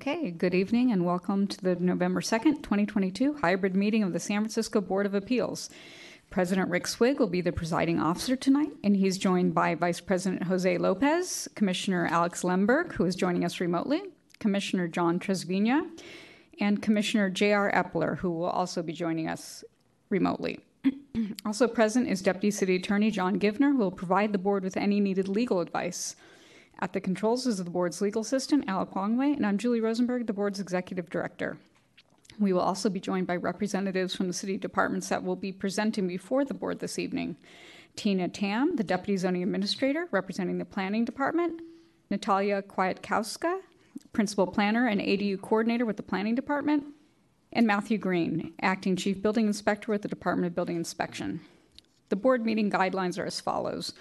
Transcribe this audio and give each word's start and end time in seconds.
Okay, 0.00 0.30
good 0.30 0.54
evening 0.54 0.92
and 0.92 1.04
welcome 1.04 1.46
to 1.46 1.60
the 1.60 1.74
November 1.74 2.22
2nd, 2.22 2.62
2022 2.62 3.34
hybrid 3.34 3.76
meeting 3.76 4.02
of 4.02 4.14
the 4.14 4.18
San 4.18 4.40
Francisco 4.40 4.80
Board 4.80 5.04
of 5.04 5.12
Appeals. 5.12 5.68
President 6.30 6.70
Rick 6.70 6.86
Swig 6.86 7.20
will 7.20 7.26
be 7.26 7.42
the 7.42 7.52
presiding 7.52 8.00
officer 8.00 8.34
tonight, 8.34 8.70
and 8.82 8.96
he's 8.96 9.18
joined 9.18 9.54
by 9.54 9.74
Vice 9.74 10.00
President 10.00 10.44
Jose 10.44 10.78
Lopez, 10.78 11.50
Commissioner 11.54 12.06
Alex 12.06 12.42
Lemberg, 12.42 12.94
who 12.94 13.04
is 13.04 13.14
joining 13.14 13.44
us 13.44 13.60
remotely, 13.60 14.00
Commissioner 14.38 14.88
John 14.88 15.18
Trasvina, 15.20 15.86
and 16.58 16.80
Commissioner 16.80 17.28
J.R. 17.28 17.70
Eppler, 17.70 18.16
who 18.16 18.30
will 18.30 18.48
also 18.48 18.82
be 18.82 18.94
joining 18.94 19.28
us 19.28 19.64
remotely. 20.08 20.60
also 21.44 21.68
present 21.68 22.08
is 22.08 22.22
Deputy 22.22 22.50
City 22.50 22.76
Attorney 22.76 23.10
John 23.10 23.38
Givner, 23.38 23.72
who 23.72 23.76
will 23.76 23.90
provide 23.90 24.32
the 24.32 24.38
board 24.38 24.64
with 24.64 24.78
any 24.78 24.98
needed 24.98 25.28
legal 25.28 25.60
advice. 25.60 26.16
At 26.78 26.92
the 26.92 27.00
controls 27.00 27.46
is 27.46 27.58
the 27.58 27.70
board's 27.70 28.00
legal 28.00 28.22
assistant, 28.22 28.64
Alec 28.68 28.94
Longaway, 28.94 29.34
and 29.34 29.44
I'm 29.44 29.58
Julie 29.58 29.80
Rosenberg, 29.80 30.26
the 30.26 30.32
board's 30.32 30.60
executive 30.60 31.10
director. 31.10 31.58
We 32.38 32.52
will 32.52 32.60
also 32.60 32.88
be 32.88 33.00
joined 33.00 33.26
by 33.26 33.36
representatives 33.36 34.14
from 34.14 34.26
the 34.26 34.32
city 34.32 34.56
departments 34.56 35.08
that 35.08 35.22
will 35.22 35.36
be 35.36 35.52
presenting 35.52 36.08
before 36.08 36.44
the 36.44 36.54
board 36.54 36.78
this 36.78 36.98
evening. 36.98 37.36
Tina 37.96 38.28
Tam, 38.28 38.76
the 38.76 38.84
Deputy 38.84 39.16
Zoning 39.16 39.42
Administrator 39.42 40.08
representing 40.10 40.58
the 40.58 40.64
Planning 40.64 41.04
Department, 41.04 41.60
Natalia 42.10 42.62
Kwiatkowska, 42.62 43.60
Principal 44.12 44.46
Planner 44.46 44.86
and 44.86 45.00
ADU 45.00 45.40
Coordinator 45.40 45.84
with 45.84 45.96
the 45.96 46.02
Planning 46.02 46.34
Department, 46.34 46.84
and 47.52 47.66
Matthew 47.66 47.98
Green, 47.98 48.54
Acting 48.62 48.96
Chief 48.96 49.20
Building 49.20 49.46
Inspector 49.46 49.90
with 49.90 50.02
the 50.02 50.08
Department 50.08 50.46
of 50.46 50.54
Building 50.54 50.76
Inspection. 50.76 51.40
The 52.08 52.16
board 52.16 52.46
meeting 52.46 52.70
guidelines 52.70 53.18
are 53.18 53.26
as 53.26 53.40
follows. 53.40 53.92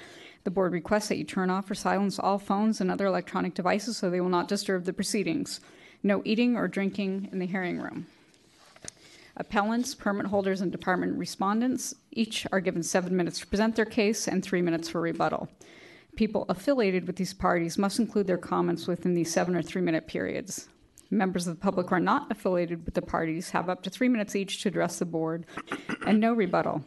The 0.49 0.55
board 0.55 0.73
requests 0.73 1.09
that 1.09 1.19
you 1.19 1.25
turn 1.25 1.51
off 1.51 1.69
or 1.69 1.75
silence 1.75 2.17
all 2.17 2.39
phones 2.39 2.81
and 2.81 2.89
other 2.89 3.05
electronic 3.05 3.53
devices 3.53 3.97
so 3.97 4.09
they 4.09 4.19
will 4.19 4.29
not 4.29 4.47
disturb 4.47 4.83
the 4.83 4.93
proceedings. 4.93 5.59
No 6.01 6.23
eating 6.25 6.57
or 6.57 6.67
drinking 6.67 7.29
in 7.31 7.37
the 7.37 7.45
hearing 7.45 7.77
room. 7.77 8.07
Appellants, 9.37 9.93
permit 9.93 10.25
holders, 10.25 10.61
and 10.61 10.71
department 10.71 11.19
respondents 11.19 11.93
each 12.09 12.47
are 12.51 12.61
given 12.61 12.81
seven 12.81 13.15
minutes 13.15 13.37
to 13.41 13.45
present 13.45 13.75
their 13.75 13.85
case 13.85 14.27
and 14.27 14.41
three 14.41 14.63
minutes 14.63 14.89
for 14.89 14.99
rebuttal. 14.99 15.49
People 16.15 16.47
affiliated 16.49 17.05
with 17.05 17.17
these 17.17 17.35
parties 17.35 17.77
must 17.77 17.99
include 17.99 18.25
their 18.25 18.35
comments 18.35 18.87
within 18.87 19.13
these 19.13 19.31
seven 19.31 19.55
or 19.55 19.61
three 19.61 19.83
minute 19.83 20.07
periods. 20.07 20.67
Members 21.11 21.45
of 21.45 21.57
the 21.57 21.61
public 21.61 21.89
who 21.89 21.95
are 21.95 21.99
not 21.99 22.31
affiliated 22.31 22.85
with 22.85 22.95
the 22.95 23.03
parties 23.03 23.51
have 23.51 23.69
up 23.69 23.83
to 23.83 23.91
three 23.91 24.09
minutes 24.09 24.35
each 24.35 24.63
to 24.63 24.69
address 24.69 24.97
the 24.97 25.05
board 25.05 25.45
and 26.07 26.19
no 26.19 26.33
rebuttal. 26.33 26.83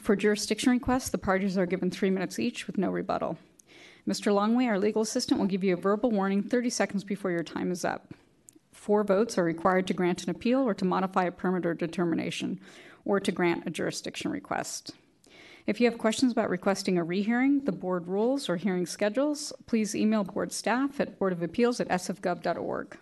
For 0.00 0.16
jurisdiction 0.16 0.72
requests, 0.72 1.10
the 1.10 1.18
parties 1.18 1.58
are 1.58 1.66
given 1.66 1.90
three 1.90 2.10
minutes 2.10 2.38
each 2.38 2.66
with 2.66 2.78
no 2.78 2.90
rebuttal. 2.90 3.38
Mr. 4.08 4.34
Longaway, 4.34 4.66
our 4.66 4.78
legal 4.78 5.02
assistant, 5.02 5.38
will 5.38 5.46
give 5.46 5.62
you 5.62 5.74
a 5.74 5.80
verbal 5.80 6.10
warning 6.10 6.42
30 6.42 6.70
seconds 6.70 7.04
before 7.04 7.30
your 7.30 7.42
time 7.42 7.70
is 7.70 7.84
up. 7.84 8.14
Four 8.72 9.04
votes 9.04 9.38
are 9.38 9.44
required 9.44 9.86
to 9.86 9.94
grant 9.94 10.24
an 10.24 10.30
appeal 10.30 10.60
or 10.60 10.74
to 10.74 10.84
modify 10.84 11.24
a 11.24 11.30
permit 11.30 11.66
or 11.66 11.74
determination, 11.74 12.58
or 13.04 13.20
to 13.20 13.30
grant 13.30 13.66
a 13.66 13.70
jurisdiction 13.70 14.30
request. 14.30 14.92
If 15.66 15.80
you 15.80 15.88
have 15.88 15.98
questions 15.98 16.32
about 16.32 16.50
requesting 16.50 16.98
a 16.98 17.04
rehearing, 17.04 17.64
the 17.64 17.72
board 17.72 18.08
rules, 18.08 18.48
or 18.48 18.56
hearing 18.56 18.86
schedules, 18.86 19.52
please 19.66 19.94
email 19.94 20.24
board 20.24 20.52
staff 20.52 20.98
at 20.98 21.18
boardofappeals 21.18 21.80
at 21.80 21.88
sfgov.org. 21.88 22.98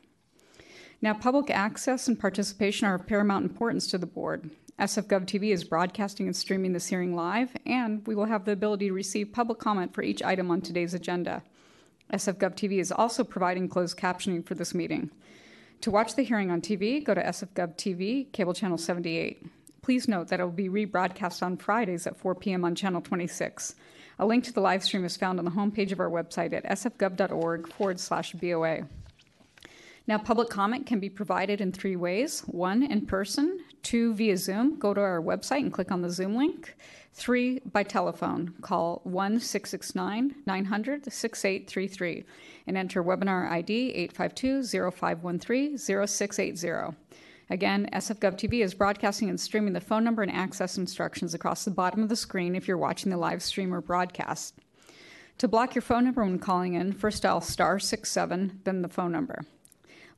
Now, 1.00 1.14
public 1.14 1.48
access 1.48 2.08
and 2.08 2.20
participation 2.20 2.86
are 2.86 2.96
of 2.96 3.06
paramount 3.06 3.46
importance 3.46 3.86
to 3.86 3.96
the 3.96 4.06
board. 4.06 4.50
SFGov 4.80 5.26
TV 5.26 5.52
is 5.52 5.62
broadcasting 5.62 6.26
and 6.26 6.34
streaming 6.34 6.72
this 6.72 6.86
hearing 6.86 7.14
live, 7.14 7.54
and 7.66 8.06
we 8.06 8.14
will 8.14 8.24
have 8.24 8.46
the 8.46 8.52
ability 8.52 8.88
to 8.88 8.94
receive 8.94 9.30
public 9.30 9.58
comment 9.58 9.92
for 9.92 10.02
each 10.02 10.22
item 10.22 10.50
on 10.50 10.62
today's 10.62 10.94
agenda. 10.94 11.42
SFGov 12.14 12.54
TV 12.54 12.78
is 12.78 12.90
also 12.90 13.22
providing 13.22 13.68
closed 13.68 13.98
captioning 13.98 14.44
for 14.44 14.54
this 14.54 14.74
meeting. 14.74 15.10
To 15.82 15.90
watch 15.90 16.14
the 16.14 16.22
hearing 16.22 16.50
on 16.50 16.62
TV, 16.62 17.04
go 17.04 17.12
to 17.12 17.22
SFGov 17.22 17.76
TV, 17.76 18.32
cable 18.32 18.54
channel 18.54 18.78
78. 18.78 19.44
Please 19.82 20.08
note 20.08 20.28
that 20.28 20.40
it 20.40 20.44
will 20.44 20.50
be 20.50 20.70
rebroadcast 20.70 21.42
on 21.42 21.58
Fridays 21.58 22.06
at 22.06 22.16
4 22.16 22.34
p.m. 22.36 22.64
on 22.64 22.74
channel 22.74 23.02
26. 23.02 23.74
A 24.18 24.24
link 24.24 24.44
to 24.44 24.52
the 24.52 24.62
live 24.62 24.82
stream 24.82 25.04
is 25.04 25.16
found 25.16 25.38
on 25.38 25.44
the 25.44 25.50
homepage 25.50 25.92
of 25.92 26.00
our 26.00 26.10
website 26.10 26.54
at 26.54 26.64
sfgov.org 26.64 27.70
forward 27.74 28.00
slash 28.00 28.32
BOA. 28.32 28.86
Now, 30.06 30.18
public 30.18 30.48
comment 30.48 30.86
can 30.86 30.98
be 30.98 31.10
provided 31.10 31.60
in 31.60 31.72
three 31.72 31.96
ways 31.96 32.40
one, 32.46 32.82
in 32.82 33.06
person, 33.06 33.60
two, 33.82 34.14
via 34.14 34.36
Zoom. 34.36 34.78
Go 34.78 34.94
to 34.94 35.00
our 35.00 35.20
website 35.20 35.60
and 35.60 35.72
click 35.72 35.90
on 35.92 36.02
the 36.02 36.10
Zoom 36.10 36.36
link. 36.36 36.74
Three, 37.12 37.60
by 37.72 37.82
telephone. 37.82 38.54
Call 38.62 39.00
1 39.04 39.40
669 39.40 40.36
900 40.46 41.12
6833 41.12 42.24
and 42.66 42.76
enter 42.76 43.02
webinar 43.02 43.50
ID 43.50 43.90
852 43.90 44.90
0513 44.90 45.76
0680. 45.78 46.96
Again, 47.50 47.90
SFGov 47.92 48.36
TV 48.36 48.62
is 48.62 48.74
broadcasting 48.74 49.28
and 49.28 49.40
streaming 49.40 49.72
the 49.72 49.80
phone 49.80 50.04
number 50.04 50.22
and 50.22 50.30
access 50.30 50.78
instructions 50.78 51.34
across 51.34 51.64
the 51.64 51.72
bottom 51.72 52.02
of 52.02 52.08
the 52.08 52.14
screen 52.14 52.54
if 52.54 52.68
you're 52.68 52.78
watching 52.78 53.10
the 53.10 53.16
live 53.16 53.42
stream 53.42 53.74
or 53.74 53.80
broadcast. 53.80 54.54
To 55.38 55.48
block 55.48 55.74
your 55.74 55.82
phone 55.82 56.04
number 56.04 56.22
when 56.22 56.38
calling 56.38 56.74
in, 56.74 56.92
first 56.92 57.24
dial 57.24 57.40
star 57.40 57.80
67, 57.80 58.60
then 58.62 58.82
the 58.82 58.88
phone 58.88 59.10
number. 59.10 59.42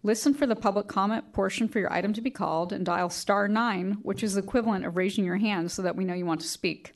Listen 0.04 0.34
for 0.34 0.46
the 0.46 0.56
public 0.56 0.88
comment 0.88 1.32
portion 1.32 1.68
for 1.68 1.78
your 1.78 1.92
item 1.92 2.12
to 2.12 2.20
be 2.20 2.30
called 2.30 2.72
and 2.72 2.84
dial 2.84 3.08
star 3.08 3.46
9, 3.46 3.98
which 4.02 4.24
is 4.24 4.34
the 4.34 4.42
equivalent 4.42 4.84
of 4.84 4.96
raising 4.96 5.24
your 5.24 5.36
hand 5.36 5.70
so 5.70 5.80
that 5.82 5.94
we 5.94 6.04
know 6.04 6.12
you 6.12 6.26
want 6.26 6.40
to 6.40 6.48
speak. 6.48 6.92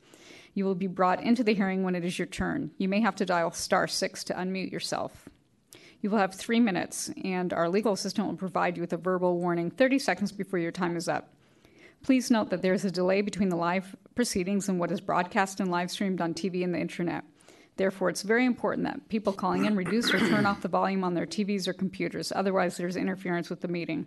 You 0.54 0.64
will 0.64 0.74
be 0.74 0.88
brought 0.88 1.22
into 1.22 1.44
the 1.44 1.54
hearing 1.54 1.84
when 1.84 1.94
it 1.94 2.04
is 2.04 2.18
your 2.18 2.26
turn. 2.26 2.72
You 2.78 2.88
may 2.88 3.00
have 3.00 3.14
to 3.16 3.24
dial 3.24 3.52
star 3.52 3.86
6 3.86 4.24
to 4.24 4.34
unmute 4.34 4.72
yourself. 4.72 5.28
You 6.00 6.10
will 6.10 6.18
have 6.18 6.34
three 6.34 6.58
minutes, 6.58 7.10
and 7.22 7.52
our 7.52 7.68
legal 7.68 7.92
assistant 7.92 8.26
will 8.26 8.36
provide 8.36 8.76
you 8.76 8.80
with 8.80 8.92
a 8.92 8.96
verbal 8.96 9.38
warning 9.38 9.70
30 9.70 10.00
seconds 10.00 10.32
before 10.32 10.58
your 10.58 10.72
time 10.72 10.96
is 10.96 11.08
up. 11.08 11.32
Please 12.02 12.28
note 12.28 12.50
that 12.50 12.62
there 12.62 12.74
is 12.74 12.84
a 12.84 12.90
delay 12.90 13.20
between 13.20 13.50
the 13.50 13.56
live 13.56 13.94
proceedings 14.16 14.68
and 14.68 14.80
what 14.80 14.90
is 14.90 15.00
broadcast 15.00 15.60
and 15.60 15.70
live 15.70 15.92
streamed 15.92 16.20
on 16.20 16.34
TV 16.34 16.64
and 16.64 16.74
the 16.74 16.80
internet. 16.80 17.22
Therefore, 17.76 18.08
it's 18.08 18.22
very 18.22 18.46
important 18.46 18.86
that 18.86 19.08
people 19.08 19.32
calling 19.32 19.66
in 19.66 19.76
reduce 19.76 20.12
or 20.12 20.18
turn 20.18 20.46
off 20.46 20.62
the 20.62 20.68
volume 20.68 21.04
on 21.04 21.14
their 21.14 21.26
TVs 21.26 21.68
or 21.68 21.74
computers, 21.74 22.32
otherwise, 22.34 22.76
there's 22.76 22.96
interference 22.96 23.50
with 23.50 23.60
the 23.60 23.68
meeting. 23.68 24.06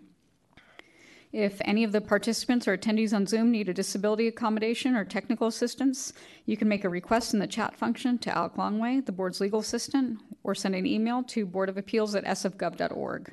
If 1.31 1.61
any 1.63 1.83
of 1.83 1.91
the 1.91 2.01
participants 2.01 2.67
or 2.67 2.75
attendees 2.75 3.13
on 3.13 3.27
Zoom 3.27 3.51
need 3.51 3.69
a 3.69 3.73
disability 3.73 4.27
accommodation 4.27 4.95
or 4.95 5.05
technical 5.05 5.45
assistance, 5.45 6.11
you 6.47 6.57
can 6.57 6.67
make 6.67 6.83
a 6.83 6.89
request 6.89 7.35
in 7.35 7.39
the 7.39 7.45
chat 7.45 7.75
function 7.75 8.17
to 8.19 8.35
Alec 8.35 8.57
Longaway, 8.57 9.01
the 9.01 9.11
board's 9.11 9.39
legal 9.39 9.59
assistant, 9.59 10.19
or 10.43 10.55
send 10.55 10.73
an 10.73 10.87
email 10.87 11.21
to 11.23 11.45
boardofappeals 11.45 12.17
at 12.17 12.25
sfgov.org. 12.25 13.31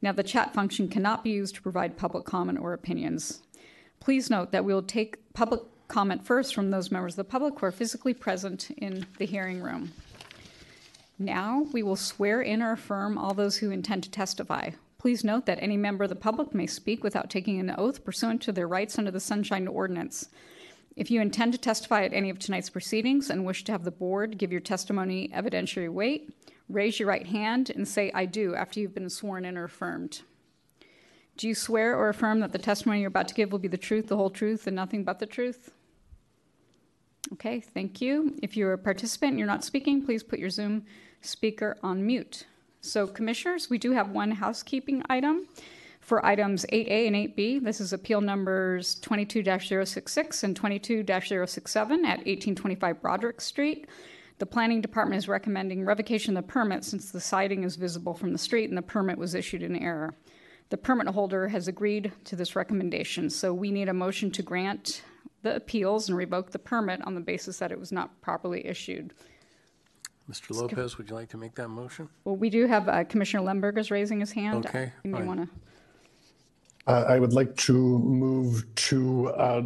Now, 0.00 0.12
the 0.12 0.22
chat 0.22 0.54
function 0.54 0.88
cannot 0.88 1.22
be 1.22 1.30
used 1.30 1.56
to 1.56 1.62
provide 1.62 1.98
public 1.98 2.24
comment 2.24 2.58
or 2.58 2.72
opinions. 2.72 3.42
Please 4.00 4.30
note 4.30 4.50
that 4.52 4.64
we 4.64 4.72
will 4.72 4.82
take 4.82 5.34
public 5.34 5.60
comment 5.90 6.24
first 6.24 6.54
from 6.54 6.70
those 6.70 6.92
members 6.92 7.14
of 7.14 7.16
the 7.16 7.24
public 7.24 7.58
who 7.58 7.66
are 7.66 7.72
physically 7.72 8.14
present 8.14 8.70
in 8.78 9.04
the 9.18 9.26
hearing 9.26 9.60
room. 9.60 9.92
Now 11.18 11.66
we 11.72 11.82
will 11.82 11.96
swear 11.96 12.40
in 12.40 12.62
or 12.62 12.72
affirm 12.72 13.18
all 13.18 13.34
those 13.34 13.58
who 13.58 13.70
intend 13.70 14.04
to 14.04 14.10
testify. 14.10 14.70
Please 14.98 15.24
note 15.24 15.46
that 15.46 15.58
any 15.60 15.76
member 15.76 16.04
of 16.04 16.10
the 16.10 16.16
public 16.16 16.54
may 16.54 16.66
speak 16.66 17.02
without 17.02 17.28
taking 17.28 17.58
an 17.58 17.74
oath 17.76 18.04
pursuant 18.04 18.40
to 18.42 18.52
their 18.52 18.68
rights 18.68 18.98
under 18.98 19.10
the 19.10 19.18
Sunshine 19.18 19.66
Ordinance. 19.66 20.28
If 20.94 21.10
you 21.10 21.20
intend 21.20 21.52
to 21.52 21.58
testify 21.58 22.04
at 22.04 22.12
any 22.12 22.30
of 22.30 22.38
tonight's 22.38 22.70
proceedings 22.70 23.28
and 23.28 23.44
wish 23.44 23.64
to 23.64 23.72
have 23.72 23.84
the 23.84 23.90
board 23.90 24.38
give 24.38 24.52
your 24.52 24.60
testimony 24.60 25.28
evidentiary 25.34 25.90
weight, 25.90 26.32
raise 26.68 27.00
your 27.00 27.08
right 27.08 27.26
hand 27.26 27.70
and 27.70 27.88
say, 27.88 28.12
I 28.14 28.26
do, 28.26 28.54
after 28.54 28.78
you've 28.78 28.94
been 28.94 29.10
sworn 29.10 29.44
in 29.44 29.58
or 29.58 29.64
affirmed. 29.64 30.22
Do 31.36 31.48
you 31.48 31.54
swear 31.54 31.96
or 31.96 32.10
affirm 32.10 32.40
that 32.40 32.52
the 32.52 32.58
testimony 32.58 33.00
you're 33.00 33.08
about 33.08 33.28
to 33.28 33.34
give 33.34 33.50
will 33.50 33.58
be 33.58 33.68
the 33.68 33.76
truth, 33.76 34.08
the 34.08 34.16
whole 34.16 34.30
truth, 34.30 34.66
and 34.66 34.76
nothing 34.76 35.04
but 35.04 35.18
the 35.18 35.26
truth? 35.26 35.72
Okay, 37.32 37.60
thank 37.60 38.00
you. 38.00 38.34
If 38.42 38.56
you're 38.56 38.72
a 38.72 38.78
participant 38.78 39.30
and 39.30 39.38
you're 39.38 39.46
not 39.46 39.64
speaking, 39.64 40.04
please 40.04 40.22
put 40.22 40.40
your 40.40 40.50
Zoom 40.50 40.84
speaker 41.20 41.76
on 41.82 42.04
mute. 42.04 42.46
So, 42.80 43.06
commissioners, 43.06 43.70
we 43.70 43.78
do 43.78 43.92
have 43.92 44.10
one 44.10 44.32
housekeeping 44.32 45.02
item 45.08 45.46
for 46.00 46.24
items 46.24 46.66
8A 46.72 47.06
and 47.06 47.16
8B. 47.16 47.62
This 47.62 47.80
is 47.80 47.92
appeal 47.92 48.20
numbers 48.20 48.98
22 49.00 49.44
066 49.44 50.42
and 50.42 50.56
22 50.56 51.04
067 51.06 52.04
at 52.04 52.18
1825 52.18 53.00
Broderick 53.00 53.40
Street. 53.40 53.86
The 54.38 54.46
planning 54.46 54.80
department 54.80 55.18
is 55.18 55.28
recommending 55.28 55.84
revocation 55.84 56.36
of 56.36 56.44
the 56.44 56.52
permit 56.52 56.84
since 56.84 57.12
the 57.12 57.20
siding 57.20 57.62
is 57.62 57.76
visible 57.76 58.14
from 58.14 58.32
the 58.32 58.38
street 58.38 58.70
and 58.70 58.78
the 58.78 58.82
permit 58.82 59.18
was 59.18 59.34
issued 59.34 59.62
in 59.62 59.76
error. 59.76 60.14
The 60.70 60.78
permit 60.78 61.08
holder 61.08 61.48
has 61.48 61.68
agreed 61.68 62.12
to 62.24 62.36
this 62.36 62.56
recommendation, 62.56 63.28
so 63.28 63.52
we 63.52 63.70
need 63.70 63.88
a 63.88 63.94
motion 63.94 64.30
to 64.32 64.42
grant 64.42 65.02
the 65.42 65.56
appeals 65.56 66.08
and 66.08 66.16
revoke 66.16 66.50
the 66.50 66.58
permit 66.58 67.04
on 67.06 67.14
the 67.14 67.20
basis 67.20 67.58
that 67.58 67.72
it 67.72 67.78
was 67.78 67.92
not 67.92 68.20
properly 68.20 68.66
issued. 68.66 69.14
Mr. 70.30 70.54
Lopez, 70.54 70.96
would 70.96 71.08
you 71.08 71.14
like 71.16 71.28
to 71.30 71.36
make 71.36 71.54
that 71.56 71.68
motion? 71.68 72.08
Well, 72.24 72.36
we 72.36 72.50
do 72.50 72.66
have 72.66 72.88
uh, 72.88 73.04
Commissioner 73.04 73.42
Lemberg 73.42 73.78
is 73.78 73.90
raising 73.90 74.20
his 74.20 74.30
hand. 74.30 74.66
Okay, 74.66 74.92
You 75.02 75.10
may 75.10 75.22
want 75.22 75.40
to. 75.40 75.48
Uh, 76.86 77.04
I 77.08 77.18
would 77.18 77.32
like 77.32 77.56
to 77.56 77.72
move 77.72 78.64
to, 78.74 79.28
uh, 79.30 79.62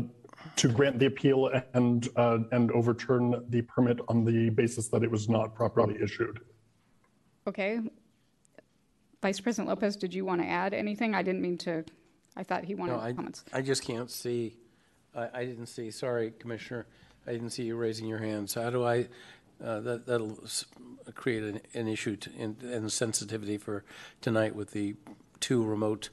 to 0.56 0.68
grant 0.68 0.98
the 0.98 1.06
appeal 1.06 1.50
and, 1.74 2.08
uh, 2.16 2.38
and 2.52 2.70
overturn 2.72 3.44
the 3.50 3.62
permit 3.62 4.00
on 4.08 4.24
the 4.24 4.50
basis 4.50 4.88
that 4.88 5.02
it 5.02 5.10
was 5.10 5.28
not 5.28 5.54
properly 5.54 5.96
issued. 6.02 6.40
Okay. 7.46 7.80
Vice 9.22 9.40
President 9.40 9.68
Lopez, 9.68 9.96
did 9.96 10.14
you 10.14 10.24
want 10.24 10.40
to 10.40 10.46
add 10.48 10.72
anything? 10.74 11.14
I 11.14 11.22
didn't 11.22 11.40
mean 11.42 11.58
to, 11.58 11.84
I 12.36 12.42
thought 12.42 12.64
he 12.64 12.74
No, 12.74 12.80
wanted 12.80 12.96
I, 12.96 13.12
comments. 13.12 13.44
I 13.52 13.60
just 13.60 13.82
can't 13.84 14.10
see, 14.10 14.56
I, 15.14 15.28
I 15.40 15.44
didn't 15.44 15.66
see, 15.66 15.90
sorry, 15.90 16.32
Commissioner, 16.38 16.86
I 17.26 17.32
didn't 17.32 17.50
see 17.50 17.64
you 17.64 17.76
raising 17.76 18.06
your 18.06 18.18
hand. 18.18 18.50
So 18.50 18.62
how 18.62 18.70
do 18.70 18.84
I, 18.84 19.08
uh, 19.64 19.80
that, 19.80 20.06
that'll 20.06 20.38
s- 20.44 20.64
create 21.14 21.42
an, 21.42 21.60
an 21.74 21.88
issue 21.88 22.16
to- 22.16 22.30
and, 22.38 22.62
and 22.62 22.90
sensitivity 22.92 23.56
for 23.58 23.84
tonight 24.20 24.54
with 24.54 24.72
the 24.72 24.94
two 25.40 25.64
remote 25.64 26.10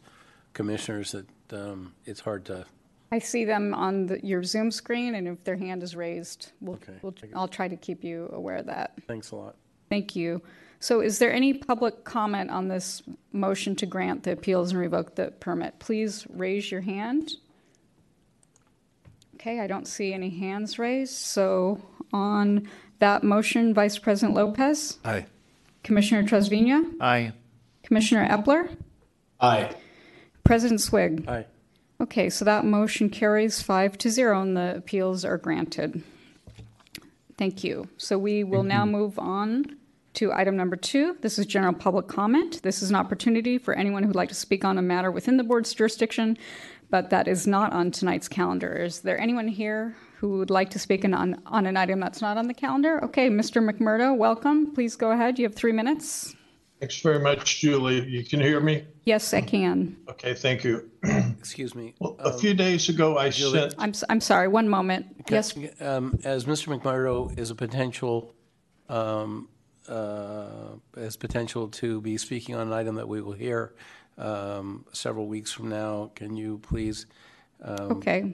commissioners 0.53 1.11
that, 1.13 1.25
um, 1.53 1.93
it's 2.05 2.21
hard 2.21 2.45
to, 2.45 2.65
I 3.11 3.19
see 3.19 3.43
them 3.43 3.73
on 3.73 4.05
the- 4.07 4.25
your 4.25 4.43
Zoom 4.43 4.71
screen, 4.71 5.15
and 5.15 5.27
if 5.27 5.43
their 5.43 5.57
hand 5.57 5.83
is 5.83 5.95
raised, 5.95 6.51
we'll, 6.61 6.75
Okay. 6.75 6.93
we'll- 7.01 7.13
I'll 7.35 7.47
try 7.47 7.67
to 7.67 7.75
keep 7.75 8.03
you 8.03 8.29
aware 8.31 8.57
of 8.57 8.67
that. 8.67 8.93
thanks 9.07 9.31
a 9.31 9.35
lot. 9.35 9.55
Thank 9.89 10.15
you. 10.15 10.41
So 10.79 11.01
is 11.01 11.19
there 11.19 11.31
any 11.31 11.53
public 11.53 12.05
comment 12.05 12.49
on 12.49 12.67
this 12.69 13.03
motion 13.33 13.75
to 13.75 13.85
grant 13.85 14.23
the 14.23 14.31
appeals 14.31 14.71
and 14.71 14.79
revoke 14.79 15.15
the 15.15 15.31
permit? 15.39 15.77
Please 15.79 16.25
raise 16.29 16.71
your 16.71 16.81
hand. 16.81 17.33
Okay, 19.41 19.59
I 19.59 19.65
don't 19.65 19.87
see 19.87 20.13
any 20.13 20.29
hands 20.29 20.77
raised. 20.77 21.15
So 21.15 21.81
on 22.13 22.69
that 22.99 23.23
motion, 23.23 23.73
Vice 23.73 23.97
President 23.97 24.35
Lopez, 24.35 24.99
Aye. 25.03 25.25
Commissioner 25.83 26.21
Trasvina, 26.21 26.85
Aye. 27.01 27.33
Commissioner 27.81 28.27
Eppler, 28.27 28.77
Aye. 29.39 29.71
President 30.43 30.79
Swig. 30.79 31.27
Aye. 31.27 31.47
Okay, 31.99 32.29
so 32.29 32.45
that 32.45 32.65
motion 32.65 33.09
carries 33.09 33.63
five 33.63 33.97
to 33.97 34.11
zero 34.11 34.39
and 34.43 34.55
the 34.55 34.75
appeals 34.77 35.25
are 35.25 35.39
granted. 35.39 36.03
Thank 37.35 37.63
you. 37.63 37.87
So 37.97 38.19
we 38.19 38.43
will 38.43 38.61
now 38.63 38.85
move 38.85 39.17
on 39.17 39.75
to 40.13 40.31
item 40.31 40.55
number 40.55 40.75
two. 40.75 41.15
This 41.21 41.39
is 41.39 41.47
general 41.47 41.73
public 41.73 42.07
comment. 42.07 42.61
This 42.61 42.83
is 42.83 42.91
an 42.91 42.95
opportunity 42.95 43.57
for 43.57 43.73
anyone 43.73 44.03
who'd 44.03 44.15
like 44.15 44.29
to 44.29 44.35
speak 44.35 44.63
on 44.63 44.77
a 44.77 44.81
matter 44.83 45.09
within 45.09 45.37
the 45.37 45.43
board's 45.43 45.73
jurisdiction, 45.73 46.37
but 46.91 47.09
that 47.09 47.27
is 47.27 47.47
not 47.47 47.73
on 47.73 47.89
tonight's 47.89 48.27
calendar. 48.27 48.73
Is 48.75 48.99
there 48.99 49.19
anyone 49.19 49.47
here 49.47 49.95
who 50.19 50.37
would 50.37 50.49
like 50.51 50.69
to 50.71 50.77
speak 50.79 51.03
on, 51.05 51.41
on 51.45 51.65
an 51.65 51.77
item 51.77 51.99
that's 52.01 52.21
not 52.21 52.37
on 52.37 52.47
the 52.47 52.53
calendar? 52.53 53.03
Okay, 53.05 53.29
Mr. 53.29 53.67
McMurdo, 53.67 54.15
welcome. 54.15 54.73
Please 54.75 54.95
go 54.95 55.11
ahead. 55.11 55.39
You 55.39 55.45
have 55.45 55.55
three 55.55 55.71
minutes. 55.71 56.35
Thanks 56.81 56.99
very 56.99 57.19
much, 57.19 57.61
Julie. 57.61 58.07
You 58.07 58.23
can 58.25 58.41
hear 58.41 58.59
me? 58.59 58.85
Yes, 59.05 59.33
I 59.33 59.41
can. 59.41 59.95
Okay, 60.09 60.33
thank 60.33 60.63
you. 60.63 60.89
Excuse 61.39 61.73
me. 61.75 61.93
Well, 61.99 62.17
a 62.19 62.37
few 62.37 62.53
days 62.53 62.89
ago, 62.89 63.17
I 63.17 63.29
sent, 63.29 63.75
I'm, 63.77 63.91
s- 63.91 64.03
I'm 64.09 64.19
sorry, 64.19 64.47
one 64.47 64.67
moment. 64.67 65.05
Yes, 65.29 65.55
Um, 65.79 66.19
as 66.23 66.45
Mr. 66.45 66.75
McMurdo 66.77 67.37
is 67.39 67.51
a 67.51 67.55
potential, 67.55 68.33
um, 68.89 69.47
uh, 69.87 70.47
as 70.97 71.15
potential 71.17 71.67
to 71.69 72.01
be 72.01 72.17
speaking 72.17 72.55
on 72.55 72.67
an 72.67 72.73
item 72.73 72.95
that 72.95 73.07
we 73.07 73.21
will 73.21 73.31
hear, 73.33 73.73
um, 74.17 74.85
several 74.91 75.27
weeks 75.27 75.51
from 75.51 75.69
now, 75.69 76.11
can 76.15 76.35
you 76.35 76.59
please, 76.59 77.05
Okay. 77.63 78.33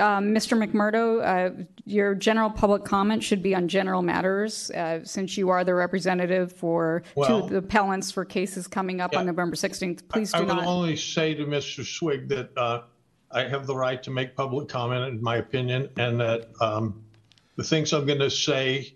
Um, 0.00 0.34
Mr. 0.34 0.60
McMurdo, 0.60 1.22
uh, 1.22 1.64
your 1.84 2.16
general 2.16 2.50
public 2.50 2.84
comment 2.84 3.22
should 3.22 3.40
be 3.40 3.54
on 3.54 3.68
general 3.68 4.02
matters, 4.02 4.68
uh, 4.72 5.04
since 5.04 5.36
you 5.36 5.48
are 5.48 5.62
the 5.62 5.74
representative 5.74 6.52
for 6.52 7.04
two 7.14 7.34
of 7.34 7.50
the 7.50 7.58
appellants 7.58 8.10
for 8.10 8.24
cases 8.24 8.66
coming 8.66 9.00
up 9.00 9.16
on 9.16 9.26
November 9.26 9.54
16th. 9.54 10.08
Please 10.08 10.32
do 10.32 10.38
I 10.38 10.40
do 10.40 10.46
will 10.48 10.54
not. 10.56 10.66
only 10.66 10.96
say 10.96 11.34
to 11.34 11.44
Mr. 11.44 11.86
Swig 11.86 12.28
that 12.30 12.50
uh, 12.56 12.82
I 13.30 13.44
have 13.44 13.68
the 13.68 13.76
right 13.76 14.02
to 14.02 14.10
make 14.10 14.34
public 14.34 14.68
comment, 14.68 15.04
in 15.04 15.22
my 15.22 15.36
opinion, 15.36 15.88
and 15.96 16.18
that 16.18 16.48
um, 16.60 17.04
the 17.54 17.62
things 17.62 17.92
I'm 17.92 18.06
going 18.06 18.18
to 18.18 18.30
say 18.30 18.92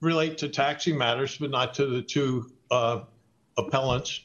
relate 0.00 0.38
to 0.38 0.48
taxi 0.48 0.92
matters, 0.92 1.38
but 1.38 1.50
not 1.50 1.74
to 1.74 1.86
the 1.86 2.02
two 2.02 2.52
uh, 2.70 3.00
appellants. 3.56 4.20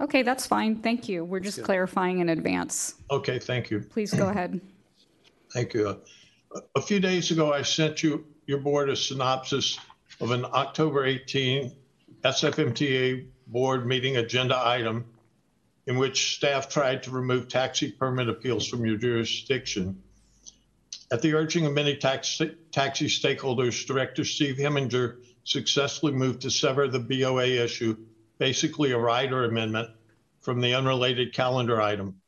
Okay, 0.00 0.22
that's 0.22 0.46
fine. 0.46 0.76
Thank 0.76 1.08
you. 1.08 1.24
We're 1.24 1.40
just 1.40 1.62
clarifying 1.62 2.18
in 2.20 2.28
advance. 2.28 2.94
Okay, 3.10 3.38
thank 3.38 3.70
you. 3.70 3.80
Please 3.80 4.12
go 4.12 4.28
ahead. 4.28 4.60
Thank 5.52 5.72
you. 5.74 5.88
A- 5.88 5.98
A 6.76 6.80
few 6.82 7.00
days 7.00 7.30
ago, 7.30 7.52
I 7.52 7.62
sent 7.62 8.02
you, 8.02 8.24
your 8.46 8.58
board 8.58 8.90
a 8.90 8.96
synopsis 8.96 9.78
of 10.20 10.30
an 10.30 10.44
October 10.44 11.04
18 11.04 11.72
SFMTA 12.24 13.26
board 13.48 13.86
meeting 13.86 14.16
agenda 14.18 14.60
item 14.64 15.04
in 15.86 15.96
which 15.98 16.36
staff 16.36 16.68
tried 16.68 17.02
to 17.04 17.10
remove 17.10 17.48
taxi 17.48 17.90
permit 17.92 18.28
appeals 18.28 18.66
from 18.66 18.84
your 18.84 18.96
jurisdiction. 18.96 20.00
At 21.12 21.22
the 21.22 21.34
urging 21.34 21.64
of 21.66 21.72
many 21.72 21.96
tax, 21.96 22.40
taxi 22.72 23.06
stakeholders, 23.06 23.86
Director 23.86 24.24
Steve 24.24 24.56
Heminger 24.56 25.18
successfully 25.44 26.12
moved 26.12 26.40
to 26.42 26.50
sever 26.50 26.88
the 26.88 26.98
BOA 26.98 27.44
issue, 27.62 27.96
basically 28.38 28.92
a 28.92 28.98
rider 28.98 29.44
amendment, 29.44 29.90
from 30.40 30.60
the 30.60 30.74
unrelated 30.74 31.34
calendar 31.34 31.82
item. 31.82 32.20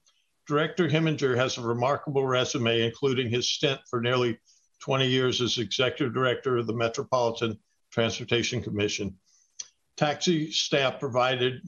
Director 0.49 0.88
Heminger 0.88 1.37
has 1.37 1.56
a 1.56 1.62
remarkable 1.62 2.26
resume, 2.26 2.82
including 2.82 3.31
his 3.31 3.49
stint 3.49 3.81
for 3.88 4.00
nearly 4.00 4.40
20 4.81 5.06
years 5.06 5.40
as 5.40 5.58
executive 5.58 6.14
director 6.14 6.56
of 6.56 6.66
the 6.66 6.72
Metropolitan 6.72 7.58
Transportation 7.93 8.60
Commission. 8.60 9.16
Taxi 9.96 10.50
staff 10.50 10.99
provided 10.99 11.60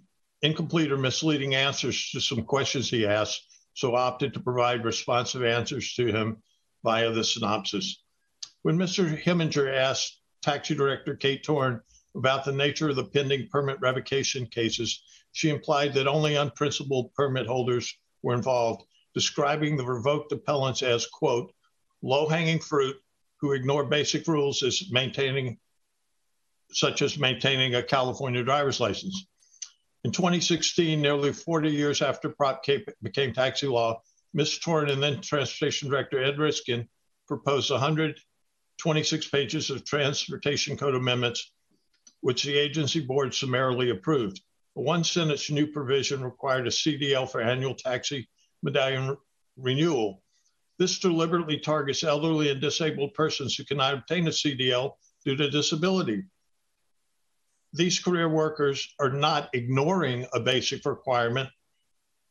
incomplete 0.42 0.90
or 0.90 0.96
misleading 0.96 1.54
answers 1.54 2.10
to 2.10 2.20
some 2.20 2.42
questions 2.42 2.90
he 2.90 3.06
asked, 3.06 3.46
so 3.74 3.94
opted 3.94 4.34
to 4.34 4.40
provide 4.40 4.84
responsive 4.84 5.44
answers 5.44 5.94
to 5.94 6.06
him 6.06 6.42
via 6.82 7.10
the 7.12 7.22
synopsis. 7.22 8.02
When 8.62 8.76
Mr. 8.76 9.22
Heminger 9.22 9.72
asked 9.72 10.20
Taxi 10.42 10.74
Director 10.74 11.14
Kate 11.14 11.44
Toran 11.44 11.80
about 12.14 12.44
the 12.44 12.52
nature 12.52 12.88
of 12.88 12.96
the 12.96 13.04
pending 13.04 13.48
permit 13.48 13.80
revocation 13.80 14.46
cases, 14.46 15.02
she 15.32 15.50
implied 15.50 15.94
that 15.94 16.08
only 16.08 16.36
unprincipled 16.36 17.14
permit 17.14 17.46
holders 17.46 17.96
were 18.22 18.34
involved, 18.34 18.84
describing 19.14 19.76
the 19.76 19.84
revoked 19.84 20.32
appellants 20.32 20.82
as, 20.82 21.06
quote, 21.06 21.52
low 22.02 22.28
hanging 22.28 22.58
fruit 22.58 22.96
who 23.40 23.52
ignore 23.52 23.84
basic 23.84 24.26
rules 24.26 24.62
as 24.62 24.90
maintaining, 24.90 25.58
such 26.72 27.02
as 27.02 27.18
maintaining 27.18 27.74
a 27.74 27.82
California 27.82 28.42
driver's 28.42 28.80
license. 28.80 29.26
In 30.04 30.12
2016, 30.12 31.00
nearly 31.00 31.32
40 31.32 31.70
years 31.70 32.02
after 32.02 32.30
Prop 32.30 32.62
K 32.62 32.84
became 33.02 33.32
taxi 33.32 33.66
law, 33.66 34.00
Ms. 34.32 34.58
Toran 34.64 34.92
and 34.92 35.02
then 35.02 35.20
Transportation 35.20 35.90
Director 35.90 36.22
Ed 36.22 36.36
Reiskin 36.36 36.86
proposed 37.26 37.70
126 37.70 39.28
pages 39.28 39.70
of 39.70 39.84
transportation 39.84 40.76
code 40.76 40.94
amendments, 40.94 41.52
which 42.20 42.44
the 42.44 42.56
agency 42.56 43.00
board 43.00 43.34
summarily 43.34 43.90
approved. 43.90 44.40
A 44.76 44.80
one 44.80 45.04
sentence 45.04 45.50
new 45.50 45.66
provision 45.66 46.22
required 46.22 46.66
a 46.66 46.70
CDL 46.70 47.30
for 47.30 47.40
annual 47.40 47.74
taxi 47.74 48.28
medallion 48.62 49.08
re- 49.08 49.16
renewal. 49.56 50.22
This 50.78 50.98
deliberately 50.98 51.58
targets 51.58 52.04
elderly 52.04 52.50
and 52.50 52.60
disabled 52.60 53.14
persons 53.14 53.54
who 53.54 53.64
cannot 53.64 53.94
obtain 53.94 54.26
a 54.26 54.30
CDL 54.30 54.92
due 55.24 55.36
to 55.36 55.50
disability. 55.50 56.24
These 57.72 58.00
career 58.00 58.28
workers 58.28 58.94
are 58.98 59.10
not 59.10 59.50
ignoring 59.52 60.26
a 60.32 60.40
basic 60.40 60.84
requirement. 60.84 61.50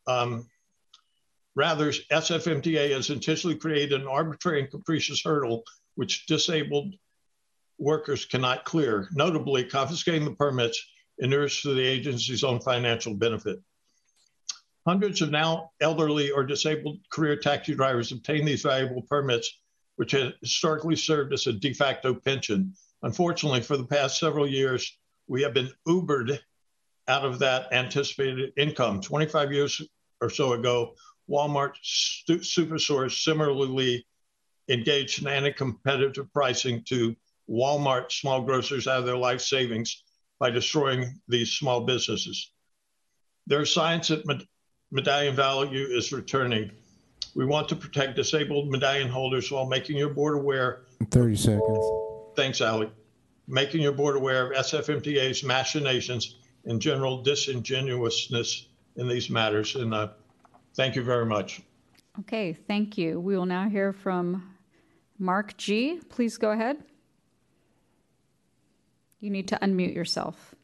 Um, 0.08 0.48
rather, 1.56 1.92
SFMTA 1.92 2.92
has 2.92 3.10
intentionally 3.10 3.56
created 3.56 4.02
an 4.02 4.08
arbitrary 4.08 4.62
and 4.62 4.72
capricious 4.72 5.22
hurdle 5.24 5.64
which 5.96 6.26
disabled 6.26 6.96
workers 7.80 8.26
cannot 8.26 8.66
clear, 8.66 9.08
notably 9.14 9.64
confiscating 9.64 10.26
the 10.26 10.36
permits 10.36 10.80
inures 11.20 11.62
to 11.62 11.74
the 11.74 11.86
agency's 11.86 12.44
own 12.44 12.60
financial 12.60 13.14
benefit. 13.14 13.60
Hundreds 14.86 15.22
of 15.22 15.32
now 15.32 15.72
elderly 15.82 16.32
or 16.32 16.44
disabled 16.44 16.98
career 17.12 17.36
taxi 17.36 17.76
drivers 17.76 18.12
obtain 18.12 18.46
these 18.46 18.62
valuable 18.62 19.02
permits, 19.04 19.60
which 19.98 20.12
have 20.12 20.34
historically 20.42 20.96
served 20.96 21.34
as 21.34 21.48
a 21.48 21.54
de 21.54 21.74
facto 21.74 22.14
pension. 22.14 22.74
Unfortunately, 23.04 23.62
for 23.62 23.78
the 23.78 23.86
past 23.86 24.20
several 24.20 24.48
years, 24.48 24.98
we 25.28 25.42
have 25.42 25.54
been 25.54 25.70
Ubered 25.88 26.40
out 27.08 27.26
of 27.26 27.40
that 27.40 27.72
anticipated 27.74 28.52
income. 28.58 29.02
25 29.02 29.52
years 29.52 29.82
or 30.22 30.30
so 30.30 30.54
ago, 30.54 30.96
Walmart 31.30 31.74
Superstores 31.84 33.24
similarly 33.24 34.06
engaged 34.70 35.22
in 35.22 35.28
anti-competitive 35.28 36.32
pricing 36.34 36.84
to 36.86 37.16
Walmart 37.50 38.12
small 38.12 38.42
grocers 38.42 38.88
out 38.88 39.00
of 39.00 39.06
their 39.06 39.18
life 39.18 39.42
savings 39.42 40.04
by 40.40 40.50
destroying 40.50 41.20
these 41.28 41.52
small 41.52 41.82
businesses. 41.82 42.52
There 43.48 43.60
are 43.60 43.66
signs 43.66 44.10
that 44.10 44.26
med- 44.26 44.46
medallion 44.92 45.36
value 45.36 45.86
is 45.90 46.12
returning. 46.12 46.72
We 47.36 47.46
want 47.46 47.68
to 47.70 47.76
protect 47.76 48.16
disabled 48.16 48.70
medallion 48.70 49.10
holders 49.10 49.52
while 49.52 49.66
making 49.66 49.98
your 49.98 50.10
board 50.10 50.36
aware, 50.36 50.84
30 51.12 51.36
seconds. 51.36 51.86
thanks, 52.36 52.62
Ali, 52.62 52.92
making 53.48 53.82
your 53.82 53.92
board 53.92 54.16
aware 54.16 54.52
of 54.52 54.66
SFMTA's 54.66 55.44
machinations 55.44 56.38
and 56.66 56.82
general 56.82 57.22
disingenuousness 57.24 58.68
in 58.96 59.08
these 59.08 59.30
matters. 59.30 59.76
And 59.76 59.94
uh, 59.94 60.10
thank 60.76 60.96
you 60.96 61.04
very 61.04 61.26
much. 61.26 61.62
Okay, 62.20 62.54
thank 62.54 62.98
you. 62.98 63.20
We 63.20 63.36
will 63.36 63.46
now 63.46 63.70
hear 63.70 63.94
from 63.94 64.56
Mark 65.18 65.58
G. 65.58 66.00
Please 66.10 66.38
go 66.38 66.52
ahead. 66.52 66.84
You 69.20 69.30
need 69.30 69.48
to 69.50 69.60
unmute 69.62 69.94
yourself. 69.94 70.56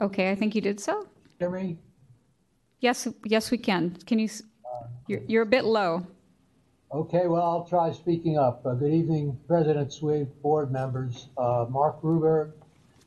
Okay, 0.00 0.30
I 0.30 0.34
think 0.34 0.54
you 0.54 0.60
did 0.60 0.80
so. 0.80 1.06
Hear 1.38 1.50
me? 1.50 1.76
Yes, 2.80 3.08
yes, 3.24 3.50
we 3.50 3.58
can. 3.58 3.96
Can 4.06 4.18
you, 4.18 4.28
you're, 5.06 5.22
you're 5.26 5.42
a 5.42 5.46
bit 5.46 5.64
low. 5.64 6.06
Okay, 6.92 7.26
well, 7.26 7.42
I'll 7.42 7.64
try 7.64 7.90
speaking 7.90 8.38
up. 8.38 8.64
Uh, 8.64 8.74
Good 8.74 8.92
evening, 8.92 9.36
President 9.48 9.92
Swig, 9.92 10.28
board 10.42 10.70
members. 10.70 11.28
Uh, 11.36 11.66
Mark 11.68 12.00
Gruberg, 12.00 12.52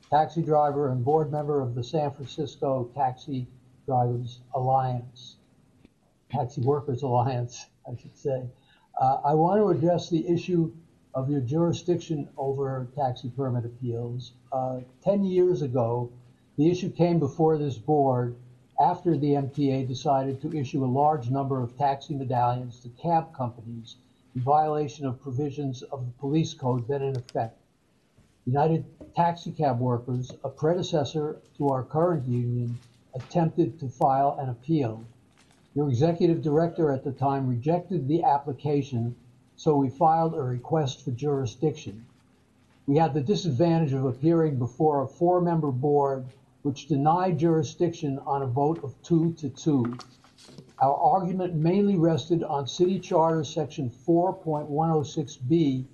taxi 0.10 0.42
driver 0.42 0.90
and 0.92 1.06
board 1.06 1.32
member 1.32 1.62
of 1.62 1.76
the 1.76 1.84
San 1.84 2.12
Francisco 2.12 2.90
Taxi 2.96 3.48
Drivers 3.86 4.42
Alliance, 4.56 5.36
Taxi 6.30 6.62
Workers 6.62 7.04
Alliance, 7.04 7.68
I 7.88 7.96
should 8.02 8.18
say. 8.18 8.44
Uh, 9.00 9.20
I 9.24 9.34
want 9.34 9.62
to 9.62 9.70
address 9.70 10.10
the 10.10 10.28
issue 10.28 10.74
of 11.18 11.32
your 11.32 11.42
jurisdiction 11.42 12.30
over 12.38 12.88
taxi 12.96 13.28
permit 13.36 13.66
appeals. 13.66 14.34
Uh, 14.52 14.82
10 15.04 15.24
years 15.24 15.64
ago, 15.64 16.12
the 16.60 16.70
issue 16.70 16.92
came 16.92 17.18
before 17.18 17.58
this 17.58 17.76
board 17.76 18.36
after 18.80 19.18
the 19.18 19.32
MTA 19.32 19.88
decided 19.88 20.40
to 20.40 20.56
issue 20.56 20.86
a 20.86 20.96
large 21.02 21.32
number 21.32 21.60
of 21.60 21.76
taxi 21.76 22.14
medallions 22.14 22.80
to 22.82 22.90
cab 23.02 23.36
companies 23.36 23.96
in 24.36 24.42
violation 24.42 25.08
of 25.08 25.20
provisions 25.20 25.82
of 25.82 26.06
the 26.06 26.12
police 26.20 26.54
code 26.54 26.88
then 26.88 27.02
in 27.02 27.16
effect. 27.18 27.58
United 28.46 28.86
Taxi 29.16 29.52
Cab 29.52 29.80
Workers, 29.80 30.32
a 30.44 30.50
predecessor 30.50 31.42
to 31.58 31.70
our 31.70 31.82
current 31.82 32.28
union, 32.28 32.78
attempted 33.16 33.80
to 33.80 33.90
file 33.90 34.38
an 34.40 34.50
appeal. 34.50 35.04
Your 35.74 35.90
executive 35.90 36.44
director 36.44 36.92
at 36.92 37.04
the 37.04 37.12
time 37.12 37.48
rejected 37.48 38.08
the 38.08 38.22
application, 38.24 39.16
so 39.58 39.76
we 39.76 39.90
filed 39.90 40.36
a 40.36 40.42
request 40.42 41.04
for 41.04 41.12
jurisdiction. 41.12 42.06
We 42.86 42.96
had 42.98 43.14
the 43.14 43.22
disadvantage 43.22 43.92
of 43.92 44.06
appearing 44.06 44.60
before 44.60 45.02
a 45.02 45.08
four-member 45.08 45.72
board 45.72 46.26
which 46.62 46.86
denied 46.86 47.40
jurisdiction 47.40 48.20
on 48.20 48.44
a 48.44 48.48
vote 48.48 48.84
of 48.84 48.94
two 49.02 49.32
to 49.34 49.50
two. 49.50 49.94
Our 50.80 50.96
argument 50.96 51.56
mainly 51.56 51.96
rested 51.96 52.44
on 52.44 52.68
City 52.68 53.00
Charter 53.00 53.44
Section 53.44 53.90
4.106B, 53.90 55.86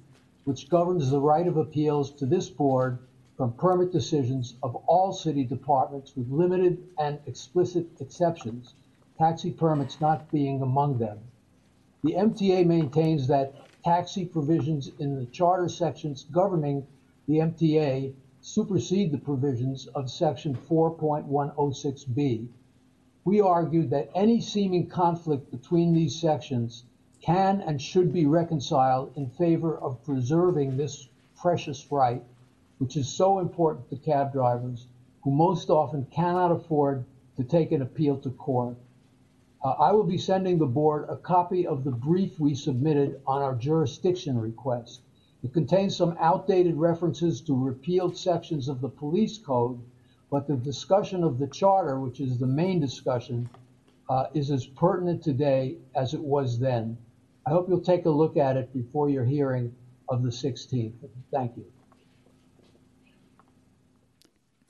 which 0.44 0.70
governs 0.70 1.10
the 1.10 1.22
right 1.22 1.48
of 1.48 1.56
appeals 1.56 2.12
to 2.12 2.26
this 2.26 2.50
board 2.50 3.00
from 3.38 3.54
permit 3.54 3.92
decisions 3.92 4.56
of 4.62 4.76
all 4.88 5.14
city 5.14 5.46
departments 5.46 6.16
with 6.18 6.30
limited 6.30 6.84
and 7.00 7.18
explicit 7.26 7.88
exceptions, 8.02 8.74
taxi 9.18 9.52
permits 9.52 10.02
not 10.02 10.30
being 10.32 10.62
among 10.62 10.98
them. 10.98 11.20
The 12.04 12.16
MTA 12.16 12.66
maintains 12.66 13.28
that 13.28 13.54
taxi 13.82 14.26
provisions 14.26 14.92
in 15.00 15.16
the 15.16 15.26
charter 15.28 15.70
sections 15.70 16.26
governing 16.30 16.86
the 17.28 17.38
MTA 17.38 18.14
supersede 18.42 19.14
the 19.14 19.18
provisions 19.18 19.88
of 19.88 20.12
section 20.12 20.54
4.106B. 20.54 22.50
We 23.24 23.40
argued 23.40 23.90
that 23.92 24.10
any 24.14 24.42
seeming 24.42 24.88
conflict 24.88 25.50
between 25.50 25.94
these 25.94 26.20
sections 26.20 26.84
can 27.22 27.62
and 27.62 27.82
should 27.82 28.12
be 28.12 28.26
reconciled 28.26 29.14
in 29.16 29.30
favor 29.30 29.78
of 29.78 30.04
preserving 30.04 30.76
this 30.76 31.08
precious 31.38 31.90
right, 31.90 32.22
which 32.80 32.98
is 32.98 33.08
so 33.08 33.40
important 33.40 33.90
to 33.90 33.96
cab 33.96 34.34
drivers 34.34 34.88
who 35.22 35.32
most 35.32 35.70
often 35.70 36.06
cannot 36.12 36.52
afford 36.52 37.06
to 37.38 37.46
take 37.46 37.72
an 37.72 37.82
appeal 37.82 38.18
to 38.18 38.30
court. 38.32 38.76
Uh, 39.64 39.70
I 39.80 39.94
will 39.94 40.04
be 40.04 40.18
sending 40.18 40.58
the 40.58 40.66
board 40.66 41.06
a 41.08 41.16
copy 41.16 41.66
of 41.66 41.86
the 41.86 41.92
brief 41.92 42.38
we 42.40 42.54
submitted 42.54 43.22
on 43.26 43.42
our 43.42 43.56
jurisdiction 43.56 44.38
request. 44.38 45.02
It 45.42 45.54
contains 45.54 45.96
some 45.96 46.18
outdated 46.20 46.76
references 46.76 47.40
to 47.42 47.56
repealed 47.56 48.18
sections 48.18 48.68
of 48.68 48.82
the 48.82 48.90
police 48.90 49.38
code, 49.38 49.80
but 50.30 50.48
the 50.48 50.58
discussion 50.58 51.24
of 51.24 51.38
the 51.38 51.48
charter, 51.48 52.00
which 52.00 52.20
is 52.20 52.38
the 52.38 52.48
main 52.48 52.80
discussion, 52.82 53.50
uh, 54.10 54.28
is 54.34 54.52
as 54.52 54.66
pertinent 54.66 55.24
today 55.24 55.78
as 55.96 56.14
it 56.14 56.22
was 56.22 56.60
then. 56.60 56.98
I 57.46 57.52
hope 57.52 57.70
you'll 57.70 57.82
take 57.82 58.06
a 58.06 58.10
look 58.10 58.36
at 58.36 58.58
it 58.58 58.74
before 58.74 59.10
your 59.10 59.26
hearing 59.26 59.74
of 60.10 60.24
the 60.24 60.30
16th. 60.30 60.94
Thank 61.32 61.58
you. 61.58 61.73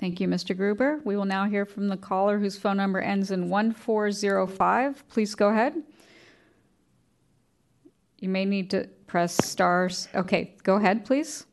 Thank 0.03 0.19
you, 0.19 0.27
Mr. 0.27 0.53
Gruberg. 0.53 1.05
We 1.05 1.15
will 1.15 1.24
now 1.24 1.45
hear 1.45 1.65
from 1.65 1.88
the 1.88 1.95
caller 1.95 2.38
whose 2.38 2.57
phone 2.57 2.75
number 2.75 3.00
ends 3.00 3.31
in 3.31 3.50
1405. 3.50 5.07
Please 5.07 5.33
go 5.33 5.48
ahead. 5.48 5.81
You 8.19 8.27
may 8.27 8.43
need 8.43 8.69
to 8.72 8.89
press 9.07 9.33
stars. 9.33 10.10
Okay, 10.13 10.55
go 10.63 10.75
ahead, 10.75 11.05
please. 11.05 11.45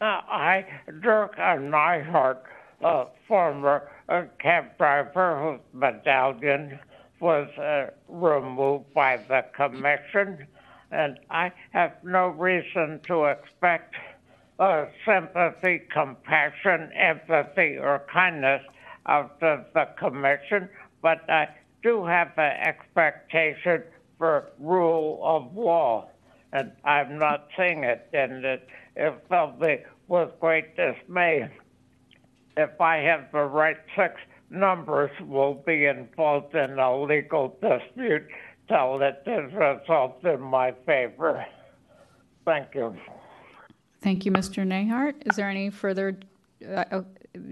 Uh, 0.00 0.20
I, 0.30 0.66
Dirk 1.00 1.34
Nyhart, 1.34 2.42
a 2.80 3.06
former 3.26 3.90
uh, 4.08 4.26
cab 4.38 4.78
driver 4.78 5.40
whose 5.42 5.60
medallion 5.72 6.78
was 7.18 7.48
uh, 7.58 7.90
removed 8.06 8.94
by 8.94 9.16
the 9.16 9.44
commission, 9.52 10.46
and 10.92 11.18
I 11.28 11.50
have 11.72 11.94
no 12.04 12.28
reason 12.28 13.00
to 13.08 13.24
expect 13.24 13.96
uh, 14.58 14.86
sympathy, 15.04 15.82
compassion, 15.92 16.90
empathy, 16.94 17.76
or 17.78 18.02
kindness 18.12 18.62
of 19.06 19.30
the 19.40 19.88
commission, 19.98 20.68
but 21.02 21.28
I 21.30 21.48
do 21.82 22.04
have 22.04 22.32
an 22.36 22.56
expectation 22.66 23.82
for 24.18 24.50
rule 24.58 25.20
of 25.22 25.54
law 25.56 26.08
and 26.52 26.72
I'm 26.84 27.18
not 27.18 27.48
seeing 27.56 27.84
it. 27.84 28.08
And 28.12 28.44
it, 28.44 28.66
it 28.94 29.14
filled 29.28 29.60
me 29.60 29.78
with 30.08 30.30
great 30.40 30.76
dismay. 30.76 31.50
If 32.56 32.80
I 32.80 32.96
have 32.98 33.30
the 33.32 33.44
right 33.44 33.76
six 33.96 34.14
numbers, 34.48 35.10
will 35.20 35.54
be 35.66 35.86
involved 35.86 36.54
in 36.54 36.78
a 36.78 37.02
legal 37.02 37.58
dispute 37.60 38.26
till 38.68 39.02
it 39.02 39.22
is 39.26 39.52
resolved 39.52 40.24
in 40.24 40.40
my 40.40 40.72
favor. 40.86 41.44
Thank 42.44 42.74
you. 42.74 42.96
Thank 44.06 44.24
you, 44.24 44.30
Mr. 44.30 44.64
Nahart. 44.64 45.14
Is 45.28 45.34
there 45.34 45.50
any 45.50 45.68
further 45.68 46.16
uh, 46.64 46.84
uh, 46.92 47.02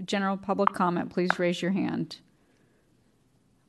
general 0.05 0.37
public 0.37 0.69
comment? 0.71 1.09
Please 1.09 1.37
raise 1.37 1.61
your 1.61 1.71
hand. 1.71 2.21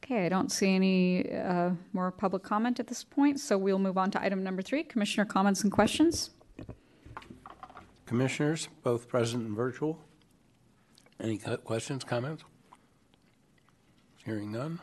Okay, 0.04 0.24
I 0.24 0.28
don't 0.28 0.52
see 0.52 0.72
any 0.72 1.34
uh, 1.34 1.70
more 1.92 2.12
public 2.12 2.44
comment 2.44 2.78
at 2.78 2.86
this 2.86 3.02
point, 3.02 3.40
so 3.40 3.58
we'll 3.58 3.80
move 3.80 3.98
on 3.98 4.12
to 4.12 4.22
item 4.22 4.44
number 4.44 4.62
three, 4.62 4.84
Commissioner 4.84 5.24
comments 5.24 5.64
and 5.64 5.72
questions. 5.72 6.30
Commissioners, 8.06 8.68
both 8.84 9.08
present 9.08 9.48
and 9.48 9.56
virtual. 9.56 9.98
Any 11.18 11.38
co- 11.38 11.56
questions, 11.56 12.04
comments? 12.04 12.44
Hearing 14.24 14.52
none. 14.52 14.78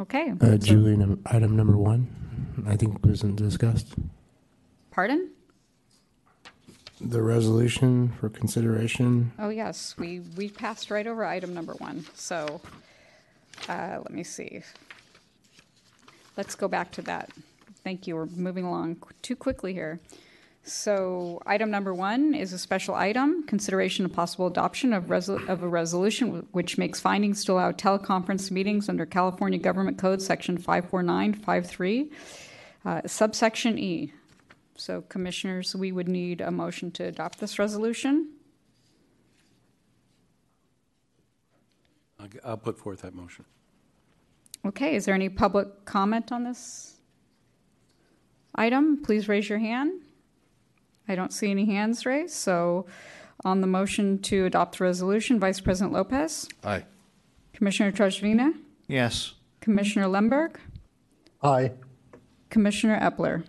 Okay. 0.00 0.32
Uh, 0.40 0.44
so- 0.44 0.56
Julie, 0.56 1.16
item 1.26 1.54
number 1.54 1.76
one, 1.76 2.08
I 2.66 2.74
think 2.74 3.06
wasn't 3.06 3.36
discussed. 3.36 3.94
Pardon? 4.90 5.30
The 7.00 7.22
resolution 7.22 8.10
for 8.20 8.28
consideration. 8.28 9.32
Oh, 9.38 9.48
yes, 9.48 9.94
we, 9.98 10.20
we 10.36 10.50
passed 10.50 10.90
right 10.90 11.06
over 11.06 11.24
item 11.24 11.54
number 11.54 11.72
one, 11.74 12.04
so, 12.14 12.60
uh, 13.68 13.98
let 14.02 14.10
me 14.12 14.22
see. 14.22 14.62
Let's 16.36 16.54
go 16.54 16.68
back 16.68 16.92
to 16.92 17.02
that. 17.02 17.30
Thank 17.82 18.06
you, 18.06 18.16
we're 18.16 18.26
moving 18.26 18.64
along 18.66 19.02
too 19.22 19.34
quickly 19.34 19.72
here. 19.72 19.98
So, 20.62 21.40
item 21.46 21.70
number 21.70 21.94
one 21.94 22.34
is 22.34 22.52
a 22.52 22.58
special 22.58 22.94
item, 22.94 23.44
consideration 23.46 24.04
of 24.04 24.12
possible 24.12 24.46
adoption 24.46 24.92
of 24.92 25.04
resol, 25.04 25.48
of 25.48 25.62
a 25.62 25.68
resolution 25.68 26.42
wh- 26.42 26.54
which 26.54 26.76
makes 26.76 27.00
findings 27.00 27.42
to 27.46 27.52
allow 27.52 27.72
teleconference 27.72 28.50
meetings 28.50 28.90
under 28.90 29.06
California 29.06 29.58
Government 29.58 29.96
Code, 29.96 30.20
section 30.20 30.58
five 30.58 30.90
four 30.90 31.02
nine 31.02 31.32
five 31.32 31.66
three, 31.66 32.12
uh, 32.84 33.00
subsection 33.06 33.78
E. 33.78 34.12
So 34.80 35.02
commissioners, 35.02 35.76
we 35.76 35.92
would 35.92 36.08
need 36.08 36.40
a 36.40 36.50
motion 36.50 36.90
to 36.92 37.04
adopt 37.04 37.38
this 37.38 37.58
resolution. 37.58 38.30
I'll 42.44 42.56
put 42.56 42.78
forth 42.78 43.02
that 43.02 43.14
motion. 43.14 43.44
Okay, 44.64 44.94
is 44.94 45.04
there 45.04 45.14
any 45.14 45.28
public 45.28 45.84
comment 45.84 46.32
on 46.32 46.44
this 46.44 46.96
item? 48.54 49.02
Please 49.02 49.28
raise 49.28 49.48
your 49.50 49.58
hand. 49.58 50.02
I 51.08 51.14
don't 51.14 51.32
see 51.32 51.50
any 51.50 51.66
hands 51.66 52.06
raised, 52.06 52.34
so 52.34 52.86
on 53.44 53.60
the 53.62 53.66
motion 53.66 54.18
to 54.22 54.46
adopt 54.46 54.78
the 54.78 54.84
resolution, 54.84 55.38
Vice 55.40 55.60
President 55.60 55.92
Lopez, 55.92 56.48
Aye. 56.64 56.84
Commissioner 57.52 57.90
Trasvina, 57.92 58.52
Yes. 58.86 59.34
Commissioner 59.60 60.06
Lemberg, 60.08 60.58
Aye. 61.42 61.72
Commissioner 62.50 62.98
Eppler. 63.00 63.44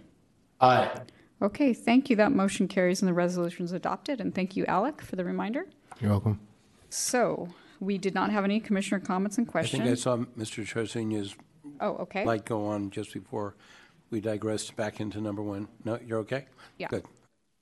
Aye. 0.60 0.90
Okay, 1.42 1.74
thank 1.74 2.10
you. 2.10 2.16
That 2.16 2.32
motion 2.32 2.68
carries 2.68 3.02
and 3.02 3.10
the 3.10 3.14
resolution 3.14 3.66
is 3.66 3.72
adopted, 3.72 4.22
and 4.22 4.34
thank 4.34 4.56
you, 4.56 4.66
Alec, 4.68 5.02
for 5.02 5.16
the 5.16 5.26
reminder. 5.26 5.66
You're 6.00 6.12
welcome. 6.12 6.40
So, 6.90 7.50
we 7.80 7.98
did 7.98 8.14
not 8.14 8.30
have 8.32 8.44
any 8.44 8.60
commissioner 8.60 9.00
comments 9.00 9.38
and 9.38 9.48
questions. 9.48 9.82
I 9.82 9.86
questions. 9.86 10.04
think 10.04 10.38
I 10.38 10.44
saw 10.56 10.62
Mr. 10.64 10.66
Trevinia's 10.68 11.36
Oh, 11.80 11.94
okay. 11.98 12.26
light 12.26 12.46
go 12.46 12.68
on 12.68 12.92
just 12.92 13.12
before 13.14 13.56
we 14.12 14.20
digressed 14.22 14.76
back 14.76 15.00
into 15.00 15.20
number 15.20 15.42
one. 15.42 15.68
No, 15.84 15.98
you're 16.06 16.20
okay? 16.20 16.46
Yeah. 16.78 16.88
Good. 16.90 17.06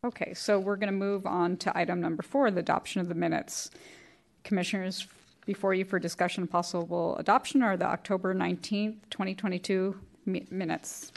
Okay, 0.05 0.33
so 0.33 0.59
we're 0.59 0.75
going 0.77 0.91
to 0.91 0.97
move 0.97 1.25
on 1.25 1.55
to 1.57 1.77
item 1.77 2.01
number 2.01 2.23
four, 2.23 2.51
the 2.51 2.59
adoption 2.59 2.99
of 3.01 3.07
the 3.07 3.15
minutes. 3.15 3.69
Commissioners, 4.43 5.07
before 5.45 5.73
you 5.73 5.85
for 5.85 5.99
discussion 5.99 6.43
and 6.43 6.51
possible 6.51 7.15
adoption 7.17 7.61
are 7.61 7.77
the 7.77 7.85
October 7.85 8.33
19th, 8.33 8.95
2022 9.09 9.97
mi- 10.25 10.47
minutes. 10.49 11.11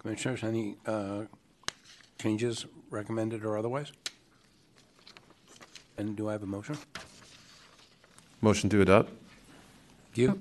Commissioners, 0.00 0.42
any 0.42 0.76
uh, 0.86 1.22
changes 2.18 2.66
recommended 2.90 3.44
or 3.44 3.58
otherwise? 3.58 3.92
And 5.98 6.16
do 6.16 6.28
I 6.28 6.32
have 6.32 6.42
a 6.42 6.46
motion? 6.46 6.76
Motion 8.40 8.70
to 8.70 8.80
adopt? 8.80 9.10
You? 10.14 10.40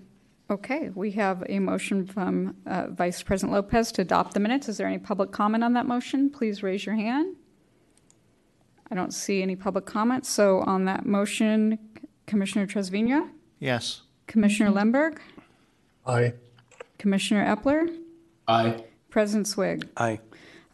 Okay, 0.49 0.89
we 0.95 1.11
have 1.11 1.43
a 1.49 1.59
motion 1.59 2.07
from 2.07 2.55
uh, 2.65 2.87
Vice 2.89 3.21
President 3.21 3.53
Lopez 3.53 3.91
to 3.93 4.01
adopt 4.01 4.33
the 4.33 4.39
minutes. 4.39 4.69
Is 4.69 4.77
there 4.77 4.87
any 4.87 4.97
public 4.97 5.31
comment 5.31 5.63
on 5.63 5.73
that 5.73 5.85
motion? 5.85 6.29
Please 6.29 6.63
raise 6.63 6.85
your 6.85 6.95
hand. 6.95 7.35
I 8.89 8.95
don't 8.95 9.13
see 9.13 9.43
any 9.43 9.55
public 9.55 9.85
comment. 9.85 10.25
so 10.25 10.61
on 10.61 10.85
that 10.85 11.05
motion, 11.05 11.77
Commissioner 12.25 12.65
Trasvina, 12.65 13.29
Yes. 13.59 14.01
Commissioner 14.25 14.71
Lemberg, 14.71 15.19
Aye. 16.07 16.33
Commissioner 16.97 17.45
Eppler, 17.45 17.95
Aye. 18.47 18.83
President 19.09 19.47
Swig. 19.47 19.87
Aye. 19.97 20.19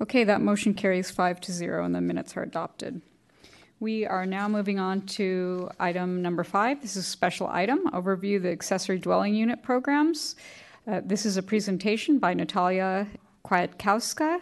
Okay, 0.01 0.23
that 0.25 0.41
motion 0.41 0.73
carries 0.73 1.09
five 1.09 1.39
to 1.41 1.51
zero, 1.51 1.85
and 1.85 1.95
the 1.95 2.01
minutes 2.01 2.35
are 2.35 2.43
adopted. 2.43 3.01
We 3.79 4.05
are 4.05 4.25
now 4.25 4.47
moving 4.47 4.79
on 4.79 5.01
to 5.17 5.69
item 5.79 6.21
number 6.21 6.43
five. 6.43 6.81
This 6.81 6.95
is 6.95 7.05
a 7.05 7.09
special 7.09 7.47
item, 7.47 7.89
overview 7.91 8.41
the 8.41 8.51
accessory 8.51 8.99
dwelling 8.99 9.35
unit 9.35 9.63
programs. 9.63 10.35
Uh, 10.87 11.01
This 11.03 11.25
is 11.25 11.37
a 11.37 11.43
presentation 11.43 12.19
by 12.19 12.33
Natalia 12.33 13.07
Kwiatkowska, 13.45 14.39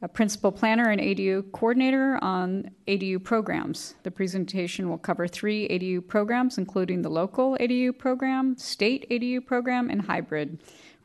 a 0.00 0.08
principal 0.08 0.50
planner 0.52 0.90
and 0.90 1.00
ADU 1.00 1.50
coordinator 1.52 2.18
on 2.22 2.70
ADU 2.88 3.22
programs. 3.22 3.94
The 4.02 4.10
presentation 4.10 4.88
will 4.88 4.98
cover 4.98 5.28
three 5.28 5.68
ADU 5.68 6.06
programs, 6.06 6.58
including 6.58 7.02
the 7.02 7.10
local 7.10 7.56
ADU 7.60 7.96
program, 7.96 8.56
state 8.56 9.06
ADU 9.10 9.44
program, 9.46 9.90
and 9.90 10.02
hybrid 10.02 10.58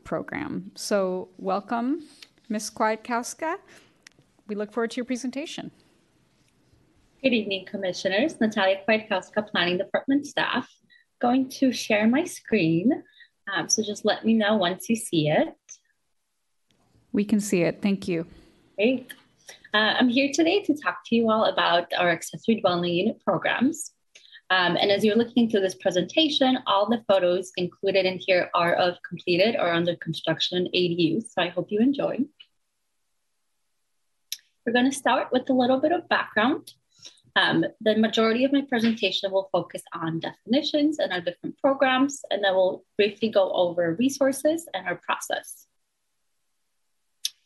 program. 0.04 0.72
So 0.74 1.28
welcome, 1.38 2.02
Ms. 2.48 2.70
Kwiatkowska. 2.70 3.56
We 4.46 4.54
look 4.54 4.72
forward 4.72 4.90
to 4.92 4.96
your 4.96 5.04
presentation. 5.04 5.70
Good 7.22 7.34
evening, 7.34 7.66
Commissioners. 7.66 8.40
Natalia 8.40 8.80
Kwiatkowska, 8.88 9.50
Planning 9.50 9.76
Department 9.76 10.26
staff. 10.26 10.66
Going 11.20 11.50
to 11.50 11.72
share 11.72 12.06
my 12.06 12.24
screen. 12.24 13.02
Um, 13.54 13.68
so 13.68 13.82
just 13.82 14.04
let 14.04 14.24
me 14.24 14.32
know 14.34 14.56
once 14.56 14.88
you 14.88 14.96
see 14.96 15.28
it. 15.28 15.54
We 17.12 17.24
can 17.24 17.40
see 17.40 17.62
it. 17.62 17.82
Thank 17.82 18.08
you. 18.08 18.26
Great. 18.76 19.12
Uh, 19.74 19.94
I'm 19.98 20.08
here 20.08 20.30
today 20.32 20.62
to 20.62 20.74
talk 20.74 20.98
to 21.06 21.16
you 21.16 21.30
all 21.30 21.46
about 21.46 21.92
our 21.98 22.08
accessory 22.08 22.60
dwelling 22.60 22.94
unit 22.94 23.22
programs. 23.24 23.92
Um, 24.50 24.76
and 24.76 24.90
as 24.90 25.04
you're 25.04 25.16
looking 25.16 25.50
through 25.50 25.60
this 25.60 25.74
presentation, 25.74 26.58
all 26.66 26.88
the 26.88 27.04
photos 27.06 27.52
included 27.56 28.06
in 28.06 28.18
here 28.18 28.50
are 28.54 28.74
of 28.74 28.96
completed 29.06 29.56
or 29.58 29.70
under 29.70 29.94
construction 29.96 30.68
ADUs. 30.74 31.24
So 31.32 31.42
I 31.42 31.48
hope 31.48 31.66
you 31.70 31.80
enjoy. 31.80 32.18
We're 34.68 34.74
going 34.74 34.90
to 34.90 34.92
start 34.92 35.28
with 35.32 35.48
a 35.48 35.54
little 35.54 35.80
bit 35.80 35.92
of 35.92 36.06
background. 36.10 36.74
Um, 37.34 37.64
the 37.80 37.96
majority 37.96 38.44
of 38.44 38.52
my 38.52 38.60
presentation 38.68 39.32
will 39.32 39.48
focus 39.50 39.80
on 39.94 40.20
definitions 40.20 40.98
and 40.98 41.10
our 41.10 41.22
different 41.22 41.56
programs, 41.56 42.20
and 42.30 42.44
then 42.44 42.54
we'll 42.54 42.84
briefly 42.98 43.30
go 43.30 43.50
over 43.50 43.96
resources 43.98 44.68
and 44.74 44.86
our 44.86 44.96
process. 44.96 45.66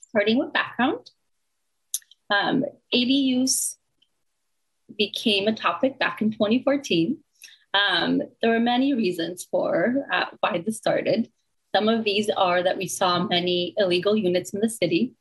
Starting 0.09 0.37
with 0.37 0.53
background, 0.53 1.13
um, 2.29 2.65
ADUs 2.93 3.77
became 4.99 5.47
a 5.47 5.55
topic 5.55 6.01
back 6.01 6.23
in 6.23 6.33
2014. 6.33 7.19
Um, 7.73 8.21
there 8.41 8.51
were 8.51 8.59
many 8.59 8.95
reasons 8.95 9.47
for 9.49 10.09
uh, 10.13 10.25
why 10.41 10.61
this 10.67 10.79
started. 10.79 11.31
Some 11.73 11.89
of 11.89 12.03
these 12.03 12.29
are 12.31 12.65
that 12.65 12.79
we 12.79 12.89
saw 12.89 13.23
many 13.23 13.75
illegal 13.79 14.17
units 14.17 14.53
in 14.55 14.59
the 14.59 14.69
city. 14.69 15.15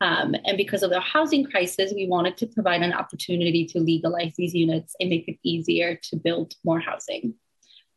Um, 0.00 0.34
and 0.44 0.56
because 0.56 0.82
of 0.82 0.90
the 0.90 1.00
housing 1.00 1.44
crisis, 1.44 1.92
we 1.94 2.06
wanted 2.06 2.36
to 2.38 2.46
provide 2.46 2.82
an 2.82 2.92
opportunity 2.92 3.64
to 3.66 3.80
legalize 3.80 4.34
these 4.36 4.54
units 4.54 4.94
and 5.00 5.08
make 5.08 5.26
it 5.26 5.38
easier 5.42 5.98
to 6.04 6.16
build 6.16 6.54
more 6.64 6.80
housing. 6.80 7.34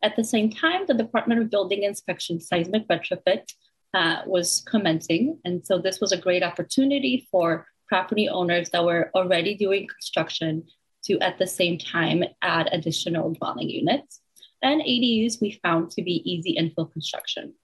At 0.02 0.16
the 0.16 0.24
same 0.24 0.50
time, 0.50 0.86
the 0.86 0.94
Department 0.94 1.42
of 1.42 1.50
Building 1.50 1.82
Inspection 1.82 2.40
seismic 2.40 2.88
retrofit 2.88 3.52
uh, 3.92 4.22
was 4.26 4.62
commencing. 4.66 5.38
And 5.44 5.64
so 5.66 5.78
this 5.78 6.00
was 6.00 6.12
a 6.12 6.16
great 6.16 6.42
opportunity 6.42 7.28
for 7.30 7.66
property 7.86 8.28
owners 8.28 8.70
that 8.70 8.84
were 8.84 9.10
already 9.14 9.54
doing 9.54 9.86
construction 9.86 10.64
to, 11.04 11.18
at 11.18 11.38
the 11.38 11.46
same 11.46 11.76
time, 11.76 12.24
add 12.40 12.68
additional 12.72 13.32
dwelling 13.32 13.68
units. 13.68 14.20
And 14.62 14.80
ADUs 14.80 15.40
we 15.40 15.58
found 15.62 15.90
to 15.92 16.02
be 16.02 16.22
easy 16.30 16.56
infill 16.58 16.90
construction. 16.92 17.54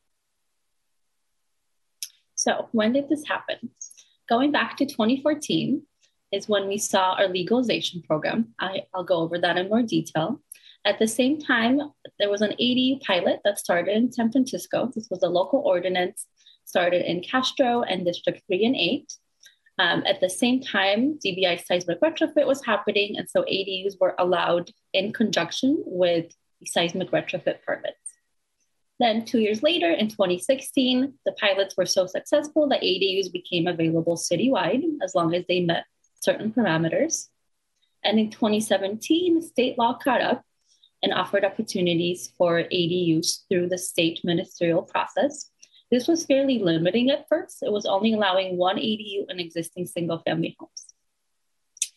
So, 2.35 2.69
when 2.73 2.93
did 2.93 3.09
this 3.09 3.27
happen? 3.27 3.71
Going 4.29 4.51
back 4.51 4.77
to 4.79 4.87
2014 4.87 5.83
is 6.33 6.49
when 6.49 6.67
we 6.67 6.79
saw 6.79 7.15
our 7.15 7.29
legalization 7.29 8.03
program. 8.03 8.55
I, 8.59 8.83
I'll 8.93 9.05
go 9.05 9.19
over 9.19 9.39
that 9.39 9.57
in 9.57 9.69
more 9.69 9.83
detail. 9.83 10.41
At 10.85 10.99
the 10.99 11.07
same 11.07 11.41
time, 11.41 11.81
there 12.19 12.31
was 12.31 12.43
an 12.43 12.55
ADU 12.61 13.01
pilot 13.03 13.41
that 13.45 13.59
started 13.59 13.97
in 13.97 14.13
San 14.13 14.31
Francisco. 14.33 14.91
This 14.95 15.09
was 15.11 15.23
a 15.23 15.29
local 15.29 15.61
ordinance 15.61 16.27
started 16.65 17.09
in 17.09 17.23
Castro 17.23 17.83
and 17.83 18.05
District 18.05 18.43
3 18.47 18.67
and 18.67 18.77
8. 18.77 19.13
Um, 19.79 20.03
at 20.07 20.21
the 20.21 20.31
same 20.31 20.61
time, 20.61 21.19
DBI 21.25 21.65
seismic 21.65 22.01
retrofit 22.01 22.47
was 22.47 22.65
happening, 22.65 23.17
and 23.19 23.29
so 23.29 23.43
ADUs 23.43 23.95
were 24.01 24.15
allowed 24.19 24.71
in 24.93 25.13
conjunction 25.13 25.83
with 25.87 26.35
the 26.61 26.67
seismic 26.67 27.11
retrofit 27.11 27.63
permits. 27.63 28.06
Then, 28.99 29.25
two 29.25 29.41
years 29.41 29.63
later, 29.63 29.91
in 29.91 30.09
2016, 30.09 31.13
the 31.27 31.33
pilots 31.33 31.77
were 31.77 31.87
so 31.87 32.07
successful 32.07 32.69
that 32.69 32.83
ADUs 32.83 33.31
became 33.31 33.67
available 33.67 34.17
citywide 34.17 34.83
as 35.03 35.15
long 35.15 35.35
as 35.35 35.45
they 35.49 35.61
met 35.61 35.85
certain 36.21 36.51
parameters. 36.51 37.29
And 38.03 38.19
in 38.19 38.31
2017, 38.31 39.43
state 39.43 39.79
law 39.79 39.99
caught 40.03 40.23
up 40.23 40.43
and 41.03 41.13
offered 41.13 41.45
opportunities 41.45 42.33
for 42.39 42.63
ADUs 42.63 43.47
through 43.49 43.69
the 43.69 43.79
state 43.79 44.21
ministerial 44.25 44.83
process. 44.83 45.51
This 45.91 46.09
was 46.09 46.25
fairly 46.25 46.59
limiting 46.59 47.11
at 47.11 47.29
first. 47.29 47.63
It 47.63 47.71
was 47.71 47.87
only 47.87 48.15
allowing 48.15 48.57
one 48.57 48.77
ADU 48.77 49.31
in 49.31 49.39
existing 49.39 49.87
single 49.87 50.19
family 50.19 50.57
homes. 50.59 50.87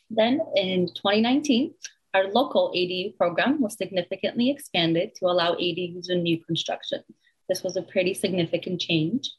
Then 0.10 0.42
in 0.56 0.88
2019, 0.88 1.74
our 2.14 2.28
local 2.32 2.72
ADU 2.76 3.16
program 3.18 3.62
was 3.62 3.78
significantly 3.78 4.50
expanded 4.50 5.16
to 5.16 5.26
allow 5.26 5.54
ADUs 5.54 6.10
in 6.10 6.24
new 6.24 6.44
construction. 6.44 7.04
This 7.48 7.64
was 7.64 7.78
a 7.78 7.82
pretty 7.82 8.14
significant 8.14 8.82
change. 8.82 9.32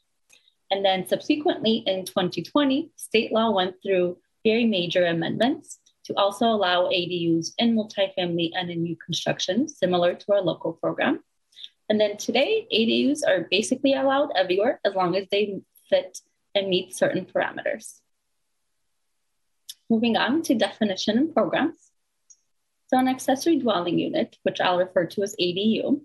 And 0.69 0.85
then 0.85 1.05
subsequently 1.05 1.83
in 1.85 2.05
2020, 2.05 2.91
state 2.95 3.33
law 3.33 3.51
went 3.51 3.75
through 3.83 4.17
very 4.45 4.65
major 4.65 5.05
amendments 5.05 5.79
to 6.05 6.13
also 6.15 6.45
allow 6.45 6.87
ADUs 6.87 7.53
in 7.57 7.75
multifamily 7.75 8.51
and 8.53 8.69
in 8.71 8.83
new 8.83 8.95
construction, 8.95 9.67
similar 9.67 10.15
to 10.15 10.33
our 10.33 10.41
local 10.41 10.73
program. 10.73 11.23
And 11.89 11.99
then 11.99 12.15
today, 12.15 12.67
ADUs 12.73 13.19
are 13.27 13.47
basically 13.51 13.93
allowed 13.93 14.29
everywhere 14.35 14.79
as 14.85 14.95
long 14.95 15.15
as 15.15 15.27
they 15.29 15.61
fit 15.89 16.19
and 16.55 16.69
meet 16.69 16.95
certain 16.95 17.25
parameters. 17.25 17.99
Moving 19.89 20.15
on 20.15 20.41
to 20.43 20.55
definition 20.55 21.17
and 21.17 21.33
programs. 21.33 21.90
So 22.91 22.97
an 22.97 23.07
accessory 23.07 23.55
dwelling 23.55 23.97
unit, 23.99 24.37
which 24.43 24.59
I'll 24.59 24.77
refer 24.77 25.05
to 25.05 25.23
as 25.23 25.33
ADU, 25.39 26.01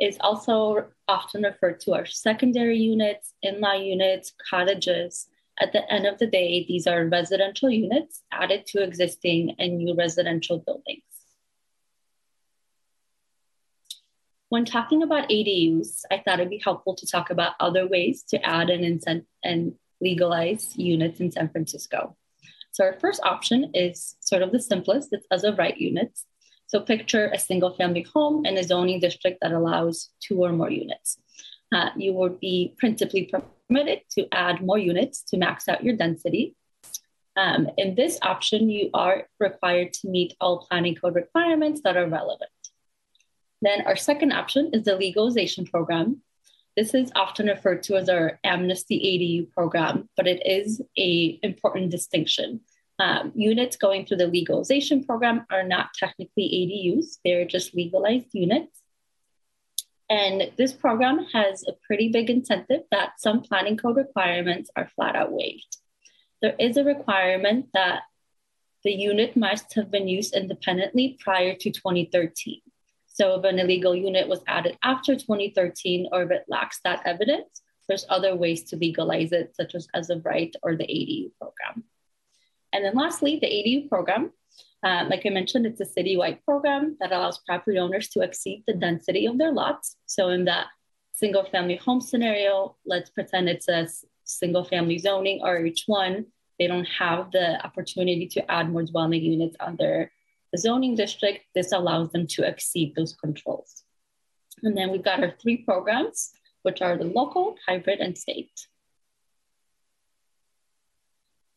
is 0.00 0.16
also 0.20 0.86
often 1.08 1.42
referred 1.42 1.80
to 1.80 1.94
as 1.96 2.16
secondary 2.16 2.78
units, 2.78 3.34
in-law 3.42 3.74
units, 3.74 4.32
cottages. 4.48 5.26
At 5.60 5.72
the 5.72 5.92
end 5.92 6.06
of 6.06 6.18
the 6.18 6.28
day, 6.28 6.64
these 6.68 6.86
are 6.86 7.04
residential 7.04 7.68
units 7.68 8.22
added 8.30 8.64
to 8.68 8.82
existing 8.84 9.56
and 9.58 9.78
new 9.78 9.96
residential 9.96 10.60
buildings. 10.60 11.02
When 14.50 14.64
talking 14.64 15.02
about 15.02 15.30
ADUs, 15.30 16.02
I 16.12 16.18
thought 16.18 16.38
it'd 16.38 16.48
be 16.48 16.62
helpful 16.64 16.94
to 16.94 17.06
talk 17.08 17.30
about 17.30 17.54
other 17.58 17.88
ways 17.88 18.22
to 18.28 18.40
add 18.46 18.70
and 18.70 19.02
and 19.42 19.74
legalize 20.00 20.76
units 20.76 21.18
in 21.18 21.32
San 21.32 21.48
Francisco. 21.48 22.16
So 22.72 22.84
our 22.84 22.98
first 23.00 23.20
option 23.24 23.70
is 23.74 24.16
sort 24.20 24.42
of 24.42 24.52
the 24.52 24.60
simplest, 24.60 25.12
it's 25.12 25.26
as 25.30 25.44
of 25.44 25.58
right 25.58 25.76
units. 25.76 26.24
So 26.66 26.80
picture 26.80 27.30
a 27.32 27.38
single 27.38 27.74
family 27.74 28.02
home 28.02 28.46
in 28.46 28.56
a 28.56 28.62
zoning 28.62 29.00
district 29.00 29.38
that 29.42 29.52
allows 29.52 30.10
two 30.20 30.38
or 30.44 30.52
more 30.52 30.70
units. 30.70 31.18
Uh, 31.72 31.90
you 31.96 32.12
would 32.12 32.38
be 32.38 32.74
principally 32.78 33.30
permitted 33.68 34.02
to 34.12 34.28
add 34.32 34.64
more 34.64 34.78
units 34.78 35.22
to 35.24 35.36
max 35.36 35.68
out 35.68 35.82
your 35.82 35.96
density. 35.96 36.54
Um, 37.36 37.68
in 37.76 37.94
this 37.94 38.18
option, 38.22 38.70
you 38.70 38.90
are 38.94 39.26
required 39.38 39.92
to 39.94 40.08
meet 40.08 40.36
all 40.40 40.66
planning 40.66 40.94
code 40.94 41.14
requirements 41.14 41.80
that 41.84 41.96
are 41.96 42.08
relevant. 42.08 42.50
Then 43.62 43.82
our 43.86 43.96
second 43.96 44.32
option 44.32 44.70
is 44.72 44.84
the 44.84 44.96
legalization 44.96 45.64
program. 45.66 46.22
This 46.76 46.94
is 46.94 47.10
often 47.16 47.46
referred 47.46 47.82
to 47.84 47.96
as 47.96 48.08
our 48.08 48.38
amnesty 48.44 48.98
ADU 48.98 49.52
program, 49.52 50.08
but 50.16 50.26
it 50.26 50.42
is 50.46 50.80
a 50.96 51.38
important 51.42 51.90
distinction. 51.90 52.60
Um, 52.98 53.32
units 53.34 53.76
going 53.76 54.04
through 54.04 54.18
the 54.18 54.26
legalization 54.26 55.04
program 55.04 55.46
are 55.50 55.62
not 55.62 55.88
technically 55.98 56.44
ADUs, 56.44 57.18
they're 57.24 57.46
just 57.46 57.74
legalized 57.74 58.28
units. 58.32 58.82
And 60.10 60.50
this 60.58 60.72
program 60.72 61.24
has 61.32 61.64
a 61.66 61.72
pretty 61.86 62.10
big 62.10 62.30
incentive 62.30 62.82
that 62.90 63.20
some 63.20 63.42
planning 63.42 63.76
code 63.76 63.96
requirements 63.96 64.70
are 64.76 64.90
flat 64.96 65.16
out 65.16 65.32
waived. 65.32 65.76
There 66.42 66.56
is 66.58 66.76
a 66.76 66.84
requirement 66.84 67.66
that 67.74 68.02
the 68.82 68.92
unit 68.92 69.36
must 69.36 69.74
have 69.74 69.90
been 69.90 70.08
used 70.08 70.34
independently 70.34 71.16
prior 71.20 71.54
to 71.54 71.70
2013. 71.70 72.60
So 73.20 73.34
if 73.34 73.44
an 73.44 73.58
illegal 73.58 73.94
unit 73.94 74.28
was 74.28 74.40
added 74.46 74.78
after 74.82 75.14
2013 75.14 76.08
or 76.10 76.22
if 76.22 76.30
it 76.30 76.46
lacks 76.48 76.80
that 76.84 77.02
evidence, 77.04 77.60
there's 77.86 78.06
other 78.08 78.34
ways 78.34 78.64
to 78.70 78.76
legalize 78.76 79.32
it, 79.32 79.54
such 79.54 79.74
as 79.74 79.88
as 79.92 80.08
of 80.08 80.24
right 80.24 80.56
or 80.62 80.74
the 80.74 80.84
ADU 80.84 81.30
program. 81.38 81.84
And 82.72 82.82
then 82.82 82.94
lastly, 82.94 83.38
the 83.38 83.46
ADU 83.46 83.90
program. 83.90 84.32
Uh, 84.82 85.04
like 85.10 85.26
I 85.26 85.28
mentioned, 85.28 85.66
it's 85.66 85.82
a 85.82 85.84
citywide 85.84 86.42
program 86.46 86.96
that 86.98 87.12
allows 87.12 87.42
property 87.46 87.78
owners 87.78 88.08
to 88.10 88.22
exceed 88.22 88.64
the 88.66 88.72
density 88.72 89.26
of 89.26 89.36
their 89.36 89.52
lots. 89.52 89.96
So 90.06 90.30
in 90.30 90.46
that 90.46 90.68
single 91.12 91.44
family 91.44 91.76
home 91.76 92.00
scenario, 92.00 92.76
let's 92.86 93.10
pretend 93.10 93.50
it's 93.50 93.68
a 93.68 93.86
single 94.24 94.64
family 94.64 94.96
zoning 94.96 95.40
or 95.42 95.60
RH1. 95.60 96.24
They 96.58 96.68
don't 96.68 96.88
have 96.98 97.32
the 97.32 97.62
opportunity 97.66 98.28
to 98.28 98.50
add 98.50 98.70
more 98.70 98.84
dwelling 98.84 99.22
units 99.22 99.56
under 99.60 99.92
the 100.04 100.10
zoning 100.58 100.94
district. 100.94 101.44
This 101.54 101.72
allows 101.72 102.10
them 102.10 102.26
to 102.28 102.46
exceed 102.46 102.94
those 102.94 103.14
controls. 103.14 103.84
And 104.62 104.76
then 104.76 104.90
we've 104.90 105.04
got 105.04 105.22
our 105.22 105.34
three 105.40 105.58
programs, 105.58 106.30
which 106.62 106.82
are 106.82 106.96
the 106.96 107.04
local, 107.04 107.56
hybrid, 107.66 108.00
and 108.00 108.16
state. 108.16 108.52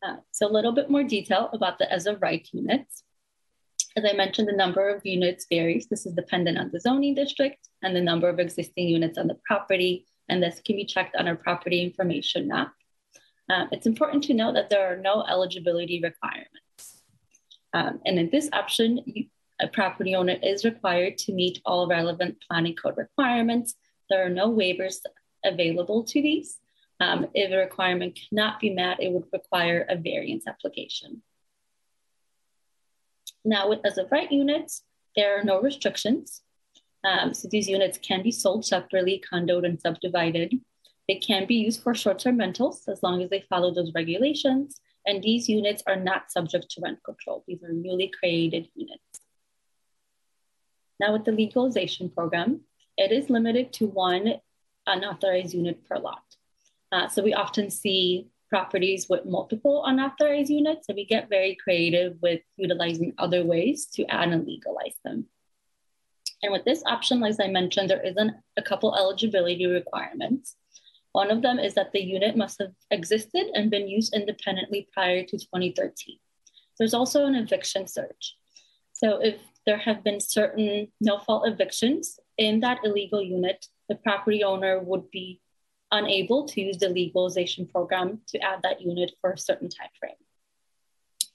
Uh, 0.05 0.17
so 0.31 0.47
a 0.47 0.51
little 0.51 0.73
bit 0.73 0.89
more 0.89 1.03
detail 1.03 1.49
about 1.53 1.79
the 1.79 1.91
as 1.91 2.07
of 2.07 2.21
right 2.21 2.47
units. 2.51 3.03
As 3.95 4.05
I 4.05 4.13
mentioned, 4.13 4.47
the 4.47 4.53
number 4.53 4.89
of 4.89 5.05
units 5.05 5.45
varies. 5.49 5.87
This 5.87 6.05
is 6.05 6.13
dependent 6.13 6.57
on 6.57 6.71
the 6.71 6.79
zoning 6.79 7.13
district 7.13 7.69
and 7.83 7.95
the 7.95 8.01
number 8.01 8.27
of 8.27 8.39
existing 8.39 8.87
units 8.87 9.17
on 9.17 9.27
the 9.27 9.37
property. 9.45 10.07
And 10.29 10.41
this 10.41 10.61
can 10.65 10.75
be 10.75 10.85
checked 10.85 11.15
on 11.15 11.27
our 11.27 11.35
property 11.35 11.83
information 11.83 12.47
map. 12.47 12.73
Um, 13.49 13.69
it's 13.71 13.85
important 13.85 14.23
to 14.25 14.33
note 14.33 14.53
that 14.55 14.69
there 14.69 14.91
are 14.91 14.97
no 14.97 15.23
eligibility 15.29 16.01
requirements. 16.01 16.62
Um, 17.73 17.99
and 18.05 18.19
in 18.19 18.29
this 18.29 18.49
option, 18.53 19.01
you, 19.05 19.25
a 19.59 19.67
property 19.67 20.15
owner 20.15 20.37
is 20.41 20.65
required 20.65 21.17
to 21.19 21.33
meet 21.33 21.61
all 21.65 21.87
relevant 21.87 22.37
planning 22.47 22.75
code 22.75 22.97
requirements. 22.97 23.75
There 24.09 24.25
are 24.25 24.29
no 24.29 24.51
waivers 24.51 24.97
available 25.45 26.03
to 26.03 26.21
these. 26.21 26.57
Um, 26.99 27.27
if 27.33 27.51
a 27.51 27.57
requirement 27.57 28.19
cannot 28.29 28.59
be 28.59 28.69
met, 28.69 29.01
it 29.01 29.11
would 29.11 29.25
require 29.31 29.85
a 29.89 29.95
variance 29.95 30.47
application. 30.47 31.21
Now 33.45 33.69
with 33.69 33.79
as 33.85 33.97
of 33.97 34.11
right 34.11 34.31
units, 34.31 34.83
there 35.15 35.39
are 35.39 35.43
no 35.43 35.61
restrictions. 35.61 36.41
Um, 37.03 37.33
so 37.33 37.47
these 37.49 37.67
units 37.67 37.97
can 37.97 38.23
be 38.23 38.31
sold 38.31 38.65
separately, 38.65 39.21
condoed 39.29 39.65
and 39.65 39.79
subdivided. 39.79 40.53
They 41.07 41.15
can 41.15 41.45
be 41.45 41.55
used 41.55 41.83
for 41.83 41.93
short-term 41.93 42.37
rentals 42.37 42.87
as 42.87 43.03
long 43.03 43.21
as 43.21 43.29
they 43.29 43.41
follow 43.49 43.73
those 43.73 43.93
regulations. 43.93 44.79
And 45.05 45.21
these 45.21 45.49
units 45.49 45.83
are 45.85 45.97
not 45.97 46.31
subject 46.31 46.69
to 46.71 46.81
rent 46.81 47.03
control. 47.03 47.43
These 47.47 47.63
are 47.63 47.73
newly 47.73 48.11
created 48.17 48.69
units. 48.75 49.21
Now 50.99 51.13
with 51.13 51.25
the 51.25 51.31
legalization 51.31 52.09
program, 52.09 52.61
it 52.97 53.11
is 53.11 53.29
limited 53.29 53.73
to 53.73 53.87
one 53.87 54.35
unauthorized 54.85 55.53
unit 55.53 55.83
per 55.87 55.97
lot. 55.97 56.23
Uh, 56.91 57.07
so 57.07 57.23
we 57.23 57.33
often 57.33 57.69
see 57.69 58.27
properties 58.49 59.09
with 59.09 59.25
multiple 59.25 59.83
unauthorized 59.83 60.51
units, 60.51 60.87
and 60.87 60.95
we 60.95 61.05
get 61.05 61.27
very 61.27 61.55
creative 61.55 62.15
with 62.21 62.41
utilizing 62.55 63.13
other 63.17 63.43
ways 63.43 63.87
to 63.87 64.05
add 64.05 64.29
and 64.29 64.45
legalize 64.45 64.95
them. 65.03 65.25
And 66.43 66.51
with 66.51 66.63
this 66.63 66.83
option, 66.85 67.23
as 67.23 67.39
I 67.39 67.47
mentioned, 67.47 67.89
there 67.89 68.05
isn't 68.05 68.33
a 68.57 68.61
couple 68.61 68.95
eligibility 68.95 69.65
requirements. 69.65 70.55
One 71.13 71.29
of 71.29 71.43
them 71.43 71.59
is 71.59 71.75
that 71.75 71.91
the 71.91 72.03
unit 72.03 72.35
must 72.35 72.59
have 72.59 72.73
existed 72.89 73.51
and 73.53 73.69
been 73.71 73.87
used 73.87 74.15
independently 74.15 74.89
prior 74.91 75.23
to 75.23 75.37
2013. 75.37 76.17
There's 76.77 76.95
also 76.95 77.25
an 77.25 77.35
eviction 77.35 77.87
search. 77.87 78.35
So 78.93 79.19
if 79.21 79.35
there 79.65 79.77
have 79.77 80.03
been 80.03 80.19
certain 80.19 80.87
no-fault 80.99 81.47
evictions 81.47 82.19
in 82.37 82.59
that 82.61 82.79
illegal 82.83 83.21
unit, 83.21 83.67
the 83.89 83.95
property 83.95 84.43
owner 84.43 84.79
would 84.79 85.09
be 85.11 85.39
unable 85.91 86.47
to 86.47 86.61
use 86.61 86.77
the 86.77 86.89
legalization 86.89 87.67
program 87.67 88.21
to 88.29 88.39
add 88.39 88.61
that 88.63 88.81
unit 88.81 89.11
for 89.21 89.31
a 89.31 89.37
certain 89.37 89.69
time 89.69 89.89
frame. 89.99 90.15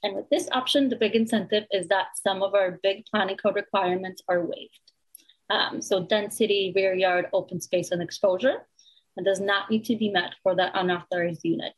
And 0.03 0.13
with 0.15 0.29
this 0.29 0.49
option, 0.51 0.89
the 0.89 0.97
big 0.97 1.15
incentive 1.15 1.65
is 1.71 1.87
that 1.87 2.07
some 2.21 2.43
of 2.43 2.53
our 2.53 2.79
big 2.83 3.05
planning 3.05 3.37
code 3.37 3.55
requirements 3.55 4.21
are 4.27 4.41
waived. 4.41 4.91
Um, 5.49 5.81
so 5.81 6.03
density, 6.03 6.73
rear 6.75 6.93
yard, 6.93 7.27
open 7.31 7.61
space, 7.61 7.91
and 7.91 8.01
exposure 8.01 8.65
and 9.17 9.25
does 9.25 9.39
not 9.39 9.69
need 9.69 9.85
to 9.85 9.95
be 9.95 10.09
met 10.09 10.35
for 10.43 10.55
that 10.55 10.71
unauthorized 10.75 11.41
unit. 11.43 11.73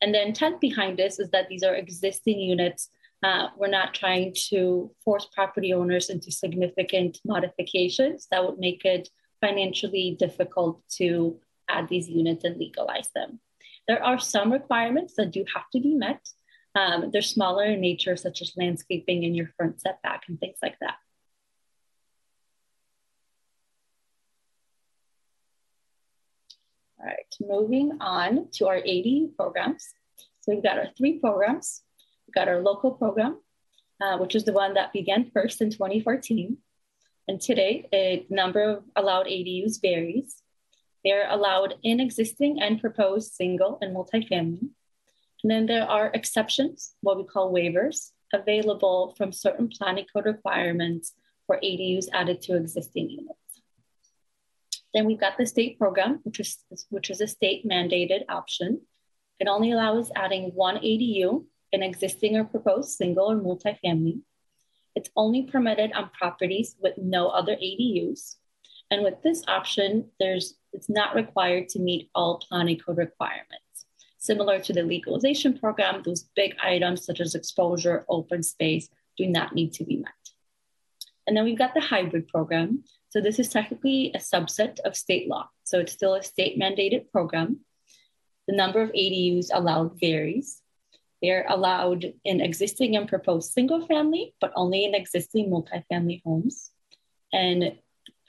And 0.00 0.12
the 0.14 0.20
intent 0.20 0.60
behind 0.60 0.98
this 0.98 1.18
is 1.18 1.30
that 1.30 1.48
these 1.48 1.62
are 1.62 1.74
existing 1.74 2.40
units. 2.40 2.88
Uh, 3.22 3.48
we're 3.56 3.68
not 3.68 3.94
trying 3.94 4.34
to 4.48 4.90
force 5.04 5.28
property 5.32 5.72
owners 5.72 6.10
into 6.10 6.32
significant 6.32 7.18
modifications 7.24 8.26
that 8.30 8.44
would 8.44 8.58
make 8.58 8.84
it 8.84 9.08
financially 9.40 10.16
difficult 10.18 10.82
to 10.96 11.38
add 11.68 11.88
these 11.88 12.08
units 12.08 12.44
and 12.44 12.56
legalize 12.56 13.10
them. 13.14 13.38
There 13.86 14.02
are 14.02 14.18
some 14.18 14.52
requirements 14.52 15.14
that 15.16 15.30
do 15.30 15.44
have 15.54 15.68
to 15.72 15.80
be 15.80 15.94
met. 15.94 16.26
Um, 16.74 17.10
they're 17.12 17.22
smaller 17.22 17.64
in 17.64 17.80
nature, 17.80 18.16
such 18.16 18.42
as 18.42 18.56
landscaping 18.56 19.22
in 19.24 19.34
your 19.34 19.48
front 19.56 19.80
setback 19.80 20.24
and 20.28 20.38
things 20.40 20.58
like 20.62 20.78
that. 20.80 20.96
All 27.02 27.08
right, 27.08 27.34
moving 27.40 27.98
on 28.00 28.46
to 28.52 28.68
our 28.68 28.76
AD 28.76 29.36
programs. 29.36 29.88
So 30.40 30.52
we've 30.52 30.62
got 30.62 30.78
our 30.78 30.86
three 30.96 31.18
programs. 31.18 31.82
We've 32.28 32.34
got 32.34 32.46
our 32.46 32.60
local 32.60 32.92
program, 32.92 33.40
uh, 34.00 34.18
which 34.18 34.36
is 34.36 34.44
the 34.44 34.52
one 34.52 34.74
that 34.74 34.92
began 34.92 35.28
first 35.34 35.60
in 35.60 35.70
2014. 35.70 36.58
And 37.26 37.40
today, 37.40 37.88
a 37.92 38.24
number 38.30 38.62
of 38.62 38.84
allowed 38.94 39.26
ADUs 39.26 39.80
varies. 39.80 40.42
They're 41.04 41.28
allowed 41.28 41.74
in 41.82 41.98
existing 41.98 42.62
and 42.62 42.80
proposed 42.80 43.32
single 43.32 43.78
and 43.80 43.96
multifamily. 43.96 44.68
And 45.42 45.50
then 45.50 45.66
there 45.66 45.88
are 45.88 46.12
exceptions, 46.14 46.94
what 47.00 47.16
we 47.16 47.24
call 47.24 47.52
waivers, 47.52 48.12
available 48.32 49.12
from 49.18 49.32
certain 49.32 49.68
planning 49.68 50.06
code 50.12 50.26
requirements 50.26 51.14
for 51.48 51.58
ADUs 51.64 52.06
added 52.12 52.42
to 52.42 52.54
existing 52.54 53.10
units. 53.10 53.41
Then 54.94 55.06
we've 55.06 55.20
got 55.20 55.38
the 55.38 55.46
state 55.46 55.78
program, 55.78 56.20
which 56.24 56.40
is, 56.40 56.64
which 56.90 57.10
is 57.10 57.20
a 57.20 57.26
state 57.26 57.66
mandated 57.66 58.24
option. 58.28 58.82
It 59.40 59.48
only 59.48 59.72
allows 59.72 60.10
adding 60.14 60.52
one 60.54 60.76
ADU 60.76 61.44
in 61.72 61.82
existing 61.82 62.36
or 62.36 62.44
proposed 62.44 62.90
single 62.90 63.30
or 63.30 63.36
multifamily. 63.36 64.20
It's 64.94 65.10
only 65.16 65.44
permitted 65.44 65.92
on 65.92 66.10
properties 66.10 66.76
with 66.80 66.98
no 66.98 67.28
other 67.28 67.56
ADUs. 67.56 68.36
And 68.90 69.02
with 69.02 69.22
this 69.22 69.42
option, 69.48 70.10
there's 70.20 70.54
it's 70.74 70.88
not 70.88 71.14
required 71.14 71.68
to 71.70 71.78
meet 71.78 72.10
all 72.14 72.38
planning 72.38 72.78
code 72.78 72.98
requirements. 72.98 73.86
Similar 74.18 74.60
to 74.60 74.72
the 74.72 74.82
legalization 74.82 75.58
program, 75.58 76.02
those 76.02 76.28
big 76.36 76.54
items 76.62 77.04
such 77.04 77.20
as 77.20 77.34
exposure, 77.34 78.04
open 78.08 78.42
space 78.42 78.88
do 79.16 79.26
not 79.26 79.54
need 79.54 79.72
to 79.74 79.84
be 79.84 79.96
met. 79.96 80.12
And 81.26 81.36
then 81.36 81.44
we've 81.44 81.58
got 81.58 81.74
the 81.74 81.80
hybrid 81.80 82.28
program. 82.28 82.84
So 83.12 83.20
this 83.20 83.38
is 83.38 83.50
technically 83.50 84.10
a 84.14 84.18
subset 84.18 84.80
of 84.86 84.96
state 84.96 85.28
law. 85.28 85.50
So 85.64 85.80
it's 85.80 85.92
still 85.92 86.14
a 86.14 86.22
state 86.22 86.58
mandated 86.58 87.10
program. 87.12 87.60
The 88.48 88.56
number 88.56 88.80
of 88.80 88.88
ADUs 88.92 89.48
allowed 89.52 90.00
varies. 90.00 90.62
They're 91.20 91.44
allowed 91.46 92.10
in 92.24 92.40
existing 92.40 92.96
and 92.96 93.06
proposed 93.06 93.52
single 93.52 93.86
family, 93.86 94.34
but 94.40 94.54
only 94.56 94.86
in 94.86 94.94
existing 94.94 95.50
multifamily 95.50 96.22
homes. 96.24 96.70
And 97.34 97.76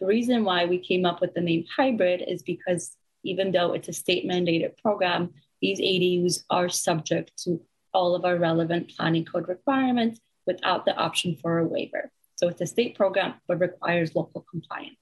the 0.01 0.05
reason 0.05 0.43
why 0.43 0.65
we 0.65 0.79
came 0.79 1.05
up 1.05 1.21
with 1.21 1.33
the 1.33 1.39
name 1.39 1.63
hybrid 1.73 2.21
is 2.27 2.43
because 2.43 2.91
even 3.23 3.53
though 3.53 3.71
it's 3.71 3.87
a 3.87 3.93
state 3.93 4.27
mandated 4.29 4.75
program, 4.81 5.33
these 5.61 5.79
ADUs 5.79 6.43
are 6.49 6.67
subject 6.67 7.31
to 7.45 7.61
all 7.93 8.15
of 8.15 8.25
our 8.25 8.35
relevant 8.35 8.91
planning 8.97 9.23
code 9.23 9.47
requirements 9.47 10.19
without 10.45 10.83
the 10.83 10.93
option 10.93 11.37
for 11.37 11.59
a 11.59 11.65
waiver. 11.65 12.11
So 12.43 12.49
it's 12.49 12.59
a 12.59 12.65
state 12.65 12.95
program, 12.95 13.35
but 13.47 13.61
requires 13.61 14.15
local 14.15 14.45
compliance. 14.51 14.97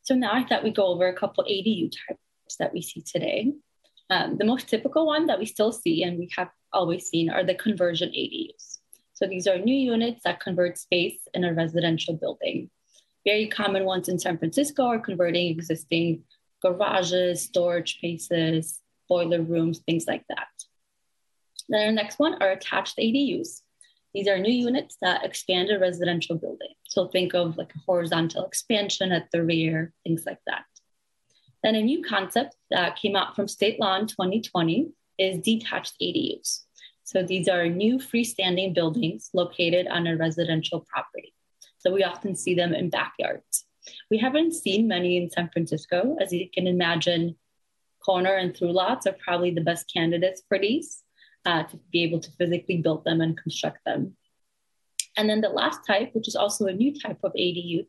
So 0.00 0.14
now 0.14 0.32
I 0.32 0.44
thought 0.44 0.64
we'd 0.64 0.74
go 0.74 0.86
over 0.86 1.06
a 1.06 1.14
couple 1.14 1.44
ADU 1.44 1.90
types 1.90 2.56
that 2.58 2.72
we 2.72 2.80
see 2.80 3.02
today. 3.02 3.52
Um, 4.08 4.38
the 4.38 4.46
most 4.46 4.66
typical 4.66 5.04
one 5.04 5.26
that 5.26 5.38
we 5.38 5.44
still 5.44 5.72
see 5.72 6.04
and 6.04 6.18
we 6.18 6.30
have 6.38 6.48
always 6.72 7.06
seen 7.06 7.28
are 7.28 7.44
the 7.44 7.54
conversion 7.54 8.08
ADUs. 8.08 8.78
So 9.12 9.26
these 9.26 9.46
are 9.46 9.58
new 9.58 9.76
units 9.76 10.22
that 10.24 10.40
convert 10.40 10.78
space 10.78 11.20
in 11.34 11.44
a 11.44 11.52
residential 11.52 12.14
building. 12.14 12.70
Very 13.26 13.46
common 13.46 13.84
ones 13.84 14.08
in 14.08 14.18
San 14.18 14.38
Francisco 14.38 14.84
are 14.86 15.00
converting 15.00 15.50
existing 15.50 16.22
garages, 16.62 17.42
storage 17.42 17.98
spaces, 17.98 18.80
boiler 19.06 19.42
rooms, 19.42 19.80
things 19.80 20.06
like 20.06 20.24
that. 20.30 20.48
Then 21.68 21.88
our 21.88 21.92
next 21.92 22.18
one 22.18 22.42
are 22.42 22.52
attached 22.52 22.96
ADUs. 22.96 23.60
These 24.14 24.28
are 24.28 24.38
new 24.38 24.52
units 24.52 24.96
that 25.02 25.24
expand 25.24 25.70
a 25.70 25.78
residential 25.78 26.36
building. 26.36 26.74
So 26.88 27.06
think 27.08 27.34
of 27.34 27.56
like 27.56 27.72
a 27.74 27.80
horizontal 27.86 28.44
expansion 28.44 29.12
at 29.12 29.30
the 29.30 29.44
rear, 29.44 29.92
things 30.04 30.24
like 30.26 30.40
that. 30.46 30.64
Then 31.62 31.74
a 31.74 31.82
new 31.82 32.02
concept 32.02 32.56
that 32.70 32.96
came 32.96 33.14
out 33.14 33.36
from 33.36 33.46
state 33.46 33.78
law 33.78 33.96
in 33.96 34.06
2020 34.06 34.90
is 35.18 35.38
detached 35.40 35.94
ADUs. 36.02 36.62
So 37.04 37.22
these 37.22 37.48
are 37.48 37.68
new 37.68 37.98
freestanding 37.98 38.74
buildings 38.74 39.30
located 39.34 39.86
on 39.88 40.06
a 40.06 40.16
residential 40.16 40.86
property. 40.88 41.34
So 41.78 41.92
we 41.92 42.04
often 42.04 42.34
see 42.34 42.54
them 42.54 42.74
in 42.74 42.90
backyards. 42.90 43.66
We 44.10 44.18
haven't 44.18 44.54
seen 44.54 44.88
many 44.88 45.16
in 45.16 45.30
San 45.30 45.50
Francisco. 45.52 46.16
As 46.20 46.32
you 46.32 46.48
can 46.52 46.66
imagine, 46.66 47.36
corner 48.04 48.34
and 48.34 48.56
through 48.56 48.72
lots 48.72 49.06
are 49.06 49.16
probably 49.24 49.50
the 49.50 49.60
best 49.60 49.92
candidates 49.92 50.42
for 50.48 50.58
these 50.58 51.02
uh, 51.46 51.64
to 51.64 51.78
be 51.92 52.02
able 52.04 52.20
to 52.20 52.30
physically 52.32 52.78
build 52.78 53.04
them 53.04 53.20
and 53.20 53.36
construct 53.36 53.78
them. 53.84 54.16
And 55.16 55.28
then 55.28 55.40
the 55.40 55.48
last 55.48 55.80
type, 55.86 56.10
which 56.14 56.28
is 56.28 56.36
also 56.36 56.66
a 56.66 56.72
new 56.72 56.98
type 56.98 57.18
of 57.22 57.32
ADU 57.32 57.86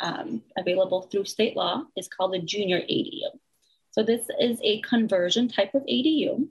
um, 0.00 0.42
available 0.56 1.02
through 1.02 1.24
state 1.24 1.56
law, 1.56 1.84
is 1.96 2.08
called 2.08 2.34
a 2.34 2.38
junior 2.38 2.80
ADU. 2.80 3.30
So 3.90 4.02
this 4.02 4.26
is 4.38 4.60
a 4.62 4.80
conversion 4.82 5.48
type 5.48 5.74
of 5.74 5.82
ADU. 5.82 6.48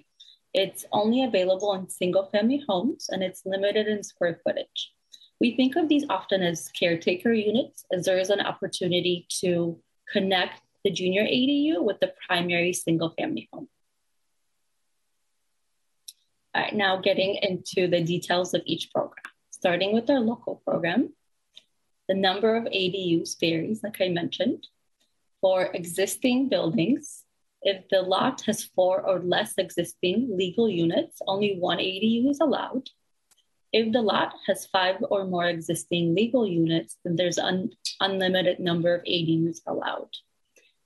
It's 0.53 0.85
only 0.91 1.23
available 1.23 1.73
in 1.73 1.89
single 1.89 2.25
family 2.31 2.63
homes 2.67 3.07
and 3.09 3.23
it's 3.23 3.45
limited 3.45 3.87
in 3.87 4.03
square 4.03 4.39
footage. 4.43 4.91
We 5.39 5.55
think 5.55 5.77
of 5.77 5.87
these 5.87 6.05
often 6.09 6.41
as 6.41 6.69
caretaker 6.69 7.31
units, 7.31 7.85
as 7.93 8.05
there 8.05 8.17
is 8.17 8.29
an 8.29 8.41
opportunity 8.41 9.25
to 9.39 9.79
connect 10.11 10.61
the 10.83 10.91
junior 10.91 11.23
ADU 11.23 11.81
with 11.83 11.99
the 12.01 12.13
primary 12.27 12.73
single 12.73 13.13
family 13.17 13.47
home. 13.53 13.69
All 16.55 16.63
right, 16.63 16.73
now 16.73 16.97
getting 16.97 17.35
into 17.35 17.87
the 17.87 18.03
details 18.03 18.55
of 18.55 18.63
each 18.65 18.91
program. 18.91 19.23
Starting 19.51 19.93
with 19.93 20.09
our 20.09 20.19
local 20.19 20.61
program, 20.65 21.13
the 22.07 22.15
number 22.15 22.55
of 22.55 22.63
ADUs 22.63 23.39
varies, 23.39 23.83
like 23.83 24.01
I 24.01 24.07
mentioned. 24.07 24.65
For 25.41 25.65
existing 25.75 26.49
buildings, 26.49 27.23
if 27.61 27.87
the 27.89 28.01
lot 28.01 28.41
has 28.47 28.63
four 28.63 29.01
or 29.01 29.19
less 29.19 29.53
existing 29.59 30.35
legal 30.35 30.67
units, 30.67 31.21
only 31.27 31.57
one 31.59 31.77
ADU 31.77 32.31
is 32.31 32.39
allowed. 32.39 32.89
If 33.71 33.93
the 33.93 34.01
lot 34.01 34.33
has 34.47 34.65
five 34.65 34.95
or 35.11 35.25
more 35.25 35.45
existing 35.45 36.15
legal 36.15 36.47
units, 36.47 36.97
then 37.03 37.15
there's 37.15 37.37
an 37.37 37.69
unlimited 37.99 38.59
number 38.59 38.95
of 38.95 39.03
ADUs 39.03 39.59
allowed. 39.67 40.09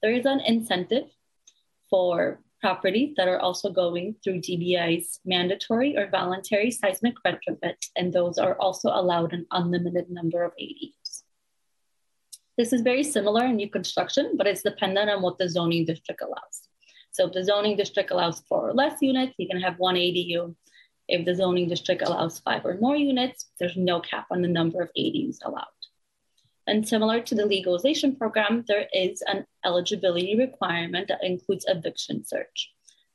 There 0.02 0.12
is 0.12 0.26
an 0.26 0.42
incentive 0.42 1.08
for 1.90 2.42
properties 2.64 3.14
that 3.18 3.28
are 3.28 3.42
also 3.42 3.70
going 3.70 4.16
through 4.24 4.40
DBI's 4.40 5.20
mandatory 5.26 5.98
or 5.98 6.10
voluntary 6.10 6.72
seismic 6.72 7.16
retrofit, 7.28 7.76
and 7.98 8.14
those 8.14 8.38
are 8.38 8.56
also 8.58 8.88
allowed 8.88 9.34
an 9.34 9.46
unlimited 9.52 10.10
number 10.10 10.44
of 10.46 10.54
ADUs. 10.54 11.24
This 12.58 12.72
is 12.72 12.82
very 12.82 13.04
similar 13.04 13.46
in 13.48 13.58
new 13.58 13.70
construction, 13.70 14.36
but 14.38 14.48
it's 14.48 14.64
dependent 14.64 15.10
on 15.10 15.22
what 15.22 15.38
the 15.38 15.50
zoning 15.50 15.84
district 15.84 16.22
allows. 16.22 16.56
So 17.12 17.28
if 17.28 17.34
the 17.34 17.44
zoning 17.44 17.76
district 17.76 18.12
allows 18.12 18.40
four 18.48 18.70
or 18.70 18.74
less 18.74 19.02
units, 19.02 19.34
you 19.38 19.50
can 19.50 19.60
have 19.60 19.78
one 19.78 19.96
ADU. 19.96 20.56
If 21.10 21.26
the 21.26 21.36
zoning 21.36 21.68
district 21.68 22.02
allows 22.02 22.40
five 22.40 22.66
or 22.66 22.78
more 22.80 22.96
units, 22.96 23.52
there's 23.60 23.76
no 23.76 24.00
cap 24.00 24.28
on 24.32 24.42
the 24.42 24.48
number 24.48 24.82
of 24.82 24.90
ADUs 24.98 25.40
allowed. 25.44 25.73
And 26.66 26.88
similar 26.88 27.20
to 27.22 27.36
the 27.36 27.46
legalization 27.46 28.16
program, 28.16 28.64
there 28.68 28.88
is 28.94 29.22
an 29.28 29.46
eligibility 29.66 30.38
requirement 30.38 31.10
that 31.10 31.24
includes 31.24 31.66
eviction 31.68 32.24
search. 32.26 32.72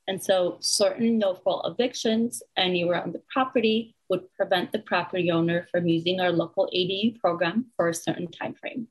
And 0.07 0.21
so 0.21 0.57
certain 0.59 1.17
no-fault 1.19 1.65
evictions 1.67 2.41
anywhere 2.57 3.01
on 3.01 3.11
the 3.11 3.21
property 3.31 3.95
would 4.09 4.31
prevent 4.33 4.71
the 4.71 4.79
property 4.79 5.31
owner 5.31 5.67
from 5.71 5.87
using 5.87 6.19
our 6.19 6.31
local 6.31 6.67
ADU 6.75 7.19
program 7.19 7.67
for 7.75 7.89
a 7.89 7.93
certain 7.93 8.29
time 8.31 8.55
frame. 8.55 8.87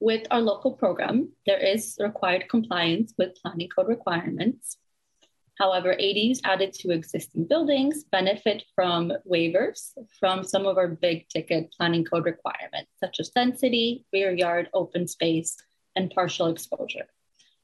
With 0.00 0.26
our 0.30 0.40
local 0.40 0.72
program, 0.72 1.32
there 1.46 1.58
is 1.58 1.96
required 2.00 2.48
compliance 2.48 3.14
with 3.18 3.36
planning 3.40 3.68
code 3.68 3.88
requirements. 3.88 4.76
However, 5.58 5.96
ADUs 5.98 6.38
added 6.44 6.72
to 6.74 6.92
existing 6.92 7.46
buildings 7.46 8.04
benefit 8.04 8.62
from 8.76 9.12
waivers 9.28 9.90
from 10.20 10.44
some 10.44 10.66
of 10.66 10.78
our 10.78 10.86
big 10.86 11.28
ticket 11.28 11.72
planning 11.76 12.04
code 12.04 12.26
requirements, 12.26 12.92
such 13.00 13.18
as 13.18 13.30
density, 13.30 14.06
rear 14.12 14.32
yard, 14.32 14.68
open 14.72 15.08
space, 15.08 15.56
and 15.96 16.12
partial 16.12 16.46
exposure. 16.46 17.08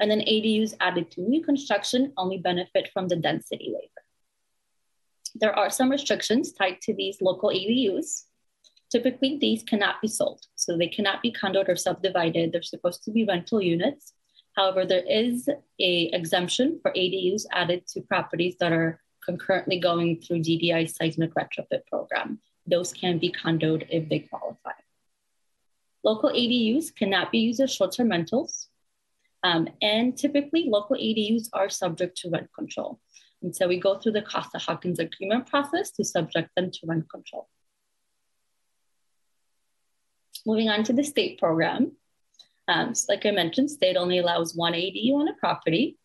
And 0.00 0.10
then 0.10 0.22
ADUs 0.22 0.74
added 0.80 1.12
to 1.12 1.20
new 1.20 1.44
construction 1.44 2.12
only 2.16 2.38
benefit 2.38 2.90
from 2.92 3.06
the 3.06 3.16
density 3.16 3.72
waiver. 3.72 4.02
There 5.36 5.56
are 5.56 5.70
some 5.70 5.88
restrictions 5.88 6.52
tied 6.52 6.80
to 6.82 6.94
these 6.94 7.22
local 7.22 7.50
ADUs. 7.50 8.24
Typically, 8.90 9.38
these 9.40 9.62
cannot 9.62 10.02
be 10.02 10.08
sold, 10.08 10.40
so 10.56 10.76
they 10.76 10.88
cannot 10.88 11.22
be 11.22 11.30
condoed 11.30 11.68
or 11.68 11.76
subdivided. 11.76 12.50
They're 12.50 12.62
supposed 12.62 13.04
to 13.04 13.12
be 13.12 13.24
rental 13.24 13.62
units 13.62 14.13
However, 14.54 14.86
there 14.86 15.04
is 15.04 15.48
a 15.80 16.04
exemption 16.12 16.78
for 16.80 16.92
ADUs 16.92 17.44
added 17.52 17.86
to 17.88 18.00
properties 18.02 18.56
that 18.60 18.72
are 18.72 19.00
concurrently 19.24 19.78
going 19.78 20.20
through 20.20 20.40
DBI 20.40 20.88
seismic 20.88 21.34
retrofit 21.34 21.86
program. 21.86 22.38
Those 22.66 22.92
can 22.92 23.18
be 23.18 23.32
condoed 23.32 23.86
if 23.90 24.08
they 24.08 24.20
qualify. 24.20 24.72
Local 26.04 26.30
ADUs 26.30 26.94
cannot 26.94 27.32
be 27.32 27.38
used 27.38 27.60
as 27.60 27.72
short-term 27.72 28.10
rentals. 28.10 28.68
Um, 29.42 29.68
and 29.82 30.16
typically 30.16 30.64
local 30.68 30.96
ADUs 30.96 31.48
are 31.52 31.68
subject 31.68 32.16
to 32.18 32.30
rent 32.30 32.48
control. 32.54 33.00
And 33.42 33.54
so 33.54 33.68
we 33.68 33.78
go 33.78 33.98
through 33.98 34.12
the 34.12 34.22
Costa-Hawkins 34.22 34.98
agreement 34.98 35.46
process 35.46 35.90
to 35.92 36.04
subject 36.04 36.50
them 36.56 36.70
to 36.70 36.86
rent 36.86 37.10
control. 37.10 37.48
Moving 40.46 40.68
on 40.68 40.84
to 40.84 40.92
the 40.92 41.04
state 41.04 41.38
program. 41.38 41.92
Um, 42.68 42.94
so 42.94 43.12
like 43.12 43.26
I 43.26 43.30
mentioned, 43.30 43.70
state 43.70 43.96
only 43.96 44.18
allows 44.18 44.54
one 44.54 44.72
ADU 44.72 45.14
on 45.14 45.28
a 45.28 45.34
property. 45.34 45.98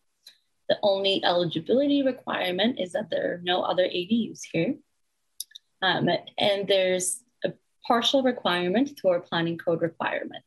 The 0.68 0.78
only 0.82 1.22
eligibility 1.24 2.02
requirement 2.02 2.78
is 2.78 2.92
that 2.92 3.10
there 3.10 3.34
are 3.34 3.40
no 3.42 3.62
other 3.62 3.84
ADUs 3.84 4.40
here. 4.52 4.74
Um, 5.82 6.08
and 6.38 6.68
there's 6.68 7.22
a 7.44 7.52
partial 7.86 8.22
requirement 8.22 8.98
to 8.98 9.08
our 9.08 9.20
planning 9.20 9.58
code 9.58 9.80
requirements. 9.80 10.46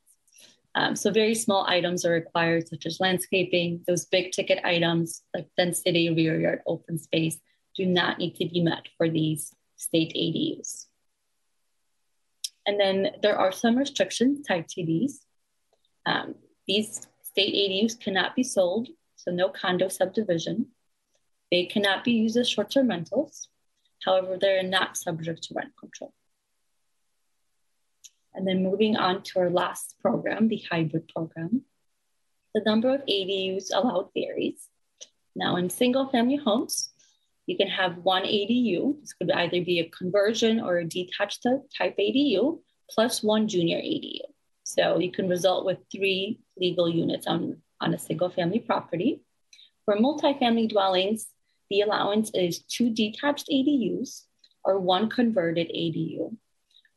Um, 0.76 0.96
so 0.96 1.12
very 1.12 1.36
small 1.36 1.66
items 1.68 2.06
are 2.06 2.12
required, 2.12 2.68
such 2.68 2.86
as 2.86 3.00
landscaping. 3.00 3.84
Those 3.88 4.06
big 4.06 4.32
ticket 4.32 4.60
items 4.64 5.22
like 5.34 5.48
density, 5.58 6.10
rear 6.10 6.40
yard, 6.40 6.62
open 6.66 6.98
space 6.98 7.40
do 7.76 7.86
not 7.86 8.18
need 8.18 8.36
to 8.36 8.46
be 8.48 8.62
met 8.62 8.88
for 8.98 9.10
these 9.10 9.54
state 9.78 10.14
ADUs. 10.16 10.86
And 12.66 12.80
then 12.80 13.12
there 13.22 13.38
are 13.38 13.52
some 13.52 13.78
restrictions 13.78 14.46
tied 14.48 14.68
to 14.70 14.86
these. 14.86 15.26
Um, 16.06 16.36
these 16.68 17.08
state 17.22 17.54
ADUs 17.54 18.00
cannot 18.00 18.36
be 18.36 18.44
sold, 18.44 18.90
so 19.16 19.32
no 19.32 19.50
condo 19.50 19.88
subdivision. 19.88 20.68
They 21.52 21.66
cannot 21.66 22.04
be 22.04 22.12
used 22.12 22.38
as 22.38 22.50
short-term 22.50 22.90
rentals. 22.90 23.48
However, 24.04 24.38
they're 24.40 24.64
not 24.64 24.98
subject 24.98 25.44
to 25.44 25.54
rent 25.54 25.74
control. 25.80 26.14
And 28.34 28.48
then 28.48 28.64
moving 28.64 28.98
on 28.98 29.22
to 29.24 29.40
our 29.40 29.50
last 29.50 29.96
program, 30.02 30.48
the 30.48 30.64
hybrid 30.70 31.08
program. 31.08 31.62
The 32.56 32.62
number 32.66 32.94
of 32.94 33.02
ADUs 33.06 33.68
allowed 33.74 34.10
varies. 34.14 34.68
Now 35.36 35.56
in 35.56 35.70
single 35.70 36.10
family 36.10 36.36
homes, 36.36 36.90
you 37.46 37.58
can 37.58 37.68
have 37.68 37.98
one 37.98 38.24
ADU. 38.24 39.00
This 39.02 39.14
could 39.14 39.32
either 39.32 39.64
be 39.64 39.80
a 39.80 39.90
conversion 39.90 40.60
or 40.60 40.78
a 40.78 40.86
detached 40.86 41.46
type 41.78 41.96
ADU 41.98 42.60
plus 42.90 43.24
one 43.24 43.48
junior 43.48 43.78
ADU. 43.78 44.33
So 44.64 45.00
you 45.00 45.12
can 45.12 45.28
result 45.28 45.66
with 45.66 45.80
three 45.92 46.40
legal 46.58 46.90
units 46.90 47.28
on, 47.28 47.62
on 47.82 47.94
a 47.94 48.00
single 48.00 48.30
family 48.30 48.60
property. 48.60 49.22
For 49.86 49.98
multifamily 49.98 50.70
dwellings, 50.70 51.28
the 51.70 51.82
allowance 51.82 52.32
is 52.34 52.64
two 52.64 52.90
detached 52.90 53.50
ADUs 53.50 54.24
or 54.64 54.80
one 54.80 55.10
converted 55.10 55.68
ADU, 55.68 56.38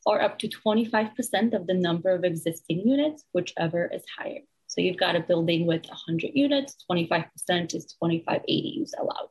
or 0.05 0.23
up 0.23 0.39
to 0.39 0.49
25% 0.49 1.55
of 1.55 1.67
the 1.67 1.75
number 1.75 2.11
of 2.11 2.25
existing 2.25 2.87
units, 2.87 3.25
whichever 3.33 3.91
is 3.93 4.05
higher. 4.17 4.41
So 4.69 4.81
you've 4.81 4.99
got 4.99 5.17
a 5.17 5.21
building 5.21 5.67
with 5.67 5.87
100 5.87 6.31
units, 6.35 6.77
25% 6.91 7.75
is 7.75 7.95
25 7.99 8.43
ADUs 8.49 8.91
allowed. 8.99 9.31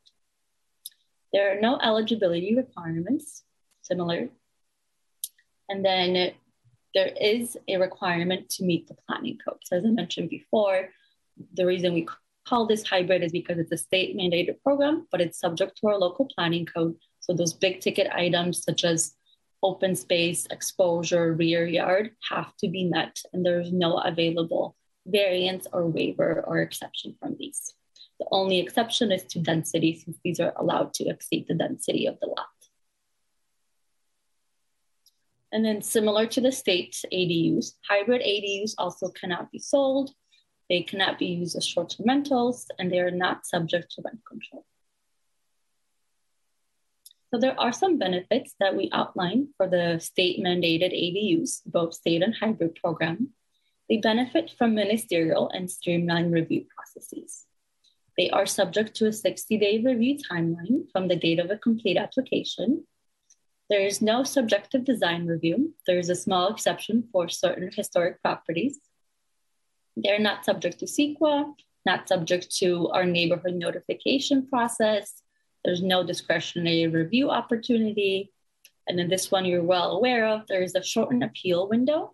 There 1.31 1.55
are 1.55 1.61
no 1.61 1.79
eligibility 1.81 2.55
requirements, 2.55 3.43
similar. 3.81 4.29
And 5.69 5.83
then 5.83 6.33
there 6.95 7.11
is 7.21 7.57
a 7.67 7.77
requirement 7.77 8.49
to 8.49 8.63
meet 8.63 8.87
the 8.87 8.95
planning 9.07 9.37
code. 9.45 9.59
So 9.65 9.77
as 9.77 9.85
I 9.85 9.89
mentioned 9.89 10.29
before, 10.29 10.89
the 11.53 11.65
reason 11.65 11.93
we 11.93 12.07
call 12.47 12.65
this 12.65 12.87
hybrid 12.87 13.21
is 13.21 13.33
because 13.33 13.59
it's 13.59 13.71
a 13.71 13.77
state 13.77 14.15
mandated 14.17 14.63
program, 14.63 15.05
but 15.11 15.21
it's 15.21 15.39
subject 15.39 15.77
to 15.77 15.87
our 15.89 15.97
local 15.97 16.27
planning 16.33 16.65
code. 16.65 16.95
So 17.19 17.33
those 17.33 17.53
big 17.53 17.81
ticket 17.81 18.07
items 18.13 18.63
such 18.63 18.85
as 18.85 19.15
open 19.61 19.95
space, 19.95 20.47
exposure, 20.51 21.33
rear 21.33 21.65
yard 21.65 22.11
have 22.29 22.55
to 22.57 22.69
be 22.69 22.85
met 22.85 23.19
and 23.33 23.45
there's 23.45 23.73
no 23.73 23.97
available 23.97 24.75
variance 25.05 25.67
or 25.73 25.87
waiver 25.87 26.43
or 26.47 26.59
exception 26.59 27.15
from 27.19 27.35
these. 27.37 27.73
The 28.19 28.27
only 28.31 28.59
exception 28.59 29.11
is 29.11 29.23
to 29.25 29.39
density, 29.39 29.99
since 29.99 30.17
these 30.23 30.39
are 30.39 30.53
allowed 30.55 30.93
to 30.95 31.09
exceed 31.09 31.47
the 31.47 31.55
density 31.55 32.05
of 32.05 32.17
the 32.21 32.27
lot. 32.27 32.54
And 35.55 35.63
then 35.63 35.81
similar 35.81 36.27
to 36.27 36.41
the 36.41 36.51
state's 36.51 37.05
ADUs, 37.13 37.75
hybrid 37.87 38.21
ADUs 38.21 38.73
also 38.77 39.07
cannot 39.07 39.53
be 39.53 39.59
sold. 39.59 40.11
They 40.69 40.81
cannot 40.81 41.17
be 41.17 41.27
used 41.27 41.55
as 41.55 41.65
short-term 41.65 42.07
rentals, 42.09 42.67
and 42.77 42.91
they 42.91 42.99
are 42.99 43.09
not 43.09 43.45
subject 43.45 43.91
to 43.91 44.01
rent 44.03 44.19
control. 44.27 44.65
So 47.31 47.39
there 47.39 47.57
are 47.57 47.71
some 47.71 47.97
benefits 47.97 48.53
that 48.59 48.75
we 48.75 48.89
outline 48.91 49.47
for 49.55 49.69
the 49.69 49.97
state 49.99 50.43
mandated 50.43 50.91
ADUs, 50.91 51.61
both 51.65 51.93
state 51.93 52.21
and 52.21 52.35
hybrid 52.35 52.75
program. 52.75 53.29
They 53.87 53.95
benefit 53.95 54.51
from 54.57 54.75
ministerial 54.75 55.49
and 55.53 55.71
streamlined 55.71 56.33
review 56.33 56.65
processes. 56.75 57.45
They 58.17 58.29
are 58.29 58.45
subject 58.45 58.93
to 58.97 59.07
a 59.07 59.13
60 59.13 59.57
day 59.57 59.81
review 59.81 60.17
timeline 60.17 60.91
from 60.91 61.07
the 61.07 61.15
date 61.15 61.39
of 61.39 61.49
a 61.49 61.57
complete 61.57 61.95
application. 61.95 62.85
There 63.69 63.81
is 63.81 64.01
no 64.01 64.23
subjective 64.23 64.85
design 64.85 65.25
review. 65.25 65.73
There 65.87 65.97
is 65.97 66.09
a 66.09 66.15
small 66.15 66.49
exception 66.49 67.07
for 67.11 67.27
certain 67.29 67.71
historic 67.75 68.21
properties. 68.21 68.79
They're 69.97 70.19
not 70.19 70.45
subject 70.45 70.79
to 70.79 70.85
CEQA, 70.85 71.53
not 71.85 72.07
subject 72.07 72.55
to 72.57 72.89
our 72.89 73.05
neighborhood 73.05 73.55
notification 73.55 74.47
process. 74.47 75.21
There's 75.63 75.81
no 75.81 76.03
discretionary 76.03 76.85
review 76.87 77.31
opportunity. 77.31 78.31
And 78.87 78.99
then 78.99 79.09
this 79.09 79.31
one 79.31 79.45
you're 79.45 79.63
well 79.63 79.91
aware 79.91 80.27
of, 80.27 80.45
there 80.47 80.61
is 80.61 80.75
a 80.75 80.83
shortened 80.83 81.23
appeal 81.23 81.67
window 81.67 82.13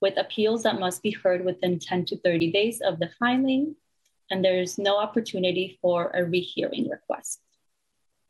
with 0.00 0.16
appeals 0.16 0.62
that 0.62 0.80
must 0.80 1.02
be 1.02 1.10
heard 1.10 1.44
within 1.44 1.78
10 1.78 2.06
to 2.06 2.16
30 2.16 2.52
days 2.52 2.80
of 2.80 2.98
the 2.98 3.10
filing. 3.18 3.76
And 4.30 4.42
there's 4.42 4.78
no 4.78 4.96
opportunity 4.98 5.78
for 5.82 6.10
a 6.14 6.24
rehearing 6.24 6.88
request. 6.88 7.40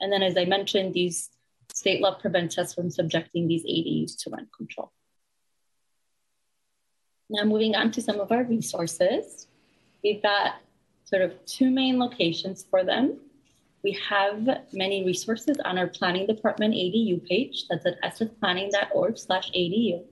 And 0.01 0.13
then, 0.13 0.23
as 0.23 0.37
I 0.37 0.47
mentioned, 0.47 0.95
these 0.95 1.31
state 1.75 2.01
law 2.01 2.15
prevents 2.15 2.59
us 2.59 2.75
from 2.75 2.91
subjecting 2.91 3.49
these 3.49 3.65
ADUs 3.65 4.17
to 4.23 4.31
rent 4.31 4.49
control. 4.57 4.93
Now, 7.29 7.45
moving 7.45 7.77
on 7.77 7.93
to 7.93 8.03
some 8.03 8.19
of 8.19 8.33
our 8.33 8.43
resources, 8.43 9.47
we've 10.03 10.23
got 10.23 10.57
sort 11.05 11.23
of 11.23 11.33
two 11.47 11.71
main 11.71 11.99
locations 11.99 12.65
for 12.69 12.85
them. 12.85 13.19
We 13.83 13.99
have 14.09 14.47
many 14.73 15.05
resources 15.05 15.59
on 15.65 15.79
our 15.79 15.87
planning 15.87 16.27
department 16.27 16.75
ADU 16.75 17.27
page. 17.27 17.67
That's 17.69 17.87
at 17.87 18.03
sfplanning.org 18.03 19.17
slash 19.17 19.51
ADU. 19.53 20.05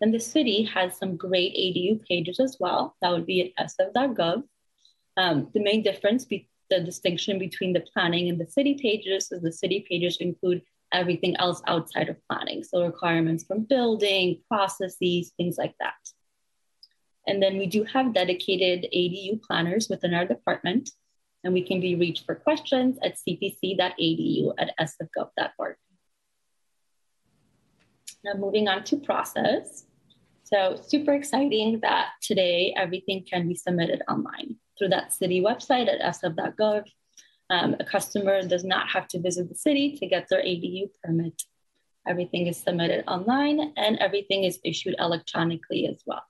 And 0.00 0.12
the 0.12 0.20
city 0.20 0.64
has 0.64 0.96
some 0.98 1.16
great 1.16 1.54
ADU 1.54 2.04
pages 2.06 2.40
as 2.40 2.56
well. 2.58 2.96
That 3.00 3.12
would 3.12 3.24
be 3.24 3.54
at 3.56 3.68
sf.gov. 3.68 4.42
Um, 5.16 5.48
the 5.54 5.62
main 5.62 5.82
difference, 5.82 6.24
be, 6.24 6.48
the 6.70 6.80
distinction 6.80 7.38
between 7.38 7.72
the 7.72 7.84
planning 7.92 8.28
and 8.28 8.40
the 8.40 8.46
city 8.46 8.74
pages 8.74 9.30
is 9.30 9.42
the 9.42 9.52
city 9.52 9.86
pages 9.88 10.16
include 10.16 10.62
everything 10.92 11.36
else 11.36 11.62
outside 11.66 12.08
of 12.08 12.16
planning. 12.28 12.62
So 12.64 12.84
requirements 12.84 13.44
from 13.44 13.64
building, 13.64 14.40
processes, 14.48 15.32
things 15.36 15.56
like 15.58 15.74
that. 15.80 15.94
And 17.26 17.42
then 17.42 17.58
we 17.58 17.66
do 17.66 17.84
have 17.84 18.14
dedicated 18.14 18.90
ADU 18.92 19.42
planners 19.42 19.88
within 19.88 20.14
our 20.14 20.26
department, 20.26 20.90
and 21.44 21.52
we 21.52 21.62
can 21.62 21.80
be 21.80 21.94
reached 21.94 22.24
for 22.26 22.34
questions 22.34 22.98
at 23.02 23.16
cpc.adu 23.16 24.52
at 24.58 24.74
sfgov.org. 24.80 25.76
Now 28.24 28.34
moving 28.34 28.68
on 28.68 28.84
to 28.84 28.96
process. 28.96 29.84
So 30.44 30.76
super 30.76 31.14
exciting 31.14 31.80
that 31.80 32.10
today 32.20 32.74
everything 32.76 33.24
can 33.24 33.48
be 33.48 33.54
submitted 33.54 34.02
online 34.08 34.56
through 34.78 34.88
that 34.88 35.12
city 35.12 35.40
website 35.40 35.88
at 35.88 36.00
sf.gov. 36.14 36.84
Um, 37.52 37.76
a 37.78 37.84
customer 37.84 38.40
does 38.42 38.64
not 38.64 38.88
have 38.88 39.06
to 39.08 39.20
visit 39.20 39.50
the 39.50 39.54
city 39.54 39.94
to 39.98 40.06
get 40.06 40.26
their 40.30 40.42
ADU 40.42 40.88
permit. 41.04 41.42
Everything 42.08 42.46
is 42.46 42.56
submitted 42.56 43.04
online 43.06 43.74
and 43.76 43.98
everything 43.98 44.44
is 44.44 44.58
issued 44.64 44.94
electronically 44.98 45.86
as 45.86 46.02
well. 46.06 46.24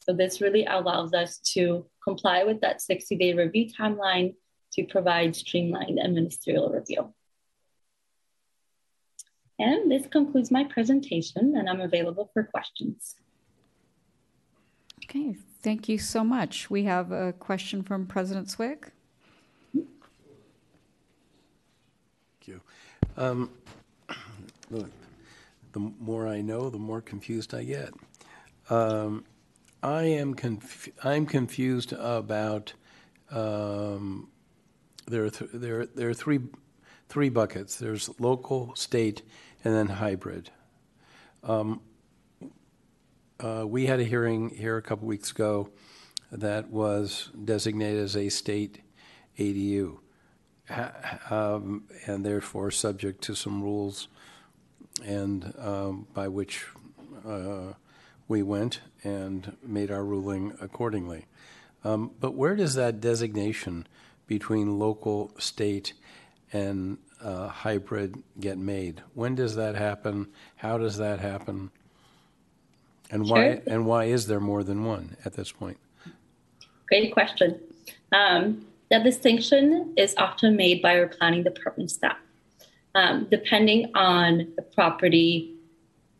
So 0.00 0.12
this 0.12 0.40
really 0.40 0.66
allows 0.66 1.14
us 1.14 1.38
to 1.54 1.86
comply 2.02 2.42
with 2.42 2.60
that 2.62 2.82
60 2.82 3.14
day 3.16 3.34
review 3.34 3.68
timeline 3.72 4.34
to 4.72 4.84
provide 4.84 5.36
streamlined 5.36 6.00
and 6.00 6.14
ministerial 6.14 6.70
review. 6.70 7.14
And 9.60 9.90
this 9.90 10.08
concludes 10.08 10.50
my 10.50 10.64
presentation 10.64 11.54
and 11.56 11.68
I'm 11.68 11.80
available 11.80 12.30
for 12.34 12.42
questions. 12.42 13.14
Okay, 15.04 15.36
thank 15.62 15.88
you 15.88 15.98
so 15.98 16.24
much. 16.24 16.68
We 16.68 16.82
have 16.82 17.12
a 17.12 17.32
question 17.32 17.84
from 17.84 18.06
President 18.06 18.50
Swig. 18.50 18.90
Thank 19.72 19.88
you. 22.46 22.60
Um, 23.16 23.50
look, 24.70 24.90
the 25.72 25.80
more 26.00 26.28
I 26.28 26.40
know, 26.40 26.70
the 26.70 26.78
more 26.78 27.00
confused 27.00 27.54
I 27.54 27.64
get. 27.64 27.90
Um, 28.70 29.24
I 29.82 30.04
am 30.04 30.34
conf- 30.34 30.88
I'm 31.04 31.26
confused 31.26 31.92
about 31.92 32.72
um, 33.30 34.28
there 35.06 35.24
are 35.24 35.30
th- 35.30 35.50
there 35.52 35.86
there 35.86 36.08
are 36.08 36.14
three 36.14 36.40
three 37.08 37.28
buckets. 37.28 37.76
There's 37.76 38.10
local, 38.18 38.74
state, 38.74 39.22
and 39.64 39.74
then 39.74 39.86
hybrid. 39.86 40.50
Um, 41.44 41.80
uh, 43.38 43.64
we 43.66 43.86
had 43.86 44.00
a 44.00 44.04
hearing 44.04 44.50
here 44.50 44.76
a 44.76 44.82
couple 44.82 45.06
weeks 45.06 45.30
ago 45.30 45.70
that 46.32 46.70
was 46.70 47.30
designated 47.44 48.02
as 48.02 48.16
a 48.16 48.28
state 48.28 48.80
ADU, 49.38 49.98
um, 51.30 51.84
and 52.06 52.24
therefore 52.24 52.70
subject 52.70 53.22
to 53.24 53.34
some 53.34 53.62
rules, 53.62 54.08
and 55.04 55.52
um, 55.58 56.06
by 56.14 56.28
which 56.28 56.66
uh, 57.26 57.74
we 58.28 58.42
went 58.42 58.80
and 59.04 59.56
made 59.62 59.90
our 59.90 60.04
ruling 60.04 60.56
accordingly. 60.60 61.26
Um, 61.84 62.10
but 62.20 62.34
where 62.34 62.56
does 62.56 62.74
that 62.74 63.00
designation 63.00 63.86
between 64.26 64.78
local, 64.78 65.30
state, 65.38 65.92
and 66.52 66.98
uh, 67.22 67.48
hybrid 67.48 68.22
get 68.40 68.58
made? 68.58 69.02
When 69.14 69.34
does 69.34 69.54
that 69.56 69.76
happen? 69.76 70.28
How 70.56 70.78
does 70.78 70.98
that 70.98 71.20
happen? 71.20 71.70
And 73.10 73.28
why? 73.28 73.60
And 73.66 73.86
why 73.86 74.04
is 74.04 74.26
there 74.26 74.40
more 74.40 74.64
than 74.64 74.84
one 74.84 75.16
at 75.24 75.34
this 75.34 75.52
point? 75.52 75.78
Great 76.88 77.12
question. 77.12 77.60
Um, 78.12 78.66
that 78.90 79.04
distinction 79.04 79.94
is 79.96 80.14
often 80.16 80.56
made 80.56 80.82
by 80.82 80.98
our 80.98 81.08
planning 81.08 81.42
department 81.42 81.90
staff. 81.90 82.16
Um, 82.94 83.26
depending 83.30 83.90
on 83.94 84.52
the 84.56 84.62
property 84.62 85.54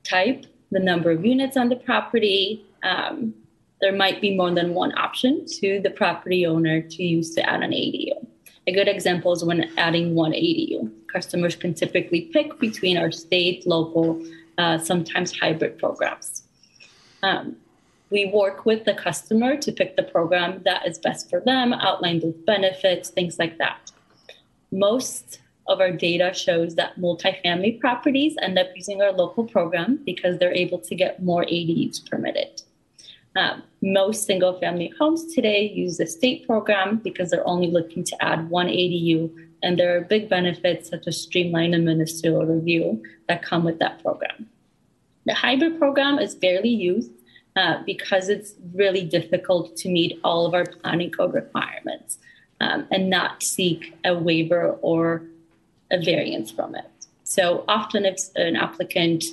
type, 0.05 0.47
the 0.71 0.81
number 0.81 1.11
of 1.11 1.25
units 1.25 1.57
on 1.57 1.69
the 1.69 1.77
property, 1.77 2.65
um, 2.83 3.35
there 3.81 3.95
might 3.95 4.21
be 4.21 4.37
more 4.37 4.51
than 4.51 4.75
one 4.75 4.97
option 4.99 5.47
to 5.61 5.81
the 5.81 5.91
property 5.91 6.47
owner 6.47 6.81
to 6.81 7.03
use 7.03 7.35
to 7.35 7.49
add 7.49 7.63
an 7.63 7.71
ADU. 7.71 8.27
A 8.67 8.73
good 8.73 8.89
example 8.89 9.33
is 9.33 9.45
when 9.45 9.71
adding 9.79 10.15
one 10.15 10.33
ADU. 10.33 10.91
Customers 11.13 11.55
can 11.55 11.73
typically 11.73 12.23
pick 12.33 12.59
between 12.59 12.97
our 12.99 13.13
state, 13.13 13.67
local, 13.67 14.25
uh, 14.59 14.79
sometimes 14.79 15.39
hybrid 15.39 15.79
programs. 15.79 16.43
Um, 17.23 17.57
we 18.11 18.27
work 18.27 18.65
with 18.65 18.85
the 18.85 18.95
customer 18.95 19.57
to 19.57 19.73
pick 19.73 19.97
the 19.97 20.03
program 20.03 20.63
that 20.65 20.87
is 20.87 20.99
best 20.99 21.29
for 21.29 21.41
them, 21.41 21.73
outline 21.73 22.21
the 22.21 22.35
benefits, 22.47 23.11
things 23.11 23.39
like 23.39 23.59
that. 23.59 23.91
Most 24.71 25.41
of 25.69 25.81
our 25.81 25.91
data 25.91 26.33
shows 26.33 26.77
that 26.77 26.99
multifamily 26.99 27.81
properties 27.81 28.37
end 28.41 28.59
up 28.59 28.69
using 28.77 29.03
our 29.03 29.13
local 29.13 29.45
program 29.45 30.01
because 30.05 30.39
they're 30.39 30.55
able 30.55 30.79
to 30.79 30.95
get 30.95 31.23
more 31.23 31.45
ADUs 31.45 32.09
permitted. 32.09 32.63
Um, 33.35 33.63
most 33.83 34.25
single 34.25 34.59
family 34.59 34.93
homes 34.99 35.35
today 35.35 35.69
use 35.69 35.99
the 35.99 36.07
state 36.07 36.47
program 36.47 37.01
because 37.05 37.31
they're 37.31 37.47
only 37.47 37.71
looking 37.71 38.03
to 38.05 38.25
add 38.25 38.49
one 38.49 38.69
ADU, 38.69 39.31
and 39.63 39.79
there 39.79 39.97
are 39.97 40.01
big 40.01 40.31
benefits 40.31 40.89
such 40.89 41.07
as 41.07 41.21
streamlined 41.21 41.85
ministerial 41.85 42.47
review 42.47 43.03
that 43.29 43.43
come 43.43 43.65
with 43.65 43.79
that 43.81 44.03
program. 44.03 44.49
The 45.27 45.35
hybrid 45.35 45.79
program 45.79 46.19
is 46.19 46.35
barely 46.35 46.71
used 46.71 47.11
uh, 47.57 47.83
because 47.85 48.29
it's 48.29 48.55
really 48.75 49.05
difficult 49.05 49.77
to 49.77 49.89
meet 49.89 50.21
all 50.23 50.47
of 50.47 50.55
our 50.55 50.67
planning 50.67 51.11
code 51.11 51.33
requirements 51.33 52.19
um, 52.61 52.87
and 52.91 53.09
not 53.09 53.43
seek 53.43 53.97
a 54.05 54.17
waiver 54.17 54.73
or 54.83 55.23
a 55.91 55.99
variance 56.03 56.51
from 56.51 56.75
it. 56.75 56.91
So 57.25 57.65
often, 57.67 58.05
if 58.05 58.19
an 58.37 58.57
applicant 58.57 59.25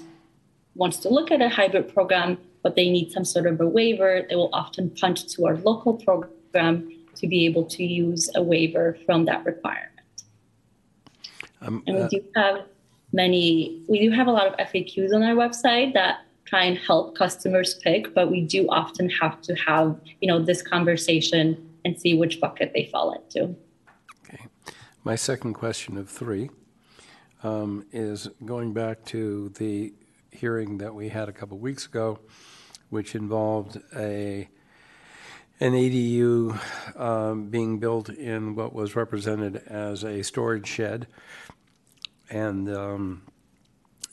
wants 0.76 0.98
to 1.00 1.10
look 1.10 1.32
at 1.32 1.42
a 1.42 1.50
hybrid 1.50 1.94
program, 1.94 2.38
but 2.64 2.76
they 2.76 2.90
need 2.90 3.12
some 3.12 3.26
sort 3.26 3.46
of 3.46 3.60
a 3.62 3.68
waiver, 3.68 4.26
they 4.28 4.36
will 4.36 4.50
often 4.54 4.90
punt 4.90 5.30
to 5.30 5.46
our 5.46 5.58
local 5.58 5.94
program 5.96 6.90
to 7.16 7.28
be 7.28 7.46
able 7.46 7.66
to 7.66 7.84
use 7.84 8.30
a 8.36 8.42
waiver 8.42 8.98
from 9.06 9.26
that 9.26 9.46
requirement. 9.46 9.90
Um, 11.62 11.84
And 11.86 11.98
we 11.98 12.02
uh, 12.04 12.08
do 12.08 12.24
have 12.36 12.66
many, 13.12 13.84
we 13.88 14.00
do 14.00 14.12
have 14.12 14.28
a 14.28 14.32
lot 14.32 14.48
of 14.48 14.68
FAQs 14.68 15.14
on 15.14 15.24
our 15.24 15.36
website 15.36 15.94
that 15.94 16.22
try 16.54 16.66
and 16.66 16.78
help 16.78 17.18
customers 17.18 17.74
pick, 17.74 18.14
but 18.14 18.30
we 18.30 18.40
do 18.40 18.68
often 18.70 19.10
have 19.10 19.42
to 19.42 19.56
have, 19.56 20.00
you 20.22 20.28
know, 20.28 20.38
this 20.38 20.62
conversation 20.62 21.68
and 21.84 22.00
see 22.00 22.14
which 22.14 22.40
bucket 22.40 22.72
they 22.76 22.86
fall 22.92 23.12
into. 23.12 23.56
Okay. 24.24 24.46
My 25.04 25.16
second 25.16 25.56
question 25.56 25.98
of 25.98 26.08
three 26.08 26.52
um, 27.42 27.88
is 27.92 28.30
going 28.46 28.72
back 28.72 29.04
to 29.06 29.50
the 29.58 29.96
hearing 30.30 30.78
that 30.78 30.94
we 30.94 31.10
had 31.10 31.28
a 31.28 31.32
couple 31.32 31.58
weeks 31.58 31.88
ago, 31.88 32.20
which 32.92 33.16
involved 33.16 33.82
a 33.96 34.48
an 35.60 35.72
ADU 35.74 36.60
um, 37.00 37.50
being 37.50 37.80
built 37.80 38.10
in 38.10 38.54
what 38.54 38.74
was 38.74 38.96
represented 38.96 39.56
as 39.66 40.04
a 40.04 40.22
storage 40.22 40.68
shed, 40.68 41.08
and 42.30 42.70
um, 42.70 43.24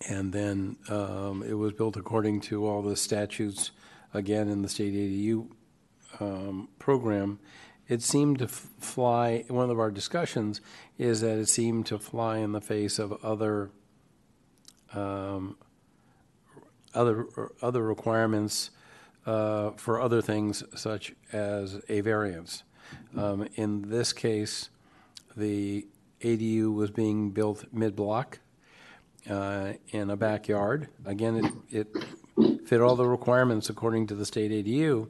and 0.09 0.33
then 0.33 0.77
um, 0.89 1.43
it 1.47 1.55
was 1.55 1.73
built 1.73 1.97
according 1.97 2.41
to 2.41 2.67
all 2.67 2.83
the 2.83 2.97
statutes, 2.97 3.71
again 4.15 4.49
in 4.49 4.63
the 4.63 4.69
state 4.69 4.95
ADU 4.95 5.49
um, 6.21 6.69
program. 6.79 7.39
It 7.89 8.03
seemed 8.03 8.39
to 8.39 8.45
f- 8.45 8.69
fly. 8.79 9.45
One 9.49 9.71
of 9.71 9.79
our 9.79 9.91
discussions 9.91 10.61
is 10.97 11.21
that 11.23 11.39
it 11.39 11.49
seemed 11.49 11.87
to 11.87 11.99
fly 11.99 12.39
in 12.39 12.53
the 12.53 12.61
face 12.61 12.99
of 12.99 13.13
other 13.25 13.71
um, 14.93 15.57
other 16.95 17.27
other 17.63 17.83
requirements 17.83 18.71
uh, 19.27 19.71
for 19.73 20.01
other 20.01 20.23
things 20.23 20.63
such 20.75 21.15
as 21.33 21.81
a 21.89 22.01
variance. 22.01 22.63
Um, 23.17 23.49
in 23.55 23.91
this 23.91 24.13
case, 24.13 24.71
the 25.37 25.87
ADU 26.23 26.75
was 26.75 26.91
being 26.91 27.31
built 27.31 27.67
mid-block 27.73 28.41
uh, 29.31 29.75
in 29.91 30.11
a 30.11 30.17
backyard. 30.17 30.89
Again, 31.07 31.65
it, 31.71 31.87
it 32.37 32.67
fit 32.67 32.81
all 32.81 32.97
the 32.97 33.09
requirements 33.09 33.71
according 33.71 34.09
to 34.09 34.15
the 34.15 34.27
state 34.27 34.51
ADU, 34.51 35.09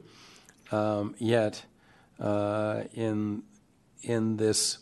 um, 0.71 1.15
yet 1.17 1.65
uh, 2.19 2.83
in 2.93 3.43
in 4.03 4.37
this 4.37 4.79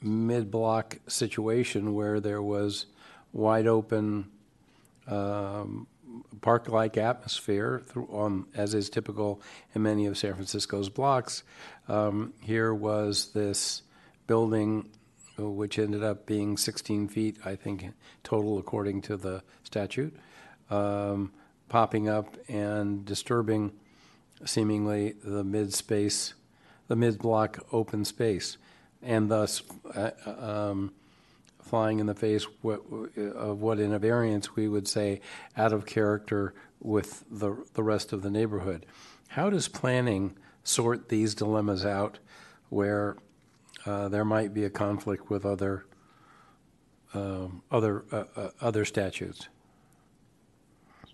mid-block 0.00 0.98
situation 1.06 1.94
where 1.94 2.18
there 2.18 2.42
was 2.42 2.86
wide 3.32 3.66
open 3.66 4.28
um, 5.06 5.86
park-like 6.40 6.96
atmosphere 6.96 7.82
through, 7.86 8.08
on, 8.10 8.46
as 8.54 8.74
is 8.74 8.90
typical 8.90 9.40
in 9.74 9.82
many 9.82 10.06
of 10.06 10.18
San 10.18 10.34
Francisco's 10.34 10.88
blocks. 10.88 11.42
Um, 11.88 12.34
here 12.40 12.74
was 12.74 13.32
this 13.32 13.82
building, 14.26 14.88
which 15.38 15.78
ended 15.78 16.02
up 16.02 16.26
being 16.26 16.56
16 16.56 17.08
feet, 17.08 17.36
I 17.44 17.56
think, 17.56 17.92
total 18.22 18.58
according 18.58 19.02
to 19.02 19.16
the 19.16 19.42
statute, 19.64 20.14
um, 20.70 21.32
popping 21.68 22.08
up 22.08 22.36
and 22.48 23.04
disturbing 23.04 23.72
seemingly 24.44 25.14
the 25.24 25.44
mid 25.44 25.72
space, 25.72 26.34
the 26.88 26.96
mid 26.96 27.18
block 27.18 27.58
open 27.72 28.04
space, 28.04 28.58
and 29.02 29.30
thus 29.30 29.62
uh, 29.94 30.10
um, 30.26 30.92
flying 31.60 32.00
in 32.00 32.06
the 32.06 32.14
face 32.14 32.46
of 32.64 33.60
what 33.62 33.78
in 33.78 33.92
a 33.92 33.98
variance 33.98 34.54
we 34.54 34.68
would 34.68 34.86
say 34.86 35.20
out 35.56 35.72
of 35.72 35.86
character 35.86 36.54
with 36.80 37.24
the, 37.30 37.64
the 37.74 37.82
rest 37.82 38.12
of 38.12 38.22
the 38.22 38.30
neighborhood. 38.30 38.84
How 39.28 39.48
does 39.48 39.68
planning 39.68 40.36
sort 40.64 41.08
these 41.08 41.34
dilemmas 41.34 41.84
out 41.84 42.18
where 42.68 43.16
uh, 43.86 44.08
there 44.08 44.24
might 44.24 44.54
be 44.54 44.64
a 44.64 44.70
conflict 44.70 45.30
with 45.30 45.44
other 45.44 45.86
um, 47.14 47.62
other 47.70 48.04
uh, 48.10 48.24
uh, 48.36 48.50
other 48.60 48.84
statutes? 48.84 49.48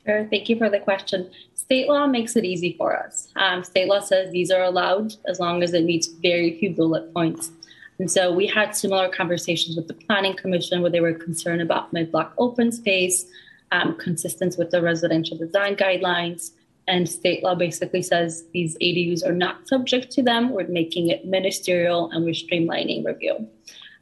Sure. 0.06 0.26
Thank 0.30 0.48
you 0.48 0.56
for 0.56 0.70
the 0.70 0.78
question. 0.78 1.30
State 1.54 1.88
law 1.88 2.06
makes 2.06 2.34
it 2.36 2.44
easy 2.44 2.74
for 2.78 2.96
us. 2.96 3.28
Um, 3.36 3.62
state 3.62 3.88
law 3.88 4.00
says 4.00 4.32
these 4.32 4.50
are 4.50 4.62
allowed 4.62 5.14
as 5.26 5.38
long 5.38 5.62
as 5.62 5.74
it 5.74 5.84
meets 5.84 6.06
very 6.06 6.58
few 6.58 6.70
bullet 6.70 7.12
points. 7.12 7.50
And 7.98 8.10
so 8.10 8.32
we 8.32 8.46
had 8.46 8.76
similar 8.76 9.08
conversations 9.08 9.76
with 9.76 9.88
the 9.88 9.94
Planning 9.94 10.36
Commission 10.36 10.82
where 10.82 10.90
they 10.90 11.00
were 11.00 11.12
concerned 11.12 11.60
about 11.60 11.92
mid 11.92 12.12
block 12.12 12.32
open 12.38 12.70
space, 12.70 13.26
um, 13.72 13.96
consistent 13.96 14.56
with 14.56 14.70
the 14.70 14.80
residential 14.80 15.36
design 15.36 15.76
guidelines. 15.76 16.52
And 16.88 17.08
state 17.08 17.44
law 17.44 17.54
basically 17.54 18.00
says 18.00 18.44
these 18.52 18.76
ADUs 18.78 19.24
are 19.24 19.34
not 19.34 19.68
subject 19.68 20.10
to 20.12 20.22
them. 20.22 20.50
We're 20.50 20.66
making 20.68 21.10
it 21.10 21.26
ministerial 21.26 22.10
and 22.10 22.24
we're 22.24 22.32
streamlining 22.32 23.04
review. 23.04 23.46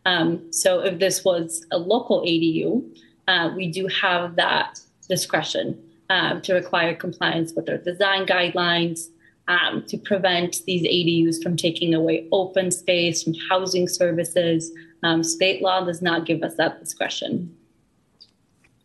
Um, 0.06 0.52
so 0.52 0.80
if 0.80 1.00
this 1.00 1.24
was 1.24 1.66
a 1.72 1.78
local 1.78 2.20
ADU, 2.22 2.88
uh, 3.26 3.50
we 3.56 3.66
do 3.66 3.88
have 3.88 4.36
that 4.36 4.80
discretion 5.08 5.82
um, 6.10 6.40
to 6.42 6.54
require 6.54 6.94
compliance 6.94 7.52
with 7.54 7.66
their 7.66 7.78
design 7.78 8.24
guidelines, 8.24 9.08
um, 9.48 9.84
to 9.88 9.98
prevent 9.98 10.64
these 10.64 10.82
ADUs 10.82 11.42
from 11.42 11.56
taking 11.56 11.92
away 11.92 12.28
open 12.30 12.70
space 12.70 13.24
from 13.24 13.34
housing 13.50 13.88
services. 13.88 14.70
Um, 15.02 15.24
state 15.24 15.60
law 15.60 15.84
does 15.84 16.02
not 16.02 16.24
give 16.24 16.44
us 16.44 16.54
that 16.54 16.78
discretion. 16.78 17.56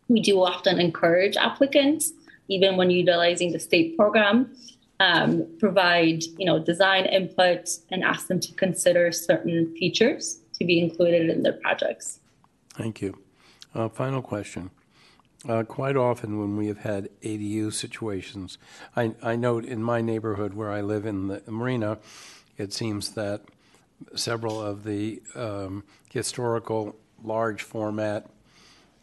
We 0.08 0.20
do 0.20 0.42
often 0.42 0.80
encourage 0.80 1.36
applicants, 1.36 2.12
even 2.52 2.76
when 2.76 2.90
utilizing 2.90 3.52
the 3.52 3.58
state 3.58 3.96
program, 3.96 4.54
um, 5.00 5.46
provide 5.58 6.22
you 6.38 6.46
know 6.46 6.58
design 6.58 7.06
input 7.06 7.68
and 7.90 8.04
ask 8.04 8.28
them 8.28 8.40
to 8.40 8.52
consider 8.54 9.10
certain 9.12 9.74
features 9.76 10.40
to 10.58 10.64
be 10.64 10.78
included 10.78 11.28
in 11.30 11.42
their 11.42 11.54
projects. 11.54 12.20
Thank 12.74 13.00
you. 13.02 13.18
Uh, 13.74 13.88
final 13.88 14.22
question. 14.22 14.70
Uh, 15.48 15.64
quite 15.64 15.96
often, 15.96 16.38
when 16.38 16.56
we 16.56 16.68
have 16.68 16.78
had 16.78 17.08
ADU 17.22 17.72
situations, 17.72 18.58
I, 18.94 19.14
I 19.22 19.34
note 19.34 19.64
in 19.64 19.82
my 19.82 20.00
neighborhood 20.00 20.54
where 20.54 20.70
I 20.70 20.82
live 20.82 21.04
in 21.04 21.26
the 21.26 21.42
marina, 21.48 21.98
it 22.56 22.72
seems 22.72 23.10
that 23.10 23.42
several 24.14 24.60
of 24.62 24.84
the 24.84 25.20
um, 25.34 25.82
historical 26.10 26.94
large 27.24 27.62
format, 27.62 28.28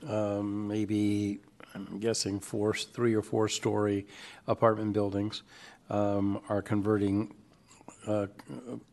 um, 0.07 0.67
maybe 0.69 1.39
I'm 1.89 1.99
guessing 1.99 2.39
four, 2.39 2.73
three 2.73 3.13
or 3.13 3.21
four 3.21 3.47
story 3.47 4.07
apartment 4.47 4.93
buildings, 4.93 5.43
um, 5.89 6.41
are 6.49 6.61
converting 6.61 7.33
uh, 8.07 8.27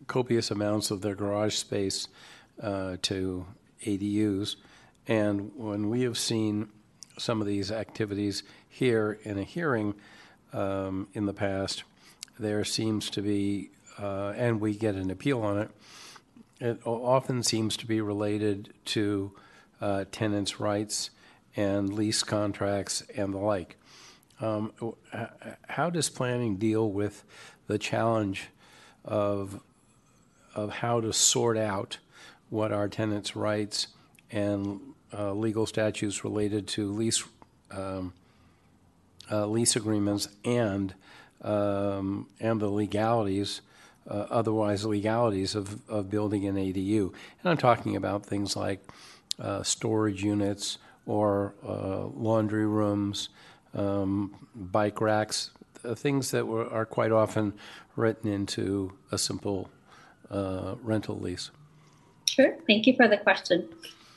copious 0.06 0.50
amounts 0.50 0.90
of 0.90 1.00
their 1.00 1.14
garage 1.14 1.54
space 1.54 2.08
uh, 2.62 2.96
to 3.02 3.46
ADUs. 3.84 4.56
And 5.08 5.52
when 5.56 5.88
we 5.88 6.02
have 6.02 6.18
seen 6.18 6.68
some 7.18 7.40
of 7.40 7.46
these 7.46 7.70
activities 7.70 8.42
here 8.68 9.18
in 9.22 9.38
a 9.38 9.42
hearing 9.42 9.94
um, 10.52 11.08
in 11.14 11.26
the 11.26 11.32
past, 11.32 11.84
there 12.38 12.64
seems 12.64 13.10
to 13.10 13.22
be, 13.22 13.70
uh, 13.98 14.32
and 14.36 14.60
we 14.60 14.74
get 14.74 14.94
an 14.94 15.10
appeal 15.10 15.42
on 15.42 15.58
it, 15.58 15.70
it 16.60 16.80
often 16.86 17.42
seems 17.42 17.76
to 17.76 17.86
be 17.86 18.00
related 18.00 18.72
to 18.86 19.32
uh, 19.80 20.04
tenants' 20.10 20.58
rights 20.58 21.10
and 21.56 21.92
lease 21.92 22.22
contracts 22.22 23.02
and 23.16 23.32
the 23.34 23.38
like. 23.38 23.76
Um, 24.40 24.72
how 25.68 25.88
does 25.88 26.10
planning 26.10 26.56
deal 26.56 26.90
with 26.90 27.24
the 27.66 27.78
challenge 27.78 28.48
of, 29.04 29.60
of 30.54 30.70
how 30.70 31.00
to 31.00 31.12
sort 31.12 31.56
out 31.56 31.98
what 32.50 32.70
are 32.70 32.88
tenants' 32.88 33.34
rights 33.34 33.88
and 34.30 34.80
uh, 35.16 35.32
legal 35.32 35.66
statutes 35.66 36.22
related 36.22 36.66
to 36.66 36.92
lease 36.92 37.24
um, 37.70 38.12
uh, 39.30 39.46
lease 39.46 39.74
agreements 39.74 40.28
and 40.44 40.94
um, 41.42 42.28
and 42.40 42.60
the 42.60 42.68
legalities, 42.68 43.60
uh, 44.08 44.26
otherwise 44.30 44.84
legalities 44.84 45.54
of, 45.54 45.80
of 45.88 46.10
building 46.10 46.46
an 46.46 46.56
ADU. 46.56 47.12
And 47.42 47.50
I'm 47.50 47.56
talking 47.56 47.96
about 47.96 48.24
things 48.24 48.56
like 48.56 48.80
uh, 49.38 49.62
storage 49.62 50.22
units 50.24 50.78
or 51.06 51.54
uh, 51.66 52.06
laundry 52.06 52.66
rooms, 52.66 53.28
um, 53.74 54.34
bike 54.54 55.00
racks, 55.00 55.50
uh, 55.84 55.94
things 55.94 56.30
that 56.32 56.46
were, 56.46 56.68
are 56.68 56.84
quite 56.84 57.12
often 57.12 57.54
written 57.94 58.30
into 58.30 58.92
a 59.12 59.18
simple 59.18 59.70
rental 60.82 61.18
lease. 61.18 61.52
Sure. 62.28 62.56
Thank 62.66 62.86
you 62.86 62.96
for 62.96 63.06
the 63.06 63.16
question. 63.16 63.68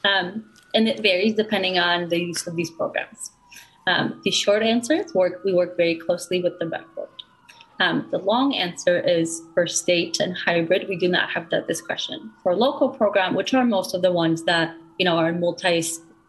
Um, 0.03 0.51
and 0.73 0.87
it 0.87 1.01
varies 1.01 1.35
depending 1.35 1.77
on 1.77 2.09
the 2.09 2.19
use 2.19 2.47
of 2.47 2.55
these 2.55 2.71
programs. 2.71 3.31
Um, 3.87 4.21
the 4.23 4.31
short 4.31 4.63
answer 4.63 4.93
is 4.93 5.13
work, 5.13 5.41
we 5.43 5.53
work 5.53 5.77
very 5.77 5.95
closely 5.95 6.41
with 6.41 6.59
the 6.59 6.67
rent 6.67 6.85
board. 6.95 7.09
Um, 7.79 8.07
the 8.11 8.19
long 8.19 8.53
answer 8.55 8.99
is 8.99 9.41
for 9.53 9.65
state 9.65 10.19
and 10.19 10.37
hybrid, 10.37 10.87
we 10.89 10.97
do 10.97 11.07
not 11.07 11.29
have 11.29 11.49
that 11.49 11.67
discretion. 11.67 12.31
For 12.43 12.53
local 12.55 12.89
program, 12.89 13.35
which 13.35 13.53
are 13.53 13.65
most 13.65 13.95
of 13.95 14.01
the 14.01 14.11
ones 14.11 14.43
that 14.43 14.75
you 14.97 15.05
know 15.05 15.17
are 15.17 15.31
multi 15.31 15.81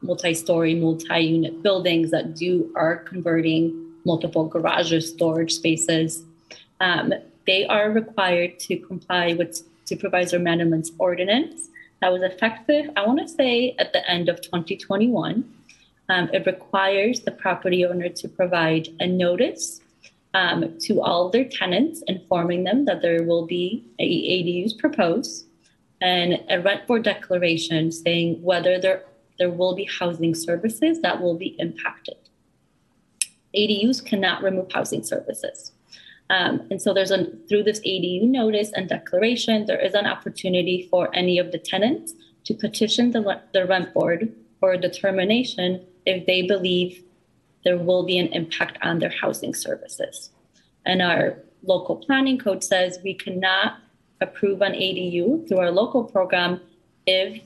multi-story, 0.02 0.74
multi-unit 0.74 1.62
buildings 1.62 2.10
that 2.10 2.34
do 2.34 2.72
are 2.76 2.96
converting 2.96 3.92
multiple 4.04 4.46
garages, 4.46 5.10
storage 5.10 5.52
spaces, 5.52 6.24
um, 6.80 7.12
they 7.46 7.66
are 7.66 7.90
required 7.90 8.58
to 8.58 8.76
comply 8.78 9.34
with 9.34 9.62
supervisor 9.84 10.38
Mandelman's 10.38 10.92
ordinance 10.98 11.68
that 12.00 12.12
was 12.12 12.22
effective, 12.22 12.90
I 12.96 13.06
want 13.06 13.20
to 13.20 13.28
say, 13.28 13.74
at 13.78 13.92
the 13.92 14.08
end 14.10 14.28
of 14.28 14.40
2021. 14.40 15.44
Um, 16.08 16.28
it 16.32 16.46
requires 16.46 17.20
the 17.20 17.30
property 17.30 17.84
owner 17.84 18.08
to 18.08 18.28
provide 18.28 18.88
a 19.00 19.06
notice 19.06 19.80
um, 20.34 20.78
to 20.80 21.00
all 21.02 21.28
their 21.28 21.44
tenants, 21.44 22.02
informing 22.06 22.64
them 22.64 22.84
that 22.86 23.02
there 23.02 23.22
will 23.24 23.46
be 23.46 23.84
a 23.98 24.04
ADUs 24.04 24.76
proposed 24.78 25.46
and 26.00 26.42
a 26.48 26.60
rent 26.60 26.86
board 26.86 27.02
declaration 27.02 27.92
saying 27.92 28.42
whether 28.42 28.80
there, 28.80 29.04
there 29.40 29.50
will 29.50 29.74
be 29.74 29.88
housing 29.98 30.34
services 30.34 31.00
that 31.00 31.20
will 31.20 31.34
be 31.34 31.56
impacted. 31.58 32.18
ADUs 33.56 34.04
cannot 34.04 34.42
remove 34.42 34.70
housing 34.70 35.02
services. 35.02 35.72
Um, 36.28 36.68
and 36.70 36.80
so 36.80 36.92
there's 36.94 37.10
a 37.10 37.24
through 37.48 37.64
this 37.64 37.80
ADU 37.80 38.22
notice 38.22 38.70
and 38.72 38.88
declaration, 38.88 39.64
there 39.64 39.80
is 39.80 39.94
an 39.94 40.06
opportunity 40.06 40.86
for 40.90 41.08
any 41.16 41.38
of 41.38 41.50
the 41.52 41.58
tenants 41.58 42.12
to 42.44 42.54
petition 42.54 43.10
the, 43.10 43.40
the 43.52 43.66
rent 43.66 43.92
board 43.94 44.32
for 44.60 44.72
a 44.72 44.78
determination 44.78 45.84
if 46.04 46.26
they 46.26 46.42
believe 46.42 47.02
there 47.64 47.78
will 47.78 48.04
be 48.04 48.18
an 48.18 48.28
impact 48.28 48.78
on 48.82 48.98
their 48.98 49.14
housing 49.22 49.54
services. 49.54 50.30
And 50.84 51.00
our 51.00 51.38
local 51.62 51.96
planning 51.96 52.38
code 52.38 52.62
says 52.62 52.98
we 53.02 53.14
cannot 53.14 53.78
approve 54.20 54.60
an 54.60 54.72
ADU 54.72 55.48
through 55.48 55.58
our 55.58 55.70
local 55.70 56.04
program 56.04 56.60
if 57.06 57.42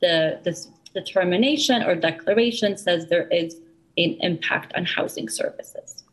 the 0.00 0.40
this 0.44 0.68
determination 0.94 1.82
or 1.82 1.94
declaration 1.94 2.76
says 2.76 3.06
there 3.06 3.28
is 3.28 3.56
an 3.96 4.16
impact 4.20 4.72
on 4.76 4.84
housing 4.84 5.28
services. 5.28 6.04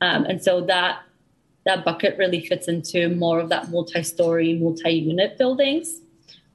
Um, 0.00 0.24
and 0.24 0.42
so 0.42 0.60
that 0.62 1.02
that 1.64 1.84
bucket 1.84 2.18
really 2.18 2.44
fits 2.44 2.66
into 2.66 3.08
more 3.10 3.38
of 3.38 3.48
that 3.50 3.70
multi-story, 3.70 4.54
multi-unit 4.54 5.38
buildings. 5.38 6.00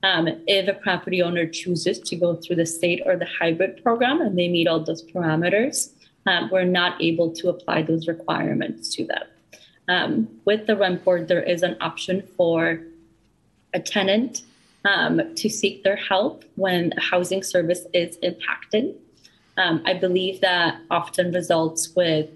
Um, 0.04 0.28
if 0.48 0.68
a 0.68 0.74
property 0.74 1.22
owner 1.22 1.48
chooses 1.48 2.00
to 2.00 2.16
go 2.16 2.36
through 2.36 2.58
the 2.58 2.66
state 2.66 3.02
or 3.06 3.16
the 3.16 3.26
hybrid 3.40 3.82
program 3.84 4.20
and 4.20 4.38
they 4.38 4.50
meet 4.50 4.68
all 4.68 4.82
those 4.82 5.04
parameters, 5.04 5.92
um, 6.26 6.50
we're 6.52 6.66
not 6.66 7.02
able 7.02 7.32
to 7.36 7.48
apply 7.50 7.84
those 7.84 8.08
requirements 8.08 8.94
to 8.96 9.06
them. 9.06 9.24
Um, 9.88 10.28
with 10.44 10.68
the 10.68 10.76
rent 10.76 11.06
board, 11.06 11.30
there 11.30 11.42
is 11.42 11.64
an 11.64 11.78
option 11.80 12.22
for 12.36 12.82
a 13.74 13.80
tenant 13.80 14.42
um, 14.86 15.36
to 15.36 15.50
seek 15.50 15.84
their 15.84 15.96
help 15.96 16.44
when 16.56 16.94
a 16.98 17.02
housing 17.02 17.44
service 17.44 17.86
is 17.94 18.18
impacted. 18.18 18.96
Um, 19.58 19.82
I 19.86 19.94
believe 19.94 20.42
that 20.42 20.80
often 20.92 21.32
results 21.32 21.96
with 21.96 22.30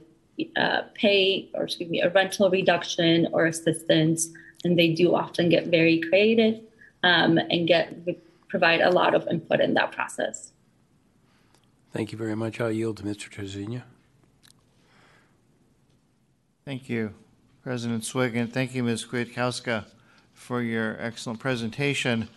uh, 0.55 0.81
pay 0.95 1.49
or 1.53 1.63
excuse 1.63 1.89
me, 1.89 2.01
a 2.01 2.09
rental 2.09 2.49
reduction 2.49 3.27
or 3.31 3.45
assistance, 3.45 4.29
and 4.63 4.77
they 4.77 4.89
do 4.89 5.15
often 5.15 5.49
get 5.49 5.67
very 5.67 6.01
creative 6.01 6.59
um, 7.03 7.37
and 7.37 7.67
get 7.67 7.93
provide 8.47 8.81
a 8.81 8.89
lot 8.89 9.15
of 9.15 9.27
input 9.27 9.61
in 9.61 9.73
that 9.75 9.91
process. 9.91 10.51
Thank 11.93 12.11
you 12.11 12.17
very 12.17 12.35
much. 12.35 12.59
I'll 12.59 12.71
yield 12.71 12.97
to 12.97 13.03
Mr. 13.03 13.29
Trasvina. 13.29 13.83
Thank 16.65 16.89
you, 16.89 17.13
President 17.63 18.05
Swig, 18.05 18.35
and 18.35 18.51
thank 18.51 18.75
you, 18.75 18.83
Ms. 18.83 19.05
Kwiatkowska, 19.05 19.85
for 20.41 20.63
your 20.63 20.97
excellent 20.99 21.39
presentation. 21.39 22.27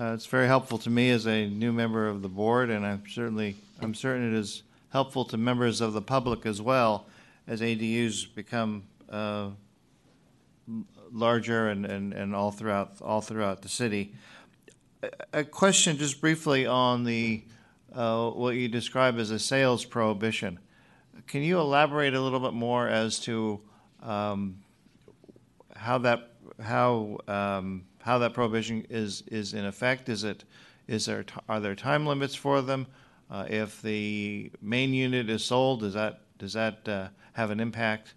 Uh, 0.00 0.14
it's 0.14 0.24
very 0.24 0.46
helpful 0.46 0.78
to 0.78 0.88
me 0.88 1.10
as 1.10 1.26
a 1.26 1.46
new 1.46 1.70
member 1.70 2.08
of 2.08 2.22
the 2.22 2.28
board, 2.28 2.70
and 2.70 2.84
I'm 2.84 3.02
certainly 3.06 3.56
I'm 3.82 3.94
certain 3.94 4.32
it 4.32 4.38
is 4.38 4.62
helpful 4.88 5.26
to 5.26 5.36
members 5.36 5.82
of 5.82 5.92
the 5.92 6.00
public 6.00 6.46
as 6.46 6.62
well 6.62 7.06
as 7.46 7.60
ADUs 7.60 8.34
become 8.34 8.84
uh, 9.10 9.50
larger 11.12 11.68
and, 11.68 11.84
and, 11.84 12.14
and 12.14 12.34
all 12.34 12.50
throughout 12.50 13.02
all 13.02 13.20
throughout 13.20 13.60
the 13.60 13.68
city. 13.68 14.14
A, 15.34 15.44
question, 15.44 15.98
just 15.98 16.22
briefly, 16.22 16.66
on 16.66 17.04
the 17.04 17.44
uh, 17.94 18.30
what 18.30 18.56
you 18.56 18.66
describe 18.66 19.18
as 19.18 19.30
a 19.30 19.38
sales 19.38 19.84
prohibition. 19.84 20.58
Can 21.26 21.42
you 21.42 21.60
elaborate 21.60 22.14
a 22.14 22.20
little 22.20 22.40
bit 22.40 22.54
more 22.54 22.88
as 22.88 23.20
to 23.20 23.60
um, 24.02 24.56
how 25.76 25.98
that 25.98 26.30
how 26.60 27.18
um, 27.28 27.84
how 28.02 28.18
that 28.18 28.34
prohibition 28.34 28.86
is 28.90 29.22
is 29.28 29.54
in 29.54 29.64
effect? 29.64 30.08
Is 30.08 30.24
it 30.24 30.44
is 30.86 31.06
there 31.06 31.24
are 31.48 31.60
there 31.60 31.74
time 31.74 32.06
limits 32.06 32.34
for 32.34 32.62
them? 32.62 32.86
Uh, 33.30 33.44
if 33.48 33.82
the 33.82 34.50
main 34.62 34.94
unit 34.94 35.28
is 35.28 35.44
sold, 35.44 35.80
does 35.80 35.94
that 35.94 36.20
does 36.38 36.52
that 36.52 36.88
uh, 36.88 37.08
have 37.32 37.50
an 37.50 37.60
impact? 37.60 38.14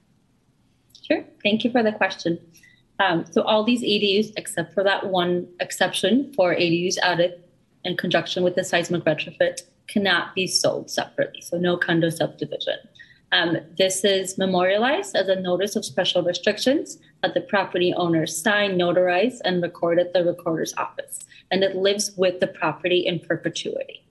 Sure. 1.10 1.24
Thank 1.44 1.64
you 1.64 1.72
for 1.72 1.82
the 1.82 1.92
question. 1.92 2.40
Um, 3.00 3.26
so 3.32 3.42
all 3.44 3.64
these 3.64 3.82
ADUs, 3.82 4.34
except 4.38 4.74
for 4.74 4.84
that 4.84 5.08
one 5.08 5.48
exception 5.60 6.34
for 6.34 6.54
ADUs 6.54 6.98
added 7.02 7.42
in 7.86 7.96
conjunction 7.96 8.44
with 8.44 8.56
the 8.56 8.64
seismic 8.64 9.06
retrofit, 9.06 9.62
cannot 9.88 10.36
be 10.36 10.46
sold 10.46 10.92
separately. 10.92 11.42
So 11.42 11.58
no 11.58 11.78
condo 11.78 12.10
subdivision. 12.10 12.78
Um, 13.32 13.58
this 13.78 14.04
is 14.04 14.38
memorialized 14.38 15.16
as 15.16 15.28
a 15.28 15.40
notice 15.40 15.76
of 15.76 15.86
special 15.86 16.24
restrictions 16.24 16.98
that 17.22 17.34
the 17.34 17.42
property 17.42 17.94
owner 17.96 18.26
signed, 18.26 18.80
notarized, 18.80 19.40
and 19.46 19.62
recorded 19.62 20.08
at 20.08 20.14
the 20.14 20.26
recorder's 20.26 20.74
office. 20.78 21.20
And 21.52 21.64
it 21.64 21.76
lives 21.76 22.12
with 22.18 22.40
the 22.40 22.48
property 22.48 23.06
in 23.06 23.20
perpetuity. 23.20 24.04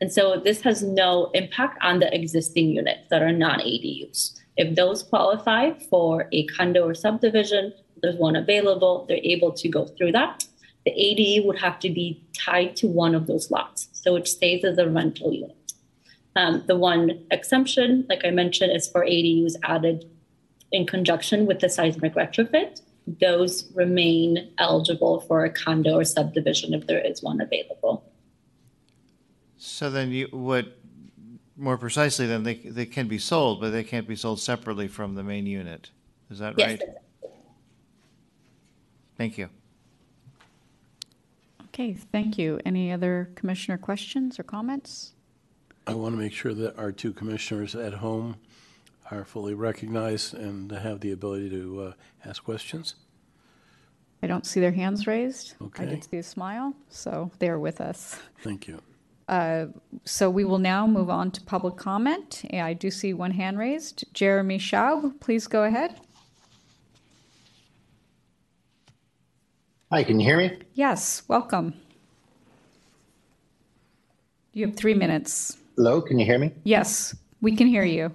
And 0.00 0.12
so 0.12 0.38
this 0.38 0.60
has 0.62 0.82
no 0.82 1.30
impact 1.32 1.78
on 1.82 2.00
the 2.00 2.14
existing 2.14 2.70
units 2.70 3.08
that 3.08 3.22
are 3.22 3.32
non 3.32 3.60
ADUs. 3.60 4.38
If 4.56 4.74
those 4.74 5.02
qualify 5.02 5.72
for 5.90 6.28
a 6.32 6.46
condo 6.46 6.86
or 6.86 6.94
subdivision, 6.94 7.72
there's 8.02 8.16
one 8.16 8.36
available, 8.36 9.06
they're 9.08 9.20
able 9.22 9.52
to 9.52 9.68
go 9.68 9.86
through 9.86 10.12
that. 10.12 10.44
The 10.84 10.92
ADU 10.92 11.46
would 11.46 11.58
have 11.58 11.78
to 11.80 11.90
be 11.90 12.22
tied 12.32 12.76
to 12.76 12.86
one 12.86 13.14
of 13.14 13.26
those 13.26 13.50
lots. 13.50 13.88
So 13.92 14.16
it 14.16 14.28
stays 14.28 14.64
as 14.64 14.78
a 14.78 14.88
rental 14.88 15.32
unit. 15.32 15.55
Um, 16.36 16.62
the 16.66 16.76
one 16.76 17.24
exemption, 17.30 18.04
like 18.10 18.24
I 18.24 18.30
mentioned, 18.30 18.70
is 18.76 18.88
for 18.88 19.04
ADUs 19.04 19.54
added 19.62 20.04
in 20.70 20.86
conjunction 20.86 21.46
with 21.46 21.60
the 21.60 21.68
seismic 21.68 22.14
retrofit. 22.14 22.82
Those 23.20 23.72
remain 23.74 24.50
eligible 24.58 25.20
for 25.20 25.44
a 25.44 25.50
condo 25.50 25.94
or 25.96 26.04
subdivision 26.04 26.74
if 26.74 26.86
there 26.86 27.00
is 27.00 27.22
one 27.22 27.40
available. 27.40 28.04
So 29.56 29.90
then 29.90 30.10
you 30.10 30.28
would, 30.32 30.74
more 31.56 31.78
precisely, 31.78 32.26
then 32.26 32.42
they, 32.42 32.56
they 32.56 32.84
can 32.84 33.08
be 33.08 33.18
sold, 33.18 33.60
but 33.60 33.70
they 33.70 33.84
can't 33.84 34.06
be 34.06 34.16
sold 34.16 34.38
separately 34.38 34.88
from 34.88 35.14
the 35.14 35.22
main 35.22 35.46
unit. 35.46 35.90
Is 36.30 36.40
that 36.40 36.54
Yes. 36.58 36.80
right? 36.80 36.82
Thank 39.16 39.38
you. 39.38 39.48
Okay, 41.68 41.94
thank 41.94 42.36
you. 42.36 42.60
Any 42.66 42.92
other 42.92 43.30
commissioner 43.34 43.78
questions 43.78 44.38
or 44.38 44.42
comments? 44.42 45.14
I 45.86 45.94
want 45.94 46.14
to 46.14 46.20
make 46.20 46.32
sure 46.32 46.52
that 46.54 46.76
our 46.78 46.90
two 46.92 47.12
commissioners 47.12 47.74
at 47.74 47.94
home 47.94 48.36
are 49.10 49.24
fully 49.24 49.54
recognized 49.54 50.34
and 50.34 50.70
have 50.72 51.00
the 51.00 51.12
ability 51.12 51.48
to 51.50 51.80
uh, 51.82 51.92
ask 52.24 52.42
questions. 52.42 52.96
I 54.22 54.26
don't 54.26 54.44
see 54.46 54.58
their 54.60 54.72
hands 54.72 55.06
raised. 55.06 55.54
I 55.60 55.64
Okay. 55.66 55.86
did 55.86 56.04
see 56.04 56.16
a 56.16 56.22
smile, 56.22 56.74
so 56.88 57.30
they're 57.38 57.60
with 57.60 57.80
us. 57.80 58.18
Thank 58.42 58.66
you. 58.66 58.80
So 60.04 60.30
we 60.30 60.44
will 60.44 60.58
now 60.58 60.86
move 60.86 61.10
on 61.10 61.30
to 61.32 61.40
public 61.42 61.76
comment. 61.76 62.42
Yeah, 62.50 62.64
I 62.66 62.72
do 62.72 62.90
see 62.90 63.12
one 63.12 63.32
hand 63.32 63.58
raised. 63.58 64.04
Jeremy 64.14 64.58
Schaub, 64.58 65.20
please 65.20 65.46
go 65.46 65.64
ahead. 65.64 66.00
Hi, 69.92 70.02
can 70.02 70.18
you 70.18 70.26
hear 70.26 70.38
me? 70.38 70.58
Yes, 70.74 71.22
welcome. 71.28 71.74
You 74.52 74.66
have 74.66 74.76
three 74.76 74.94
minutes. 74.94 75.58
Hello, 75.76 76.00
can 76.00 76.18
you 76.18 76.24
hear 76.24 76.38
me? 76.38 76.52
Yes, 76.64 77.14
we 77.42 77.54
can 77.54 77.66
hear 77.66 77.84
you. 77.84 78.10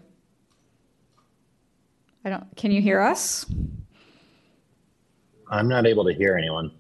I 2.26 2.32
don't, 2.32 2.56
can 2.56 2.72
you 2.72 2.82
hear 2.82 3.00
us? 3.00 3.46
I'm 5.48 5.68
not 5.68 5.86
able 5.86 6.04
to 6.06 6.14
hear 6.14 6.36
anyone. 6.36 6.72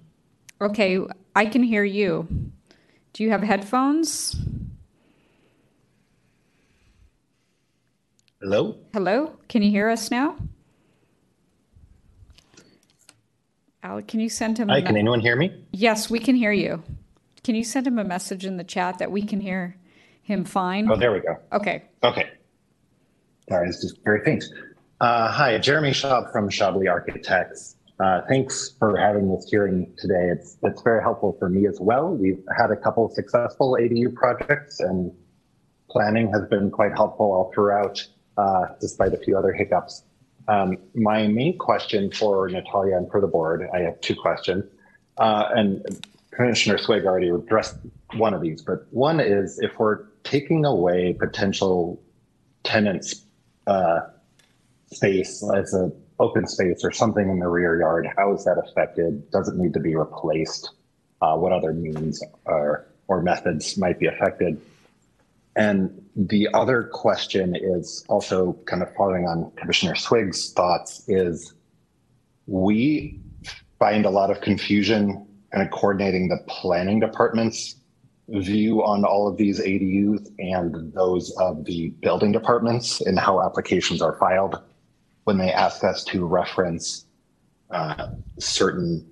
Okay, 0.59 0.99
I 1.35 1.45
can 1.45 1.61
hear 1.61 1.83
you. 1.83 2.27
Do 3.13 3.23
you 3.23 3.29
have 3.29 3.43
headphones? 3.43 4.35
Hello? 8.41 8.77
Hello? 8.91 9.37
Can 9.49 9.61
you 9.61 9.69
hear 9.69 9.87
us 9.87 10.09
now? 10.09 10.35
Alec, 13.83 14.07
can 14.07 14.19
you 14.19 14.29
send 14.29 14.57
him? 14.57 14.67
a 14.69 14.73
Hi, 14.73 14.79
me- 14.79 14.85
can 14.87 14.97
anyone 14.97 15.19
hear 15.19 15.35
me? 15.35 15.63
Yes, 15.71 16.09
we 16.09 16.17
can 16.17 16.35
hear 16.35 16.51
you. 16.51 16.81
Can 17.43 17.53
you 17.53 17.63
send 17.63 17.85
him 17.85 17.99
a 17.99 18.03
message 18.03 18.45
in 18.45 18.57
the 18.57 18.63
chat 18.63 18.97
that 18.97 19.11
we 19.11 19.21
can 19.21 19.41
hear 19.41 19.75
him 20.21 20.45
fine? 20.45 20.89
Oh, 20.89 20.95
there 20.95 21.11
we 21.11 21.19
go. 21.19 21.37
Okay. 21.53 21.83
Okay. 22.03 22.29
Sorry, 23.49 23.67
it's 23.67 23.81
just 23.81 24.03
very 24.03 24.23
faint. 24.23 24.45
Uh, 24.99 25.31
hi, 25.31 25.57
Jeremy 25.57 25.91
Schaub 25.91 26.31
from 26.31 26.49
Schaubly 26.49 26.89
Architects. 26.89 27.75
Uh, 27.99 28.21
thanks 28.27 28.73
for 28.79 28.97
having 28.97 29.33
this 29.33 29.47
hearing 29.49 29.93
today. 29.97 30.29
It's, 30.31 30.57
it's 30.63 30.81
very 30.81 31.01
helpful 31.01 31.35
for 31.37 31.49
me 31.49 31.67
as 31.67 31.79
well. 31.79 32.09
We've 32.09 32.43
had 32.57 32.71
a 32.71 32.75
couple 32.75 33.05
of 33.05 33.13
successful 33.13 33.77
ADU 33.79 34.13
projects 34.15 34.79
and 34.79 35.11
planning 35.89 36.31
has 36.31 36.47
been 36.49 36.71
quite 36.71 36.93
helpful 36.93 37.31
all 37.31 37.51
throughout, 37.53 38.05
uh, 38.37 38.67
despite 38.79 39.13
a 39.13 39.17
few 39.17 39.37
other 39.37 39.53
hiccups. 39.53 40.03
Um, 40.47 40.77
my 40.95 41.27
main 41.27 41.57
question 41.57 42.11
for 42.11 42.49
Natalia 42.49 42.97
and 42.97 43.09
for 43.11 43.21
the 43.21 43.27
board, 43.27 43.67
I 43.73 43.79
have 43.79 43.99
two 44.01 44.15
questions. 44.15 44.65
Uh, 45.17 45.49
and 45.55 46.05
Commissioner 46.31 46.77
Swig 46.77 47.05
already 47.05 47.29
addressed 47.29 47.75
one 48.13 48.33
of 48.33 48.41
these, 48.41 48.61
but 48.61 48.87
one 48.91 49.19
is 49.19 49.59
if 49.59 49.77
we're 49.77 50.05
taking 50.23 50.65
away 50.65 51.13
potential 51.13 52.01
tenants' 52.63 53.25
uh, 53.67 54.01
space 54.91 55.43
as 55.55 55.73
a 55.73 55.91
open 56.19 56.47
space 56.47 56.83
or 56.83 56.91
something 56.91 57.29
in 57.29 57.39
the 57.39 57.47
rear 57.47 57.79
yard, 57.79 58.07
how 58.15 58.33
is 58.33 58.45
that 58.45 58.61
affected? 58.63 59.29
Does 59.31 59.49
it 59.49 59.55
need 59.55 59.73
to 59.73 59.79
be 59.79 59.95
replaced? 59.95 60.71
Uh, 61.21 61.35
what 61.35 61.51
other 61.51 61.73
means 61.73 62.23
or, 62.45 62.87
or 63.07 63.21
methods 63.21 63.77
might 63.77 63.99
be 63.99 64.07
affected? 64.07 64.61
And 65.55 66.01
the 66.15 66.47
other 66.53 66.83
question 66.83 67.55
is 67.55 68.05
also 68.07 68.53
kind 68.65 68.81
of 68.81 68.93
following 68.95 69.27
on 69.27 69.51
Commissioner 69.57 69.95
Swig's 69.95 70.53
thoughts 70.53 71.03
is 71.07 71.53
we 72.47 73.19
find 73.79 74.05
a 74.05 74.09
lot 74.09 74.31
of 74.31 74.41
confusion 74.41 75.27
of 75.53 75.69
coordinating 75.71 76.29
the 76.29 76.37
planning 76.47 76.99
department's 76.99 77.75
view 78.31 78.83
on 78.83 79.03
all 79.03 79.27
of 79.27 79.37
these 79.37 79.59
ADUs 79.59 80.27
and 80.39 80.93
those 80.93 81.31
of 81.37 81.65
the 81.65 81.89
building 82.01 82.31
departments 82.31 83.01
and 83.01 83.19
how 83.19 83.41
applications 83.41 84.01
are 84.01 84.17
filed. 84.17 84.61
When 85.25 85.37
they 85.37 85.51
ask 85.51 85.83
us 85.83 86.03
to 86.05 86.25
reference 86.25 87.05
uh, 87.69 88.09
certain 88.39 89.07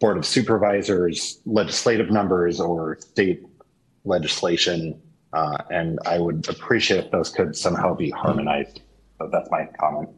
board 0.00 0.18
of 0.18 0.26
supervisors 0.26 1.40
legislative 1.46 2.10
numbers 2.10 2.60
or 2.60 2.98
state 3.00 3.42
legislation 4.04 5.00
uh, 5.32 5.56
and 5.70 5.98
i 6.04 6.18
would 6.18 6.46
appreciate 6.48 7.06
if 7.06 7.10
those 7.10 7.30
could 7.30 7.56
somehow 7.56 7.94
be 7.94 8.10
harmonized. 8.10 8.82
So 9.18 9.28
that's 9.32 9.50
my 9.50 9.66
comment 9.80 10.10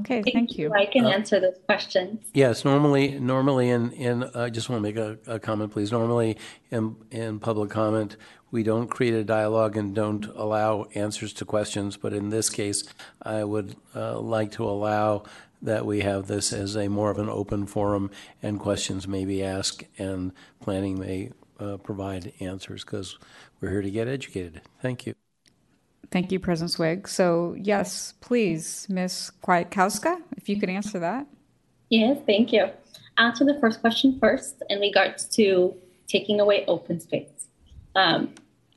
Okay, 0.00 0.22
thank 0.32 0.58
you. 0.58 0.72
I 0.72 0.86
can 0.86 1.04
Uh, 1.04 1.10
answer 1.10 1.40
those 1.40 1.58
questions. 1.66 2.20
Yes, 2.34 2.64
normally, 2.64 3.18
normally 3.18 3.70
in, 3.70 3.92
in, 3.92 4.24
I 4.34 4.50
just 4.50 4.68
want 4.68 4.78
to 4.78 4.82
make 4.82 4.96
a, 4.96 5.18
a 5.26 5.38
comment, 5.38 5.72
please. 5.72 5.92
Normally, 5.92 6.36
in, 6.70 6.96
in 7.10 7.38
public 7.40 7.70
comment, 7.70 8.16
we 8.50 8.62
don't 8.62 8.88
create 8.88 9.14
a 9.14 9.24
dialogue 9.24 9.76
and 9.76 9.94
don't 9.94 10.26
allow 10.26 10.84
answers 10.94 11.32
to 11.34 11.44
questions, 11.44 11.96
but 11.96 12.12
in 12.12 12.30
this 12.30 12.48
case, 12.50 12.84
I 13.22 13.44
would 13.44 13.76
uh, 13.94 14.18
like 14.20 14.50
to 14.52 14.64
allow 14.64 15.24
that 15.62 15.86
we 15.86 16.00
have 16.00 16.26
this 16.26 16.52
as 16.52 16.76
a 16.76 16.88
more 16.88 17.10
of 17.10 17.18
an 17.18 17.28
open 17.28 17.66
forum 17.66 18.10
and 18.42 18.60
questions 18.60 19.08
may 19.08 19.24
be 19.24 19.42
asked 19.42 19.84
and 19.98 20.32
planning 20.60 20.98
may 20.98 21.30
uh, 21.58 21.78
provide 21.78 22.32
answers 22.40 22.84
because 22.84 23.18
we're 23.60 23.70
here 23.70 23.82
to 23.82 23.90
get 23.90 24.06
educated. 24.06 24.60
Thank 24.80 25.06
you. 25.06 25.14
Thank 26.10 26.32
you, 26.32 26.38
President 26.38 26.70
Swig. 26.70 27.08
So 27.08 27.54
yes, 27.58 28.14
please, 28.20 28.86
Ms. 28.88 29.32
Kwiatkowska, 29.42 30.18
if 30.36 30.48
you 30.48 30.58
could 30.58 30.70
answer 30.70 30.98
that. 31.00 31.26
Yes, 31.90 32.18
thank 32.26 32.52
you. 32.52 32.68
Answer 33.18 33.44
the 33.44 33.58
first 33.60 33.80
question 33.80 34.18
first 34.18 34.62
in 34.68 34.80
regards 34.80 35.24
to 35.36 35.74
taking 36.06 36.40
away 36.40 36.64
open 36.66 37.00
space. 37.00 37.48
Um, 37.94 38.34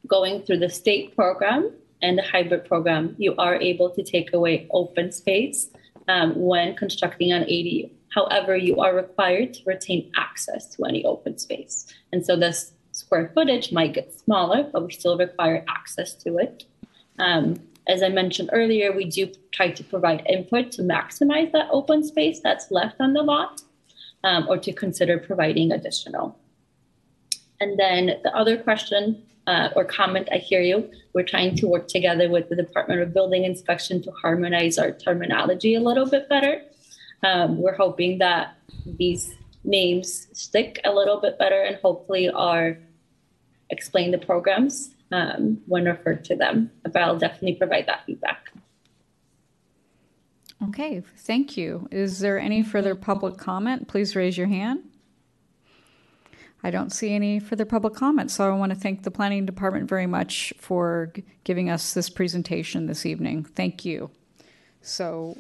going 0.08 0.44
through 0.44 0.60
the 0.60 0.70
state 0.70 1.16
program 1.16 1.72
and 2.02 2.18
the 2.18 2.24
hybrid 2.24 2.66
program, 2.66 3.16
you 3.18 3.36
are 3.38 3.56
able 3.56 3.90
to 3.92 4.04
take 4.04 4.34
away 4.34 4.68
open 4.72 5.12
space 5.12 5.70
um, 6.08 6.34
when 6.36 6.76
constructing 6.76 7.32
an 7.32 7.44
ADU. 7.44 7.92
However, 8.14 8.56
you 8.56 8.80
are 8.80 8.96
required 8.96 9.54
to 9.56 9.64
retain 9.66 10.12
access 10.16 10.68
to 10.76 10.86
any 10.86 11.06
open 11.06 11.38
space. 11.38 11.86
And 12.12 12.26
so 12.26 12.36
this 12.36 12.72
square 12.92 13.32
footage 13.34 13.72
might 13.72 13.94
get 13.94 14.14
smaller, 14.14 14.64
but 14.72 14.86
we 14.86 14.92
still 14.92 15.18
require 15.18 15.64
access 15.68 16.14
to 16.16 16.38
it. 16.38 16.64
Um, 17.20 17.60
as 17.88 18.04
I 18.04 18.10
mentioned 18.10 18.50
earlier, 18.54 18.92
we 18.92 19.06
do 19.06 19.32
try 19.52 19.72
to 19.72 19.84
provide 19.84 20.26
input 20.28 20.72
to 20.74 20.84
maximize 20.84 21.52
that 21.52 21.68
open 21.72 22.04
space 22.04 22.40
that's 22.40 22.72
left 22.72 22.96
on 23.00 23.14
the 23.14 23.24
lot 23.24 23.62
um, 24.24 24.48
or 24.48 24.58
to 24.58 24.72
consider 24.72 25.18
providing 25.18 25.72
additional. 25.72 26.38
And 27.60 27.78
then 27.78 28.20
the 28.24 28.36
other 28.36 28.58
question 28.58 29.24
uh, 29.48 29.70
or 29.76 29.84
comment, 29.84 30.30
I 30.32 30.38
hear 30.38 30.62
you. 30.62 30.92
We're 31.14 31.24
trying 31.24 31.56
to 31.56 31.68
work 31.68 31.88
together 31.88 32.30
with 32.30 32.50
the 32.50 32.56
Department 32.56 33.02
of 33.02 33.14
Building 33.14 33.44
Inspection 33.44 34.02
to 34.04 34.12
harmonize 34.12 34.78
our 34.78 34.92
terminology 34.92 35.74
a 35.74 35.82
little 35.82 36.08
bit 36.08 36.30
better. 36.30 36.62
Um, 37.24 37.58
we're 37.58 37.76
hoping 37.76 38.20
that 38.20 38.56
these 38.86 39.34
names 39.64 40.28
stick 40.34 40.80
a 40.86 40.92
little 40.92 41.20
bit 41.20 41.40
better 41.40 41.62
and 41.62 41.76
hopefully 41.78 42.30
are 42.30 42.78
explain 43.72 44.12
the 44.12 44.18
programs 44.18 44.92
um, 45.12 45.62
when 45.66 45.86
referred 45.86 46.24
to 46.26 46.36
them. 46.36 46.72
But 46.84 46.98
I'll 46.98 47.18
definitely 47.18 47.56
provide 47.56 47.88
that 47.88 48.06
feedback. 48.06 48.52
Okay, 50.68 51.02
thank 51.18 51.56
you. 51.56 51.88
Is 51.90 52.20
there 52.20 52.38
any 52.38 52.64
further 52.64 52.94
public 52.94 53.38
comment? 53.38 53.88
Please 53.88 54.16
raise 54.16 54.38
your 54.38 54.48
hand. 54.48 54.84
I 56.62 56.72
don't 56.72 56.92
see 56.92 57.14
any 57.14 57.40
further 57.40 57.64
public 57.64 57.94
comment, 57.94 58.32
so 58.32 58.46
I 58.46 58.58
want 58.58 58.74
to 58.74 58.78
thank 58.78 59.04
the 59.04 59.12
Planning 59.12 59.46
Department 59.46 59.88
very 59.88 60.08
much 60.08 60.54
for 60.58 61.14
giving 61.46 61.70
us 61.70 61.94
this 61.94 62.10
presentation 62.10 62.88
this 62.88 63.06
evening. 63.06 63.46
Thank 63.46 63.86
you. 63.86 64.12
So 64.82 65.38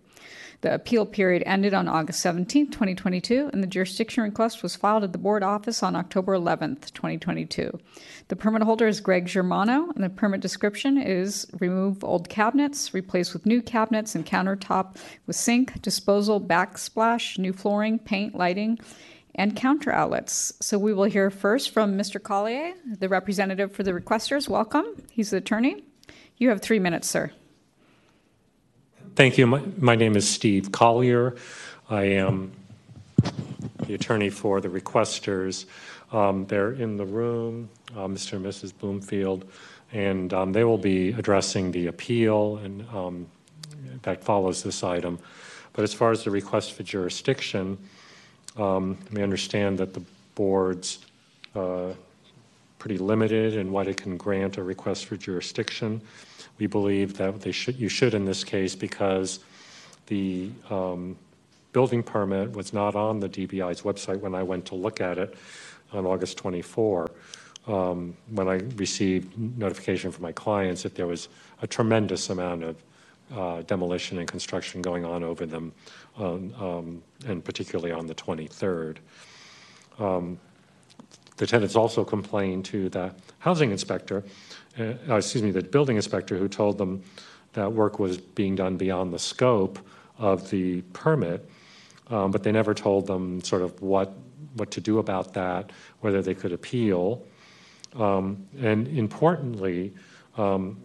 The 0.63 0.75
appeal 0.75 1.07
period 1.07 1.43
ended 1.47 1.75
on 1.75 1.89
August 1.89 2.21
17, 2.21 2.71
2022, 2.71 3.51
and 3.53 3.63
the 3.63 3.67
jurisdiction 3.67 4.23
request 4.23 4.63
was 4.63 4.77
filed 4.77 5.05
at 5.05 5.13
the 5.13 5.19
board 5.19 5.43
office 5.43 5.83
on 5.83 5.95
October 5.95 6.35
11, 6.35 6.77
2022. 6.93 7.79
The 8.29 8.37
permit 8.37 8.63
holder 8.63 8.87
is 8.87 9.01
Greg 9.01 9.27
Germano, 9.27 9.91
and 9.95 10.03
the 10.03 10.09
permit 10.09 10.41
description 10.41 10.97
is 10.99 11.47
remove 11.61 12.03
old 12.03 12.29
cabinets, 12.29 12.95
replace 12.95 13.33
with 13.33 13.47
new 13.47 13.61
cabinets 13.61 14.15
and 14.15 14.25
countertop 14.25 14.97
with 15.27 15.37
sink, 15.37 15.81
disposal, 15.83 16.41
backsplash, 16.41 17.39
new 17.39 17.53
flooring, 17.53 17.99
paint, 17.99 18.35
lighting, 18.35 18.79
and 19.35 19.55
counter 19.55 19.93
outlets. 19.93 20.55
So 20.61 20.79
we 20.79 20.95
will 20.95 21.05
hear 21.05 21.31
first 21.31 21.71
from 21.71 21.97
Mr. 21.97 22.23
Collier, 22.23 22.73
the 22.85 23.09
representative 23.09 23.73
for 23.73 23.83
the 23.83 23.93
requesters. 23.93 24.49
Welcome. 24.49 24.87
He's 25.11 25.31
the 25.31 25.37
attorney. 25.37 25.85
You 26.39 26.49
have 26.49 26.61
three 26.61 26.79
minutes, 26.79 27.09
sir. 27.09 27.31
Thank 29.17 29.39
you. 29.39 29.47
My, 29.47 29.63
my 29.79 29.95
name 29.95 30.15
is 30.15 30.29
Steve 30.29 30.73
Collier. 30.73 31.37
I 31.89 32.03
am 32.03 32.53
the 33.87 33.95
attorney 33.95 34.29
for 34.29 34.61
the 34.61 34.69
requesters. 34.69 35.65
Um, 36.13 36.45
they're 36.49 36.73
in 36.73 36.99
the 36.99 37.07
room, 37.07 37.71
uh, 37.97 38.01
Mr. 38.01 38.35
and 38.35 38.45
Mrs. 38.45 38.75
Bloomfield, 38.79 39.51
and 39.95 40.35
um, 40.35 40.53
they 40.53 40.65
will 40.65 40.77
be 40.77 41.13
addressing 41.13 41.73
the 41.73 41.87
appeal 41.87 42.59
and 42.59 42.87
um, 42.91 43.27
that 44.03 44.23
follows 44.23 44.63
this 44.63 44.85
item. 44.85 45.19
But 45.73 45.85
as 45.85 45.95
far 45.95 46.11
as 46.11 46.23
the 46.23 46.31
request 46.31 46.75
for 46.75 46.83
jurisdiction, 46.83 47.79
um, 48.59 48.99
we 49.11 49.23
understand 49.23 49.79
that 49.79 49.95
the 49.95 50.03
board's 50.35 50.99
uh, 51.55 51.95
pretty 52.79 52.99
limited 52.99 53.55
in 53.55 53.73
what 53.73 53.89
it 53.89 53.97
can 53.97 54.19
grant 54.19 54.59
a 54.59 54.63
request 54.63 55.07
for 55.07 55.17
jurisdiction. 55.17 56.03
We 56.59 56.67
believe 56.67 57.17
that 57.19 57.41
they 57.41 57.53
should, 57.53 57.77
you 57.77 57.89
should 57.89 58.15
in 58.15 58.25
this 58.25 58.45
case 58.45 58.75
because 58.75 59.41
the 60.07 60.51
um, 60.71 61.17
building 61.73 62.03
permit 62.03 62.53
was 62.53 62.73
not 62.73 62.95
on 62.95 63.21
the 63.21 63.29
DBI's 63.29 63.83
website 63.83 64.21
when 64.21 64.35
I 64.35 64.43
went 64.43 64.65
to 64.67 64.75
look 64.75 65.01
at 65.01 65.19
it 65.19 65.35
on 65.93 66.07
August 66.07 66.39
24. 66.39 67.11
Um, 67.67 68.17
when 68.31 68.49
I 68.49 68.61
received 68.77 69.37
notification 69.59 70.13
from 70.13 70.23
my 70.23 70.33
clients 70.33 70.85
that 70.85 70.95
there 70.95 71.07
was 71.07 71.29
a 71.63 71.67
tremendous 71.67 72.31
amount 72.31 72.63
of 72.63 72.77
uh, 73.35 73.63
demolition 73.63 74.19
and 74.19 74.29
construction 74.29 74.81
going 74.81 75.05
on 75.05 75.25
over 75.25 75.47
them, 75.47 75.73
um, 76.17 76.55
um, 76.61 77.03
and 77.27 77.45
particularly 77.45 77.93
on 77.93 78.07
the 78.07 78.15
23rd. 78.15 78.99
Um, 79.99 80.39
the 81.37 81.47
tenants 81.47 81.77
also 81.77 82.05
complained 82.05 82.65
to 82.67 82.89
the 82.89 83.13
housing 83.41 83.71
inspector, 83.71 84.25
uh, 84.79 85.15
excuse 85.15 85.43
me, 85.43 85.51
the 85.51 85.63
building 85.63 85.97
inspector 85.97 86.37
who 86.37 86.49
told 86.49 86.79
them 86.79 87.03
that 87.55 87.73
work 87.73 87.99
was 87.99 88.19
being 88.19 88.55
done 88.55 88.77
beyond 88.77 89.13
the 89.13 89.19
scope 89.19 89.79
of 90.19 90.51
the 90.51 90.83
permit, 90.93 91.49
um, 92.09 92.31
but 92.31 92.43
they 92.43 92.53
never 92.53 92.75
told 92.75 93.07
them 93.07 93.43
sort 93.43 93.63
of 93.63 93.81
what 93.83 94.15
what 94.55 94.71
to 94.71 94.81
do 94.81 94.99
about 94.99 95.35
that, 95.35 95.71
whether 96.01 96.23
they 96.23 96.35
could 96.35 96.53
appeal, 96.53 97.23
um, 97.95 98.47
and 98.59 98.89
importantly, 98.89 99.93
um, 100.39 100.79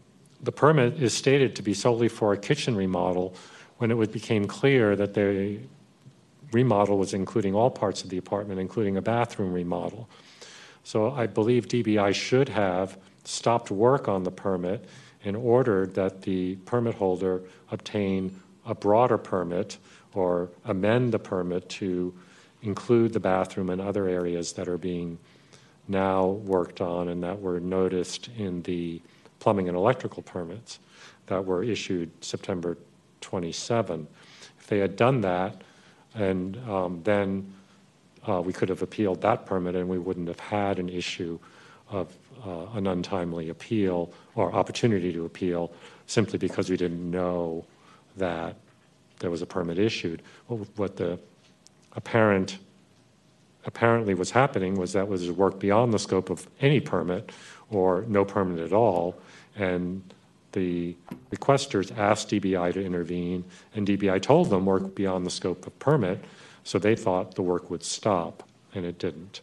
the 0.44 0.52
permit 0.52 1.02
is 1.02 1.14
stated 1.14 1.56
to 1.56 1.62
be 1.62 1.74
solely 1.74 2.10
for 2.10 2.34
a 2.34 2.38
kitchen 2.38 2.76
remodel. 2.76 3.34
When 3.78 3.92
it 3.92 4.12
became 4.12 4.46
clear 4.46 4.96
that 4.96 5.14
the 5.14 5.60
remodel 6.52 6.98
was 6.98 7.14
including 7.14 7.56
all 7.56 7.70
parts 7.70 8.04
of 8.04 8.10
the 8.10 8.18
apartment, 8.18 8.60
including 8.60 8.98
a 8.98 9.02
bathroom 9.02 9.54
remodel. 9.54 10.10
So 10.84 11.12
I 11.12 11.28
believe 11.28 11.68
DBI 11.68 12.14
should 12.14 12.50
have 12.50 12.98
stopped 13.24 13.72
work 13.72 14.08
on 14.08 14.24
the 14.24 14.32
permit 14.32 14.86
and 15.24 15.36
ordered 15.36 15.94
that 15.94 16.22
the 16.22 16.56
permit 16.66 16.96
holder 16.96 17.42
obtain 17.72 18.40
a 18.66 18.76
broader 18.76 19.18
permit 19.18 19.78
or 20.14 20.50
amend 20.66 21.12
the 21.12 21.20
permit 21.20 21.68
to 21.70 22.14
include 22.64 23.14
the 23.14 23.20
bathroom 23.20 23.70
and 23.70 23.82
other 23.82 24.08
areas 24.08 24.54
that 24.54 24.68
are 24.68 24.78
being 24.78 25.18
now 25.88 26.26
worked 26.28 26.82
on 26.82 27.10
and 27.10 27.24
that 27.24 27.40
were 27.40 27.60
noticed 27.60 28.30
in 28.38 28.62
the 28.64 29.02
plumbing 29.40 29.68
and 29.68 29.76
electrical 29.76 30.22
permits 30.24 30.80
that 31.28 31.44
were 31.44 31.64
issued 31.64 32.12
September 32.24 32.78
27. 33.22 34.08
If 34.60 34.68
they 34.68 34.80
had 34.80 34.96
done 34.96 35.22
that, 35.22 35.62
and 36.14 36.58
um, 36.70 37.02
then 37.04 37.52
uh, 38.28 38.42
we 38.42 38.54
could 38.54 38.70
have 38.70 38.82
appealed 38.82 39.22
that 39.22 39.46
permit 39.46 39.76
and 39.76 39.88
we 39.88 39.98
wouldn't 39.98 40.28
have 40.28 40.40
had 40.40 40.78
an 40.78 40.90
issue 40.90 41.40
of 41.90 42.14
Uh, 42.44 42.66
an 42.74 42.88
untimely 42.88 43.50
appeal 43.50 44.12
or 44.34 44.52
opportunity 44.56 45.14
to 45.14 45.26
appeal 45.26 45.72
simply 46.08 46.40
because 46.40 46.72
we 46.72 46.76
didn't 46.76 47.12
know 47.12 47.64
that 48.18 48.56
there 49.20 49.30
was 49.30 49.44
a 49.44 49.46
permit 49.46 49.78
issued. 49.78 50.24
What, 50.48 50.68
what 50.76 50.96
the 50.96 51.20
apparent 51.94 52.58
apparently 53.66 54.16
was 54.16 54.32
happening 54.32 54.76
was 54.76 54.94
that 54.94 55.08
was 55.08 55.30
work 55.32 55.60
beyond 55.60 55.94
the 55.94 56.00
scope 56.00 56.32
of 56.32 56.48
any 56.62 56.80
permit 56.80 57.32
or 57.70 58.06
no 58.08 58.26
permit 58.26 58.60
at 58.60 58.74
all, 58.74 59.16
and 59.56 60.02
the 60.54 60.96
requesters 61.32 61.96
asked 61.96 62.30
DBI 62.30 62.74
to 62.74 62.84
intervene, 62.84 63.44
and 63.76 63.88
DBI 63.88 64.20
told 64.22 64.50
them 64.50 64.66
work 64.66 64.96
beyond 64.96 65.26
the 65.26 65.30
scope 65.32 65.68
of 65.68 65.78
permit, 65.78 66.24
so 66.64 66.80
they 66.80 66.96
thought 66.96 67.36
the 67.36 67.42
work 67.42 67.70
would 67.70 67.84
stop, 67.84 68.44
and 68.74 68.84
it 68.84 68.98
didn't. 68.98 69.42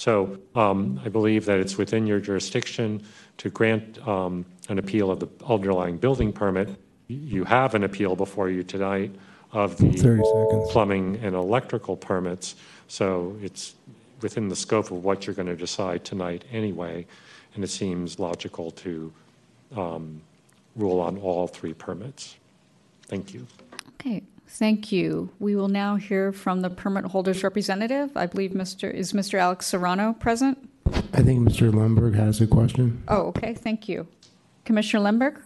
So 0.00 0.38
um, 0.54 0.98
I 1.04 1.10
believe 1.10 1.44
that 1.44 1.60
it's 1.60 1.76
within 1.76 2.06
your 2.06 2.20
jurisdiction 2.20 3.02
to 3.36 3.50
grant 3.50 3.98
um, 4.08 4.46
an 4.70 4.78
appeal 4.78 5.10
of 5.10 5.20
the 5.20 5.28
underlying 5.44 5.98
building 5.98 6.32
permit. 6.32 6.70
You 7.08 7.44
have 7.44 7.74
an 7.74 7.84
appeal 7.84 8.16
before 8.16 8.48
you 8.48 8.62
tonight 8.62 9.14
of 9.52 9.76
the 9.76 10.66
plumbing 10.70 11.16
and 11.22 11.34
electrical 11.34 11.98
permits, 11.98 12.54
so 12.88 13.36
it's 13.42 13.74
within 14.22 14.48
the 14.48 14.56
scope 14.56 14.90
of 14.90 15.04
what 15.04 15.26
you're 15.26 15.36
going 15.36 15.48
to 15.48 15.54
decide 15.54 16.02
tonight 16.02 16.46
anyway, 16.50 17.06
and 17.54 17.62
it 17.62 17.68
seems 17.68 18.18
logical 18.18 18.70
to 18.70 19.12
um, 19.76 20.22
rule 20.76 21.00
on 21.00 21.18
all 21.18 21.46
three 21.46 21.74
permits. 21.74 22.36
Thank 23.02 23.34
you. 23.34 23.46
Okay, 24.00 24.22
thank 24.50 24.92
you. 24.92 25.30
We 25.38 25.56
will 25.56 25.68
now 25.68 25.96
hear 25.96 26.32
from 26.32 26.60
the 26.60 26.70
permit 26.70 27.04
holder's 27.06 27.42
representative. 27.42 28.16
I 28.16 28.26
believe 28.26 28.50
Mr., 28.50 28.92
is 28.92 29.12
Mr. 29.12 29.38
Alex 29.38 29.66
Serrano 29.66 30.12
present? 30.12 30.58
I 30.86 31.22
think 31.22 31.48
Mr. 31.48 31.72
Lundberg 31.72 32.14
has 32.14 32.40
a 32.40 32.46
question. 32.46 33.02
Oh, 33.08 33.28
okay, 33.28 33.54
thank 33.54 33.88
you. 33.88 34.06
Commissioner 34.64 35.04
Lundberg? 35.04 35.40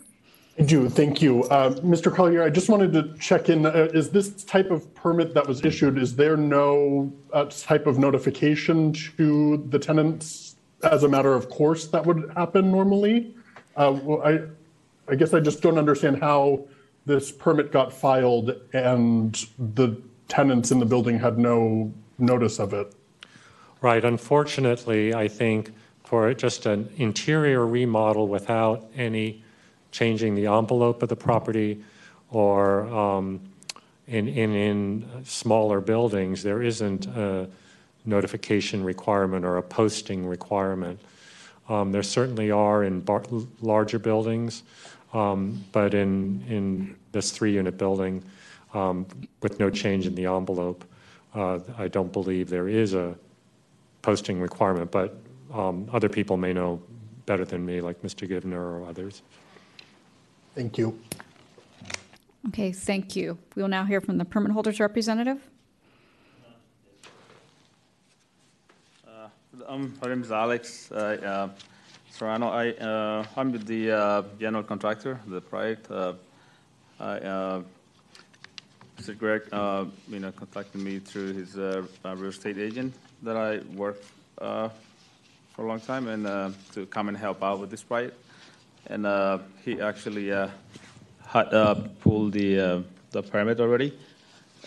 I 0.58 0.62
do, 0.62 0.88
thank 0.88 1.20
you. 1.20 1.44
Uh, 1.44 1.74
Mr. 1.80 2.14
Collier, 2.14 2.42
I 2.42 2.50
just 2.50 2.68
wanted 2.68 2.92
to 2.92 3.16
check 3.18 3.48
in, 3.48 3.66
uh, 3.66 3.88
is 3.92 4.10
this 4.10 4.44
type 4.44 4.70
of 4.70 4.94
permit 4.94 5.34
that 5.34 5.46
was 5.46 5.64
issued, 5.64 5.98
is 5.98 6.14
there 6.14 6.36
no 6.36 7.12
uh, 7.32 7.46
type 7.46 7.86
of 7.86 7.98
notification 7.98 8.92
to 8.92 9.64
the 9.68 9.78
tenants 9.78 10.56
as 10.84 11.02
a 11.02 11.08
matter 11.08 11.32
of 11.34 11.50
course 11.50 11.88
that 11.88 12.06
would 12.06 12.30
happen 12.36 12.70
normally? 12.70 13.34
Uh, 13.76 13.98
well, 14.02 14.22
I, 14.22 14.40
I 15.10 15.16
guess 15.16 15.34
I 15.34 15.40
just 15.40 15.60
don't 15.60 15.78
understand 15.78 16.20
how 16.20 16.66
this 17.06 17.30
permit 17.30 17.70
got 17.70 17.92
filed 17.92 18.54
and 18.72 19.46
the 19.58 20.00
tenants 20.28 20.70
in 20.70 20.78
the 20.78 20.86
building 20.86 21.18
had 21.18 21.38
no 21.38 21.92
notice 22.18 22.58
of 22.58 22.72
it. 22.72 22.94
Right, 23.80 24.04
unfortunately, 24.04 25.14
I 25.14 25.28
think 25.28 25.72
for 26.04 26.32
just 26.32 26.66
an 26.66 26.88
interior 26.96 27.66
remodel 27.66 28.28
without 28.28 28.90
any 28.96 29.42
changing 29.90 30.34
the 30.34 30.46
envelope 30.46 31.02
of 31.02 31.08
the 31.08 31.16
property 31.16 31.82
or 32.30 32.86
um, 32.86 33.40
in, 34.06 34.28
in, 34.28 34.54
in 34.54 35.24
smaller 35.24 35.80
buildings, 35.80 36.42
there 36.42 36.62
isn't 36.62 37.06
a 37.06 37.48
notification 38.04 38.84
requirement 38.84 39.44
or 39.44 39.56
a 39.56 39.62
posting 39.62 40.26
requirement. 40.26 41.00
Um, 41.68 41.92
there 41.92 42.02
certainly 42.02 42.50
are 42.50 42.84
in 42.84 43.00
bar- 43.00 43.24
larger 43.60 43.98
buildings, 43.98 44.62
um, 45.14 45.64
but 45.72 45.94
in, 45.94 46.44
in 46.48 46.96
this 47.12 47.30
three-unit 47.30 47.78
building, 47.78 48.22
um, 48.74 49.06
with 49.40 49.58
no 49.60 49.70
change 49.70 50.06
in 50.06 50.14
the 50.14 50.26
envelope, 50.26 50.84
uh, 51.34 51.60
I 51.78 51.88
don't 51.88 52.12
believe 52.12 52.50
there 52.50 52.68
is 52.68 52.92
a 52.94 53.16
posting 54.02 54.40
requirement, 54.40 54.90
but 54.90 55.16
um, 55.52 55.88
other 55.92 56.08
people 56.08 56.36
may 56.36 56.52
know 56.52 56.82
better 57.26 57.44
than 57.44 57.64
me, 57.64 57.80
like 57.80 58.02
Mr. 58.02 58.28
Givner 58.28 58.60
or 58.60 58.86
others. 58.86 59.22
Thank 60.54 60.76
you. 60.76 60.98
Okay, 62.48 62.72
thank 62.72 63.16
you. 63.16 63.38
We 63.54 63.62
will 63.62 63.70
now 63.70 63.84
hear 63.84 64.00
from 64.00 64.18
the 64.18 64.24
permit 64.24 64.52
holder's 64.52 64.78
representative. 64.78 65.40
Um, 69.66 69.94
my 70.02 70.08
name 70.08 70.22
is 70.22 70.30
Alex 70.30 70.90
uh, 70.92 70.94
uh, 70.94 71.48
Serrano. 72.14 72.48
I, 72.48 72.70
uh, 72.70 73.24
I'm 73.36 73.50
the 73.64 73.90
uh, 73.90 74.22
general 74.38 74.62
contractor, 74.62 75.18
the 75.26 75.40
project. 75.40 75.90
Uh, 75.90 76.12
I, 77.00 77.16
uh, 77.18 77.62
Mr. 78.96 79.18
Greg, 79.18 79.42
uh, 79.50 79.86
you 80.08 80.20
know, 80.20 80.30
contacted 80.30 80.80
me 80.80 81.00
through 81.00 81.32
his 81.32 81.58
uh, 81.58 81.82
real 82.04 82.30
estate 82.30 82.56
agent 82.56 82.94
that 83.24 83.36
I 83.36 83.58
worked 83.74 84.04
for 84.38 84.70
a 85.58 85.66
long 85.66 85.80
time 85.80 86.06
and 86.06 86.54
to 86.72 86.86
come 86.86 87.08
and 87.08 87.16
help 87.16 87.42
out 87.42 87.58
with 87.58 87.70
this 87.70 87.82
project. 87.82 88.16
And 88.86 89.04
he 89.64 89.80
actually 89.80 90.28
had 90.28 91.50
pulled 92.00 92.32
the, 92.32 92.84
the 93.10 93.22
permit 93.24 93.58
already. 93.58 93.92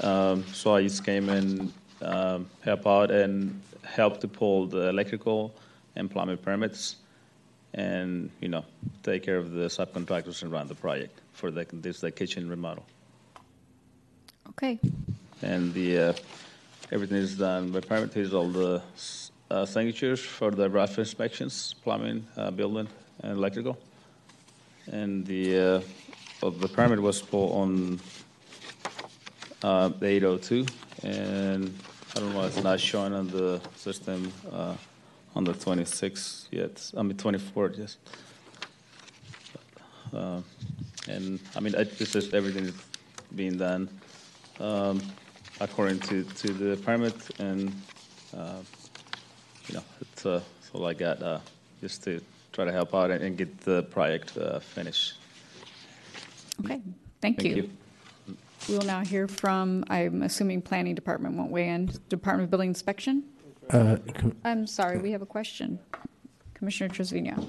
Um, 0.02 0.44
so 0.52 0.76
I 0.76 0.84
just 0.84 1.06
came 1.06 1.30
and 1.30 1.72
um, 2.02 2.50
help 2.60 2.86
out 2.86 3.10
and 3.10 3.62
help 3.86 4.20
to 4.20 4.28
pull 4.28 4.66
the 4.66 4.90
electrical 4.90 5.56
and 5.96 6.12
plumbing 6.12 6.38
permits 6.40 6.98
and, 7.74 8.30
you 8.42 8.48
know, 8.48 8.66
take 9.04 9.24
care 9.24 9.38
of 9.38 9.52
the 9.52 9.68
subcontractors 9.68 10.42
and 10.42 10.52
run 10.52 10.68
the 10.68 10.76
project 10.76 11.20
for 11.34 11.52
the, 11.52 11.66
this, 11.72 12.00
the 12.00 12.12
kitchen 12.12 12.50
remodel. 12.50 12.86
Okay, 14.50 14.80
And 15.42 15.74
the, 15.74 16.00
uh, 16.00 16.14
everything 16.92 17.18
is 17.18 17.38
done 17.38 17.72
by 17.72 17.82
permit, 17.82 18.14
here's 18.14 18.34
all 18.34 18.48
the 18.48 18.82
uh, 19.52 19.66
signatures 19.66 20.20
for 20.20 20.52
the 20.52 20.70
rough 20.70 20.98
inspections, 20.98 21.76
plumbing, 21.84 22.26
uh, 22.38 22.52
building, 22.52 22.88
and 23.22 23.34
electrical. 23.34 23.78
And 24.92 25.26
the, 25.26 25.60
uh, 25.60 25.82
well, 26.42 26.52
the 26.52 26.68
permit 26.68 27.02
was 27.02 27.22
pulled 27.22 27.52
on 27.52 28.00
uh, 29.64 29.92
802, 30.02 30.66
and 31.04 31.78
I 32.16 32.20
don't 32.20 32.34
know, 32.34 32.44
it's 32.44 32.64
not 32.64 32.80
showing 32.80 33.14
on 33.14 33.28
the 33.28 33.62
system 33.76 34.32
uh, 34.52 34.76
on 35.38 35.44
the 35.44 35.54
26th 35.54 36.48
yet, 36.52 36.92
I 36.98 37.04
mean, 37.04 37.16
24th, 37.16 37.78
yes. 37.78 37.98
Uh, 40.14 40.42
And, 41.10 41.40
I 41.56 41.60
mean, 41.62 41.74
I- 41.76 41.84
this 41.86 42.16
is, 42.16 42.34
everything 42.34 42.66
is 42.66 42.76
being 43.34 43.58
done 43.58 43.88
um, 44.60 45.00
according 45.62 46.00
to, 46.10 46.24
to 46.42 46.48
the 46.52 46.76
permit, 46.78 47.16
and, 47.40 47.72
uh, 48.36 48.60
you 49.68 49.76
know, 49.76 49.84
it's, 50.02 50.26
uh, 50.26 50.42
that's 50.60 50.70
all 50.74 50.86
I 50.86 50.94
got, 50.94 51.22
uh, 51.24 51.40
just 51.80 52.04
to 52.06 52.20
try 52.52 52.66
to 52.66 52.72
help 52.74 52.94
out 52.94 53.10
and- 53.12 53.24
and 53.24 53.38
get 53.38 53.52
the 53.62 53.84
project 53.84 54.36
uh, 54.38 54.60
finished. 54.60 55.14
okay, 56.66 56.82
thank 57.22 57.38
Thank 57.38 57.44
you. 57.44 57.56
you. 57.56 57.70
We 58.68 58.76
will 58.78 58.86
now 58.86 59.04
hear 59.06 59.28
from, 59.30 59.86
I'm 59.90 60.24
assuming 60.24 60.62
Planning 60.62 60.96
Department 60.96 61.36
won't 61.38 61.52
weigh 61.52 61.70
in, 61.70 61.92
Department 62.10 62.46
of 62.48 62.50
Building 62.50 62.70
Inspection? 62.70 63.24
Uh, 63.70 63.98
I'm 64.46 64.66
sorry, 64.66 64.98
we 65.00 65.12
have 65.12 65.22
a 65.22 65.26
question. 65.26 65.80
Commissioner 66.54 66.94
Trasvina. 66.94 67.46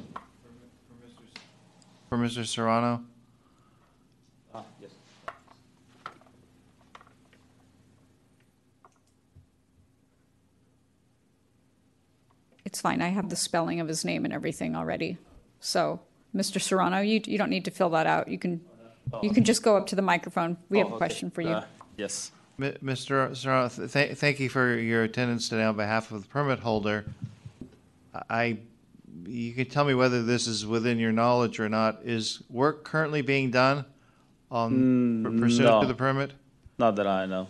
For 2.08 2.18
Mr. 2.18 2.44
Serrano? 2.46 3.04
Ah, 4.54 4.64
yes. 4.80 4.90
It's 12.64 12.80
fine, 12.80 13.00
I 13.00 13.08
have 13.08 13.28
the 13.30 13.36
spelling 13.36 13.80
of 13.80 13.88
his 13.88 14.04
name 14.04 14.24
and 14.24 14.34
everything 14.34 14.76
already. 14.76 15.16
So, 15.60 16.00
Mr. 16.34 16.60
Serrano, 16.60 17.00
you, 17.00 17.20
you 17.24 17.38
don't 17.38 17.50
need 17.50 17.64
to 17.64 17.70
fill 17.70 17.90
that 17.90 18.06
out. 18.06 18.28
You 18.28 18.38
can, 18.38 18.60
you 19.22 19.30
can 19.30 19.44
just 19.44 19.62
go 19.62 19.76
up 19.76 19.86
to 19.88 19.96
the 19.96 20.02
microphone. 20.02 20.58
We 20.68 20.78
have 20.78 20.88
Oh, 20.88 20.90
a 20.90 20.92
okay. 20.94 20.98
question 20.98 21.30
for 21.30 21.42
you. 21.42 21.50
Uh, 21.50 21.64
Yes. 21.96 22.30
Mr. 22.58 23.36
Serrano, 23.36 23.68
th- 23.68 23.92
th- 23.92 24.16
thank 24.16 24.40
you 24.40 24.48
for 24.48 24.76
your 24.76 25.04
attendance 25.04 25.48
today 25.48 25.64
on 25.64 25.76
behalf 25.76 26.10
of 26.10 26.22
the 26.22 26.28
permit 26.28 26.58
holder. 26.58 27.04
I, 28.28 28.58
you 29.26 29.52
can 29.52 29.66
tell 29.66 29.84
me 29.84 29.94
whether 29.94 30.22
this 30.22 30.48
is 30.48 30.66
within 30.66 30.98
your 30.98 31.12
knowledge 31.12 31.60
or 31.60 31.68
not. 31.68 32.00
Is 32.04 32.42
work 32.50 32.82
currently 32.84 33.22
being 33.22 33.50
done 33.50 33.84
on 34.50 35.22
pursuant 35.38 35.70
no. 35.70 35.80
to 35.82 35.86
the 35.86 35.94
permit? 35.94 36.32
Not 36.78 36.96
that 36.96 37.06
I 37.06 37.26
know. 37.26 37.46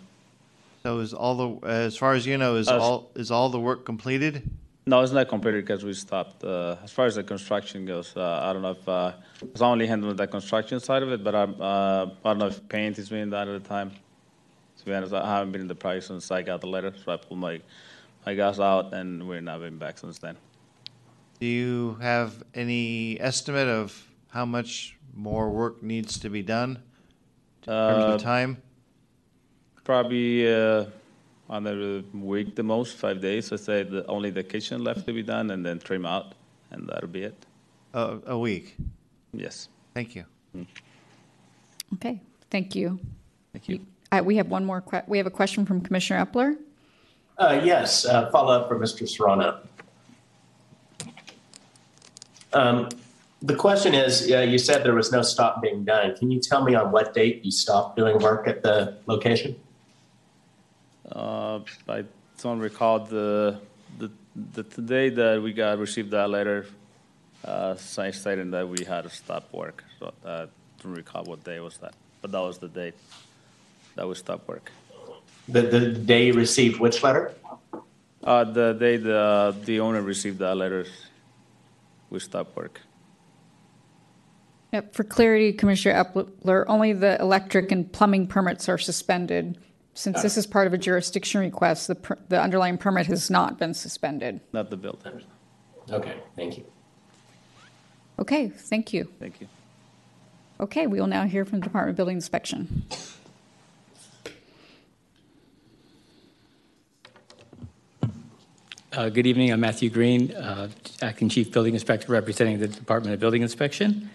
So 0.83 0.99
is 0.99 1.13
all 1.13 1.59
the, 1.59 1.67
as 1.67 1.97
far 1.97 2.13
as 2.13 2.25
you 2.25 2.37
know, 2.37 2.55
is 2.55 2.67
all, 2.67 3.11
is 3.15 3.31
all 3.31 3.49
the 3.49 3.59
work 3.59 3.85
completed? 3.85 4.49
No, 4.85 5.01
it's 5.01 5.11
not 5.11 5.27
completed 5.27 5.65
because 5.65 5.83
we 5.83 5.93
stopped. 5.93 6.43
Uh, 6.43 6.77
as 6.83 6.91
far 6.91 7.05
as 7.05 7.15
the 7.15 7.23
construction 7.23 7.85
goes, 7.85 8.15
uh, 8.15 8.39
I 8.43 8.53
don't 8.53 8.61
know 8.61 8.71
if 8.71 8.87
uh, 8.87 9.13
I 9.41 9.45
was 9.51 9.61
only 9.61 9.87
handling 9.87 10.15
the 10.15 10.25
construction 10.27 10.79
side 10.79 11.03
of 11.03 11.11
it, 11.11 11.23
but 11.23 11.35
I'm, 11.35 11.61
uh, 11.61 12.05
I 12.05 12.09
don't 12.23 12.39
know 12.39 12.47
if 12.47 12.67
paint 12.69 12.97
is 12.97 13.09
being 13.09 13.29
done 13.29 13.49
at 13.49 13.61
the 13.61 13.67
time. 13.67 13.91
To 14.79 14.85
be 14.85 14.93
honest, 14.93 15.13
I 15.13 15.25
haven't 15.35 15.51
been 15.51 15.61
in 15.61 15.67
the 15.67 15.75
project 15.75 16.05
since 16.07 16.31
I 16.31 16.41
got 16.41 16.61
the 16.61 16.67
letter, 16.67 16.93
so 17.03 17.11
I 17.11 17.17
pulled 17.17 17.39
my, 17.39 17.59
I 18.25 18.33
got 18.33 18.59
out, 18.59 18.93
and 18.93 19.27
we're 19.27 19.41
not 19.41 19.59
been 19.59 19.77
back 19.77 19.97
since 19.97 20.17
then. 20.19 20.37
Do 21.39 21.45
you 21.45 21.97
have 22.01 22.43
any 22.53 23.19
estimate 23.19 23.67
of 23.67 24.07
how 24.29 24.45
much 24.45 24.97
more 25.13 25.49
work 25.49 25.83
needs 25.83 26.17
to 26.19 26.29
be 26.29 26.41
done 26.41 26.71
in 27.61 27.65
terms 27.65 28.03
Uh, 28.05 28.13
of 28.13 28.21
time? 28.21 28.61
Probably 29.83 30.47
uh, 30.53 30.85
another 31.49 32.03
week 32.13 32.55
the 32.55 32.63
most, 32.63 32.95
five 32.95 33.19
days. 33.21 33.51
I 33.51 33.57
say 33.57 33.83
the, 33.83 34.05
only 34.07 34.29
the 34.29 34.43
kitchen 34.43 34.83
left 34.83 35.05
to 35.07 35.13
be 35.13 35.23
done, 35.23 35.51
and 35.51 35.65
then 35.65 35.79
trim 35.79 36.05
out, 36.05 36.35
and 36.71 36.87
that'll 36.87 37.09
be 37.09 37.23
it. 37.23 37.45
A, 37.93 38.19
a 38.27 38.37
week. 38.37 38.77
Yes. 39.33 39.67
Thank 39.93 40.15
you. 40.15 40.23
Okay, 41.95 42.21
thank 42.49 42.75
you. 42.75 42.99
Thank 43.51 43.67
you. 43.67 43.79
Uh, 44.11 44.21
We 44.23 44.37
have 44.37 44.49
one 44.49 44.65
more, 44.65 44.81
que- 44.81 45.03
we 45.07 45.17
have 45.17 45.27
a 45.27 45.31
question 45.31 45.65
from 45.65 45.81
Commissioner 45.81 46.25
Eppler. 46.25 46.57
Uh, 47.37 47.61
yes, 47.63 48.05
uh, 48.05 48.29
follow 48.31 48.53
up 48.53 48.67
for 48.67 48.77
Mr. 48.77 49.07
Serrano. 49.07 49.59
Um, 52.51 52.89
the 53.41 53.55
question 53.55 53.93
is, 53.93 54.29
uh, 54.31 54.39
you 54.39 54.57
said 54.57 54.83
there 54.83 54.95
was 54.95 55.11
no 55.11 55.21
stop 55.21 55.61
being 55.61 55.85
done. 55.85 56.15
Can 56.17 56.31
you 56.31 56.39
tell 56.39 56.63
me 56.63 56.75
on 56.75 56.91
what 56.91 57.13
date 57.13 57.45
you 57.45 57.51
stopped 57.51 57.95
doing 57.95 58.17
work 58.19 58.47
at 58.47 58.63
the 58.63 58.97
location? 59.05 59.55
Uh, 61.11 61.59
I 61.87 62.03
don't 62.41 62.59
recall 62.59 62.99
the, 62.99 63.59
the, 63.99 64.11
the, 64.53 64.63
the 64.63 64.81
day 64.81 65.09
that 65.09 65.41
we 65.41 65.53
got, 65.53 65.77
received 65.77 66.11
that 66.11 66.29
letter, 66.29 66.65
uh, 67.45 67.75
stating 67.75 68.51
that 68.51 68.67
we 68.67 68.83
had 68.83 69.03
to 69.03 69.09
stop 69.09 69.53
work. 69.53 69.83
So 69.99 70.11
I 70.25 70.47
don't 70.83 70.93
recall 70.95 71.23
what 71.23 71.43
day 71.43 71.59
was 71.59 71.77
that, 71.77 71.93
but 72.21 72.31
that 72.31 72.41
was 72.41 72.57
the 72.57 72.67
date 72.67 72.95
that 73.99 74.07
we 74.07 74.15
stopped 74.15 74.47
work. 74.47 74.71
The, 75.49 75.61
the 75.61 75.91
day 75.91 76.27
you 76.27 76.33
received 76.33 76.79
which 76.79 77.03
letter? 77.03 77.33
Uh, 78.23 78.45
the 78.45 78.71
day 78.73 78.95
the, 78.95 79.53
the 79.65 79.81
owner 79.81 80.01
received 80.01 80.39
that 80.39 80.55
letter, 80.55 80.85
we 82.09 82.19
stopped 82.19 82.55
work. 82.55 82.79
Yep, 84.71 84.93
for 84.93 85.03
clarity, 85.03 85.51
Commissioner 85.51 86.01
Eppler, 86.01 86.63
only 86.67 86.93
the 86.93 87.19
electric 87.19 87.73
and 87.73 87.91
plumbing 87.91 88.27
permits 88.27 88.69
are 88.69 88.77
suspended. 88.77 89.57
Since 89.95 90.21
this 90.21 90.37
is 90.37 90.47
part 90.47 90.65
of 90.65 90.73
a 90.73 90.77
jurisdiction 90.77 91.41
request, 91.41 91.89
the, 91.89 91.95
per- 91.95 92.19
the 92.29 92.41
underlying 92.41 92.77
permit 92.77 93.07
has 93.07 93.29
not 93.29 93.59
been 93.59 93.73
suspended. 93.73 94.39
Not 94.53 94.69
the 94.69 94.77
building. 94.77 95.23
Okay, 95.91 96.15
thank 96.37 96.57
you. 96.57 96.63
Okay, 98.17 98.47
thank 98.47 98.93
you. 98.93 99.09
Thank 99.19 99.41
you. 99.41 99.49
Okay, 100.61 100.87
we 100.87 101.01
will 101.01 101.07
now 101.07 101.25
hear 101.25 101.43
from 101.43 101.59
the 101.59 101.65
Department 101.65 101.91
of 101.91 101.97
Building 101.97 102.15
Inspection. 102.15 102.85
Uh, 108.91 109.07
Good 109.07 109.27
evening, 109.27 109.51
I'm 109.51 109.59
Matthew 109.59 109.91
Green, 109.91 110.31
uh, 110.31 110.67
Acting 111.03 111.29
Chief 111.29 111.51
Building 111.51 111.75
Inspector 111.75 112.11
representing 112.11 112.57
the 112.59 112.67
Department 112.67 113.13
of 113.13 113.19
Building 113.19 113.43
Inspection. 113.43 114.09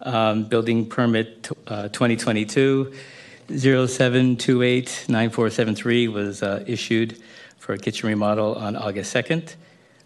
Um, 0.00 0.44
Building 0.44 0.86
permit 0.86 1.50
uh, 1.66 1.88
2022 1.88 2.94
07289473 3.50 6.10
was 6.10 6.42
uh, 6.42 6.64
issued 6.66 7.18
for 7.58 7.74
a 7.74 7.78
kitchen 7.78 8.08
remodel 8.08 8.54
on 8.54 8.74
August 8.74 9.14
2nd. 9.14 9.54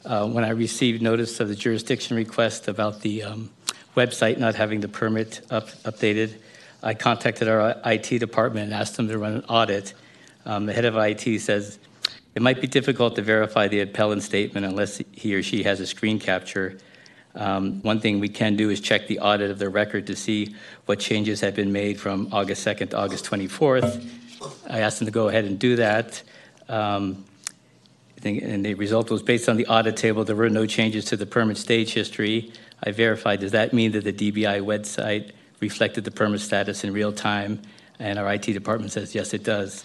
Uh, 0.05 0.29
When 0.29 0.43
I 0.43 0.51
received 0.51 1.03
notice 1.03 1.39
of 1.39 1.47
the 1.49 1.55
jurisdiction 1.55 2.17
request 2.17 2.67
about 2.67 3.03
the 3.03 3.23
um, 3.23 3.51
website 3.97 4.39
not 4.39 4.57
having 4.57 4.81
the 4.81 4.89
permit 4.89 5.43
up- 5.51 5.69
updated, 5.85 6.35
I 6.83 6.95
contacted 6.95 7.47
our 7.47 7.77
IT 7.85 8.19
department 8.19 8.73
and 8.73 8.75
asked 8.75 8.97
them 8.97 9.07
to 9.07 9.17
run 9.19 9.35
an 9.35 9.45
audit. 9.45 9.95
Um, 10.45 10.67
The 10.67 10.73
head 10.73 10.85
of 10.85 10.97
IT 10.97 11.41
says 11.41 11.79
it 12.35 12.43
might 12.43 12.61
be 12.61 12.67
difficult 12.67 13.17
to 13.17 13.23
verify 13.23 13.69
the 13.69 13.81
appellant 13.81 14.23
statement 14.23 14.67
unless 14.67 15.03
he 15.13 15.35
or 15.35 15.43
she 15.43 15.63
has 15.65 15.81
a 15.81 15.87
screen 15.87 16.19
capture. 16.19 16.79
Um, 17.35 17.81
One 17.83 18.01
thing 18.01 18.21
we 18.21 18.29
can 18.29 18.57
do 18.57 18.71
is 18.71 18.81
check 18.81 19.07
the 19.07 19.21
audit 19.21 19.51
of 19.51 19.59
the 19.59 19.69
record 19.69 20.07
to 20.09 20.17
see 20.17 20.55
what 20.87 20.99
changes 20.99 21.41
have 21.41 21.55
been 21.55 21.73
made 21.73 22.01
from 22.01 22.29
August 22.33 22.67
2nd 22.67 22.91
to 22.91 22.99
August 22.99 23.25
24th. 23.25 24.05
I 24.69 24.81
asked 24.81 24.99
them 24.99 25.07
to 25.07 25.13
go 25.13 25.29
ahead 25.29 25.45
and 25.45 25.59
do 25.59 25.77
that. 25.77 26.23
Um, 26.69 27.25
think, 28.21 28.43
and 28.43 28.65
the 28.65 28.75
result 28.75 29.11
was 29.11 29.23
based 29.23 29.49
on 29.49 29.57
the 29.57 29.67
audit 29.67 29.97
table, 29.97 30.25
there 30.25 30.37
were 30.37 30.51
no 30.51 30.67
changes 30.67 31.07
to 31.07 31.17
the 31.17 31.27
permit 31.27 31.57
stage 31.57 31.93
history. 31.95 32.53
I 32.83 32.93
verified, 32.93 33.41
does 33.41 33.53
that 33.53 33.73
mean 33.73 33.93
that 33.93 34.05
the 34.05 34.13
DBI 34.13 34.61
website 34.61 35.33
reflected 35.61 36.05
the 36.05 36.11
permit 36.11 36.41
status 36.41 36.85
in 36.85 36.93
real 36.93 37.13
time? 37.13 37.63
And 37.99 38.19
our 38.19 38.33
IT 38.33 38.43
department 38.43 38.93
says, 38.93 39.15
yes, 39.15 39.35
it 39.35 39.43
does. 39.43 39.85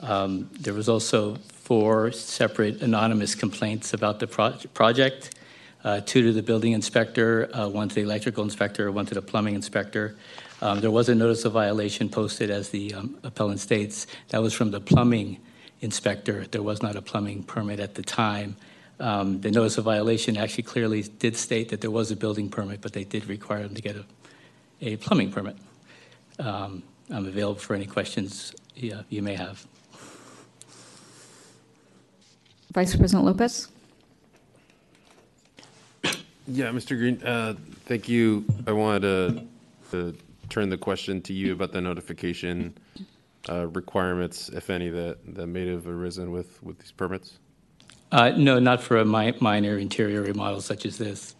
Um, 0.00 0.50
There 0.60 0.74
was 0.74 0.88
also 0.88 1.38
four 1.64 2.12
separate 2.12 2.82
anonymous 2.82 3.34
complaints 3.34 3.94
about 3.94 4.20
the 4.20 4.26
pro- 4.26 4.52
project, 4.74 5.34
uh, 5.82 6.00
two 6.04 6.22
to 6.22 6.32
the 6.32 6.42
building 6.42 6.72
inspector, 6.72 7.48
uh, 7.54 7.66
one 7.66 7.88
to 7.88 7.94
the 7.94 8.02
electrical 8.02 8.44
inspector, 8.44 8.92
one 8.92 9.06
to 9.06 9.14
the 9.14 9.22
plumbing 9.22 9.54
inspector. 9.54 10.14
Um, 10.60 10.80
There 10.80 10.90
was 10.90 11.08
a 11.08 11.14
notice 11.14 11.46
of 11.46 11.52
violation 11.52 12.10
posted 12.10 12.50
as 12.50 12.68
the 12.68 12.94
um, 12.94 13.16
appellant 13.22 13.60
states. 13.60 14.06
That 14.28 14.42
was 14.42 14.52
from 14.52 14.72
the 14.72 14.80
plumbing 14.80 15.38
inspector. 15.80 16.46
There 16.50 16.62
was 16.62 16.82
not 16.82 16.96
a 16.96 17.02
plumbing 17.02 17.44
permit 17.44 17.80
at 17.80 17.94
the 17.94 18.02
time. 18.02 18.56
Um, 19.00 19.40
The 19.40 19.50
notice 19.50 19.78
of 19.78 19.84
violation 19.84 20.36
actually 20.36 20.64
clearly 20.64 21.02
did 21.02 21.34
state 21.34 21.70
that 21.70 21.80
there 21.80 21.90
was 21.90 22.10
a 22.10 22.16
building 22.16 22.50
permit, 22.50 22.82
but 22.82 22.92
they 22.92 23.04
did 23.04 23.26
require 23.26 23.62
them 23.62 23.74
to 23.74 23.82
get 23.82 23.96
a, 23.96 24.04
a 24.82 24.96
plumbing 24.96 25.32
permit. 25.32 25.56
Um, 26.38 26.82
I'm 27.10 27.26
available 27.26 27.60
for 27.60 27.74
any 27.74 27.86
questions 27.86 28.54
yeah, 28.76 29.02
you 29.08 29.22
may 29.22 29.36
have. 29.36 29.66
Vice 32.74 32.96
President 32.96 33.24
Lopez? 33.24 33.68
Yeah, 36.46 36.66
Mr. 36.66 36.98
Green, 36.98 37.22
uh, 37.24 37.54
thank 37.86 38.08
you. 38.08 38.44
I 38.66 38.72
wanted 38.72 39.00
to, 39.02 39.46
to 39.92 40.16
turn 40.50 40.68
the 40.68 40.76
question 40.76 41.22
to 41.22 41.32
you 41.32 41.52
about 41.52 41.72
the 41.72 41.80
notification 41.80 42.74
uh, 43.48 43.68
requirements, 43.68 44.50
if 44.50 44.68
any, 44.70 44.90
that, 44.90 45.18
that 45.36 45.46
may 45.46 45.66
have 45.68 45.86
arisen 45.86 46.32
with, 46.32 46.62
with 46.62 46.78
these 46.80 46.90
permits. 46.90 47.38
Uh, 48.12 48.30
No, 48.36 48.58
not 48.58 48.82
for 48.82 48.98
a 48.98 49.04
mi- 49.04 49.34
minor 49.40 49.78
interior 49.78 50.22
remodel 50.22 50.60
such 50.60 50.84
as 50.84 50.98
this. 50.98 51.34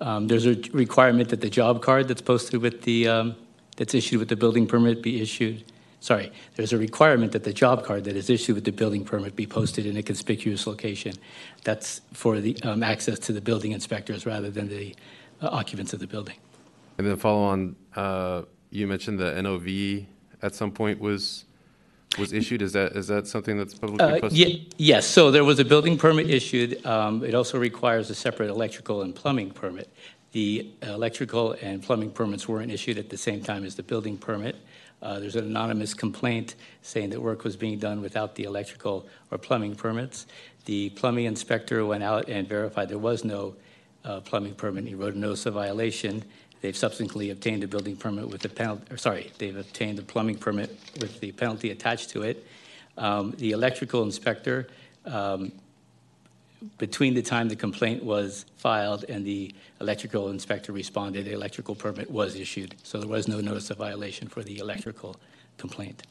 Um, 0.00 0.26
There's 0.26 0.46
a 0.46 0.56
requirement 0.72 1.28
that 1.30 1.40
the 1.40 1.48
job 1.48 1.80
card 1.80 2.08
that's 2.08 2.20
posted 2.22 2.60
with 2.60 2.82
the, 2.82 3.08
um, 3.08 3.36
that's 3.76 3.94
issued 3.94 4.18
with 4.18 4.28
the 4.28 4.36
building 4.36 4.66
permit 4.66 5.00
be 5.00 5.22
issued, 5.22 5.64
sorry, 6.02 6.32
there's 6.56 6.72
a 6.72 6.78
requirement 6.78 7.30
that 7.32 7.44
the 7.44 7.52
job 7.52 7.84
card 7.84 8.04
that 8.04 8.16
is 8.16 8.28
issued 8.28 8.56
with 8.56 8.64
the 8.64 8.72
building 8.72 9.04
permit 9.04 9.36
be 9.36 9.46
posted 9.46 9.86
in 9.86 9.96
a 9.96 10.02
conspicuous 10.02 10.66
location. 10.66 11.14
That's 11.62 12.00
for 12.12 12.40
the 12.40 12.60
um, 12.64 12.82
access 12.82 13.18
to 13.20 13.32
the 13.32 13.40
building 13.40 13.72
inspectors 13.72 14.26
rather 14.26 14.50
than 14.50 14.68
the 14.68 14.94
uh, 15.40 15.48
occupants 15.48 15.92
of 15.92 16.00
the 16.00 16.08
building. 16.08 16.36
And 16.98 17.06
then 17.06 17.16
follow 17.16 17.44
on, 17.44 17.76
uh, 17.94 18.42
you 18.70 18.86
mentioned 18.86 19.18
the 19.20 19.40
NOV 19.40 20.06
at 20.42 20.54
some 20.54 20.72
point 20.72 21.00
was, 21.00 21.44
was 22.18 22.32
issued. 22.32 22.62
Is 22.62 22.72
that, 22.72 22.92
is 22.92 23.06
that 23.06 23.28
something 23.28 23.56
that's 23.56 23.74
publicly 23.74 24.04
Uh, 24.04 24.20
posted? 24.20 24.74
Yes, 24.76 25.06
so 25.06 25.30
there 25.30 25.44
was 25.44 25.60
a 25.60 25.64
building 25.64 25.96
permit 25.96 26.28
issued. 26.28 26.84
Um, 26.84 27.24
It 27.24 27.34
also 27.34 27.58
requires 27.58 28.10
a 28.10 28.14
separate 28.14 28.50
electrical 28.50 29.02
and 29.02 29.14
plumbing 29.14 29.52
permit. 29.52 29.88
The 30.32 30.72
electrical 30.82 31.56
and 31.62 31.82
plumbing 31.82 32.10
permits 32.10 32.48
weren't 32.48 32.72
issued 32.72 32.98
at 32.98 33.08
the 33.08 33.18
same 33.18 33.40
time 33.40 33.64
as 33.64 33.76
the 33.76 33.82
building 33.82 34.16
permit. 34.18 34.56
Uh, 35.02 35.18
There's 35.18 35.36
an 35.36 35.44
anonymous 35.44 35.94
complaint 35.94 36.54
saying 36.82 37.10
that 37.10 37.20
work 37.20 37.42
was 37.42 37.56
being 37.56 37.78
done 37.78 38.00
without 38.00 38.36
the 38.36 38.44
electrical 38.44 39.06
or 39.30 39.38
plumbing 39.38 39.74
permits. 39.74 40.26
The 40.64 40.90
plumbing 40.90 41.24
inspector 41.24 41.84
went 41.84 42.04
out 42.04 42.28
and 42.28 42.48
verified 42.48 42.88
there 42.88 42.98
was 42.98 43.24
no 43.24 43.56
uh, 44.04 44.20
plumbing 44.20 44.54
permit. 44.54 44.86
He 44.86 44.94
wrote 44.94 45.14
a 45.14 45.18
notice 45.18 45.46
of 45.46 45.54
violation. 45.54 46.24
They've 46.60 46.76
subsequently 46.76 47.30
obtained 47.30 47.64
a 47.64 47.66
building 47.66 47.96
permit 47.96 48.28
with 48.28 48.42
the 48.42 48.48
penalty, 48.48 48.84
or 48.92 48.96
sorry, 48.96 49.32
they've 49.38 49.56
obtained 49.56 49.98
a 49.98 50.02
plumbing 50.02 50.38
permit 50.38 50.78
with 51.00 51.18
the 51.18 51.32
penalty 51.32 51.72
attached 51.72 52.10
to 52.10 52.22
it. 52.22 52.46
Um, 52.96 53.32
The 53.38 53.50
electrical 53.50 54.04
inspector, 54.04 54.68
um, 55.04 55.50
between 56.78 57.14
the 57.14 57.22
time 57.22 57.48
the 57.48 57.56
complaint 57.56 58.04
was 58.04 58.44
filed 58.56 59.04
and 59.08 59.24
the 59.24 59.54
electrical 59.80 60.30
inspector 60.30 60.72
responded, 60.72 61.24
the 61.26 61.32
electrical 61.32 61.74
permit 61.74 62.10
was 62.10 62.36
issued. 62.36 62.74
So 62.82 62.98
there 62.98 63.08
was 63.08 63.28
no 63.28 63.40
notice 63.40 63.70
of 63.70 63.78
violation 63.78 64.28
for 64.28 64.42
the 64.42 64.58
electrical 64.58 65.16
complaint. 65.58 66.02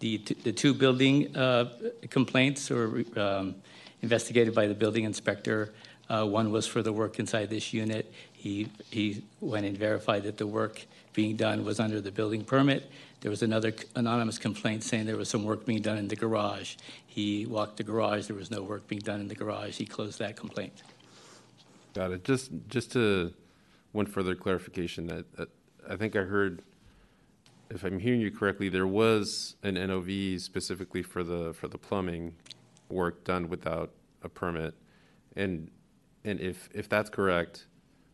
The, 0.00 0.18
t- 0.18 0.36
the 0.42 0.52
two 0.52 0.74
building 0.74 1.36
uh, 1.36 1.70
complaints 2.08 2.70
were 2.70 3.04
um, 3.16 3.56
investigated 4.02 4.54
by 4.54 4.66
the 4.66 4.74
building 4.74 5.04
inspector. 5.04 5.72
Uh, 6.08 6.26
One 6.26 6.50
was 6.50 6.66
for 6.66 6.82
the 6.82 6.92
work 6.92 7.18
inside 7.18 7.50
this 7.50 7.72
unit. 7.72 8.12
He, 8.32 8.68
he 8.90 9.22
went 9.40 9.66
and 9.66 9.76
verified 9.76 10.22
that 10.22 10.38
the 10.38 10.46
work 10.46 10.86
being 11.12 11.36
done 11.36 11.64
was 11.64 11.78
under 11.78 12.00
the 12.00 12.10
building 12.10 12.44
permit. 12.44 12.90
There 13.20 13.30
was 13.30 13.42
another 13.42 13.74
anonymous 13.96 14.38
complaint 14.38 14.82
saying 14.82 15.06
there 15.06 15.16
was 15.16 15.28
some 15.28 15.44
work 15.44 15.66
being 15.66 15.82
done 15.82 15.98
in 15.98 16.08
the 16.08 16.16
garage. 16.16 16.76
He 17.06 17.44
walked 17.46 17.76
the 17.76 17.82
garage, 17.82 18.26
there 18.26 18.36
was 18.36 18.50
no 18.50 18.62
work 18.62 18.86
being 18.88 19.02
done 19.02 19.20
in 19.20 19.28
the 19.28 19.34
garage. 19.34 19.76
He 19.76 19.84
closed 19.84 20.18
that 20.20 20.36
complaint. 20.36 20.82
Got 21.94 22.12
it. 22.12 22.24
Just, 22.24 22.50
just 22.68 22.92
to, 22.92 23.34
one 23.92 24.06
further 24.06 24.34
clarification, 24.34 25.06
that, 25.08 25.36
that, 25.36 25.48
I 25.88 25.96
think 25.96 26.16
I 26.16 26.20
heard, 26.20 26.62
if 27.68 27.84
I'm 27.84 27.98
hearing 27.98 28.20
you 28.20 28.30
correctly, 28.30 28.68
there 28.68 28.86
was 28.86 29.56
an 29.62 29.74
NOV 29.74 30.40
specifically 30.40 31.02
for 31.02 31.22
the, 31.22 31.52
for 31.52 31.68
the 31.68 31.78
plumbing. 31.78 32.36
work 32.88 33.24
done 33.24 33.48
without 33.48 33.90
a 34.22 34.28
permit. 34.28 34.74
And, 35.36 35.70
and 36.24 36.40
if, 36.40 36.68
if 36.74 36.88
that's 36.88 37.10
correct, 37.10 37.66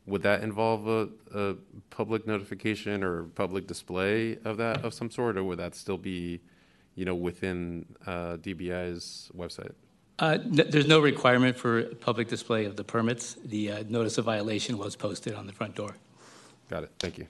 would 0.06 0.22
that 0.22 0.42
involve 0.42 0.86
a, 0.86 1.08
a 1.34 1.56
public 1.90 2.26
notification 2.26 3.02
or 3.02 3.24
public 3.24 3.66
display 3.66 4.38
of 4.44 4.56
that 4.58 4.84
of 4.84 4.94
some 4.94 5.10
sort, 5.10 5.36
or 5.36 5.44
would 5.44 5.58
that 5.58 5.74
still 5.74 5.98
be, 5.98 6.40
you 6.94 7.04
know, 7.04 7.14
within 7.14 7.86
uh, 8.06 8.36
DBI's 8.36 9.30
website? 9.36 9.72
Uh, 10.18 10.38
n- 10.42 10.66
There's 10.70 10.86
no 10.86 11.00
requirement 11.00 11.58
for 11.58 11.82
public 11.96 12.28
display 12.28 12.64
of 12.64 12.76
the 12.76 12.84
permits. 12.84 13.34
The 13.44 13.72
uh, 13.72 13.84
notice 13.88 14.16
of 14.18 14.24
violation 14.24 14.78
was 14.78 14.96
posted 14.96 15.34
on 15.34 15.46
the 15.46 15.52
front 15.52 15.74
door. 15.74 15.96
Got 16.70 16.84
it. 16.84 16.90
Thank 16.98 17.18
you. 17.18 17.26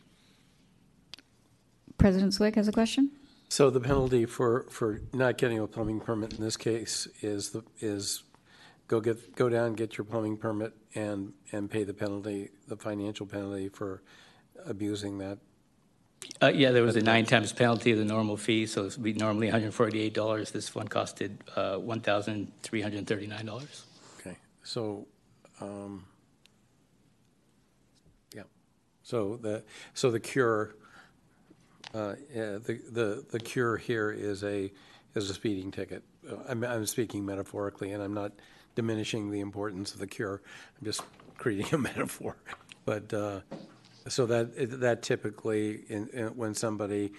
President 1.99 2.35
Swig 2.35 2.55
has 2.57 2.68
a 2.68 2.72
question? 2.72 3.11
So 3.49 3.70
the 3.70 3.81
penalty 3.81 4.27
for, 4.27 4.66
for 4.70 5.01
not 5.12 5.39
getting 5.39 5.59
a 5.59 5.66
plumbing 5.66 6.01
permit 6.01 6.35
in 6.35 6.43
this 6.43 6.57
case 6.57 7.07
is, 7.22 7.51
the 7.51 7.62
is 7.81 8.22
go 8.89 9.01
get, 9.01 9.35
go 9.35 9.49
down, 9.49 9.74
get 9.74 9.97
your 9.97 10.05
plumbing 10.05 10.37
permit 10.37 10.74
and, 10.97 11.32
and 11.53 11.70
pay 11.70 11.84
the 11.84 11.94
penalty, 11.94 12.51
the 12.66 12.76
financial 12.76 13.26
penalty 13.26 13.68
for 13.68 14.03
abusing 14.64 15.18
that. 15.18 15.38
Uh, 16.42 16.49
Yeah, 16.49 16.72
there 16.72 16.82
was 16.82 16.97
a 16.97 17.03
nine 17.03 17.26
times 17.26 17.53
penalty 17.53 17.92
of 17.92 17.99
the 17.99 18.05
normal 18.05 18.36
fee, 18.36 18.66
so 18.66 18.86
it 18.86 18.97
would 18.97 19.03
be 19.03 19.12
normally 19.12 19.49
$148. 19.49 20.51
This 20.51 20.74
one 20.74 20.88
costed 20.88 21.36
uh, 21.55 21.76
$1,339. 21.76 23.82
Okay, 24.20 24.36
so, 24.62 25.07
um, 25.61 26.05
yeah, 28.34 28.42
so 29.03 29.36
the, 29.36 29.62
so 29.94 30.11
the 30.11 30.18
cure, 30.18 30.74
uh, 31.94 32.14
yeah, 32.34 32.59
the, 32.59 32.80
the, 32.90 33.24
the 33.30 33.38
cure 33.38 33.76
here 33.76 34.11
is 34.11 34.42
a, 34.42 34.72
is 35.14 35.30
a 35.30 35.34
speeding 35.34 35.70
ticket. 35.70 36.03
Uh, 36.28 36.36
I'm, 36.49 36.64
I'm 36.64 36.86
speaking 36.86 37.24
metaphorically, 37.26 37.92
and 37.92 38.03
I'm 38.03 38.14
not 38.14 38.32
diminishing 38.77 39.31
the 39.33 39.41
importance 39.41 39.93
of 39.93 39.99
the 39.99 40.07
cure. 40.07 40.41
I'm 40.79 40.85
just 40.85 41.03
creating 41.39 41.74
a 41.74 41.79
metaphor. 41.79 42.37
But, 42.85 43.12
uh, 43.12 43.41
so 44.07 44.27
that, 44.27 44.81
that 44.81 45.03
typically, 45.03 45.83
in, 45.89 46.09
in, 46.09 46.27
when 46.37 46.55
somebody 46.55 47.12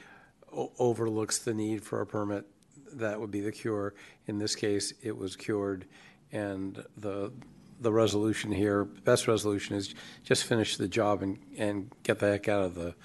o- 0.54 0.72
overlooks 0.80 1.40
the 1.40 1.54
need 1.54 1.84
for 1.84 2.00
a 2.00 2.06
permit, 2.06 2.46
that 2.94 3.20
would 3.20 3.32
be 3.32 3.42
the 3.42 3.52
cure. 3.52 3.94
In 4.28 4.40
this 4.40 4.56
case, 4.56 4.94
it 5.02 5.18
was 5.18 5.36
cured, 5.36 5.86
and 6.32 6.82
the, 6.96 7.34
the 7.82 7.92
resolution 7.92 8.52
here, 8.52 8.86
best 8.86 9.28
resolution 9.28 9.76
is 9.76 9.94
just 10.24 10.46
finish 10.46 10.78
the 10.78 10.88
job 10.88 11.22
and, 11.22 11.38
and 11.58 11.92
get 12.04 12.20
the 12.20 12.28
heck 12.28 12.48
out 12.48 12.64
of 12.64 12.76
the, 12.76 12.96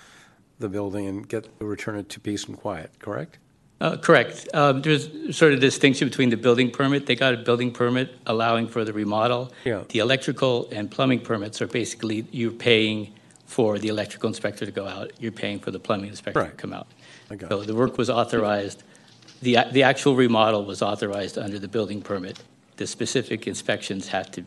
the 0.60 0.68
building 0.68 1.08
and 1.08 1.28
get, 1.28 1.48
return 1.58 1.96
it 1.96 2.08
to 2.10 2.20
peace 2.20 2.44
and 2.44 2.56
quiet, 2.56 2.98
correct? 3.00 3.38
Uh, 3.82 3.96
Correct. 3.96 4.48
Um, 4.54 4.80
There's 4.80 5.36
sort 5.36 5.52
of 5.52 5.58
distinction 5.58 6.08
between 6.08 6.30
the 6.30 6.36
building 6.36 6.70
permit. 6.70 7.06
They 7.06 7.16
got 7.16 7.34
a 7.34 7.36
building 7.36 7.72
permit 7.72 8.16
allowing 8.26 8.68
for 8.68 8.84
the 8.84 8.92
remodel. 8.92 9.52
Yeah. 9.64 9.82
The 9.88 9.98
electrical 9.98 10.68
and 10.70 10.88
plumbing 10.88 11.20
permits 11.20 11.60
are 11.60 11.66
basically, 11.66 12.24
you're 12.30 12.52
paying 12.52 13.12
for 13.44 13.80
the 13.80 13.88
electrical 13.88 14.28
inspector 14.28 14.64
to 14.64 14.70
go 14.70 14.86
out. 14.86 15.10
You're 15.18 15.32
paying 15.32 15.58
for 15.58 15.72
the 15.72 15.80
plumbing 15.80 16.10
inspector 16.10 16.44
to 16.44 16.50
come 16.52 16.72
out. 16.72 16.86
I 17.28 17.34
got 17.34 17.50
So 17.50 17.64
the 17.64 17.74
work 17.74 17.98
was 17.98 18.08
authorized, 18.08 18.84
the, 19.42 19.58
the 19.72 19.82
actual 19.82 20.14
remodel 20.14 20.64
was 20.64 20.80
authorized 20.80 21.36
under 21.36 21.58
the 21.58 21.68
building 21.68 22.02
permit. 22.02 22.38
The 22.76 22.86
specific 22.86 23.48
inspections 23.48 24.06
have 24.08 24.30
to, 24.30 24.44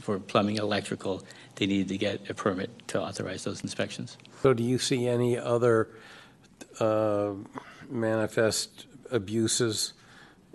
for 0.00 0.18
plumbing, 0.18 0.56
electrical, 0.56 1.22
they 1.54 1.66
needed 1.66 1.88
to 1.88 1.98
get 1.98 2.28
a 2.28 2.34
permit 2.34 2.70
to 2.88 3.00
authorize 3.00 3.44
those 3.44 3.62
inspections. 3.62 4.16
So 4.42 4.52
do 4.52 4.64
you 4.64 4.78
see 4.78 5.06
any 5.06 5.38
other 5.38 5.88
uh, 6.80 7.30
manifest 7.90 8.86
abuses 9.10 9.92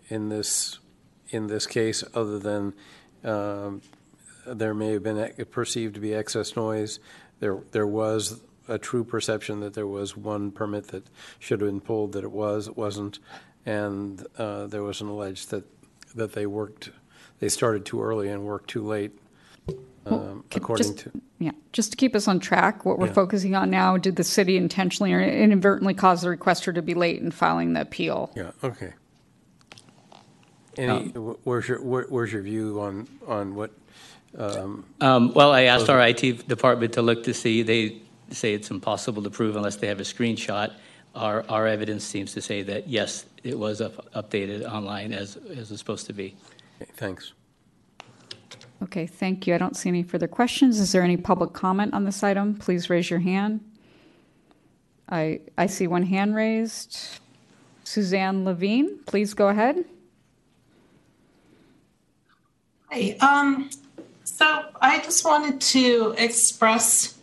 in 0.09 0.29
this, 0.29 0.79
in 1.29 1.47
this 1.47 1.65
case, 1.65 2.03
other 2.13 2.39
than 2.39 2.73
um, 3.23 3.81
there 4.45 4.73
may 4.73 4.91
have 4.93 5.03
been 5.03 5.33
perceived 5.51 5.95
to 5.95 6.01
be 6.01 6.13
excess 6.13 6.55
noise? 6.55 6.99
There, 7.39 7.59
there 7.71 7.87
was 7.87 8.41
a 8.67 8.77
true 8.77 9.03
perception 9.03 9.59
that 9.61 9.73
there 9.73 9.87
was 9.87 10.15
one 10.15 10.51
permit 10.51 10.87
that 10.89 11.07
should 11.39 11.61
have 11.61 11.69
been 11.69 11.81
pulled, 11.81 12.13
that 12.13 12.23
it 12.23 12.31
was, 12.31 12.67
it 12.67 12.77
wasn't, 12.77 13.19
and 13.65 14.25
uh, 14.37 14.67
there 14.67 14.83
was 14.83 15.01
an 15.01 15.07
alleged 15.07 15.49
that, 15.51 15.65
that 16.15 16.33
they 16.33 16.45
worked, 16.45 16.91
they 17.39 17.49
started 17.49 17.85
too 17.85 18.01
early 18.01 18.29
and 18.29 18.43
worked 18.43 18.69
too 18.69 18.85
late, 18.85 19.17
um, 20.05 20.43
Can- 20.49 20.61
according 20.63 20.87
just- 20.87 20.99
to. 20.99 21.11
Yeah, 21.39 21.51
just 21.73 21.89
to 21.91 21.97
keep 21.97 22.15
us 22.15 22.27
on 22.27 22.39
track, 22.39 22.85
what 22.85 22.99
we're 22.99 23.07
Yeah. 23.07 23.13
focusing 23.13 23.55
on 23.55 23.71
now, 23.71 23.97
did 23.97 24.15
the 24.15 24.23
city 24.23 24.57
intentionally 24.57 25.11
or 25.11 25.19
inadvertently 25.21 25.95
cause 25.95 26.21
the 26.21 26.27
requester 26.27 26.73
to 26.75 26.81
be 26.83 26.93
late 26.93 27.19
in 27.19 27.31
filing 27.31 27.73
the 27.73 27.81
appeal? 27.81 28.31
Yeah, 28.35 28.51
okay. 28.63 28.93
Any, 30.77 31.09
wh- 31.09 31.45
where's 31.45 31.67
your, 31.67 31.81
where- 31.81 32.05
where's 32.09 32.31
your 32.31 32.41
view 32.43 32.79
on, 32.79 33.07
on 33.27 33.55
what, 33.55 33.71
um, 34.37 34.85
Um, 35.01 35.33
Well, 35.33 35.51
I 35.51 35.63
asked 35.63 35.89
our 35.89 35.99
IT 35.99 36.47
department 36.47 36.93
to 36.93 37.01
look 37.01 37.23
to 37.23 37.33
see, 37.33 37.61
they 37.63 38.01
say 38.29 38.53
it's 38.53 38.69
impossible 38.71 39.23
to 39.23 39.29
prove 39.29 39.55
unless 39.55 39.75
they 39.77 39.87
have 39.87 39.99
a 39.99 40.03
screenshot. 40.03 40.71
Our, 41.13 41.43
our 41.49 41.67
evidence 41.67 42.05
seems 42.05 42.33
to 42.35 42.41
say 42.41 42.61
that, 42.63 42.87
yes, 42.87 43.25
it 43.43 43.57
was 43.59 43.81
up- 43.81 44.13
updated 44.13 44.63
online 44.71 45.11
as, 45.11 45.35
as 45.49 45.71
it's 45.71 45.79
supposed 45.79 46.05
to 46.07 46.13
be. 46.13 46.35
okay, 46.81 46.91
thanks. 46.95 47.33
Okay, 48.83 49.05
thank 49.05 49.45
you. 49.45 49.53
I 49.53 49.57
don't 49.57 49.77
see 49.77 49.89
any 49.89 50.03
further 50.03 50.27
questions. 50.27 50.79
Is 50.79 50.91
there 50.91 51.03
any 51.03 51.17
public 51.17 51.53
comment 51.53 51.93
on 51.93 52.03
this 52.03 52.23
item? 52.23 52.55
Please 52.55 52.89
raise 52.89 53.09
your 53.09 53.19
hand. 53.19 53.59
I, 55.09 55.41
I 55.57 55.67
see 55.67 55.87
one 55.87 56.03
hand 56.03 56.35
raised. 56.35 57.19
Suzanne 57.83 58.45
Levine, 58.45 58.99
please 59.05 59.33
go 59.33 59.49
ahead. 59.49 59.83
Hi, 62.89 63.17
um, 63.19 63.69
so 64.23 64.65
I 64.81 64.99
just 64.99 65.25
wanted 65.25 65.61
to 65.61 66.15
express 66.17 67.17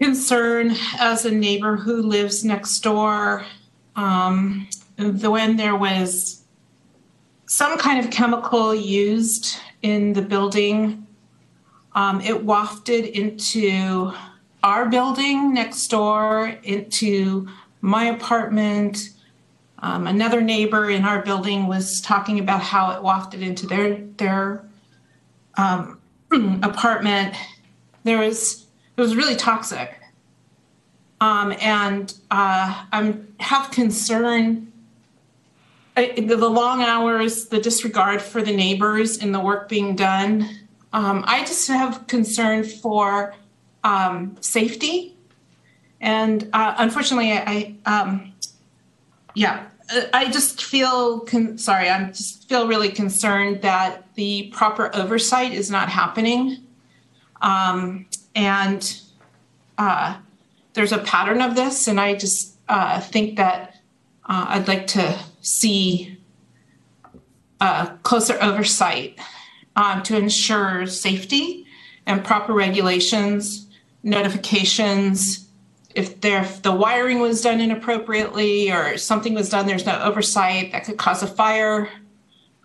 concern 0.00 0.74
as 0.98 1.26
a 1.26 1.30
neighbor 1.30 1.76
who 1.76 2.02
lives 2.02 2.44
next 2.44 2.80
door. 2.80 3.44
Um, 3.96 4.68
when 4.96 5.56
there 5.56 5.76
was 5.76 6.44
some 7.46 7.76
kind 7.78 8.04
of 8.04 8.10
chemical 8.10 8.74
used 8.74 9.58
in 9.82 10.12
the 10.12 10.22
building, 10.22 11.06
um, 11.94 12.20
it 12.20 12.44
wafted 12.44 13.04
into 13.04 14.12
our 14.62 14.88
building 14.88 15.54
next 15.54 15.88
door, 15.88 16.54
into 16.62 17.48
my 17.80 18.04
apartment. 18.04 19.10
Um, 19.78 20.06
another 20.06 20.40
neighbor 20.40 20.90
in 20.90 21.04
our 21.04 21.22
building 21.22 21.66
was 21.66 22.00
talking 22.00 22.38
about 22.38 22.60
how 22.60 22.90
it 22.90 23.02
wafted 23.02 23.42
into 23.42 23.66
their 23.66 23.96
their 24.18 24.64
um, 25.56 26.00
apartment. 26.62 27.34
There 28.04 28.18
was 28.18 28.66
it 28.96 29.00
was 29.00 29.16
really 29.16 29.36
toxic, 29.36 29.98
um, 31.20 31.54
and 31.60 32.12
uh, 32.30 32.84
I'm 32.92 33.34
have 33.40 33.70
concern. 33.70 34.69
I, 36.00 36.20
the, 36.20 36.36
the 36.36 36.48
long 36.48 36.82
hours, 36.82 37.46
the 37.46 37.60
disregard 37.60 38.22
for 38.22 38.40
the 38.40 38.56
neighbors, 38.56 39.18
and 39.18 39.34
the 39.34 39.40
work 39.40 39.68
being 39.68 39.94
done. 39.94 40.48
Um, 40.92 41.24
I 41.26 41.40
just 41.40 41.68
have 41.68 42.06
concern 42.06 42.64
for 42.64 43.34
um, 43.84 44.36
safety, 44.40 45.16
and 46.00 46.48
uh, 46.52 46.74
unfortunately, 46.78 47.32
I. 47.32 47.76
I 47.86 48.00
um, 48.00 48.32
yeah, 49.34 49.66
uh, 49.94 50.02
I 50.12 50.30
just 50.30 50.62
feel 50.62 51.20
con- 51.20 51.58
sorry. 51.58 51.88
I 51.88 52.04
just 52.08 52.48
feel 52.48 52.66
really 52.66 52.88
concerned 52.88 53.62
that 53.62 54.12
the 54.14 54.50
proper 54.52 54.90
oversight 54.96 55.52
is 55.52 55.70
not 55.70 55.88
happening, 55.88 56.56
um, 57.42 58.06
and 58.34 59.00
uh, 59.78 60.16
there's 60.72 60.92
a 60.92 60.98
pattern 60.98 61.40
of 61.42 61.54
this. 61.54 61.86
And 61.88 62.00
I 62.00 62.14
just 62.14 62.56
uh, 62.68 63.00
think 63.00 63.36
that 63.36 63.76
uh, 64.24 64.46
I'd 64.48 64.66
like 64.66 64.86
to 64.88 65.18
see 65.40 66.18
uh, 67.60 67.86
closer 68.02 68.38
oversight 68.40 69.18
um, 69.76 70.02
to 70.02 70.16
ensure 70.16 70.86
safety 70.86 71.66
and 72.06 72.24
proper 72.24 72.52
regulations, 72.52 73.66
notifications, 74.02 75.46
if 75.94 76.20
there 76.20 76.42
if 76.42 76.62
the 76.62 76.72
wiring 76.72 77.18
was 77.18 77.42
done 77.42 77.60
inappropriately 77.60 78.70
or 78.70 78.96
something 78.96 79.34
was 79.34 79.48
done 79.48 79.66
there's 79.66 79.86
no 79.86 80.00
oversight 80.02 80.72
that 80.72 80.84
could 80.84 80.96
cause 80.96 81.22
a 81.22 81.26
fire. 81.26 81.90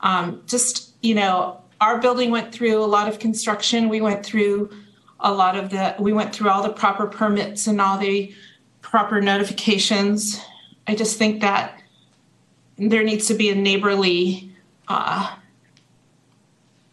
Um, 0.01 0.43
just 0.45 0.93
you 1.01 1.15
know 1.15 1.61
our 1.81 1.99
building 1.99 2.31
went 2.31 2.53
through 2.53 2.83
a 2.83 2.85
lot 2.85 3.07
of 3.07 3.19
construction. 3.19 3.89
We 3.89 4.01
went 4.01 4.25
through 4.25 4.69
a 5.19 5.31
lot 5.31 5.55
of 5.55 5.69
the 5.71 5.95
we 5.99 6.13
went 6.13 6.35
through 6.35 6.49
all 6.49 6.61
the 6.61 6.73
proper 6.73 7.07
permits 7.07 7.67
and 7.67 7.81
all 7.81 7.97
the 7.97 8.33
proper 8.81 9.21
notifications. 9.21 10.39
I 10.87 10.93
just 10.95 11.17
think 11.17 11.41
that 11.41 11.81
there 12.77 13.03
needs 13.03 13.27
to 13.27 13.33
be 13.33 13.49
a 13.49 13.55
neighborly 13.55 14.51
uh, 14.87 15.35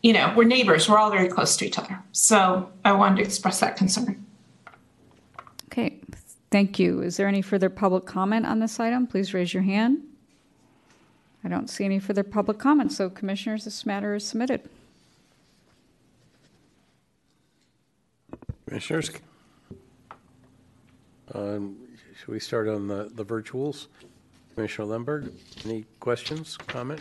you 0.02 0.12
know 0.12 0.32
we're 0.36 0.44
neighbors 0.44 0.88
we're 0.88 0.98
all 0.98 1.10
very 1.10 1.28
close 1.28 1.56
to 1.56 1.66
each 1.66 1.78
other 1.78 1.98
so 2.12 2.70
i 2.84 2.92
wanted 2.92 3.16
to 3.16 3.22
express 3.22 3.60
that 3.60 3.76
concern 3.76 4.22
Okay, 5.72 6.00
thank 6.50 6.78
you. 6.78 7.00
Is 7.00 7.16
there 7.16 7.26
any 7.26 7.40
further 7.40 7.70
public 7.70 8.04
comment 8.04 8.44
on 8.44 8.58
this 8.58 8.78
item? 8.78 9.06
Please 9.06 9.32
raise 9.32 9.54
your 9.54 9.62
hand. 9.62 10.02
I 11.42 11.48
don't 11.48 11.70
see 11.70 11.86
any 11.86 11.98
further 11.98 12.22
public 12.22 12.58
comments, 12.58 12.94
so 12.94 13.08
commissioners, 13.08 13.64
this 13.64 13.86
matter 13.86 14.14
is 14.14 14.26
submitted. 14.26 14.68
Commissioners? 18.66 19.10
Um, 21.34 21.78
Should 22.18 22.28
we 22.28 22.38
start 22.38 22.68
on 22.68 22.86
the 22.86 23.10
the 23.14 23.24
virtuals? 23.24 23.86
Commissioner 24.54 24.86
Lemberg, 24.88 25.32
any 25.64 25.84
questions, 26.00 26.56
comment? 26.56 27.00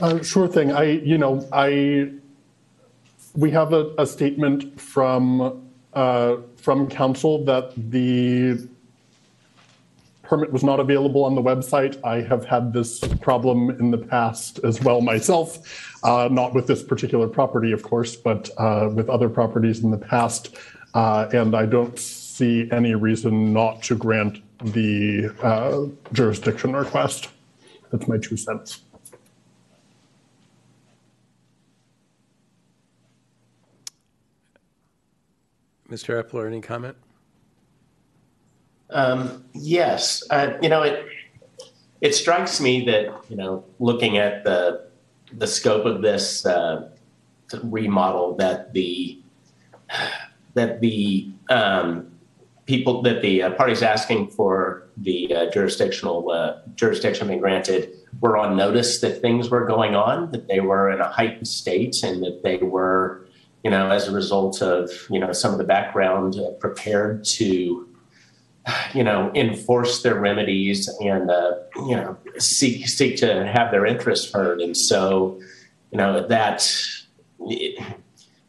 Uh, 0.00 0.22
Sure 0.22 0.46
thing. 0.48 0.72
I, 0.72 0.84
you 0.84 1.18
know, 1.18 1.46
I, 1.52 2.12
we 3.34 3.50
have 3.50 3.72
a, 3.72 3.92
a 3.98 4.06
statement 4.06 4.80
from, 4.80 5.68
uh, 5.94 6.36
from 6.56 6.88
council 6.88 7.44
that 7.44 7.72
the 7.76 8.68
permit 10.22 10.52
was 10.52 10.64
not 10.64 10.80
available 10.80 11.24
on 11.24 11.34
the 11.34 11.42
website. 11.42 12.02
I 12.04 12.20
have 12.22 12.44
had 12.44 12.72
this 12.72 12.98
problem 13.20 13.70
in 13.70 13.90
the 13.90 13.98
past 13.98 14.58
as 14.64 14.82
well 14.82 15.00
myself, 15.00 15.98
uh, 16.02 16.28
not 16.30 16.52
with 16.54 16.66
this 16.66 16.82
particular 16.82 17.28
property, 17.28 17.72
of 17.72 17.82
course, 17.82 18.16
but 18.16 18.50
uh, 18.58 18.90
with 18.92 19.08
other 19.08 19.28
properties 19.28 19.82
in 19.82 19.90
the 19.90 19.98
past. 19.98 20.56
Uh, 20.94 21.28
And 21.32 21.54
I 21.54 21.66
don't 21.66 21.98
see 21.98 22.68
any 22.72 22.94
reason 22.94 23.52
not 23.52 23.82
to 23.84 23.94
grant 23.94 24.40
the 24.62 25.34
uh, 25.42 25.86
jurisdiction 26.12 26.74
request. 26.74 27.28
That's 27.90 28.08
my 28.08 28.18
two 28.18 28.36
cents. 28.36 28.82
Mr. 35.90 36.22
Eppler, 36.22 36.46
any 36.48 36.60
comment? 36.60 36.96
Um, 38.90 39.44
yes, 39.52 40.22
uh, 40.30 40.54
you 40.60 40.68
know 40.68 40.82
it. 40.82 41.06
It 42.00 42.14
strikes 42.14 42.60
me 42.60 42.84
that 42.86 43.14
you 43.28 43.36
know, 43.36 43.64
looking 43.78 44.18
at 44.18 44.44
the 44.44 44.88
the 45.32 45.46
scope 45.46 45.86
of 45.86 46.02
this 46.02 46.44
uh, 46.46 46.90
remodel, 47.64 48.34
that 48.36 48.72
the 48.72 49.20
that 50.54 50.80
the 50.80 51.30
um, 51.48 52.15
people 52.66 53.02
that 53.02 53.22
the 53.22 53.42
uh, 53.42 53.50
parties 53.52 53.82
asking 53.82 54.28
for 54.28 54.86
the 54.96 55.34
uh, 55.34 55.50
jurisdictional 55.50 56.30
uh, 56.30 56.58
jurisdiction 56.74 57.28
being 57.28 57.40
granted 57.40 57.90
were 58.20 58.36
on 58.36 58.56
notice 58.56 59.00
that 59.00 59.20
things 59.20 59.48
were 59.50 59.64
going 59.64 59.94
on, 59.94 60.30
that 60.32 60.48
they 60.48 60.60
were 60.60 60.90
in 60.90 61.00
a 61.00 61.08
heightened 61.08 61.48
state, 61.48 62.02
and 62.02 62.22
that 62.22 62.42
they 62.42 62.58
were, 62.58 63.26
you 63.62 63.70
know, 63.70 63.90
as 63.90 64.08
a 64.08 64.12
result 64.12 64.62
of 64.62 64.90
you 65.10 65.18
know 65.18 65.32
some 65.32 65.52
of 65.52 65.58
the 65.58 65.64
background, 65.64 66.36
uh, 66.36 66.50
prepared 66.60 67.24
to 67.24 67.86
you 68.94 69.04
know, 69.04 69.30
enforce 69.34 70.02
their 70.02 70.16
remedies 70.16 70.88
and 71.00 71.30
uh, 71.30 71.52
you 71.76 71.96
know 71.96 72.16
seek 72.38 72.88
seek 72.88 73.16
to 73.16 73.46
have 73.46 73.70
their 73.70 73.86
interests 73.86 74.32
heard. 74.32 74.60
And 74.60 74.76
so, 74.76 75.40
you 75.92 75.98
know, 75.98 76.26
that 76.26 76.68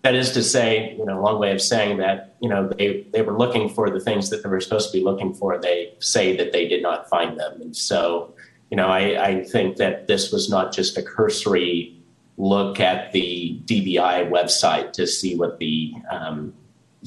that 0.08 0.16
is 0.16 0.32
to 0.32 0.42
say, 0.42 0.96
you 0.98 1.06
know, 1.06 1.20
a 1.20 1.22
long 1.22 1.38
way 1.38 1.52
of 1.52 1.62
saying 1.62 1.98
that 1.98 2.38
you 2.40 2.48
know 2.48 2.70
they 2.78 3.06
they 3.12 3.22
were 3.22 3.38
looking 3.38 3.68
for 3.68 3.90
the 3.90 4.00
things 4.00 4.30
that 4.30 4.42
they 4.42 4.48
were 4.48 4.62
supposed 4.62 4.90
to 4.90 4.98
be 4.98 5.04
looking 5.04 5.34
for. 5.34 5.58
They 5.58 5.94
say 6.00 6.34
that 6.38 6.54
they 6.54 6.66
did 6.66 6.82
not 6.82 7.10
find 7.10 7.38
them, 7.38 7.60
and 7.60 7.76
so, 7.76 8.34
you 8.72 8.78
know, 8.78 8.88
I, 8.88 9.22
I 9.22 9.44
think 9.44 9.76
that 9.78 10.08
this 10.08 10.32
was 10.32 10.50
not 10.50 10.72
just 10.72 10.98
a 10.98 11.04
cursory 11.04 11.94
look 12.38 12.80
at 12.80 13.12
the 13.12 13.60
DBI 13.66 14.30
website 14.30 14.94
to 14.94 15.06
see 15.08 15.36
what 15.36 15.60
the 15.60 15.94
um, 16.10 16.54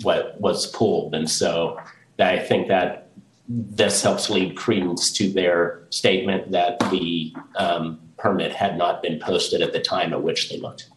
what 0.03 0.39
was 0.39 0.67
pulled, 0.67 1.15
and 1.15 1.29
so. 1.29 1.81
I 2.19 2.39
think 2.39 2.69
that 2.69 3.09
this 3.49 4.03
helps 4.03 4.29
lead 4.29 4.55
credence 4.55 5.11
to 5.13 5.33
their 5.33 5.81
statement 5.89 6.53
that 6.53 6.79
the 6.91 7.35
um, 7.57 7.99
permit 8.19 8.53
had 8.53 8.77
not 8.77 9.03
been 9.03 9.19
posted 9.19 9.63
at 9.63 9.73
the 9.73 9.81
time 9.81 10.13
at 10.13 10.23
which 10.23 10.51
they 10.51 10.59
looked. 10.59 10.91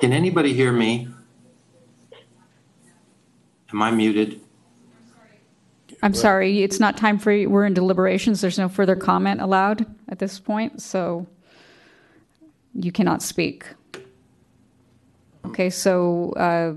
Can 0.00 0.12
anybody 0.12 0.52
hear 0.54 0.72
me? 0.72 1.08
Am 3.72 3.82
I 3.82 3.90
muted? 3.90 4.40
I'm 6.02 6.14
sorry, 6.14 6.62
it's 6.62 6.78
not 6.78 6.96
time 6.96 7.18
for, 7.18 7.32
we're 7.48 7.66
in 7.66 7.74
deliberations. 7.74 8.40
There's 8.40 8.58
no 8.58 8.68
further 8.68 8.94
comment 8.94 9.40
allowed 9.40 9.84
at 10.08 10.20
this 10.20 10.38
point, 10.38 10.80
so 10.80 11.26
you 12.72 12.92
cannot 12.92 13.20
speak. 13.20 13.66
Okay, 15.46 15.70
so 15.70 16.32
uh, 16.34 16.74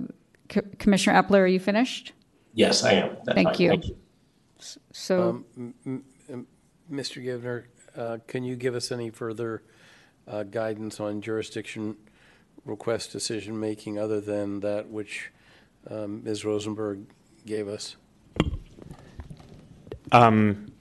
C- 0.52 0.62
Commissioner 0.80 1.22
Eppler, 1.22 1.42
are 1.42 1.48
you 1.48 1.60
finished? 1.60 2.14
Yes, 2.56 2.84
I 2.84 2.94
am. 2.94 3.16
That's 3.24 3.36
Thank 3.36 3.50
fine. 3.50 3.62
you. 3.62 3.70
Thank 3.70 3.88
you. 3.90 3.98
So, 4.92 5.30
Um, 5.30 5.46
m- 5.56 5.74
m- 5.86 6.04
m- 6.30 6.48
Mr. 6.92 7.24
Givner, 7.24 7.66
uh, 7.96 8.18
can 8.28 8.44
you 8.44 8.56
give 8.56 8.74
us 8.74 8.92
any 8.92 9.12
further 9.12 9.62
uh, 10.28 10.44
guidance 10.44 11.00
on 11.00 11.22
jurisdiction 11.22 11.96
request 12.66 13.12
decision-making 13.12 13.98
other 13.98 14.22
than 14.22 14.60
that 14.60 14.90
which 14.90 15.32
um, 15.90 16.24
Ms. 16.24 16.46
Rosenberg 16.46 17.06
gave 17.46 17.68
us? 17.68 17.96
Um, 20.12 20.72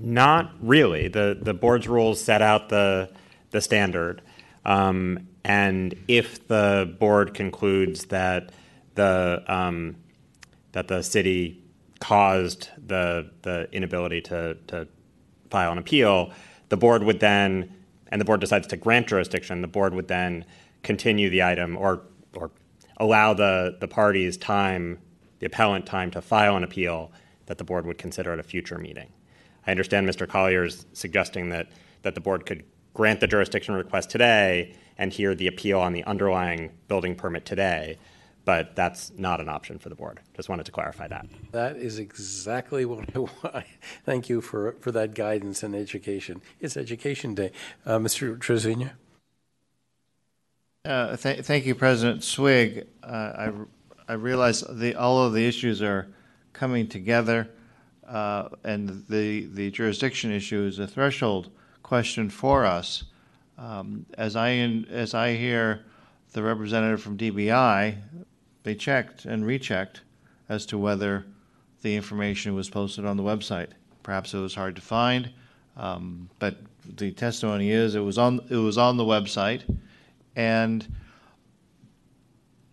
not 0.00 0.52
really. 0.60 1.08
The 1.08 1.38
the 1.40 1.54
board's 1.54 1.88
rules 1.88 2.20
set 2.20 2.40
out 2.40 2.68
the 2.68 3.10
the 3.50 3.60
standard, 3.60 4.22
um, 4.64 5.28
and 5.44 5.94
if 6.06 6.46
the 6.46 6.94
board 6.98 7.34
concludes 7.34 8.06
that 8.06 8.52
the 8.94 9.42
um, 9.48 9.96
that 10.72 10.88
the 10.88 11.02
city 11.02 11.64
caused 12.00 12.68
the 12.86 13.30
the 13.42 13.68
inability 13.72 14.20
to 14.22 14.56
to 14.68 14.86
file 15.50 15.72
an 15.72 15.78
appeal, 15.78 16.32
the 16.68 16.76
board 16.76 17.02
would 17.02 17.18
then, 17.18 17.74
and 18.12 18.20
the 18.20 18.24
board 18.24 18.40
decides 18.40 18.66
to 18.68 18.76
grant 18.76 19.08
jurisdiction, 19.08 19.62
the 19.62 19.68
board 19.68 19.94
would 19.94 20.08
then 20.08 20.44
continue 20.82 21.30
the 21.30 21.42
item 21.42 21.76
or 21.76 22.02
or 22.34 22.50
allow 22.98 23.34
the 23.34 23.76
the 23.80 23.88
parties 23.88 24.36
time, 24.36 24.98
the 25.38 25.46
appellant 25.46 25.86
time 25.86 26.10
to 26.10 26.20
file 26.20 26.56
an 26.56 26.64
appeal 26.64 27.12
that 27.46 27.58
the 27.58 27.64
board 27.64 27.86
would 27.86 27.98
consider 27.98 28.32
at 28.32 28.38
a 28.38 28.42
future 28.42 28.78
meeting. 28.78 29.12
I 29.66 29.70
understand 29.70 30.08
Mr. 30.08 30.28
Collier's 30.28 30.86
suggesting 30.92 31.50
that 31.50 31.68
that 32.02 32.14
the 32.14 32.20
board 32.20 32.46
could 32.46 32.64
grant 32.94 33.20
the 33.20 33.26
jurisdiction 33.26 33.74
request 33.74 34.10
today 34.10 34.74
and 34.98 35.12
hear 35.12 35.34
the 35.34 35.46
appeal 35.46 35.78
on 35.78 35.92
the 35.92 36.02
underlying 36.04 36.72
building 36.88 37.14
permit 37.14 37.44
today, 37.44 37.96
but 38.44 38.74
that's 38.74 39.12
not 39.16 39.40
an 39.40 39.48
option 39.48 39.78
for 39.78 39.88
the 39.88 39.94
board. 39.94 40.20
Just 40.34 40.48
wanted 40.48 40.66
to 40.66 40.72
clarify 40.72 41.06
that. 41.06 41.26
That 41.52 41.76
is 41.76 41.98
exactly 41.98 42.84
what 42.86 43.14
I 43.14 43.18
want. 43.20 43.64
Thank 44.04 44.28
you 44.28 44.40
for, 44.40 44.74
for 44.80 44.90
that 44.92 45.14
guidance 45.14 45.62
and 45.62 45.76
education. 45.76 46.42
It's 46.60 46.76
Education 46.76 47.34
Day. 47.34 47.52
Uh, 47.86 47.98
Mr. 47.98 48.36
Trasvina? 48.36 48.92
Uh, 50.84 51.16
th- 51.16 51.44
thank 51.44 51.66
you, 51.66 51.74
President 51.74 52.22
Swig. 52.22 52.86
Uh, 53.02 53.06
I, 53.08 53.52
I 54.08 54.12
realize 54.14 54.60
the, 54.60 54.94
all 54.94 55.22
of 55.22 55.32
the 55.32 55.44
issues 55.44 55.82
are 55.82 56.08
coming 56.52 56.86
together, 56.86 57.50
uh, 58.06 58.48
and 58.64 59.04
the, 59.08 59.46
the 59.46 59.70
jurisdiction 59.70 60.30
issue 60.30 60.62
is 60.62 60.78
a 60.78 60.86
threshold 60.86 61.50
question 61.82 62.30
for 62.30 62.64
us. 62.64 63.04
Um, 63.58 64.06
as 64.16 64.36
I 64.36 64.50
in, 64.50 64.84
as 64.86 65.14
I 65.14 65.34
hear 65.34 65.84
the 66.32 66.42
representative 66.42 67.02
from 67.02 67.18
DBI, 67.18 67.96
they 68.62 68.74
checked 68.74 69.24
and 69.24 69.44
rechecked 69.44 70.02
as 70.48 70.64
to 70.66 70.78
whether 70.78 71.26
the 71.82 71.96
information 71.96 72.54
was 72.54 72.70
posted 72.70 73.04
on 73.04 73.16
the 73.16 73.22
website. 73.22 73.70
Perhaps 74.04 74.32
it 74.32 74.38
was 74.38 74.54
hard 74.54 74.76
to 74.76 74.82
find, 74.82 75.30
um, 75.76 76.30
but 76.38 76.56
the 76.96 77.10
testimony 77.10 77.70
is 77.72 77.94
it 77.94 78.00
was 78.00 78.16
on 78.16 78.40
it 78.48 78.56
was 78.56 78.78
on 78.78 78.96
the 78.96 79.04
website, 79.04 79.62
and 80.36 80.86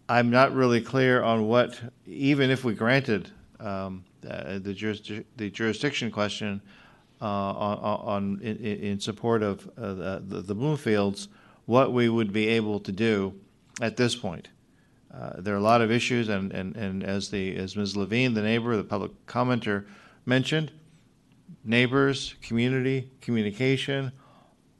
I'm 0.07 0.29
not 0.29 0.53
really 0.53 0.81
clear 0.81 1.23
on 1.23 1.47
what 1.47 1.79
even 2.05 2.49
if 2.49 2.63
we 2.63 2.73
granted 2.73 3.31
um, 3.59 4.03
uh, 4.27 4.59
the, 4.59 5.25
the 5.37 5.49
jurisdiction 5.49 6.11
question 6.11 6.61
uh, 7.21 7.25
on, 7.25 7.77
on 7.79 8.41
in, 8.41 8.57
in 8.57 8.99
support 8.99 9.41
of 9.41 9.67
uh, 9.77 10.19
the, 10.19 10.41
the 10.41 10.55
Bloomfields, 10.55 11.27
what 11.65 11.91
we 11.91 12.09
would 12.09 12.31
be 12.31 12.47
able 12.49 12.79
to 12.79 12.91
do 12.91 13.33
at 13.81 13.97
this 13.97 14.15
point. 14.15 14.49
Uh, 15.13 15.41
there 15.41 15.53
are 15.53 15.57
a 15.57 15.61
lot 15.61 15.81
of 15.81 15.91
issues, 15.91 16.27
and, 16.27 16.51
and, 16.51 16.75
and 16.75 17.03
as 17.03 17.29
the 17.29 17.55
as 17.55 17.75
Ms. 17.75 17.95
Levine, 17.95 18.33
the 18.33 18.41
neighbor, 18.41 18.75
the 18.75 18.83
public 18.83 19.11
commenter, 19.25 19.85
mentioned, 20.25 20.71
neighbors, 21.63 22.35
community, 22.41 23.09
communication, 23.21 24.11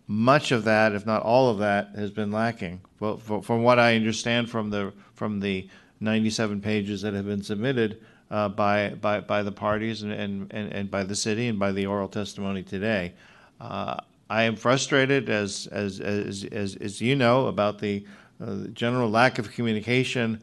much 0.07 0.51
of 0.51 0.63
that, 0.65 0.93
if 0.93 1.05
not 1.05 1.23
all 1.23 1.49
of 1.49 1.57
that, 1.59 1.89
has 1.95 2.11
been 2.11 2.31
lacking. 2.31 2.81
Well, 2.99 3.17
from 3.17 3.63
what 3.63 3.79
I 3.79 3.95
understand 3.95 4.49
from 4.49 4.69
the 4.69 4.93
from 5.13 5.39
the 5.39 5.67
97 5.99 6.61
pages 6.61 7.01
that 7.01 7.13
have 7.13 7.25
been 7.25 7.41
submitted 7.41 8.01
uh, 8.29 8.49
by, 8.49 8.89
by 8.89 9.21
by 9.21 9.43
the 9.43 9.51
parties 9.51 10.03
and, 10.03 10.11
and, 10.11 10.51
and, 10.51 10.91
by 10.91 11.03
the 11.03 11.15
city 11.15 11.47
and 11.47 11.57
by 11.57 11.71
the 11.71 11.85
oral 11.85 12.07
testimony 12.07 12.63
today, 12.63 13.13
uh, 13.61 13.97
I 14.29 14.43
am 14.43 14.55
frustrated, 14.55 15.29
as 15.29 15.67
as 15.67 15.99
as 15.99 16.43
as, 16.45 16.75
as 16.75 17.01
you 17.01 17.15
know, 17.15 17.47
about 17.47 17.79
the 17.79 18.05
uh, 18.43 18.67
general 18.73 19.09
lack 19.09 19.39
of 19.39 19.51
communication 19.51 20.41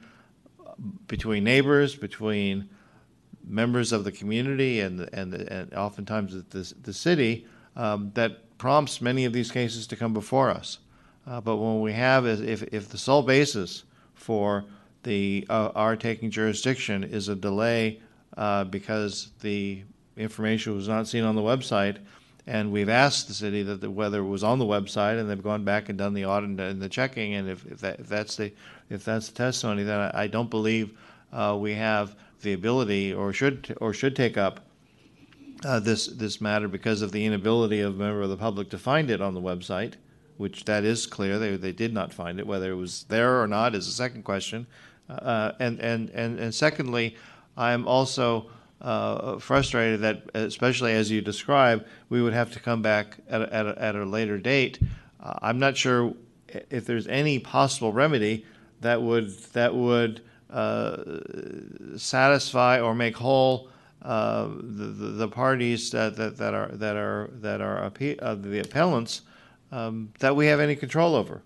between 1.06 1.44
neighbors, 1.44 1.94
between 1.94 2.68
members 3.44 3.92
of 3.92 4.04
the 4.04 4.12
community, 4.12 4.80
and 4.80 5.08
and 5.12 5.34
and 5.34 5.74
oftentimes 5.74 6.34
the 6.50 6.74
the 6.82 6.92
city 6.92 7.46
um, 7.76 8.10
that 8.14 8.51
prompts 8.62 9.00
many 9.00 9.24
of 9.24 9.32
these 9.32 9.50
cases 9.50 9.88
to 9.88 9.96
come 9.96 10.14
before 10.14 10.48
us. 10.48 10.78
Uh, 11.26 11.40
but 11.40 11.56
when 11.56 11.80
we 11.80 11.92
have, 11.92 12.24
is 12.24 12.40
if, 12.40 12.62
if 12.72 12.88
the 12.88 12.96
sole 12.96 13.22
basis 13.22 13.82
for 14.14 14.64
the 15.02 15.44
uh, 15.50 15.70
our 15.74 15.96
taking 15.96 16.30
jurisdiction 16.30 17.02
is 17.02 17.26
a 17.28 17.34
delay 17.34 18.00
uh, 18.36 18.62
because 18.62 19.32
the 19.40 19.82
information 20.16 20.76
was 20.76 20.86
not 20.86 21.08
seen 21.08 21.24
on 21.24 21.34
the 21.34 21.42
website, 21.42 21.96
and 22.46 22.70
we've 22.70 22.88
asked 22.88 23.26
the 23.26 23.34
city 23.34 23.64
that 23.64 23.80
the, 23.80 23.90
whether 23.90 24.20
it 24.20 24.28
was 24.28 24.44
on 24.44 24.60
the 24.60 24.64
website, 24.64 25.18
and 25.18 25.28
they've 25.28 25.42
gone 25.42 25.64
back 25.64 25.88
and 25.88 25.98
done 25.98 26.14
the 26.14 26.24
audit 26.24 26.60
and 26.60 26.80
the 26.80 26.88
checking, 26.88 27.34
and 27.34 27.48
if, 27.50 27.66
if, 27.66 27.80
that, 27.80 27.98
if 27.98 28.08
that's 28.08 28.36
the 28.36 28.52
if 28.90 29.04
that's 29.04 29.26
the 29.28 29.34
testimony, 29.34 29.82
then 29.82 29.98
I, 29.98 30.22
I 30.22 30.26
don't 30.28 30.50
believe 30.50 30.96
uh, 31.32 31.58
we 31.60 31.74
have 31.74 32.14
the 32.42 32.52
ability 32.52 33.12
or 33.12 33.32
should 33.32 33.76
or 33.80 33.92
should 33.92 34.14
take 34.14 34.38
up 34.38 34.60
uh, 35.64 35.80
this 35.80 36.06
this 36.06 36.40
matter 36.40 36.68
because 36.68 37.02
of 37.02 37.12
the 37.12 37.24
inability 37.24 37.80
of 37.80 37.94
a 37.94 37.98
member 37.98 38.22
of 38.22 38.30
the 38.30 38.36
public 38.36 38.70
to 38.70 38.78
find 38.78 39.10
it 39.10 39.20
on 39.20 39.34
the 39.34 39.40
website, 39.40 39.94
which 40.36 40.64
that 40.64 40.84
is 40.84 41.06
clear 41.06 41.38
they 41.38 41.56
they 41.56 41.72
did 41.72 41.92
not 41.92 42.12
find 42.12 42.38
it. 42.38 42.46
Whether 42.46 42.72
it 42.72 42.76
was 42.76 43.04
there 43.08 43.40
or 43.40 43.46
not 43.46 43.74
is 43.74 43.86
a 43.86 43.92
second 43.92 44.24
question, 44.24 44.66
uh, 45.08 45.52
and 45.60 45.80
and 45.80 46.10
and 46.10 46.38
and 46.38 46.54
secondly, 46.54 47.16
I'm 47.56 47.86
also. 47.86 48.50
Uh, 48.80 49.38
frustrated 49.38 50.00
that, 50.00 50.24
especially 50.34 50.92
as 50.92 51.08
you 51.08 51.20
describe, 51.20 51.86
we 52.08 52.20
would 52.20 52.32
have 52.32 52.50
to 52.50 52.58
come 52.58 52.82
back 52.82 53.16
at 53.28 53.40
a, 53.40 53.54
at 53.54 53.64
a, 53.64 53.80
at 53.80 53.94
a 53.94 54.04
later 54.04 54.38
date. 54.38 54.80
Uh, 55.22 55.34
I'm 55.40 55.60
not 55.60 55.76
sure 55.76 56.14
if 56.68 56.84
there's 56.84 57.06
any 57.06 57.38
possible 57.38 57.92
remedy 57.92 58.44
that 58.80 59.00
would 59.00 59.30
that 59.52 59.72
would 59.72 60.20
uh, 60.50 60.96
satisfy 61.96 62.80
or 62.80 62.92
make 62.92 63.16
whole 63.16 63.68
uh, 64.04 64.48
the, 64.48 64.84
the, 65.14 65.28
parties 65.28 65.90
that, 65.92 66.16
that, 66.16 66.36
that 66.36 66.54
are 66.54 66.68
that 66.72 66.96
are 66.96 67.30
that 67.34 67.60
are 67.60 67.84
uh, 67.84 68.34
the 68.34 68.60
appellants 68.60 69.22
um, 69.70 70.12
that 70.18 70.34
we 70.34 70.46
have 70.46 70.58
any 70.58 70.74
control 70.74 71.14
over. 71.14 71.42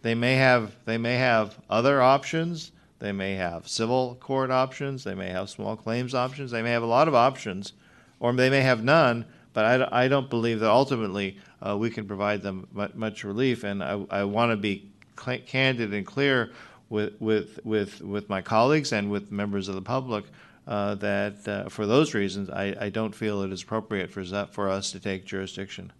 They 0.00 0.14
may 0.14 0.34
have 0.36 0.74
they 0.84 0.98
may 0.98 1.16
have 1.16 1.58
other 1.68 2.00
options. 2.00 2.72
They 2.98 3.12
may 3.12 3.34
have 3.34 3.68
civil 3.68 4.16
court 4.20 4.50
options. 4.50 5.04
They 5.04 5.14
may 5.14 5.28
have 5.30 5.50
small 5.50 5.76
claims 5.76 6.14
options. 6.14 6.50
They 6.50 6.62
may 6.62 6.70
have 6.70 6.82
a 6.82 6.86
lot 6.86 7.08
of 7.08 7.14
options, 7.14 7.72
or 8.20 8.32
they 8.32 8.48
may 8.48 8.60
have 8.60 8.84
none. 8.84 9.26
But 9.52 9.92
I, 9.92 10.04
I 10.04 10.08
don't 10.08 10.30
believe 10.30 10.60
that 10.60 10.70
ultimately 10.70 11.36
uh, 11.60 11.76
we 11.76 11.90
can 11.90 12.06
provide 12.06 12.42
them 12.42 12.66
much, 12.72 12.94
much 12.94 13.24
relief. 13.24 13.64
And 13.64 13.82
I, 13.82 14.02
I 14.10 14.24
want 14.24 14.50
to 14.50 14.56
be 14.56 14.88
candid 15.16 15.92
and 15.92 16.06
clear 16.06 16.52
with, 16.88 17.20
with, 17.20 17.58
with, 17.64 18.00
with 18.00 18.28
my 18.28 18.40
colleagues 18.40 18.92
and 18.92 19.10
with 19.10 19.30
members 19.30 19.68
of 19.68 19.74
the 19.74 19.82
public 19.82 20.24
uh, 20.66 20.94
that 20.96 21.48
uh, 21.48 21.68
for 21.68 21.86
those 21.86 22.14
reasons, 22.14 22.48
I, 22.50 22.74
I 22.80 22.88
don't 22.90 23.14
feel 23.14 23.42
it 23.42 23.52
is 23.52 23.62
appropriate 23.62 24.10
for, 24.10 24.24
for 24.46 24.68
us 24.68 24.92
to 24.92 25.00
take 25.00 25.24
jurisdiction. 25.24 25.92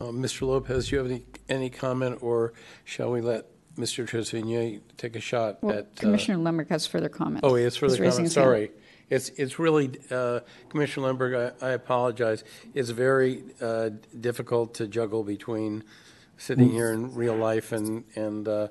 Uh, 0.00 0.06
Mr. 0.06 0.42
Lopez, 0.46 0.88
do 0.88 0.96
you 0.96 1.02
have 1.02 1.10
any, 1.10 1.22
any 1.48 1.70
comment, 1.70 2.18
or 2.22 2.52
shall 2.84 3.10
we 3.10 3.20
let 3.20 3.46
Mr. 3.76 4.06
Trasvina 4.08 4.80
take 4.96 5.16
a 5.16 5.20
shot 5.20 5.62
Well, 5.62 5.78
at? 5.78 5.84
uh, 5.84 6.00
Commissioner 6.00 6.38
Lemberg 6.38 6.68
has 6.68 6.86
further 6.86 7.08
comments. 7.08 7.40
Oh, 7.44 7.56
it's 7.56 7.76
further 7.76 7.94
He's 7.94 8.00
raising 8.00 8.16
comment, 8.18 8.26
his 8.26 8.34
hand. 8.36 8.44
sorry. 8.44 8.70
It's, 9.10 9.28
it's 9.30 9.58
really, 9.58 9.90
uh, 10.10 10.40
Commissioner 10.68 11.06
Lemberg, 11.06 11.54
I, 11.60 11.66
I 11.66 11.70
apologize. 11.70 12.44
It's 12.74 12.90
very 12.90 13.42
uh, 13.60 13.90
difficult 14.20 14.74
to 14.74 14.86
juggle 14.86 15.24
between 15.24 15.82
sitting 16.36 16.70
here 16.70 16.92
in 16.92 17.14
real 17.14 17.34
life 17.36 17.72
and, 17.72 18.04
and 18.14 18.46
uh, 18.46 18.68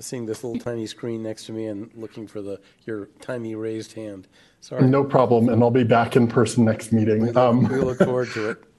seeing 0.00 0.26
this 0.26 0.42
little 0.44 0.58
tiny 0.58 0.86
screen 0.86 1.22
next 1.22 1.46
to 1.46 1.52
me 1.52 1.66
and 1.66 1.90
looking 1.94 2.26
for 2.26 2.42
the, 2.42 2.60
your 2.86 3.06
tiny 3.20 3.54
raised 3.54 3.92
hand. 3.92 4.28
Sorry. 4.60 4.86
No 4.86 5.04
problem, 5.04 5.48
and 5.48 5.62
I'll 5.62 5.70
be 5.70 5.84
back 5.84 6.16
in 6.16 6.26
person 6.26 6.64
next 6.64 6.92
meeting. 6.92 7.36
Um, 7.36 7.64
We 7.64 7.80
look 7.80 7.98
forward 7.98 8.30
to 8.30 8.50
it. 8.50 8.64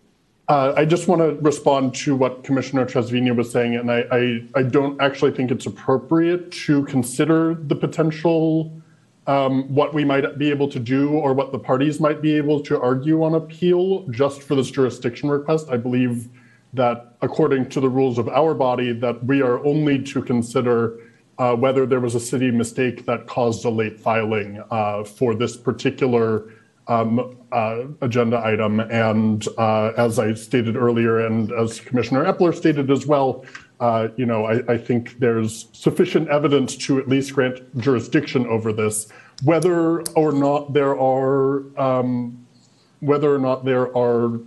Uh, 0.47 0.73
I 0.77 0.85
just 0.85 1.07
want 1.07 1.21
to 1.21 1.43
respond 1.43 1.95
to 1.95 2.15
what 2.15 2.43
Commissioner 2.43 2.85
Trasvina 2.85 3.35
was 3.35 3.51
saying, 3.51 3.77
and 3.77 3.89
I, 3.89 4.05
I, 4.11 4.43
I 4.53 4.61
don't 4.61 5.01
actually 5.01 5.31
think 5.31 5.49
it's 5.49 5.65
appropriate 5.65 6.51
to 6.51 6.83
consider 6.83 7.55
the 7.55 7.75
potential, 7.75 8.71
um, 9.25 9.63
what 9.73 9.95
we 9.95 10.05
might 10.05 10.37
be 10.37 10.51
able 10.51 10.67
to 10.69 10.79
do 10.79 11.09
or 11.09 11.33
what 11.33 11.51
the 11.51 11.57
parties 11.57 11.99
might 11.99 12.21
be 12.21 12.37
able 12.37 12.59
to 12.59 12.79
argue 12.79 13.23
on 13.23 13.33
appeal 13.33 14.07
just 14.09 14.43
for 14.43 14.53
this 14.53 14.69
jurisdiction 14.69 15.31
request. 15.31 15.69
I 15.71 15.77
believe 15.77 16.29
that 16.75 17.15
according 17.21 17.69
to 17.69 17.79
the 17.79 17.89
rules 17.89 18.17
of 18.17 18.27
our 18.29 18.53
body, 18.53 18.91
that 18.93 19.23
we 19.25 19.41
are 19.41 19.63
only 19.65 20.01
to 20.03 20.21
consider 20.21 20.99
uh, 21.37 21.55
whether 21.55 21.85
there 21.85 21.99
was 21.99 22.15
a 22.15 22.19
city 22.19 22.51
mistake 22.51 23.05
that 23.05 23.27
caused 23.27 23.65
a 23.65 23.69
late 23.69 23.99
filing 23.99 24.63
uh, 24.71 25.03
for 25.03 25.35
this 25.35 25.57
particular 25.57 26.53
um, 26.87 27.37
uh, 27.51 27.83
agenda 28.01 28.41
item. 28.45 28.79
And 28.79 29.45
uh, 29.57 29.91
as 29.97 30.19
I 30.19 30.33
stated 30.35 30.75
earlier, 30.75 31.25
and 31.25 31.51
as 31.51 31.79
Commissioner 31.79 32.25
Eppler 32.25 32.53
stated 32.53 32.91
as 32.91 33.05
well, 33.05 33.45
uh, 33.79 34.07
you 34.15 34.25
know, 34.25 34.45
I, 34.45 34.73
I 34.73 34.77
think 34.77 35.19
there's 35.19 35.67
sufficient 35.73 36.29
evidence 36.29 36.75
to 36.77 36.99
at 36.99 37.09
least 37.09 37.33
grant 37.33 37.77
jurisdiction 37.79 38.45
over 38.47 38.71
this. 38.71 39.09
Whether 39.43 40.01
or 40.13 40.31
not 40.31 40.73
there 40.73 40.97
are, 40.97 41.63
um, 41.77 42.45
whether 43.01 43.33
or 43.33 43.39
not 43.39 43.65
there 43.65 43.95
are 43.97 44.39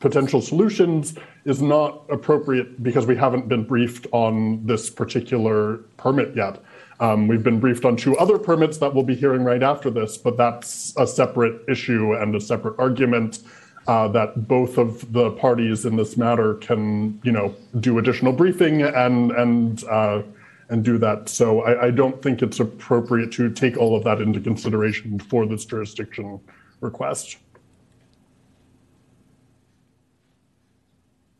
potential 0.00 0.40
solutions 0.40 1.14
is 1.44 1.60
not 1.60 2.04
appropriate 2.08 2.82
because 2.82 3.06
we 3.06 3.16
haven't 3.16 3.48
been 3.48 3.64
briefed 3.64 4.06
on 4.12 4.64
this 4.66 4.88
particular 4.90 5.78
permit 5.96 6.36
yet. 6.36 6.62
Um, 7.00 7.26
we've 7.26 7.42
been 7.42 7.58
briefed 7.58 7.84
on 7.84 7.96
two 7.96 8.16
other 8.18 8.38
permits 8.38 8.78
that 8.78 8.94
we'll 8.94 9.02
be 9.04 9.16
hearing 9.16 9.42
right 9.42 9.62
after 9.62 9.90
this, 9.90 10.16
but 10.16 10.36
that's 10.36 10.94
a 10.96 11.06
separate 11.06 11.62
issue 11.68 12.14
and 12.14 12.34
a 12.36 12.40
separate 12.40 12.78
argument 12.78 13.40
uh, 13.88 14.06
that 14.08 14.46
both 14.46 14.78
of 14.78 15.12
the 15.12 15.32
parties 15.32 15.84
in 15.84 15.96
this 15.96 16.16
matter 16.16 16.54
can, 16.54 17.20
you 17.24 17.32
know, 17.32 17.54
do 17.80 17.98
additional 17.98 18.32
briefing 18.32 18.82
and 18.82 19.32
and 19.32 19.82
uh, 19.84 20.22
and 20.68 20.84
do 20.84 20.96
that. 20.98 21.28
So 21.28 21.62
I, 21.62 21.86
I 21.86 21.90
don't 21.90 22.22
think 22.22 22.40
it's 22.42 22.60
appropriate 22.60 23.32
to 23.32 23.50
take 23.50 23.76
all 23.76 23.96
of 23.96 24.04
that 24.04 24.20
into 24.20 24.40
consideration 24.40 25.18
for 25.18 25.46
this 25.46 25.64
jurisdiction 25.64 26.40
request. 26.80 27.38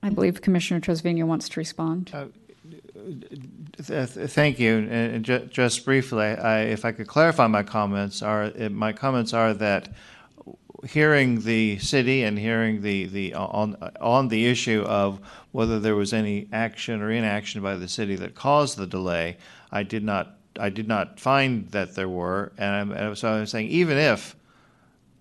I 0.02 0.10
believe 0.10 0.40
Commissioner 0.40 0.80
Trasvina 0.80 1.24
wants 1.24 1.48
to 1.50 1.60
respond. 1.60 2.08
Th- 2.12 3.86
th- 3.86 4.30
Thank 4.30 4.58
you. 4.58 4.88
And 4.90 5.24
ju- 5.24 5.46
just 5.50 5.84
briefly, 5.84 6.24
I, 6.26 6.62
if 6.62 6.84
I 6.84 6.92
could 6.92 7.06
clarify 7.06 7.46
my 7.46 7.62
comments, 7.62 8.22
are 8.22 8.44
uh, 8.58 8.68
my 8.70 8.92
comments 8.92 9.32
are 9.32 9.54
that 9.54 9.88
hearing 10.88 11.42
the 11.42 11.78
city 11.78 12.24
and 12.24 12.36
hearing 12.38 12.82
the, 12.82 13.06
the 13.06 13.34
on 13.34 13.76
on 14.00 14.28
the 14.28 14.46
issue 14.46 14.82
of 14.82 15.20
whether 15.52 15.78
there 15.78 15.94
was 15.94 16.12
any 16.12 16.48
action 16.52 17.00
or 17.00 17.10
inaction 17.10 17.62
by 17.62 17.76
the 17.76 17.88
city 17.88 18.16
that 18.16 18.34
caused 18.34 18.76
the 18.76 18.86
delay, 18.86 19.36
I 19.70 19.84
did 19.84 20.02
not 20.04 20.34
I 20.58 20.68
did 20.68 20.86
not 20.88 21.18
find 21.20 21.68
that 21.70 21.94
there 21.94 22.08
were, 22.08 22.52
and, 22.58 22.92
I'm, 22.94 23.14
so 23.16 23.32
I'm 23.32 23.46
saying 23.46 23.68
even 23.68 23.96
if 23.96 24.36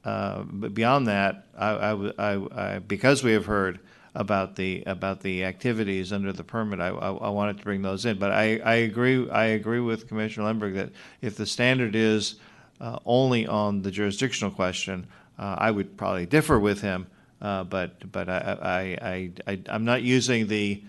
uh, 0.03 0.41
beyond 0.43 1.07
that, 1.07 1.45
I, 1.57 1.91
I- 2.17 2.75
I- 2.75 2.79
because 2.79 3.23
we 3.23 3.31
have 3.33 3.45
heard 3.45 3.79
about 4.13 4.55
the 4.55 4.83
about 4.85 5.21
the 5.21 5.43
activities 5.45 6.11
under 6.11 6.33
the 6.33 6.43
permit, 6.43 6.79
I, 6.79 6.89
I, 6.89 7.11
I 7.11 7.29
wanted 7.29 7.57
to 7.57 7.63
bring 7.63 7.81
those 7.81 8.05
in. 8.05 8.19
But 8.19 8.31
I, 8.31 8.57
I 8.59 8.75
agree 8.75 9.29
I 9.29 9.45
agree 9.45 9.79
with 9.79 10.07
Commissioner 10.07 10.45
Lemberg 10.47 10.73
that 10.75 10.89
if 11.21 11.37
the 11.37 11.45
standard 11.45 11.95
is 11.95 12.35
uh, 12.79 12.99
only 13.05 13.47
on 13.47 13.81
the 13.81 13.91
jurisdictional 13.91 14.51
question, 14.51 15.07
uh, 15.39 15.55
I 15.57 15.71
would 15.71 15.97
probably 15.97 16.25
differ 16.25 16.59
with 16.59 16.81
him. 16.81 17.07
Uh, 17.41 17.63
but 17.63 18.11
but 18.11 18.29
I, 18.29 18.57
I, 18.61 19.07
I, 19.09 19.31
I 19.47 19.59
I'm 19.69 19.85
not 19.85 20.03
using 20.03 20.47
the 20.47 20.83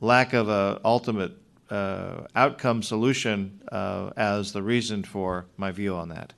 lack 0.00 0.32
of 0.34 0.48
a 0.48 0.80
ultimate 0.84 1.32
uh, 1.70 2.26
outcome 2.34 2.82
solution 2.82 3.60
uh, 3.72 4.10
as 4.16 4.52
the 4.52 4.62
reason 4.62 5.02
for 5.02 5.46
my 5.56 5.70
view 5.70 5.94
on 5.94 6.08
that. 6.10 6.32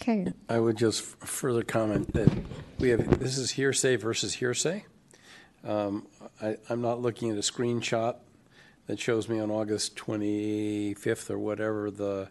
Okay. 0.00 0.32
I 0.48 0.58
would 0.58 0.76
just 0.76 1.00
f- 1.00 1.28
further 1.28 1.62
comment 1.62 2.12
that 2.12 2.28
we 2.82 2.88
have, 2.88 3.20
this 3.20 3.38
is 3.38 3.52
hearsay 3.52 3.94
versus 3.94 4.34
hearsay. 4.34 4.84
Um, 5.64 6.08
I, 6.42 6.56
I'm 6.68 6.82
not 6.82 7.00
looking 7.00 7.30
at 7.30 7.36
a 7.36 7.40
screenshot 7.40 8.16
that 8.88 8.98
shows 8.98 9.28
me 9.28 9.38
on 9.38 9.52
August 9.52 9.94
25th 9.94 11.30
or 11.30 11.38
whatever, 11.38 11.92
the 11.92 12.28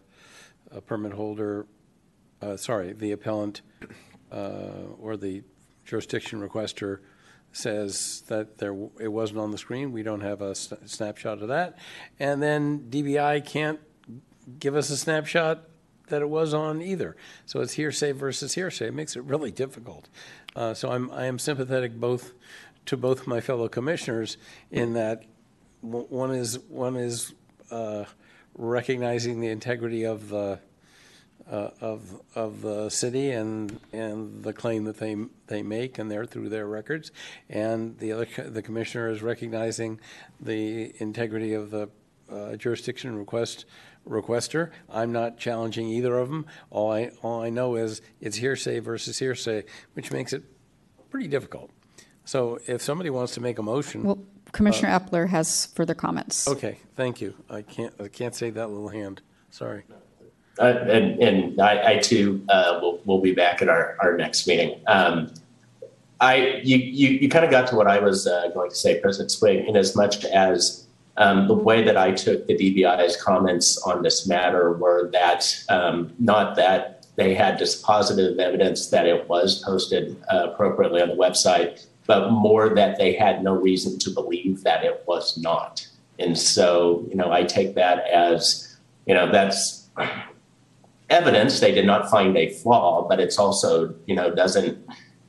uh, 0.70 0.80
permit 0.80 1.14
holder, 1.14 1.66
uh, 2.42 2.58
sorry, 2.58 2.92
the 2.92 3.12
appellant 3.12 3.62
uh, 4.30 4.84
or 5.00 5.16
the 5.16 5.42
jurisdiction 5.86 6.46
requester 6.46 6.98
says 7.52 8.22
that 8.28 8.58
there, 8.58 8.76
it 9.00 9.08
wasn't 9.08 9.38
on 9.38 9.52
the 9.52 9.58
screen. 9.58 9.90
We 9.90 10.02
don't 10.02 10.20
have 10.20 10.42
a 10.42 10.54
snapshot 10.54 11.40
of 11.40 11.48
that. 11.48 11.78
And 12.20 12.42
then 12.42 12.90
DBI 12.90 13.46
can't 13.46 13.80
give 14.58 14.76
us 14.76 14.90
a 14.90 14.98
snapshot 14.98 15.66
that 16.12 16.22
it 16.22 16.28
was 16.28 16.54
on 16.54 16.80
either. 16.80 17.16
So 17.46 17.60
it's 17.60 17.72
hearsay 17.72 18.12
versus 18.12 18.54
hearsay. 18.54 18.88
It 18.88 18.94
makes 18.94 19.16
it 19.16 19.24
really 19.24 19.50
difficult. 19.50 20.08
Uh, 20.54 20.74
so 20.74 20.90
I'm, 20.90 21.10
I 21.10 21.26
am 21.26 21.38
sympathetic 21.38 21.94
both 21.94 22.32
to 22.86 22.96
both 22.96 23.26
my 23.26 23.40
fellow 23.40 23.68
commissioners 23.68 24.36
in 24.70 24.94
that 24.94 25.24
one 25.80 26.34
is 26.34 26.58
one 26.68 26.96
is 26.96 27.32
uh, 27.70 28.04
recognizing 28.54 29.40
the 29.40 29.48
integrity 29.48 30.04
of 30.04 30.28
the 30.28 30.60
uh, 31.50 31.70
of, 31.80 32.20
of 32.34 32.62
the 32.62 32.88
city 32.88 33.30
and, 33.30 33.80
and 33.92 34.42
the 34.42 34.52
claim 34.52 34.84
that 34.84 34.98
they, 34.98 35.16
they 35.48 35.62
make 35.62 35.98
and 35.98 36.10
they're 36.10 36.24
through 36.24 36.48
their 36.48 36.66
records. 36.66 37.10
And 37.48 37.98
the 37.98 38.12
other, 38.12 38.26
the 38.46 38.62
commissioner 38.62 39.10
is 39.10 39.22
recognizing 39.22 40.00
the 40.40 40.94
integrity 40.98 41.54
of 41.54 41.70
the 41.70 41.88
uh, 42.30 42.56
jurisdiction 42.56 43.16
request, 43.18 43.66
requester. 44.08 44.70
I'm 44.90 45.12
not 45.12 45.38
challenging 45.38 45.88
either 45.88 46.18
of 46.18 46.28
them. 46.28 46.46
All 46.70 46.92
I, 46.92 47.10
all 47.22 47.42
I 47.42 47.50
know 47.50 47.76
is 47.76 48.02
it's 48.20 48.36
hearsay 48.36 48.80
versus 48.80 49.18
hearsay, 49.18 49.64
which 49.94 50.10
makes 50.10 50.32
it 50.32 50.44
pretty 51.10 51.28
difficult. 51.28 51.70
So 52.24 52.58
if 52.66 52.82
somebody 52.82 53.10
wants 53.10 53.34
to 53.34 53.40
make 53.40 53.58
a 53.58 53.62
motion. 53.62 54.02
Well, 54.02 54.18
Commissioner 54.52 54.90
Eppler 54.90 55.28
has 55.28 55.66
further 55.66 55.94
comments. 55.94 56.46
Okay, 56.46 56.78
thank 56.94 57.20
you. 57.20 57.34
I 57.48 57.62
can't, 57.62 57.94
I 58.00 58.08
can't 58.08 58.34
say 58.34 58.50
that 58.50 58.68
little 58.68 58.88
hand. 58.88 59.22
Sorry. 59.50 59.84
Uh, 60.58 60.64
and 60.64 61.22
and 61.22 61.60
I, 61.60 61.92
I 61.92 61.96
too 61.96 62.44
uh, 62.50 62.78
will, 62.82 63.00
will 63.06 63.20
be 63.20 63.32
back 63.32 63.62
at 63.62 63.70
our, 63.70 63.96
our 64.00 64.16
next 64.16 64.46
meeting. 64.46 64.78
Um, 64.86 65.32
I 66.20 66.60
you 66.62 66.76
you, 66.76 67.08
you 67.20 67.28
kind 67.30 67.44
of 67.44 67.50
got 67.50 67.68
to 67.68 67.76
what 67.76 67.86
I 67.86 67.98
was 67.98 68.26
uh, 68.26 68.48
going 68.52 68.68
to 68.68 68.76
say, 68.76 69.00
President 69.00 69.30
Swig, 69.30 69.66
in 69.66 69.76
as 69.76 69.96
much 69.96 70.26
as 70.26 70.86
um, 71.16 71.48
the 71.48 71.54
way 71.54 71.82
that 71.84 71.96
I 71.96 72.12
took 72.12 72.46
the 72.46 72.54
DBI's 72.56 73.16
comments 73.16 73.78
on 73.82 74.02
this 74.02 74.26
matter 74.26 74.72
were 74.72 75.10
that 75.12 75.44
um, 75.68 76.12
not 76.18 76.56
that 76.56 77.06
they 77.16 77.34
had 77.34 77.58
just 77.58 77.82
positive 77.82 78.38
evidence 78.38 78.88
that 78.88 79.06
it 79.06 79.28
was 79.28 79.62
posted 79.62 80.16
uh, 80.32 80.50
appropriately 80.50 81.02
on 81.02 81.08
the 81.08 81.14
website, 81.14 81.86
but 82.06 82.30
more 82.30 82.74
that 82.74 82.96
they 82.96 83.12
had 83.12 83.44
no 83.44 83.54
reason 83.54 83.98
to 83.98 84.10
believe 84.10 84.62
that 84.62 84.84
it 84.84 85.04
was 85.06 85.36
not. 85.36 85.86
And 86.18 86.38
so, 86.38 87.06
you 87.08 87.16
know, 87.16 87.30
I 87.30 87.42
take 87.42 87.74
that 87.74 88.06
as, 88.08 88.76
you 89.06 89.14
know, 89.14 89.30
that's 89.30 89.90
evidence. 91.10 91.60
They 91.60 91.72
did 91.72 91.86
not 91.86 92.10
find 92.10 92.36
a 92.36 92.48
flaw, 92.48 93.06
but 93.06 93.20
it's 93.20 93.38
also, 93.38 93.94
you 94.06 94.14
know, 94.14 94.34
doesn't 94.34 94.82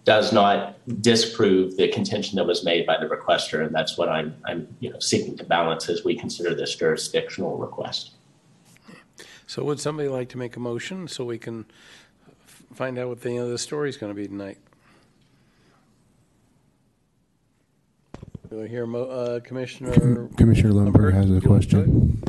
does 0.05 0.33
not 0.33 0.75
disprove 1.01 1.77
the 1.77 1.87
contention 1.87 2.35
that 2.35 2.45
was 2.45 2.63
made 2.65 2.85
by 2.85 2.97
the 2.97 3.05
requester, 3.05 3.65
and 3.65 3.73
that's 3.73 3.97
what 3.97 4.09
I'm, 4.09 4.35
I'm, 4.45 4.67
you 4.79 4.89
know, 4.91 4.99
seeking 4.99 5.37
to 5.37 5.43
balance 5.45 5.87
as 5.87 6.03
we 6.03 6.15
consider 6.15 6.53
this 6.53 6.75
jurisdictional 6.75 7.57
request. 7.57 8.11
So 9.47 9.63
would 9.63 9.79
somebody 9.79 10.09
like 10.09 10.29
to 10.29 10.37
make 10.37 10.57
a 10.57 10.59
motion 10.59 11.07
so 11.07 11.23
we 11.23 11.37
can 11.37 11.65
find 12.73 12.97
out 12.97 13.07
what 13.07 13.21
the 13.21 13.29
end 13.29 13.39
of 13.39 13.49
the 13.49 13.57
story 13.57 13.87
is 13.89 13.97
going 13.97 14.09
to 14.11 14.15
be 14.15 14.27
tonight? 14.27 14.57
Do 18.49 18.63
I 18.63 18.67
hear 18.67 18.85
mo- 18.85 19.05
uh, 19.05 19.39
Commissioner? 19.39 20.27
Commissioner 20.37 20.73
Lundberg 20.73 21.13
has 21.13 21.29
a 21.31 21.41
question. 21.41 22.21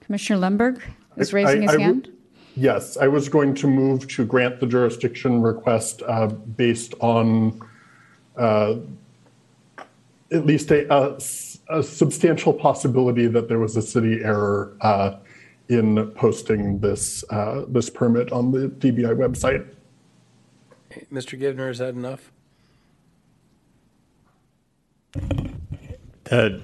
Commissioner 0.00 0.38
Lemberg 0.38 0.82
is 1.16 1.32
I- 1.32 1.36
raising 1.36 1.62
his 1.62 1.70
I 1.70 1.74
would- 1.74 1.80
hand. 1.82 2.08
Yes, 2.60 2.98
I 2.98 3.08
was 3.08 3.30
going 3.30 3.54
to 3.54 3.66
move 3.66 4.06
to 4.08 4.26
grant 4.26 4.60
the 4.60 4.66
jurisdiction 4.66 5.40
request 5.40 6.02
uh, 6.06 6.26
based 6.26 6.92
on 7.00 7.58
uh, 8.36 8.76
at 10.30 10.44
least 10.44 10.70
a 10.70 11.18
a 11.70 11.82
substantial 11.82 12.52
possibility 12.52 13.28
that 13.28 13.48
there 13.48 13.60
was 13.60 13.76
a 13.76 13.82
city 13.82 14.22
error 14.22 14.76
uh, 14.80 15.16
in 15.68 16.10
posting 16.10 16.80
this, 16.80 17.24
uh, 17.30 17.64
this 17.68 17.88
permit 17.88 18.32
on 18.32 18.50
the 18.50 18.68
DBI 18.68 19.14
website. 19.14 19.66
Mr. 21.12 21.38
Givner, 21.38 21.70
is 21.70 21.78
that 21.78 21.94
enough? 21.94 22.32
The, 26.24 26.60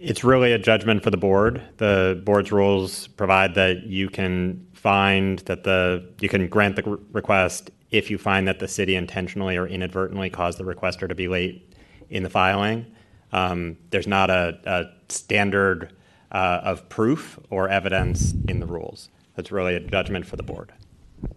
it's 0.00 0.24
really 0.24 0.52
a 0.52 0.58
judgment 0.58 1.04
for 1.04 1.10
the 1.10 1.16
board. 1.16 1.62
The 1.76 2.20
board's 2.24 2.50
rules 2.50 3.06
provide 3.06 3.54
that 3.54 3.84
you 3.84 4.10
can 4.10 4.65
find 4.86 5.40
that 5.40 5.64
the, 5.64 6.08
you 6.20 6.28
can 6.28 6.46
grant 6.46 6.76
the 6.76 6.84
request 7.10 7.72
if 7.90 8.08
you 8.08 8.16
find 8.16 8.46
that 8.46 8.60
the 8.60 8.68
city 8.68 8.94
intentionally 8.94 9.56
or 9.56 9.66
inadvertently 9.66 10.30
caused 10.30 10.58
the 10.58 10.62
requester 10.62 11.08
to 11.08 11.14
be 11.16 11.26
late 11.26 11.74
in 12.08 12.22
the 12.22 12.30
filing. 12.30 12.86
Um, 13.32 13.78
there's 13.90 14.06
not 14.06 14.30
a, 14.30 14.56
a 14.64 14.84
standard 15.08 15.92
uh, 16.30 16.60
of 16.62 16.88
proof 16.88 17.36
or 17.50 17.68
evidence 17.68 18.32
in 18.46 18.60
the 18.60 18.66
rules. 18.66 19.08
That's 19.34 19.50
really 19.50 19.74
a 19.74 19.80
judgment 19.80 20.24
for 20.24 20.36
the 20.36 20.44
board. 20.44 20.72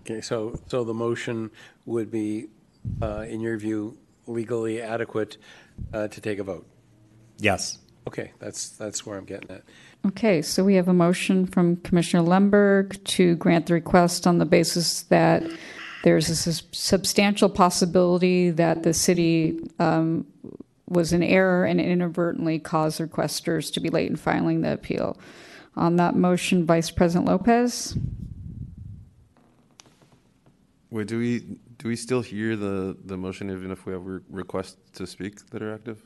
Okay, 0.01 0.21
so, 0.21 0.59
so 0.67 0.84
the 0.84 0.93
motion 0.93 1.49
would 1.88 2.11
be, 2.11 2.49
uh, 3.01 3.26
in 3.27 3.41
your 3.41 3.57
view, 3.57 3.97
legally 4.27 4.80
adequate 4.80 5.38
uh, 5.91 6.07
to 6.07 6.21
take 6.21 6.38
a 6.38 6.43
vote? 6.43 6.67
Yes. 7.39 7.80
Okay, 8.07 8.31
that's, 8.38 8.69
that's 8.69 9.07
where 9.07 9.17
I'm 9.17 9.26
getting 9.26 9.49
at. 9.49 9.63
Okay, 10.05 10.41
so 10.41 10.63
we 10.63 10.76
have 10.76 10.88
a 10.88 10.93
motion 10.93 11.45
from 11.45 11.76
Commissioner 11.77 12.23
Lemberg 12.23 13.03
to 13.03 13.35
grant 13.35 13.65
the 13.65 13.73
request 13.73 14.26
on 14.26 14.38
the 14.38 14.45
basis 14.45 15.03
that 15.03 15.43
there's 16.03 16.30
a 16.30 16.35
sus- 16.35 16.63
substantial 16.71 17.49
possibility 17.49 18.49
that 18.49 18.84
the 18.84 18.93
city 18.93 19.59
um, 19.77 20.26
was 20.88 21.11
in 21.11 21.21
error 21.21 21.65
and 21.65 21.81
inadvertently 21.81 22.59
caused 22.59 23.01
requesters 23.01 23.71
to 23.73 23.80
be 23.81 23.89
late 23.89 24.09
in 24.09 24.15
filing 24.15 24.61
the 24.61 24.71
appeal. 24.71 25.17
On 25.76 25.97
that 25.97 26.15
motion, 26.15 26.65
Vice 26.65 26.89
President 26.89 27.27
Lopez? 27.27 27.97
Wait, 30.89 31.07
do 31.07 31.19
we, 31.19 31.39
do 31.77 31.88
we 31.88 31.95
still 31.95 32.21
hear 32.21 32.55
the, 32.55 32.97
the 33.05 33.17
motion 33.17 33.51
even 33.51 33.69
if 33.69 33.85
we 33.85 33.93
have 33.93 34.05
re- 34.05 34.21
requests 34.30 34.77
to 34.93 35.05
speak 35.05 35.45
that 35.49 35.61
are 35.61 35.73
active? 35.73 36.01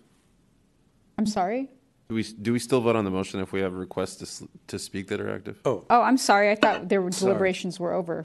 I'm 1.17 1.27
sorry? 1.27 1.69
Do 2.13 2.17
we, 2.17 2.23
do 2.23 2.53
we 2.53 2.59
still 2.59 2.79
vote 2.79 2.95
on 2.95 3.05
the 3.05 3.09
motion 3.09 3.39
if 3.39 3.51
we 3.51 3.61
have 3.61 3.73
requests 3.73 4.17
to, 4.17 4.25
s- 4.25 4.43
to 4.67 4.77
speak 4.77 5.07
that 5.07 5.19
are 5.19 5.33
active? 5.33 5.59
Oh. 5.65 5.83
Oh, 5.89 6.03
I'm 6.03 6.17
sorry. 6.17 6.51
I 6.51 6.55
thought 6.55 6.87
their 6.87 7.01
Sorry. 7.11 7.29
deliberations 7.31 7.79
were 7.79 7.91
over. 7.91 8.23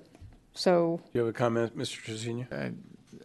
So, 0.52 1.00
Do 1.06 1.10
you 1.14 1.20
have 1.24 1.30
a 1.30 1.32
comment, 1.32 1.74
Mr. 1.74 1.96
Trasvina? 2.04 2.74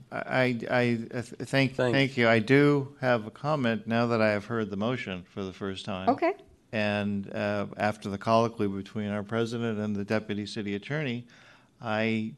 I, 0.10 0.58
I, 0.72 1.00
I 1.14 1.22
thank, 1.22 1.76
thank 1.76 2.16
you. 2.16 2.30
I 2.30 2.40
do 2.40 2.96
have 3.02 3.28
a 3.28 3.30
comment 3.32 3.88
now 3.88 4.06
that 4.08 4.22
I 4.22 4.30
have 4.30 4.46
heard 4.46 4.70
the 4.70 4.78
motion 4.78 5.24
for 5.24 5.44
the 5.44 5.52
first 5.52 5.84
time. 5.84 6.08
okay. 6.08 6.32
And 6.72 7.30
uh, 7.36 7.66
after 7.76 8.08
the 8.10 8.18
colloquy 8.18 8.68
between 8.68 9.10
our 9.10 9.22
president 9.24 9.80
and 9.80 9.94
the 9.94 10.06
deputy 10.06 10.46
city 10.46 10.76
attorney, 10.76 11.28
I 11.82 12.36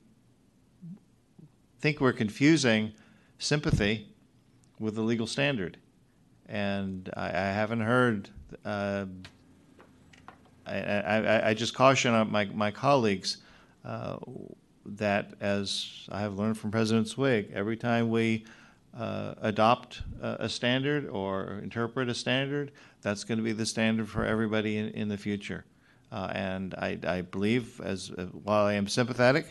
think 1.79 2.01
we're 2.01 2.11
confusing 2.13 2.91
sympathy 3.37 4.07
with 4.79 4.95
the 4.95 5.01
legal 5.01 5.27
standard. 5.27 5.77
And 6.47 7.09
I, 7.15 7.27
I 7.27 7.51
haven't 7.51 7.81
heard, 7.81 8.29
uh, 8.63 9.05
I, 10.65 10.77
I, 10.79 11.49
I- 11.49 11.53
just 11.53 11.73
caution 11.73 12.11
my, 12.31 12.45
my 12.45 12.71
colleagues 12.71 13.37
uh, 13.83 14.17
that, 14.85 15.33
as 15.39 16.07
I 16.11 16.19
have 16.21 16.37
learned 16.37 16.57
from 16.57 16.71
President 16.71 17.07
Swig, 17.07 17.51
every 17.53 17.77
time 17.77 18.09
we 18.09 18.45
uh, 18.97 19.33
adopt 19.41 20.01
a, 20.21 20.37
a 20.41 20.49
standard 20.49 21.07
or 21.09 21.59
interpret 21.63 22.09
a 22.09 22.13
standard, 22.13 22.71
that's 23.01 23.23
going 23.23 23.37
to 23.37 23.43
be 23.43 23.51
the 23.51 23.65
standard 23.65 24.07
for 24.07 24.25
everybody 24.25 24.77
in, 24.77 24.89
in 24.89 25.07
the 25.07 25.17
future. 25.17 25.65
Uh, 26.11 26.31
and 26.33 26.75
I, 26.75 26.97
I 27.07 27.21
believe, 27.21 27.81
as 27.81 28.11
uh, 28.11 28.25
while 28.43 28.65
I 28.65 28.73
am 28.73 28.87
sympathetic 28.87 29.47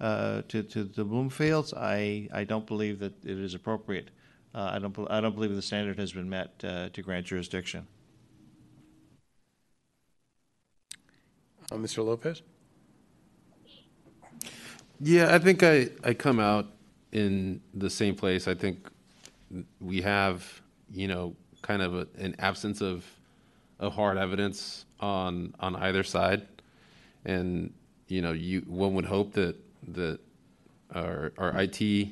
uh, 0.00 0.42
to, 0.48 0.62
to 0.62 0.84
the 0.84 1.04
Bloomfields, 1.04 1.74
I, 1.76 2.28
I 2.32 2.44
don't 2.44 2.66
believe 2.66 2.98
that 3.00 3.12
it 3.24 3.38
is 3.38 3.54
appropriate. 3.54 4.10
Uh, 4.54 4.70
I 4.74 4.78
don't, 4.78 4.96
I 5.10 5.20
don't 5.20 5.34
believe 5.34 5.54
the 5.54 5.62
standard 5.62 5.98
has 5.98 6.12
been 6.12 6.28
met 6.28 6.52
uh, 6.64 6.88
to 6.90 7.02
grant 7.02 7.26
jurisdiction. 7.26 7.86
Uh, 11.70 11.76
Mr. 11.76 12.04
Lopez? 12.04 12.42
Yeah, 15.00 15.34
I 15.34 15.38
think 15.38 15.62
I, 15.62 15.90
I 16.02 16.14
come 16.14 16.40
out 16.40 16.66
in 17.12 17.60
the 17.74 17.90
same 17.90 18.14
place. 18.14 18.48
I 18.48 18.54
think 18.54 18.88
we 19.80 20.02
have, 20.02 20.60
you 20.92 21.08
know, 21.08 21.36
kind 21.62 21.82
of 21.82 21.94
a, 21.94 22.08
an 22.18 22.34
absence 22.38 22.80
of, 22.80 23.04
of 23.78 23.94
hard 23.94 24.18
evidence 24.18 24.86
on 25.00 25.54
on 25.60 25.76
either 25.76 26.02
side, 26.02 26.46
and 27.24 27.72
you 28.08 28.22
know, 28.22 28.32
you 28.32 28.60
one 28.66 28.94
would 28.94 29.04
hope 29.04 29.32
that 29.34 29.56
that 29.88 30.18
our 30.94 31.32
our 31.38 31.52
IT 31.60 32.08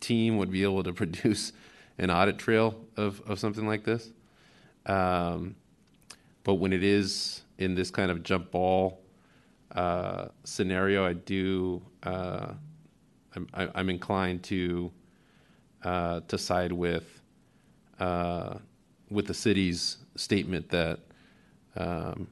team 0.00 0.36
would 0.36 0.50
be 0.50 0.62
able 0.62 0.82
to 0.82 0.92
produce 1.02 1.52
an 1.98 2.10
audit 2.10 2.38
trail 2.38 2.78
of, 2.96 3.20
of 3.26 3.38
something 3.38 3.66
like 3.66 3.84
this. 3.84 4.10
Um, 4.86 5.56
but 6.44 6.54
when 6.54 6.72
it 6.72 6.84
is 6.84 7.42
in 7.58 7.74
this 7.74 7.90
kind 7.90 8.10
of 8.10 8.22
jump 8.22 8.50
ball 8.50 9.00
uh, 9.72 10.28
scenario, 10.44 11.04
I 11.04 11.14
do. 11.14 11.82
Uh, 12.02 12.52
I'm, 13.34 13.48
I'm 13.52 13.90
inclined 13.90 14.42
to 14.44 14.90
uh, 15.82 16.20
to 16.28 16.38
side 16.38 16.72
with 16.72 17.20
uh, 17.98 18.58
with 19.10 19.26
the 19.26 19.34
city's 19.34 19.98
statement 20.16 20.70
that 20.70 21.00
um, 21.76 22.28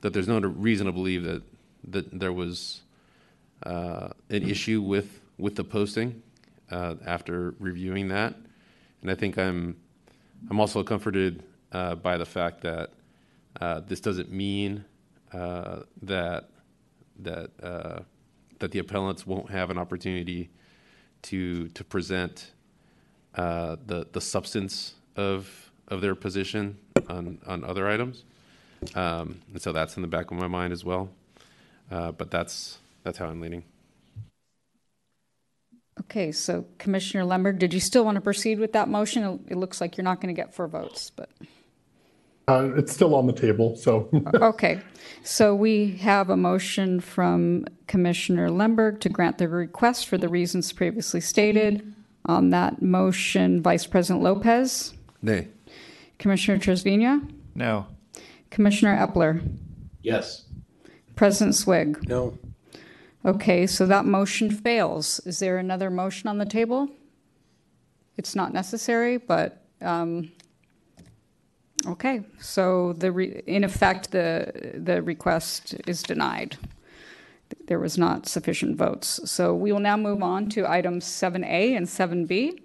that 0.00 0.12
there's 0.12 0.28
no 0.28 0.38
reason 0.40 0.86
to 0.86 0.92
believe 0.92 1.22
that 1.24 1.42
that 1.88 2.18
there 2.18 2.32
was 2.32 2.82
uh, 3.62 4.08
an 4.30 4.42
issue 4.42 4.82
with 4.82 5.20
with 5.38 5.54
the 5.54 5.64
posting 5.64 6.22
uh, 6.70 6.94
after 7.06 7.54
reviewing 7.58 8.08
that, 8.08 8.34
and 9.02 9.10
I 9.10 9.14
think 9.14 9.38
I'm 9.38 9.76
I'm 10.50 10.60
also 10.60 10.82
comforted 10.82 11.42
uh, 11.72 11.94
by 11.94 12.16
the 12.16 12.26
fact 12.26 12.62
that 12.62 12.90
uh, 13.60 13.80
this 13.80 14.00
doesn't 14.00 14.30
mean 14.30 14.84
uh, 15.32 15.80
that 16.02 16.50
that 17.20 17.50
uh, 17.62 18.00
that 18.58 18.70
the 18.70 18.78
appellants 18.78 19.26
won't 19.26 19.50
have 19.50 19.70
an 19.70 19.78
opportunity 19.78 20.50
to 21.22 21.68
to 21.68 21.84
present 21.84 22.52
uh, 23.34 23.76
the 23.86 24.06
the 24.12 24.20
substance 24.20 24.94
of 25.16 25.70
of 25.88 26.00
their 26.00 26.14
position 26.14 26.78
on 27.08 27.38
on 27.46 27.64
other 27.64 27.88
items, 27.88 28.24
um, 28.94 29.40
and 29.52 29.60
so 29.60 29.72
that's 29.72 29.96
in 29.96 30.02
the 30.02 30.08
back 30.08 30.30
of 30.30 30.38
my 30.38 30.48
mind 30.48 30.72
as 30.72 30.84
well. 30.84 31.08
Uh, 31.90 32.12
but 32.12 32.30
that's 32.30 32.78
that's 33.02 33.18
how 33.18 33.26
I'm 33.26 33.40
leaning. 33.40 33.64
Okay, 36.08 36.30
so 36.32 36.64
Commissioner 36.78 37.24
Lemberg, 37.24 37.58
did 37.58 37.74
you 37.74 37.80
still 37.80 38.04
want 38.04 38.14
to 38.14 38.20
proceed 38.20 38.58
with 38.58 38.72
that 38.72 38.88
motion? 38.88 39.22
It- 39.24 39.52
It 39.52 39.56
looks 39.56 39.80
like 39.80 39.96
you're 39.96 40.04
not 40.04 40.20
going 40.20 40.34
to 40.34 40.40
get 40.40 40.54
four 40.54 40.68
votes, 40.68 41.10
but, 41.14 41.28
Uh, 42.48 42.70
It's 42.76 42.92
still 42.92 43.14
on 43.16 43.26
the 43.26 43.32
table, 43.32 43.74
so. 43.74 44.08
okay. 44.34 44.80
So 45.24 45.52
we 45.54 45.96
have 45.96 46.30
a 46.30 46.36
motion 46.36 47.00
from 47.00 47.64
Commissioner 47.88 48.50
Lemberg 48.50 49.00
to 49.00 49.08
grant 49.08 49.38
the 49.38 49.48
request 49.48 50.06
for 50.06 50.16
the 50.16 50.28
reasons 50.28 50.72
previously 50.72 51.20
stated. 51.20 51.92
On 52.26 52.50
that 52.50 52.80
motion, 52.82 53.62
Vice 53.62 53.86
President 53.86 54.22
Lopez, 54.22 54.94
Nay. 55.22 55.48
Commissioner 56.20 56.58
Trasvina, 56.58 57.28
No. 57.56 57.86
Commissioner 58.50 58.96
Eppler, 58.96 59.40
Yes. 60.02 60.44
President 61.16 61.54
Swig. 61.56 62.08
No. 62.08 62.36
Okay, 63.26 63.66
so 63.66 63.86
that 63.86 64.04
motion 64.04 64.52
fails. 64.52 65.18
Is 65.26 65.40
there 65.40 65.58
another 65.58 65.90
motion 65.90 66.28
on 66.28 66.38
the 66.38 66.46
table? 66.46 66.88
It's 68.16 68.36
not 68.36 68.52
necessary, 68.52 69.16
but, 69.16 69.64
um, 69.80 70.30
okay, 71.88 72.22
so 72.38 72.92
the, 72.92 73.10
re- 73.10 73.42
in 73.48 73.64
effect, 73.64 74.12
the, 74.12 74.74
the 74.76 75.02
request 75.02 75.74
is 75.88 76.04
denied. 76.04 76.56
There 77.66 77.80
was 77.80 77.98
not 77.98 78.28
sufficient 78.28 78.76
votes. 78.76 79.20
So 79.28 79.56
we 79.56 79.72
will 79.72 79.80
now 79.80 79.96
move 79.96 80.22
on 80.22 80.48
to 80.50 80.70
items 80.70 81.04
7A 81.04 81.76
and 81.76 81.86
7B. 81.86 82.60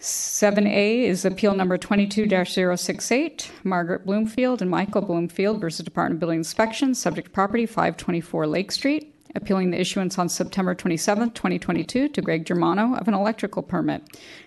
7A 0.00 1.02
is 1.02 1.26
appeal 1.26 1.54
number 1.54 1.76
22-068, 1.76 3.50
Margaret 3.64 4.06
Bloomfield 4.06 4.62
and 4.62 4.70
Michael 4.70 5.02
Bloomfield 5.02 5.60
versus 5.60 5.84
Department 5.84 6.16
of 6.16 6.20
Building 6.20 6.38
Inspection, 6.38 6.94
subject 6.94 7.32
property 7.32 7.66
524 7.66 8.46
Lake 8.46 8.72
Street, 8.72 9.17
appealing 9.34 9.70
the 9.70 9.80
issuance 9.80 10.18
on 10.18 10.28
September 10.28 10.74
27, 10.74 11.30
2022 11.30 12.08
to 12.08 12.22
Greg 12.22 12.44
Germano 12.44 12.94
of 12.94 13.08
an 13.08 13.14
electrical 13.14 13.62
permit. 13.62 14.02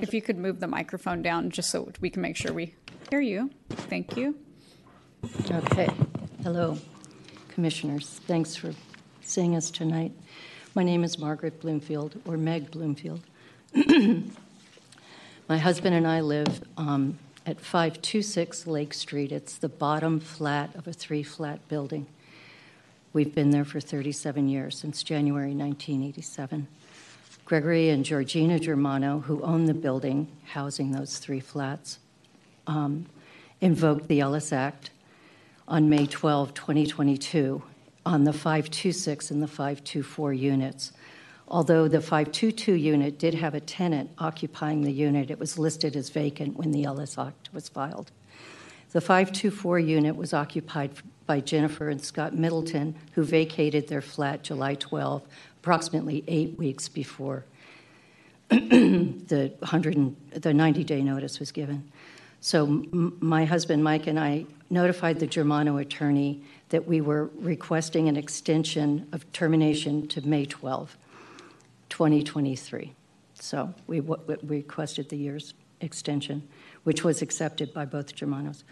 If 0.00 0.12
you 0.12 0.20
could 0.20 0.36
move 0.38 0.58
the 0.60 0.66
microphone 0.66 1.22
down, 1.22 1.50
just 1.50 1.70
so 1.70 1.90
we 2.00 2.10
can 2.10 2.20
make 2.20 2.36
sure 2.36 2.52
we 2.52 2.74
hear 3.10 3.20
you. 3.20 3.50
Thank 3.70 4.16
you. 4.16 4.36
Okay. 5.50 5.88
Hello, 6.42 6.76
commissioners. 7.48 8.20
Thanks 8.26 8.56
for 8.56 8.74
seeing 9.22 9.54
us 9.54 9.70
tonight. 9.70 10.12
My 10.74 10.82
name 10.82 11.04
is 11.04 11.18
Margaret 11.18 11.60
Bloomfield, 11.60 12.20
or 12.26 12.36
Meg 12.36 12.72
Bloomfield. 12.72 13.20
My 15.48 15.58
husband 15.58 15.94
and 15.94 16.06
I 16.06 16.20
live 16.20 16.64
um, 16.76 17.18
at 17.46 17.60
526 17.60 18.66
Lake 18.66 18.92
Street. 18.92 19.30
It's 19.30 19.56
the 19.56 19.68
bottom 19.68 20.18
flat 20.18 20.74
of 20.74 20.88
a 20.88 20.92
three 20.92 21.22
flat 21.22 21.66
building. 21.68 22.08
We've 23.14 23.34
been 23.34 23.50
there 23.50 23.66
for 23.66 23.78
37 23.78 24.48
years, 24.48 24.78
since 24.78 25.02
January 25.02 25.54
1987. 25.54 26.66
Gregory 27.44 27.90
and 27.90 28.06
Georgina 28.06 28.58
Germano, 28.58 29.18
who 29.18 29.42
own 29.42 29.66
the 29.66 29.74
building 29.74 30.28
housing 30.46 30.92
those 30.92 31.18
three 31.18 31.40
flats, 31.40 31.98
um, 32.66 33.04
invoked 33.60 34.08
the 34.08 34.20
Ellis 34.20 34.50
Act 34.50 34.92
on 35.68 35.90
May 35.90 36.06
12, 36.06 36.54
2022, 36.54 37.62
on 38.06 38.24
the 38.24 38.32
526 38.32 39.30
and 39.30 39.42
the 39.42 39.46
524 39.46 40.32
units. 40.32 40.92
Although 41.48 41.88
the 41.88 42.00
522 42.00 42.72
unit 42.72 43.18
did 43.18 43.34
have 43.34 43.54
a 43.54 43.60
tenant 43.60 44.10
occupying 44.16 44.84
the 44.84 44.92
unit, 44.92 45.30
it 45.30 45.38
was 45.38 45.58
listed 45.58 45.96
as 45.96 46.08
vacant 46.08 46.56
when 46.56 46.70
the 46.70 46.84
Ellis 46.84 47.18
Act 47.18 47.50
was 47.52 47.68
filed. 47.68 48.10
The 48.92 49.02
524 49.02 49.78
unit 49.80 50.16
was 50.16 50.32
occupied 50.32 50.92
by 51.26 51.40
Jennifer 51.40 51.88
and 51.88 52.02
Scott 52.02 52.34
Middleton, 52.34 52.94
who 53.12 53.24
vacated 53.24 53.88
their 53.88 54.02
flat 54.02 54.42
July 54.42 54.74
12, 54.74 55.22
approximately 55.60 56.24
eight 56.26 56.58
weeks 56.58 56.88
before 56.88 57.44
the 58.48 59.52
100 59.60 59.94
the 60.32 60.52
90-day 60.52 61.02
notice 61.02 61.38
was 61.38 61.52
given. 61.52 61.90
So 62.40 62.64
m- 62.64 63.16
my 63.20 63.44
husband 63.44 63.84
Mike 63.84 64.06
and 64.06 64.18
I 64.18 64.46
notified 64.68 65.20
the 65.20 65.26
Germano 65.26 65.76
attorney 65.76 66.42
that 66.70 66.86
we 66.86 67.00
were 67.00 67.30
requesting 67.36 68.08
an 68.08 68.16
extension 68.16 69.06
of 69.12 69.30
termination 69.32 70.08
to 70.08 70.26
May 70.26 70.46
12, 70.46 70.96
2023. 71.88 72.92
So 73.34 73.72
we 73.86 74.00
w- 74.00 74.20
w- 74.20 74.40
requested 74.42 75.08
the 75.08 75.16
year's 75.16 75.54
extension, 75.80 76.48
which 76.84 77.04
was 77.04 77.22
accepted 77.22 77.72
by 77.72 77.84
both 77.84 78.14
Germanos. 78.16 78.64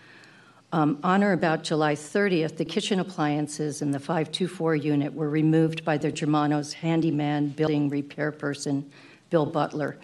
Um, 0.72 1.00
on 1.02 1.24
or 1.24 1.32
about 1.32 1.64
July 1.64 1.94
30th, 1.96 2.56
the 2.56 2.64
kitchen 2.64 3.00
appliances 3.00 3.82
in 3.82 3.90
the 3.90 3.98
524 3.98 4.76
unit 4.76 5.12
were 5.12 5.28
removed 5.28 5.84
by 5.84 5.98
the 5.98 6.12
Germanos 6.12 6.72
handyman 6.72 7.48
building 7.48 7.88
repair 7.88 8.30
person, 8.30 8.88
Bill 9.30 9.46
Butler, 9.46 9.98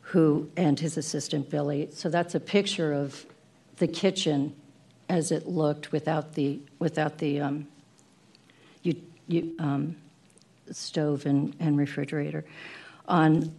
who 0.00 0.50
and 0.56 0.80
his 0.80 0.96
assistant 0.96 1.48
Billy. 1.48 1.88
So 1.92 2.08
that's 2.08 2.34
a 2.34 2.40
picture 2.40 2.92
of 2.92 3.24
the 3.76 3.86
kitchen 3.86 4.54
as 5.08 5.30
it 5.30 5.46
looked 5.46 5.92
without 5.92 6.34
the 6.34 6.58
without 6.80 7.18
the 7.18 7.40
um, 7.40 7.68
you, 8.82 9.00
you, 9.28 9.54
um, 9.60 9.96
stove 10.70 11.24
and, 11.26 11.54
and 11.60 11.78
refrigerator. 11.78 12.44
On 13.06 13.54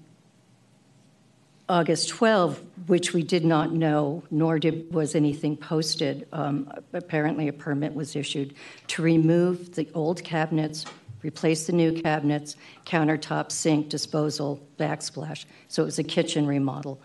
August 1.68 2.10
12, 2.10 2.62
which 2.88 3.14
we 3.14 3.24
did 3.24 3.44
not 3.44 3.74
know, 3.74 4.24
nor 4.30 4.60
did, 4.60 4.94
was 4.94 5.16
anything 5.16 5.58
posted, 5.58 6.28
um, 6.32 6.72
apparently 6.94 7.48
a 7.48 7.54
permit 7.54 7.94
was 7.94 8.16
issued 8.16 8.54
to 8.88 9.02
remove 9.02 9.74
the 9.74 9.90
old 9.96 10.24
cabinets, 10.24 10.86
replace 11.24 11.66
the 11.66 11.74
new 11.74 11.92
cabinets, 11.92 12.56
countertop, 12.86 13.52
sink, 13.52 13.90
disposal, 13.90 14.62
backsplash. 14.78 15.46
So 15.68 15.82
it 15.82 15.86
was 15.86 15.98
a 15.98 16.04
kitchen 16.04 16.46
remodel. 16.46 17.02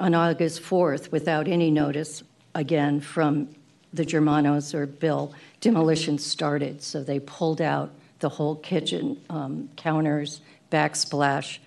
On 0.00 0.14
August 0.14 0.62
4th, 0.62 1.12
without 1.12 1.46
any 1.46 1.70
notice, 1.70 2.24
again 2.56 3.00
from 3.00 3.48
the 3.92 4.04
Germanos 4.04 4.74
or 4.74 4.86
Bill, 4.86 5.32
demolition 5.60 6.18
started. 6.18 6.82
So 6.82 7.04
they 7.04 7.20
pulled 7.20 7.62
out 7.62 7.94
the 8.18 8.28
whole 8.28 8.56
kitchen, 8.56 9.20
um, 9.30 9.70
counters, 9.76 10.40
backsplash, 10.72 11.58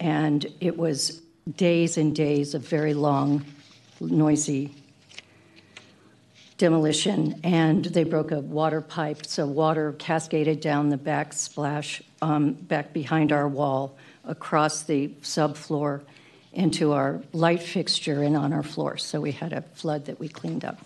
and 0.00 0.46
it 0.60 0.76
was 0.76 1.20
days 1.56 1.98
and 1.98 2.16
days 2.16 2.54
of 2.54 2.66
very 2.66 2.94
long, 2.94 3.44
noisy 4.00 4.74
demolition. 6.56 7.38
And 7.44 7.84
they 7.84 8.04
broke 8.04 8.32
a 8.32 8.40
water 8.40 8.80
pipe, 8.80 9.26
so 9.26 9.46
water 9.46 9.92
cascaded 9.98 10.60
down 10.60 10.88
the 10.88 10.96
backsplash 10.96 12.02
um, 12.22 12.52
back 12.52 12.92
behind 12.92 13.30
our 13.30 13.46
wall, 13.46 13.96
across 14.24 14.82
the 14.82 15.08
subfloor 15.22 16.02
into 16.52 16.92
our 16.92 17.22
light 17.32 17.62
fixture 17.62 18.22
and 18.22 18.36
on 18.36 18.52
our 18.52 18.62
floor. 18.62 18.96
So 18.96 19.20
we 19.20 19.32
had 19.32 19.52
a 19.52 19.62
flood 19.62 20.06
that 20.06 20.18
we 20.18 20.28
cleaned 20.28 20.64
up. 20.64 20.78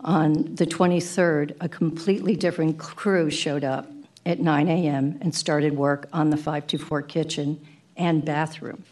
On 0.00 0.54
the 0.54 0.64
23rd, 0.64 1.56
a 1.60 1.68
completely 1.68 2.36
different 2.36 2.78
crew 2.78 3.30
showed 3.30 3.64
up 3.64 3.90
at 4.24 4.40
9 4.40 4.68
a.m. 4.68 5.18
and 5.20 5.34
started 5.34 5.76
work 5.76 6.08
on 6.12 6.30
the 6.30 6.36
524 6.36 7.02
kitchen 7.02 7.60
and 7.98 8.24
bathroom. 8.24 8.84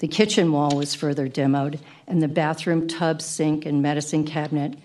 The 0.00 0.08
kitchen 0.08 0.50
wall 0.50 0.76
was 0.76 0.94
further 0.94 1.28
demoed, 1.28 1.78
and 2.06 2.20
the 2.20 2.28
bathroom 2.28 2.88
tub, 2.88 3.22
sink, 3.22 3.64
and 3.64 3.80
medicine 3.80 4.24
cabinet 4.24 4.76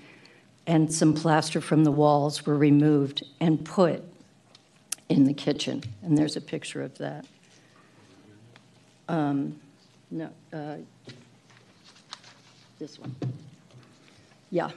and 0.68 0.94
some 0.94 1.14
plaster 1.14 1.62
from 1.62 1.86
the 1.86 1.92
walls 1.92 2.46
were 2.46 2.58
removed 2.58 3.24
and 3.40 3.64
put 3.64 4.04
in 5.08 5.24
the 5.24 5.34
kitchen. 5.34 5.82
And 6.04 6.18
there's 6.18 6.36
a 6.36 6.42
picture 6.42 6.84
of 6.84 6.98
that. 6.98 7.26
Um, 9.08 9.60
no, 10.12 10.30
uh, 10.52 10.76
this 12.78 13.00
one. 13.00 13.16
Yeah. 14.52 14.72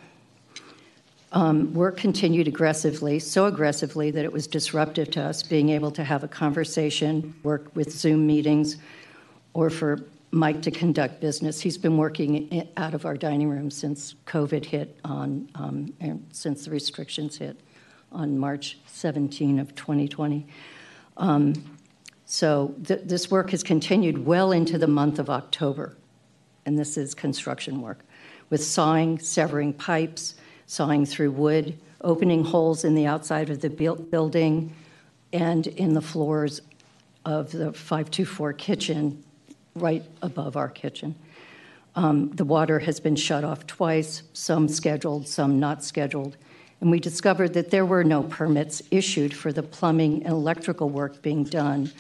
Um, 1.33 1.73
work 1.75 1.97
continued 1.97 2.49
aggressively, 2.49 3.21
so 3.21 3.47
aggressively 3.47 4.11
that 4.11 4.25
it 4.25 4.33
was 4.33 4.49
disruptive 4.49 5.11
to 5.13 5.23
us 5.23 5.45
being 5.45 5.69
able 5.69 5.93
to 5.93 6.03
have 6.03 6.25
a 6.25 6.29
conversation, 6.29 7.35
work 7.45 7.71
with 7.77 7.93
Zoom 7.93 8.27
meetings, 8.27 8.79
or 9.55 9.71
for 9.71 10.01
Mike 10.33 10.61
to 10.63 10.73
conduct 10.73 11.21
business. 11.21 11.61
He's 11.61 11.79
been 11.79 11.97
working 11.97 12.69
out 12.77 12.95
of 12.95 13.07
our 13.07 13.17
dining 13.17 13.49
room 13.49 13.71
since 13.71 14.15
COVID 14.27 14.65
hit 14.65 14.99
on, 15.05 15.49
um, 15.55 15.95
and 16.01 16.27
since 16.33 16.65
the 16.65 16.73
restrictions 16.73 17.39
hit 17.39 17.61
on 18.11 18.37
March 18.37 18.79
17 18.87 19.61
of 19.61 19.75
2020. 19.77 20.47
Um, 21.17 21.55
so 22.25 22.75
th- 22.85 23.03
this 23.05 23.31
work 23.31 23.51
has 23.51 23.63
continued 23.63 24.25
well 24.25 24.51
into 24.51 24.79
the 24.79 24.87
month 24.89 25.21
of 25.21 25.31
October, 25.31 25.97
and 26.67 26.77
this 26.77 26.97
is 26.97 27.15
construction 27.15 27.83
work 27.83 28.05
with 28.51 28.63
sawing, 28.65 29.19
severing 29.19 29.73
pipes, 29.73 30.35
sawing 30.71 31.05
through 31.05 31.33
wood, 31.33 31.77
opening 32.01 32.45
holes 32.45 32.85
in 32.85 32.95
the 32.95 33.05
outside 33.05 33.51
of 33.51 33.61
the 33.61 33.69
building 33.69 34.73
and 35.33 35.67
in 35.67 35.95
the 35.95 36.01
floors 36.01 36.61
of 37.25 37.51
the 37.51 37.73
524 37.73 38.53
kitchen 38.53 39.21
right 39.75 40.05
above 40.23 40.57
our 40.57 40.69
kitchen. 40.69 41.17
Um, 41.97 42.31
the 42.31 42.45
water 42.45 42.79
has 42.79 43.01
been 43.01 43.17
shut 43.17 43.43
off 43.43 43.67
twice, 43.67 44.23
some 44.33 44.69
scheduled, 44.69 45.27
some 45.27 45.59
not 45.59 45.83
scheduled. 45.83 46.37
And 46.81 46.89
we 46.89 47.01
discovered 47.01 47.53
that 47.55 47.73
there 47.73 47.85
were 47.85 48.05
no 48.05 48.23
permits 48.23 48.81
issued 48.93 49.35
for 49.35 49.53
the 49.53 49.65
plumbing 49.65 50.23
and 50.23 50.33
electrical 50.33 50.89
work 50.89 51.21
being 51.21 51.43
done, 51.43 51.91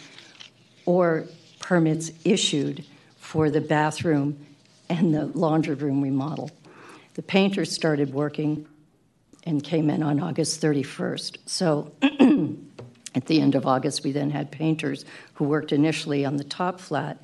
or 0.86 1.24
permits 1.58 2.12
issued 2.24 2.84
for 3.18 3.50
the 3.50 3.60
bathroom 3.60 4.46
and 4.88 5.12
the 5.12 5.26
laundry 5.26 5.74
room 5.74 6.00
remodel. 6.00 6.52
The 7.14 7.22
painters 7.22 7.72
started 7.72 8.14
working 8.14 8.66
and 9.44 9.62
came 9.62 9.90
in 9.90 10.02
on 10.02 10.20
August 10.20 10.60
31st. 10.60 11.38
So 11.46 11.92
at 13.14 13.26
the 13.26 13.40
end 13.40 13.54
of 13.54 13.66
August, 13.66 14.04
we 14.04 14.12
then 14.12 14.30
had 14.30 14.50
painters 14.50 15.04
who 15.34 15.44
worked 15.44 15.72
initially 15.72 16.24
on 16.24 16.36
the 16.36 16.44
top 16.44 16.80
flat 16.80 17.22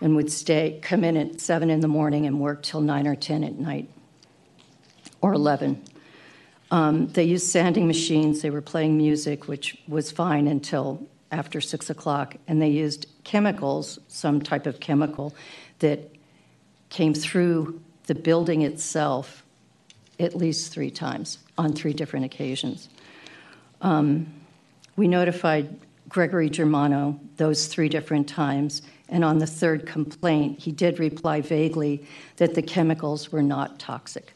and 0.00 0.16
would 0.16 0.30
stay, 0.30 0.78
come 0.82 1.04
in 1.04 1.16
at 1.16 1.40
7 1.40 1.70
in 1.70 1.80
the 1.80 1.88
morning 1.88 2.26
and 2.26 2.40
work 2.40 2.62
till 2.62 2.80
9 2.80 3.06
or 3.06 3.16
10 3.16 3.44
at 3.44 3.58
night 3.58 3.88
or 5.20 5.32
11. 5.32 5.82
Um, 6.70 7.08
they 7.08 7.24
used 7.24 7.48
sanding 7.48 7.86
machines. 7.86 8.42
They 8.42 8.50
were 8.50 8.62
playing 8.62 8.96
music, 8.96 9.48
which 9.48 9.76
was 9.88 10.10
fine 10.10 10.46
until 10.46 11.06
after 11.32 11.60
6 11.60 11.90
o'clock. 11.90 12.36
And 12.46 12.62
they 12.62 12.68
used 12.68 13.06
chemicals, 13.24 13.98
some 14.08 14.40
type 14.40 14.66
of 14.66 14.80
chemical, 14.80 15.34
that 15.80 16.14
came 16.88 17.12
through 17.12 17.80
the 18.10 18.14
building 18.16 18.62
itself 18.62 19.44
at 20.18 20.34
least 20.34 20.72
three 20.72 20.90
times 20.90 21.38
on 21.56 21.72
three 21.72 21.92
different 21.92 22.24
occasions. 22.24 22.88
Um, 23.82 24.26
we 24.96 25.06
notified 25.06 25.78
Gregory 26.08 26.50
Germano 26.50 27.20
those 27.36 27.68
three 27.68 27.88
different 27.88 28.28
times, 28.28 28.82
and 29.10 29.24
on 29.24 29.38
the 29.38 29.46
third 29.46 29.86
complaint, 29.86 30.58
he 30.58 30.72
did 30.72 30.98
reply 30.98 31.40
vaguely 31.40 32.04
that 32.38 32.56
the 32.56 32.62
chemicals 32.62 33.30
were 33.30 33.44
not 33.44 33.78
toxic. 33.78 34.32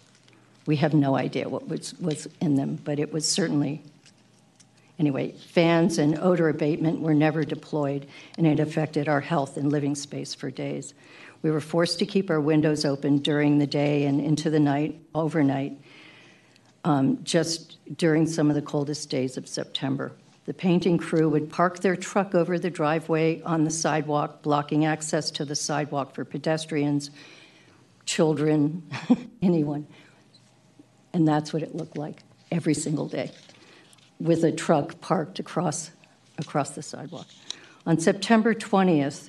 We 0.66 0.76
have 0.76 0.94
no 0.94 1.16
idea 1.16 1.48
what 1.48 1.66
was, 1.66 1.98
was 1.98 2.28
in 2.40 2.54
them, 2.54 2.78
but 2.84 3.00
it 3.00 3.12
was 3.12 3.28
certainly. 3.28 3.82
Anyway, 5.00 5.32
fans 5.32 5.98
and 5.98 6.16
odor 6.20 6.48
abatement 6.48 7.00
were 7.00 7.12
never 7.12 7.42
deployed, 7.42 8.06
and 8.38 8.46
it 8.46 8.60
affected 8.60 9.08
our 9.08 9.20
health 9.20 9.56
and 9.56 9.72
living 9.72 9.96
space 9.96 10.32
for 10.32 10.48
days. 10.48 10.94
We 11.44 11.50
were 11.50 11.60
forced 11.60 11.98
to 11.98 12.06
keep 12.06 12.30
our 12.30 12.40
windows 12.40 12.86
open 12.86 13.18
during 13.18 13.58
the 13.58 13.66
day 13.66 14.06
and 14.06 14.18
into 14.18 14.48
the 14.48 14.58
night, 14.58 14.98
overnight, 15.14 15.78
um, 16.84 17.22
just 17.22 17.76
during 17.98 18.26
some 18.26 18.48
of 18.48 18.54
the 18.54 18.62
coldest 18.62 19.10
days 19.10 19.36
of 19.36 19.46
September. 19.46 20.12
The 20.46 20.54
painting 20.54 20.96
crew 20.96 21.28
would 21.28 21.50
park 21.50 21.80
their 21.80 21.96
truck 21.96 22.34
over 22.34 22.58
the 22.58 22.70
driveway 22.70 23.42
on 23.42 23.64
the 23.64 23.70
sidewalk, 23.70 24.40
blocking 24.40 24.86
access 24.86 25.30
to 25.32 25.44
the 25.44 25.54
sidewalk 25.54 26.14
for 26.14 26.24
pedestrians, 26.24 27.10
children, 28.06 28.82
anyone. 29.42 29.86
And 31.12 31.28
that's 31.28 31.52
what 31.52 31.62
it 31.62 31.74
looked 31.74 31.98
like 31.98 32.22
every 32.50 32.74
single 32.74 33.06
day, 33.06 33.32
with 34.18 34.44
a 34.44 34.52
truck 34.52 34.98
parked 35.02 35.40
across, 35.40 35.90
across 36.38 36.70
the 36.70 36.82
sidewalk. 36.82 37.26
On 37.84 38.00
September 38.00 38.54
20th, 38.54 39.28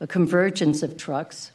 a 0.00 0.06
convergence 0.06 0.82
of 0.82 0.96
trucks, 0.96 1.52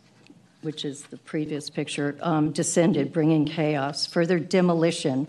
which 0.62 0.86
is 0.86 1.04
the 1.04 1.18
previous 1.18 1.70
picture, 1.70 2.16
um, 2.22 2.52
descended, 2.52 3.12
bringing 3.12 3.46
chaos. 3.46 4.06
Further 4.06 4.40
demolition, 4.40 5.28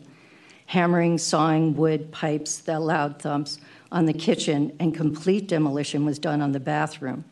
hammering, 0.66 1.18
sawing 1.18 1.74
wood, 1.76 2.12
pipes, 2.12 2.58
the 2.58 2.78
loud 2.78 3.20
thumps 3.20 3.58
on 3.90 4.04
the 4.04 4.12
kitchen, 4.12 4.74
and 4.78 4.94
complete 4.94 5.48
demolition 5.48 6.04
was 6.04 6.18
done 6.18 6.42
on 6.42 6.52
the 6.52 6.60
bathroom. 6.60 7.24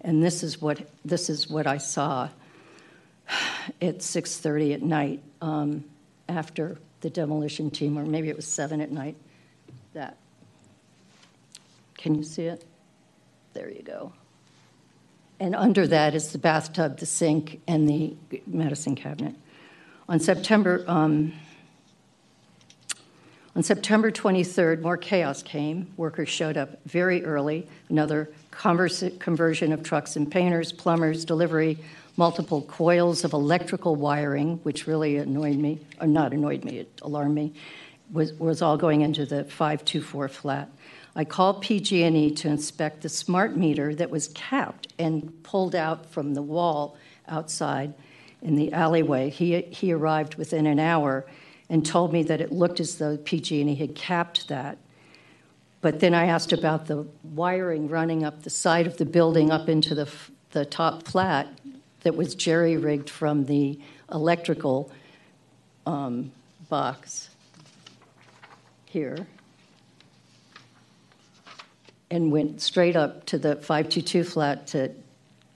And 0.00 0.22
this 0.22 0.42
is 0.42 0.60
what 0.60 0.88
this 1.04 1.28
is 1.28 1.48
what 1.48 1.66
I 1.66 1.78
saw 1.78 2.28
at 3.82 3.98
6:30 3.98 4.74
at 4.74 4.82
night 4.82 5.22
um, 5.42 5.84
after 6.28 6.78
the 7.00 7.10
demolition 7.10 7.70
team, 7.70 7.98
or 7.98 8.06
maybe 8.06 8.28
it 8.28 8.36
was 8.36 8.46
seven 8.46 8.80
at 8.80 8.90
night. 8.90 9.16
That. 9.92 10.16
Can 11.96 12.14
you 12.14 12.22
see 12.22 12.44
it? 12.44 12.64
There 13.54 13.70
you 13.70 13.82
go 13.82 14.12
and 15.38 15.54
under 15.54 15.86
that 15.86 16.14
is 16.14 16.32
the 16.32 16.38
bathtub, 16.38 16.98
the 16.98 17.06
sink, 17.06 17.60
and 17.66 17.88
the 17.88 18.14
medicine 18.46 18.94
cabinet. 18.94 19.34
On 20.08 20.20
September, 20.20 20.84
um, 20.86 21.32
on 23.54 23.62
September 23.62 24.10
23rd, 24.10 24.82
more 24.82 24.96
chaos 24.96 25.42
came. 25.42 25.92
Workers 25.96 26.28
showed 26.28 26.56
up 26.56 26.78
very 26.84 27.24
early. 27.24 27.66
Another 27.88 28.30
conversion 28.50 29.72
of 29.72 29.82
trucks 29.82 30.16
and 30.16 30.30
painters, 30.30 30.72
plumbers, 30.72 31.24
delivery, 31.24 31.78
multiple 32.16 32.62
coils 32.62 33.24
of 33.24 33.32
electrical 33.32 33.96
wiring, 33.96 34.58
which 34.62 34.86
really 34.86 35.16
annoyed 35.16 35.56
me, 35.56 35.80
or 36.00 36.06
not 36.06 36.32
annoyed 36.32 36.64
me, 36.64 36.78
it 36.78 37.00
alarmed 37.02 37.34
me, 37.34 37.52
was, 38.12 38.32
was 38.34 38.62
all 38.62 38.76
going 38.76 39.02
into 39.02 39.26
the 39.26 39.44
524 39.44 40.28
flat. 40.28 40.70
I 41.18 41.24
called 41.24 41.62
PG&E 41.62 42.30
to 42.32 42.48
inspect 42.48 43.00
the 43.00 43.08
smart 43.08 43.56
meter 43.56 43.94
that 43.94 44.10
was 44.10 44.28
capped 44.28 44.92
and 44.98 45.42
pulled 45.42 45.74
out 45.74 46.04
from 46.10 46.34
the 46.34 46.42
wall 46.42 46.98
outside 47.26 47.94
in 48.42 48.54
the 48.54 48.70
alleyway. 48.70 49.30
He, 49.30 49.62
he 49.62 49.92
arrived 49.92 50.34
within 50.34 50.66
an 50.66 50.78
hour 50.78 51.24
and 51.70 51.86
told 51.86 52.12
me 52.12 52.22
that 52.24 52.42
it 52.42 52.52
looked 52.52 52.80
as 52.80 52.98
though 52.98 53.16
PG&E 53.16 53.74
had 53.76 53.94
capped 53.94 54.48
that. 54.48 54.76
But 55.80 56.00
then 56.00 56.12
I 56.12 56.26
asked 56.26 56.52
about 56.52 56.86
the 56.86 57.06
wiring 57.24 57.88
running 57.88 58.22
up 58.22 58.42
the 58.42 58.50
side 58.50 58.86
of 58.86 58.98
the 58.98 59.06
building 59.06 59.50
up 59.50 59.70
into 59.70 59.94
the, 59.94 60.12
the 60.50 60.66
top 60.66 61.04
flat 61.08 61.48
that 62.02 62.14
was 62.14 62.34
jerry 62.34 62.76
rigged 62.76 63.08
from 63.08 63.46
the 63.46 63.80
electrical 64.12 64.92
um, 65.86 66.30
box 66.68 67.30
here 68.84 69.26
and 72.10 72.30
went 72.30 72.60
straight 72.60 72.96
up 72.96 73.26
to 73.26 73.38
the 73.38 73.56
522 73.56 74.24
flat 74.24 74.66
to 74.68 74.90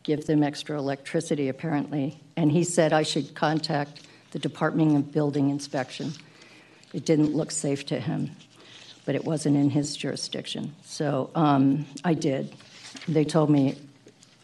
give 0.03 0.27
them 0.27 0.43
extra 0.43 0.79
electricity, 0.79 1.49
apparently. 1.49 2.19
And 2.37 2.51
he 2.51 2.65
said 2.65 2.93
I 2.93 3.03
should 3.03 3.35
contact 3.35 4.03
the 4.33 4.39
Department 4.39 4.97
of 4.97 5.13
Building 5.13 5.51
Inspection. 5.51 6.13
It 6.93 7.05
didn't 7.05 7.35
look 7.35 7.51
safe 7.51 7.87
to 7.87 8.01
him, 8.01 8.31
but 9.05 9.15
it 9.15 9.25
wasn't 9.25 9.57
in 9.57 9.71
his 9.71 9.97
jurisdiction. 9.97 10.75
So 10.85 11.31
um, 11.35 11.87
I 12.05 12.15
did. 12.15 12.55
They 13.07 13.25
told 13.25 13.51
me 13.51 13.77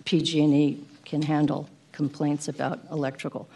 PG&E 0.05 0.79
can 1.05 1.23
handle 1.23 1.69
complaints 1.93 2.49
about 2.49 2.81
electrical. 2.91 3.49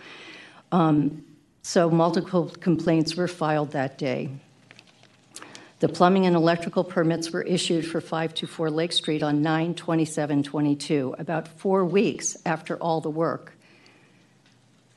Um, 0.72 1.24
so 1.62 1.90
multiple 1.90 2.46
complaints 2.60 3.16
were 3.16 3.28
filed 3.28 3.72
that 3.72 3.98
day. 3.98 4.30
The 5.80 5.88
plumbing 5.88 6.26
and 6.26 6.36
electrical 6.36 6.84
permits 6.84 7.30
were 7.30 7.42
issued 7.42 7.86
for 7.86 8.02
524 8.02 8.70
Lake 8.70 8.92
Street 8.92 9.22
on 9.22 9.40
9 9.40 9.74
27 9.74 10.42
22, 10.42 11.14
about 11.18 11.48
four 11.48 11.86
weeks 11.86 12.36
after 12.44 12.76
all 12.76 13.00
the 13.00 13.08
work 13.08 13.54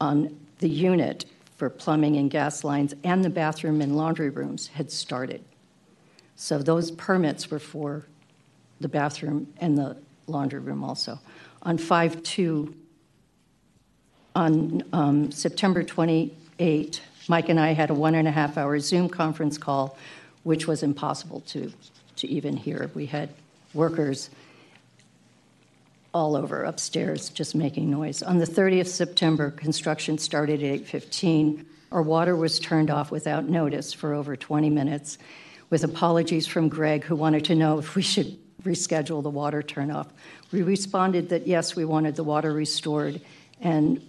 on 0.02 0.38
the 0.60 0.68
unit 0.68 1.24
for 1.56 1.70
plumbing 1.70 2.18
and 2.18 2.30
gas 2.30 2.66
lines 2.66 2.94
and 3.06 3.24
the 3.24 3.30
bathroom 3.30 3.80
and 3.80 3.96
laundry 3.96 4.30
rooms 4.30 4.68
had 4.68 4.92
started. 4.92 5.42
So 6.36 6.58
those 6.58 6.92
permits 6.92 7.50
were 7.50 7.60
for 7.60 8.06
the 8.82 8.90
bathroom 8.90 9.54
and 9.62 9.78
the 9.78 9.96
laundry 10.28 10.60
room 10.60 10.84
also. 10.84 11.18
On 11.62 11.78
5 11.78 12.24
2, 12.24 12.76
on 14.36 14.84
um, 14.92 15.32
September 15.32 15.84
28, 15.84 17.02
Mike 17.30 17.48
and 17.48 17.60
I 17.60 17.72
had 17.72 17.90
a 17.90 17.94
one 17.94 18.16
and 18.16 18.28
a 18.28 18.32
half 18.32 18.58
hour 18.58 18.78
Zoom 18.80 19.08
conference 19.08 19.58
call 19.58 19.98
which 20.44 20.68
was 20.68 20.84
impossible 20.84 21.42
to, 21.42 21.72
to 22.18 22.28
even 22.28 22.56
hear. 22.56 22.90
We 22.94 23.06
had 23.06 23.30
workers 23.74 24.30
all 26.14 26.36
over 26.36 26.64
upstairs 26.64 27.30
just 27.30 27.56
making 27.56 27.90
noise. 27.90 28.22
On 28.22 28.38
the 28.38 28.46
30th 28.46 28.88
September, 28.88 29.52
construction 29.52 30.18
started 30.18 30.62
at 30.62 30.82
8:15. 30.86 31.66
Our 31.92 32.02
water 32.02 32.36
was 32.36 32.60
turned 32.60 32.90
off 32.90 33.12
without 33.12 33.48
notice 33.50 33.94
for 33.94 34.14
over 34.14 34.36
20 34.36 34.70
minutes, 34.70 35.18
with 35.70 35.84
apologies 35.84 36.48
from 36.48 36.70
Greg, 36.70 37.04
who 37.04 37.16
wanted 37.16 37.46
to 37.46 37.56
know 37.56 37.80
if 37.80 37.96
we 37.96 38.02
should 38.02 38.38
reschedule 38.64 39.22
the 39.22 39.30
water 39.30 39.62
turnoff. 39.62 40.08
We 40.52 40.62
responded 40.62 41.30
that 41.30 41.48
yes, 41.48 41.76
we 41.76 41.86
wanted 41.86 42.16
the 42.16 42.24
water 42.24 42.54
restored, 42.54 43.22
and 43.62 44.02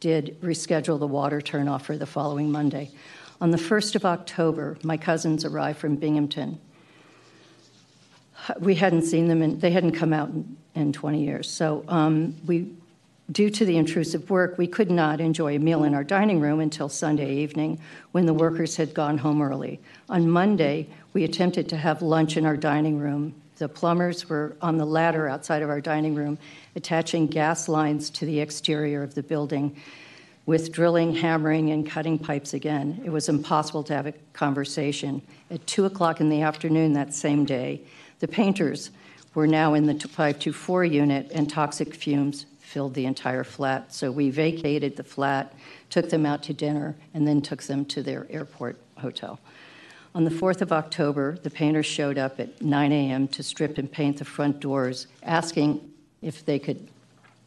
did 0.00 0.40
reschedule 0.40 0.98
the 0.98 1.06
water 1.06 1.40
turnoff 1.40 1.82
for 1.82 1.96
the 1.96 2.06
following 2.06 2.50
Monday. 2.50 2.90
On 3.42 3.50
the 3.50 3.58
1st 3.58 3.96
of 3.96 4.04
October, 4.04 4.78
my 4.84 4.96
cousins 4.96 5.44
arrived 5.44 5.80
from 5.80 5.96
Binghamton. 5.96 6.60
We 8.60 8.76
hadn't 8.76 9.02
seen 9.02 9.26
them, 9.26 9.42
and 9.42 9.60
they 9.60 9.72
hadn't 9.72 9.92
come 9.92 10.12
out 10.12 10.28
in, 10.28 10.56
in 10.76 10.92
20 10.92 11.24
years. 11.24 11.50
So 11.50 11.84
um, 11.88 12.36
we, 12.46 12.70
due 13.32 13.50
to 13.50 13.64
the 13.64 13.76
intrusive 13.78 14.30
work, 14.30 14.58
we 14.58 14.68
could 14.68 14.92
not 14.92 15.20
enjoy 15.20 15.56
a 15.56 15.58
meal 15.58 15.82
in 15.82 15.92
our 15.92 16.04
dining 16.04 16.40
room 16.40 16.60
until 16.60 16.88
Sunday 16.88 17.34
evening 17.34 17.80
when 18.12 18.26
the 18.26 18.34
workers 18.34 18.76
had 18.76 18.94
gone 18.94 19.18
home 19.18 19.42
early. 19.42 19.80
On 20.08 20.30
Monday, 20.30 20.86
we 21.12 21.24
attempted 21.24 21.68
to 21.70 21.76
have 21.76 22.00
lunch 22.00 22.36
in 22.36 22.46
our 22.46 22.56
dining 22.56 22.96
room. 23.00 23.34
The 23.56 23.68
plumbers 23.68 24.28
were 24.28 24.56
on 24.62 24.78
the 24.78 24.86
ladder 24.86 25.28
outside 25.28 25.62
of 25.62 25.68
our 25.68 25.80
dining 25.80 26.14
room, 26.14 26.38
attaching 26.76 27.26
gas 27.26 27.68
lines 27.68 28.08
to 28.10 28.24
the 28.24 28.38
exterior 28.38 29.02
of 29.02 29.16
the 29.16 29.22
building 29.24 29.76
with 30.46 30.72
drilling, 30.72 31.14
hammering, 31.14 31.70
and 31.70 31.88
cutting 31.88 32.18
pipes 32.18 32.52
again. 32.54 33.00
It 33.04 33.10
was 33.10 33.28
impossible 33.28 33.84
to 33.84 33.94
have 33.94 34.06
a 34.06 34.12
conversation. 34.32 35.22
At 35.50 35.66
2 35.66 35.84
o'clock 35.84 36.20
in 36.20 36.28
the 36.28 36.42
afternoon 36.42 36.94
that 36.94 37.14
same 37.14 37.44
day, 37.44 37.82
the 38.18 38.28
painters 38.28 38.90
were 39.34 39.46
now 39.46 39.74
in 39.74 39.86
the 39.86 39.94
524 39.94 40.84
unit, 40.84 41.30
and 41.32 41.48
toxic 41.48 41.94
fumes 41.94 42.46
filled 42.58 42.94
the 42.94 43.06
entire 43.06 43.44
flat. 43.44 43.92
So 43.92 44.10
we 44.10 44.30
vacated 44.30 44.96
the 44.96 45.04
flat, 45.04 45.54
took 45.90 46.10
them 46.10 46.26
out 46.26 46.42
to 46.44 46.52
dinner, 46.54 46.96
and 47.14 47.26
then 47.26 47.40
took 47.40 47.62
them 47.62 47.84
to 47.86 48.02
their 48.02 48.26
airport 48.30 48.78
hotel. 48.98 49.38
On 50.14 50.24
the 50.24 50.30
4th 50.30 50.60
of 50.60 50.72
October, 50.72 51.38
the 51.42 51.50
painters 51.50 51.86
showed 51.86 52.18
up 52.18 52.38
at 52.38 52.60
9 52.60 52.92
a.m. 52.92 53.28
to 53.28 53.42
strip 53.42 53.78
and 53.78 53.90
paint 53.90 54.18
the 54.18 54.24
front 54.24 54.60
doors, 54.60 55.06
asking 55.22 55.90
if 56.20 56.44
they 56.44 56.58
could 56.58 56.88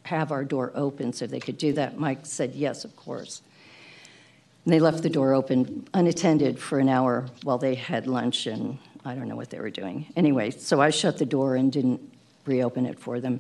have 0.06 0.32
our 0.32 0.44
door 0.44 0.72
open 0.76 1.14
so 1.14 1.28
they 1.28 1.40
could 1.40 1.58
do 1.58 1.74
that. 1.74 2.00
Mike 2.00 2.26
said, 2.26 2.56
yes, 2.56 2.86
of 2.86 2.96
course. 2.96 3.42
And 4.64 4.74
they 4.74 4.80
left 4.80 5.04
the 5.04 5.10
door 5.10 5.34
open 5.34 5.88
unattended 5.94 6.60
for 6.60 6.80
an 6.80 6.90
hour 6.90 7.26
while 7.44 7.58
they 7.58 7.76
had 7.76 8.08
lunch 8.08 8.48
and 8.48 8.78
I 9.06 9.14
don't 9.14 9.28
know 9.28 9.36
what 9.36 9.52
they 9.52 9.60
were 9.60 9.70
doing. 9.70 10.08
Anyway, 10.16 10.50
so 10.50 10.82
I 10.82 10.90
shut 10.90 11.20
the 11.20 11.26
door 11.26 11.56
and 11.56 11.72
didn't 11.72 12.02
reopen 12.46 12.88
it 12.88 13.00
for 13.00 13.20
them. 13.20 13.40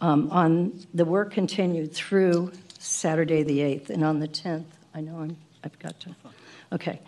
Um, 0.00 0.30
on 0.30 0.86
the 0.92 1.04
work 1.04 1.32
continued 1.32 1.92
through 1.92 2.52
Saturday 2.78 3.42
the 3.42 3.60
8th, 3.60 3.90
and 3.90 4.04
on 4.04 4.18
the 4.18 4.28
10th, 4.28 4.64
I 4.94 5.00
know 5.00 5.18
I'm, 5.20 5.36
I've 5.64 5.78
got 5.78 5.98
to. 6.00 6.14
Okay. 6.72 7.00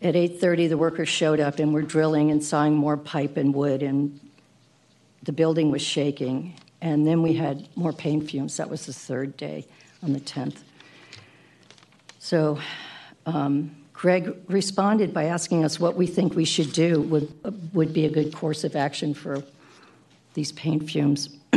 At 0.00 0.14
8:30, 0.14 0.68
the 0.68 0.76
workers 0.76 1.08
showed 1.08 1.40
up 1.40 1.58
and 1.58 1.72
were 1.72 1.82
drilling 1.82 2.30
and 2.30 2.42
sawing 2.42 2.74
more 2.74 2.96
pipe 2.96 3.36
and 3.36 3.54
wood, 3.54 3.82
and 3.82 4.20
the 5.22 5.32
building 5.32 5.70
was 5.70 5.82
shaking. 5.82 6.54
And 6.84 7.06
then 7.06 7.22
we 7.22 7.32
had 7.32 7.66
more 7.76 7.94
paint 7.94 8.30
fumes. 8.30 8.58
That 8.58 8.68
was 8.68 8.84
the 8.84 8.92
third 8.92 9.38
day 9.38 9.66
on 10.02 10.12
the 10.12 10.20
10th. 10.20 10.58
So 12.18 12.58
um, 13.24 13.74
Greg 13.94 14.36
responded 14.48 15.14
by 15.14 15.24
asking 15.24 15.64
us 15.64 15.80
what 15.80 15.96
we 15.96 16.06
think 16.06 16.34
we 16.34 16.44
should 16.44 16.74
do 16.74 17.00
would, 17.00 17.72
would 17.72 17.94
be 17.94 18.04
a 18.04 18.10
good 18.10 18.34
course 18.34 18.64
of 18.64 18.76
action 18.76 19.14
for 19.14 19.42
these 20.34 20.52
paint 20.52 20.90
fumes. 20.90 21.30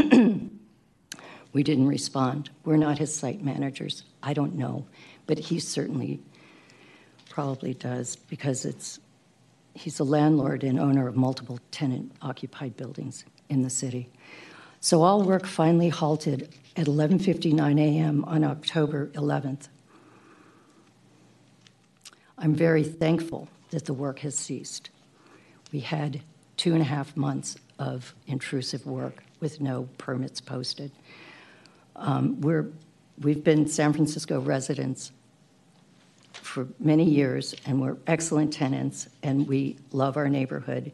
we 1.51 1.61
didn't 1.61 1.89
respond. 1.89 2.49
We're 2.63 2.77
not 2.77 2.97
his 2.97 3.13
site 3.13 3.43
managers. 3.43 4.05
I 4.23 4.33
don't 4.33 4.55
know, 4.55 4.85
but 5.25 5.37
he 5.37 5.59
certainly 5.59 6.21
probably 7.29 7.73
does 7.73 8.15
because 8.15 8.63
it's 8.63 9.01
he's 9.73 9.99
a 9.99 10.05
landlord 10.05 10.63
and 10.63 10.79
owner 10.79 11.05
of 11.05 11.17
multiple 11.17 11.59
tenant 11.69 12.13
occupied 12.21 12.77
buildings 12.77 13.25
in 13.49 13.61
the 13.61 13.69
city. 13.69 14.09
So 14.79 15.01
all 15.01 15.23
work 15.23 15.45
finally 15.45 15.89
halted 15.89 16.49
at 16.75 16.85
11:59 16.87 17.79
a.m. 17.79 18.23
on 18.25 18.43
October 18.43 19.07
11th. 19.07 19.69
I'm 22.37 22.53
very 22.53 22.83
thankful 22.83 23.47
that 23.71 23.85
the 23.85 23.93
work 23.93 24.19
has 24.19 24.37
ceased. 24.37 24.89
We 25.71 25.79
had 25.79 26.21
two 26.55 26.73
and 26.73 26.81
a 26.81 26.85
half 26.85 27.17
months 27.17 27.57
of 27.79 28.13
intrusive 28.27 28.85
work 28.85 29.23
with 29.39 29.59
no 29.61 29.87
permits 29.97 30.41
posted. 30.41 30.91
Um, 31.95 32.39
we're, 32.41 32.69
we've 33.21 33.43
been 33.43 33.67
San 33.67 33.93
Francisco 33.93 34.39
residents 34.39 35.11
for 36.33 36.67
many 36.79 37.03
years, 37.03 37.55
and 37.65 37.81
we're 37.81 37.97
excellent 38.05 38.53
tenants, 38.53 39.07
and 39.23 39.47
we 39.47 39.77
love 39.91 40.17
our 40.17 40.29
neighborhood. 40.29 40.91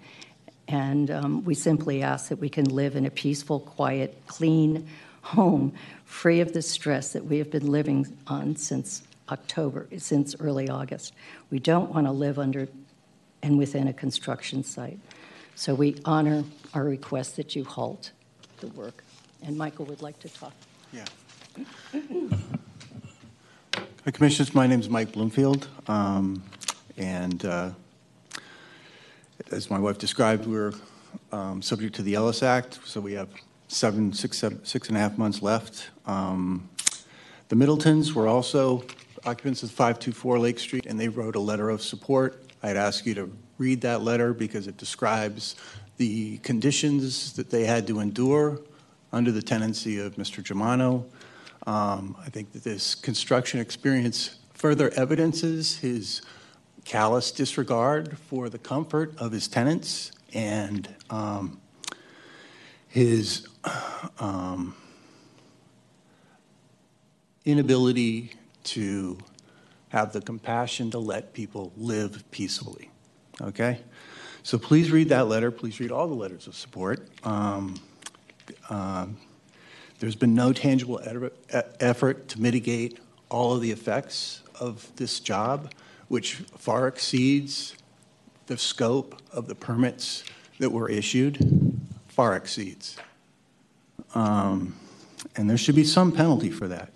And 0.73 1.11
um, 1.11 1.43
we 1.43 1.53
simply 1.53 2.01
ask 2.01 2.29
that 2.29 2.37
we 2.37 2.49
can 2.49 2.65
live 2.65 2.95
in 2.95 3.05
a 3.05 3.11
peaceful, 3.11 3.59
quiet, 3.59 4.23
clean 4.25 4.87
home, 5.21 5.71
free 6.03 6.39
of 6.39 6.53
the 6.53 6.63
stress 6.63 7.13
that 7.13 7.23
we 7.25 7.37
have 7.37 7.51
been 7.51 7.71
living 7.71 8.17
on 8.25 8.55
since 8.55 9.03
October, 9.29 9.87
since 9.99 10.35
early 10.39 10.69
August. 10.69 11.13
We 11.51 11.59
don't 11.59 11.93
want 11.93 12.07
to 12.07 12.11
live 12.11 12.39
under 12.39 12.67
and 13.43 13.59
within 13.59 13.87
a 13.87 13.93
construction 13.93 14.63
site. 14.63 14.97
So 15.53 15.75
we 15.75 15.95
honor 16.05 16.43
our 16.73 16.83
request 16.83 17.35
that 17.35 17.55
you 17.55 17.65
halt 17.65 18.09
the 18.59 18.69
work. 18.69 19.03
And 19.43 19.55
Michael 19.55 19.85
would 19.85 20.01
like 20.01 20.17
to 20.21 20.29
talk. 20.29 20.53
Yeah. 20.91 21.05
Hi, 23.75 24.11
Commissioners. 24.11 24.55
My 24.55 24.65
name 24.65 24.79
is 24.79 24.89
Mike 24.89 25.11
Bloomfield. 25.11 25.67
Um, 25.87 26.41
and 26.97 27.45
uh, 27.45 27.69
as 29.53 29.69
my 29.69 29.79
wife 29.79 29.99
described, 29.99 30.47
we're 30.47 30.73
um, 31.31 31.61
subject 31.61 31.93
to 31.95 32.01
the 32.01 32.15
Ellis 32.15 32.41
Act, 32.41 32.79
so 32.85 32.99
we 32.99 33.13
have 33.13 33.29
seven, 33.67 34.11
six, 34.11 34.39
seven, 34.39 34.65
six 34.65 34.87
and 34.87 34.97
a 34.97 34.99
half 34.99 35.17
months 35.17 35.43
left. 35.43 35.91
Um, 36.07 36.69
the 37.49 37.55
Middletons 37.55 38.15
were 38.15 38.27
also 38.27 38.83
occupants 39.25 39.61
of 39.61 39.69
524 39.69 40.39
Lake 40.39 40.59
Street, 40.59 40.87
and 40.87 40.99
they 40.99 41.07
wrote 41.07 41.35
a 41.35 41.39
letter 41.39 41.69
of 41.69 41.83
support. 41.83 42.41
I'd 42.63 42.77
ask 42.77 43.05
you 43.05 43.13
to 43.13 43.31
read 43.59 43.81
that 43.81 44.01
letter 44.01 44.33
because 44.33 44.67
it 44.67 44.77
describes 44.77 45.55
the 45.97 46.37
conditions 46.39 47.33
that 47.33 47.51
they 47.51 47.65
had 47.65 47.85
to 47.87 47.99
endure 47.99 48.59
under 49.11 49.31
the 49.31 49.41
tenancy 49.41 49.99
of 49.99 50.15
Mr. 50.15 50.43
Germano. 50.43 51.05
Um, 51.67 52.17
I 52.19 52.29
think 52.29 52.51
that 52.53 52.63
this 52.63 52.95
construction 52.95 53.59
experience 53.59 54.39
further 54.55 54.89
evidences 54.95 55.77
his 55.77 56.23
callous 56.85 57.31
disregard 57.31 58.17
for 58.17 58.49
the 58.49 58.57
comfort 58.57 59.13
of 59.17 59.31
his 59.31 59.47
tenants 59.47 60.11
and 60.33 60.87
um, 61.09 61.59
his 62.87 63.47
um, 64.19 64.75
inability 67.45 68.31
to 68.63 69.17
have 69.89 70.13
the 70.13 70.21
compassion 70.21 70.89
to 70.91 70.99
let 70.99 71.33
people 71.33 71.71
live 71.77 72.23
peacefully. 72.31 72.89
Okay? 73.41 73.79
So 74.43 74.57
please 74.57 74.91
read 74.91 75.09
that 75.09 75.27
letter. 75.27 75.51
Please 75.51 75.79
read 75.79 75.91
all 75.91 76.07
the 76.07 76.15
letters 76.15 76.47
of 76.47 76.55
support. 76.55 77.07
Um, 77.23 77.75
um, 78.69 79.17
there's 79.99 80.15
been 80.15 80.35
no 80.35 80.51
tangible 80.51 80.99
effort 81.79 82.27
to 82.29 82.41
mitigate 82.41 82.99
all 83.29 83.53
of 83.53 83.61
the 83.61 83.71
effects 83.71 84.41
of 84.59 84.91
this 84.97 85.19
job, 85.19 85.71
which 86.13 86.35
far 86.59 86.87
exceeds 86.87 87.75
the 88.45 88.55
scope 88.55 89.19
of 89.31 89.47
the 89.47 89.55
permits 89.55 90.23
that 90.59 90.69
were 90.69 90.87
issued, 90.87 91.39
far 92.07 92.35
exceeds. 92.35 92.97
Um, 94.13 94.75
And 95.35 95.49
there 95.49 95.57
should 95.57 95.73
be 95.73 95.83
some 95.83 96.11
penalty 96.11 96.51
for 96.51 96.67
that. 96.67 96.91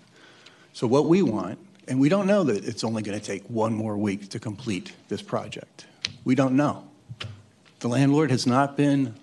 So 0.72 0.86
what 0.86 1.06
we 1.06 1.22
want, 1.22 1.58
and 1.88 1.98
we 1.98 2.08
don't 2.08 2.28
know 2.28 2.44
that 2.44 2.64
it's 2.64 2.84
only 2.84 3.02
going 3.02 3.18
to 3.18 3.24
take 3.24 3.42
one 3.50 3.74
more 3.74 3.96
week 3.96 4.28
to 4.28 4.38
complete 4.38 4.92
this 5.08 5.20
project. 5.20 5.86
We 6.24 6.36
don't 6.36 6.54
know. 6.54 6.86
The 7.80 7.88
landlord 7.88 8.30
has 8.30 8.46
not 8.46 8.76
been 8.76 9.16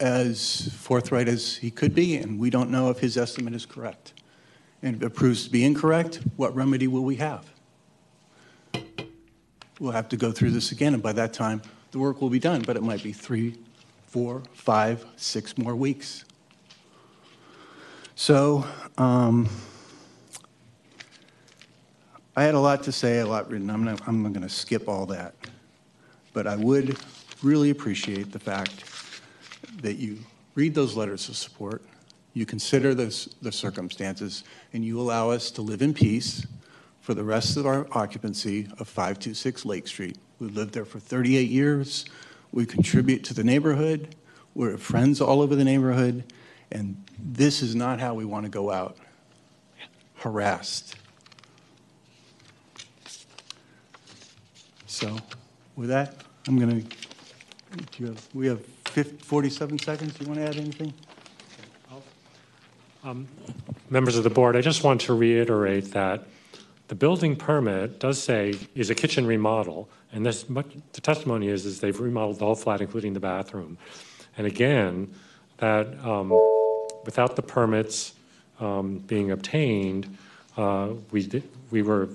as 0.00 0.74
forthright 0.74 1.28
as 1.28 1.58
he 1.58 1.70
could 1.70 1.94
be, 1.94 2.16
and 2.16 2.40
we 2.40 2.50
don't 2.50 2.70
know 2.70 2.90
if 2.90 2.98
his 2.98 3.16
estimate 3.16 3.54
is 3.54 3.66
correct. 3.66 4.14
And 4.82 4.96
if 4.96 5.02
it 5.02 5.14
proves 5.14 5.44
to 5.44 5.50
be 5.50 5.62
incorrect, 5.64 6.18
what 6.34 6.52
remedy 6.56 6.88
will 6.88 7.04
we 7.04 7.16
have? 7.16 7.53
We'll 9.80 9.92
have 9.92 10.08
to 10.10 10.16
go 10.16 10.30
through 10.30 10.50
this 10.50 10.72
again, 10.72 10.94
and 10.94 11.02
by 11.02 11.12
that 11.12 11.32
time, 11.32 11.60
the 11.90 11.98
work 11.98 12.20
will 12.20 12.30
be 12.30 12.38
done, 12.38 12.62
but 12.62 12.76
it 12.76 12.82
might 12.82 13.02
be 13.02 13.12
three, 13.12 13.58
four, 14.06 14.42
five, 14.52 15.04
six 15.16 15.58
more 15.58 15.74
weeks. 15.74 16.24
So, 18.14 18.64
um, 18.98 19.48
I 22.36 22.42
had 22.42 22.54
a 22.54 22.60
lot 22.60 22.82
to 22.84 22.92
say, 22.92 23.18
a 23.18 23.26
lot 23.26 23.50
written. 23.50 23.70
I'm 23.70 23.86
I'm 24.06 24.22
going 24.22 24.42
to 24.42 24.48
skip 24.48 24.88
all 24.88 25.06
that. 25.06 25.34
But 26.32 26.48
I 26.48 26.56
would 26.56 26.98
really 27.42 27.70
appreciate 27.70 28.32
the 28.32 28.40
fact 28.40 28.84
that 29.82 29.94
you 29.96 30.18
read 30.54 30.74
those 30.74 30.96
letters 30.96 31.28
of 31.28 31.36
support, 31.36 31.82
you 32.32 32.44
consider 32.44 32.94
this, 32.94 33.26
the 33.42 33.52
circumstances, 33.52 34.42
and 34.72 34.84
you 34.84 35.00
allow 35.00 35.30
us 35.30 35.50
to 35.52 35.62
live 35.62 35.82
in 35.82 35.94
peace 35.94 36.44
for 37.04 37.12
the 37.12 37.22
rest 37.22 37.58
of 37.58 37.66
our 37.66 37.86
occupancy 37.92 38.66
of 38.78 38.88
526 38.88 39.66
Lake 39.66 39.86
Street. 39.86 40.16
We've 40.40 40.56
lived 40.56 40.72
there 40.72 40.86
for 40.86 40.98
38 40.98 41.50
years. 41.50 42.06
We 42.50 42.64
contribute 42.64 43.24
to 43.24 43.34
the 43.34 43.44
neighborhood. 43.44 44.14
We're 44.54 44.78
friends 44.78 45.20
all 45.20 45.42
over 45.42 45.54
the 45.54 45.64
neighborhood. 45.64 46.24
And 46.72 47.04
this 47.18 47.60
is 47.60 47.74
not 47.74 48.00
how 48.00 48.14
we 48.14 48.24
want 48.24 48.46
to 48.46 48.48
go 48.50 48.70
out 48.70 48.96
harassed. 50.14 50.96
So 54.86 55.18
with 55.76 55.90
that, 55.90 56.24
I'm 56.48 56.58
going 56.58 56.88
to, 57.98 58.16
we 58.32 58.46
have 58.46 58.64
50, 58.64 59.18
47 59.18 59.78
seconds. 59.78 60.14
Do 60.14 60.24
you 60.24 60.30
want 60.30 60.40
to 60.40 60.48
add 60.48 60.56
anything? 60.56 60.94
Um, 63.04 63.28
Members 63.90 64.16
of 64.16 64.24
the 64.24 64.30
board, 64.30 64.56
I 64.56 64.62
just 64.62 64.82
want 64.82 65.02
to 65.02 65.12
reiterate 65.12 65.92
that 65.92 66.28
the 66.94 66.98
building 66.98 67.34
permit 67.34 67.98
does 67.98 68.22
say 68.22 68.54
is 68.76 68.88
a 68.88 68.94
kitchen 68.94 69.26
remodel, 69.26 69.88
and 70.12 70.24
this, 70.24 70.48
much- 70.48 70.76
the 70.92 71.00
testimony 71.00 71.48
is, 71.48 71.66
is 71.66 71.80
they've 71.80 71.98
remodeled 71.98 72.38
the 72.38 72.44
whole 72.44 72.54
flat, 72.54 72.80
including 72.80 73.14
the 73.14 73.18
bathroom. 73.18 73.76
And 74.38 74.46
again, 74.46 75.12
that 75.56 75.88
um, 76.04 76.30
without 77.04 77.34
the 77.34 77.42
permits 77.42 78.14
um, 78.60 78.98
being 78.98 79.32
obtained, 79.32 80.16
uh, 80.56 80.90
we 81.10 81.42
we 81.72 81.82
were 81.82 82.10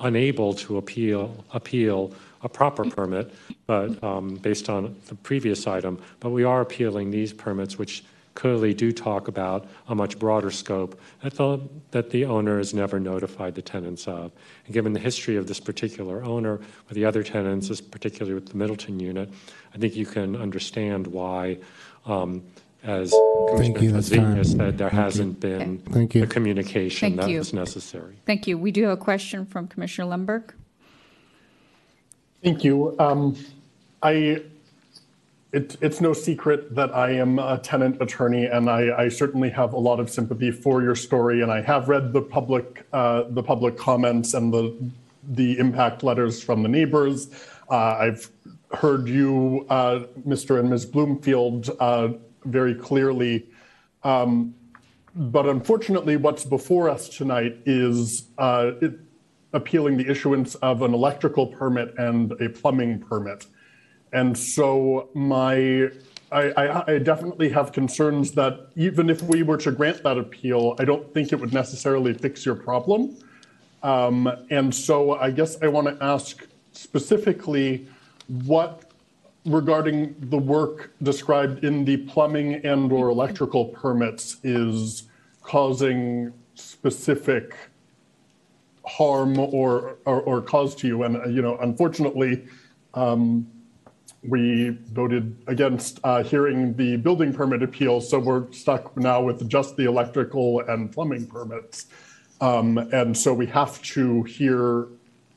unable 0.00 0.52
to 0.52 0.76
appeal, 0.76 1.42
appeal 1.54 2.12
a 2.42 2.50
proper 2.50 2.84
permit, 2.84 3.32
but 3.66 4.04
um, 4.04 4.34
based 4.34 4.68
on 4.68 4.94
the 5.06 5.14
previous 5.14 5.66
item, 5.66 5.98
but 6.20 6.28
we 6.28 6.44
are 6.44 6.60
appealing 6.60 7.10
these 7.10 7.32
permits, 7.32 7.78
which 7.78 8.04
clearly 8.36 8.72
do 8.72 8.92
talk 8.92 9.26
about 9.26 9.66
a 9.88 9.94
much 9.94 10.18
broader 10.18 10.50
scope 10.52 11.00
that 11.22 11.34
the, 11.34 11.60
that 11.90 12.10
the 12.10 12.24
owner 12.24 12.58
has 12.58 12.72
never 12.72 13.00
notified 13.00 13.56
the 13.56 13.62
tenants 13.62 14.06
of. 14.06 14.30
And 14.66 14.74
given 14.74 14.92
the 14.92 15.00
history 15.00 15.36
of 15.36 15.48
this 15.48 15.58
particular 15.58 16.22
owner 16.22 16.58
with 16.88 16.94
the 16.94 17.04
other 17.04 17.24
tenants, 17.24 17.68
this 17.68 17.80
particularly 17.80 18.34
with 18.34 18.48
the 18.48 18.56
Middleton 18.56 19.00
unit, 19.00 19.32
I 19.74 19.78
think 19.78 19.96
you 19.96 20.06
can 20.06 20.36
understand 20.36 21.08
why, 21.08 21.58
um, 22.04 22.44
as 22.84 23.12
Thank 23.56 23.80
you, 23.80 23.88
Commissioner 23.88 24.34
that's 24.34 24.52
said, 24.52 24.78
there 24.78 24.90
Thank 24.90 25.02
hasn't 25.02 25.40
been 25.40 25.78
Thank 25.78 26.14
you. 26.14 26.20
the 26.20 26.26
communication 26.28 27.16
Thank 27.16 27.20
that 27.22 27.30
you. 27.30 27.38
was 27.38 27.52
necessary. 27.52 28.16
Thank 28.26 28.46
you. 28.46 28.56
We 28.58 28.70
do 28.70 28.84
have 28.84 28.92
a 28.92 28.96
question 28.96 29.44
from 29.46 29.66
Commissioner 29.66 30.08
Lemberg. 30.08 30.54
Thank 32.44 32.62
you. 32.62 32.94
Um, 33.00 33.34
I, 34.02 34.42
it, 35.56 35.74
it's 35.80 36.02
no 36.02 36.12
secret 36.12 36.74
that 36.74 36.94
I 36.94 37.12
am 37.12 37.38
a 37.38 37.56
tenant 37.56 38.02
attorney, 38.02 38.44
and 38.44 38.68
I, 38.68 39.04
I 39.04 39.08
certainly 39.08 39.48
have 39.50 39.72
a 39.72 39.78
lot 39.78 40.00
of 40.00 40.10
sympathy 40.10 40.50
for 40.50 40.82
your 40.82 40.94
story. 40.94 41.40
And 41.40 41.50
I 41.50 41.62
have 41.62 41.88
read 41.88 42.12
the 42.12 42.20
public, 42.20 42.86
uh, 42.92 43.22
the 43.30 43.42
public 43.42 43.78
comments 43.78 44.34
and 44.34 44.52
the, 44.52 44.76
the 45.30 45.58
impact 45.58 46.02
letters 46.02 46.42
from 46.42 46.62
the 46.62 46.68
neighbors. 46.68 47.30
Uh, 47.70 47.96
I've 47.98 48.30
heard 48.72 49.08
you, 49.08 49.64
uh, 49.70 50.00
Mr. 50.26 50.60
and 50.60 50.68
Ms. 50.68 50.84
Bloomfield, 50.84 51.70
uh, 51.80 52.08
very 52.44 52.74
clearly. 52.74 53.46
Um, 54.04 54.54
but 55.14 55.46
unfortunately, 55.46 56.18
what's 56.18 56.44
before 56.44 56.90
us 56.90 57.08
tonight 57.08 57.56
is 57.64 58.24
uh, 58.36 58.72
it, 58.82 58.92
appealing 59.54 59.96
the 59.96 60.06
issuance 60.06 60.54
of 60.56 60.82
an 60.82 60.92
electrical 60.92 61.46
permit 61.46 61.94
and 61.96 62.32
a 62.42 62.50
plumbing 62.50 63.00
permit. 63.00 63.46
And 64.16 64.36
so 64.36 65.10
my, 65.12 65.90
I, 66.32 66.42
I, 66.56 66.92
I 66.94 66.98
definitely 66.98 67.50
have 67.50 67.72
concerns 67.72 68.32
that 68.32 68.68
even 68.74 69.10
if 69.10 69.20
we 69.20 69.42
were 69.42 69.58
to 69.58 69.70
grant 69.70 70.02
that 70.04 70.16
appeal, 70.16 70.74
I 70.78 70.86
don't 70.86 71.12
think 71.12 71.34
it 71.34 71.38
would 71.38 71.52
necessarily 71.52 72.14
fix 72.14 72.46
your 72.46 72.54
problem. 72.54 73.18
Um, 73.82 74.26
and 74.48 74.74
so 74.74 75.18
I 75.26 75.30
guess 75.30 75.62
I 75.62 75.68
want 75.68 75.86
to 75.88 76.02
ask 76.02 76.46
specifically 76.72 77.86
what 78.46 78.90
regarding 79.44 80.16
the 80.18 80.38
work 80.38 80.92
described 81.02 81.62
in 81.62 81.84
the 81.84 81.98
plumbing 81.98 82.54
and 82.64 82.90
or 82.90 83.10
electrical 83.10 83.66
permits 83.66 84.38
is 84.42 85.04
causing 85.42 86.32
specific 86.54 87.54
harm 88.86 89.38
or, 89.38 89.98
or, 90.06 90.22
or 90.22 90.40
cause 90.40 90.74
to 90.76 90.86
you. 90.86 91.02
And, 91.02 91.14
you 91.36 91.42
know, 91.42 91.58
unfortunately, 91.58 92.46
um, 92.94 93.46
we 94.28 94.78
voted 94.92 95.36
against 95.46 96.00
uh, 96.04 96.22
hearing 96.22 96.74
the 96.74 96.96
building 96.96 97.32
permit 97.32 97.62
appeal, 97.62 98.00
so 98.00 98.18
we're 98.18 98.50
stuck 98.52 98.96
now 98.96 99.22
with 99.22 99.48
just 99.48 99.76
the 99.76 99.84
electrical 99.84 100.60
and 100.60 100.92
plumbing 100.92 101.26
permits. 101.26 101.86
Um, 102.40 102.78
and 102.92 103.16
so 103.16 103.32
we 103.32 103.46
have 103.46 103.82
to 103.82 104.22
hear, 104.24 104.88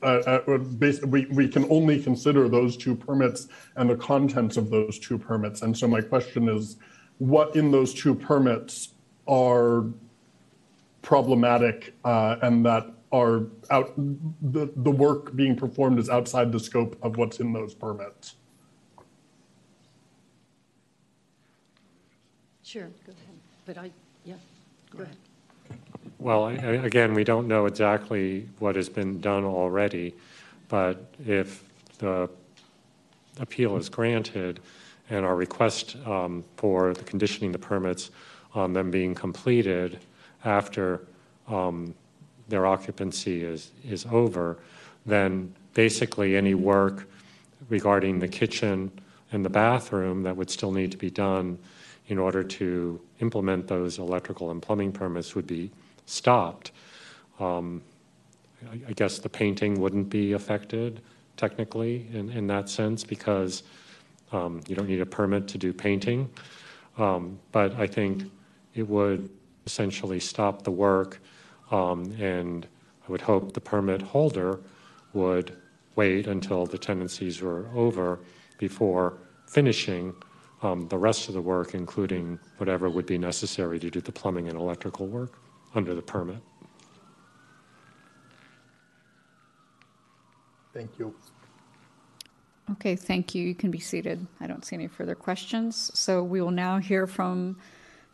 uh, 0.02 0.40
uh, 0.46 0.58
we, 1.06 1.26
we 1.26 1.48
can 1.48 1.66
only 1.70 2.02
consider 2.02 2.48
those 2.48 2.76
two 2.76 2.94
permits 2.94 3.48
and 3.76 3.88
the 3.88 3.96
contents 3.96 4.56
of 4.56 4.70
those 4.70 4.98
two 4.98 5.18
permits. 5.18 5.62
And 5.62 5.76
so 5.76 5.88
my 5.88 6.00
question 6.00 6.48
is, 6.48 6.76
what 7.18 7.56
in 7.56 7.70
those 7.70 7.94
two 7.94 8.14
permits 8.14 8.94
are 9.26 9.84
problematic 11.02 11.94
uh, 12.04 12.36
and 12.42 12.64
that 12.66 12.86
are 13.12 13.46
out, 13.70 13.92
the, 13.96 14.70
the 14.76 14.90
work 14.90 15.34
being 15.34 15.56
performed 15.56 15.98
is 15.98 16.08
outside 16.08 16.52
the 16.52 16.60
scope 16.60 16.96
of 17.02 17.16
what's 17.16 17.40
in 17.40 17.52
those 17.52 17.74
permits? 17.74 18.36
Sure, 22.70 22.88
go 23.04 23.12
ahead. 23.12 23.36
But 23.66 23.78
I, 23.78 23.90
yeah, 24.24 24.36
go 24.96 25.02
ahead. 25.02 25.16
Well, 26.20 26.44
I- 26.44 26.52
I- 26.52 26.84
again, 26.86 27.14
we 27.14 27.24
don't 27.24 27.48
know 27.48 27.66
exactly 27.66 28.48
what 28.60 28.76
has 28.76 28.88
been 28.88 29.20
done 29.20 29.42
already, 29.44 30.14
but 30.68 31.12
if 31.26 31.64
the 31.98 32.30
appeal 33.40 33.76
is 33.76 33.88
granted 33.88 34.60
and 35.08 35.24
our 35.26 35.34
request 35.34 35.96
um, 36.06 36.44
for 36.58 36.94
the 36.94 37.02
conditioning 37.02 37.50
the 37.50 37.58
permits 37.58 38.12
on 38.54 38.72
them 38.72 38.88
being 38.92 39.16
completed 39.16 39.98
after 40.44 41.00
um, 41.48 41.92
their 42.48 42.66
occupancy 42.66 43.42
is, 43.42 43.72
is 43.84 44.06
over, 44.12 44.58
then 45.06 45.52
basically 45.74 46.36
any 46.36 46.54
work 46.54 47.08
regarding 47.68 48.20
the 48.20 48.28
kitchen 48.28 48.92
and 49.32 49.44
the 49.44 49.50
bathroom 49.50 50.22
that 50.22 50.36
would 50.36 50.50
still 50.50 50.70
need 50.70 50.92
to 50.92 50.98
be 50.98 51.10
done 51.10 51.58
in 52.10 52.18
order 52.18 52.42
to 52.42 53.00
implement 53.20 53.68
those 53.68 53.98
electrical 53.98 54.50
and 54.50 54.60
plumbing 54.60 54.92
permits 54.92 55.34
would 55.36 55.46
be 55.46 55.70
stopped. 56.06 56.72
Um, 57.38 57.82
I 58.70 58.90
I 58.90 58.92
guess 58.92 59.20
the 59.20 59.28
painting 59.28 59.80
wouldn't 59.80 60.10
be 60.10 60.32
affected 60.32 61.00
technically 61.36 62.06
in, 62.12 62.28
in 62.30 62.46
that 62.48 62.68
sense 62.68 63.04
because 63.04 63.62
um, 64.32 64.60
you 64.68 64.74
don't 64.76 64.88
need 64.88 65.00
a 65.00 65.06
permit 65.06 65.48
to 65.48 65.58
do 65.58 65.72
painting. 65.72 66.28
Um, 66.98 67.38
But 67.52 67.70
I 67.84 67.86
think 67.86 68.24
it 68.74 68.86
would 68.88 69.30
essentially 69.64 70.20
stop 70.20 70.62
the 70.62 70.70
work. 70.72 71.20
um, 71.70 72.12
And 72.20 72.66
I 73.06 73.12
would 73.12 73.22
hope 73.22 73.52
the 73.52 73.60
permit 73.60 74.02
holder 74.02 74.60
would 75.12 75.56
wait 75.96 76.26
until 76.26 76.66
the 76.66 76.78
tenancies 76.78 77.40
were 77.40 77.66
over 77.74 78.18
before 78.58 79.14
finishing 79.46 80.14
um, 80.62 80.88
the 80.88 80.98
rest 80.98 81.28
of 81.28 81.34
the 81.34 81.40
work, 81.40 81.74
including 81.74 82.38
whatever 82.58 82.88
would 82.88 83.06
be 83.06 83.18
necessary 83.18 83.78
to 83.78 83.90
do 83.90 84.00
the 84.00 84.12
plumbing 84.12 84.48
and 84.48 84.58
electrical 84.58 85.06
work 85.06 85.38
under 85.74 85.94
the 85.94 86.02
permit. 86.02 86.38
Thank 90.72 90.98
you. 90.98 91.14
Okay, 92.72 92.94
thank 92.94 93.34
you. 93.34 93.42
You 93.42 93.54
can 93.54 93.70
be 93.70 93.80
seated. 93.80 94.24
I 94.40 94.46
don't 94.46 94.64
see 94.64 94.76
any 94.76 94.86
further 94.86 95.14
questions. 95.14 95.90
So 95.94 96.22
we 96.22 96.40
will 96.40 96.52
now 96.52 96.78
hear 96.78 97.06
from 97.06 97.58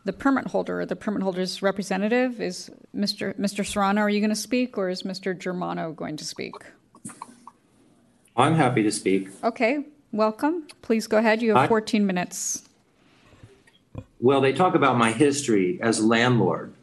the 0.05 0.13
permit 0.13 0.47
holder. 0.47 0.85
The 0.85 0.95
permit 0.95 1.21
holder's 1.21 1.61
representative 1.61 2.41
is 2.41 2.71
Mr. 2.95 3.37
Mr. 3.37 3.65
Serrano. 3.65 4.01
Are 4.01 4.09
you 4.09 4.19
going 4.19 4.31
to 4.31 4.35
speak 4.35 4.77
or 4.77 4.89
is 4.89 5.03
Mr. 5.03 5.37
Germano 5.37 5.91
going 5.91 6.17
to 6.17 6.25
speak? 6.25 6.55
I'm 8.35 8.55
happy 8.55 8.83
to 8.83 8.91
speak. 8.91 9.29
Okay, 9.43 9.85
welcome. 10.11 10.67
Please 10.81 11.07
go 11.07 11.17
ahead. 11.17 11.41
You 11.41 11.49
have 11.49 11.57
Hi. 11.57 11.67
14 11.67 12.05
minutes. 12.05 12.67
Well, 14.19 14.41
they 14.41 14.53
talk 14.53 14.75
about 14.75 14.97
my 14.97 15.11
history 15.11 15.79
as 15.81 15.99
a 15.99 16.05
landlord. 16.05 16.73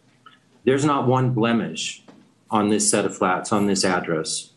There's 0.65 0.85
not 0.85 1.07
one 1.07 1.31
blemish 1.31 2.03
on 2.51 2.69
this 2.69 2.91
set 2.91 3.05
of 3.05 3.17
flats, 3.17 3.53
on 3.53 3.67
this 3.67 3.85
address. 3.85 4.51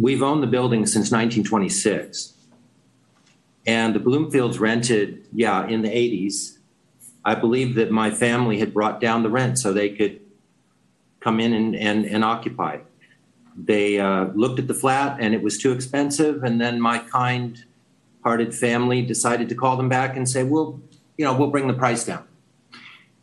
We've 0.00 0.22
owned 0.22 0.42
the 0.42 0.46
building 0.46 0.86
since 0.86 1.10
1926. 1.10 2.34
And 3.66 3.94
the 3.94 4.00
Bloomfields 4.00 4.60
rented, 4.60 5.26
yeah, 5.32 5.66
in 5.66 5.82
the 5.82 5.88
80s. 5.88 6.58
I 7.24 7.34
believe 7.34 7.74
that 7.74 7.90
my 7.90 8.10
family 8.10 8.60
had 8.60 8.72
brought 8.72 9.00
down 9.00 9.22
the 9.22 9.28
rent 9.28 9.58
so 9.58 9.72
they 9.72 9.90
could 9.90 10.20
come 11.20 11.40
in 11.40 11.52
and, 11.52 11.76
and, 11.76 12.06
and 12.06 12.24
occupy. 12.24 12.78
They 13.58 13.98
uh, 13.98 14.26
looked 14.34 14.60
at 14.60 14.68
the 14.68 14.74
flat 14.74 15.18
and 15.20 15.34
it 15.34 15.42
was 15.42 15.58
too 15.58 15.72
expensive. 15.72 16.44
And 16.44 16.60
then 16.60 16.80
my 16.80 16.98
kind 16.98 17.64
hearted 18.22 18.54
family 18.54 19.02
decided 19.02 19.48
to 19.48 19.54
call 19.54 19.76
them 19.76 19.88
back 19.88 20.16
and 20.16 20.28
say, 20.28 20.44
well, 20.44 20.80
you 21.16 21.24
know, 21.24 21.36
we'll 21.36 21.50
bring 21.50 21.66
the 21.66 21.74
price 21.74 22.04
down. 22.04 22.24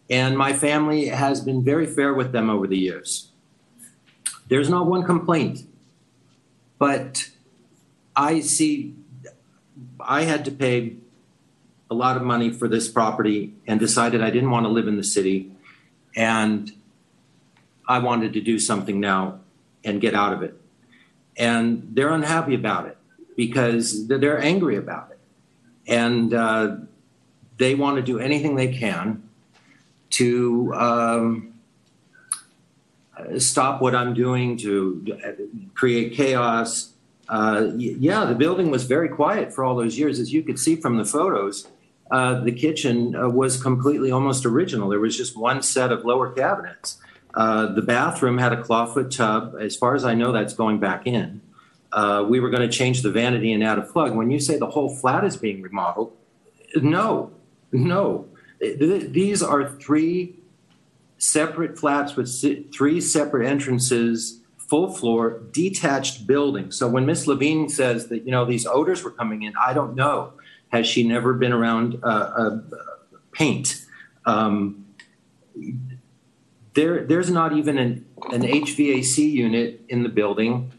And 0.10 0.38
my 0.38 0.53
family 0.53 1.07
has 1.07 1.41
been 1.41 1.64
very 1.64 1.88
fair 1.88 2.14
with 2.14 2.32
them 2.32 2.49
over 2.49 2.68
the 2.68 2.78
years. 2.78 3.32
There's 4.49 4.70
not 4.70 4.86
one 4.88 5.03
complaint, 5.03 5.62
but 6.78 7.30
I 8.16 8.41
see, 8.41 8.94
I 9.99 10.24
had 10.24 10.45
to 10.45 10.52
pay 10.52 10.98
a 11.90 11.95
lot 11.95 12.18
of 12.18 12.24
money 12.24 12.52
for 12.52 12.68
this 12.68 12.90
property 12.90 13.53
and 13.66 13.80
decided 13.80 14.22
I 14.22 14.30
didn't 14.30 14.52
want 14.52 14.66
to 14.66 14.70
live 14.70 14.88
in 14.88 14.98
the 14.98 15.03
city. 15.03 15.52
And 16.16 16.72
I 17.88 17.99
wanted 17.99 18.34
to 18.34 18.41
do 18.41 18.60
something 18.60 18.99
now 18.99 19.40
and 19.86 20.02
get 20.02 20.14
out 20.14 20.34
of 20.34 20.41
it. 20.41 20.60
And 21.38 21.91
they're 21.94 22.12
unhappy 22.12 22.56
about 22.56 22.88
it 22.88 22.98
because 23.36 24.07
they're 24.07 24.41
angry 24.41 24.78
about 24.78 25.12
it. 25.12 25.20
And 25.88 26.34
uh, 26.34 26.78
they 27.57 27.76
want 27.76 27.98
to 27.98 28.02
do 28.02 28.20
anything 28.20 28.56
they 28.56 28.74
can 28.74 29.30
to 30.12 30.74
um, 30.74 31.53
stop 33.38 33.82
what 33.82 33.95
I'm 33.95 34.14
doing, 34.14 34.57
to 34.57 35.72
create 35.74 36.14
chaos. 36.14 36.94
Uh, 37.28 37.72
yeah, 37.76 38.26
the 38.26 38.36
building 38.36 38.72
was 38.72 38.86
very 38.86 39.10
quiet 39.10 39.53
for 39.53 39.64
all 39.64 39.76
those 39.76 39.98
years. 39.98 40.20
As 40.20 40.32
you 40.32 40.44
could 40.44 40.60
see 40.60 40.76
from 40.76 40.98
the 40.98 41.06
photos, 41.06 41.68
uh, 42.12 42.41
the 42.41 42.52
kitchen 42.52 43.16
uh, 43.16 43.28
was 43.28 43.62
completely 43.62 44.12
almost 44.12 44.45
original. 44.45 44.90
There 44.90 44.99
was 44.99 45.18
just 45.18 45.36
one 45.36 45.62
set 45.62 45.91
of 45.91 46.06
lower 46.06 46.32
cabinets. 46.32 46.99
Uh, 47.36 47.74
the 47.74 47.82
bathroom 47.82 48.38
had 48.38 48.53
a 48.53 48.64
clawfoot 48.64 49.16
tub. 49.16 49.56
As 49.60 49.76
far 49.76 49.95
as 49.95 50.06
I 50.06 50.14
know, 50.14 50.32
that's 50.32 50.53
going 50.53 50.80
back 50.80 51.06
in. 51.06 51.41
Uh, 51.91 52.26
we 52.28 52.40
were 52.40 52.49
going 52.49 52.70
to 52.70 52.78
change 52.78 53.02
the 53.02 53.12
vanity 53.12 53.52
and 53.53 53.64
add 53.64 53.78
a 53.78 53.82
plug. 53.82 54.16
When 54.16 54.32
you 54.32 54.40
say 54.40 54.57
the 54.57 54.70
whole 54.70 54.94
flat 54.95 55.24
is 55.24 55.38
being 55.38 55.62
remodeled, 55.62 56.14
no, 56.76 57.32
no. 57.72 58.28
Th- 58.60 58.78
th- 58.80 59.12
These 59.12 59.44
are 59.44 59.70
three 59.70 60.36
separate 61.18 61.78
flats 61.78 62.16
with 62.16 62.30
three 62.74 62.99
separate 62.99 63.48
entrances, 63.48 64.41
full 64.57 64.94
floor, 64.94 65.41
detached 65.52 66.28
building. 66.28 66.72
So 66.72 66.88
when 66.88 67.06
Miss 67.06 67.28
Levine 67.28 67.70
says 67.70 68.07
that, 68.07 68.26
you 68.26 68.32
know, 68.32 68.45
these 68.45 68.66
odors 68.66 69.03
were 69.03 69.12
coming 69.12 69.44
in, 69.44 69.53
I 69.62 69.74
don't 69.74 69.95
know. 69.95 70.34
Has 70.70 70.88
she 70.88 71.07
never 71.07 71.34
been 71.34 71.53
around 71.53 71.99
uh, 72.03 72.07
uh, 72.07 72.60
paint? 73.32 73.86
Um, 74.26 74.86
there, 76.76 77.03
there's 77.03 77.31
not 77.31 77.53
even 77.53 77.77
an, 77.77 78.06
an 78.31 78.43
HVAC 78.43 79.18
unit 79.31 79.81
in 79.89 80.03
the 80.03 80.10
building 80.10 80.72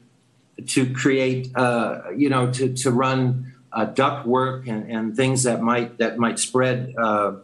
to 0.69 0.93
create, 0.93 1.51
uh, 1.57 2.11
you 2.15 2.29
know, 2.29 2.53
to, 2.53 2.73
to 2.75 2.91
run 2.91 3.55
uh, 3.73 3.87
duct 3.87 4.27
work 4.27 4.67
and, 4.69 4.91
and 4.91 5.17
things 5.17 5.43
that 5.43 5.61
might 5.61 5.99
that 5.99 6.19
might 6.19 6.39
spread 6.39 6.95
uh, 6.97 7.35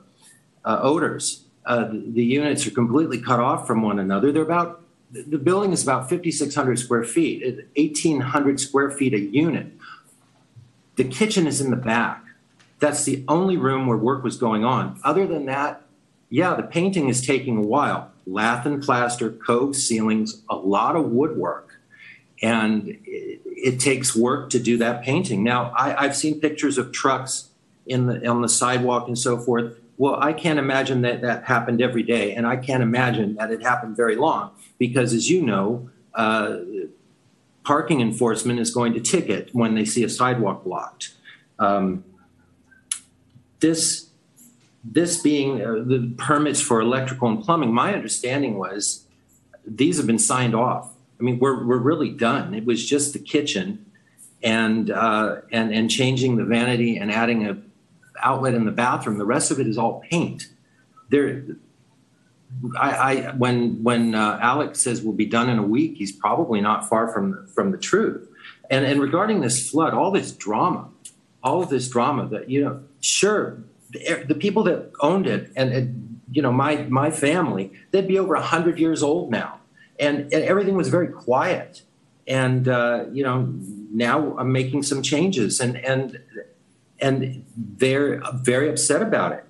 uh, 0.64 0.78
odors. 0.82 1.44
Uh, 1.64 1.84
the, 1.88 2.04
the 2.08 2.24
units 2.24 2.66
are 2.66 2.70
completely 2.70 3.20
cut 3.20 3.40
off 3.40 3.66
from 3.66 3.82
one 3.82 3.98
another. 3.98 4.32
They're 4.32 4.42
about 4.42 4.82
the 5.10 5.38
building 5.38 5.72
is 5.72 5.82
about 5.82 6.08
5,600 6.08 6.78
square 6.78 7.04
feet, 7.04 7.44
1,800 7.76 8.58
square 8.58 8.90
feet 8.90 9.12
a 9.12 9.20
unit. 9.20 9.66
The 10.96 11.04
kitchen 11.04 11.46
is 11.46 11.60
in 11.60 11.70
the 11.70 11.76
back. 11.76 12.24
That's 12.78 13.04
the 13.04 13.22
only 13.28 13.58
room 13.58 13.86
where 13.86 13.98
work 13.98 14.24
was 14.24 14.38
going 14.38 14.64
on. 14.64 14.98
Other 15.04 15.26
than 15.26 15.44
that, 15.46 15.82
yeah, 16.30 16.54
the 16.54 16.62
painting 16.62 17.10
is 17.10 17.24
taking 17.24 17.58
a 17.58 17.62
while. 17.62 18.11
Lath 18.26 18.66
and 18.66 18.82
plaster, 18.82 19.30
cove 19.30 19.76
ceilings, 19.76 20.42
a 20.48 20.56
lot 20.56 20.96
of 20.96 21.06
woodwork 21.06 21.72
and 22.42 22.88
it, 23.06 23.40
it 23.46 23.80
takes 23.80 24.14
work 24.14 24.50
to 24.50 24.58
do 24.58 24.76
that 24.78 25.02
painting. 25.02 25.44
Now, 25.44 25.72
I, 25.76 26.04
I've 26.04 26.16
seen 26.16 26.40
pictures 26.40 26.76
of 26.76 26.92
trucks 26.92 27.50
in 27.86 28.06
the 28.06 28.26
on 28.26 28.42
the 28.42 28.48
sidewalk 28.48 29.06
and 29.06 29.18
so 29.18 29.38
forth. 29.38 29.78
Well, 29.96 30.16
I 30.20 30.32
can't 30.32 30.58
imagine 30.58 31.02
that 31.02 31.20
that 31.22 31.44
happened 31.44 31.80
every 31.80 32.02
day, 32.02 32.34
and 32.34 32.46
I 32.46 32.56
can't 32.56 32.82
imagine 32.82 33.36
that 33.36 33.52
it 33.52 33.62
happened 33.62 33.96
very 33.96 34.16
long 34.16 34.50
because, 34.78 35.12
as 35.12 35.30
you 35.30 35.42
know, 35.42 35.90
uh, 36.14 36.58
parking 37.64 38.00
enforcement 38.00 38.58
is 38.58 38.74
going 38.74 38.94
to 38.94 39.00
ticket 39.00 39.50
when 39.52 39.76
they 39.76 39.84
see 39.84 40.02
a 40.02 40.08
sidewalk 40.08 40.64
blocked. 40.64 41.14
Um, 41.58 42.04
this 43.60 44.08
this 44.84 45.20
being 45.20 45.62
uh, 45.62 45.82
the 45.84 46.12
permits 46.16 46.60
for 46.60 46.80
electrical 46.80 47.28
and 47.28 47.42
plumbing, 47.42 47.72
my 47.72 47.94
understanding 47.94 48.59
was 48.59 49.06
these 49.64 49.96
have 49.96 50.06
been 50.06 50.18
signed 50.18 50.54
off. 50.54 50.92
I 51.20 51.22
mean, 51.22 51.38
we're 51.38 51.64
we're 51.64 51.78
really 51.78 52.10
done. 52.10 52.54
It 52.54 52.64
was 52.64 52.84
just 52.84 53.12
the 53.12 53.18
kitchen, 53.20 53.86
and 54.42 54.90
uh, 54.90 55.36
and 55.52 55.72
and 55.72 55.90
changing 55.90 56.36
the 56.36 56.44
vanity 56.44 56.96
and 56.96 57.12
adding 57.12 57.46
a 57.46 57.59
outlet 58.22 58.54
in 58.54 58.64
the 58.64 58.72
bathroom. 58.72 59.18
The 59.18 59.24
rest 59.24 59.50
of 59.50 59.60
it 59.60 59.66
is 59.66 59.78
all 59.78 60.00
paint. 60.10 60.48
There, 61.10 61.44
I, 62.76 62.90
I 62.90 63.30
when 63.32 63.82
when 63.84 64.16
uh, 64.16 64.38
Alex 64.42 64.80
says 64.80 65.02
we'll 65.02 65.14
be 65.14 65.26
done 65.26 65.48
in 65.48 65.59
a 65.59 65.62
week, 65.62 65.96
he's 65.96 66.12
probably 66.12 66.60
not 66.60 66.88
far 66.88 67.12
from 67.12 67.46
from 67.54 67.70
the 67.70 67.78
truth. 67.78 68.28
And 68.68 68.84
and 68.84 69.00
regarding 69.00 69.42
this 69.42 69.70
flood, 69.70 69.94
all 69.94 70.10
this 70.10 70.32
drama, 70.32 70.88
all 71.42 71.62
of 71.62 71.68
this 71.68 71.88
drama 71.88 72.26
that 72.28 72.50
you 72.50 72.64
know, 72.64 72.82
sure, 73.00 73.62
the, 73.93 74.35
people 74.35 74.62
that 74.64 74.90
owned 75.01 75.27
it 75.27 75.51
and, 75.56 75.73
and 75.73 76.20
you 76.32 76.43
know 76.43 76.52
my 76.52 76.77
my 76.85 77.10
family, 77.10 77.73
they'd 77.90 78.09
be 78.09 78.19
over 78.19 78.35
hundred 78.36 78.78
years 78.78 79.02
old 79.02 79.31
now 79.31 79.60
and, 80.02 80.32
and 80.32 80.44
everything 80.44 80.74
was 80.74 80.89
very 80.89 81.09
quiet. 81.09 81.82
And 82.27 82.69
uh, 82.69 83.06
you 83.12 83.23
know, 83.23 83.52
now 83.93 84.36
I'm 84.39 84.52
making 84.52 84.82
some 84.82 85.02
changes, 85.02 85.60
and 85.60 85.77
and 85.77 86.20
and 87.01 87.44
they're 87.56 88.23
very 88.35 88.69
upset 88.69 89.02
about 89.02 89.32
it. 89.32 89.44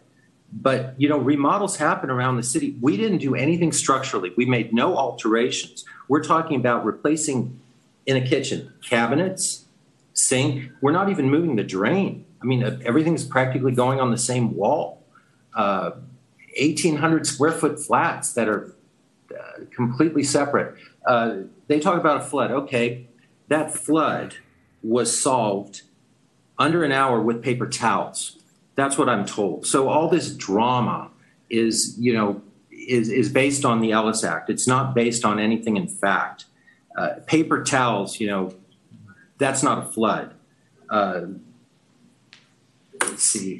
But 0.52 0.94
you 0.98 1.08
know, 1.08 1.18
remodels 1.18 1.76
happen 1.76 2.10
around 2.10 2.36
the 2.36 2.42
city. 2.42 2.76
We 2.80 2.96
didn't 2.96 3.18
do 3.18 3.34
anything 3.34 3.72
structurally. 3.72 4.32
We 4.36 4.46
made 4.46 4.72
no 4.72 4.96
alterations. 4.96 5.84
We're 6.08 6.22
talking 6.24 6.56
about 6.56 6.84
replacing 6.84 7.60
in 8.06 8.16
a 8.16 8.26
kitchen 8.26 8.72
cabinets, 8.82 9.66
sink. 10.14 10.70
We're 10.80 10.92
not 10.92 11.10
even 11.10 11.30
moving 11.30 11.56
the 11.56 11.64
drain. 11.64 12.24
I 12.42 12.44
mean, 12.44 12.82
everything's 12.84 13.24
practically 13.24 13.72
going 13.72 14.00
on 14.00 14.10
the 14.10 14.18
same 14.18 14.56
wall. 14.56 15.02
Uh, 15.54 15.92
1,800 16.58 17.26
square 17.26 17.52
foot 17.52 17.80
flats 17.80 18.32
that 18.34 18.48
are 18.48 18.74
uh, 19.30 19.64
completely 19.70 20.22
separate. 20.22 20.76
Uh, 21.06 21.36
they 21.68 21.78
talk 21.78 21.98
about 21.98 22.18
a 22.18 22.20
flood. 22.20 22.50
Okay, 22.50 23.06
that 23.48 23.74
flood 23.74 24.36
was 24.82 25.20
solved 25.20 25.82
under 26.58 26.84
an 26.84 26.92
hour 26.92 27.20
with 27.20 27.42
paper 27.42 27.66
towels. 27.66 28.38
That's 28.74 28.98
what 28.98 29.08
I'm 29.08 29.24
told. 29.24 29.66
So 29.66 29.88
all 29.88 30.08
this 30.08 30.34
drama 30.34 31.10
is, 31.48 31.96
you 31.98 32.12
know, 32.12 32.42
is 32.70 33.08
is 33.08 33.28
based 33.28 33.64
on 33.64 33.80
the 33.80 33.92
Ellis 33.92 34.24
Act. 34.24 34.50
It's 34.50 34.66
not 34.66 34.94
based 34.94 35.24
on 35.24 35.38
anything 35.38 35.76
in 35.76 35.88
fact. 35.88 36.46
Uh, 36.96 37.14
paper 37.26 37.62
towels, 37.62 38.20
you 38.20 38.26
know, 38.26 38.54
that's 39.38 39.62
not 39.62 39.86
a 39.86 39.90
flood. 39.90 40.34
Let's 43.12 43.24
see. 43.24 43.58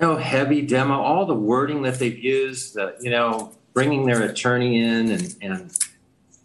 No 0.00 0.16
heavy 0.16 0.62
demo, 0.62 0.94
all 0.94 1.26
the 1.26 1.34
wording 1.34 1.82
that 1.82 1.98
they've 1.98 2.16
used, 2.16 2.78
uh, 2.78 2.92
you 3.00 3.10
know, 3.10 3.52
bringing 3.72 4.06
their 4.06 4.22
attorney 4.22 4.80
in 4.80 5.10
and, 5.10 5.34
and 5.42 5.78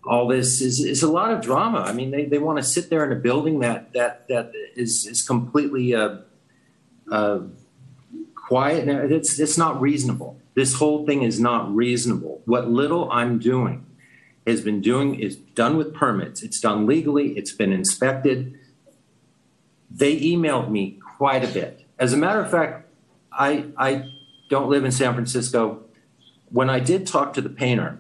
all 0.04 0.28
this 0.28 0.60
is, 0.60 0.80
is 0.80 1.04
a 1.04 1.12
lot 1.12 1.32
of 1.32 1.42
drama. 1.42 1.82
I 1.82 1.94
mean, 1.94 2.10
they, 2.10 2.26
they 2.26 2.40
want 2.40 2.58
to 2.58 2.64
sit 2.64 2.90
there 2.90 3.06
in 3.06 3.12
a 3.12 3.22
building 3.22 3.60
that, 3.60 3.94
that, 3.94 4.28
that 4.30 4.54
is, 4.76 5.06
is 5.06 5.22
completely 5.22 5.94
uh, 5.94 6.18
uh, 7.12 7.42
quiet. 8.34 8.88
It's, 9.12 9.40
it's 9.40 9.58
not 9.58 9.80
reasonable. 9.80 10.42
This 10.56 10.74
whole 10.74 11.06
thing 11.06 11.22
is 11.22 11.40
not 11.40 11.72
reasonable. 11.76 12.42
What 12.46 12.72
little 12.72 13.08
I'm 13.12 13.38
doing 13.38 13.86
has 14.48 14.62
been 14.62 14.82
doing, 14.82 15.14
is 15.20 15.36
done 15.36 15.78
with 15.78 15.94
permits. 15.94 16.42
It's 16.42 16.60
done 16.60 16.88
legally, 16.88 17.38
it's 17.38 17.52
been 17.52 17.72
inspected. 17.72 18.59
They 19.90 20.20
emailed 20.20 20.70
me 20.70 21.00
quite 21.18 21.44
a 21.44 21.48
bit. 21.48 21.86
As 21.98 22.14
a 22.14 22.18
matter 22.18 22.40
of 22.40 22.50
fact, 22.50 22.88
I, 23.32 23.66
I 23.78 24.12
don't 24.50 24.70
live 24.70 24.86
in 24.86 24.92
San 24.92 25.14
Francisco. 25.14 25.84
When 26.52 26.70
I 26.70 26.80
did 26.80 27.08
talk 27.08 27.34
to 27.34 27.42
the 27.42 27.50
painter, 27.50 28.00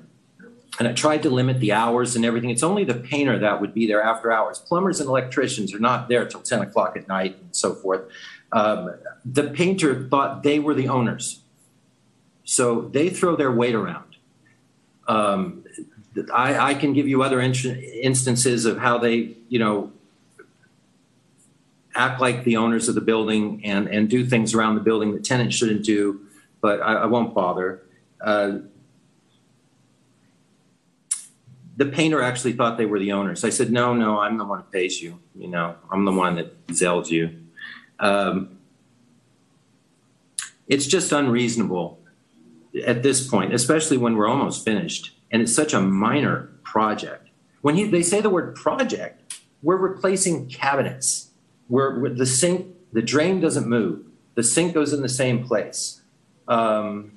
and 0.80 0.88
I 0.88 0.94
tried 0.94 1.24
to 1.24 1.30
limit 1.30 1.60
the 1.60 1.74
hours 1.74 2.16
and 2.16 2.24
everything, 2.24 2.49
it's 2.49 2.64
only 2.64 2.86
the 2.86 2.95
painter 2.95 3.38
that 3.40 3.60
would 3.60 3.74
be 3.74 3.86
there 3.86 4.02
after 4.02 4.32
hours. 4.32 4.60
Plumbers 4.60 5.02
and 5.02 5.10
electricians 5.10 5.74
are 5.74 5.80
not 5.80 6.07
there 6.07 6.26
till 6.26 6.41
10 6.41 6.61
o'clock 6.61 6.95
at 6.95 7.07
night 7.07 7.38
and 7.41 7.53
so 7.56 7.74
forth. 7.76 8.10
Um, 8.53 8.95
the 9.26 9.49
painter 9.49 10.07
thought 10.07 10.44
they 10.44 10.57
were 10.60 10.74
the 10.74 10.88
owners. 10.88 11.41
So 12.45 12.82
they 12.82 13.10
throw 13.10 13.36
their 13.36 13.52
weight 13.52 13.76
around. 13.76 14.16
Um, 15.07 15.66
I, 16.34 16.72
I 16.72 16.74
can 16.76 16.94
give 16.94 17.07
you 17.07 17.24
other 17.24 17.41
in- 17.41 17.53
instances 17.53 18.66
of 18.66 18.78
how 18.78 18.98
they, 18.98 19.36
you 19.49 19.60
know, 19.60 19.91
act 22.00 22.22
like 22.22 22.46
the 22.46 22.56
owners 22.56 22.88
of 22.88 22.96
the 22.96 23.02
building 23.02 23.62
and, 23.66 23.88
and 23.88 24.10
do 24.10 24.26
things 24.26 24.54
around 24.54 24.76
the 24.76 24.82
building 24.82 25.12
that 25.12 25.24
tenants 25.26 25.56
shouldn't 25.58 25.84
do, 25.84 26.22
but 26.62 26.82
I, 26.82 26.94
I 26.94 27.06
won't 27.08 27.36
bother. 27.36 27.84
Uh, 28.22 28.60
the 31.76 31.86
painter 31.86 32.22
actually 32.22 32.54
thought 32.54 32.78
they 32.78 32.86
were 32.86 33.00
the 33.00 33.12
owners. 33.12 33.44
I 33.44 33.50
said, 33.50 33.70
no, 33.72 33.94
no, 33.94 34.20
I'm 34.20 34.38
the 34.38 34.46
one 34.46 34.60
who 34.60 34.66
pays 34.66 35.02
you. 35.02 35.20
You 35.36 35.50
know, 35.50 35.76
I'm 35.92 36.06
the 36.06 36.14
one 36.14 36.36
that 36.36 36.68
zells 36.68 37.10
you. 37.10 37.36
Um, 38.00 38.58
it's 40.68 40.88
just 40.88 41.12
unreasonable 41.12 42.00
at 42.86 43.04
this 43.04 43.28
point, 43.28 43.54
especially 43.54 43.98
when 43.98 44.16
we're 44.16 44.28
almost 44.28 44.64
finished. 44.64 45.12
And 45.32 45.42
it's 45.42 45.54
such 45.54 45.74
a 45.74 45.82
minor 45.82 46.50
project. 46.64 47.30
When 47.62 47.76
he, 47.76 47.86
they 47.86 48.04
say 48.04 48.22
the 48.22 48.30
word 48.30 48.56
project, 48.56 49.42
we're 49.62 49.76
replacing 49.78 50.48
cabinets. 50.48 51.29
We're- 51.70 52.14
the 52.14 52.26
sink, 52.26 52.68
the 52.91 53.02
drain 53.02 53.40
doesn't 53.40 53.68
move. 53.68 54.04
The 54.36 54.44
sink 54.44 54.74
goes 54.74 54.91
in 54.94 55.02
the 55.02 55.10
same 55.10 55.46
place. 55.46 56.02
Um, 56.48 57.12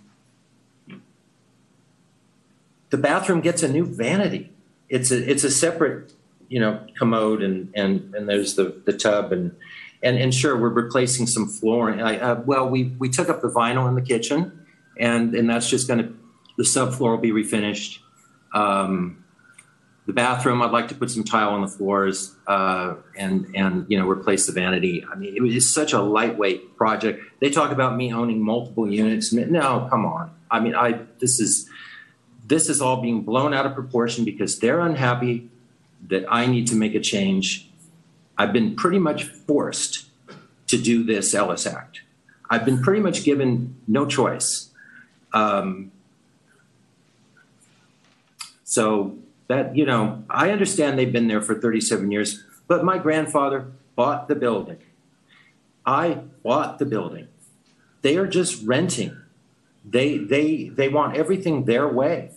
the 2.90 2.98
bathroom 2.98 3.40
gets 3.40 3.62
a 3.62 3.68
new 3.68 3.86
vanity. 3.86 4.50
It's 4.88 5.10
a 5.10 5.30
it's 5.30 5.44
a 5.44 5.50
separate, 5.50 6.12
you 6.48 6.60
know, 6.60 6.86
commode 6.98 7.42
and 7.42 7.72
and 7.74 8.14
and 8.14 8.28
there's 8.28 8.54
the 8.54 8.82
the 8.84 8.92
tub 8.92 9.32
and 9.32 9.56
and 10.02 10.18
and 10.18 10.34
sure 10.34 10.56
we're 10.58 10.68
replacing 10.68 11.26
some 11.26 11.46
flooring. 11.48 12.02
I, 12.02 12.18
uh, 12.18 12.42
well, 12.44 12.68
we 12.68 12.84
we 12.98 13.08
took 13.08 13.30
up 13.30 13.40
the 13.40 13.48
vinyl 13.48 13.88
in 13.88 13.94
the 13.94 14.02
kitchen, 14.02 14.66
and 14.98 15.34
and 15.34 15.48
that's 15.48 15.70
just 15.70 15.88
going 15.88 16.00
to 16.00 16.14
the 16.58 16.64
subfloor 16.64 17.12
will 17.12 17.18
be 17.18 17.30
refinished. 17.30 18.00
Um, 18.52 19.21
the 20.06 20.12
bathroom, 20.12 20.62
I'd 20.62 20.72
like 20.72 20.88
to 20.88 20.94
put 20.94 21.10
some 21.10 21.22
tile 21.22 21.50
on 21.50 21.60
the 21.60 21.68
floors 21.68 22.34
uh, 22.46 22.94
and 23.16 23.46
and 23.54 23.86
you 23.88 23.98
know 23.98 24.08
replace 24.08 24.46
the 24.46 24.52
vanity. 24.52 25.04
I 25.10 25.14
mean, 25.14 25.36
it 25.36 25.40
was 25.40 25.72
such 25.72 25.92
a 25.92 26.00
lightweight 26.00 26.76
project. 26.76 27.22
They 27.40 27.50
talk 27.50 27.70
about 27.70 27.96
me 27.96 28.12
owning 28.12 28.42
multiple 28.42 28.90
units. 28.90 29.32
No, 29.32 29.86
come 29.90 30.04
on. 30.04 30.34
I 30.50 30.60
mean, 30.60 30.74
I 30.74 31.00
this 31.20 31.38
is 31.38 31.68
this 32.46 32.68
is 32.68 32.82
all 32.82 33.00
being 33.00 33.22
blown 33.22 33.54
out 33.54 33.64
of 33.64 33.74
proportion 33.74 34.24
because 34.24 34.58
they're 34.58 34.80
unhappy 34.80 35.48
that 36.08 36.24
I 36.28 36.46
need 36.46 36.66
to 36.68 36.74
make 36.74 36.94
a 36.94 37.00
change. 37.00 37.70
I've 38.36 38.52
been 38.52 38.74
pretty 38.74 38.98
much 38.98 39.24
forced 39.24 40.06
to 40.66 40.78
do 40.78 41.04
this 41.04 41.32
Ellis 41.32 41.66
Act. 41.66 42.00
I've 42.50 42.64
been 42.64 42.82
pretty 42.82 43.00
much 43.00 43.24
given 43.24 43.76
no 43.86 44.04
choice. 44.04 44.70
Um, 45.32 45.92
so 48.64 49.16
that, 49.52 49.76
you 49.76 49.84
know, 49.84 50.24
I 50.30 50.50
understand 50.50 50.98
they've 50.98 51.12
been 51.12 51.28
there 51.28 51.42
for 51.42 51.54
37 51.54 52.10
years, 52.10 52.42
but 52.66 52.84
my 52.84 52.96
grandfather 52.96 53.66
bought 53.94 54.28
the 54.28 54.34
building. 54.34 54.78
I 55.84 56.20
bought 56.42 56.78
the 56.78 56.86
building. 56.86 57.28
They 58.00 58.16
are 58.16 58.26
just 58.26 58.66
renting. 58.66 59.16
They 59.84 60.16
they 60.16 60.68
they 60.68 60.88
want 60.88 61.16
everything 61.16 61.64
their 61.64 61.88
way, 61.88 62.30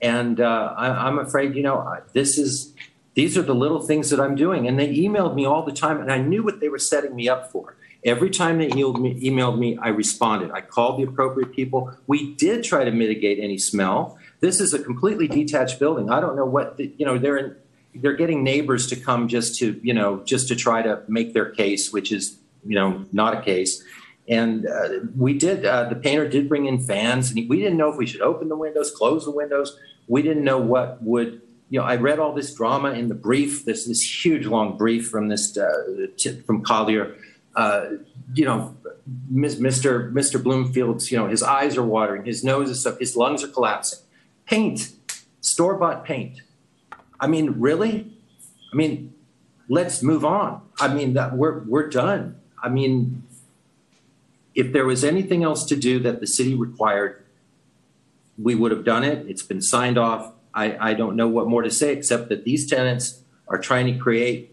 and 0.00 0.40
uh, 0.40 0.74
I, 0.76 1.06
I'm 1.06 1.18
afraid 1.18 1.54
you 1.54 1.62
know 1.62 1.98
this 2.14 2.38
is 2.38 2.74
these 3.14 3.36
are 3.36 3.42
the 3.42 3.54
little 3.54 3.80
things 3.80 4.10
that 4.10 4.20
I'm 4.20 4.34
doing. 4.34 4.66
And 4.68 4.78
they 4.78 4.94
emailed 4.94 5.34
me 5.34 5.44
all 5.44 5.64
the 5.64 5.72
time, 5.72 6.00
and 6.00 6.10
I 6.10 6.18
knew 6.18 6.42
what 6.42 6.60
they 6.60 6.68
were 6.68 6.78
setting 6.78 7.14
me 7.14 7.28
up 7.28 7.50
for. 7.52 7.76
Every 8.04 8.30
time 8.30 8.58
they 8.58 8.68
emailed 8.68 9.58
me, 9.58 9.76
I 9.76 9.88
responded. 9.88 10.50
I 10.52 10.60
called 10.60 11.00
the 11.00 11.02
appropriate 11.02 11.52
people. 11.52 11.92
We 12.06 12.34
did 12.34 12.64
try 12.64 12.84
to 12.84 12.90
mitigate 12.90 13.38
any 13.40 13.58
smell. 13.58 14.17
This 14.40 14.60
is 14.60 14.72
a 14.72 14.82
completely 14.82 15.26
detached 15.26 15.78
building. 15.78 16.10
I 16.10 16.20
don't 16.20 16.36
know 16.36 16.46
what 16.46 16.76
the, 16.76 16.92
you 16.96 17.04
know. 17.04 17.18
They're 17.18 17.36
in, 17.36 17.56
they're 17.94 18.14
getting 18.14 18.44
neighbors 18.44 18.86
to 18.88 18.96
come 18.96 19.28
just 19.28 19.58
to 19.58 19.80
you 19.82 19.92
know 19.94 20.22
just 20.24 20.48
to 20.48 20.56
try 20.56 20.82
to 20.82 21.02
make 21.08 21.34
their 21.34 21.50
case, 21.50 21.92
which 21.92 22.12
is 22.12 22.38
you 22.64 22.76
know 22.76 23.04
not 23.12 23.36
a 23.36 23.42
case. 23.42 23.82
And 24.28 24.66
uh, 24.66 24.88
we 25.16 25.38
did. 25.38 25.64
Uh, 25.64 25.88
the 25.88 25.96
painter 25.96 26.28
did 26.28 26.48
bring 26.48 26.66
in 26.66 26.80
fans, 26.80 27.30
and 27.30 27.48
we 27.48 27.58
didn't 27.58 27.78
know 27.78 27.90
if 27.90 27.96
we 27.96 28.06
should 28.06 28.20
open 28.20 28.48
the 28.48 28.56
windows, 28.56 28.90
close 28.90 29.24
the 29.24 29.30
windows. 29.30 29.78
We 30.06 30.22
didn't 30.22 30.44
know 30.44 30.58
what 30.58 31.02
would. 31.02 31.42
You 31.70 31.80
know, 31.80 31.84
I 31.84 31.96
read 31.96 32.18
all 32.18 32.32
this 32.32 32.54
drama 32.54 32.92
in 32.92 33.08
the 33.08 33.14
brief. 33.14 33.64
This 33.64 33.86
this 33.86 34.24
huge 34.24 34.46
long 34.46 34.76
brief 34.76 35.08
from 35.08 35.28
this 35.28 35.56
uh, 35.56 36.06
t- 36.16 36.40
from 36.42 36.62
Collier. 36.62 37.16
Uh, 37.56 37.86
you 38.34 38.44
know, 38.44 38.76
Mr. 39.32 40.12
Mr. 40.12 40.42
Bloomfield's. 40.42 41.10
You 41.10 41.18
know, 41.18 41.26
his 41.26 41.42
eyes 41.42 41.76
are 41.76 41.82
watering, 41.82 42.24
his 42.24 42.44
nose 42.44 42.70
is 42.70 42.86
up, 42.86 42.98
his 43.00 43.16
lungs 43.16 43.42
are 43.42 43.48
collapsing. 43.48 44.00
Paint, 44.48 44.92
store 45.40 45.74
bought 45.76 46.04
paint. 46.04 46.40
I 47.20 47.26
mean, 47.26 47.56
really? 47.58 48.10
I 48.72 48.76
mean, 48.76 49.12
let's 49.68 50.02
move 50.02 50.24
on. 50.24 50.62
I 50.80 50.92
mean, 50.92 51.12
that 51.14 51.36
we're 51.36 51.60
we're 51.64 51.88
done. 51.88 52.40
I 52.62 52.68
mean, 52.68 53.24
if 54.54 54.72
there 54.72 54.86
was 54.86 55.04
anything 55.04 55.44
else 55.44 55.64
to 55.66 55.76
do 55.76 55.98
that 56.00 56.20
the 56.20 56.26
city 56.26 56.54
required, 56.54 57.24
we 58.42 58.54
would 58.54 58.70
have 58.70 58.84
done 58.84 59.04
it. 59.04 59.26
It's 59.28 59.42
been 59.42 59.60
signed 59.60 59.98
off. 59.98 60.32
I, 60.54 60.90
I 60.90 60.94
don't 60.94 61.14
know 61.14 61.28
what 61.28 61.46
more 61.46 61.62
to 61.62 61.70
say 61.70 61.92
except 61.92 62.28
that 62.30 62.44
these 62.44 62.66
tenants 62.68 63.20
are 63.48 63.58
trying 63.58 63.86
to 63.92 63.98
create 63.98 64.52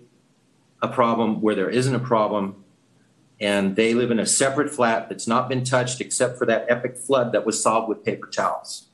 a 0.81 0.87
problem 0.87 1.41
where 1.41 1.55
there 1.55 1.69
isn't 1.69 1.95
a 1.95 1.99
problem. 1.99 2.63
And 3.39 3.75
they 3.75 3.93
live 3.93 4.11
in 4.11 4.19
a 4.19 4.25
separate 4.25 4.69
flat 4.69 5.09
that's 5.09 5.27
not 5.27 5.49
been 5.49 5.63
touched 5.63 5.99
except 6.01 6.37
for 6.37 6.45
that 6.45 6.65
epic 6.69 6.97
flood 6.97 7.31
that 7.31 7.45
was 7.45 7.61
solved 7.61 7.89
with 7.89 8.03
paper 8.03 8.27
towels. 8.27 8.84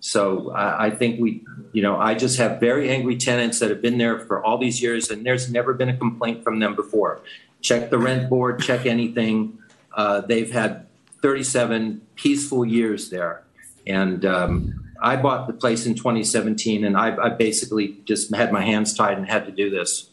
So 0.00 0.52
I, 0.52 0.86
I 0.86 0.90
think 0.90 1.20
we, 1.20 1.44
you 1.72 1.82
know, 1.82 1.96
I 1.96 2.14
just 2.14 2.38
have 2.38 2.60
very 2.60 2.90
angry 2.90 3.16
tenants 3.16 3.58
that 3.60 3.70
have 3.70 3.82
been 3.82 3.98
there 3.98 4.20
for 4.20 4.44
all 4.44 4.58
these 4.58 4.80
years 4.80 5.10
and 5.10 5.24
there's 5.26 5.50
never 5.50 5.74
been 5.74 5.88
a 5.88 5.96
complaint 5.96 6.44
from 6.44 6.60
them 6.60 6.74
before. 6.74 7.20
Check 7.60 7.90
the 7.90 7.98
rent 7.98 8.30
board, 8.30 8.60
check 8.62 8.86
anything. 8.86 9.58
Uh, 9.92 10.20
they've 10.20 10.50
had 10.50 10.86
37 11.22 12.02
peaceful 12.14 12.64
years 12.64 13.10
there. 13.10 13.42
And 13.86 14.24
um, 14.24 14.88
I 15.00 15.16
bought 15.16 15.46
the 15.46 15.52
place 15.52 15.86
in 15.86 15.94
2017 15.94 16.84
and 16.84 16.96
I, 16.96 17.16
I 17.16 17.28
basically 17.30 17.96
just 18.04 18.34
had 18.34 18.52
my 18.52 18.64
hands 18.64 18.94
tied 18.94 19.18
and 19.18 19.28
had 19.28 19.46
to 19.46 19.52
do 19.52 19.70
this 19.70 20.10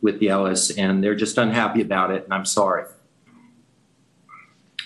with 0.00 0.18
the 0.20 0.28
Ellis 0.28 0.76
and 0.76 1.02
they're 1.02 1.14
just 1.14 1.38
unhappy 1.38 1.80
about 1.80 2.10
it 2.10 2.24
and 2.24 2.34
I'm 2.34 2.44
sorry. 2.44 2.84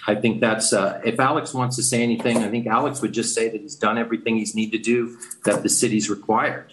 I 0.06 0.16
think 0.16 0.40
that's, 0.40 0.72
uh, 0.72 1.00
if 1.04 1.20
Alex 1.20 1.54
wants 1.54 1.76
to 1.76 1.82
say 1.82 2.02
anything, 2.02 2.38
I 2.38 2.48
think 2.48 2.66
Alex 2.66 3.00
would 3.02 3.12
just 3.12 3.34
say 3.34 3.48
that 3.48 3.60
he's 3.60 3.76
done 3.76 3.98
everything 3.98 4.36
he's 4.36 4.54
need 4.54 4.72
to 4.72 4.78
do 4.78 5.16
that 5.44 5.62
the 5.62 5.68
city's 5.68 6.10
required. 6.10 6.72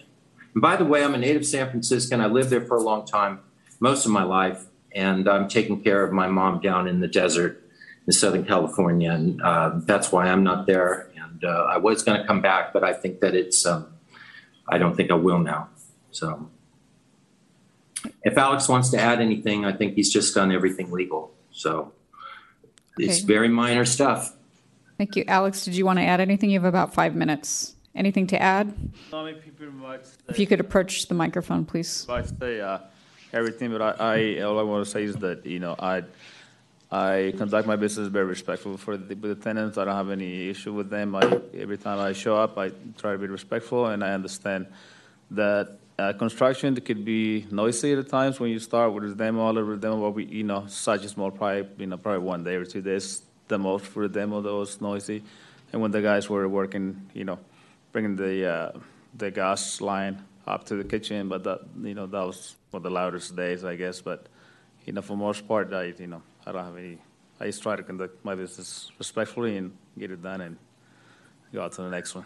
And 0.54 0.62
by 0.62 0.76
the 0.76 0.86
way, 0.86 1.04
I'm 1.04 1.14
a 1.14 1.18
native 1.18 1.46
San 1.46 1.70
Franciscan. 1.70 2.22
I 2.22 2.26
lived 2.26 2.50
there 2.50 2.66
for 2.66 2.76
a 2.76 2.82
long 2.82 3.06
time, 3.06 3.40
most 3.80 4.06
of 4.06 4.12
my 4.12 4.24
life, 4.24 4.66
and 4.96 5.30
I'm 5.30 5.48
taking 5.48 5.84
care 5.84 6.04
of 6.04 6.12
my 6.12 6.28
mom 6.28 6.60
down 6.60 6.88
in 6.88 7.02
the 7.02 7.08
desert 7.08 7.64
in 8.08 8.14
Southern 8.14 8.46
California, 8.46 9.12
and 9.12 9.40
uh, 9.42 9.74
that's 9.76 10.12
why 10.12 10.26
I'm 10.28 10.44
not 10.44 10.66
there. 10.66 11.12
And 11.16 11.44
uh, 11.44 11.68
I 11.70 11.78
was 11.78 12.02
going 12.02 12.20
to 12.20 12.26
come 12.26 12.42
back, 12.42 12.74
but 12.74 12.84
I 12.84 12.94
think 12.94 13.20
that 13.20 13.36
it's, 13.36 13.64
um, 13.66 13.94
I 14.68 14.80
don't 14.80 14.96
think 14.96 15.12
I 15.12 15.16
will 15.16 15.40
now. 15.40 15.70
So 16.10 16.50
if 18.24 18.36
Alex 18.38 18.68
wants 18.68 18.90
to 18.90 19.00
add 19.00 19.22
anything, 19.22 19.66
I 19.66 19.74
think 19.74 19.94
he's 19.94 20.12
just 20.12 20.34
done 20.34 20.52
everything 20.52 20.92
legal. 20.92 21.32
So 21.52 21.94
it's 23.00 23.22
very 23.22 23.48
minor 23.48 23.86
stuff. 23.86 24.36
Thank 24.98 25.16
you. 25.16 25.24
Alex, 25.28 25.64
did 25.64 25.76
you 25.76 25.86
want 25.86 26.00
to 26.00 26.04
add 26.04 26.20
anything? 26.20 26.50
You 26.50 26.60
have 26.60 26.68
about 26.68 26.94
five 26.94 27.16
minutes. 27.16 27.76
Anything 27.96 28.28
to 28.28 28.42
add? 28.42 28.74
No, 29.12 29.20
I 29.20 29.32
mean, 29.32 29.42
pretty 29.58 29.72
much. 29.72 30.02
If 30.28 30.38
you 30.38 30.46
could 30.46 30.60
approach 30.60 31.08
the 31.08 31.16
microphone, 31.16 31.66
please. 31.66 32.06
I 32.08 32.22
say 32.22 32.62
uh, 32.62 32.80
everything, 33.34 33.72
but 33.72 33.82
I, 33.82 33.92
I 34.00 34.42
all 34.42 34.60
I 34.60 34.64
want 34.64 34.86
to 34.86 34.92
say 34.92 35.04
is 35.04 35.16
that 35.18 35.46
you 35.46 35.60
know 35.60 35.76
I 35.80 36.04
I 36.92 37.34
conduct 37.38 37.68
my 37.68 37.76
business 37.76 38.08
very 38.08 38.26
respectful 38.26 38.78
for 38.78 38.98
the, 38.98 39.16
with 39.16 39.38
the 39.38 39.44
tenants. 39.44 39.78
I 39.78 39.86
don't 39.86 39.96
have 39.96 40.12
any 40.12 40.50
issue 40.50 40.74
with 40.74 40.90
them. 40.90 41.16
I, 41.16 41.40
every 41.58 41.78
time 41.78 42.00
I 42.00 42.14
show 42.14 42.38
up, 42.38 42.58
I 42.58 42.72
try 42.98 43.14
to 43.14 43.18
be 43.18 43.28
respectful, 43.28 43.88
and 43.88 44.04
I 44.04 44.12
understand 44.12 44.68
that 45.32 45.79
uh, 46.00 46.14
construction 46.14 46.76
could 46.76 47.04
be 47.04 47.46
noisy 47.52 47.94
at 47.94 48.10
times 48.10 48.40
when 48.40 48.50
you 48.50 48.60
start 48.60 48.94
with 48.94 49.04
a 49.04 49.16
demo, 49.16 49.42
all 49.42 49.58
over 49.58 49.76
demo, 49.76 49.98
what 49.98 50.14
we 50.14 50.26
you 50.26 50.44
know 50.44 50.66
such 50.68 51.04
a 51.06 51.10
small 51.10 51.32
project, 51.32 51.80
you 51.80 51.88
know, 51.88 51.98
probably 51.98 52.26
one 52.26 52.44
day 52.44 52.56
or 52.56 52.66
two 52.66 52.82
days 52.82 53.22
the 53.48 53.58
most 53.58 53.86
for 53.86 54.08
the 54.08 54.14
demo 54.20 54.42
that 54.42 54.54
was 54.54 54.80
noisy, 54.80 55.24
and 55.72 55.82
when 55.82 55.92
the 55.92 56.02
guys 56.02 56.30
were 56.30 56.48
working, 56.48 57.10
you 57.14 57.26
know, 57.26 57.40
bringing 57.92 58.16
the 58.16 58.34
uh, 58.46 58.72
the 59.16 59.30
gas 59.32 59.82
line 59.82 60.24
up 60.50 60.66
to 60.66 60.76
the 60.76 60.84
kitchen, 60.84 61.30
but 61.30 61.44
that, 61.44 61.62
you 61.82 61.94
know, 61.94 62.08
that 62.08 62.26
was 62.26 62.56
one 62.72 62.80
of 62.80 62.84
the 62.84 62.90
loudest 62.90 63.36
days, 63.36 63.64
I 63.64 63.76
guess. 63.76 64.02
But, 64.02 64.26
you 64.86 64.94
know, 64.94 65.02
for 65.02 65.16
most 65.16 65.48
part, 65.48 65.72
I, 65.74 65.94
you 65.98 66.08
know, 66.08 66.22
I 66.46 66.52
don't 66.52 66.66
have 66.66 66.78
any, 66.78 66.98
I 67.40 67.46
just 67.46 67.62
try 67.62 67.76
to 67.76 67.84
conduct 67.84 68.26
my 68.26 68.36
business 68.36 68.92
respectfully 68.98 69.58
and 69.58 69.72
get 69.98 70.12
it 70.12 70.22
done 70.22 70.42
and 70.42 70.58
go 71.54 71.62
out 71.62 71.74
to 71.74 71.84
the 71.84 71.90
next 71.90 72.16
one. 72.16 72.26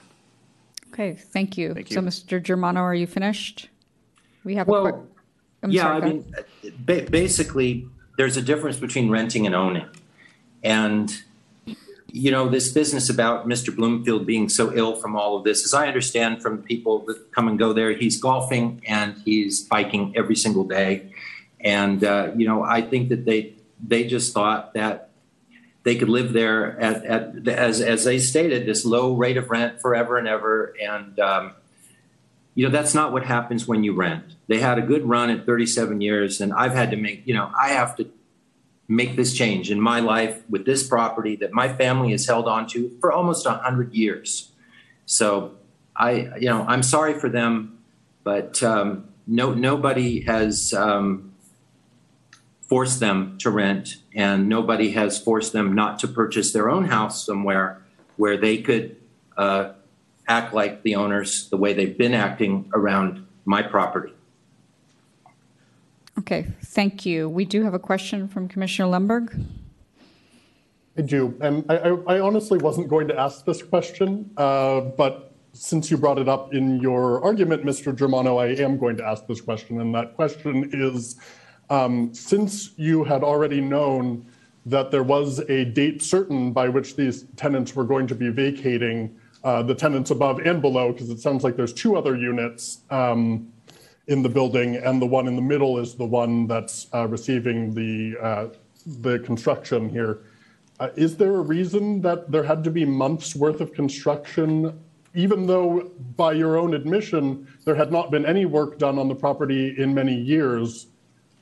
Okay, 0.93 1.13
thank 1.13 1.57
you. 1.57 1.73
Thank 1.73 1.91
So. 1.91 2.01
Mr. 2.01 2.41
Germano, 2.41 2.81
are 2.81 2.93
you 2.93 3.07
finished? 3.07 3.67
We 4.43 4.55
have 4.55 4.69
a 4.69 4.71
quick. 4.71 4.95
Well, 4.95 5.07
I'm 5.63 5.71
yeah, 5.71 5.81
sorry, 5.81 6.01
I 6.01 6.05
mean, 6.05 6.35
ba- 6.85 7.07
basically, 7.09 7.87
there's 8.17 8.37
a 8.37 8.41
difference 8.41 8.77
between 8.77 9.09
renting 9.09 9.47
and 9.47 9.55
owning. 9.55 9.87
And, 10.63 11.11
you 12.11 12.29
know, 12.31 12.47
this 12.47 12.71
business 12.71 13.09
about 13.09 13.47
Mr. 13.47 13.75
Bloomfield 13.75 14.27
being 14.27 14.49
so 14.49 14.71
ill 14.75 14.95
from 14.97 15.15
all 15.15 15.35
of 15.35 15.43
this, 15.45 15.65
as 15.65 15.73
I 15.73 15.87
understand 15.87 16.43
from 16.43 16.61
people 16.61 16.99
that 17.07 17.31
come 17.31 17.47
and 17.47 17.57
go 17.57 17.73
there, 17.73 17.93
he's 17.93 18.21
golfing 18.21 18.83
and 18.87 19.15
he's 19.25 19.61
biking 19.61 20.13
every 20.15 20.35
single 20.35 20.65
day. 20.65 21.11
And, 21.61 22.03
uh, 22.03 22.31
you 22.35 22.45
know, 22.45 22.61
I 22.61 22.81
think 22.81 23.09
that 23.09 23.25
they, 23.25 23.53
they 23.81 24.03
just 24.03 24.31
thought 24.33 24.73
that 24.75 25.09
they 25.83 25.95
could 25.95 26.09
live 26.09 26.33
there 26.33 26.79
at, 26.79 27.05
at 27.05 27.47
as, 27.47 27.81
as 27.81 28.05
they 28.05 28.17
stated, 28.17 28.65
this 28.65 28.85
low 28.85 29.13
rate 29.15 29.37
of 29.37 29.49
rent 29.49 29.81
forever 29.81 30.17
and 30.17 30.27
ever. 30.27 30.73
And, 30.81 31.19
um, 31.19 31.53
you 32.55 32.65
know, 32.65 32.71
that's 32.71 32.93
not 32.93 33.11
what 33.11 33.25
happens 33.25 33.67
when 33.67 33.83
you 33.83 33.93
rent. 33.93 34.35
They 34.47 34.59
had 34.59 34.77
a 34.77 34.81
good 34.81 35.07
run 35.07 35.29
at 35.29 35.45
37 35.45 36.01
years, 36.01 36.39
and 36.39 36.53
I've 36.53 36.73
had 36.73 36.91
to 36.91 36.97
make, 36.97 37.23
you 37.25 37.33
know, 37.33 37.51
I 37.59 37.69
have 37.69 37.95
to 37.97 38.09
make 38.87 39.15
this 39.15 39.33
change 39.33 39.71
in 39.71 39.79
my 39.79 39.99
life 39.99 40.41
with 40.49 40.65
this 40.65 40.87
property 40.87 41.35
that 41.37 41.51
my 41.51 41.71
family 41.73 42.11
has 42.11 42.25
held 42.25 42.47
on 42.47 42.67
to 42.67 42.95
for 42.99 43.11
almost 43.11 43.45
100 43.45 43.93
years. 43.93 44.51
So 45.05 45.55
I, 45.95 46.31
you 46.39 46.47
know, 46.47 46.63
I'm 46.67 46.83
sorry 46.83 47.13
for 47.13 47.29
them, 47.29 47.79
but 48.23 48.61
um, 48.63 49.09
no, 49.25 49.53
nobody 49.53 50.21
has 50.21 50.73
um, 50.73 51.32
forced 52.67 52.99
them 52.99 53.37
to 53.39 53.49
rent, 53.49 53.97
and 54.15 54.47
nobody 54.47 54.91
has 54.91 55.19
forced 55.19 55.53
them 55.53 55.73
not 55.73 55.99
to 55.99 56.07
purchase 56.07 56.53
their 56.53 56.69
own 56.69 56.85
house 56.85 57.25
somewhere 57.25 57.81
where 58.15 58.37
they 58.37 58.57
could 58.57 58.95
uh, 59.37 59.71
act 60.27 60.53
like 60.53 60.83
the 60.83 60.95
owners 60.95 61.49
the 61.49 61.57
way 61.57 61.73
they've 61.73 61.97
been 61.97 62.13
acting 62.13 62.69
around 62.73 63.25
my 63.45 63.61
property. 63.61 64.13
Okay, 66.19 66.47
thank 66.63 67.05
you. 67.05 67.27
We 67.27 67.43
do 67.43 67.63
have 67.63 67.73
a 67.73 67.79
question 67.79 68.27
from 68.27 68.47
Commissioner 68.47 68.87
Lundberg. 68.87 69.45
I 70.97 71.01
do. 71.01 71.35
And 71.41 71.65
I, 71.69 71.77
I, 71.77 71.89
I 72.15 72.19
honestly 72.19 72.59
wasn't 72.59 72.87
going 72.87 73.07
to 73.07 73.19
ask 73.19 73.45
this 73.45 73.63
question, 73.63 74.29
uh, 74.37 74.81
but 74.81 75.33
since 75.53 75.89
you 75.89 75.97
brought 75.97 76.19
it 76.19 76.29
up 76.29 76.53
in 76.53 76.79
your 76.79 77.23
argument, 77.23 77.63
Mr. 77.63 77.95
Germano, 77.95 78.37
I 78.37 78.47
am 78.47 78.77
going 78.77 78.97
to 78.97 79.05
ask 79.05 79.25
this 79.27 79.41
question. 79.41 79.81
And 79.81 79.93
that 79.95 80.15
question 80.15 80.69
is 80.71 81.19
um, 81.69 82.13
since 82.13 82.71
you 82.77 83.03
had 83.03 83.23
already 83.23 83.61
known 83.61 84.25
that 84.65 84.91
there 84.91 85.03
was 85.03 85.39
a 85.49 85.65
date 85.65 86.01
certain 86.01 86.51
by 86.51 86.69
which 86.69 86.95
these 86.95 87.25
tenants 87.35 87.75
were 87.75 87.83
going 87.83 88.07
to 88.07 88.15
be 88.15 88.29
vacating, 88.29 89.15
uh, 89.43 89.61
the 89.61 89.75
tenants 89.75 90.11
above 90.11 90.39
and 90.39 90.61
below, 90.61 90.91
because 90.93 91.09
it 91.09 91.19
sounds 91.19 91.43
like 91.43 91.55
there's 91.55 91.73
two 91.73 91.97
other 91.97 92.15
units 92.15 92.79
um, 92.89 93.51
in 94.07 94.21
the 94.21 94.29
building, 94.29 94.77
and 94.77 95.01
the 95.01 95.05
one 95.05 95.27
in 95.27 95.35
the 95.35 95.41
middle 95.41 95.79
is 95.79 95.95
the 95.95 96.05
one 96.05 96.47
that's 96.47 96.87
uh, 96.93 97.07
receiving 97.07 97.73
the 97.73 98.17
uh, 98.21 98.47
the 99.01 99.19
construction 99.19 99.89
here. 99.89 100.19
Uh, 100.79 100.89
is 100.95 101.15
there 101.15 101.35
a 101.35 101.41
reason 101.41 102.01
that 102.01 102.31
there 102.31 102.43
had 102.43 102.63
to 102.63 102.71
be 102.71 102.83
months 102.83 103.35
worth 103.35 103.61
of 103.61 103.73
construction, 103.73 104.77
even 105.13 105.45
though, 105.45 105.91
by 106.17 106.33
your 106.33 106.57
own 106.57 106.73
admission, 106.73 107.47
there 107.63 107.75
had 107.75 107.91
not 107.91 108.11
been 108.11 108.25
any 108.25 108.45
work 108.45 108.77
done 108.79 108.97
on 108.97 109.07
the 109.07 109.15
property 109.15 109.75
in 109.77 109.93
many 109.93 110.15
years, 110.15 110.87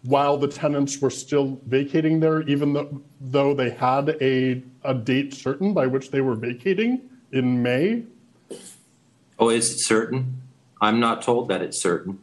while 0.03 0.37
the 0.37 0.47
tenants 0.47 0.99
were 0.99 1.09
still 1.09 1.59
vacating 1.67 2.19
there, 2.19 2.41
even 2.43 2.73
though, 2.73 3.01
though 3.19 3.53
they 3.53 3.69
had 3.69 4.17
a, 4.21 4.61
a 4.83 4.93
date 4.93 5.33
certain 5.33 5.73
by 5.73 5.87
which 5.87 6.11
they 6.11 6.21
were 6.21 6.35
vacating 6.35 7.01
in 7.31 7.61
May? 7.61 8.03
Oh, 9.37 9.49
is 9.49 9.71
it 9.71 9.79
certain? 9.79 10.41
I'm 10.81 10.99
not 10.99 11.21
told 11.21 11.49
that 11.49 11.61
it's 11.61 11.79
certain. 11.79 12.19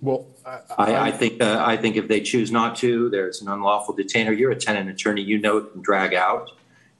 Well, 0.00 0.26
I, 0.44 1.08
I 1.08 1.10
think 1.10 1.42
uh, 1.42 1.62
I 1.66 1.76
think 1.76 1.96
if 1.96 2.06
they 2.08 2.20
choose 2.20 2.52
not 2.52 2.76
to, 2.76 3.08
there's 3.08 3.40
an 3.40 3.48
unlawful 3.48 3.94
detainer. 3.94 4.32
You're 4.32 4.50
a 4.50 4.56
tenant 4.56 4.90
attorney. 4.90 5.22
You 5.22 5.38
know 5.38 5.56
it 5.58 5.72
can 5.72 5.80
drag 5.80 6.14
out. 6.14 6.50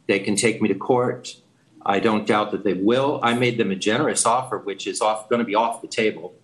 They 0.07 0.19
can 0.19 0.35
take 0.35 0.63
me 0.63 0.69
to 0.69 0.75
court. 0.75 1.37
I 1.85 2.01
don't 2.01 2.27
doubt 2.27 2.51
that 2.53 2.65
they 2.65 2.73
will. 2.73 3.21
I 3.23 3.35
made 3.35 3.59
them 3.59 3.71
a 3.71 3.77
generous 3.77 4.27
offer, 4.27 4.59
which 4.59 4.87
is 4.87 5.01
off 5.01 5.29
going 5.29 5.39
to 5.41 5.45
be 5.45 5.55
off 5.55 5.83
the 5.83 5.89
table, 5.89 6.35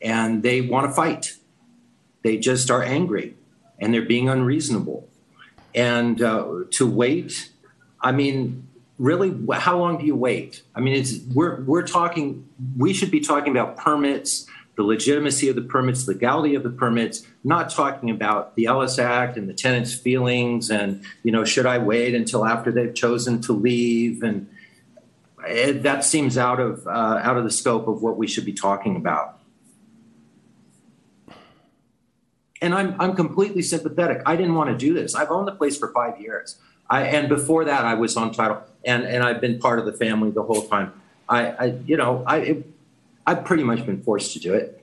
and 0.00 0.42
they 0.42 0.60
want 0.60 0.86
to 0.86 0.92
fight. 0.92 1.34
They 2.22 2.38
just 2.38 2.70
are 2.70 2.82
angry, 2.82 3.34
and 3.78 3.92
they're 3.92 4.02
being 4.02 4.28
unreasonable. 4.28 5.08
And 5.74 6.20
uh, 6.20 6.64
to 6.72 6.90
wait, 6.90 7.50
I 8.00 8.12
mean, 8.12 8.68
really, 8.98 9.34
how 9.52 9.78
long 9.78 9.98
do 9.98 10.06
you 10.06 10.16
wait? 10.16 10.62
I 10.74 10.80
mean, 10.80 10.94
it's 10.94 11.18
we're 11.34 11.62
we're 11.62 11.86
talking. 11.86 12.48
We 12.76 12.92
should 12.92 13.10
be 13.10 13.20
talking 13.20 13.50
about 13.50 13.76
permits 13.76 14.46
the 14.76 14.82
legitimacy 14.82 15.48
of 15.48 15.56
the 15.56 15.62
permits, 15.62 16.08
legality 16.08 16.54
of 16.54 16.62
the 16.62 16.70
permits, 16.70 17.26
not 17.44 17.70
talking 17.70 18.10
about 18.10 18.56
the 18.56 18.66
Ellis 18.66 18.98
Act 18.98 19.36
and 19.36 19.48
the 19.48 19.52
tenant's 19.52 19.94
feelings 19.94 20.70
and, 20.70 21.04
you 21.22 21.30
know, 21.30 21.44
should 21.44 21.66
I 21.66 21.78
wait 21.78 22.14
until 22.14 22.46
after 22.46 22.72
they've 22.72 22.94
chosen 22.94 23.42
to 23.42 23.52
leave? 23.52 24.22
And 24.22 24.48
it, 25.46 25.82
that 25.82 26.04
seems 26.04 26.38
out 26.38 26.58
of, 26.58 26.86
uh, 26.86 26.90
out 26.90 27.36
of 27.36 27.44
the 27.44 27.50
scope 27.50 27.86
of 27.86 28.02
what 28.02 28.16
we 28.16 28.26
should 28.26 28.46
be 28.46 28.54
talking 28.54 28.96
about. 28.96 29.38
And 32.62 32.74
I'm, 32.74 32.98
I'm 32.98 33.14
completely 33.14 33.60
sympathetic. 33.60 34.22
I 34.24 34.36
didn't 34.36 34.54
want 34.54 34.70
to 34.70 34.76
do 34.76 34.94
this. 34.94 35.14
I've 35.14 35.30
owned 35.30 35.48
the 35.48 35.52
place 35.52 35.76
for 35.76 35.92
five 35.92 36.18
years. 36.20 36.56
I, 36.88 37.02
and 37.02 37.28
before 37.28 37.64
that, 37.66 37.84
I 37.84 37.94
was 37.94 38.16
on 38.16 38.32
title 38.32 38.62
and, 38.84 39.02
and 39.02 39.22
I've 39.22 39.40
been 39.40 39.58
part 39.58 39.78
of 39.78 39.84
the 39.84 39.92
family 39.92 40.30
the 40.30 40.42
whole 40.42 40.62
time. 40.62 40.92
I, 41.28 41.46
I 41.50 41.64
you 41.84 41.96
know, 41.96 42.22
I, 42.26 42.36
it, 42.38 42.66
I've 43.26 43.44
pretty 43.44 43.64
much 43.64 43.84
been 43.84 44.02
forced 44.02 44.32
to 44.34 44.38
do 44.38 44.54
it 44.54 44.82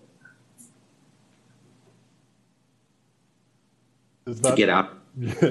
Is 4.30 4.40
to 4.42 4.56
get 4.56 4.70
out. 4.70 4.96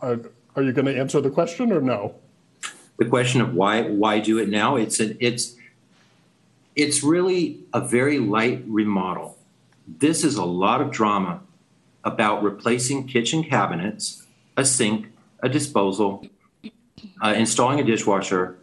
are, 0.00 0.20
are 0.54 0.62
you 0.62 0.72
going 0.72 0.86
to 0.86 0.96
answer 0.96 1.20
the 1.20 1.30
question 1.30 1.72
or 1.72 1.80
no? 1.80 2.14
The 2.98 3.06
question 3.06 3.40
of 3.40 3.54
why 3.54 3.82
why 3.82 4.20
do 4.20 4.38
it 4.38 4.48
now? 4.48 4.76
It's 4.76 5.00
an 5.00 5.16
it's 5.18 5.56
it's 6.76 7.02
really 7.02 7.60
a 7.72 7.80
very 7.80 8.20
light 8.20 8.62
remodel. 8.66 9.36
This 9.88 10.22
is 10.22 10.36
a 10.36 10.44
lot 10.44 10.80
of 10.80 10.92
drama 10.92 11.40
about 12.04 12.42
replacing 12.42 13.06
kitchen 13.06 13.44
cabinets, 13.44 14.26
a 14.56 14.64
sink, 14.64 15.06
a 15.42 15.48
disposal, 15.48 16.26
uh, 17.22 17.34
installing 17.36 17.80
a 17.80 17.84
dishwasher, 17.84 18.56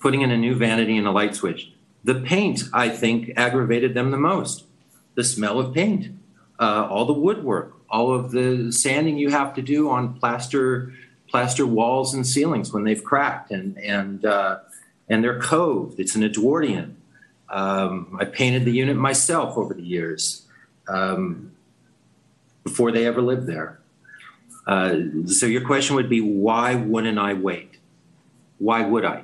putting 0.00 0.22
in 0.22 0.30
a 0.30 0.36
new 0.36 0.54
vanity 0.54 0.96
and 0.96 1.06
a 1.06 1.10
light 1.10 1.34
switch. 1.34 1.72
The 2.04 2.14
paint, 2.14 2.64
I 2.72 2.88
think, 2.88 3.32
aggravated 3.36 3.94
them 3.94 4.10
the 4.10 4.18
most. 4.18 4.64
The 5.14 5.24
smell 5.24 5.58
of 5.58 5.74
paint, 5.74 6.10
uh, 6.58 6.86
all 6.90 7.04
the 7.04 7.12
woodwork, 7.12 7.74
all 7.90 8.14
of 8.14 8.30
the 8.30 8.70
sanding 8.70 9.18
you 9.18 9.30
have 9.30 9.54
to 9.54 9.62
do 9.62 9.90
on 9.90 10.14
plaster 10.14 10.92
plaster 11.28 11.66
walls 11.66 12.14
and 12.14 12.24
ceilings 12.26 12.72
when 12.72 12.84
they've 12.84 13.02
cracked 13.02 13.50
and 13.50 13.76
and 13.78 14.24
uh, 14.24 14.58
and 15.08 15.24
they're 15.24 15.40
coved. 15.40 15.98
It's 15.98 16.14
an 16.14 16.22
Edwardian. 16.22 16.96
Um, 17.48 18.16
I 18.20 18.24
painted 18.24 18.64
the 18.64 18.72
unit 18.72 18.96
myself 18.96 19.56
over 19.56 19.72
the 19.72 19.82
years 19.82 20.46
um, 20.88 21.52
before 22.66 22.90
they 22.90 23.06
ever 23.06 23.22
lived 23.22 23.46
there. 23.46 23.78
Uh, 24.66 24.96
so 25.26 25.46
your 25.46 25.64
question 25.64 25.94
would 25.94 26.10
be, 26.10 26.20
why 26.20 26.74
wouldn't 26.74 27.16
I 27.16 27.32
wait? 27.32 27.78
Why 28.58 28.84
would 28.84 29.04
I? 29.04 29.22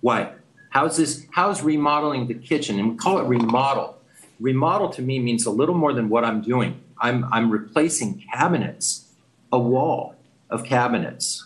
Why? 0.00 0.32
How's 0.70 0.96
this? 0.96 1.26
How's 1.30 1.62
remodeling 1.62 2.26
the 2.26 2.34
kitchen? 2.34 2.80
And 2.80 2.90
we 2.90 2.96
call 2.96 3.18
it 3.18 3.24
remodel. 3.24 3.98
Remodel 4.40 4.88
to 4.90 5.02
me 5.02 5.20
means 5.20 5.46
a 5.46 5.50
little 5.50 5.76
more 5.76 5.92
than 5.92 6.08
what 6.08 6.24
I'm 6.24 6.40
doing. 6.42 6.80
I'm 6.98 7.24
I'm 7.32 7.50
replacing 7.50 8.24
cabinets, 8.32 9.12
a 9.52 9.58
wall 9.58 10.16
of 10.48 10.64
cabinets. 10.64 11.44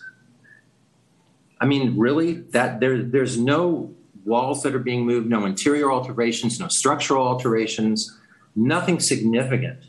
I 1.60 1.66
mean, 1.66 1.98
really, 1.98 2.34
that 2.54 2.80
there 2.80 3.02
there's 3.02 3.36
no 3.36 3.92
walls 4.24 4.62
that 4.62 4.74
are 4.74 4.86
being 4.90 5.04
moved, 5.04 5.28
no 5.28 5.44
interior 5.44 5.90
alterations, 5.92 6.58
no 6.58 6.68
structural 6.68 7.26
alterations, 7.26 8.16
nothing 8.54 9.00
significant. 9.00 9.80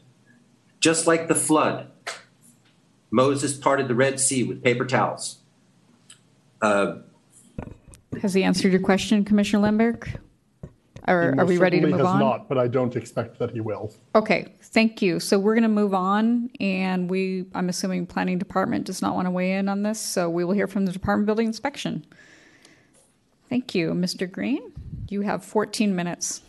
Just 0.86 1.08
like 1.08 1.28
the 1.28 1.34
flood, 1.34 1.88
Moses 3.10 3.58
parted 3.58 3.88
the 3.88 3.96
Red 3.96 4.20
Sea 4.20 4.44
with 4.44 4.64
paper 4.64 4.86
towels. 4.86 5.40
Uh, 6.62 6.98
Has 8.22 8.36
he 8.36 8.44
answered 8.44 8.72
your 8.72 8.82
question, 8.82 9.26
Commissioner 9.26 9.68
Lundberg? 9.68 10.20
Or 11.08 11.34
He 11.34 11.40
are 11.40 11.46
we 11.48 11.58
ready 11.58 11.78
to 11.78 11.88
certainly 11.88 11.92
move 11.94 12.02
has 12.02 12.06
on? 12.06 12.20
not, 12.20 12.48
but 12.48 12.60
I 12.60 12.68
don't 12.68 12.96
expect 12.96 13.40
that 13.40 13.50
he 13.50 13.62
will. 13.62 13.96
Okay, 14.14 14.54
thank 14.62 15.02
you. 15.02 15.20
So 15.20 15.40
we're 15.40 15.56
going 15.56 15.64
to 15.64 15.70
move 15.70 15.96
on, 15.96 16.52
and 16.60 17.10
we, 17.10 17.46
I'm 17.56 17.68
assuming 17.68 18.06
Planning 18.06 18.38
Department 18.38 18.86
does 18.86 19.02
not 19.02 19.16
want 19.16 19.26
to 19.26 19.32
weigh 19.32 19.54
in 19.54 19.68
on 19.68 19.82
this, 19.82 20.00
so 20.00 20.30
we 20.30 20.44
will 20.44 20.54
hear 20.54 20.68
from 20.68 20.86
the 20.86 20.92
Department 20.92 21.24
of 21.24 21.26
Building 21.26 21.48
Inspection. 21.48 22.06
Thank 23.50 23.74
you. 23.74 23.94
Mr. 23.94 24.32
Green, 24.32 24.72
you 25.10 25.22
have 25.22 25.44
14 25.44 25.96
minutes. 25.96 26.42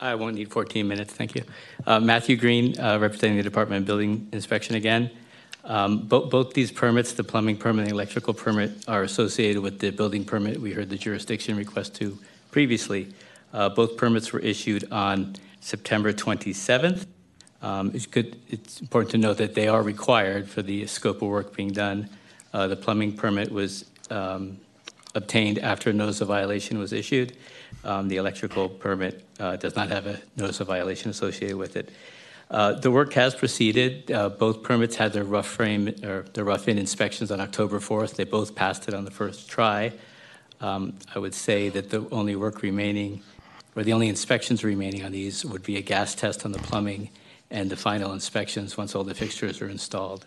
I 0.00 0.14
won't 0.14 0.34
need 0.34 0.50
14 0.50 0.86
minutes, 0.86 1.12
thank 1.14 1.34
you. 1.34 1.44
Uh, 1.86 2.00
Matthew 2.00 2.36
Green, 2.36 2.78
uh, 2.78 2.98
representing 2.98 3.36
the 3.36 3.42
Department 3.42 3.80
of 3.82 3.86
Building 3.86 4.28
Inspection 4.32 4.74
again. 4.74 5.10
Um, 5.64 6.06
bo- 6.06 6.26
Both 6.26 6.54
these 6.54 6.70
permits, 6.72 7.12
the 7.12 7.24
plumbing 7.24 7.56
permit 7.58 7.80
and 7.82 7.90
the 7.90 7.94
electrical 7.94 8.34
permit, 8.34 8.72
are 8.88 9.02
associated 9.02 9.62
with 9.62 9.78
the 9.78 9.90
building 9.90 10.24
permit 10.24 10.60
we 10.60 10.72
heard 10.72 10.88
the 10.90 10.96
jurisdiction 10.96 11.56
request 11.56 11.94
to 11.96 12.18
previously. 12.50 13.12
Uh, 13.52 13.68
Both 13.68 13.96
permits 13.96 14.32
were 14.32 14.40
issued 14.40 14.90
on 14.92 15.36
September 15.60 16.12
27th. 16.12 17.06
Um, 17.62 17.90
It's 17.94 18.06
good, 18.06 18.36
it's 18.48 18.80
important 18.80 19.10
to 19.12 19.18
note 19.18 19.36
that 19.38 19.54
they 19.54 19.68
are 19.68 19.82
required 19.82 20.48
for 20.48 20.62
the 20.62 20.86
scope 20.86 21.22
of 21.22 21.28
work 21.28 21.54
being 21.54 21.72
done. 21.72 22.08
Uh, 22.52 22.66
The 22.66 22.76
plumbing 22.76 23.12
permit 23.12 23.50
was 23.52 23.84
um, 24.10 24.58
obtained 25.14 25.58
after 25.58 25.90
a 25.90 25.92
notice 25.92 26.20
of 26.20 26.28
violation 26.28 26.78
was 26.78 26.92
issued. 26.92 27.36
Um, 27.84 28.08
The 28.08 28.16
electrical 28.16 28.68
permit 28.68 29.24
uh, 29.38 29.56
does 29.56 29.76
not 29.76 29.88
have 29.88 30.06
a 30.06 30.20
notice 30.36 30.60
of 30.60 30.66
violation 30.66 31.10
associated 31.10 31.56
with 31.56 31.76
it. 31.76 31.90
Uh, 32.50 32.72
The 32.72 32.90
work 32.90 33.12
has 33.14 33.34
proceeded. 33.34 34.10
Uh, 34.10 34.28
Both 34.28 34.62
permits 34.62 34.96
had 34.96 35.12
their 35.12 35.24
rough 35.24 35.46
frame, 35.46 35.94
or 36.02 36.24
their 36.32 36.44
rough-in 36.44 36.78
inspections 36.78 37.30
on 37.30 37.40
October 37.40 37.78
4th. 37.80 38.14
They 38.14 38.24
both 38.24 38.54
passed 38.54 38.88
it 38.88 38.94
on 38.94 39.04
the 39.04 39.10
first 39.10 39.48
try. 39.48 39.92
Um, 40.60 40.94
I 41.14 41.18
would 41.18 41.34
say 41.34 41.68
that 41.68 41.90
the 41.90 42.08
only 42.10 42.34
work 42.34 42.62
remaining, 42.62 43.22
or 43.76 43.84
the 43.84 43.92
only 43.92 44.08
inspections 44.08 44.64
remaining 44.64 45.04
on 45.04 45.12
these 45.12 45.44
would 45.44 45.62
be 45.62 45.76
a 45.76 45.82
gas 45.82 46.14
test 46.14 46.44
on 46.44 46.52
the 46.52 46.58
plumbing 46.58 47.10
and 47.50 47.70
the 47.70 47.76
final 47.76 48.12
inspections 48.12 48.76
once 48.76 48.94
all 48.94 49.04
the 49.04 49.14
fixtures 49.14 49.62
are 49.62 49.68
installed. 49.68 50.26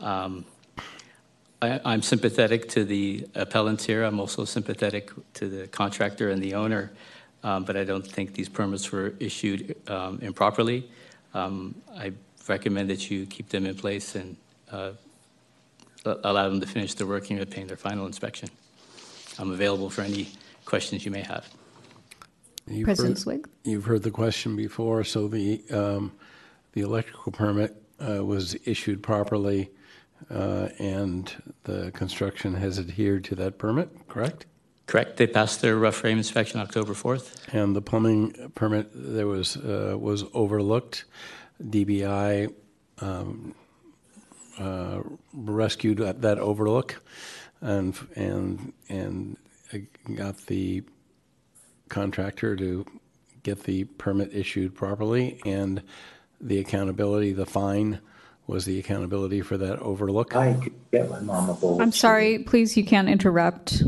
Um, 0.00 0.44
I, 1.62 1.80
I'm 1.84 2.02
sympathetic 2.02 2.68
to 2.70 2.84
the 2.84 3.26
appellants 3.34 3.84
here. 3.84 4.02
I'm 4.02 4.20
also 4.20 4.44
sympathetic 4.44 5.10
to 5.34 5.48
the 5.48 5.66
contractor 5.68 6.30
and 6.30 6.42
the 6.42 6.54
owner, 6.54 6.92
um, 7.46 7.62
but 7.62 7.76
I 7.76 7.84
don't 7.84 8.04
think 8.06 8.34
these 8.34 8.48
permits 8.48 8.90
were 8.90 9.14
issued 9.20 9.76
um, 9.88 10.18
improperly. 10.20 10.90
Um, 11.32 11.76
I 11.96 12.12
recommend 12.48 12.90
that 12.90 13.08
you 13.08 13.24
keep 13.26 13.48
them 13.48 13.66
in 13.66 13.76
place 13.76 14.16
and 14.16 14.36
uh, 14.72 14.90
allow 16.04 16.48
them 16.48 16.60
to 16.60 16.66
finish 16.66 16.94
their 16.94 17.06
work 17.06 17.30
and 17.30 17.40
obtain 17.40 17.68
their 17.68 17.76
final 17.76 18.04
inspection. 18.06 18.48
I'm 19.38 19.52
available 19.52 19.90
for 19.90 20.02
any 20.02 20.28
questions 20.64 21.04
you 21.04 21.12
may 21.12 21.22
have. 21.22 21.48
You've 22.66 22.86
President 22.86 23.16
heard- 23.16 23.22
Swig? 23.22 23.48
You've 23.62 23.84
heard 23.84 24.02
the 24.02 24.10
question 24.10 24.56
before, 24.56 25.04
so 25.04 25.28
the, 25.28 25.62
um, 25.70 26.12
the 26.72 26.80
electrical 26.80 27.30
permit 27.30 27.80
uh, 28.00 28.24
was 28.24 28.56
issued 28.64 29.04
properly, 29.04 29.70
uh, 30.30 30.68
and 30.80 31.32
the 31.62 31.92
construction 31.92 32.54
has 32.54 32.80
adhered 32.80 33.22
to 33.24 33.36
that 33.36 33.56
permit, 33.56 33.88
correct? 34.08 34.46
Correct. 34.86 35.16
They 35.16 35.26
passed 35.26 35.62
their 35.62 35.76
rough 35.76 35.96
frame 35.96 36.18
inspection 36.18 36.60
October 36.60 36.94
4th. 36.94 37.52
And 37.52 37.74
the 37.74 37.82
plumbing 37.82 38.52
permit 38.54 38.90
that 38.92 39.26
was, 39.26 39.56
uh, 39.56 39.96
was 39.98 40.24
overlooked, 40.32 41.04
DBI 41.62 42.52
um, 43.00 43.54
uh, 44.58 45.00
rescued 45.34 45.98
that 45.98 46.22
that 46.22 46.38
overlook 46.38 47.02
and, 47.60 47.96
and, 48.14 48.72
and 48.88 49.36
got 50.14 50.38
the 50.46 50.84
contractor 51.88 52.56
to 52.56 52.86
get 53.42 53.62
the 53.62 53.84
permit 53.84 54.34
issued 54.34 54.74
properly, 54.74 55.40
and 55.46 55.82
the 56.40 56.58
accountability, 56.58 57.32
the 57.32 57.46
fine 57.46 58.00
was 58.48 58.64
the 58.64 58.78
accountability 58.78 59.40
for 59.40 59.56
that 59.56 59.78
overlook. 59.78 60.34
I 60.34 60.54
could 60.54 60.74
get 60.92 61.08
my 61.08 61.20
mom 61.20 61.48
a 61.48 61.54
bowl. 61.54 61.80
I'm 61.80 61.92
sorry, 61.92 62.40
please, 62.40 62.76
you 62.76 62.84
can't 62.84 63.08
interrupt. 63.08 63.82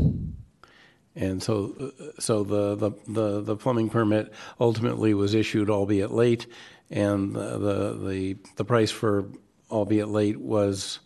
And 1.19 1.43
so, 1.43 1.91
so 2.17 2.43
the, 2.43 2.75
the, 2.75 2.91
the, 3.07 3.41
the 3.41 3.55
plumbing 3.57 3.89
permit 3.89 4.31
ultimately 4.59 5.13
was 5.13 5.33
issued, 5.33 5.69
albeit 5.69 6.11
late, 6.11 6.47
and 6.89 7.35
the, 7.35 7.57
the, 7.57 8.07
the, 8.07 8.37
the 8.55 8.65
price 8.65 8.89
for 8.89 9.25
albeit 9.69 10.07
late 10.07 10.39
was 10.39 10.99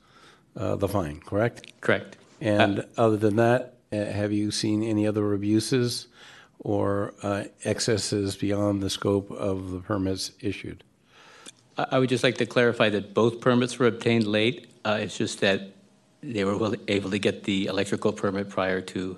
uh, 0.56 0.76
the 0.76 0.88
fine, 0.88 1.19
correct? 1.19 1.73
Correct. 1.81 2.18
And 2.40 2.85
other 2.98 3.18
than 3.18 3.38
that, 3.38 3.77
uh, 3.91 4.06
have 4.06 4.31
you 4.31 4.52
seen 4.52 4.84
any 4.84 5.07
other 5.07 5.34
abuses 5.34 6.07
or 6.60 7.14
uh, 7.23 7.45
excesses 7.64 8.35
beyond 8.35 8.81
the 8.81 8.90
scope 8.90 9.31
of 9.31 9.72
the 9.72 9.80
permits 9.80 10.31
issued? 10.40 10.84
I 11.77 11.88
I 11.91 11.99
would 11.99 12.10
just 12.10 12.23
like 12.23 12.38
to 12.38 12.45
clarify 12.45 12.90
that 12.90 13.14
both 13.14 13.41
permits 13.41 13.80
were 13.80 13.88
obtained 13.88 14.27
late. 14.27 14.68
Uh, 14.85 14.99
It's 15.02 15.18
just 15.18 15.40
that 15.40 15.72
they 16.22 16.44
were 16.44 16.77
able 16.88 17.10
to 17.10 17.19
get 17.19 17.44
the 17.44 17.65
electrical 17.65 18.14
permit 18.14 18.49
prior 18.49 18.80
to 18.80 19.18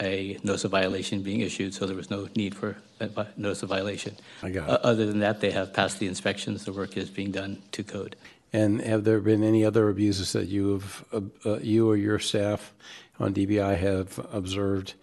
a 0.00 0.38
notice 0.42 0.64
of 0.64 0.70
violation 0.70 1.22
being 1.22 1.40
issued, 1.40 1.74
so 1.74 1.86
there 1.86 1.96
was 1.96 2.10
no 2.10 2.28
need 2.34 2.54
for 2.54 2.76
a 3.00 3.06
vi- 3.08 3.26
notice 3.36 3.62
of 3.62 3.68
violation. 3.68 4.16
I 4.42 4.50
got 4.50 4.68
O- 4.68 4.74
it. 4.74 4.80
Other 4.82 5.06
than 5.06 5.20
that, 5.20 5.40
they 5.40 5.50
have 5.50 5.72
passed 5.72 5.98
the 5.98 6.06
inspections, 6.06 6.64
the 6.64 6.72
work 6.72 6.96
is 6.96 7.10
being 7.10 7.30
done 7.30 7.62
to 7.72 7.82
code. 7.82 8.16
And 8.52 8.80
have 8.80 9.04
there 9.04 9.20
been 9.20 9.44
any 9.44 9.64
other 9.64 9.88
abuses 9.88 10.32
that 10.32 10.48
you 10.48 10.72
have, 10.72 11.04
uh, 11.12 11.20
uh, 11.48 11.58
you 11.58 11.88
or 11.88 11.96
your 11.96 12.18
staff 12.18 12.72
on 13.18 13.32
DBI 13.34 13.76
have 13.76 14.18
observed 14.32 14.94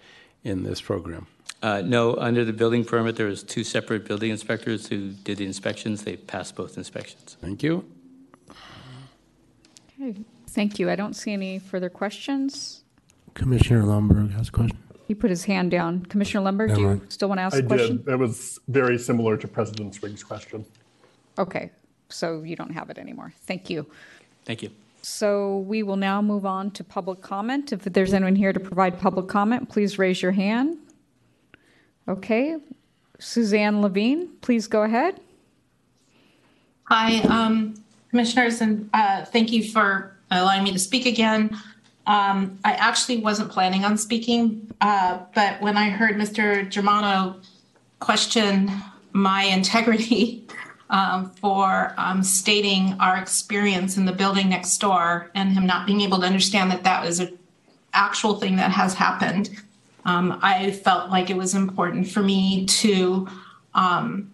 in 0.43 0.63
this 0.63 0.81
program? 0.81 1.27
Uh, 1.63 1.81
No, 1.83 2.15
under 2.15 2.43
the 2.45 2.53
building 2.53 2.83
permit, 2.85 3.15
there 3.15 3.25
was 3.27 3.41
two 3.43 3.63
separate 3.63 4.05
building 4.05 4.31
inspectors 4.31 4.87
who 4.87 5.11
did 5.11 5.37
the 5.37 5.45
inspections. 5.45 6.03
They 6.03 6.17
passed 6.17 6.55
both 6.55 6.77
inspections. 6.77 7.37
Thank 7.41 7.63
you. 7.63 7.85
Okay, 9.99 10.19
thank 10.47 10.77
you. 10.79 10.89
I 10.89 10.95
don't 10.95 11.15
see 11.15 11.33
any 11.33 11.57
further 11.59 11.89
questions. 11.89 12.83
Commissioner 13.33 13.83
Lomberg 13.83 14.31
has 14.33 14.49
a 14.49 14.51
question. 14.51 14.77
He 15.07 15.15
put 15.15 15.29
his 15.29 15.45
hand 15.45 15.71
down. 15.71 16.05
Commissioner 16.07 16.51
Lundberg, 16.51 16.75
do 16.75 16.81
you 16.81 16.88
mind. 16.88 17.01
still 17.07 17.29
want 17.29 17.39
to 17.39 17.43
ask 17.43 17.55
I 17.55 17.59
a 17.59 17.63
question? 17.63 17.97
did. 17.97 18.05
That 18.07 18.19
was 18.19 18.59
very 18.67 18.97
similar 18.97 19.38
to 19.38 19.47
President 19.47 19.95
Swig's 19.95 20.21
question. 20.21 20.65
Okay, 21.38 21.71
so 22.09 22.41
you 22.43 22.57
don't 22.57 22.71
have 22.71 22.89
it 22.89 22.97
anymore. 22.97 23.31
Thank 23.45 23.69
you. 23.69 23.85
Thank 24.43 24.63
you. 24.63 24.69
So 25.03 25.59
we 25.59 25.81
will 25.81 25.95
now 25.95 26.21
move 26.21 26.45
on 26.45 26.71
to 26.71 26.84
public 26.84 27.21
comment. 27.21 27.71
If 27.71 27.84
there's 27.84 28.13
anyone 28.13 28.35
here 28.35 28.51
to 28.51 28.59
provide 28.59 28.99
public 28.99 29.29
comment, 29.29 29.69
please 29.69 29.97
raise 29.97 30.21
your 30.21 30.34
hand. 30.34 30.77
Okay, 32.09 32.57
Suzanne 33.17 33.81
Levine, 33.81 34.27
please 34.41 34.67
go 34.67 34.84
ahead. 34.84 35.21
Hi, 36.89 37.19
um, 37.29 37.81
commissioners, 38.09 38.59
and 38.59 38.89
uh, 38.93 39.23
thank 39.23 39.53
you 39.53 39.63
for 39.71 40.17
allowing 40.31 40.65
me 40.65 40.73
to 40.73 40.79
speak 40.79 41.05
again. 41.05 41.57
Um, 42.07 42.57
I 42.63 42.71
actually 42.73 43.17
wasn't 43.17 43.51
planning 43.51 43.84
on 43.84 43.97
speaking, 43.97 44.71
uh, 44.79 45.19
but 45.35 45.61
when 45.61 45.75
I 45.75 45.89
heard 45.89 46.15
Mr. 46.15 46.67
Germano 46.69 47.41
question 47.99 48.71
my 49.11 49.43
integrity 49.43 50.47
um, 50.89 51.29
for 51.31 51.93
um, 51.97 52.23
stating 52.23 52.95
our 53.01 53.17
experience 53.17 53.97
in 53.97 54.05
the 54.05 54.13
building 54.13 54.47
next 54.49 54.77
door 54.77 55.29
and 55.35 55.51
him 55.51 55.65
not 55.67 55.85
being 55.85 55.99
able 55.99 56.19
to 56.19 56.25
understand 56.25 56.71
that 56.71 56.85
that 56.85 57.03
was 57.03 57.19
an 57.19 57.38
actual 57.93 58.39
thing 58.39 58.55
that 58.55 58.71
has 58.71 58.93
happened, 58.93 59.49
um, 60.05 60.39
I 60.41 60.71
felt 60.71 61.09
like 61.09 61.29
it 61.29 61.35
was 61.35 61.53
important 61.53 62.07
for 62.07 62.21
me 62.21 62.65
to 62.67 63.27
um, 63.73 64.31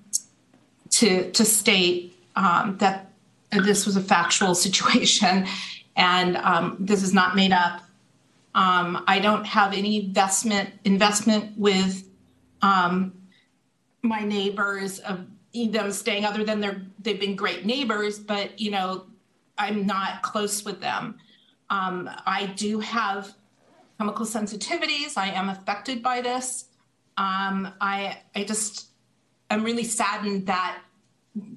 to 0.92 1.32
to 1.32 1.44
state 1.44 2.16
um, 2.36 2.78
that 2.78 3.10
this 3.52 3.88
was 3.88 3.96
a 3.96 4.02
factual 4.02 4.54
situation 4.68 5.48
and 5.96 6.38
um, 6.38 6.78
this 6.80 7.04
is 7.04 7.14
not 7.14 7.36
made 7.36 7.52
up. 7.52 7.82
Um, 8.56 9.04
I 9.08 9.20
don't 9.20 9.46
have 9.46 9.74
any 9.74 10.06
investment 10.06 10.70
investment 10.84 11.58
with 11.58 12.08
um, 12.62 13.14
my 14.02 14.22
neighbors 14.22 15.00
of 15.00 15.26
them 15.54 15.92
staying 15.92 16.26
other 16.26 16.44
than 16.44 16.60
they're 16.60 16.82
they've 17.00 17.20
been 17.20 17.36
great 17.36 17.66
neighbors, 17.66 18.20
but 18.20 18.60
you 18.60 18.72
know 18.72 19.06
I'm 19.58 19.86
not 19.86 20.22
close 20.22 20.64
with 20.64 20.82
them. 20.82 21.20
Um, 21.70 22.10
I 22.26 22.48
do 22.56 22.80
have 22.80 23.34
chemical 23.98 24.26
sensitivities. 24.26 25.18
I 25.18 25.30
am 25.30 25.50
affected 25.50 26.04
by 26.04 26.22
this. 26.22 26.66
Um, 27.18 27.74
I 27.82 28.20
I 28.36 28.44
just 28.44 28.88
I'm 29.50 29.64
really 29.64 29.84
saddened 29.84 30.48
that 30.48 30.80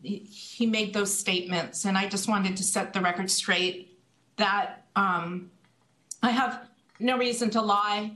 he 0.02 0.66
made 0.66 0.94
those 0.94 1.12
statements, 1.12 1.84
and 1.84 1.98
I 1.98 2.08
just 2.08 2.28
wanted 2.28 2.56
to 2.56 2.64
set 2.64 2.92
the 2.92 3.00
record 3.00 3.30
straight 3.30 3.85
that 4.36 4.86
um, 4.96 5.50
I 6.22 6.30
have 6.30 6.68
no 7.00 7.18
reason 7.18 7.50
to 7.50 7.60
lie. 7.60 8.12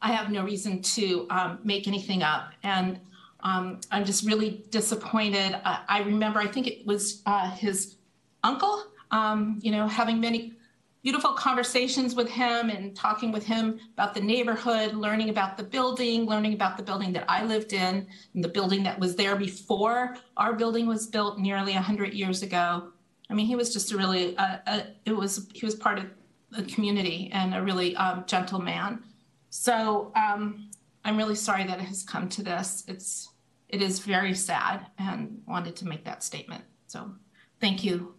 I 0.00 0.12
have 0.12 0.30
no 0.30 0.44
reason 0.44 0.82
to 0.82 1.26
um, 1.30 1.58
make 1.62 1.86
anything 1.86 2.22
up, 2.22 2.52
and 2.62 3.00
um, 3.42 3.80
I'm 3.90 4.04
just 4.04 4.24
really 4.24 4.64
disappointed. 4.70 5.60
I, 5.64 6.02
remember, 6.02 6.38
I 6.38 6.46
think 6.46 6.66
it 6.66 6.86
was 6.86 7.22
uh, 7.26 7.50
his 7.50 7.96
uncle, 8.44 8.84
um, 9.10 9.58
you 9.62 9.72
know, 9.72 9.86
having 9.86 10.20
many 10.20 10.54
beautiful 11.02 11.32
conversations 11.32 12.14
with 12.14 12.28
him 12.28 12.70
and 12.70 12.94
talking 12.94 13.32
with 13.32 13.44
him 13.44 13.80
about 13.94 14.14
the 14.14 14.20
neighborhood, 14.20 14.94
learning 14.94 15.30
about 15.30 15.56
the 15.56 15.62
building, 15.64 16.26
learning 16.26 16.54
about 16.54 16.76
the 16.76 16.82
building 16.82 17.12
that 17.12 17.24
I 17.28 17.44
lived 17.44 17.72
in, 17.72 18.06
and 18.34 18.44
the 18.44 18.48
building 18.48 18.84
that 18.84 18.98
was 19.00 19.16
there 19.16 19.34
before 19.34 20.16
our 20.36 20.52
building 20.52 20.86
was 20.86 21.08
built 21.08 21.38
nearly 21.38 21.74
100 21.74 22.14
years 22.14 22.42
ago. 22.42 22.92
I 23.32 23.34
mean, 23.34 23.46
he 23.46 23.56
was 23.56 23.72
just 23.72 23.92
a 23.92 23.96
really, 23.96 24.36
uh, 24.36 24.58
uh, 24.66 24.80
it 25.06 25.16
was, 25.16 25.48
he 25.54 25.64
was 25.64 25.74
part 25.74 25.98
of 25.98 26.04
the 26.50 26.64
community 26.64 27.30
and 27.32 27.54
a 27.54 27.62
really 27.62 27.96
um, 27.96 28.24
gentle 28.26 28.60
man. 28.60 29.02
So 29.48 30.12
um, 30.14 30.68
I'm 31.02 31.16
really 31.16 31.34
sorry 31.34 31.64
that 31.64 31.78
it 31.78 31.84
has 31.84 32.02
come 32.02 32.28
to 32.28 32.42
this. 32.42 32.84
It's, 32.86 33.30
it 33.70 33.80
is 33.80 34.00
very 34.00 34.34
sad 34.34 34.86
and 34.98 35.40
wanted 35.48 35.76
to 35.76 35.88
make 35.88 36.04
that 36.04 36.22
statement. 36.22 36.62
So 36.88 37.10
thank 37.58 37.82
you. 37.82 38.14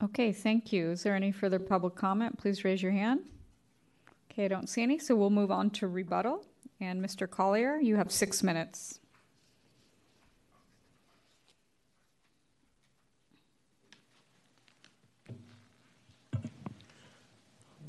Okay, 0.00 0.32
thank 0.32 0.72
you. 0.72 0.92
Is 0.92 1.02
there 1.02 1.16
any 1.16 1.32
further 1.32 1.58
public 1.58 1.96
comment? 1.96 2.38
Please 2.38 2.62
raise 2.62 2.84
your 2.84 2.92
hand. 2.92 3.22
Okay, 4.30 4.44
I 4.44 4.48
don't 4.48 4.68
see 4.68 4.84
any, 4.84 5.00
so 5.00 5.16
we'll 5.16 5.30
move 5.30 5.50
on 5.50 5.70
to 5.70 5.88
rebuttal. 5.88 6.46
And 6.80 7.04
Mr. 7.04 7.28
Collier, 7.28 7.80
you 7.80 7.96
have 7.96 8.12
six 8.12 8.44
minutes. 8.44 9.00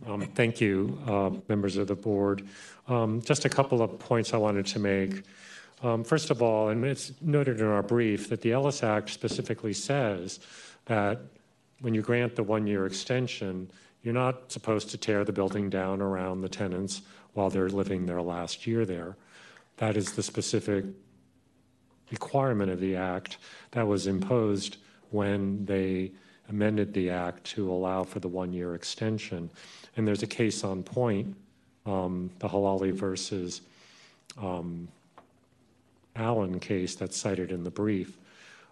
Um, 0.08 0.22
Thank 0.36 0.62
you, 0.62 1.00
uh, 1.08 1.32
members 1.48 1.78
of 1.78 1.88
the 1.88 1.96
board. 1.96 2.48
Um, 2.88 3.22
Just 3.22 3.46
a 3.46 3.50
couple 3.50 3.82
of 3.82 3.98
points 3.98 4.34
I 4.34 4.38
wanted 4.38 4.66
to 4.68 4.80
make. 4.80 5.24
Um, 5.82 6.04
First 6.04 6.30
of 6.30 6.42
all, 6.42 6.70
and 6.70 6.86
it's 6.86 7.12
noted 7.22 7.60
in 7.60 7.66
our 7.66 7.82
brief, 7.82 8.30
that 8.30 8.42
the 8.42 8.52
Ellis 8.52 8.84
Act 8.84 9.10
specifically 9.10 9.74
says 9.74 10.40
that 10.86 11.20
when 11.82 11.94
you 11.94 12.02
grant 12.02 12.36
the 12.36 12.44
one-year 12.44 12.86
extension, 12.86 13.70
you're 14.04 14.14
not 14.14 14.52
supposed 14.52 14.92
to 14.92 14.98
tear 14.98 15.26
the 15.26 15.34
building 15.34 15.70
down 15.70 16.02
around 16.02 16.42
the 16.42 16.50
tenants 16.50 17.02
while 17.34 17.50
they're 17.50 17.70
living 17.70 18.06
their 18.06 18.22
last 18.22 18.68
year 18.68 18.86
there. 18.86 19.18
That 19.78 19.98
is 19.98 20.14
the 20.14 20.24
specific 20.24 20.86
requirement 22.12 22.70
of 22.70 22.80
the 22.80 22.96
act 22.96 23.38
that 23.72 23.88
was 23.88 24.06
imposed 24.06 24.78
when 25.10 25.66
they 25.66 26.12
amended 26.50 26.94
the 26.94 27.10
act 27.10 27.44
to 27.44 27.72
allow 27.72 28.04
for 28.04 28.20
the 28.20 28.28
one-year 28.28 28.76
extension. 28.76 29.50
And 29.96 30.08
there's 30.08 30.24
a 30.24 30.28
case 30.28 30.64
on 30.64 30.84
point, 30.84 31.36
um, 31.86 32.30
the 32.40 32.48
Halali 32.48 32.92
versus 32.92 33.62
um, 34.42 34.88
Allen 36.16 36.60
case 36.60 36.96
that's 36.96 37.18
cited 37.18 37.52
in 37.52 37.64
the 37.64 37.72
brief. 37.72 38.18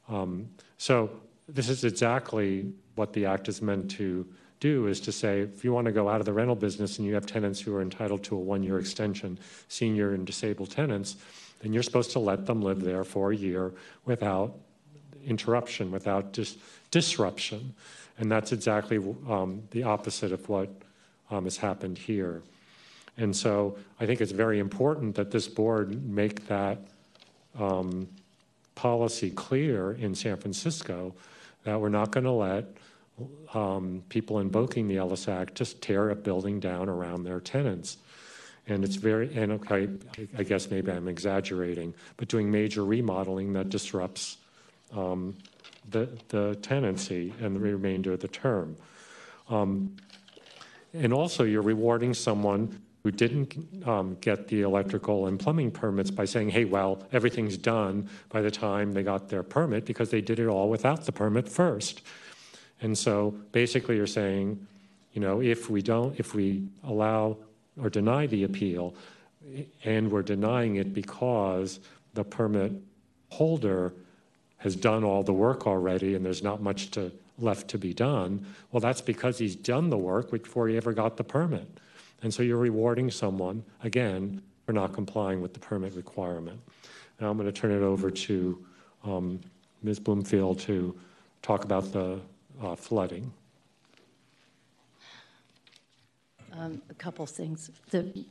Um, 0.09 0.49
so 0.77 1.09
this 1.47 1.69
is 1.69 1.83
exactly 1.83 2.71
what 2.95 3.13
the 3.13 3.25
act 3.25 3.47
is 3.47 3.61
meant 3.61 3.89
to 3.91 4.25
do 4.59 4.87
is 4.87 5.01
to 5.01 5.11
say 5.11 5.41
if 5.41 5.63
you 5.63 5.73
want 5.73 5.85
to 5.85 5.91
go 5.91 6.07
out 6.07 6.21
of 6.21 6.25
the 6.25 6.31
rental 6.31 6.55
business 6.55 6.97
and 6.97 7.07
you 7.07 7.13
have 7.13 7.25
tenants 7.25 7.59
who 7.59 7.75
are 7.75 7.81
entitled 7.81 8.23
to 8.23 8.35
a 8.35 8.39
one-year 8.39 8.79
extension, 8.79 9.37
senior 9.67 10.13
and 10.13 10.25
disabled 10.25 10.71
tenants, 10.71 11.17
then 11.61 11.73
you're 11.73 11.83
supposed 11.83 12.11
to 12.11 12.19
let 12.19 12.45
them 12.45 12.61
live 12.61 12.81
there 12.81 13.03
for 13.03 13.31
a 13.31 13.35
year 13.35 13.73
without 14.05 14.55
interruption, 15.25 15.91
without 15.91 16.31
dis- 16.31 16.57
disruption. 16.91 17.73
And 18.17 18.31
that's 18.31 18.51
exactly 18.51 18.97
um, 19.27 19.63
the 19.71 19.83
opposite 19.83 20.31
of 20.31 20.47
what 20.47 20.69
um, 21.33 21.45
has 21.45 21.57
happened 21.57 21.97
here. 21.97 22.43
And 23.17 23.35
so 23.35 23.77
I 23.99 24.05
think 24.05 24.21
it's 24.21 24.31
very 24.31 24.59
important 24.59 25.15
that 25.15 25.31
this 25.31 25.47
board 25.47 26.03
make 26.05 26.47
that 26.47 26.79
um, 27.59 28.07
policy 28.75 29.29
clear 29.31 29.91
in 29.93 30.15
San 30.15 30.37
Francisco 30.37 31.13
that 31.63 31.79
we're 31.79 31.89
not 31.89 32.11
going 32.11 32.23
to 32.23 32.31
let 32.31 32.65
um, 33.53 34.03
people 34.09 34.39
invoking 34.39 34.87
the 34.87 34.97
Ellis 34.97 35.27
Act 35.27 35.55
just 35.55 35.81
tear 35.81 36.09
a 36.09 36.15
building 36.15 36.59
down 36.59 36.89
around 36.89 37.23
their 37.23 37.39
tenants. 37.39 37.97
And 38.67 38.83
it's 38.83 38.95
very, 38.95 39.35
and 39.35 39.51
okay, 39.53 39.89
I 40.37 40.43
guess 40.43 40.71
maybe 40.71 40.91
I'm 40.91 41.07
exaggerating, 41.07 41.93
but 42.17 42.27
doing 42.27 42.49
major 42.49 42.83
remodeling 42.83 43.53
that 43.53 43.69
disrupts 43.69 44.37
um, 44.95 45.35
the, 45.89 46.09
the 46.29 46.55
tenancy 46.61 47.33
and 47.41 47.55
the 47.55 47.59
remainder 47.59 48.13
of 48.13 48.21
the 48.21 48.27
term. 48.29 48.77
Um, 49.49 49.97
and 50.93 51.11
also, 51.11 51.43
you're 51.43 51.61
rewarding 51.61 52.13
someone 52.13 52.79
who 53.03 53.11
didn't 53.11 53.83
um, 53.85 54.15
get 54.21 54.47
the 54.47 54.61
electrical 54.61 55.27
and 55.27 55.39
plumbing 55.39 55.71
permits 55.71 56.09
by 56.09 56.23
saying, 56.23 56.49
hey, 56.49 56.63
well, 56.63 57.03
everything's 57.11 57.57
done 57.57 58.09
by 58.29 58.41
the 58.41 58.51
time 58.51 58.93
they 58.93 59.03
got 59.03 59.27
their 59.27 59.43
permit 59.43 59.85
because 59.85 60.09
they 60.09 60.21
did 60.21 60.39
it 60.39 60.47
all 60.47 60.69
without 60.69 61.05
the 61.05 61.11
permit 61.11 61.49
first. 61.49 62.01
And 62.81 62.97
so 62.97 63.31
basically, 63.51 63.97
you're 63.97 64.07
saying, 64.07 64.65
you 65.13 65.21
know, 65.21 65.41
if 65.41 65.69
we 65.69 65.81
don't, 65.81 66.17
if 66.19 66.33
we 66.33 66.67
allow 66.83 67.37
or 67.81 67.89
deny 67.89 68.27
the 68.27 68.43
appeal, 68.43 68.93
and 69.83 70.11
we're 70.11 70.21
denying 70.21 70.77
it 70.77 70.93
because 70.93 71.79
the 72.13 72.23
permit 72.23 72.71
holder 73.29 73.93
has 74.57 74.75
done 74.75 75.03
all 75.03 75.23
the 75.23 75.33
work 75.33 75.67
already 75.67 76.15
and 76.15 76.25
there's 76.25 76.43
not 76.43 76.61
much 76.61 76.91
to, 76.91 77.11
left 77.39 77.67
to 77.69 77.77
be 77.77 77.93
done, 77.93 78.45
well, 78.71 78.81
that's 78.81 79.01
because 79.01 79.37
he's 79.37 79.55
done 79.55 79.89
the 79.89 79.97
work 79.97 80.31
before 80.31 80.67
he 80.67 80.77
ever 80.77 80.93
got 80.93 81.17
the 81.17 81.23
permit. 81.23 81.67
And 82.21 82.33
so 82.33 82.43
you're 82.43 82.57
rewarding 82.57 83.11
someone, 83.11 83.63
again, 83.83 84.41
for 84.65 84.73
not 84.73 84.93
complying 84.93 85.41
with 85.41 85.53
the 85.53 85.59
permit 85.59 85.93
requirement. 85.93 86.59
Now 87.19 87.29
I'm 87.29 87.37
going 87.37 87.51
to 87.51 87.53
turn 87.53 87.71
it 87.71 87.81
over 87.81 88.09
to 88.09 88.65
um, 89.03 89.39
Ms. 89.81 89.99
Bloomfield 89.99 90.59
to 90.61 90.97
talk 91.41 91.65
about 91.65 91.91
the 91.91 92.19
uh, 92.61 92.75
flooding. 92.75 93.31
Um, 96.53 96.81
a 96.89 96.93
couple 96.93 97.25
things. 97.25 97.71
The, 97.89 98.25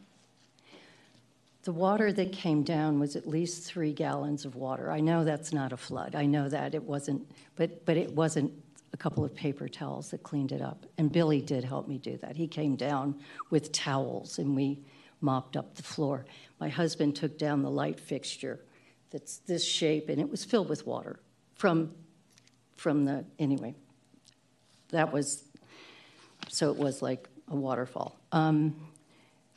the 1.64 1.72
water 1.72 2.12
that 2.12 2.32
came 2.32 2.62
down 2.62 2.98
was 2.98 3.16
at 3.16 3.28
least 3.28 3.64
three 3.64 3.92
gallons 3.92 4.44
of 4.44 4.54
water. 4.54 4.90
I 4.90 5.00
know 5.00 5.24
that's 5.24 5.52
not 5.52 5.72
a 5.72 5.76
flood. 5.76 6.14
I 6.14 6.24
know 6.26 6.48
that 6.48 6.74
it 6.74 6.84
wasn't, 6.84 7.28
but, 7.56 7.84
but 7.84 7.96
it 7.96 8.12
wasn't 8.12 8.52
a 8.92 8.96
couple 8.96 9.24
of 9.24 9.34
paper 9.34 9.68
towels 9.68 10.10
that 10.10 10.22
cleaned 10.22 10.52
it 10.52 10.60
up. 10.60 10.84
And 10.98 11.10
Billy 11.10 11.40
did 11.40 11.64
help 11.64 11.88
me 11.88 11.98
do 11.98 12.16
that. 12.18 12.36
He 12.36 12.46
came 12.46 12.76
down 12.76 13.20
with 13.50 13.72
towels 13.72 14.38
and 14.38 14.54
we 14.54 14.80
mopped 15.20 15.56
up 15.56 15.74
the 15.76 15.82
floor. 15.82 16.26
My 16.60 16.68
husband 16.68 17.16
took 17.16 17.38
down 17.38 17.62
the 17.62 17.70
light 17.70 17.98
fixture 17.98 18.60
that's 19.10 19.38
this 19.38 19.64
shape 19.64 20.08
and 20.08 20.20
it 20.20 20.30
was 20.30 20.44
filled 20.44 20.68
with 20.68 20.86
water 20.86 21.20
from 21.54 21.92
from 22.76 23.04
the 23.04 23.24
anyway. 23.38 23.74
That 24.90 25.12
was 25.12 25.44
so 26.48 26.70
it 26.70 26.76
was 26.76 27.00
like 27.02 27.28
a 27.48 27.54
waterfall. 27.56 28.18
Um, 28.32 28.74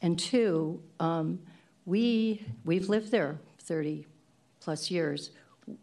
and 0.02 0.20
two, 0.20 0.82
um, 1.00 1.40
we 1.86 2.46
we've 2.64 2.90
lived 2.90 3.12
there 3.12 3.40
30 3.64 4.06
plus 4.60 4.92
years 4.92 5.32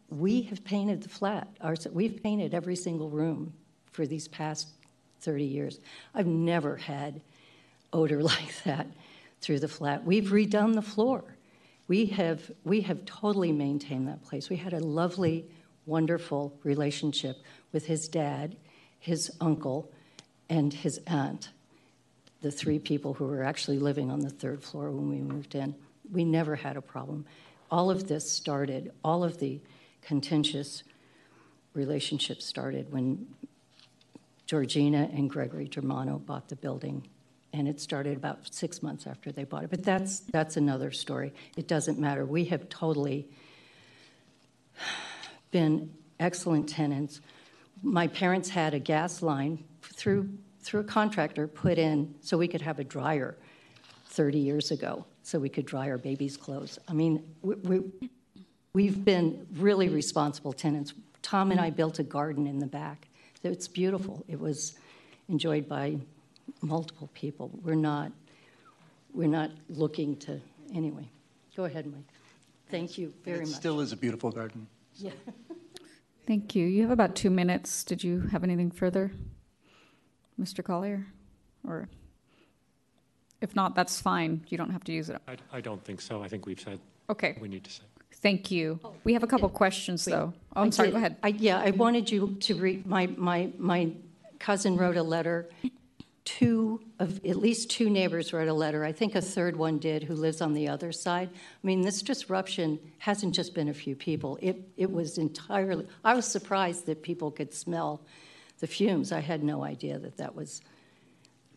we 0.08 0.42
have 0.42 0.64
painted 0.64 1.02
the 1.02 1.08
flat. 1.08 1.48
Our, 1.60 1.74
we've 1.92 2.22
painted 2.22 2.54
every 2.54 2.76
single 2.76 3.10
room 3.10 3.52
for 3.90 4.06
these 4.06 4.28
past 4.28 4.68
30 5.20 5.44
years. 5.44 5.80
I've 6.14 6.26
never 6.26 6.76
had 6.76 7.20
odor 7.92 8.22
like 8.22 8.62
that 8.64 8.86
through 9.40 9.60
the 9.60 9.68
flat. 9.68 10.04
We've 10.04 10.30
redone 10.30 10.74
the 10.74 10.82
floor. 10.82 11.24
We 11.88 12.06
have, 12.06 12.50
we 12.64 12.82
have 12.82 13.04
totally 13.04 13.52
maintained 13.52 14.08
that 14.08 14.22
place. 14.22 14.48
We 14.48 14.56
had 14.56 14.72
a 14.72 14.78
lovely, 14.78 15.46
wonderful 15.84 16.56
relationship 16.62 17.42
with 17.72 17.86
his 17.86 18.08
dad, 18.08 18.56
his 18.98 19.32
uncle, 19.40 19.90
and 20.48 20.72
his 20.72 21.00
aunt, 21.06 21.50
the 22.40 22.52
three 22.52 22.78
people 22.78 23.14
who 23.14 23.26
were 23.26 23.42
actually 23.42 23.78
living 23.78 24.10
on 24.10 24.20
the 24.20 24.30
third 24.30 24.62
floor 24.62 24.90
when 24.90 25.08
we 25.08 25.20
moved 25.20 25.54
in. 25.54 25.74
We 26.10 26.24
never 26.24 26.54
had 26.54 26.76
a 26.76 26.82
problem. 26.82 27.26
All 27.72 27.90
of 27.90 28.06
this 28.06 28.30
started, 28.30 28.92
all 29.02 29.24
of 29.24 29.38
the 29.38 29.58
contentious 30.02 30.82
relationship 31.72 32.42
started 32.42 32.92
when 32.92 33.26
Georgina 34.46 35.08
and 35.10 35.30
Gregory 35.30 35.66
Germano 35.66 36.18
bought 36.18 36.50
the 36.50 36.56
building. 36.56 37.08
And 37.54 37.66
it 37.66 37.80
started 37.80 38.18
about 38.18 38.52
six 38.52 38.82
months 38.82 39.06
after 39.06 39.32
they 39.32 39.44
bought 39.44 39.64
it. 39.64 39.70
But 39.70 39.82
that's, 39.82 40.20
that's 40.20 40.58
another 40.58 40.90
story. 40.90 41.32
It 41.56 41.66
doesn't 41.66 41.98
matter. 41.98 42.26
We 42.26 42.44
have 42.46 42.68
totally 42.68 43.26
been 45.50 45.94
excellent 46.20 46.68
tenants. 46.68 47.22
My 47.82 48.06
parents 48.06 48.50
had 48.50 48.74
a 48.74 48.78
gas 48.78 49.22
line 49.22 49.64
through, 49.80 50.28
through 50.60 50.80
a 50.80 50.84
contractor 50.84 51.48
put 51.48 51.78
in 51.78 52.14
so 52.20 52.36
we 52.36 52.48
could 52.48 52.60
have 52.60 52.78
a 52.78 52.84
dryer 52.84 53.34
30 54.08 54.38
years 54.38 54.70
ago, 54.70 55.06
so 55.22 55.38
we 55.38 55.48
could 55.48 55.66
dry 55.66 55.88
our 55.90 55.98
babies' 55.98 56.36
clothes. 56.36 56.78
I 56.88 56.92
mean, 56.92 57.22
we, 57.42 57.54
we 57.56 57.82
We've 58.74 59.04
been 59.04 59.46
really 59.56 59.90
responsible 59.90 60.54
tenants. 60.54 60.94
Tom 61.20 61.50
and 61.50 61.60
I 61.60 61.68
built 61.68 61.98
a 61.98 62.02
garden 62.02 62.46
in 62.46 62.58
the 62.58 62.66
back. 62.66 63.08
It's 63.42 63.68
beautiful. 63.68 64.24
It 64.28 64.40
was 64.40 64.78
enjoyed 65.28 65.68
by 65.68 65.98
multiple 66.62 67.10
people. 67.12 67.50
We're 67.62 67.74
not 67.74 68.12
we're 69.12 69.28
not 69.28 69.50
looking 69.68 70.16
to 70.16 70.40
anyway. 70.74 71.06
Go 71.54 71.64
ahead, 71.64 71.86
Mike. 71.86 72.04
Thank 72.70 72.96
you 72.96 73.12
very 73.24 73.40
it 73.40 73.48
much. 73.48 73.56
Still 73.56 73.80
is 73.80 73.92
a 73.92 73.96
beautiful 73.96 74.30
garden. 74.30 74.66
Yeah. 74.94 75.10
Thank 76.26 76.54
you. 76.54 76.64
You 76.64 76.82
have 76.82 76.90
about 76.90 77.14
two 77.14 77.28
minutes. 77.28 77.84
Did 77.84 78.02
you 78.02 78.20
have 78.28 78.42
anything 78.42 78.70
further, 78.70 79.12
Mr. 80.40 80.64
Collier? 80.64 81.08
Or 81.66 81.90
if 83.42 83.54
not, 83.54 83.74
that's 83.74 84.00
fine. 84.00 84.44
You 84.48 84.56
don't 84.56 84.70
have 84.70 84.84
to 84.84 84.92
use 84.92 85.10
it. 85.10 85.20
I, 85.28 85.36
I 85.52 85.60
don't 85.60 85.84
think 85.84 86.00
so. 86.00 86.22
I 86.22 86.28
think 86.28 86.46
we've 86.46 86.60
said 86.60 86.80
okay. 87.10 87.36
we 87.40 87.48
need 87.48 87.64
to 87.64 87.70
say. 87.70 87.82
Thank 88.14 88.50
you. 88.50 88.78
Oh, 88.84 88.94
we 89.04 89.14
have 89.14 89.24
a 89.24 89.26
couple 89.26 89.48
questions, 89.48 90.04
though. 90.04 90.32
Oh, 90.54 90.60
I'm 90.62 90.68
I 90.68 90.70
sorry, 90.70 90.88
did- 90.88 90.92
go 90.92 90.98
ahead. 90.98 91.16
I, 91.22 91.28
yeah, 91.28 91.58
I 91.58 91.70
wanted 91.70 92.10
you 92.10 92.36
to 92.40 92.54
read, 92.54 92.86
my, 92.86 93.08
my, 93.16 93.50
my 93.58 93.90
cousin 94.38 94.76
wrote 94.76 94.96
a 94.96 95.02
letter 95.02 95.48
two 96.24 96.80
of, 97.00 97.24
at 97.26 97.36
least 97.36 97.70
two 97.70 97.90
neighbors 97.90 98.32
wrote 98.32 98.48
a 98.48 98.54
letter. 98.54 98.84
I 98.84 98.92
think 98.92 99.14
a 99.14 99.20
third 99.20 99.56
one 99.56 99.78
did 99.78 100.04
who 100.04 100.14
lives 100.14 100.40
on 100.40 100.54
the 100.54 100.68
other 100.68 100.92
side. 100.92 101.30
I 101.32 101.66
mean, 101.66 101.82
this 101.82 102.00
disruption 102.00 102.78
hasn't 102.98 103.34
just 103.34 103.54
been 103.54 103.68
a 103.68 103.74
few 103.74 103.96
people. 103.96 104.38
It, 104.40 104.68
it 104.76 104.90
was 104.90 105.18
entirely, 105.18 105.86
I 106.04 106.14
was 106.14 106.26
surprised 106.26 106.86
that 106.86 107.02
people 107.02 107.30
could 107.30 107.52
smell 107.52 108.02
the 108.60 108.66
fumes. 108.68 109.10
I 109.10 109.20
had 109.20 109.42
no 109.42 109.64
idea 109.64 109.98
that 109.98 110.16
that 110.18 110.36
was 110.36 110.60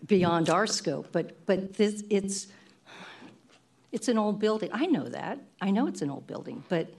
beyond 0.07 0.49
our 0.49 0.67
scope, 0.67 1.07
but, 1.11 1.45
but 1.45 1.73
this, 1.73 2.03
it's, 2.09 2.47
it's 3.91 4.07
an 4.07 4.17
old 4.17 4.39
building. 4.39 4.69
I 4.73 4.85
know 4.85 5.05
that. 5.05 5.39
I 5.61 5.71
know 5.71 5.87
it's 5.87 6.01
an 6.01 6.09
old 6.09 6.27
building, 6.27 6.63
but 6.69 6.93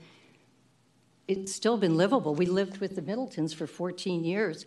it's 1.27 1.53
still 1.53 1.77
been 1.77 1.97
livable. 1.97 2.35
We 2.35 2.45
lived 2.45 2.77
with 2.79 2.95
the 2.95 3.01
Middletons 3.01 3.53
for 3.53 3.67
14 3.67 4.23
years. 4.23 4.65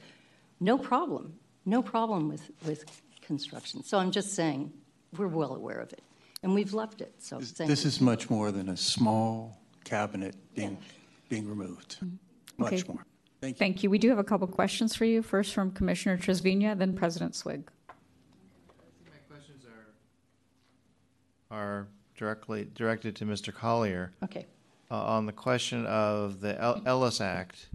No 0.60 0.78
problem. 0.78 1.34
No 1.64 1.82
problem 1.82 2.28
with, 2.28 2.50
with 2.66 2.84
construction. 3.22 3.82
So 3.82 3.98
I'm 3.98 4.10
just 4.10 4.34
saying, 4.34 4.72
we're 5.16 5.28
well 5.28 5.54
aware 5.54 5.80
of 5.80 5.92
it. 5.92 6.02
And 6.42 6.54
we've 6.54 6.72
left 6.72 7.02
it, 7.02 7.12
so 7.18 7.38
thank 7.38 7.68
This 7.68 7.84
is 7.84 8.00
much 8.00 8.30
more 8.30 8.50
than 8.50 8.70
a 8.70 8.76
small 8.76 9.60
cabinet 9.84 10.34
being, 10.54 10.78
being 11.28 11.46
removed. 11.46 11.96
Mm-hmm. 11.96 12.62
Much 12.62 12.72
Okay. 12.72 12.82
more. 12.88 13.04
Thank 13.40 13.56
you. 13.56 13.58
Thank 13.58 13.82
you. 13.82 13.90
We 13.90 13.98
do 13.98 14.08
have 14.10 14.18
a 14.18 14.24
couple 14.24 14.46
questions 14.46 14.94
for 14.94 15.04
you. 15.04 15.22
First 15.22 15.54
from 15.54 15.70
Commissioner 15.72 16.18
Trasvina, 16.18 16.76
then 16.78 16.94
President 16.94 17.34
Swig. 17.34 17.70
Are 21.50 21.88
directly 22.16 22.68
directed 22.74 23.16
to 23.16 23.24
Mr. 23.24 23.52
Collier. 23.52 24.12
Okay. 24.22 24.46
Uh, 24.90 25.02
on 25.02 25.26
the 25.26 25.32
question 25.32 25.86
of 25.86 26.40
the 26.40 26.60
El- 26.60 26.82
Ellis 26.84 27.20
Act, 27.20 27.68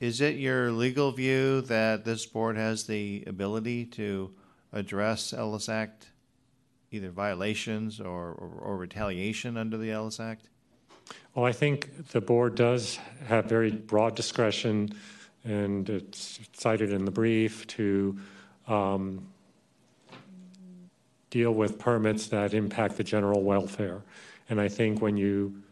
is 0.00 0.20
it 0.20 0.36
your 0.36 0.70
legal 0.72 1.12
view 1.12 1.60
that 1.62 2.04
this 2.04 2.26
board 2.26 2.56
has 2.56 2.84
the 2.84 3.24
ability 3.26 3.84
to 3.86 4.30
address 4.72 5.32
Ellis 5.32 5.68
Act, 5.68 6.08
either 6.90 7.10
violations 7.10 8.00
or, 8.00 8.32
or, 8.32 8.50
or 8.60 8.76
retaliation 8.76 9.56
under 9.56 9.76
the 9.76 9.90
Ellis 9.90 10.18
Act? 10.18 10.48
Well, 11.34 11.44
I 11.44 11.52
think 11.52 12.08
the 12.08 12.20
board 12.20 12.54
does 12.54 12.98
have 13.26 13.46
very 13.46 13.70
broad 13.70 14.14
discretion, 14.14 14.90
and 15.44 15.88
it's 15.88 16.40
cited 16.54 16.92
in 16.92 17.04
the 17.04 17.10
brief, 17.10 17.66
to 17.68 18.18
um, 18.66 19.26
deal 21.34 21.52
with 21.52 21.80
permits 21.80 22.28
that 22.28 22.54
impact 22.54 22.96
the 22.96 23.02
general 23.02 23.42
welfare. 23.42 24.00
And 24.48 24.60
I 24.60 24.68
think 24.68 25.02
when 25.02 25.16
you 25.16 25.64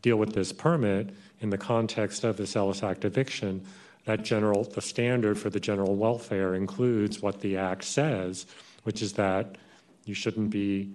deal 0.00 0.16
with 0.16 0.32
this 0.32 0.50
permit 0.50 1.10
in 1.40 1.50
the 1.50 1.58
context 1.58 2.24
of 2.24 2.38
this 2.38 2.56
Ellis 2.56 2.82
Act 2.82 3.04
eviction, 3.04 3.66
that 4.06 4.22
general, 4.22 4.64
the 4.64 4.80
standard 4.80 5.38
for 5.38 5.50
the 5.50 5.60
general 5.60 5.94
welfare 5.94 6.54
includes 6.54 7.20
what 7.20 7.42
the 7.42 7.58
act 7.58 7.84
says, 7.84 8.46
which 8.84 9.02
is 9.02 9.12
that 9.12 9.58
you 10.06 10.14
shouldn't 10.14 10.48
be 10.48 10.90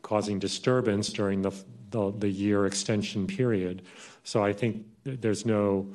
causing 0.00 0.38
disturbance 0.38 1.10
during 1.10 1.42
the, 1.42 1.52
the, 1.90 2.12
the 2.12 2.28
year 2.30 2.64
extension 2.64 3.26
period. 3.26 3.82
So 4.22 4.42
I 4.42 4.54
think 4.54 4.86
there's 5.04 5.44
no 5.44 5.86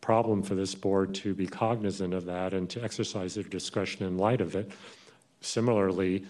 problem 0.00 0.42
for 0.42 0.54
this 0.54 0.74
board 0.74 1.14
to 1.16 1.34
be 1.34 1.46
cognizant 1.46 2.14
of 2.14 2.24
that 2.24 2.54
and 2.54 2.70
to 2.70 2.82
exercise 2.82 3.34
their 3.34 3.44
discretion 3.44 4.06
in 4.06 4.16
light 4.16 4.40
of 4.40 4.54
it. 4.54 4.70
Similarly, 5.42 6.24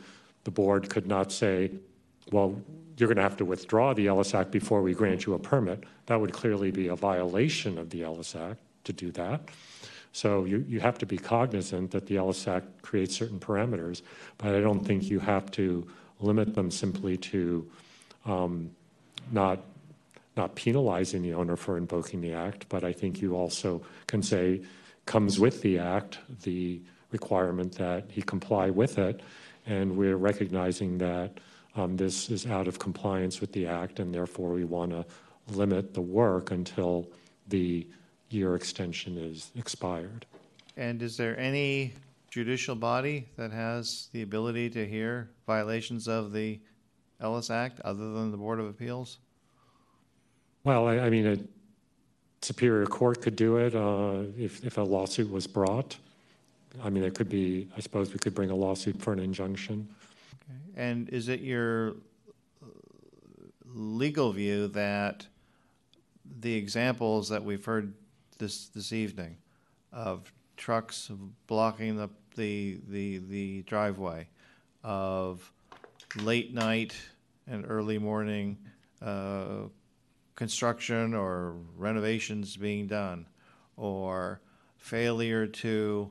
the 0.44 0.50
board 0.50 0.88
could 0.88 1.06
not 1.06 1.32
say, 1.32 1.72
well, 2.30 2.60
you're 2.96 3.08
going 3.08 3.16
to 3.16 3.22
have 3.22 3.36
to 3.38 3.44
withdraw 3.44 3.92
the 3.92 4.06
Ellis 4.06 4.34
Act 4.34 4.50
before 4.50 4.82
we 4.82 4.94
grant 4.94 5.26
you 5.26 5.34
a 5.34 5.38
permit. 5.38 5.84
That 6.06 6.20
would 6.20 6.32
clearly 6.32 6.70
be 6.70 6.88
a 6.88 6.96
violation 6.96 7.76
of 7.78 7.90
the 7.90 8.04
Ellis 8.04 8.36
Act 8.36 8.60
to 8.84 8.92
do 8.92 9.10
that. 9.12 9.48
So 10.12 10.44
you, 10.44 10.64
you 10.68 10.78
have 10.78 10.98
to 10.98 11.06
be 11.06 11.18
cognizant 11.18 11.90
that 11.90 12.06
the 12.06 12.18
Ellis 12.18 12.46
Act 12.46 12.82
creates 12.82 13.16
certain 13.16 13.40
parameters, 13.40 14.02
but 14.38 14.54
I 14.54 14.60
don't 14.60 14.84
think 14.84 15.10
you 15.10 15.18
have 15.18 15.50
to 15.52 15.88
limit 16.20 16.54
them 16.54 16.70
simply 16.70 17.16
to 17.16 17.68
um, 18.24 18.70
not 19.32 19.60
not 20.36 20.56
penalizing 20.56 21.22
the 21.22 21.32
owner 21.32 21.54
for 21.54 21.76
invoking 21.76 22.20
the 22.20 22.32
act, 22.32 22.66
but 22.68 22.82
I 22.82 22.92
think 22.92 23.22
you 23.22 23.36
also 23.36 23.82
can 24.08 24.20
say 24.20 24.62
comes 25.06 25.38
with 25.38 25.62
the 25.62 25.78
act 25.78 26.18
the 26.42 26.80
requirement 27.12 27.76
that 27.76 28.10
he 28.10 28.20
comply 28.20 28.70
with 28.70 28.98
it, 28.98 29.20
and 29.66 29.96
we're 29.96 30.16
recognizing 30.16 30.98
that 30.98 31.38
um, 31.76 31.96
this 31.96 32.30
is 32.30 32.46
out 32.46 32.68
of 32.68 32.78
compliance 32.78 33.40
with 33.40 33.52
the 33.52 33.66
act, 33.66 33.98
and 33.98 34.14
therefore 34.14 34.50
we 34.50 34.64
want 34.64 34.90
to 34.92 35.04
limit 35.48 35.94
the 35.94 36.00
work 36.00 36.50
until 36.50 37.08
the 37.48 37.86
year 38.30 38.54
extension 38.54 39.18
is 39.18 39.50
expired. 39.56 40.26
And 40.76 41.02
is 41.02 41.16
there 41.16 41.38
any 41.38 41.92
judicial 42.30 42.74
body 42.74 43.26
that 43.36 43.52
has 43.52 44.08
the 44.12 44.22
ability 44.22 44.70
to 44.70 44.86
hear 44.86 45.30
violations 45.46 46.08
of 46.08 46.32
the 46.32 46.58
Ellis 47.20 47.50
Act 47.50 47.80
other 47.80 48.12
than 48.12 48.30
the 48.30 48.36
Board 48.36 48.58
of 48.58 48.66
Appeals? 48.66 49.18
Well, 50.64 50.88
I, 50.88 50.98
I 50.98 51.10
mean, 51.10 51.26
a 51.26 51.38
superior 52.44 52.86
court 52.86 53.22
could 53.22 53.36
do 53.36 53.58
it 53.58 53.74
uh, 53.74 54.24
if, 54.36 54.64
if 54.64 54.78
a 54.78 54.82
lawsuit 54.82 55.30
was 55.30 55.46
brought. 55.46 55.96
I 56.82 56.90
mean, 56.90 57.04
it 57.04 57.14
could 57.14 57.28
be, 57.28 57.68
I 57.76 57.80
suppose 57.80 58.12
we 58.12 58.18
could 58.18 58.34
bring 58.34 58.50
a 58.50 58.54
lawsuit 58.54 59.00
for 59.00 59.12
an 59.12 59.18
injunction. 59.18 59.88
And 60.76 61.08
is 61.10 61.28
it 61.28 61.40
your 61.40 61.90
uh, 62.62 62.66
legal 63.72 64.32
view 64.32 64.68
that 64.68 65.26
the 66.40 66.54
examples 66.54 67.28
that 67.28 67.44
we've 67.44 67.64
heard 67.64 67.94
this 68.38 68.66
this 68.68 68.92
evening 68.92 69.36
of 69.92 70.32
trucks 70.56 71.10
blocking 71.46 71.96
the 71.96 72.10
the 72.34 72.80
the, 72.88 73.18
the 73.18 73.62
driveway, 73.62 74.26
of 74.82 75.52
late 76.16 76.52
night 76.52 76.94
and 77.46 77.64
early 77.68 77.98
morning 77.98 78.58
uh, 79.00 79.68
construction 80.34 81.14
or 81.14 81.54
renovations 81.76 82.56
being 82.56 82.88
done, 82.88 83.26
or 83.76 84.40
failure 84.76 85.46
to 85.46 86.10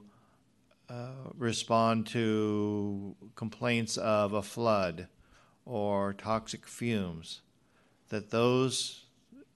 respond 1.38 2.08
to 2.08 3.16
complaints 3.36 3.98
of 3.98 4.34
a 4.34 4.42
flood 4.42 5.08
or 5.66 6.14
toxic 6.14 6.68
fumes, 6.68 7.42
that 8.10 8.30
those, 8.30 9.06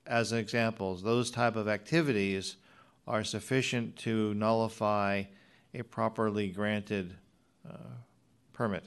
as 0.06 0.32
examples, 0.32 1.04
those 1.04 1.30
type 1.30 1.56
of 1.56 1.68
activities 1.68 2.56
are 3.08 3.24
sufficient 3.24 3.96
to 3.98 4.34
nullify 4.34 5.24
a 5.74 5.84
properly 5.84 6.50
granted 6.50 7.14
uh, 7.70 7.76
permit. 8.54 8.86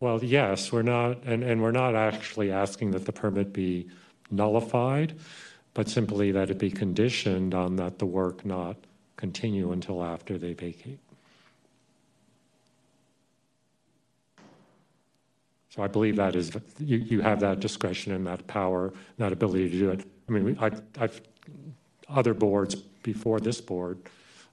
Well, 0.00 0.22
yes, 0.22 0.70
we're 0.70 0.82
not, 0.82 1.24
and, 1.24 1.42
and 1.42 1.60
we're 1.60 1.72
not 1.72 1.96
actually 1.96 2.52
asking 2.52 2.92
that 2.92 3.04
the 3.04 3.12
permit 3.12 3.52
be 3.52 3.88
nullified, 4.30 5.18
but 5.74 5.88
simply 5.88 6.32
that 6.32 6.50
it 6.50 6.58
be 6.58 6.70
conditioned 6.70 7.54
on 7.54 7.76
that 7.76 7.98
the 7.98 8.06
work 8.06 8.44
not 8.44 8.76
continue 9.16 9.72
until 9.72 10.02
after 10.02 10.38
they 10.38 10.52
vacate. 10.52 10.98
So 15.70 15.82
I 15.82 15.86
believe 15.86 16.16
that 16.16 16.34
is, 16.34 16.50
you, 16.78 16.98
you 16.98 17.20
have 17.20 17.40
that 17.40 17.60
discretion 17.60 18.12
and 18.12 18.26
that 18.26 18.46
power, 18.46 18.88
and 18.88 19.18
that 19.18 19.32
ability 19.32 19.70
to 19.70 19.78
do 19.78 19.90
it. 19.90 20.04
I 20.28 20.32
mean, 20.32 20.58
I, 20.60 20.70
I've, 20.98 21.20
other 22.08 22.34
boards 22.34 22.74
before 22.74 23.38
this 23.38 23.60
board, 23.60 23.98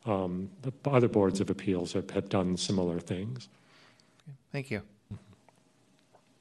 um, 0.05 0.49
the 0.61 0.71
other 0.85 1.07
boards 1.07 1.39
of 1.39 1.49
appeals 1.49 1.93
have, 1.93 2.09
have 2.11 2.29
done 2.29 2.57
similar 2.57 2.99
things. 2.99 3.47
Thank 4.51 4.69
you. 4.69 4.81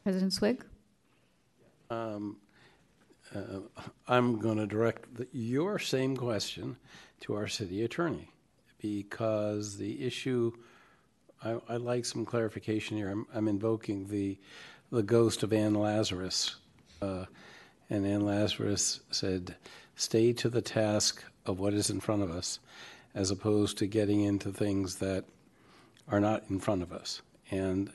President 0.03 0.33
Swig? 0.33 0.65
Um, 1.89 2.37
uh, 3.35 3.61
I'm 4.07 4.39
going 4.39 4.59
to 4.59 4.67
direct 4.67 5.15
the- 5.15 5.29
your 5.33 5.79
same 5.79 6.17
question 6.17 6.77
to 7.21 7.35
our 7.35 7.49
city 7.49 7.83
attorney 7.83 8.31
because 8.81 9.77
the 9.79 10.05
issue, 10.05 10.53
I, 11.43 11.57
I'd 11.69 11.81
like 11.81 12.05
some 12.05 12.25
clarification 12.25 12.97
here. 12.97 13.11
I'm, 13.11 13.27
I'm 13.35 13.49
invoking 13.49 14.09
the, 14.09 14.39
the 14.91 15.03
ghost 15.03 15.43
of 15.43 15.53
Ann 15.53 15.75
Lazarus. 15.75 16.57
Uh, 17.01 17.25
and 17.91 18.07
Ann 18.07 18.25
Lazarus 18.25 19.01
said, 19.11 19.57
stay 19.97 20.33
to 20.35 20.49
the 20.49 20.63
task 20.63 21.25
of 21.47 21.59
what 21.59 21.75
is 21.75 21.91
in 21.91 22.01
front 22.01 22.23
of 22.23 22.31
us 22.31 22.59
as 23.15 23.31
opposed 23.31 23.79
to 23.79 23.87
getting 23.87 24.23
into 24.23 24.51
things 24.51 24.97
that 24.97 25.25
are 26.09 26.21
not 26.21 26.45
in 26.51 26.59
front 26.59 26.83
of 26.83 26.93
us. 26.93 27.23
And 27.51 27.91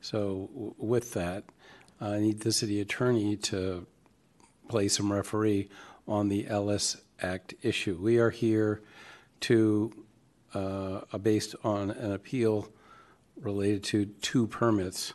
so, 0.00 0.50
w- 0.52 0.74
with 0.78 1.14
that, 1.14 1.44
I 2.00 2.18
need 2.18 2.40
the 2.40 2.52
city 2.52 2.80
attorney 2.80 3.36
to 3.36 3.86
play 4.68 4.88
some 4.88 5.12
referee 5.12 5.68
on 6.06 6.28
the 6.28 6.46
Ellis 6.46 6.96
Act 7.20 7.54
issue. 7.62 7.98
We 8.00 8.18
are 8.18 8.30
here 8.30 8.82
to, 9.40 9.92
uh, 10.54 11.00
uh, 11.12 11.18
based 11.18 11.54
on 11.64 11.90
an 11.90 12.12
appeal 12.12 12.68
related 13.40 13.82
to 13.84 14.06
two 14.06 14.46
permits, 14.46 15.14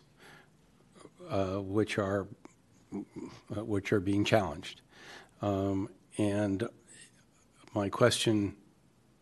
uh, 1.30 1.62
which 1.62 1.98
are 1.98 2.28
uh, 2.94 3.64
which 3.66 3.92
are 3.92 4.00
being 4.00 4.24
challenged. 4.24 4.82
Um, 5.42 5.90
and 6.18 6.68
my 7.74 7.90
question 7.90 8.56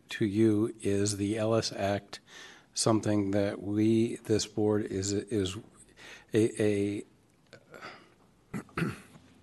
to 0.09 0.25
you, 0.25 0.73
is 0.81 1.17
the 1.17 1.37
Ellis 1.37 1.71
Act 1.75 2.19
something 2.73 3.31
that 3.31 3.61
we, 3.61 4.17
this 4.25 4.45
board, 4.45 4.85
is, 4.85 5.13
is 5.13 5.55
a, 6.33 6.61
a 6.61 7.03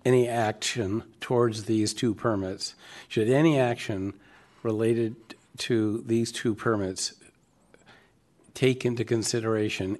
any 0.05 0.27
action 0.27 1.03
towards 1.19 1.65
these 1.65 1.93
two 1.93 2.13
permits, 2.13 2.75
should 3.07 3.29
any 3.29 3.59
action 3.59 4.13
related 4.63 5.15
to 5.57 6.03
these 6.05 6.31
two 6.31 6.55
permits 6.55 7.13
take 8.53 8.85
into 8.85 9.03
consideration 9.03 9.97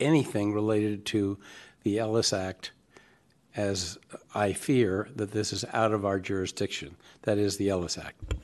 anything 0.00 0.52
related 0.52 1.04
to 1.06 1.38
the 1.82 1.98
Ellis 1.98 2.32
Act, 2.32 2.72
as 3.54 3.98
I 4.34 4.52
fear 4.52 5.08
that 5.16 5.32
this 5.32 5.52
is 5.52 5.64
out 5.72 5.92
of 5.92 6.04
our 6.04 6.18
jurisdiction, 6.18 6.96
that 7.22 7.38
is 7.38 7.56
the 7.56 7.68
Ellis 7.68 7.98
Act. 7.98 8.34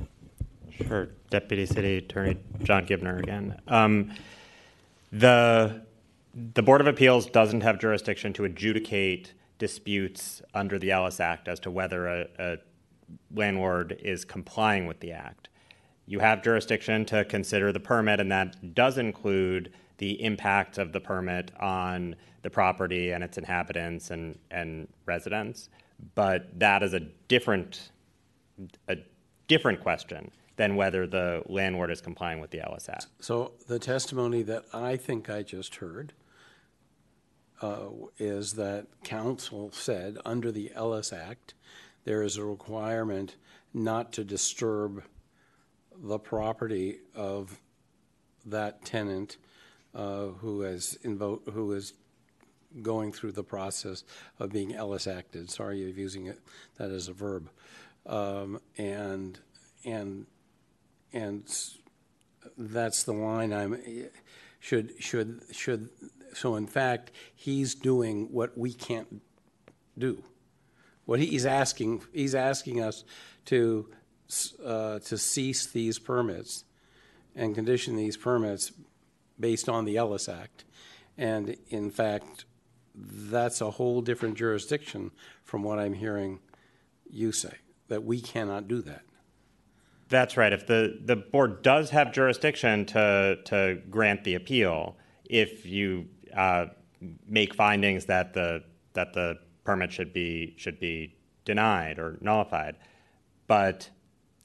Sure, 0.70 1.08
Deputy 1.30 1.66
City 1.66 1.98
Attorney 1.98 2.36
John 2.62 2.86
Gibner 2.86 3.18
again. 3.18 3.60
Um, 3.66 4.12
the 5.12 5.82
the 6.34 6.62
Board 6.62 6.80
of 6.80 6.86
Appeals 6.86 7.26
doesn't 7.26 7.62
have 7.62 7.80
jurisdiction 7.80 8.32
to 8.34 8.44
adjudicate 8.44 9.32
disputes 9.58 10.42
under 10.54 10.78
the 10.78 10.90
Ellis 10.90 11.20
Act 11.20 11.48
as 11.48 11.60
to 11.60 11.70
whether 11.70 12.06
a, 12.06 12.26
a 12.38 12.58
landlord 13.34 13.98
is 14.02 14.24
complying 14.24 14.86
with 14.86 15.00
the 15.00 15.12
act. 15.12 15.48
You 16.06 16.20
have 16.20 16.42
jurisdiction 16.42 17.04
to 17.06 17.24
consider 17.24 17.72
the 17.72 17.80
permit, 17.80 18.20
and 18.20 18.32
that 18.32 18.74
does 18.74 18.96
include 18.98 19.72
the 19.98 20.22
impact 20.22 20.78
of 20.78 20.92
the 20.92 21.00
permit 21.00 21.50
on 21.60 22.16
the 22.42 22.50
property 22.50 23.10
and 23.10 23.22
its 23.22 23.36
inhabitants 23.36 24.10
and, 24.10 24.38
and 24.50 24.88
residents. 25.06 25.68
But 26.14 26.58
that 26.58 26.82
is 26.82 26.94
a 26.94 27.00
different 27.00 27.90
a 28.88 28.96
different 29.46 29.80
question 29.80 30.30
than 30.56 30.74
whether 30.76 31.06
the 31.06 31.42
landlord 31.46 31.90
is 31.90 32.00
complying 32.00 32.40
with 32.40 32.50
the 32.50 32.60
Ellis 32.60 32.88
Act. 32.88 33.06
So 33.20 33.52
the 33.66 33.78
testimony 33.78 34.42
that 34.42 34.64
I 34.72 34.96
think 34.96 35.30
I 35.30 35.42
just 35.42 35.76
heard 35.76 36.12
uh, 37.60 37.88
is 38.18 38.54
that 38.54 38.86
council 39.04 39.70
said 39.72 40.18
under 40.24 40.52
the 40.52 40.70
Ellis 40.74 41.12
Act, 41.12 41.54
there 42.04 42.22
is 42.22 42.36
a 42.36 42.44
requirement 42.44 43.36
not 43.74 44.12
to 44.14 44.24
disturb 44.24 45.02
the 45.96 46.18
property 46.18 46.98
of 47.14 47.60
that 48.46 48.84
tenant 48.84 49.36
uh, 49.94 50.26
who 50.26 50.62
has 50.62 50.98
invo- 51.04 51.46
who 51.52 51.72
is 51.72 51.94
going 52.82 53.12
through 53.12 53.32
the 53.32 53.42
process 53.42 54.04
of 54.38 54.52
being 54.52 54.74
Ellis 54.74 55.06
acted. 55.06 55.50
Sorry, 55.50 55.78
using 55.78 56.26
it 56.26 56.38
that 56.76 56.90
as 56.90 57.08
a 57.08 57.12
verb, 57.12 57.50
um, 58.06 58.60
and 58.76 59.38
and 59.84 60.26
and 61.12 61.44
that's 62.56 63.02
the 63.02 63.12
line 63.12 63.52
I'm 63.52 63.80
should 64.60 64.92
should 65.02 65.42
should 65.50 65.88
so 66.34 66.56
in 66.56 66.66
fact 66.66 67.10
he's 67.34 67.74
doing 67.74 68.32
what 68.32 68.56
we 68.56 68.72
can't 68.72 69.22
do. 69.96 70.22
What 71.04 71.20
he's 71.20 71.46
asking 71.46 72.02
he's 72.12 72.34
asking 72.34 72.80
us 72.80 73.04
to 73.46 73.88
uh, 74.64 74.98
to 75.00 75.18
cease 75.18 75.66
these 75.66 75.98
permits 75.98 76.64
and 77.34 77.54
condition 77.54 77.96
these 77.96 78.16
permits 78.16 78.72
based 79.40 79.68
on 79.68 79.84
the 79.84 79.96
Ellis 79.96 80.28
Act. 80.28 80.64
And 81.16 81.56
in 81.68 81.90
fact 81.90 82.44
that's 82.94 83.60
a 83.60 83.70
whole 83.70 84.02
different 84.02 84.36
jurisdiction 84.36 85.12
from 85.44 85.62
what 85.62 85.78
I'm 85.78 85.94
hearing 85.94 86.40
you 87.10 87.32
say 87.32 87.54
that 87.88 88.04
we 88.04 88.20
cannot 88.20 88.68
do 88.68 88.82
that. 88.82 89.02
That's 90.08 90.36
right. 90.36 90.52
If 90.52 90.66
the, 90.66 90.98
the 91.04 91.16
board 91.16 91.62
does 91.62 91.90
have 91.90 92.12
jurisdiction 92.12 92.86
to, 92.86 93.38
to 93.44 93.80
grant 93.90 94.24
the 94.24 94.34
appeal, 94.34 94.96
if 95.24 95.66
you 95.66 96.06
make 97.26 97.54
findings 97.54 98.06
that 98.06 98.34
the, 98.34 98.62
that 98.94 99.12
the 99.12 99.38
permit 99.64 99.92
should 99.92 100.12
be, 100.12 100.54
should 100.56 100.80
be 100.80 101.14
denied 101.44 101.98
or 101.98 102.18
nullified. 102.20 102.76
But 103.46 103.88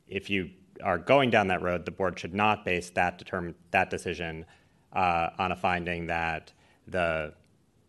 if 0.07 0.29
you 0.29 0.49
are 0.83 0.97
going 0.97 1.29
down 1.29 1.47
that 1.47 1.61
road, 1.61 1.85
the 1.85 1.91
board 1.91 2.19
should 2.19 2.33
not 2.33 2.65
base 2.65 2.89
that, 2.91 3.17
determine, 3.17 3.55
that 3.71 3.89
decision 3.89 4.45
uh, 4.93 5.29
on 5.37 5.51
a 5.51 5.55
finding 5.55 6.07
that 6.07 6.51
the, 6.87 7.33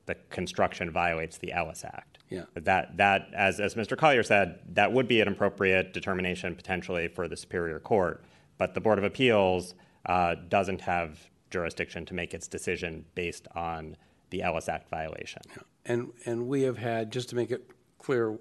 the 0.06 0.14
construction 0.31 0.90
violates 0.90 1.39
the 1.39 1.52
Ellis 1.52 1.85
Act. 1.85 2.18
Yeah. 2.31 2.44
That, 2.55 2.97
that 2.97 3.28
as, 3.35 3.60
as 3.60 3.74
Mr. 3.74 3.97
Collier 3.97 4.22
said, 4.22 4.59
that 4.74 4.93
would 4.93 5.06
be 5.06 5.20
an 5.20 5.28
appropriate 5.28 5.93
determination 5.93 6.55
potentially 6.55 7.09
for 7.09 7.28
the 7.28 7.36
Superior 7.36 7.78
Court. 7.78 8.24
But 8.59 8.74
the 8.74 8.81
Board 8.81 8.98
of 8.98 9.05
Appeals 9.05 9.74
uh, 10.06 10.36
doesn't 10.48 10.81
have 10.81 11.18
jurisdiction 11.55 12.05
to 12.05 12.14
make 12.14 12.35
its 12.35 12.48
decision 12.48 13.05
based 13.14 13.47
on 13.55 13.97
the 14.31 14.43
Ellis 14.43 14.68
Act 14.68 14.90
violation. 14.90 15.43
And, 15.86 16.10
and 16.26 16.48
we 16.48 16.62
have 16.62 16.78
had, 16.78 17.12
just 17.12 17.28
to 17.28 17.36
make 17.36 17.52
it 17.52 17.70
clear, 18.01 18.36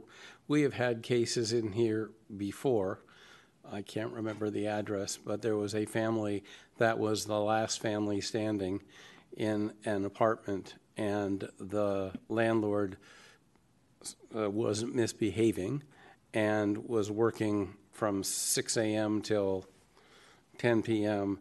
we 0.47 0.63
have 0.63 0.73
had 0.73 1.03
cases 1.03 1.53
in 1.53 1.73
here 1.73 2.09
before. 2.35 3.01
I 3.71 3.83
can't 3.83 4.11
remember 4.11 4.49
the 4.49 4.65
address, 4.65 5.15
but 5.15 5.43
there 5.43 5.55
was 5.55 5.75
a 5.75 5.85
family 5.85 6.43
that 6.79 6.97
was 6.97 7.25
the 7.25 7.39
last 7.39 7.79
family 7.79 8.19
standing 8.19 8.81
in 9.37 9.73
an 9.85 10.05
apartment, 10.05 10.73
and 10.97 11.47
the 11.59 12.13
landlord 12.29 12.97
uh, 14.35 14.49
was 14.49 14.83
misbehaving 14.83 15.83
and 16.33 16.89
was 16.89 17.11
working 17.11 17.75
from 17.91 18.23
6 18.23 18.75
a.m. 18.77 19.21
till 19.21 19.65
10 20.57 20.81
p.m., 20.81 21.37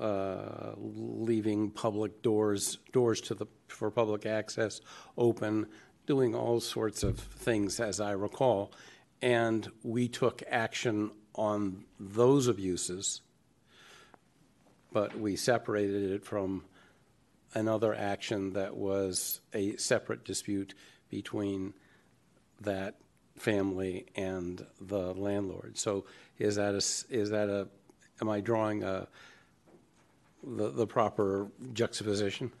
uh, 0.00 0.74
leaving 0.76 1.70
public 1.70 2.22
doors 2.22 2.78
doors 2.92 3.20
to 3.22 3.34
the 3.34 3.46
for 3.68 3.90
public 3.90 4.26
access 4.26 4.80
open, 5.16 5.66
doing 6.06 6.34
all 6.34 6.60
sorts 6.60 7.02
of 7.02 7.18
things, 7.18 7.80
as 7.80 8.00
I 8.00 8.12
recall, 8.12 8.72
and 9.20 9.70
we 9.82 10.08
took 10.08 10.42
action 10.48 11.10
on 11.34 11.84
those 11.98 12.48
abuses, 12.48 13.22
but 14.92 15.18
we 15.18 15.36
separated 15.36 16.10
it 16.10 16.24
from 16.24 16.64
another 17.54 17.94
action 17.94 18.52
that 18.52 18.76
was 18.76 19.40
a 19.52 19.76
separate 19.76 20.24
dispute 20.24 20.74
between 21.08 21.74
that 22.60 22.96
family 23.36 24.06
and 24.16 24.66
the 24.80 25.14
landlord. 25.14 25.78
So 25.78 26.04
is 26.38 26.56
that 26.56 26.74
a, 26.74 27.14
is 27.14 27.30
that 27.30 27.48
a, 27.48 27.68
am 28.20 28.28
I 28.28 28.40
drawing 28.40 28.82
a, 28.82 29.08
the, 30.42 30.70
the 30.70 30.86
proper 30.86 31.48
juxtaposition? 31.72 32.52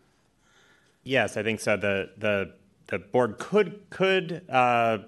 Yes, 1.04 1.36
I 1.36 1.42
think 1.42 1.60
so. 1.60 1.76
The, 1.76 2.10
the, 2.18 2.54
the 2.88 2.98
board 2.98 3.38
could, 3.38 3.88
could, 3.90 4.42
uh, 4.48 4.98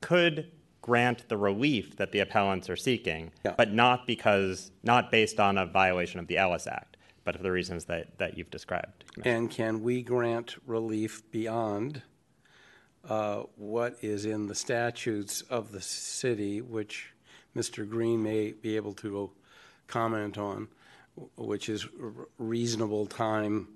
could 0.00 0.50
grant 0.82 1.28
the 1.28 1.36
relief 1.36 1.96
that 1.96 2.12
the 2.12 2.20
appellants 2.20 2.70
are 2.70 2.76
seeking, 2.76 3.32
Yeah. 3.44 3.54
but 3.56 3.72
not 3.72 4.06
because, 4.06 4.70
not 4.82 5.10
based 5.10 5.40
on 5.40 5.58
a 5.58 5.66
violation 5.66 6.20
of 6.20 6.26
the 6.26 6.36
Ellis 6.38 6.66
Act, 6.66 6.96
but 7.24 7.36
for 7.36 7.42
the 7.42 7.50
reasons 7.50 7.86
that, 7.86 8.18
that 8.18 8.38
you've 8.38 8.50
described. 8.50 9.04
And 9.24 9.50
can 9.50 9.82
we 9.82 10.02
grant 10.02 10.56
relief 10.66 11.28
beyond 11.30 12.02
uh, 13.08 13.44
what 13.56 13.96
is 14.02 14.26
in 14.26 14.46
the 14.46 14.54
statutes 14.54 15.40
of 15.42 15.72
the 15.72 15.80
city, 15.80 16.60
which 16.60 17.12
Mr. 17.56 17.88
Green 17.88 18.22
may 18.22 18.52
be 18.52 18.76
able 18.76 18.92
to 18.94 19.30
comment 19.86 20.38
on, 20.38 20.68
which 21.36 21.68
is 21.68 21.86
reasonable 22.38 23.06
time 23.06 23.68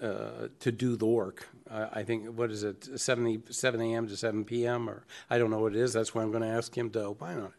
uh, 0.00 0.48
to 0.60 0.70
do 0.70 0.96
the 0.96 1.06
work. 1.06 1.48
I 1.70 2.00
I 2.00 2.02
think, 2.04 2.26
what 2.38 2.50
is 2.50 2.62
it, 2.62 3.00
70 3.00 3.44
7 3.50 3.80
AM 3.80 4.08
to 4.08 4.16
7 4.16 4.44
PM, 4.44 4.88
or, 4.88 5.04
I 5.30 5.38
don't 5.38 5.50
know 5.50 5.60
what 5.60 5.74
it 5.74 5.80
is, 5.80 5.92
that's 5.92 6.14
why 6.14 6.22
I'm 6.22 6.30
going 6.30 6.42
to 6.42 6.48
ask 6.48 6.76
him 6.76 6.90
to 6.90 7.04
opine 7.04 7.38
on 7.38 7.44
it. 7.46 7.52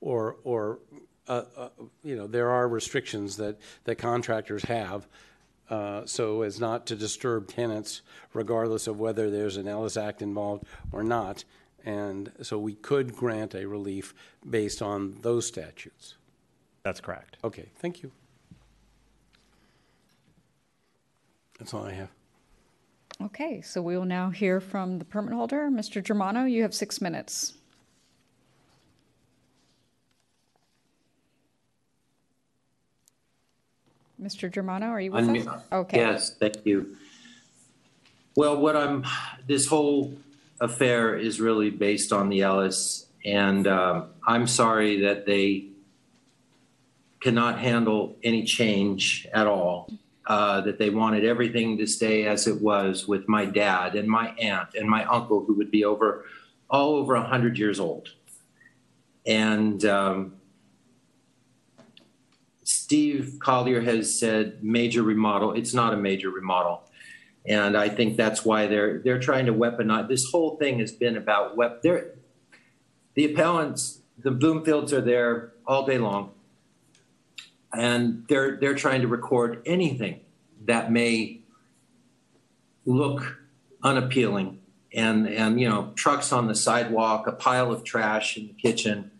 Or, 0.00 0.36
or, 0.44 0.78
uh, 1.28 1.42
uh, 1.56 1.68
you 2.02 2.16
know, 2.16 2.26
there 2.26 2.50
are 2.50 2.66
restrictions 2.66 3.36
that, 3.36 3.58
that 3.84 3.96
contractors 3.96 4.64
have, 4.64 5.06
uh, 5.70 6.04
so 6.06 6.42
as 6.42 6.58
not 6.60 6.86
to 6.86 6.96
disturb 6.96 7.48
tenants 7.48 8.02
regardless 8.34 8.86
of 8.86 8.98
whether 8.98 9.30
there's 9.30 9.56
an 9.56 9.68
Ellis 9.68 9.96
Act 9.96 10.22
involved 10.22 10.64
or 10.92 11.02
not. 11.02 11.44
And 11.84 12.32
so 12.42 12.58
we 12.58 12.74
could 12.74 13.14
grant 13.14 13.54
a 13.54 13.66
relief 13.66 14.14
based 14.48 14.82
on 14.82 15.18
those 15.22 15.46
statutes. 15.46 16.16
That's 16.82 17.00
correct. 17.00 17.36
Okay, 17.44 17.70
thank 17.76 18.02
you. 18.02 18.12
That's 21.62 21.74
all 21.74 21.84
I 21.84 21.92
have. 21.92 22.08
Okay, 23.22 23.60
so 23.60 23.80
we 23.80 23.96
will 23.96 24.04
now 24.04 24.30
hear 24.30 24.60
from 24.60 24.98
the 24.98 25.04
permit 25.04 25.32
holder. 25.32 25.70
Mr. 25.70 26.02
Germano, 26.02 26.44
you 26.44 26.62
have 26.62 26.74
six 26.74 27.00
minutes. 27.00 27.54
Mr. 34.20 34.52
Germano, 34.52 34.86
are 34.86 35.00
you 35.00 35.12
with 35.12 35.24
Unmute. 35.24 35.46
us? 35.46 35.62
Okay. 35.70 35.98
Yes, 35.98 36.34
thank 36.34 36.66
you. 36.66 36.96
Well, 38.34 38.56
what 38.56 38.76
I'm, 38.76 39.04
this 39.46 39.68
whole 39.68 40.16
affair 40.60 41.16
is 41.16 41.40
really 41.40 41.70
based 41.70 42.12
on 42.12 42.28
the 42.28 42.40
Ellis, 42.40 43.06
and 43.24 43.68
um, 43.68 44.08
I'm 44.26 44.48
sorry 44.48 45.02
that 45.02 45.26
they 45.26 45.66
cannot 47.20 47.60
handle 47.60 48.16
any 48.24 48.42
change 48.42 49.28
at 49.32 49.46
all. 49.46 49.88
Uh, 50.26 50.60
that 50.60 50.78
they 50.78 50.88
wanted 50.88 51.24
everything 51.24 51.76
to 51.76 51.84
stay 51.84 52.26
as 52.26 52.46
it 52.46 52.62
was 52.62 53.08
with 53.08 53.28
my 53.28 53.44
dad 53.44 53.96
and 53.96 54.08
my 54.08 54.28
aunt 54.40 54.68
and 54.76 54.88
my 54.88 55.04
uncle, 55.06 55.44
who 55.44 55.54
would 55.54 55.70
be 55.70 55.84
over 55.84 56.26
all 56.70 56.94
over 56.94 57.14
100 57.14 57.58
years 57.58 57.80
old. 57.80 58.08
And 59.26 59.84
um, 59.84 60.34
Steve 62.62 63.38
Collier 63.40 63.80
has 63.80 64.18
said 64.18 64.62
major 64.62 65.02
remodel. 65.02 65.52
It's 65.52 65.74
not 65.74 65.92
a 65.92 65.96
major 65.96 66.30
remodel. 66.30 66.82
And 67.46 67.76
I 67.76 67.88
think 67.88 68.16
that's 68.16 68.44
why 68.44 68.66
they're 68.66 69.00
they're 69.00 69.18
trying 69.18 69.46
to 69.46 69.52
weaponize 69.52 70.08
this 70.08 70.30
whole 70.30 70.56
thing 70.56 70.78
has 70.78 70.92
been 70.92 71.16
about 71.16 71.56
they're 71.82 72.14
the 73.14 73.32
appellants, 73.32 74.00
the 74.18 74.30
Bloomfields 74.30 74.92
are 74.92 75.00
there 75.00 75.52
all 75.66 75.84
day 75.84 75.98
long. 75.98 76.32
And 77.74 78.24
they're 78.28 78.56
they're 78.56 78.74
trying 78.74 79.00
to 79.02 79.08
record 79.08 79.62
anything 79.64 80.20
that 80.66 80.92
may 80.92 81.40
look 82.84 83.38
unappealing 83.82 84.60
and 84.92 85.28
and 85.28 85.60
you 85.60 85.68
know 85.68 85.92
trucks 85.94 86.32
on 86.32 86.48
the 86.48 86.54
sidewalk 86.54 87.26
a 87.26 87.32
pile 87.32 87.72
of 87.72 87.82
trash 87.82 88.36
in 88.36 88.48
the 88.48 88.52
kitchen 88.52 89.10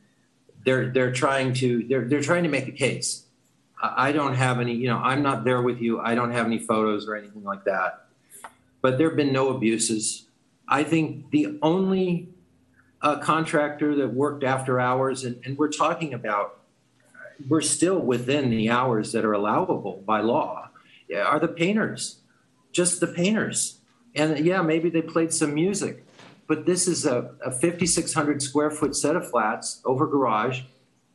they're 0.65 0.91
they're 0.91 1.13
trying 1.13 1.53
to 1.55 1.87
they're 1.89 2.05
they're 2.05 2.21
trying 2.21 2.43
to 2.43 2.49
make 2.49 2.69
a 2.69 2.73
case 2.73 3.23
I 3.83 4.13
don't 4.13 4.35
have 4.35 4.61
any, 4.61 4.75
you 4.75 4.87
know, 4.87 4.99
I'm 4.99 5.23
not 5.23 5.45
there 5.45 5.61
with 5.61 5.81
you. 5.81 6.01
I 6.01 6.15
don't 6.15 6.31
have 6.31 6.47
any 6.47 6.59
photos 6.59 7.09
or 7.09 7.17
anything 7.17 7.43
like 7.43 7.65
that. 7.65 8.07
But 8.81 8.97
there 8.97 9.09
have 9.09 9.17
been 9.17 9.33
no 9.33 9.49
abuses. 9.49 10.27
I 10.69 10.85
think 10.85 11.31
the 11.31 11.59
only 11.63 12.29
uh, 13.01 13.19
contractor 13.19 13.97
that 13.97 14.15
worked 14.15 14.45
after 14.45 14.79
hours, 14.79 15.25
and, 15.25 15.41
and 15.45 15.59
we're 15.59 15.71
talking 15.71 16.15
about, 16.15 16.61
we're 17.49 17.61
still 17.61 17.99
within 17.99 18.51
the 18.51 18.71
hours 18.71 19.13
that 19.13 19.25
are 19.25 19.33
allowable 19.33 20.03
by 20.07 20.21
law, 20.21 20.71
are 21.15 21.41
the 21.41 21.49
painters, 21.49 22.21
just 22.73 23.01
the 23.01 23.07
painters. 23.07 23.81
And 24.15 24.45
yeah, 24.45 24.63
maybe 24.63 24.91
they 24.91 25.03
played 25.03 25.33
some 25.33 25.55
music, 25.55 26.05
but 26.47 26.67
this 26.67 26.87
is 26.87 27.07
a, 27.07 27.35
a 27.45 27.51
5,600 27.51 28.43
square 28.43 28.71
foot 28.71 28.95
set 28.95 29.17
of 29.17 29.29
flats 29.29 29.81
over 29.85 30.07
garage 30.07 30.63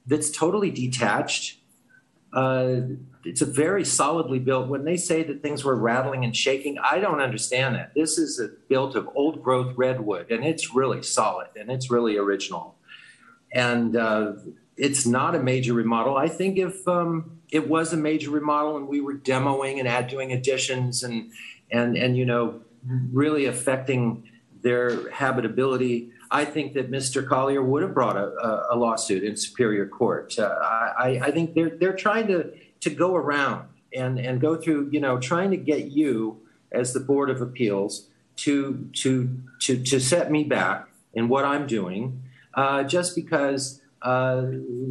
that's 0.06 0.32
totally 0.32 0.72
detached 0.72 1.58
uh, 2.34 2.82
it's 3.26 3.42
a 3.42 3.46
very 3.46 3.86
solidly 3.86 4.40
built. 4.40 4.68
When 4.68 4.84
they 4.84 4.98
say 4.98 5.24
that 5.24 5.42
things 5.42 5.64
were 5.64 5.76
rattling 5.76 6.24
and 6.24 6.36
shaking, 6.36 6.78
I 6.78 7.00
don't 7.00 7.20
understand 7.20 7.76
that. 7.76 7.94
This 7.96 8.18
is 8.18 8.40
a, 8.40 8.50
built 8.68 8.96
of 8.96 9.10
old 9.16 9.44
growth 9.44 9.74
redwood, 9.76 10.30
and 10.30 10.46
it's 10.46 10.74
really 10.74 11.02
solid 11.02 11.48
and 11.56 11.72
it's 11.72 11.90
really 11.90 12.18
original. 12.18 12.76
And 13.52 13.96
uh, 13.96 14.34
it's 14.78 15.06
not 15.06 15.36
a 15.36 15.40
major 15.40 15.74
remodel. 15.74 16.18
I 16.18 16.28
think 16.28 16.58
if 16.58 16.88
um, 16.88 17.40
it 17.52 17.68
was 17.68 17.94
a 17.94 17.98
major 17.98 18.30
remodel 18.30 18.78
and 18.78 18.88
we 18.88 19.02
were 19.02 19.16
demoing 19.16 19.80
and 19.80 19.88
add 19.88 20.08
doing 20.08 20.32
additions 20.32 21.04
and 21.04 21.32
and 21.72 21.98
and 21.98 22.16
you 22.16 22.26
know 22.26 22.62
really 23.12 23.46
affecting 23.46 24.30
their 24.62 25.10
habitability, 25.12 26.12
I 26.30 26.46
think 26.46 26.74
that 26.74 26.92
Mr. 26.92 27.28
Collier 27.28 27.62
would 27.62 27.82
have 27.82 27.94
brought 27.94 28.18
a, 28.18 28.68
a 28.72 28.76
lawsuit 28.76 29.24
in 29.24 29.36
Superior 29.36 29.88
Court. 29.88 30.38
Uh, 30.38 30.44
I, 30.44 31.20
I 31.24 31.32
think 31.32 31.56
they're 31.56 31.76
they're 31.76 31.96
trying 31.96 32.28
to 32.28 32.54
to 32.82 32.90
go 32.90 33.16
around 33.16 33.68
and 33.94 34.20
and 34.20 34.40
go 34.40 34.56
through, 34.56 34.90
you 34.92 35.00
know, 35.00 35.20
trying 35.20 35.52
to 35.52 35.58
get 35.58 35.86
you 35.86 36.42
as 36.72 36.94
the 36.94 37.00
Board 37.00 37.30
of 37.30 37.42
Appeals 37.42 38.08
to 38.38 38.90
to 38.94 39.42
to 39.62 39.84
to 39.84 40.00
set 40.00 40.32
me 40.32 40.44
back 40.44 40.88
in 41.14 41.30
what 41.30 41.46
I'm 41.46 41.66
doing, 41.66 42.22
uh, 42.54 42.84
just 42.84 43.16
because 43.16 43.82
uh, 44.02 44.46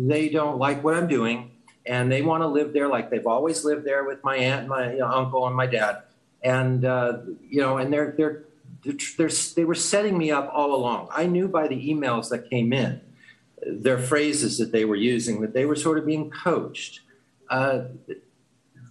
they 0.06 0.28
don't 0.28 0.58
like 0.58 0.82
what 0.82 0.94
I'm 0.94 1.08
doing 1.08 1.52
and 1.86 2.10
they 2.10 2.22
want 2.22 2.42
to 2.42 2.46
live 2.46 2.72
there 2.72 2.88
like 2.88 3.10
they've 3.10 3.26
always 3.26 3.64
lived 3.64 3.84
there 3.84 4.04
with 4.04 4.22
my 4.24 4.36
aunt, 4.36 4.68
my 4.68 4.92
you 4.92 4.98
know, 4.98 5.06
uncle, 5.06 5.46
and 5.46 5.54
my 5.54 5.66
dad, 5.66 6.02
and 6.42 6.84
uh, 6.84 7.18
you 7.48 7.60
know, 7.60 7.78
and 7.78 7.92
they're 7.92 8.14
they're 8.16 8.44
they're, 8.84 9.30
they 9.54 9.64
were 9.64 9.74
setting 9.74 10.18
me 10.18 10.30
up 10.30 10.50
all 10.52 10.74
along. 10.74 11.08
I 11.10 11.26
knew 11.26 11.48
by 11.48 11.68
the 11.68 11.90
emails 11.90 12.28
that 12.30 12.50
came 12.50 12.72
in, 12.72 13.00
their 13.66 13.98
phrases 13.98 14.58
that 14.58 14.72
they 14.72 14.84
were 14.84 14.96
using, 14.96 15.40
that 15.40 15.54
they 15.54 15.64
were 15.64 15.76
sort 15.76 15.98
of 15.98 16.06
being 16.06 16.30
coached. 16.30 17.00
Uh, 17.48 17.84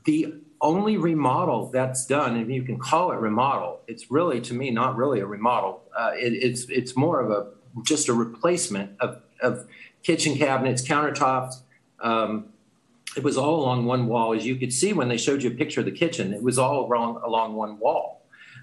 the 0.06 0.34
only 0.62 0.98
remodel 0.98 1.70
that's 1.70 2.06
done, 2.06 2.38
if 2.38 2.50
you 2.50 2.64
can 2.64 2.80
call 2.80 3.12
it 3.12 3.16
remodel, 3.16 3.82
it's 3.88 4.10
really 4.10 4.40
to 4.42 4.54
me 4.54 4.72
not 4.72 4.96
really 4.96 5.20
a 5.20 5.26
remodel. 5.26 5.84
Uh, 5.98 6.12
it, 6.16 6.34
it's 6.34 6.66
it's 6.70 6.96
more 6.96 7.20
of 7.20 7.30
a 7.30 7.52
just 7.84 8.08
a 8.08 8.14
replacement 8.14 8.98
of, 9.02 9.22
of 9.42 9.68
kitchen 10.06 10.38
cabinets, 10.38 10.88
countertops. 10.88 11.56
Um, 12.00 12.54
it 13.18 13.24
was 13.24 13.38
all 13.38 13.62
along 13.62 13.86
one 13.86 14.08
wall, 14.08 14.36
as 14.36 14.46
you 14.46 14.56
could 14.56 14.72
see 14.72 14.94
when 14.94 15.10
they 15.10 15.18
showed 15.18 15.42
you 15.42 15.50
a 15.50 15.54
picture 15.54 15.80
of 15.80 15.86
the 15.86 15.92
kitchen. 15.92 16.32
It 16.32 16.44
was 16.44 16.60
all 16.60 16.86
along 16.86 17.22
along 17.24 17.56
one 17.56 17.80
wall. 17.80 18.22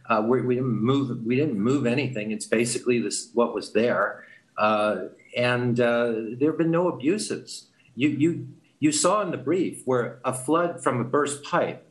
Uh, 0.08 0.22
we, 0.24 0.40
we, 0.42 0.54
didn't 0.54 0.70
move. 0.70 1.24
We 1.26 1.36
didn't 1.36 1.58
move 1.58 1.86
anything. 1.86 2.30
It's 2.30 2.46
basically 2.46 3.00
this 3.00 3.30
what 3.34 3.54
was 3.54 3.72
there, 3.72 4.24
uh, 4.56 5.06
and 5.36 5.78
uh, 5.80 6.12
there 6.38 6.50
have 6.50 6.58
been 6.58 6.70
no 6.70 6.88
abuses. 6.88 7.66
You 7.96 8.08
you 8.08 8.48
you 8.78 8.92
saw 8.92 9.22
in 9.22 9.30
the 9.30 9.36
brief 9.36 9.82
where 9.84 10.20
a 10.24 10.32
flood 10.32 10.82
from 10.82 11.00
a 11.00 11.04
burst 11.04 11.42
pipe. 11.42 11.86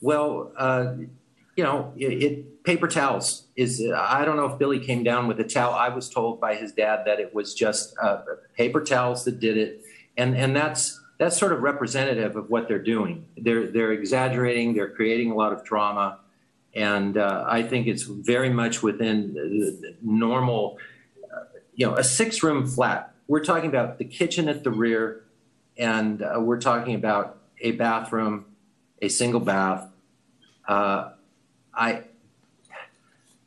Well, 0.00 0.52
uh, 0.56 0.94
you 1.60 1.66
know, 1.66 1.92
it, 1.94 2.22
it, 2.22 2.64
paper 2.64 2.88
towels 2.88 3.44
is. 3.54 3.84
I 3.94 4.24
don't 4.24 4.36
know 4.36 4.46
if 4.46 4.58
Billy 4.58 4.80
came 4.80 5.04
down 5.04 5.28
with 5.28 5.38
a 5.40 5.44
towel. 5.44 5.74
I 5.74 5.90
was 5.90 6.08
told 6.08 6.40
by 6.40 6.54
his 6.54 6.72
dad 6.72 7.02
that 7.04 7.20
it 7.20 7.34
was 7.34 7.52
just 7.52 7.94
uh, 8.02 8.22
paper 8.56 8.82
towels 8.82 9.24
that 9.26 9.40
did 9.40 9.58
it, 9.58 9.84
and 10.16 10.34
and 10.34 10.56
that's 10.56 10.98
that's 11.18 11.36
sort 11.36 11.52
of 11.52 11.60
representative 11.60 12.34
of 12.34 12.48
what 12.48 12.66
they're 12.66 12.82
doing. 12.82 13.26
They're 13.36 13.66
they're 13.70 13.92
exaggerating. 13.92 14.72
They're 14.72 14.88
creating 14.88 15.32
a 15.32 15.34
lot 15.34 15.52
of 15.52 15.62
drama. 15.62 16.20
And 16.74 17.18
uh, 17.18 17.44
I 17.46 17.62
think 17.62 17.88
it's 17.88 18.04
very 18.04 18.48
much 18.48 18.82
within 18.82 19.34
the 19.34 19.96
normal, 20.00 20.78
uh, 21.24 21.42
you 21.74 21.84
know, 21.84 21.94
a 21.96 22.04
six 22.04 22.42
room 22.42 22.66
flat. 22.66 23.12
We're 23.28 23.44
talking 23.44 23.68
about 23.68 23.98
the 23.98 24.06
kitchen 24.06 24.48
at 24.48 24.64
the 24.64 24.70
rear, 24.70 25.24
and 25.76 26.22
uh, 26.22 26.40
we're 26.40 26.60
talking 26.60 26.94
about 26.94 27.36
a 27.60 27.72
bathroom, 27.72 28.46
a 29.02 29.10
single 29.10 29.40
bath. 29.40 29.88
Uh, 30.66 31.10
I, 31.74 32.04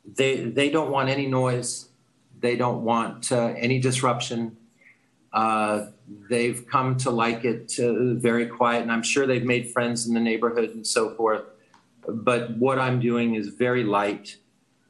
they, 0.04 0.44
they 0.44 0.70
don't 0.70 0.90
want 0.90 1.08
any 1.08 1.26
noise. 1.26 1.88
They 2.40 2.56
don't 2.56 2.84
want 2.84 3.32
uh, 3.32 3.54
any 3.56 3.78
disruption. 3.78 4.56
Uh, 5.32 5.86
they've 6.28 6.66
come 6.68 6.96
to 6.98 7.10
like 7.10 7.44
it 7.44 7.74
very 7.78 8.46
quiet, 8.46 8.82
and 8.82 8.92
I'm 8.92 9.02
sure 9.02 9.26
they've 9.26 9.44
made 9.44 9.70
friends 9.70 10.06
in 10.06 10.14
the 10.14 10.20
neighborhood 10.20 10.70
and 10.70 10.86
so 10.86 11.14
forth 11.14 11.42
but 12.06 12.56
what 12.56 12.78
I'm 12.78 13.00
doing 13.00 13.34
is 13.34 13.48
very 13.48 13.84
light, 13.84 14.36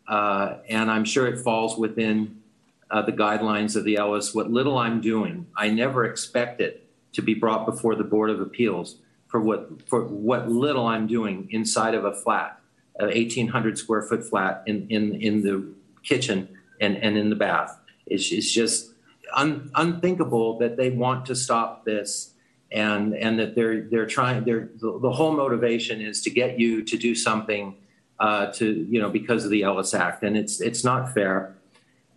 uh, 0.08 0.56
and 0.68 0.90
I'm 0.90 1.04
sure 1.04 1.26
it 1.26 1.40
falls 1.40 1.78
within 1.78 2.42
uh, 2.90 3.02
the 3.02 3.12
guidelines 3.12 3.76
of 3.76 3.84
the 3.84 3.96
Ellis. 3.96 4.34
What 4.34 4.50
little 4.50 4.78
I'm 4.78 5.00
doing, 5.00 5.46
I 5.56 5.70
never 5.70 6.04
expected 6.04 6.80
to 7.12 7.22
be 7.22 7.34
brought 7.34 7.66
before 7.66 7.94
the 7.94 8.04
Board 8.04 8.30
of 8.30 8.40
Appeals 8.40 8.96
for 9.28 9.40
what 9.40 9.88
for 9.88 10.04
what 10.04 10.48
little 10.48 10.86
I'm 10.86 11.06
doing 11.06 11.48
inside 11.50 11.94
of 11.94 12.04
a 12.04 12.14
flat, 12.14 12.60
an 12.98 13.06
1,800 13.06 13.78
square 13.78 14.02
foot 14.02 14.28
flat 14.28 14.62
in 14.66 14.86
in 14.88 15.14
in 15.20 15.42
the 15.42 15.66
kitchen 16.02 16.48
and 16.80 16.96
and 16.96 17.16
in 17.16 17.30
the 17.30 17.36
bath. 17.36 17.78
It's, 18.06 18.30
it's 18.32 18.52
just 18.52 18.92
un, 19.34 19.70
unthinkable 19.74 20.58
that 20.58 20.76
they 20.76 20.90
want 20.90 21.26
to 21.26 21.34
stop 21.34 21.84
this 21.84 22.34
and 22.70 23.14
and 23.14 23.38
that 23.38 23.54
they're 23.54 23.82
they're 23.82 24.06
trying 24.06 24.44
they're 24.44 24.68
the, 24.80 24.98
the 25.00 25.10
whole 25.10 25.32
motivation 25.32 26.00
is 26.00 26.22
to 26.22 26.30
get 26.30 26.58
you 26.58 26.82
to 26.82 26.96
do 26.96 27.14
something 27.14 27.76
uh, 28.20 28.46
to 28.52 28.86
you 28.88 29.00
know 29.00 29.10
because 29.10 29.44
of 29.44 29.50
the 29.50 29.62
Ellis 29.62 29.94
Act 29.94 30.22
and 30.22 30.36
it's 30.36 30.60
it's 30.60 30.84
not 30.84 31.12
fair. 31.12 31.54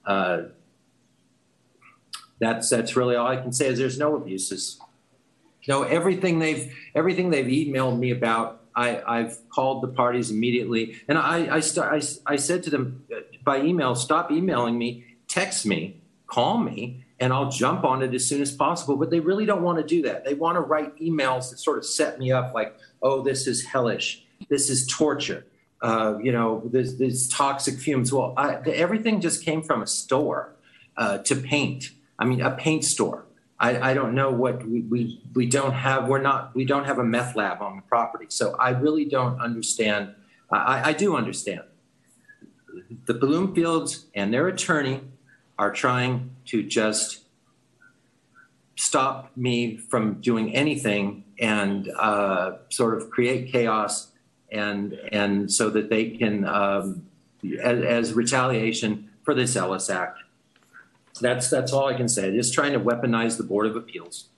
Uh, 0.06 0.44
that's 2.40 2.70
that's 2.70 2.96
really 2.96 3.16
all 3.16 3.28
I 3.28 3.38
can 3.38 3.52
say 3.52 3.68
is 3.68 3.80
there's 3.80 3.98
no 3.98 4.16
abuses. 4.16 4.80
No, 5.68 5.84
everything 5.84 6.40
they've 6.40 6.74
everything 6.96 7.30
they've 7.30 7.46
emailed 7.46 8.00
me 8.00 8.12
about, 8.12 8.62
I, 8.78 9.02
I've 9.18 9.38
called 9.50 9.82
the 9.82 9.88
parties 9.88 10.30
immediately, 10.30 10.84
and 11.08 11.18
I 11.18 11.58
I, 11.58 11.62
I 11.98 12.02
I 12.34 12.36
said 12.38 12.64
to 12.64 12.70
them 12.70 13.06
uh, 13.12 13.22
by 13.44 13.62
email, 13.62 13.96
stop 13.96 14.32
emailing 14.32 14.78
me, 14.78 15.04
text 15.28 15.66
me, 15.66 16.00
call 16.28 16.60
me, 16.60 17.04
and 17.20 17.34
I'll 17.34 17.50
jump 17.50 17.84
on 17.84 18.04
it 18.04 18.14
as 18.14 18.28
soon 18.30 18.42
as 18.42 18.52
possible. 18.52 18.96
But 18.96 19.10
they 19.10 19.20
really 19.20 19.46
don't 19.46 19.64
want 19.64 19.80
to 19.80 19.84
do 19.84 20.04
that. 20.04 20.26
They 20.26 20.36
want 20.36 20.56
to 20.58 20.62
write 20.62 20.96
emails 21.00 21.50
that 21.50 21.58
sort 21.58 21.80
of 21.80 21.86
set 21.86 22.20
me 22.20 22.32
up 22.32 22.54
like, 22.54 22.78
oh, 23.02 23.24
this 23.24 23.48
is 23.48 23.66
hellish. 23.66 24.24
This 24.50 24.70
is 24.70 24.86
torture. 24.88 25.46
Uh, 25.82 26.18
you 26.22 26.32
know, 26.32 26.62
there's 26.66 27.28
toxic 27.30 27.80
fumes. 27.80 28.12
Well, 28.14 28.34
I, 28.38 28.56
everything 28.66 29.22
just 29.22 29.44
came 29.44 29.62
from 29.62 29.82
a 29.82 29.88
store 29.88 30.54
uh, 30.96 31.20
to 31.20 31.36
paint. 31.36 31.92
I 32.20 32.26
mean, 32.26 32.42
a 32.42 32.52
paint 32.52 32.84
store. 32.84 33.27
I, 33.60 33.92
I 33.92 33.94
don't 33.94 34.14
know 34.14 34.32
what 34.32 34.68
we, 34.68 34.82
we, 34.82 35.22
we 35.34 35.48
don't 35.48 35.74
have. 35.74 36.08
We're 36.08 36.22
not, 36.22 36.56
we 36.56 36.66
don't 36.66 36.86
have 36.86 37.00
a 37.00 37.04
meth 37.04 37.36
lab 37.36 37.62
on 37.62 37.78
the 37.78 37.82
property. 37.84 38.28
So 38.30 38.56
I 38.58 38.70
really 38.70 39.06
don't 39.06 39.40
understand. 39.42 40.14
I, 40.52 40.90
I 40.90 40.94
do 40.94 41.16
understand. 41.16 41.62
The 43.06 43.14
Bloomfields 43.14 44.06
and 44.14 44.34
their 44.34 44.48
attorney 44.48 45.02
are 45.58 45.72
trying 45.72 46.36
to 46.46 46.62
just 46.62 47.24
stop 48.76 49.32
me 49.36 49.76
from 49.76 50.22
doing 50.22 50.54
anything 50.54 51.24
and 51.40 51.90
uh, 51.98 52.58
sort 52.70 52.96
of 53.02 53.10
create 53.10 53.52
chaos 53.52 54.12
and 54.52 54.94
and 55.12 55.52
so 55.52 55.70
that 55.70 55.90
they 55.90 56.12
can 56.12 56.46
um, 56.46 57.06
as, 57.62 57.84
as 57.84 58.14
retaliation 58.14 59.10
for 59.24 59.34
this 59.34 59.56
Ellis 59.56 59.90
Act. 59.90 60.20
That's 61.20 61.50
that's 61.50 61.74
all 61.74 61.88
I 61.88 61.94
can 61.94 62.08
say. 62.08 62.36
Just 62.36 62.54
trying 62.54 62.74
to 62.74 62.80
weaponize 62.80 63.38
the 63.38 63.44
Board 63.44 63.68
of 63.68 63.76
Appeals. 63.76 64.30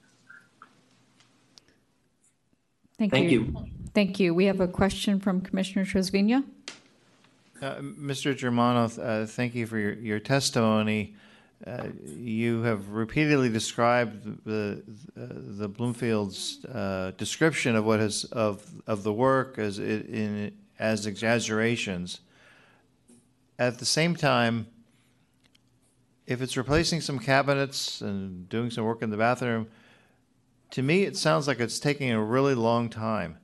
Thank, 2.98 3.12
Thank 3.12 3.32
you. 3.32 3.42
you. 3.42 3.66
Thank 3.94 4.20
you. 4.20 4.34
We 4.34 4.46
have 4.46 4.60
a 4.60 4.68
question 4.68 5.20
from 5.20 5.42
Commissioner 5.42 5.86
Trasvina. 5.86 6.44
Uh, 7.62 7.76
Mr. 7.76 8.36
Germano, 8.36 8.86
uh, 9.02 9.26
thank 9.26 9.56
you 9.56 9.66
for 9.68 9.78
your, 9.78 9.94
your 9.94 10.20
testimony. 10.20 11.16
Uh, 11.66 11.88
you 12.06 12.62
have 12.62 12.90
repeatedly 12.90 13.50
described 13.50 14.46
the 14.46 14.82
the 15.16 15.68
Bloomfield's 15.68 16.64
uh, 16.66 17.12
description 17.18 17.76
of 17.76 17.84
what 17.84 18.00
has 18.00 18.24
of 18.26 18.66
of 18.88 19.04
the 19.04 19.12
work 19.12 19.60
as 19.60 19.78
it, 19.78 20.06
in 20.08 20.54
as 20.80 21.06
exaggerations. 21.06 22.22
At 23.58 23.80
the 23.80 23.86
same 23.86 24.16
time, 24.16 24.68
if 26.30 26.44
it's 26.44 26.56
replacing 26.56 27.02
some 27.02 27.18
cabinets 27.18 28.02
and 28.02 28.48
doing 28.50 28.70
some 28.70 28.86
work 28.86 29.02
in 29.02 29.10
the 29.10 29.18
bathroom, 29.18 29.68
to 30.70 30.84
me 30.84 31.04
it 31.04 31.18
sounds 31.18 31.48
like 31.48 31.60
it's 31.60 31.80
taking 31.80 32.12
a 32.12 32.24
really 32.24 32.54
long 32.54 32.88
time. 32.88 33.38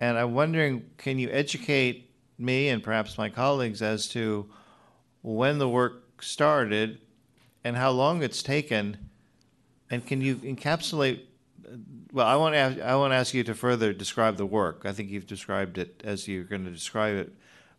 And 0.00 0.16
I'm 0.16 0.34
wondering, 0.34 0.86
can 0.96 1.18
you 1.18 1.28
educate 1.30 2.10
me 2.38 2.70
and 2.70 2.82
perhaps 2.82 3.18
my 3.18 3.28
colleagues 3.28 3.82
as 3.82 4.08
to 4.08 4.48
when 5.20 5.58
the 5.58 5.68
work 5.68 6.22
started 6.22 6.98
and 7.62 7.76
how 7.76 7.90
long 7.90 8.22
it's 8.22 8.42
taken? 8.42 9.10
And 9.90 10.06
can 10.06 10.22
you 10.22 10.36
encapsulate? 10.36 11.20
Well, 12.10 12.26
I 12.26 12.36
want 12.36 12.54
to 12.54 12.58
ask, 12.58 12.80
I 12.80 12.96
want 12.96 13.12
to 13.12 13.16
ask 13.16 13.34
you 13.34 13.44
to 13.44 13.54
further 13.54 13.92
describe 13.92 14.38
the 14.38 14.46
work. 14.46 14.84
I 14.86 14.92
think 14.92 15.10
you've 15.10 15.26
described 15.26 15.76
it 15.76 16.00
as 16.02 16.26
you're 16.26 16.44
going 16.44 16.64
to 16.64 16.70
describe 16.70 17.16
it, 17.16 17.34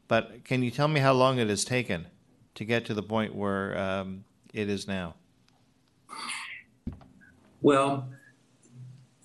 but 0.08 0.44
can 0.44 0.62
you 0.62 0.70
tell 0.70 0.88
me 0.88 1.00
how 1.00 1.14
long 1.14 1.40
it 1.40 1.50
has 1.50 1.66
taken 1.66 2.06
to 2.54 2.64
get 2.64 2.86
to 2.86 2.94
the 2.94 3.04
point 3.04 3.34
where 3.34 3.78
um, 3.78 4.24
it 4.56 4.70
is 4.70 4.88
now? 4.88 5.16
Well, 7.62 8.10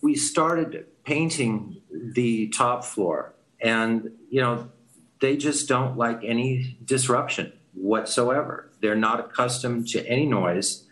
we 0.02 0.16
started 0.16 0.86
painting 1.04 1.80
the 1.90 2.48
top 2.48 2.84
floor, 2.84 3.34
and 3.60 4.10
you 4.30 4.40
know, 4.40 4.70
they 5.20 5.36
just 5.36 5.68
don't 5.68 5.96
like 5.96 6.20
any 6.24 6.78
disruption 6.84 7.52
whatsoever. 7.74 8.70
They're 8.80 8.96
not 8.96 9.20
accustomed 9.20 9.88
to 9.88 10.06
any 10.06 10.26
noise. 10.26 10.86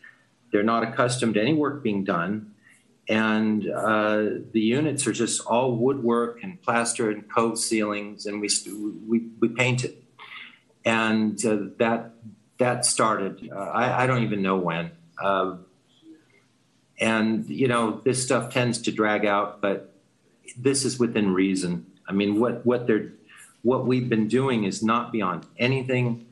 They're 0.52 0.62
not 0.62 0.82
accustomed 0.82 1.34
to 1.34 1.40
any 1.40 1.54
work 1.54 1.82
being 1.82 2.04
done. 2.04 2.54
And 3.08 3.68
uh, 3.70 4.24
the 4.52 4.60
units 4.60 5.06
are 5.06 5.12
just 5.12 5.40
all 5.46 5.76
woodwork 5.76 6.42
and 6.42 6.60
plaster 6.60 7.10
and 7.10 7.30
cove 7.30 7.58
ceilings, 7.58 8.26
and 8.26 8.40
we, 8.40 8.48
we, 9.06 9.28
we 9.40 9.48
painted. 9.48 9.96
And 10.84 11.42
uh, 11.44 11.56
that, 11.78 12.12
that 12.58 12.84
started, 12.84 13.50
uh, 13.52 13.58
I, 13.58 14.04
I 14.04 14.06
don't 14.06 14.22
even 14.24 14.42
know 14.42 14.56
when. 14.56 14.90
Uh, 15.20 15.56
and, 17.00 17.48
you 17.48 17.68
know, 17.68 18.00
this 18.04 18.22
stuff 18.22 18.52
tends 18.52 18.82
to 18.82 18.92
drag 18.92 19.24
out, 19.24 19.60
but 19.60 19.94
this 20.56 20.84
is 20.84 20.98
within 20.98 21.32
reason. 21.32 21.86
I 22.08 22.12
mean, 22.12 22.40
what, 22.40 22.66
what 22.66 22.86
they're, 22.86 23.12
what 23.62 23.86
we've 23.86 24.08
been 24.08 24.28
doing 24.28 24.64
is 24.64 24.82
not 24.82 25.12
beyond 25.12 25.46
anything 25.58 26.26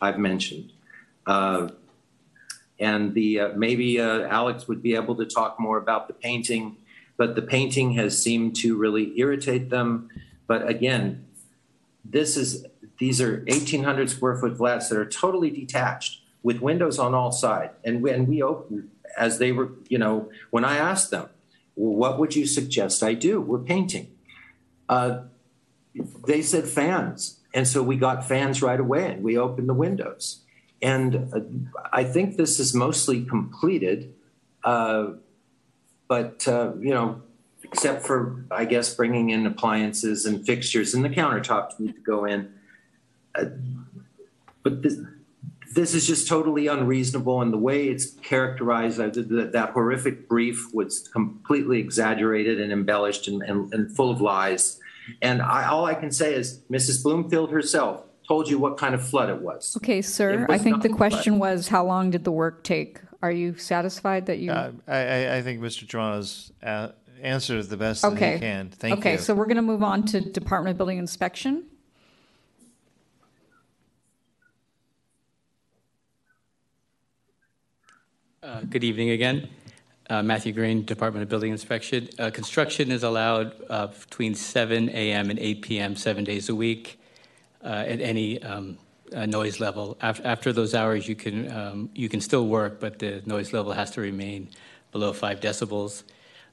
I've 0.00 0.18
mentioned. 0.18 0.72
Uh, 1.26 1.68
and 2.78 3.14
the 3.14 3.40
uh, 3.40 3.48
maybe 3.56 4.00
uh, 4.00 4.22
Alex 4.22 4.66
would 4.68 4.82
be 4.82 4.94
able 4.94 5.16
to 5.16 5.24
talk 5.24 5.58
more 5.60 5.78
about 5.78 6.08
the 6.08 6.14
painting, 6.14 6.76
but 7.16 7.34
the 7.36 7.42
painting 7.42 7.92
has 7.92 8.22
seemed 8.22 8.56
to 8.56 8.76
really 8.76 9.18
irritate 9.18 9.70
them. 9.70 10.08
But 10.46 10.68
again, 10.68 11.24
this 12.04 12.36
is 12.36 12.66
these 13.02 13.20
are 13.20 13.38
1,800 13.48 14.08
square 14.08 14.36
foot 14.36 14.56
flats 14.56 14.88
that 14.88 14.96
are 14.96 15.04
totally 15.04 15.50
detached 15.50 16.20
with 16.44 16.60
windows 16.60 17.00
on 17.00 17.14
all 17.14 17.32
sides, 17.32 17.72
and 17.82 18.00
when 18.00 18.26
we 18.28 18.40
open, 18.40 18.92
as 19.18 19.38
they 19.38 19.50
were, 19.50 19.72
you 19.88 19.98
know, 19.98 20.30
when 20.50 20.64
I 20.64 20.76
asked 20.76 21.10
them, 21.10 21.28
well, 21.74 21.96
what 21.96 22.20
would 22.20 22.36
you 22.36 22.46
suggest 22.46 23.02
I 23.02 23.14
do? 23.14 23.40
We're 23.40 23.58
painting. 23.58 24.12
Uh, 24.88 25.22
they 26.28 26.42
said 26.42 26.68
fans. 26.68 27.40
And 27.52 27.66
so 27.66 27.82
we 27.82 27.96
got 27.96 28.28
fans 28.28 28.62
right 28.62 28.78
away 28.78 29.10
and 29.10 29.24
we 29.24 29.36
opened 29.36 29.68
the 29.68 29.74
windows. 29.74 30.44
And 30.80 31.28
uh, 31.34 31.40
I 31.92 32.04
think 32.04 32.36
this 32.36 32.60
is 32.60 32.72
mostly 32.72 33.24
completed. 33.24 34.14
Uh, 34.62 35.14
but, 36.06 36.46
uh, 36.46 36.74
you 36.78 36.90
know, 36.90 37.20
except 37.64 38.06
for, 38.06 38.44
I 38.48 38.64
guess, 38.64 38.94
bringing 38.94 39.30
in 39.30 39.44
appliances 39.44 40.24
and 40.24 40.46
fixtures 40.46 40.94
and 40.94 41.04
the 41.04 41.10
countertops 41.10 41.80
need 41.80 41.96
to 41.96 42.00
go 42.00 42.26
in. 42.26 42.54
Uh, 43.34 43.44
but 44.62 44.82
this, 44.82 44.98
this 45.74 45.94
is 45.94 46.06
just 46.06 46.28
totally 46.28 46.66
unreasonable. 46.66 47.40
And 47.40 47.52
the 47.52 47.58
way 47.58 47.88
it's 47.88 48.12
characterized, 48.22 49.00
uh, 49.00 49.08
that, 49.08 49.50
that 49.52 49.70
horrific 49.70 50.28
brief 50.28 50.72
was 50.72 51.08
completely 51.08 51.78
exaggerated 51.78 52.60
and 52.60 52.72
embellished 52.72 53.28
and, 53.28 53.42
and, 53.42 53.72
and 53.72 53.94
full 53.94 54.10
of 54.10 54.20
lies. 54.20 54.78
And 55.20 55.42
I, 55.42 55.66
all 55.66 55.84
I 55.86 55.94
can 55.94 56.12
say 56.12 56.34
is 56.34 56.60
Mrs. 56.70 57.02
Bloomfield 57.02 57.50
herself 57.50 58.04
told 58.26 58.48
you 58.48 58.58
what 58.58 58.78
kind 58.78 58.94
of 58.94 59.06
flood 59.06 59.28
it 59.30 59.40
was. 59.40 59.76
Okay, 59.78 60.00
sir. 60.00 60.44
It 60.44 60.50
I 60.50 60.58
think 60.58 60.82
the 60.82 60.88
not 60.88 60.96
question 60.96 61.38
was 61.38 61.68
how 61.68 61.84
long 61.84 62.10
did 62.10 62.24
the 62.24 62.32
work 62.32 62.62
take? 62.62 63.00
Are 63.20 63.32
you 63.32 63.56
satisfied 63.56 64.26
that 64.26 64.38
you? 64.38 64.50
Uh, 64.50 64.72
I, 64.86 64.96
I, 64.96 65.36
I 65.36 65.42
think 65.42 65.60
Mr. 65.60 65.86
Germano's 65.86 66.52
answer 67.22 67.56
is 67.56 67.68
the 67.68 67.76
best 67.76 68.02
that 68.02 68.12
okay. 68.12 68.34
he 68.34 68.40
can. 68.40 68.70
Thank 68.70 68.98
okay, 68.98 69.12
you. 69.12 69.18
so 69.18 69.34
we're 69.34 69.46
going 69.46 69.56
to 69.56 69.62
move 69.62 69.82
on 69.82 70.04
to 70.06 70.20
Department 70.20 70.72
of 70.72 70.76
Building 70.76 70.98
Inspection. 70.98 71.64
Uh, 78.42 78.60
Good 78.62 78.82
evening 78.84 79.10
again. 79.10 79.48
Uh, 80.10 80.22
Matthew 80.22 80.52
Green, 80.52 80.84
Department 80.84 81.22
of 81.22 81.28
Building 81.28 81.52
Inspection. 81.52 82.08
Uh, 82.18 82.30
Construction 82.30 82.90
is 82.90 83.02
allowed 83.04 83.54
uh, 83.70 83.86
between 83.86 84.34
7 84.34 84.88
a.m. 84.90 85.30
and 85.30 85.38
8 85.38 85.62
p.m., 85.62 85.96
seven 85.96 86.24
days 86.24 86.48
a 86.48 86.54
week, 86.54 87.00
uh, 87.64 87.68
at 87.68 88.00
any 88.00 88.42
um, 88.42 88.78
noise 89.12 89.60
level. 89.60 89.96
Af- 90.00 90.20
After 90.24 90.52
those 90.52 90.74
hours, 90.74 91.06
you 91.06 91.14
can, 91.14 91.50
um, 91.52 91.90
you 91.94 92.08
can 92.08 92.20
still 92.20 92.46
work, 92.48 92.80
but 92.80 92.98
the 92.98 93.22
noise 93.26 93.52
level 93.52 93.72
has 93.72 93.92
to 93.92 94.00
remain 94.00 94.48
below 94.90 95.12
5 95.12 95.40
decibels. 95.40 96.02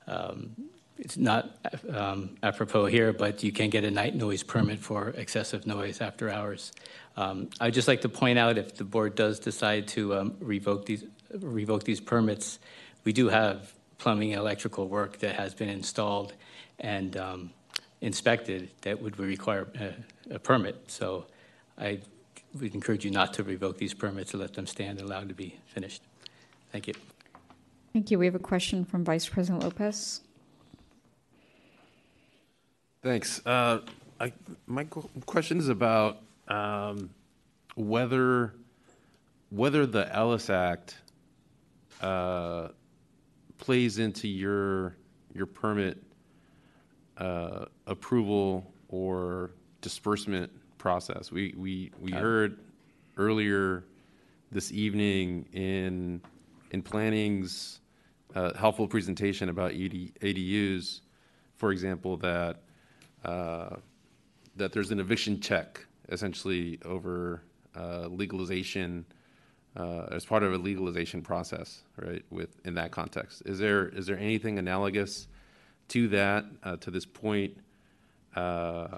Um, 0.07 0.55
It's 0.99 1.17
not 1.17 1.57
um, 1.91 2.37
apropos 2.43 2.85
here, 2.87 3.13
but 3.13 3.41
you 3.41 3.51
can 3.51 3.69
get 3.69 3.83
a 3.83 3.89
night 3.91 4.15
noise 4.15 4.43
permit 4.43 4.79
for 4.79 5.09
excessive 5.17 5.65
noise 5.65 6.01
after 6.01 6.29
hours. 6.29 6.71
Um, 7.17 7.49
I'd 7.59 7.73
just 7.73 7.87
like 7.87 8.01
to 8.01 8.09
point 8.09 8.37
out, 8.37 8.57
if 8.57 8.75
the 8.75 8.83
board 8.83 9.15
does 9.15 9.39
decide 9.39 9.87
to 9.95 10.13
um, 10.15 10.35
revoke 10.41 10.85
these, 10.85 11.05
revoke 11.33 11.83
these 11.83 11.99
permits, 11.99 12.59
we 13.03 13.13
do 13.13 13.29
have 13.29 13.73
plumbing 13.97 14.33
and 14.33 14.39
electrical 14.39 14.87
work 14.87 15.19
that 15.19 15.35
has 15.35 15.53
been 15.53 15.69
installed 15.69 16.33
and 16.79 17.17
um, 17.17 17.51
inspected 18.01 18.69
that 18.81 19.01
would 19.01 19.19
require 19.19 19.67
a, 19.79 20.35
a 20.35 20.39
permit. 20.39 20.83
So 20.87 21.25
I 21.77 21.99
would 22.59 22.73
encourage 22.73 23.05
you 23.05 23.11
not 23.11 23.33
to 23.35 23.43
revoke 23.43 23.77
these 23.77 23.93
permits 23.93 24.33
and 24.33 24.41
let 24.41 24.53
them 24.53 24.65
stand 24.65 24.99
and 24.99 25.07
allowed 25.07 25.29
to 25.29 25.35
be 25.35 25.59
finished. 25.67 26.01
Thank 26.71 26.87
you. 26.87 26.93
Thank 27.93 28.11
you. 28.11 28.19
We 28.19 28.25
have 28.25 28.35
a 28.35 28.39
question 28.39 28.85
from 28.85 29.03
Vice 29.03 29.27
President 29.27 29.63
Lopez. 29.63 30.21
Thanks. 33.01 33.45
Uh, 33.45 33.79
I, 34.19 34.33
my 34.67 34.83
question 35.25 35.57
is 35.57 35.69
about 35.69 36.21
um, 36.47 37.09
whether 37.75 38.53
whether 39.49 39.85
the 39.85 40.13
Ellis 40.15 40.49
Act 40.49 40.97
uh, 42.01 42.69
plays 43.57 43.99
into 43.99 44.27
your 44.27 44.95
your 45.33 45.45
permit 45.45 46.01
uh, 47.17 47.65
approval 47.87 48.73
or 48.87 49.51
disbursement 49.81 50.51
process. 50.77 51.31
We 51.31 51.53
we 51.57 51.91
we 51.99 52.11
heard 52.11 52.59
earlier 53.17 53.85
this 54.51 54.71
evening 54.71 55.45
in 55.53 56.21
in 56.71 56.81
planning's 56.81 57.81
uh, 58.35 58.53
helpful 58.53 58.87
presentation 58.87 59.49
about 59.49 59.71
AD, 59.71 60.13
ADUs, 60.21 61.01
for 61.55 61.71
example, 61.71 62.17
that 62.17 62.61
uh, 63.25 63.75
that 64.55 64.71
there's 64.71 64.91
an 64.91 64.99
eviction 64.99 65.39
check 65.39 65.85
essentially 66.09 66.79
over 66.85 67.43
uh, 67.75 68.07
legalization 68.07 69.05
uh, 69.75 70.07
as 70.11 70.25
part 70.25 70.43
of 70.43 70.53
a 70.53 70.57
legalization 70.57 71.21
process, 71.21 71.83
right? 71.97 72.23
With 72.29 72.59
in 72.65 72.75
that 72.75 72.91
context, 72.91 73.43
is 73.45 73.59
there 73.59 73.87
is 73.89 74.05
there 74.05 74.17
anything 74.17 74.59
analogous 74.59 75.27
to 75.89 76.07
that 76.09 76.45
uh, 76.63 76.77
to 76.77 76.91
this 76.91 77.05
point? 77.05 77.57
Uh, 78.35 78.97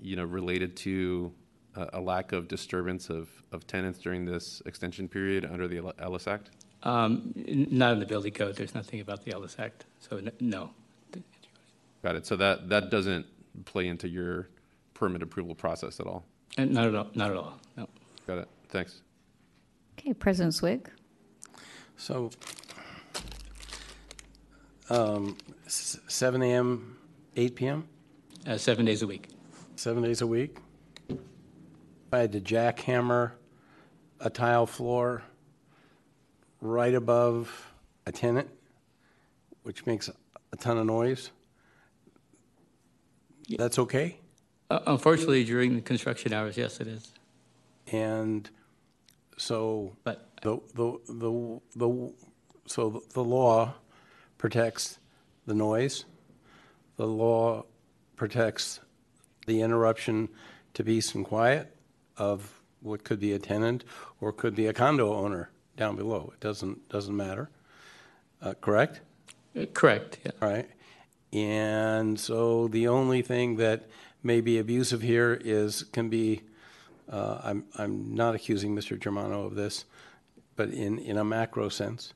you 0.00 0.16
know, 0.16 0.24
related 0.24 0.76
to 0.76 1.32
a, 1.76 1.88
a 1.94 2.00
lack 2.00 2.32
of 2.32 2.48
disturbance 2.48 3.10
of, 3.10 3.28
of 3.52 3.66
tenants 3.66 3.98
during 3.98 4.24
this 4.24 4.62
extension 4.66 5.08
period 5.08 5.44
under 5.44 5.68
the 5.68 5.92
Ellis 5.98 6.26
Act? 6.26 6.50
Um, 6.82 7.32
Not 7.34 7.94
in 7.94 7.98
the 7.98 8.06
building 8.06 8.32
code, 8.32 8.56
there's 8.56 8.74
nothing 8.74 9.00
about 9.00 9.24
the 9.24 9.32
Ellis 9.32 9.56
Act, 9.58 9.86
so 9.98 10.18
n- 10.18 10.30
no. 10.40 10.70
Got 12.02 12.16
it. 12.16 12.26
So 12.26 12.36
that, 12.36 12.68
that 12.68 12.90
doesn't 12.90 13.26
play 13.64 13.88
into 13.88 14.08
your 14.08 14.48
permit 14.94 15.22
approval 15.22 15.54
process 15.54 15.98
at 15.98 16.06
all? 16.06 16.24
And 16.58 16.72
Not 16.72 16.86
at 16.86 16.94
all, 16.94 17.08
not 17.14 17.30
at 17.30 17.36
all, 17.36 17.58
no. 17.76 17.88
Got 18.26 18.38
it. 18.38 18.48
Thanks. 18.68 19.02
Okay, 19.98 20.12
President 20.14 20.54
Swig. 20.54 20.90
So, 21.96 22.30
um, 24.90 25.36
s- 25.66 25.98
7 26.06 26.42
AM, 26.42 26.96
8 27.36 27.56
PM? 27.56 27.88
Uh, 28.46 28.56
Seven 28.58 28.84
days 28.84 29.02
a 29.02 29.06
week. 29.06 29.28
Seven 29.76 30.02
days 30.02 30.20
a 30.20 30.26
week? 30.26 30.58
I 32.12 32.18
had 32.18 32.32
to 32.32 32.40
jackhammer 32.40 33.32
a 34.20 34.30
tile 34.30 34.66
floor 34.66 35.22
right 36.60 36.94
above 36.94 37.72
a 38.06 38.12
tenant, 38.12 38.48
which 39.64 39.84
makes 39.86 40.08
a 40.08 40.56
ton 40.56 40.78
of 40.78 40.86
noise, 40.86 41.30
that's 43.58 43.78
okay? 43.78 44.18
Uh, 44.70 44.80
Unfortunately, 44.86 45.44
during 45.44 45.74
the 45.74 45.80
construction 45.80 46.32
hours, 46.32 46.56
yes, 46.56 46.80
it 46.80 46.86
is. 46.86 47.12
And 47.92 48.48
so 49.36 49.96
But- 50.04 50.22
the, 50.42 50.58
the, 50.74 50.98
the, 51.08 51.60
the, 51.76 52.12
so 52.66 53.02
the 53.14 53.24
law 53.24 53.74
protects 54.38 54.98
the 55.46 55.54
noise. 55.54 56.04
The 56.96 57.06
law 57.06 57.64
protects 58.16 58.80
the 59.46 59.60
interruption 59.62 60.28
to 60.74 60.84
peace 60.84 61.14
and 61.14 61.24
quiet 61.24 61.74
of 62.16 62.60
what 62.80 63.04
could 63.04 63.18
be 63.20 63.32
a 63.32 63.38
tenant 63.38 63.84
or 64.20 64.32
could 64.32 64.54
be 64.54 64.66
a 64.66 64.72
condo 64.72 65.14
owner 65.14 65.50
down 65.76 65.96
below. 65.96 66.30
It 66.34 66.40
doesn't, 66.40 66.88
doesn't 66.88 67.16
matter. 67.16 67.50
Uh, 68.42 68.54
correct? 68.60 69.00
Uh, 69.58 69.64
Correct, 69.72 70.18
yeah. 70.24 70.32
All 70.42 70.48
right. 70.48 70.68
And 71.32 72.18
so 72.20 72.68
the 72.68 72.88
only 72.88 73.22
thing 73.22 73.56
that 73.56 73.88
may 74.22 74.40
be 74.40 74.58
abusive 74.58 75.02
here 75.02 75.38
is, 75.42 75.84
can 75.84 76.08
be, 76.08 76.42
uh, 77.10 77.40
I'm, 77.42 77.64
I'm 77.76 78.14
not 78.14 78.34
accusing 78.34 78.74
Mr. 78.74 78.98
Germano 78.98 79.44
of 79.44 79.54
this, 79.54 79.84
but 80.56 80.70
in, 80.70 80.98
in 80.98 81.16
a 81.16 81.24
macro 81.24 81.68
sense, 81.68 82.14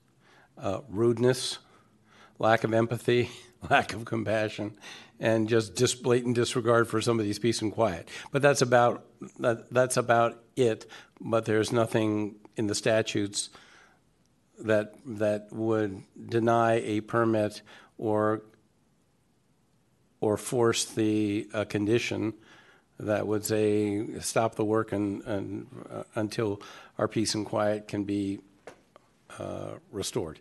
uh, 0.58 0.80
rudeness, 0.88 1.58
lack 2.38 2.64
of 2.64 2.72
empathy, 2.72 3.30
lack 3.70 3.92
of 3.92 4.04
compassion, 4.04 4.76
and 5.20 5.48
just 5.48 5.74
dis- 5.74 5.94
blatant 5.94 6.34
disregard 6.34 6.88
for 6.88 7.00
somebody's 7.00 7.38
peace 7.38 7.62
and 7.62 7.72
quiet. 7.72 8.08
But 8.32 8.42
that's 8.42 8.62
about, 8.62 9.04
that, 9.38 9.70
that's 9.70 9.96
about 9.96 10.42
it. 10.56 10.90
But 11.20 11.44
there's 11.44 11.72
nothing 11.72 12.36
in 12.56 12.66
the 12.66 12.74
statutes 12.74 13.50
that, 14.58 14.94
that 15.06 15.48
would 15.52 16.02
deny 16.28 16.80
a 16.80 17.00
permit 17.00 17.62
or, 17.98 18.42
or 20.20 20.36
force 20.36 20.84
the 20.84 21.48
uh, 21.52 21.64
condition 21.64 22.34
that 23.06 23.26
would 23.26 23.44
say, 23.44 24.06
stop 24.20 24.54
the 24.54 24.64
work 24.64 24.92
and, 24.92 25.22
and, 25.24 25.66
uh, 25.90 26.02
until 26.14 26.60
our 26.98 27.08
peace 27.08 27.34
and 27.34 27.46
quiet 27.46 27.88
can 27.88 28.04
be 28.04 28.40
uh, 29.38 29.72
restored. 29.92 30.38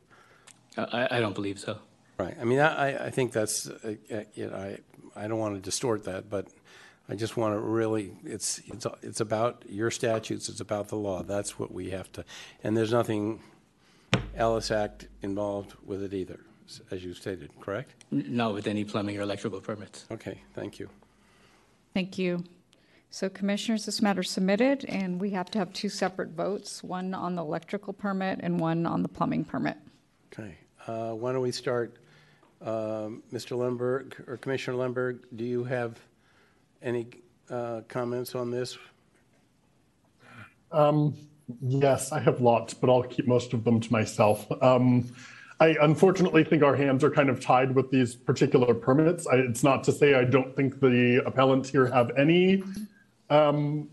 I, 0.77 1.07
I 1.11 1.19
don't 1.19 1.35
believe 1.35 1.59
so. 1.59 1.79
Right. 2.17 2.35
I 2.39 2.43
mean, 2.43 2.59
I, 2.59 3.07
I- 3.07 3.09
think 3.11 3.31
that's, 3.31 3.67
uh, 3.69 3.95
uh, 4.11 4.21
you 4.33 4.47
know, 4.47 4.55
I, 4.55 4.77
I 5.15 5.27
don't 5.27 5.39
want 5.39 5.55
to 5.55 5.61
distort 5.61 6.03
that, 6.03 6.29
but 6.29 6.47
I 7.07 7.15
just 7.15 7.37
want 7.37 7.55
to 7.55 7.59
really, 7.59 8.11
it's, 8.25 8.61
it's, 8.67 8.85
it's 9.01 9.21
about 9.21 9.63
your 9.69 9.89
statutes, 9.89 10.49
it's 10.49 10.59
about 10.59 10.89
the 10.89 10.97
law. 10.97 11.23
That's 11.23 11.57
what 11.57 11.71
we 11.71 11.89
have 11.91 12.11
to, 12.13 12.25
and 12.63 12.75
there's 12.75 12.91
nothing 12.91 13.41
Ellis 14.35 14.69
Act 14.69 15.07
involved 15.21 15.73
with 15.85 16.03
it 16.03 16.13
either, 16.13 16.39
as 16.91 17.03
you 17.03 17.13
stated, 17.13 17.51
correct? 17.61 17.95
Not 18.11 18.53
with 18.53 18.67
any 18.67 18.83
plumbing 18.83 19.17
or 19.17 19.21
electrical 19.21 19.59
permits. 19.61 20.05
Okay, 20.11 20.41
thank 20.53 20.77
you. 20.77 20.89
Thank 21.93 22.17
you. 22.17 22.43
So 23.11 23.27
Commissioners, 23.27 23.85
this 23.85 24.01
matter 24.01 24.21
submitted, 24.21 24.85
and 24.85 25.19
we 25.19 25.31
have 25.31 25.49
to 25.51 25.59
have 25.59 25.73
two 25.73 25.89
separate 25.89 26.29
votes, 26.29 26.83
one 26.83 27.13
on 27.15 27.35
the 27.35 27.41
electrical 27.41 27.91
permit 27.91 28.39
and 28.43 28.59
one 28.59 28.85
on 28.85 29.01
the 29.01 29.09
plumbing 29.09 29.45
permit. 29.45 29.77
Okay, 30.31 30.55
uh, 30.85 31.13
why 31.13 31.31
don't 31.31 31.41
we 31.41 31.51
start, 31.51 31.97
um, 32.61 33.23
Mr. 33.33 33.57
Lemberg, 33.57 34.23
or 34.27 34.37
Commissioner 34.37 34.77
Lemberg, 34.77 35.25
do 35.35 35.43
you 35.43 35.63
have 35.63 35.99
any 36.83 37.07
uh, 37.49 37.81
comments 37.87 38.35
on 38.35 38.51
this? 38.51 38.77
Um, 40.71 41.15
yes, 41.61 42.11
I 42.11 42.19
have 42.19 42.41
lots, 42.41 42.75
but 42.75 42.91
I'll 42.91 43.01
keep 43.01 43.27
most 43.27 43.53
of 43.53 43.63
them 43.63 43.79
to 43.79 43.91
myself. 43.91 44.45
Um, 44.61 45.11
I 45.61 45.75
unfortunately 45.81 46.43
think 46.43 46.63
our 46.63 46.75
hands 46.75 47.03
are 47.03 47.11
kind 47.11 47.29
of 47.29 47.41
tied 47.41 47.75
with 47.75 47.91
these 47.91 48.15
particular 48.15 48.73
permits. 48.73 49.27
I, 49.27 49.35
it's 49.35 49.63
not 49.63 49.83
to 49.85 49.91
say 49.91 50.13
I 50.13 50.23
don't 50.23 50.55
think 50.55 50.79
the 50.79 51.21
appellants 51.25 51.69
here 51.69 51.85
have 51.87 52.11
any 52.17 52.63
um, 53.29 53.89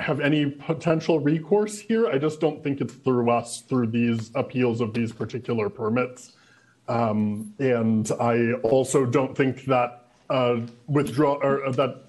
have 0.00 0.20
any 0.20 0.46
potential 0.46 1.20
recourse 1.20 1.78
here. 1.78 2.08
I 2.08 2.18
just 2.18 2.40
don't 2.40 2.64
think 2.64 2.80
it's 2.80 2.94
through 2.94 3.30
us 3.30 3.60
through 3.60 3.88
these 3.88 4.30
appeals 4.34 4.80
of 4.80 4.92
these 4.94 5.12
particular 5.12 5.68
permits. 5.68 6.32
Um, 6.88 7.54
and 7.58 8.10
I 8.20 8.54
also 8.62 9.06
don't 9.06 9.36
think 9.36 9.66
that 9.66 10.06
uh, 10.30 10.60
withdraw 10.88 11.34
or 11.34 11.66
uh, 11.66 11.72
that 11.72 12.06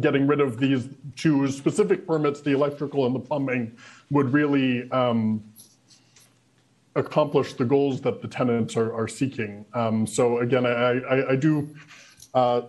getting 0.00 0.26
rid 0.26 0.40
of 0.40 0.58
these 0.58 0.88
two 1.14 1.48
specific 1.48 2.06
permits, 2.06 2.40
the 2.40 2.52
electrical 2.52 3.06
and 3.06 3.14
the 3.14 3.20
plumbing, 3.20 3.76
would 4.10 4.32
really 4.32 4.90
um, 4.90 5.44
accomplish 6.96 7.52
the 7.52 7.64
goals 7.64 8.00
that 8.00 8.22
the 8.22 8.28
tenants 8.28 8.76
are, 8.76 8.92
are 8.94 9.06
seeking. 9.06 9.64
Um, 9.74 10.06
so 10.06 10.38
again, 10.38 10.66
I, 10.66 11.00
I, 11.00 11.30
I 11.32 11.36
do 11.36 11.74
uh, 12.34 12.62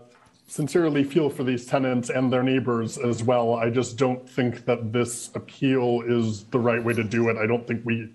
sincerely 0.48 1.04
feel 1.04 1.30
for 1.30 1.44
these 1.44 1.66
tenants 1.66 2.10
and 2.10 2.32
their 2.32 2.44
neighbors 2.44 2.98
as 2.98 3.24
well. 3.24 3.56
I 3.56 3.70
just 3.70 3.98
don't 3.98 4.30
think 4.30 4.66
that 4.66 4.94
this 4.94 5.32
appeal 5.36 6.04
is 6.06 6.44
the 6.46 6.60
right 6.60 6.84
way 6.84 6.94
to 6.94 7.04
do 7.04 7.30
it. 7.30 7.38
I 7.38 7.48
don't 7.48 7.66
think 7.66 7.82
we, 7.86 8.10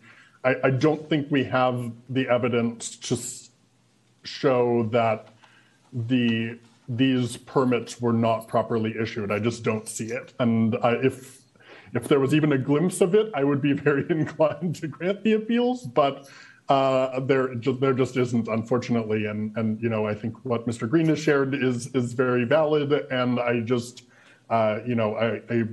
I, 0.44 0.56
I 0.64 0.70
don't 0.70 1.08
think 1.08 1.30
we 1.30 1.44
have 1.44 1.92
the 2.08 2.28
evidence 2.28 2.96
to 2.96 3.18
show 4.24 4.84
that 4.92 5.28
the 5.92 6.58
these 6.88 7.36
permits 7.36 8.00
were 8.00 8.12
not 8.12 8.48
properly 8.48 8.94
issued. 9.00 9.30
I 9.30 9.38
just 9.38 9.62
don't 9.62 9.88
see 9.88 10.06
it. 10.06 10.34
And 10.38 10.76
I, 10.82 10.94
if 10.96 11.41
if 11.94 12.08
there 12.08 12.20
was 12.20 12.34
even 12.34 12.52
a 12.52 12.58
glimpse 12.58 13.00
of 13.00 13.14
it, 13.14 13.30
I 13.34 13.44
would 13.44 13.60
be 13.60 13.72
very 13.88 14.06
inclined 14.08 14.76
to 14.76 14.88
grant 14.88 15.22
the 15.22 15.32
appeals. 15.32 15.84
But 15.86 16.28
uh, 16.68 17.20
there 17.20 17.54
ju- 17.56 17.78
there 17.78 17.92
just 17.92 18.16
isn't, 18.16 18.48
unfortunately. 18.48 19.26
And 19.26 19.56
and 19.56 19.80
you 19.80 19.88
know 19.88 20.06
I 20.06 20.14
think 20.14 20.44
what 20.44 20.66
Mr. 20.66 20.88
Green 20.88 21.06
has 21.08 21.18
shared 21.18 21.54
is 21.54 21.88
is 21.94 22.12
very 22.12 22.44
valid. 22.44 22.92
And 22.92 23.38
I 23.40 23.60
just 23.60 24.04
uh, 24.50 24.80
you 24.86 24.94
know 24.94 25.16
I, 25.16 25.42
I 25.52 25.64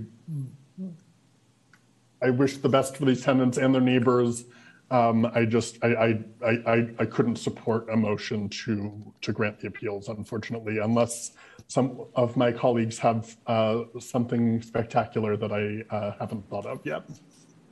I 2.22 2.30
wish 2.32 2.58
the 2.58 2.70
best 2.70 2.98
for 2.98 3.06
these 3.06 3.24
tenants 3.24 3.58
and 3.58 3.74
their 3.74 3.82
neighbors. 3.82 4.46
Um, 4.92 5.26
I 5.36 5.46
just, 5.46 5.78
I, 5.84 5.88
I, 5.88 6.20
I, 6.44 6.50
I- 6.74 6.90
I 7.00 7.06
couldn't 7.06 7.36
support 7.36 7.88
a 7.92 7.96
motion 7.96 8.50
to, 8.50 9.14
to 9.22 9.32
grant 9.32 9.60
the 9.60 9.68
appeals, 9.68 10.10
unfortunately, 10.10 10.80
unless 10.80 11.34
some 11.68 12.06
of 12.16 12.36
my 12.36 12.52
colleagues 12.52 12.98
have 13.00 13.38
uh, 13.46 13.84
something 14.00 14.62
spectacular 14.62 15.38
that 15.38 15.52
I 15.52 15.96
uh, 15.96 16.14
haven't 16.20 16.50
thought 16.50 16.66
of 16.66 16.84
yet. 16.86 17.04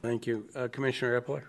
Thank 0.04 0.28
you. 0.28 0.48
Uh, 0.56 0.68
Commissioner 0.68 1.20
Eppler? 1.20 1.44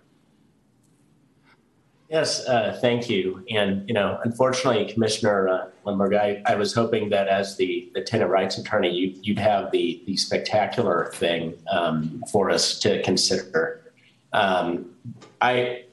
Yes, 2.08 2.46
uh, 2.48 2.78
thank 2.80 3.10
you. 3.10 3.44
And, 3.50 3.86
you 3.86 3.92
know, 3.92 4.18
unfortunately, 4.24 4.90
Commissioner 4.90 5.46
uh, 5.50 5.66
Lemberg, 5.84 6.14
I, 6.14 6.42
I 6.46 6.54
was 6.54 6.72
hoping 6.72 7.10
that 7.10 7.28
as 7.28 7.58
the, 7.58 7.90
the 7.94 8.00
tenant 8.00 8.30
rights 8.30 8.56
attorney, 8.56 8.90
you, 8.90 9.14
you'd 9.22 9.38
have 9.38 9.70
the, 9.72 10.02
the 10.06 10.16
spectacular 10.16 11.10
thing 11.14 11.52
um, 11.70 12.24
for 12.32 12.48
us 12.48 12.78
to 12.80 13.02
consider. 13.02 13.92
Um, 14.32 14.94
I, 15.40 15.84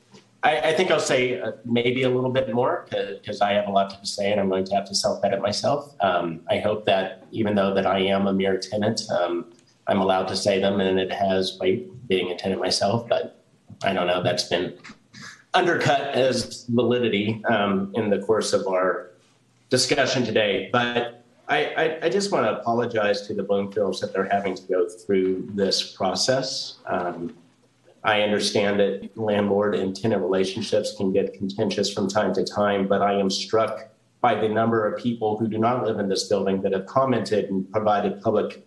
I, 0.43 0.59
I 0.59 0.73
think 0.73 0.91
I'll 0.91 0.99
say 0.99 1.39
uh, 1.39 1.53
maybe 1.65 2.03
a 2.03 2.09
little 2.09 2.29
bit 2.31 2.53
more 2.53 2.87
because 2.89 3.41
I 3.41 3.53
have 3.53 3.67
a 3.67 3.71
lot 3.71 3.89
to 3.89 4.05
say 4.05 4.31
and 4.31 4.39
I'm 4.39 4.49
going 4.49 4.65
to 4.65 4.75
have 4.75 4.85
to 4.85 4.95
self-edit 4.95 5.41
myself. 5.41 5.95
Um, 6.01 6.41
I 6.49 6.59
hope 6.59 6.85
that 6.85 7.25
even 7.31 7.55
though 7.55 7.73
that 7.73 7.85
I 7.85 7.99
am 7.99 8.27
a 8.27 8.33
mere 8.33 8.57
tenant, 8.57 9.01
um, 9.09 9.51
I'm 9.87 10.01
allowed 10.01 10.27
to 10.29 10.35
say 10.35 10.59
them 10.59 10.79
and 10.79 10.99
it 10.99 11.11
has 11.11 11.57
weight 11.59 12.07
being 12.07 12.31
a 12.31 12.37
tenant 12.37 12.61
myself, 12.61 13.07
but 13.09 13.43
I 13.83 13.93
don't 13.93 14.07
know, 14.07 14.21
that's 14.23 14.43
been 14.43 14.77
undercut 15.53 16.01
as 16.01 16.65
validity 16.65 17.43
um, 17.45 17.91
in 17.95 18.09
the 18.09 18.19
course 18.19 18.53
of 18.53 18.67
our 18.67 19.11
discussion 19.69 20.23
today. 20.23 20.69
But 20.71 21.23
I, 21.47 21.65
I, 21.65 21.99
I 22.03 22.09
just 22.09 22.31
want 22.31 22.45
to 22.45 22.59
apologize 22.59 23.25
to 23.27 23.33
the 23.33 23.43
Bloomfields 23.43 23.99
that 24.01 24.13
they're 24.13 24.29
having 24.29 24.55
to 24.55 24.63
go 24.63 24.87
through 24.89 25.49
this 25.53 25.93
process. 25.93 26.75
Um, 26.87 27.35
I 28.05 28.21
understand 28.21 28.79
that 28.79 29.17
landlord 29.17 29.73
and 29.73 29.95
tenant 29.95 30.21
relationships 30.21 30.93
can 30.95 31.11
get 31.11 31.33
contentious 31.33 31.91
from 31.91 32.07
time 32.07 32.35
to 32.35 32.45
time, 32.45 32.87
but 32.87 33.01
I 33.01 33.13
am 33.13 33.31
struck 33.31 33.89
by 34.21 34.35
the 34.35 34.47
number 34.47 34.87
of 34.87 35.01
people 35.01 35.37
who 35.37 35.47
do 35.47 35.57
not 35.57 35.83
live 35.83 35.97
in 35.97 36.07
this 36.07 36.25
building 36.29 36.61
that 36.61 36.71
have 36.71 36.85
commented 36.85 37.45
and 37.49 37.69
provided 37.71 38.21
public 38.21 38.63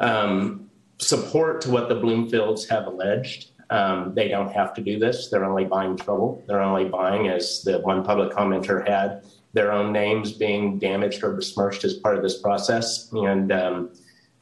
um, 0.00 0.68
support 0.98 1.60
to 1.60 1.70
what 1.70 1.88
the 1.88 1.94
Bloomfields 1.94 2.68
have 2.68 2.86
alleged. 2.86 3.52
Um, 3.70 4.14
they 4.16 4.26
don't 4.26 4.50
have 4.50 4.74
to 4.74 4.80
do 4.80 4.98
this. 4.98 5.28
They're 5.28 5.44
only 5.44 5.64
buying 5.64 5.96
trouble. 5.96 6.42
They're 6.48 6.60
only 6.60 6.86
buying, 6.86 7.28
as 7.28 7.62
the 7.62 7.78
one 7.78 8.02
public 8.02 8.32
commenter 8.32 8.86
had, 8.86 9.22
their 9.52 9.70
own 9.70 9.92
names 9.92 10.32
being 10.32 10.76
damaged 10.80 11.22
or 11.22 11.34
besmirched 11.34 11.84
as 11.84 11.94
part 11.94 12.16
of 12.16 12.22
this 12.24 12.38
process. 12.40 13.12
And, 13.12 13.52
um, 13.52 13.90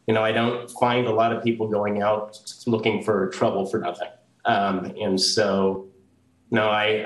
you 0.08 0.14
know, 0.14 0.24
I 0.24 0.32
don't 0.32 0.70
find 0.70 1.06
a 1.06 1.12
lot 1.12 1.34
of 1.34 1.44
people 1.44 1.68
going 1.68 2.00
out 2.00 2.38
looking 2.66 3.02
for 3.02 3.28
trouble 3.28 3.66
for 3.66 3.78
nothing. 3.78 4.08
Um, 4.46 4.86
and 4.98 5.20
so, 5.20 5.86
no, 6.50 6.70
I, 6.70 7.04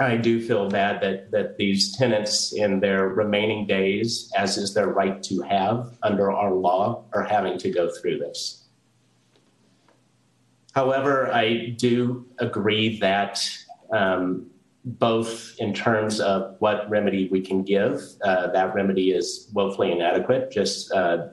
I, 0.00 0.04
I 0.04 0.16
do 0.16 0.44
feel 0.44 0.68
bad 0.68 1.00
that, 1.02 1.30
that 1.30 1.58
these 1.58 1.96
tenants 1.96 2.52
in 2.52 2.80
their 2.80 3.06
remaining 3.06 3.68
days, 3.68 4.28
as 4.36 4.58
is 4.58 4.74
their 4.74 4.88
right 4.88 5.22
to 5.22 5.40
have 5.42 5.96
under 6.02 6.32
our 6.32 6.52
law, 6.52 7.04
are 7.12 7.22
having 7.22 7.58
to 7.58 7.70
go 7.70 7.88
through 7.88 8.18
this. 8.18 8.66
However, 10.74 11.32
I 11.32 11.76
do 11.78 12.26
agree 12.40 12.98
that 12.98 13.40
um, 13.92 14.50
both 14.84 15.54
in 15.60 15.72
terms 15.74 16.18
of 16.18 16.56
what 16.58 16.90
remedy 16.90 17.28
we 17.28 17.40
can 17.40 17.62
give, 17.62 18.00
uh, 18.24 18.48
that 18.48 18.74
remedy 18.74 19.12
is 19.12 19.48
woefully 19.52 19.92
inadequate, 19.92 20.50
just 20.50 20.90
uh, 20.90 21.28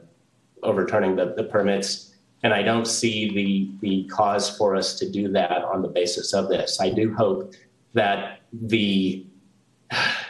overturning 0.63 1.15
the, 1.15 1.33
the 1.35 1.43
permits. 1.43 2.15
And 2.43 2.53
I 2.53 2.63
don't 2.63 2.85
see 2.85 3.33
the, 3.33 3.71
the 3.81 4.07
cause 4.09 4.55
for 4.57 4.75
us 4.75 4.95
to 4.99 5.09
do 5.09 5.29
that 5.33 5.63
on 5.63 5.81
the 5.81 5.87
basis 5.89 6.33
of 6.33 6.49
this. 6.49 6.79
I 6.79 6.89
do 6.89 7.13
hope 7.13 7.53
that 7.93 8.41
the 8.53 9.25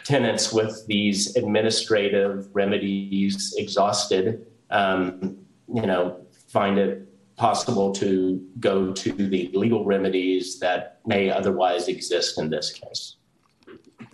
tenants 0.03 0.51
with 0.51 0.85
these 0.87 1.35
administrative 1.35 2.49
remedies 2.53 3.53
exhausted, 3.57 4.45
um, 4.71 5.37
you 5.73 5.85
know, 5.85 6.19
find 6.47 6.79
it 6.79 7.05
possible 7.35 7.93
to 7.93 8.45
go 8.59 8.91
to 8.91 9.13
the 9.13 9.49
legal 9.53 9.85
remedies 9.85 10.59
that 10.59 10.99
may 11.05 11.29
otherwise 11.29 11.87
exist 11.87 12.37
in 12.37 12.49
this 12.49 12.71
case. 12.71 13.15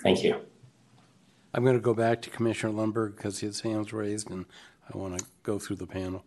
Thank 0.04 0.24
you. 0.24 0.40
I'm 1.54 1.64
going 1.64 1.78
to 1.78 1.82
go 1.82 1.94
back 1.94 2.22
to 2.24 2.30
Commissioner 2.30 2.74
Lundberg 2.74 3.16
because 3.16 3.40
his 3.40 3.62
hand's 3.62 3.94
raised 3.94 4.30
and 4.30 4.46
I 4.94 4.98
want 4.98 5.18
to 5.18 5.26
go 5.44 5.60
through 5.60 5.78
the 5.78 5.88
panel. 5.88 6.24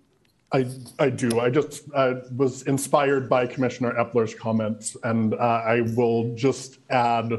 I, 0.52 0.66
I 0.98 1.10
do. 1.10 1.40
I 1.40 1.50
just 1.50 1.84
uh, 1.94 2.14
was 2.34 2.62
inspired 2.62 3.28
by 3.28 3.46
Commissioner 3.46 3.92
Eppler's 3.92 4.34
comments, 4.34 4.96
and 5.04 5.34
uh, 5.34 5.36
I 5.36 5.82
will 5.94 6.34
just 6.34 6.78
add, 6.88 7.32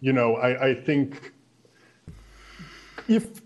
you 0.00 0.12
know, 0.12 0.36
I, 0.36 0.68
I 0.68 0.74
think 0.74 1.32
if 3.08 3.42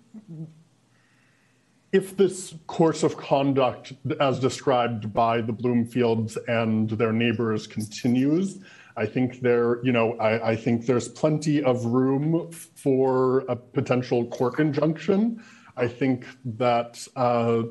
if 1.90 2.16
this 2.16 2.54
course 2.66 3.02
of 3.02 3.16
conduct, 3.16 3.94
as 4.20 4.38
described 4.38 5.12
by 5.12 5.40
the 5.40 5.52
Bloomfields 5.52 6.36
and 6.46 6.90
their 6.90 7.12
neighbors, 7.12 7.66
continues, 7.66 8.58
I 8.96 9.06
think 9.06 9.40
there, 9.40 9.82
you 9.82 9.92
know, 9.92 10.12
I, 10.18 10.50
I 10.50 10.56
think 10.56 10.84
there's 10.84 11.08
plenty 11.08 11.62
of 11.62 11.86
room 11.86 12.50
for 12.52 13.40
a 13.48 13.56
potential 13.56 14.26
court 14.26 14.58
injunction. 14.58 15.42
I 15.78 15.86
think 15.86 16.26
that 16.44 17.06
uh, 17.14 17.62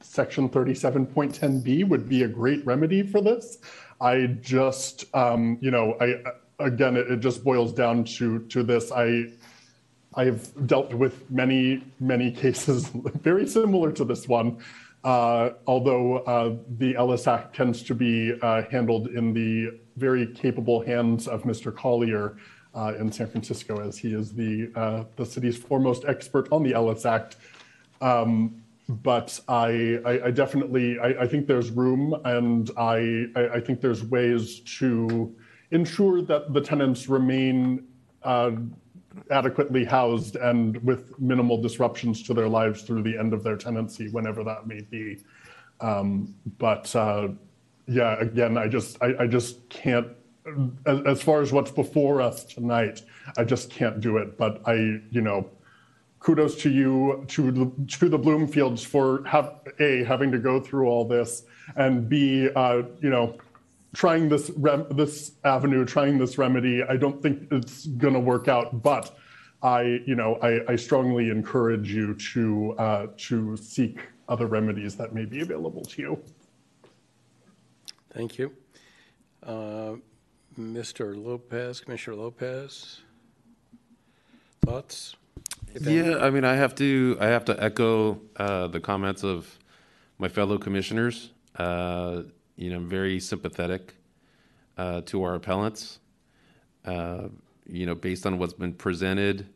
Section 0.00 0.48
37.10b 0.48 1.86
would 1.86 2.08
be 2.08 2.22
a 2.22 2.28
great 2.28 2.64
remedy 2.64 3.02
for 3.02 3.20
this. 3.20 3.58
I 4.00 4.26
just, 4.40 5.04
um, 5.14 5.58
you 5.60 5.70
know, 5.70 5.96
I 6.00 6.22
again, 6.58 6.96
it, 6.96 7.10
it 7.10 7.20
just 7.20 7.44
boils 7.44 7.72
down 7.72 8.04
to 8.04 8.40
to 8.46 8.62
this. 8.62 8.90
I 8.90 9.26
I've 10.14 10.66
dealt 10.66 10.92
with 10.92 11.30
many, 11.30 11.84
many 12.00 12.30
cases 12.30 12.88
very 13.22 13.46
similar 13.46 13.92
to 13.92 14.04
this 14.04 14.28
one, 14.28 14.58
uh, 15.04 15.50
although 15.66 16.18
uh, 16.18 16.56
the 16.78 16.96
Ellis 16.96 17.26
Act 17.26 17.54
tends 17.54 17.82
to 17.84 17.94
be 17.94 18.32
uh, 18.42 18.62
handled 18.70 19.08
in 19.08 19.32
the 19.32 19.78
very 19.96 20.26
capable 20.26 20.84
hands 20.84 21.28
of 21.28 21.42
Mr. 21.44 21.74
Collier 21.74 22.36
uh, 22.74 22.94
in 22.98 23.12
San 23.12 23.28
Francisco, 23.28 23.80
as 23.86 23.98
he 23.98 24.14
is 24.14 24.32
the, 24.32 24.70
uh, 24.74 25.04
the 25.16 25.26
city's 25.26 25.56
foremost 25.56 26.04
expert 26.06 26.48
on 26.50 26.62
the 26.62 26.72
Ellis 26.74 27.04
Act. 27.06 27.36
Um, 28.00 28.62
but 28.88 29.38
I, 29.48 30.00
I, 30.04 30.26
I 30.26 30.30
definitely, 30.30 30.98
I, 30.98 31.22
I, 31.22 31.26
think 31.26 31.46
there's 31.46 31.70
room 31.70 32.14
and 32.24 32.70
I, 32.76 33.26
I, 33.36 33.60
think 33.60 33.80
there's 33.80 34.02
ways 34.04 34.60
to 34.78 35.34
ensure 35.70 36.20
that 36.22 36.52
the 36.52 36.60
tenants 36.60 37.08
remain 37.08 37.86
uh, 38.24 38.50
adequately 39.30 39.84
housed 39.84 40.36
and 40.36 40.82
with 40.84 41.18
minimal 41.20 41.60
disruptions 41.60 42.22
to 42.24 42.34
their 42.34 42.48
lives 42.48 42.82
through 42.82 43.02
the 43.02 43.16
end 43.16 43.32
of 43.32 43.42
their 43.42 43.56
tenancy, 43.56 44.08
whenever 44.08 44.42
that 44.44 44.66
may 44.66 44.80
be. 44.80 45.18
Um, 45.80 46.34
but 46.58 46.94
uh, 46.94 47.28
yeah, 47.86 48.18
again, 48.20 48.56
I 48.56 48.68
just 48.68 49.02
I, 49.02 49.14
I 49.20 49.26
just 49.26 49.68
can't. 49.68 50.08
As, 50.86 51.00
as, 51.06 51.22
far 51.22 51.40
as 51.40 51.52
what's 51.52 51.70
before 51.70 52.20
us 52.20 52.44
tonight, 52.44 53.02
I 53.36 53.44
just 53.44 53.70
can't 53.70 54.00
do 54.00 54.16
it. 54.16 54.36
But 54.36 54.60
I, 54.66 54.74
you 55.10 55.20
know, 55.20 55.48
kudos 56.18 56.56
to 56.62 56.70
you 56.70 57.24
to 57.28 57.52
the 57.52 57.70
to 57.98 58.08
the 58.08 58.18
Bloomfields 58.18 58.84
for 58.84 59.24
have 59.24 59.60
a 59.78 60.04
having 60.04 60.32
to 60.32 60.38
go 60.38 60.60
through 60.60 60.88
all 60.88 61.04
this, 61.04 61.44
and 61.76 62.08
b, 62.08 62.48
uh, 62.56 62.82
you 63.00 63.10
know, 63.10 63.38
trying 63.94 64.28
this 64.28 64.50
rem- 64.56 64.86
this 64.90 65.32
avenue, 65.44 65.84
trying 65.84 66.18
this 66.18 66.38
remedy. 66.38 66.82
I 66.82 66.96
don't 66.96 67.22
think 67.22 67.48
it's 67.50 67.86
going 67.86 68.14
to 68.14 68.20
work 68.20 68.48
out, 68.48 68.82
but 68.82 69.16
I, 69.62 70.00
you 70.06 70.14
know, 70.14 70.36
I, 70.42 70.72
I 70.72 70.76
strongly 70.76 71.30
encourage 71.30 71.92
you 71.92 72.14
to 72.14 72.74
uh, 72.78 73.06
to 73.16 73.56
seek 73.56 74.00
other 74.28 74.46
remedies 74.46 74.96
that 74.96 75.14
may 75.14 75.24
be 75.24 75.40
available 75.40 75.82
to 75.82 76.02
you. 76.02 76.22
Thank 78.10 78.38
you, 78.38 78.52
uh, 79.42 79.94
Mr. 80.58 81.16
Lopez, 81.16 81.80
Commissioner 81.80 82.16
Lopez. 82.16 83.00
Thoughts? 84.64 85.16
Yeah, 85.80 86.18
I 86.18 86.30
mean, 86.30 86.44
I 86.44 86.54
have 86.54 86.74
to 86.76 87.16
I 87.20 87.26
have 87.26 87.44
to 87.46 87.62
echo 87.62 88.20
uh, 88.36 88.66
the 88.68 88.80
comments 88.80 89.24
of 89.24 89.58
my 90.18 90.28
fellow 90.28 90.58
commissioners. 90.58 91.30
Uh, 91.56 92.22
you 92.56 92.70
know, 92.70 92.76
I'm 92.76 92.88
very 92.88 93.18
sympathetic 93.18 93.94
uh, 94.76 95.00
to 95.06 95.22
our 95.22 95.34
appellants. 95.34 95.98
Uh, 96.84 97.28
you 97.66 97.86
know, 97.86 97.94
based 97.94 98.26
on 98.26 98.38
what's 98.38 98.52
been 98.52 98.74
presented, 98.74 99.46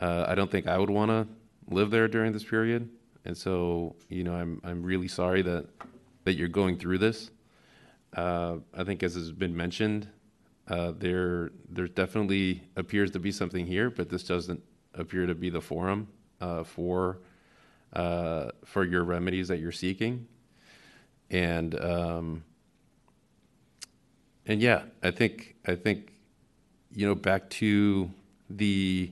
uh, 0.00 0.26
I 0.28 0.34
don't 0.34 0.50
think 0.50 0.66
I 0.66 0.78
would 0.78 0.90
want 0.90 1.10
to 1.10 1.26
live 1.74 1.90
there 1.90 2.08
during 2.08 2.32
this 2.32 2.44
period. 2.44 2.88
And 3.24 3.36
so, 3.36 3.96
you 4.08 4.22
know, 4.24 4.34
I'm 4.34 4.60
I'm 4.64 4.82
really 4.82 5.08
sorry 5.08 5.42
that 5.42 5.66
that 6.24 6.34
you're 6.34 6.48
going 6.48 6.78
through 6.78 6.98
this. 6.98 7.30
Uh, 8.14 8.56
I 8.74 8.84
think, 8.84 9.02
as 9.02 9.14
has 9.14 9.32
been 9.32 9.56
mentioned, 9.56 10.08
uh, 10.68 10.92
there 10.96 11.50
there 11.68 11.88
definitely 11.88 12.62
appears 12.76 13.10
to 13.12 13.18
be 13.18 13.32
something 13.32 13.66
here, 13.66 13.90
but 13.90 14.08
this 14.08 14.22
doesn't 14.24 14.62
appear 14.94 15.26
to 15.26 15.34
be 15.34 15.50
the 15.50 15.60
forum 15.60 16.08
uh, 16.40 16.64
for 16.64 17.18
for 18.64 18.84
your 18.84 19.04
remedies 19.04 19.48
that 19.48 19.58
you're 19.58 19.72
seeking 19.72 20.26
and 21.32 21.80
um, 21.80 22.44
and 24.46 24.60
yeah, 24.60 24.82
I 25.02 25.10
think 25.10 25.56
I 25.66 25.74
think 25.74 26.12
you 26.94 27.06
know 27.06 27.14
back 27.14 27.48
to 27.50 28.10
the 28.50 29.10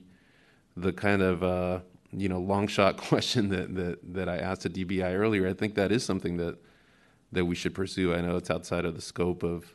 the 0.76 0.92
kind 0.92 1.22
of 1.22 1.42
uh, 1.42 1.80
you 2.12 2.28
know 2.28 2.38
long 2.38 2.68
shot 2.68 2.96
question 3.08 3.48
that, 3.48 3.74
that 3.74 4.14
that 4.14 4.28
I 4.28 4.36
asked 4.36 4.66
at 4.66 4.74
DBI 4.74 5.14
earlier. 5.14 5.48
I 5.48 5.54
think 5.54 5.74
that 5.74 5.90
is 5.90 6.04
something 6.04 6.36
that 6.36 6.58
that 7.33 7.44
we 7.44 7.55
should 7.55 7.75
pursue. 7.75 8.15
I 8.15 8.20
know 8.20 8.36
it's 8.36 8.50
outside 8.50 8.84
of 8.84 8.94
the 8.94 9.02
scope 9.02 9.42
of 9.42 9.75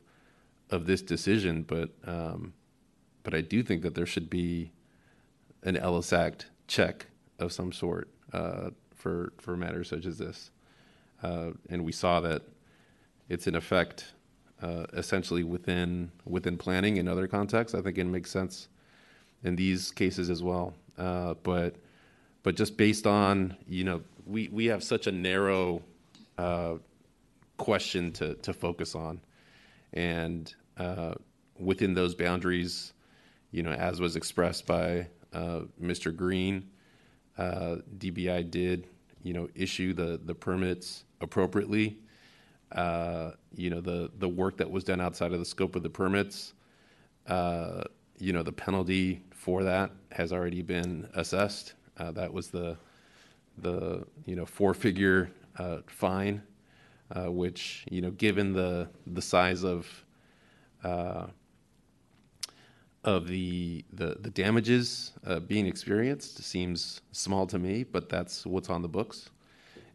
of 0.71 0.85
this 0.85 1.01
decision, 1.01 1.63
but 1.63 1.89
um, 2.05 2.53
but 3.23 3.33
I 3.33 3.41
do 3.41 3.63
think 3.63 3.81
that 3.83 3.95
there 3.95 4.05
should 4.05 4.29
be 4.29 4.71
an 5.63 5.77
Ellis 5.77 6.13
Act 6.13 6.47
check 6.67 7.07
of 7.39 7.51
some 7.51 7.71
sort 7.71 8.09
uh, 8.33 8.69
for 8.93 9.33
for 9.37 9.55
matters 9.55 9.89
such 9.89 10.05
as 10.05 10.17
this. 10.17 10.51
Uh, 11.23 11.51
and 11.69 11.83
we 11.85 11.91
saw 11.91 12.19
that 12.21 12.43
it's 13.29 13.47
in 13.47 13.55
effect 13.55 14.13
uh, 14.61 14.85
essentially 14.93 15.43
within 15.43 16.11
within 16.25 16.57
planning 16.57 16.97
in 16.97 17.07
other 17.07 17.27
contexts. 17.27 17.75
I 17.75 17.81
think 17.81 17.97
it 17.97 18.05
makes 18.05 18.31
sense 18.31 18.67
in 19.43 19.55
these 19.55 19.91
cases 19.91 20.29
as 20.29 20.43
well. 20.43 20.73
Uh, 20.97 21.35
but 21.43 21.75
but 22.43 22.55
just 22.55 22.77
based 22.77 23.07
on 23.07 23.55
you 23.67 23.83
know 23.83 24.01
we 24.25 24.49
we 24.49 24.65
have 24.65 24.83
such 24.83 25.07
a 25.07 25.11
narrow 25.11 25.81
uh, 26.37 26.75
question 27.57 28.11
to 28.13 28.35
to 28.35 28.53
focus 28.53 28.95
on, 28.95 29.21
and 29.93 30.53
uh, 30.77 31.15
within 31.59 31.93
those 31.93 32.15
boundaries, 32.15 32.93
you 33.51 33.63
know, 33.63 33.71
as 33.71 33.99
was 33.99 34.15
expressed 34.15 34.65
by 34.65 35.07
uh, 35.33 35.61
Mr. 35.81 36.15
Green, 36.15 36.69
DBI 37.37 38.49
did 38.49 38.87
you 39.23 39.33
know 39.33 39.49
issue 39.55 39.93
the 39.93 40.19
the 40.23 40.35
permits 40.35 41.03
appropriately. 41.21 41.97
Uh, 42.71 43.31
you 43.55 43.69
know, 43.69 43.81
the 43.81 44.11
the 44.19 44.27
work 44.27 44.57
that 44.57 44.69
was 44.69 44.83
done 44.83 44.99
outside 45.01 45.31
of 45.33 45.39
the 45.39 45.45
scope 45.45 45.75
of 45.75 45.83
the 45.83 45.89
permits, 45.89 46.53
uh, 47.27 47.83
you 48.17 48.33
know, 48.33 48.43
the 48.43 48.51
penalty 48.51 49.21
for 49.31 49.63
that 49.63 49.91
has 50.11 50.33
already 50.33 50.61
been 50.61 51.07
assessed. 51.13 51.73
Uh, 51.97 52.11
that 52.11 52.31
was 52.33 52.49
the 52.49 52.77
the 53.57 54.05
you 54.25 54.35
know 54.35 54.45
four 54.45 54.73
figure 54.73 55.29
uh, 55.57 55.77
fine 55.87 56.41
uh, 57.11 57.31
which 57.31 57.85
you 57.89 58.01
know, 58.01 58.11
given 58.11 58.53
the 58.53 58.89
the 59.05 59.21
size 59.21 59.63
of 59.63 59.87
uh, 60.83 61.27
of 63.03 63.27
the 63.27 63.85
the, 63.93 64.17
the 64.19 64.29
damages 64.29 65.13
uh, 65.25 65.39
being 65.39 65.67
experienced 65.67 66.43
seems 66.43 67.01
small 67.11 67.45
to 67.47 67.59
me, 67.59 67.83
but 67.83 68.09
that's 68.09 68.45
what's 68.45 68.69
on 68.69 68.81
the 68.81 68.87
books, 68.87 69.29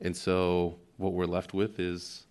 and 0.00 0.16
so 0.16 0.78
what 0.96 1.12
we're 1.12 1.26
left 1.26 1.54
with 1.54 1.80
is 1.80 2.26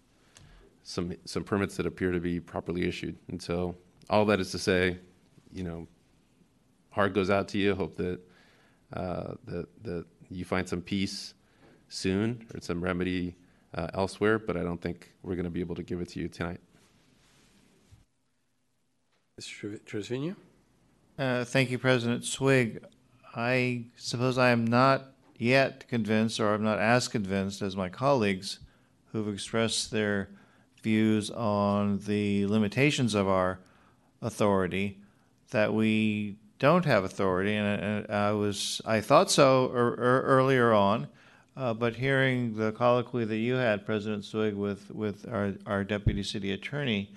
some 0.83 1.13
some 1.25 1.43
permits 1.43 1.75
that 1.77 1.85
appear 1.85 2.11
to 2.11 2.19
be 2.19 2.39
properly 2.39 2.87
issued, 2.87 3.17
and 3.27 3.41
so 3.41 3.75
all 4.09 4.25
that 4.25 4.39
is 4.39 4.51
to 4.51 4.57
say, 4.59 4.97
you 5.51 5.63
know, 5.63 5.87
heart 6.91 7.13
goes 7.13 7.29
out 7.29 7.47
to 7.49 7.57
you. 7.57 7.75
Hope 7.75 7.95
that 7.97 8.19
uh, 8.93 9.33
that 9.45 9.67
that 9.83 10.05
you 10.29 10.45
find 10.45 10.67
some 10.67 10.81
peace 10.81 11.33
soon 11.89 12.45
or 12.53 12.61
some 12.61 12.81
remedy 12.81 13.35
uh, 13.73 13.87
elsewhere, 13.93 14.39
but 14.39 14.57
I 14.57 14.63
don't 14.63 14.81
think 14.81 15.11
we're 15.23 15.35
going 15.35 15.45
to 15.45 15.51
be 15.51 15.59
able 15.59 15.75
to 15.75 15.83
give 15.83 16.01
it 16.01 16.09
to 16.09 16.19
you 16.19 16.27
tonight. 16.27 16.59
Mr. 19.39 19.79
Trasvina? 19.81 20.35
Uh, 21.17 21.45
Thank 21.45 21.71
you, 21.71 21.77
President 21.77 22.25
Swig. 22.25 22.83
I 23.35 23.85
suppose 23.95 24.37
I 24.37 24.49
am 24.49 24.65
not 24.65 25.13
yet 25.37 25.87
convinced, 25.87 26.39
or 26.39 26.53
I'm 26.53 26.63
not 26.63 26.79
as 26.79 27.07
convinced 27.07 27.61
as 27.61 27.75
my 27.75 27.89
colleagues 27.89 28.59
who've 29.11 29.31
expressed 29.33 29.91
their 29.91 30.29
views 30.83 31.29
on 31.31 31.99
the 31.99 32.45
limitations 32.47 33.13
of 33.13 33.27
our 33.27 33.59
authority, 34.21 34.99
that 35.51 35.73
we 35.73 36.37
don't 36.59 36.85
have 36.85 37.03
authority. 37.03 37.55
And 37.55 38.09
uh, 38.09 38.13
I 38.13 38.31
was, 38.31 38.81
I 38.85 39.01
thought 39.01 39.31
so 39.31 39.71
er, 39.73 39.87
er, 39.93 40.23
earlier 40.25 40.73
on, 40.73 41.07
uh, 41.59 41.73
but 41.73 41.97
hearing 41.97 42.55
the 42.55 42.71
colloquy 42.71 43.25
that 43.25 43.35
you 43.35 43.55
had, 43.55 43.85
President 43.85 44.23
Swig, 44.23 44.53
with, 44.53 44.89
with 44.91 45.27
our, 45.29 45.53
our 45.65 45.83
deputy 45.83 46.23
city 46.23 46.53
attorney, 46.53 47.13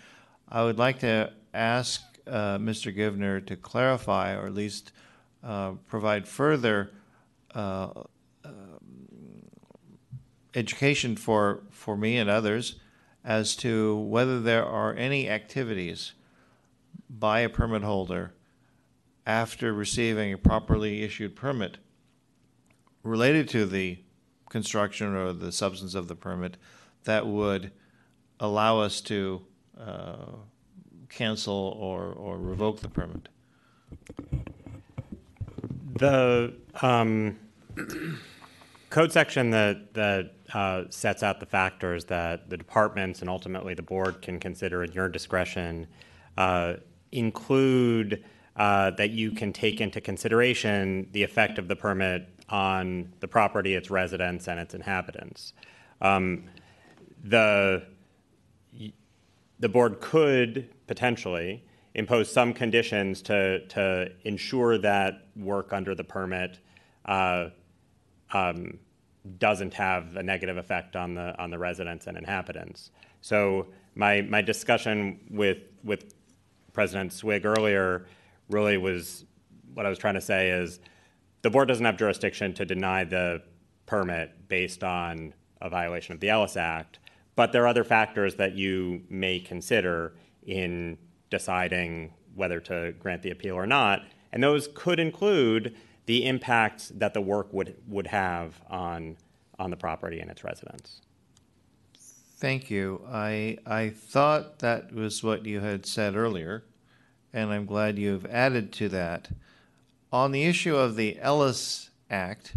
I 0.48 0.64
would 0.64 0.78
like 0.78 0.98
to 0.98 1.32
ask 1.54 2.02
uh, 2.26 2.58
Mr. 2.58 2.94
Givner 2.94 3.46
to 3.46 3.54
clarify, 3.54 4.34
or 4.34 4.46
at 4.46 4.54
least 4.54 4.90
uh, 5.44 5.72
provide 5.86 6.26
further 6.26 6.90
uh, 7.54 7.90
um, 8.44 8.52
education 10.56 11.14
for, 11.14 11.62
for 11.70 11.96
me 11.96 12.18
and 12.18 12.28
others 12.28 12.80
as 13.24 13.54
to 13.54 13.96
whether 13.96 14.40
there 14.40 14.66
are 14.66 14.92
any 14.94 15.30
activities 15.30 16.14
by 17.08 17.40
a 17.40 17.48
permit 17.48 17.82
holder 17.82 18.32
after 19.24 19.72
receiving 19.72 20.32
a 20.32 20.38
properly 20.38 21.04
issued 21.04 21.36
permit 21.36 21.78
related 23.04 23.48
to 23.48 23.64
the 23.66 23.98
construction 24.52 25.16
or 25.16 25.32
the 25.32 25.50
substance 25.50 25.94
of 25.94 26.08
the 26.08 26.14
permit 26.14 26.58
that 27.05 27.26
would 27.26 27.72
allow 28.39 28.78
us 28.78 29.00
to 29.00 29.42
uh, 29.81 30.26
cancel 31.08 31.76
or, 31.81 32.12
or 32.12 32.39
revoke 32.39 32.81
the 32.81 32.89
permit. 32.89 33.28
The 35.94 36.52
um, 36.82 37.39
code 38.90 39.10
section 39.10 39.50
that 39.50 39.94
that 39.94 40.34
uh, 40.52 40.84
sets 40.90 41.22
out 41.22 41.40
the 41.40 41.47
factors 41.47 42.05
that 42.06 42.50
the 42.50 42.58
departments 42.58 43.22
and 43.22 43.31
ultimately 43.31 43.72
the 43.72 43.82
board 43.82 44.20
can 44.20 44.39
consider 44.39 44.84
in 44.84 44.92
your 44.92 45.08
discretion 45.08 45.86
uh, 46.36 46.74
include 47.10 48.22
uh, 48.56 48.90
that 48.90 49.10
you 49.10 49.31
can 49.31 49.50
take 49.52 49.81
into 49.81 50.00
consideration 50.00 51.08
the 51.12 51.22
effect 51.22 51.58
of 51.58 51.68
the 51.68 51.76
permit 51.76 52.28
on 52.52 53.10
the 53.20 53.26
property, 53.26 53.74
its 53.74 53.90
residents, 53.90 54.47
and 54.47 54.60
its 54.60 54.74
inhabitants. 54.74 55.55
Um, 56.00 56.44
the 57.24 57.84
the 59.58 59.68
board 59.68 60.00
could 60.00 60.68
potentially 60.89 61.64
impose 61.94 62.31
some 62.31 62.52
conditions 62.52 63.22
to 63.22 63.66
to 63.68 64.12
ensure 64.24 64.78
that 64.78 65.26
work 65.36 65.72
under 65.72 65.94
the 65.94 66.05
permit 66.05 66.58
uh, 67.06 67.48
um, 68.32 68.78
doesn't 69.39 69.72
have 69.74 70.16
a 70.16 70.22
negative 70.22 70.56
effect 70.56 70.94
on 70.94 71.14
the 71.14 71.39
on 71.40 71.50
the 71.50 71.58
residents 71.58 72.06
and 72.06 72.18
inhabitants. 72.18 72.90
So 73.20 73.68
my 73.94 74.20
my 74.22 74.42
discussion 74.42 75.20
with 75.31 75.58
with 75.84 76.14
President 76.72 77.12
Swig 77.12 77.47
earlier 77.47 78.06
really 78.50 78.76
was 78.76 79.24
what 79.74 79.86
I 79.86 79.89
was 79.89 79.98
trying 79.98 80.14
to 80.14 80.20
say 80.20 80.50
is 80.50 80.81
the 81.42 81.50
board 81.50 81.68
doesn't 81.68 81.84
have 81.84 81.96
jurisdiction 81.96 82.54
to 82.54 82.64
deny 82.64 83.04
the 83.04 83.42
permit 83.86 84.48
based 84.48 84.82
on 84.82 85.34
a 85.60 85.68
violation 85.68 86.14
of 86.14 86.20
the 86.20 86.30
Ellis 86.30 86.56
Act, 86.56 86.98
but 87.36 87.52
there 87.52 87.64
are 87.64 87.68
other 87.68 87.84
factors 87.84 88.36
that 88.36 88.54
you 88.54 89.02
may 89.08 89.38
consider 89.38 90.14
in 90.44 90.98
deciding 91.30 92.12
whether 92.34 92.60
to 92.60 92.92
grant 92.98 93.22
the 93.22 93.30
appeal 93.30 93.54
or 93.54 93.66
not, 93.66 94.02
and 94.32 94.42
those 94.42 94.68
could 94.74 94.98
include 94.98 95.76
the 96.06 96.26
impact 96.26 96.98
that 96.98 97.14
the 97.14 97.20
work 97.20 97.52
would 97.52 97.76
would 97.86 98.08
have 98.08 98.60
on 98.68 99.16
on 99.58 99.70
the 99.70 99.76
property 99.76 100.20
and 100.20 100.30
its 100.30 100.42
residents. 100.42 101.00
Thank 102.38 102.70
you. 102.70 103.06
I 103.08 103.58
I 103.66 103.90
thought 103.90 104.58
that 104.60 104.92
was 104.92 105.22
what 105.22 105.46
you 105.46 105.60
had 105.60 105.86
said 105.86 106.16
earlier, 106.16 106.64
and 107.32 107.52
I'm 107.52 107.66
glad 107.66 107.98
you've 107.98 108.26
added 108.26 108.72
to 108.74 108.88
that. 108.88 109.28
On 110.12 110.31
the 110.31 110.44
issue 110.44 110.76
of 110.76 110.97
the 110.97 111.18
Ellis 111.20 111.89
Act, 112.10 112.57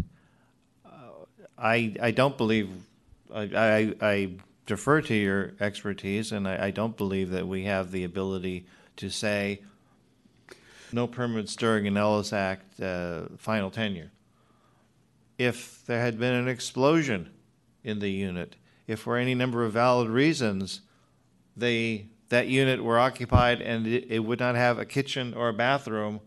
uh, 0.84 1.24
I 1.56 1.94
I 2.00 2.10
don't 2.10 2.36
believe 2.36 2.68
I, 3.34 3.42
I, 3.42 3.94
I 4.00 4.30
defer 4.66 5.00
to 5.00 5.14
your 5.14 5.54
expertise, 5.58 6.32
and 6.32 6.46
I, 6.46 6.66
I 6.66 6.70
don't 6.70 6.96
believe 6.96 7.30
that 7.30 7.48
we 7.48 7.64
have 7.64 7.92
the 7.92 8.04
ability 8.04 8.66
to 8.96 9.08
say 9.08 9.62
no 10.92 11.06
permits 11.06 11.56
during 11.56 11.86
an 11.86 11.96
Ellis 11.96 12.32
Act 12.32 12.80
uh, 12.80 13.22
final 13.38 13.70
tenure. 13.70 14.10
If 15.38 15.84
there 15.86 16.00
had 16.00 16.18
been 16.18 16.34
an 16.34 16.48
explosion 16.48 17.30
in 17.82 18.00
the 18.00 18.10
unit, 18.10 18.56
if 18.86 19.00
for 19.00 19.16
any 19.16 19.34
number 19.34 19.64
of 19.64 19.72
valid 19.72 20.08
reasons 20.08 20.82
they 21.56 22.08
that 22.28 22.48
unit 22.48 22.84
were 22.84 22.98
occupied 22.98 23.62
and 23.62 23.86
it, 23.86 24.06
it 24.10 24.18
would 24.18 24.40
not 24.40 24.56
have 24.56 24.78
a 24.78 24.84
kitchen 24.84 25.32
or 25.32 25.48
a 25.48 25.54
bathroom, 25.54 26.20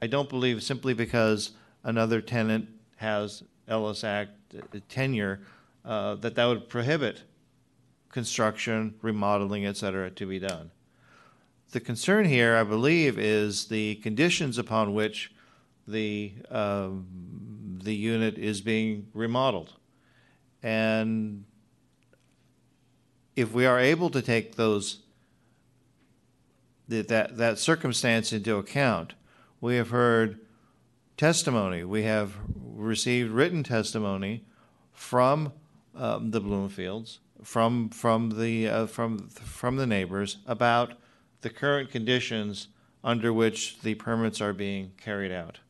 I 0.00 0.06
don't 0.06 0.28
believe 0.28 0.62
simply 0.62 0.94
because 0.94 1.52
another 1.82 2.20
tenant 2.20 2.68
has 2.96 3.42
Ellis 3.68 4.04
Act 4.04 4.32
tenure 4.88 5.40
uh, 5.84 6.16
that 6.16 6.34
that 6.34 6.46
would 6.46 6.68
prohibit 6.68 7.22
construction, 8.10 8.94
remodeling, 9.02 9.66
et 9.66 9.76
cetera, 9.76 10.10
to 10.10 10.26
be 10.26 10.38
done. 10.38 10.70
The 11.72 11.80
concern 11.80 12.26
here, 12.26 12.56
I 12.56 12.62
believe, 12.64 13.18
is 13.18 13.66
the 13.66 13.96
conditions 13.96 14.58
upon 14.58 14.94
which 14.94 15.32
the 15.86 16.32
um, 16.50 17.06
the 17.82 17.94
unit 17.94 18.38
is 18.38 18.60
being 18.60 19.08
remodeled, 19.12 19.74
and 20.62 21.44
if 23.36 23.52
we 23.52 23.66
are 23.66 23.78
able 23.78 24.10
to 24.10 24.22
take 24.22 24.56
those 24.56 25.00
that 26.88 27.36
that 27.36 27.58
circumstance 27.58 28.32
into 28.32 28.56
account, 28.56 29.14
we 29.60 29.76
have 29.76 29.90
heard 29.90 30.40
testimony. 31.16 31.84
We 31.84 32.02
have 32.02 32.34
received 32.54 33.30
written 33.30 33.62
testimony 33.62 34.44
from 34.92 35.52
um, 35.94 36.30
the 36.30 36.40
Bloomfields, 36.40 37.18
from 37.42 37.88
from 37.88 38.38
the 38.38 38.68
uh, 38.68 38.86
from 38.86 39.28
from 39.28 39.76
the 39.76 39.86
neighbors 39.86 40.38
about 40.46 40.94
the 41.40 41.50
current 41.50 41.90
conditions 41.90 42.68
under 43.02 43.32
which 43.32 43.80
the 43.80 43.94
permits 43.94 44.40
are 44.40 44.52
being 44.52 44.92
carried 45.02 45.32
out. 45.32 45.60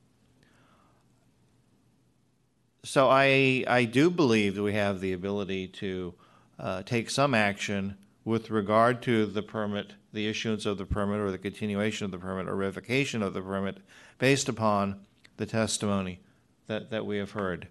So 2.82 3.08
I 3.08 3.64
I 3.68 3.84
do 3.84 4.10
believe 4.10 4.54
that 4.54 4.62
we 4.62 4.74
have 4.74 5.00
the 5.00 5.12
ability 5.12 5.68
to 5.68 6.14
uh, 6.58 6.82
take 6.82 7.10
some 7.10 7.34
action 7.34 7.96
with 8.26 8.50
regard 8.50 9.00
to 9.02 9.24
the 9.24 9.40
permit, 9.40 9.92
the 10.12 10.26
issuance 10.26 10.66
of 10.66 10.78
the 10.78 10.84
permit, 10.84 11.20
or 11.20 11.30
the 11.30 11.38
continuation 11.38 12.04
of 12.04 12.10
the 12.10 12.18
permit, 12.18 12.48
or 12.48 12.56
revocation 12.56 13.22
of 13.22 13.32
the 13.32 13.40
permit, 13.40 13.78
based 14.18 14.48
upon 14.48 15.00
the 15.36 15.46
testimony 15.46 16.18
that, 16.66 16.90
that 16.90 17.06
we 17.06 17.18
have 17.18 17.30
heard. 17.30 17.68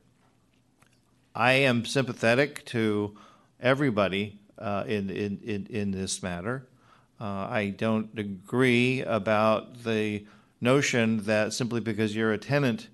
I 1.35 1.51
am 1.51 1.83
sympathetic 1.83 2.63
to 2.67 3.17
everybody 3.59 4.39
uh, 4.57 4.85
in, 4.87 5.09
in, 5.09 5.41
in, 5.43 5.67
in 5.69 5.91
this 5.91 6.23
matter. 6.23 6.65
Uh, 7.19 7.47
I 7.49 7.75
don't 7.77 8.17
agree 8.17 9.01
about 9.01 9.83
the 9.83 10.25
notion 10.61 11.25
that 11.25 11.51
simply 11.51 11.81
because 11.81 12.15
you're 12.15 12.31
a 12.31 12.37
tenant, 12.37 12.87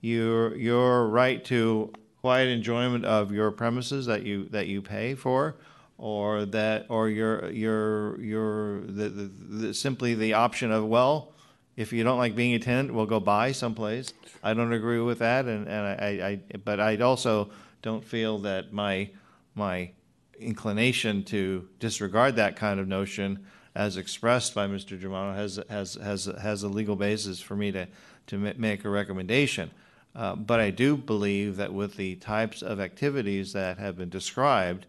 your 0.00 0.54
your 0.56 1.08
right 1.08 1.44
to 1.46 1.92
quiet 2.20 2.48
enjoyment 2.48 3.04
of 3.04 3.32
your 3.32 3.50
premises 3.50 4.06
that 4.06 4.22
you 4.22 4.48
that 4.50 4.68
you 4.68 4.80
pay 4.80 5.14
for, 5.14 5.56
or 6.00 6.46
that 6.46 6.86
or 6.88 7.08
your 7.10 7.50
your 7.50 8.20
your 8.20 8.80
the, 8.80 9.08
the, 9.08 9.30
the, 9.66 9.74
simply 9.74 10.14
the 10.14 10.32
option 10.32 10.72
of 10.72 10.86
well, 10.86 11.32
if 11.76 11.92
you 11.92 12.02
don't 12.02 12.18
like 12.18 12.34
being 12.34 12.54
a 12.54 12.58
tenant, 12.58 12.92
we'll 12.92 13.06
go 13.06 13.20
buy 13.20 13.52
someplace. 13.52 14.14
I 14.42 14.54
don't 14.54 14.72
agree 14.72 15.00
with 15.00 15.18
that, 15.18 15.44
and 15.44 15.68
and 15.68 15.86
I, 15.86 16.40
I 16.52 16.58
but 16.64 16.80
I 16.80 16.96
also 16.96 17.50
don't 17.82 18.04
feel 18.04 18.38
that 18.38 18.72
my 18.72 19.10
my 19.54 19.90
inclination 20.38 21.22
to 21.24 21.68
disregard 21.78 22.36
that 22.36 22.56
kind 22.56 22.80
of 22.80 22.88
notion 22.88 23.44
as 23.74 23.96
expressed 23.96 24.54
by 24.54 24.66
Mr. 24.66 24.98
Germano 24.98 25.34
has, 25.34 25.60
has, 25.68 25.94
has, 25.94 26.24
has 26.24 26.62
a 26.62 26.68
legal 26.68 26.96
basis 26.96 27.40
for 27.40 27.54
me 27.54 27.70
to, 27.70 27.86
to 28.26 28.38
ma- 28.38 28.52
make 28.56 28.84
a 28.84 28.88
recommendation. 28.88 29.70
Uh, 30.14 30.34
But 30.34 30.60
I 30.60 30.70
do 30.70 30.96
believe 30.96 31.56
that 31.56 31.72
with 31.72 31.96
the 31.96 32.16
types 32.16 32.62
of 32.62 32.80
activities 32.80 33.52
that 33.52 33.78
have 33.78 33.96
been 33.96 34.08
described, 34.08 34.86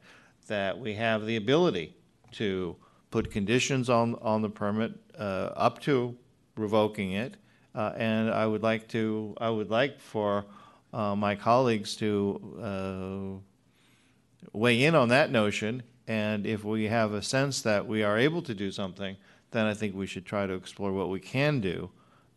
that 0.52 0.78
we 0.78 0.94
have 0.96 1.26
the 1.26 1.38
ability 1.38 1.96
to 2.34 2.76
put 3.10 3.32
conditions 3.32 3.90
on, 3.90 4.16
on 4.22 4.42
the 4.42 4.50
permit 4.50 4.92
uh, 5.18 5.50
up 5.68 5.80
to 5.82 6.16
revoking 6.58 7.14
it. 7.14 7.38
Uh, 7.74 7.94
And 7.96 8.30
I 8.30 8.46
would 8.46 8.62
like 8.62 8.88
to, 8.90 9.34
I 9.40 9.50
would 9.50 9.70
like 9.70 10.00
for 10.00 10.46
uh, 10.94 11.16
my 11.16 11.36
colleagues 11.36 11.96
to 11.96 12.12
uh, 12.62 13.40
weigh 14.52 14.84
in 14.84 14.94
on 14.94 15.08
that 15.10 15.32
notion. 15.32 15.84
And 16.08 16.46
if 16.46 16.64
we 16.66 16.90
have 16.90 17.14
a 17.14 17.22
sense 17.22 17.62
that 17.62 17.88
we 17.88 18.04
are 18.04 18.18
able 18.18 18.42
to 18.42 18.54
do 18.54 18.72
something, 18.72 19.16
then 19.52 19.66
I 19.66 19.74
think 19.74 19.96
we 19.96 20.08
should 20.08 20.26
try 20.26 20.48
to 20.48 20.54
explore 20.54 20.92
what 20.92 21.10
we 21.10 21.20
can 21.20 21.62
do. 21.62 21.90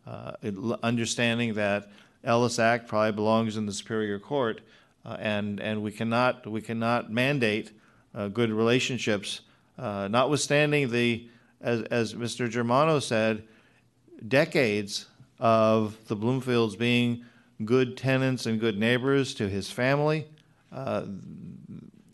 Uh, 0.07 0.31
it- 0.41 0.55
understanding 0.83 1.55
that 1.55 1.91
Ellis 2.23 2.59
Act 2.59 2.87
probably 2.87 3.11
belongs 3.11 3.57
in 3.57 3.65
the 3.65 3.73
Superior 3.73 4.19
Court, 4.19 4.61
uh, 5.05 5.17
and 5.19 5.59
and 5.59 5.83
we 5.83 5.91
cannot 5.91 6.47
we 6.47 6.61
cannot 6.61 7.11
mandate 7.11 7.71
uh, 8.15 8.29
good 8.29 8.51
relationships, 8.51 9.41
uh, 9.77 10.07
notwithstanding 10.07 10.89
the 10.89 11.27
as 11.61 11.81
as 11.83 12.13
Mr. 12.13 12.49
Germano 12.49 12.99
said, 12.99 13.43
decades 14.27 15.07
of 15.39 15.97
the 16.07 16.15
Bloomfields 16.15 16.77
being 16.77 17.25
good 17.63 17.97
tenants 17.97 18.45
and 18.45 18.59
good 18.59 18.77
neighbors 18.77 19.33
to 19.35 19.49
his 19.49 19.69
family. 19.69 20.27
Uh, 20.71 21.05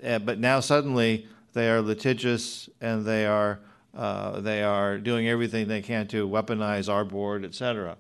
eh, 0.02 0.18
but 0.18 0.40
now 0.40 0.60
suddenly 0.60 1.28
they 1.54 1.70
are 1.70 1.82
litigious 1.82 2.70
and 2.80 3.06
they 3.06 3.26
are 3.26 3.60
uh, 3.94 4.40
they 4.40 4.64
are 4.64 4.98
doing 4.98 5.28
everything 5.28 5.68
they 5.68 5.82
can 5.82 6.08
to 6.08 6.28
weaponize 6.28 6.92
our 6.92 7.04
board, 7.04 7.44
et 7.44 7.54
cetera. 7.54 7.98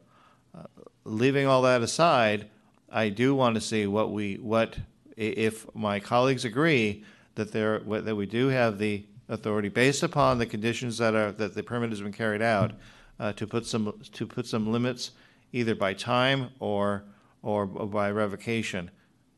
Uh, 0.55 0.63
leaving 1.03 1.45
all 1.45 1.61
that 1.63 1.81
aside, 1.81 2.47
I 2.89 3.09
do 3.09 3.35
want 3.35 3.55
to 3.55 3.61
see 3.61 3.87
what 3.87 4.11
we 4.11 4.35
what 4.35 4.77
if 5.17 5.67
my 5.75 5.99
colleagues 5.99 6.45
agree 6.45 7.03
that 7.35 7.51
there 7.51 7.79
that 7.79 8.15
we 8.15 8.25
do 8.25 8.47
have 8.47 8.77
the 8.77 9.05
authority 9.29 9.69
based 9.69 10.03
upon 10.03 10.37
the 10.37 10.45
conditions 10.45 10.97
that 10.97 11.15
are 11.15 11.31
that 11.31 11.53
the 11.55 11.63
permit 11.63 11.89
has 11.89 12.01
been 12.01 12.11
carried 12.11 12.41
out 12.41 12.73
uh, 13.19 13.31
to 13.33 13.47
put 13.47 13.65
some 13.65 13.99
to 14.13 14.25
put 14.27 14.45
some 14.45 14.71
limits 14.71 15.11
either 15.53 15.75
by 15.75 15.93
time 15.93 16.49
or 16.59 17.03
or 17.43 17.65
by 17.65 18.11
revocation 18.11 18.91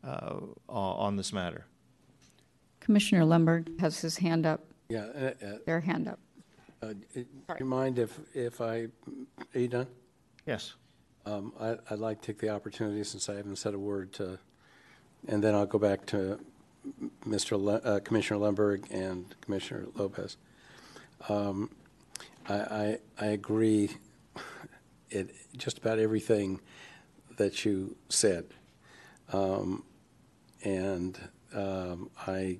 uh, 0.03 0.35
on 0.67 1.15
this 1.15 1.31
matter. 1.31 1.65
Commissioner 2.81 3.23
Lundberg 3.23 3.79
has 3.79 4.01
his 4.01 4.17
hand 4.17 4.45
up, 4.45 4.65
Yeah. 4.89 5.05
uh, 5.05 5.45
uh, 5.45 5.57
their 5.65 5.79
hand 5.79 6.09
up. 6.09 6.19
uh, 6.81 6.93
Do 7.13 7.25
you 7.59 7.65
mind 7.65 7.97
if, 7.97 8.19
if 8.33 8.59
I, 8.59 8.87
are 9.55 9.59
you 9.59 9.69
done? 9.69 9.87
Yes. 10.45 10.73
Um, 11.25 11.53
I- 11.57 11.77
I'd 11.89 11.99
like 11.99 12.19
to 12.21 12.27
take 12.27 12.39
the 12.39 12.49
opportunity, 12.49 13.01
since 13.05 13.29
I 13.29 13.35
haven't 13.35 13.55
said 13.55 13.73
a 13.73 13.79
word, 13.79 14.11
to, 14.15 14.37
and 15.29 15.41
then 15.41 15.55
I'll 15.55 15.65
go 15.65 15.79
back 15.79 16.05
to 16.07 16.37
Mr. 17.27 17.61
Le- 17.61 17.75
uh, 17.83 17.99
Commissioner 18.01 18.39
Lundberg 18.39 18.85
and 18.91 19.35
Commissioner 19.41 19.85
Lopez. 19.95 20.37
Um, 21.29 21.69
I, 22.49 22.53
I, 22.55 22.97
I 23.19 23.25
agree 23.27 23.91
in 25.11 25.29
just 25.57 25.77
about 25.77 25.99
everything 25.99 26.59
that 27.37 27.65
you 27.65 27.95
said. 28.09 28.45
Um, 29.31 29.83
And 30.63 31.19
um, 31.53 32.09
I, 32.25 32.59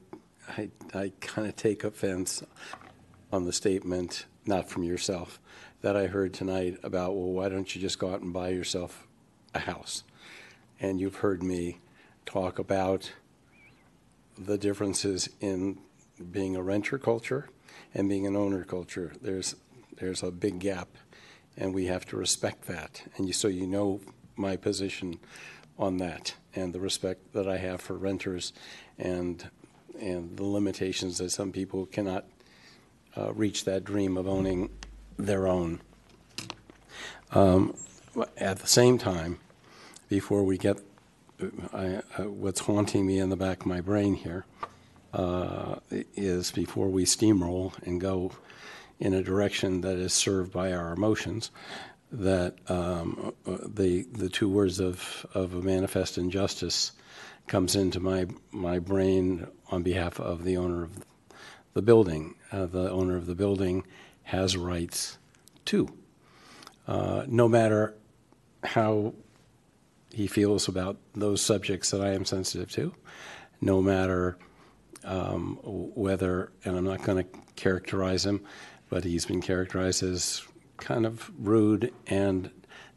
I, 0.58 0.70
I 0.94 1.12
kind 1.22 1.48
of 1.48 1.56
take 1.56 1.84
offense 1.84 2.44
on 3.32 3.46
the 3.46 3.54
statement, 3.54 4.26
not 4.46 4.70
from 4.70 4.84
yourself, 4.84 5.40
that 5.82 5.96
I 5.96 6.08
heard 6.08 6.34
tonight 6.34 6.78
about, 6.84 7.16
well, 7.16 7.32
why 7.32 7.50
don't 7.50 7.74
you 7.76 7.82
just 7.82 8.00
go 8.00 8.14
out 8.14 8.22
and 8.22 8.34
buy 8.34 8.50
yourself 8.50 9.08
a 9.54 9.60
house? 9.60 10.04
And 10.80 11.00
you've 11.00 11.18
heard 11.18 11.42
me 11.44 11.80
talk 12.26 12.60
about 12.60 13.12
the 14.38 14.58
differences 14.58 15.30
in 15.40 15.80
being 16.32 16.56
a 16.56 16.62
renter 16.62 16.98
culture 16.98 17.50
and 17.94 18.10
being 18.10 18.28
an 18.28 18.36
owner 18.36 18.64
culture. 18.64 19.14
There's, 19.22 19.56
there's 19.98 20.24
a 20.24 20.32
big 20.32 20.60
gap, 20.60 20.90
and 21.58 21.74
we 21.74 21.86
have 21.86 22.06
to 22.08 22.18
respect 22.18 22.68
that. 22.68 23.04
And 23.18 23.28
you, 23.28 23.34
so 23.34 23.48
you 23.48 23.68
know 23.68 24.02
my 24.36 24.56
position 24.56 25.20
on 25.78 25.98
that 25.98 26.36
and 26.56 26.74
the 26.74 26.80
respect 26.80 27.34
that 27.34 27.48
I 27.48 27.58
have 27.58 27.82
for 27.82 27.96
renters 27.96 28.54
and, 28.98 29.50
and 30.00 30.38
the 30.38 30.46
limitations 30.46 31.18
that 31.18 31.32
some 31.32 31.52
people 31.52 31.86
cannot 31.86 32.26
uh, 33.18 33.34
reach 33.34 33.66
that 33.66 33.84
dream 33.84 34.18
of 34.18 34.28
owning 34.28 34.70
their 35.18 35.48
own. 35.48 35.82
Um, 37.32 37.76
At 38.38 38.60
the 38.60 38.68
same 38.68 39.00
time, 39.00 39.40
before 40.08 40.44
we 40.44 40.58
get, 40.58 40.78
I, 41.74 42.02
uh, 42.18 42.30
what's 42.30 42.62
haunting 42.62 43.06
me 43.06 43.20
in 43.20 43.30
the 43.30 43.36
back 43.36 43.62
of 43.62 43.66
my 43.66 43.82
brain 43.82 44.16
here 44.16 44.46
uh, 45.14 45.76
is 46.16 46.52
before 46.52 46.90
we 46.90 47.06
steamroll 47.06 47.74
and 47.84 48.02
go 48.02 48.32
in 49.00 49.14
a 49.14 49.24
direction 49.24 49.82
that 49.82 49.98
is 49.98 50.14
served 50.14 50.52
by 50.52 50.72
our 50.72 50.94
emotions, 50.94 51.52
that 52.12 52.56
um, 52.70 53.34
uh, 53.46 53.58
the 53.66 54.04
the 54.12 54.30
two 54.30 54.50
words 54.50 54.80
of 54.80 55.26
of 55.34 55.54
a 55.54 55.62
manifest 55.62 56.18
injustice 56.18 56.92
comes 57.48 57.76
into 57.76 58.00
my 58.00 58.28
my 58.52 58.80
brain 58.80 59.48
on 59.70 59.84
behalf 59.84 60.20
of 60.20 60.44
the 60.44 60.56
owner 60.58 60.84
of 60.84 61.06
the 61.74 61.82
building. 61.82 62.36
Uh, 62.52 62.66
the 62.66 62.90
owner 62.92 63.18
of 63.18 63.26
the 63.26 63.36
building 63.36 63.84
has 64.24 64.56
rights 64.56 65.18
too, 65.66 65.90
uh, 66.88 67.24
no 67.28 67.48
matter 67.48 67.96
how 68.64 69.14
he 70.14 70.28
feels 70.28 70.68
about 70.68 70.98
those 71.16 71.42
subjects 71.42 71.92
that 71.92 72.02
I 72.02 72.12
am 72.12 72.24
sensitive 72.24 72.72
to, 72.74 72.94
no 73.60 73.82
matter 73.82 74.38
um, 75.04 75.60
whether, 75.64 76.52
and 76.64 76.78
I'm 76.78 76.86
not 76.86 77.04
going 77.04 77.24
to 77.24 77.30
characterize 77.56 78.26
him, 78.26 78.42
but 78.90 79.04
he's 79.04 79.26
been 79.26 79.42
characterized 79.42 80.04
as 80.04 80.44
kind 80.78 81.06
of 81.06 81.32
rude 81.40 81.92
and 82.08 82.52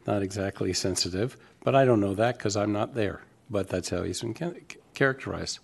not 0.05 0.21
exactly 0.21 0.73
sensitive. 0.73 1.37
But 1.63 1.75
I 1.75 1.85
don't 1.85 1.99
know 1.99 2.13
that 2.13 2.37
because 2.37 2.55
I'm 2.55 2.71
not 2.71 2.93
there. 2.93 3.21
But 3.49 3.69
that's 3.69 3.89
how 3.89 4.03
he's 4.03 4.21
been 4.21 4.35
characterized. 4.93 5.59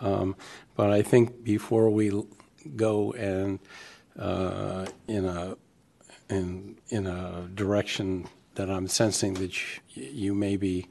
Um, 0.00 0.36
but 0.76 0.90
I 0.90 1.02
think 1.02 1.44
before 1.44 1.90
we 1.90 2.24
go 2.76 3.12
and 3.12 3.58
uh, 4.18 4.86
in 5.08 5.24
a 5.24 5.56
in 6.30 6.78
in 6.88 7.06
a 7.06 7.48
direction 7.54 8.28
that 8.54 8.70
I'm 8.70 8.88
sensing 8.88 9.34
that 9.34 9.52
y- 9.96 10.08
you 10.12 10.34
may 10.34 10.56
be 10.56 10.86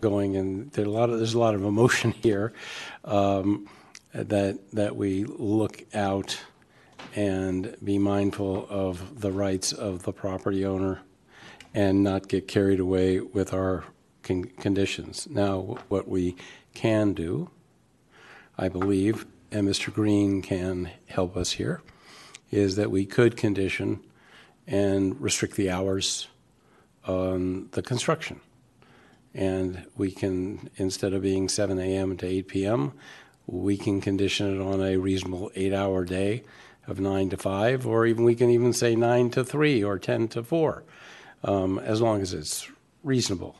going, 0.00 0.36
and 0.36 0.70
there's 0.72 0.86
a 0.88 0.90
lot 0.90 1.10
of 1.10 1.18
there's 1.18 1.34
a 1.34 1.38
lot 1.38 1.54
of 1.54 1.64
emotion 1.64 2.10
here. 2.22 2.52
Um, 3.04 3.68
that 4.12 4.58
that 4.72 4.96
we 4.96 5.24
look 5.24 5.82
out 5.94 6.38
and 7.14 7.76
be 7.82 7.98
mindful 7.98 8.66
of 8.70 9.20
the 9.20 9.30
rights 9.32 9.72
of 9.72 10.02
the 10.04 10.12
property 10.12 10.64
owner 10.64 11.00
and 11.74 12.02
not 12.02 12.28
get 12.28 12.48
carried 12.48 12.80
away 12.80 13.20
with 13.20 13.52
our 13.52 13.84
con- 14.22 14.44
conditions. 14.60 15.26
Now, 15.30 15.78
what 15.88 16.08
we 16.08 16.36
can 16.74 17.12
do, 17.12 17.50
I 18.56 18.68
believe, 18.68 19.26
and 19.52 19.68
Mr. 19.68 19.92
Green 19.92 20.42
can 20.42 20.90
help 21.08 21.36
us 21.36 21.52
here, 21.52 21.82
is 22.50 22.76
that 22.76 22.90
we 22.90 23.04
could 23.06 23.36
condition 23.36 24.00
and 24.66 25.20
restrict 25.20 25.56
the 25.56 25.70
hours 25.70 26.28
on 27.06 27.68
the 27.72 27.82
construction. 27.82 28.40
And 29.34 29.84
we 29.96 30.10
can, 30.10 30.70
instead 30.76 31.12
of 31.12 31.22
being 31.22 31.48
7 31.48 31.78
a.m. 31.78 32.16
to 32.16 32.26
8 32.26 32.48
p.m., 32.48 32.92
we 33.46 33.76
can 33.76 34.00
condition 34.00 34.54
it 34.54 34.62
on 34.62 34.82
a 34.82 34.96
reasonable 34.96 35.52
eight-hour 35.54 36.04
day 36.04 36.44
of 36.86 37.00
9 37.00 37.30
to 37.30 37.36
5, 37.36 37.86
or 37.86 38.06
even 38.06 38.24
we 38.24 38.34
can 38.34 38.50
even 38.50 38.72
say 38.72 38.96
9 38.96 39.30
to 39.30 39.44
3 39.44 39.84
or 39.84 39.98
10 39.98 40.28
to 40.28 40.42
4, 40.42 40.84
um, 41.44 41.78
as 41.78 42.00
long 42.00 42.22
as 42.22 42.32
it's 42.32 42.68
reasonable. 43.02 43.56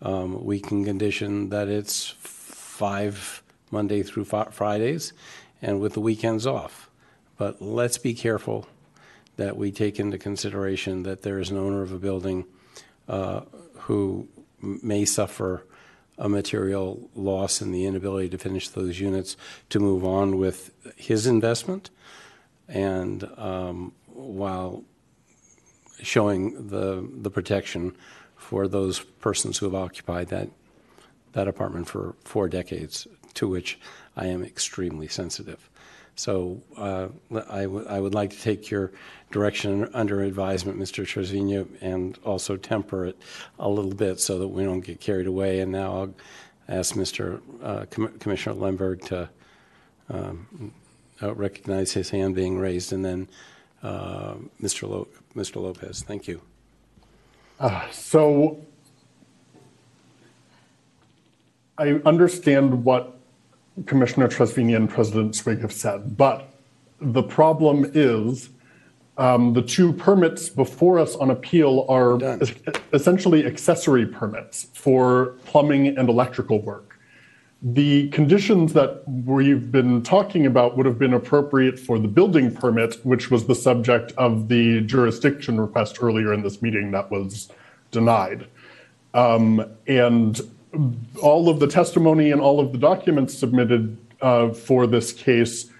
Um, 0.00 0.44
we 0.44 0.58
can 0.58 0.84
condition 0.84 1.50
that 1.50 1.68
it's 1.68 2.14
five 2.18 3.42
Monday 3.70 4.02
through 4.02 4.24
Fri- 4.24 4.50
Fridays 4.50 5.12
and 5.60 5.80
with 5.80 5.92
the 5.94 6.00
weekends 6.00 6.46
off. 6.46 6.90
But 7.38 7.62
let's 7.62 7.98
be 7.98 8.12
careful 8.14 8.66
that 9.36 9.56
we 9.56 9.70
take 9.70 10.00
into 10.00 10.18
consideration 10.18 11.04
that 11.04 11.22
there 11.22 11.38
is 11.38 11.50
an 11.50 11.56
owner 11.56 11.82
of 11.82 11.92
a 11.92 11.98
building 11.98 12.44
who 13.06 14.28
may 14.60 15.04
suffer 15.04 15.66
a 16.18 16.28
material 16.28 17.10
loss 17.14 17.60
in 17.60 17.72
the 17.72 17.86
inability 17.86 18.28
to 18.28 18.38
finish 18.38 18.68
those 18.68 19.00
units 19.00 19.36
to 19.70 19.80
move 19.80 20.04
on 20.04 20.38
with 20.38 20.70
his 20.96 21.26
investment 21.26 21.90
and 22.68 23.28
um, 23.36 23.92
while 24.06 24.84
showing 26.00 26.68
the 26.68 27.08
the 27.12 27.30
protection 27.30 27.94
for 28.36 28.66
those 28.68 29.00
persons 29.20 29.58
who 29.58 29.66
have 29.66 29.74
occupied 29.74 30.28
that 30.28 30.48
that 31.32 31.48
apartment 31.48 31.88
for 31.88 32.14
four 32.24 32.48
decades 32.48 33.06
to 33.34 33.48
which 33.48 33.78
I 34.16 34.26
am 34.26 34.44
extremely 34.44 35.08
sensitive. 35.08 35.70
So 36.16 36.62
uh, 36.76 37.08
I, 37.50 37.62
w- 37.62 37.86
I 37.88 37.98
would 37.98 38.14
like 38.14 38.30
to 38.30 38.40
take 38.40 38.70
your 38.70 38.92
direction 39.30 39.88
under 39.94 40.22
advisement, 40.22 40.78
Mr. 40.78 41.04
Trasvina, 41.04 41.66
and 41.80 42.18
also 42.24 42.56
temper 42.56 43.06
it 43.06 43.18
a 43.58 43.68
little 43.68 43.94
bit 43.94 44.20
so 44.20 44.38
that 44.38 44.48
we 44.48 44.62
don't 44.62 44.80
get 44.80 45.00
carried 45.00 45.26
away. 45.26 45.60
And 45.60 45.72
now 45.72 45.92
I'll 45.92 46.14
ask 46.68 46.94
Mr. 46.94 47.40
Uh, 47.62 47.86
Com- 47.90 48.18
Commissioner 48.18 48.56
Lemberg 48.56 49.02
to 49.06 49.28
um, 50.10 50.72
uh, 51.22 51.34
recognize 51.34 51.92
his 51.92 52.10
hand 52.10 52.34
being 52.34 52.58
raised, 52.58 52.92
and 52.92 53.04
then 53.04 53.28
uh, 53.82 54.34
Mr. 54.60 54.88
Lo- 54.88 55.08
Mr. 55.34 55.56
Lopez. 55.62 56.02
Thank 56.02 56.28
you. 56.28 56.42
Uh, 57.58 57.88
so 57.90 58.60
I 61.78 62.00
understand 62.04 62.84
what 62.84 63.18
Commissioner 63.86 64.28
Trasvina 64.28 64.76
and 64.76 64.88
President 64.88 65.34
Swig 65.34 65.60
have 65.60 65.72
said, 65.72 66.16
but 66.16 66.48
the 67.00 67.22
problem 67.22 67.90
is 67.94 68.50
um, 69.18 69.52
the 69.52 69.62
two 69.62 69.92
permits 69.92 70.48
before 70.48 70.98
us 70.98 71.16
on 71.16 71.30
appeal 71.30 71.84
are 71.88 72.22
es- 72.22 72.54
essentially 72.92 73.44
accessory 73.46 74.06
permits 74.06 74.68
for 74.74 75.36
plumbing 75.44 75.98
and 75.98 76.08
electrical 76.08 76.60
work. 76.62 76.98
The 77.62 78.08
conditions 78.08 78.72
that 78.72 79.04
we've 79.06 79.70
been 79.70 80.02
talking 80.02 80.46
about 80.46 80.76
would 80.76 80.86
have 80.86 80.98
been 80.98 81.14
appropriate 81.14 81.78
for 81.78 81.98
the 81.98 82.08
building 82.08 82.52
permit, 82.52 82.94
which 83.04 83.30
was 83.30 83.46
the 83.46 83.54
subject 83.54 84.12
of 84.18 84.48
the 84.48 84.80
jurisdiction 84.80 85.60
request 85.60 86.02
earlier 86.02 86.32
in 86.32 86.42
this 86.42 86.60
meeting 86.60 86.90
that 86.90 87.10
was 87.10 87.50
denied. 87.92 88.48
Um, 89.14 89.64
and 89.86 90.40
all 91.22 91.48
of 91.48 91.60
the 91.60 91.66
testimony 91.66 92.30
and 92.30 92.40
all 92.40 92.60
of 92.60 92.72
the 92.72 92.78
documents 92.78 93.36
submitted 93.36 93.96
uh, 94.20 94.50
for 94.50 94.86
this 94.86 95.12
case 95.12 95.70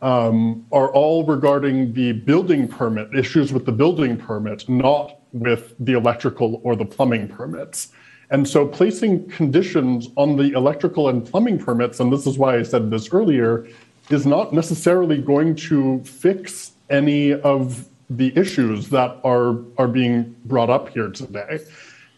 um, 0.00 0.64
are 0.72 0.90
all 0.92 1.24
regarding 1.24 1.92
the 1.92 2.12
building 2.12 2.68
permit, 2.68 3.12
issues 3.14 3.52
with 3.52 3.66
the 3.66 3.72
building 3.72 4.16
permit, 4.16 4.68
not 4.68 5.20
with 5.32 5.74
the 5.80 5.92
electrical 5.92 6.60
or 6.64 6.76
the 6.76 6.84
plumbing 6.84 7.28
permits. 7.28 7.88
And 8.30 8.46
so 8.46 8.66
placing 8.66 9.28
conditions 9.28 10.08
on 10.16 10.36
the 10.36 10.52
electrical 10.52 11.08
and 11.08 11.24
plumbing 11.24 11.58
permits, 11.58 11.98
and 12.00 12.12
this 12.12 12.26
is 12.26 12.38
why 12.38 12.56
I 12.56 12.62
said 12.62 12.90
this 12.90 13.12
earlier, 13.12 13.66
is 14.10 14.26
not 14.26 14.52
necessarily 14.52 15.18
going 15.18 15.54
to 15.54 16.02
fix 16.04 16.72
any 16.90 17.32
of 17.32 17.88
the 18.10 18.34
issues 18.38 18.88
that 18.90 19.18
are, 19.24 19.58
are 19.76 19.88
being 19.88 20.34
brought 20.44 20.70
up 20.70 20.88
here 20.90 21.10
today. 21.10 21.60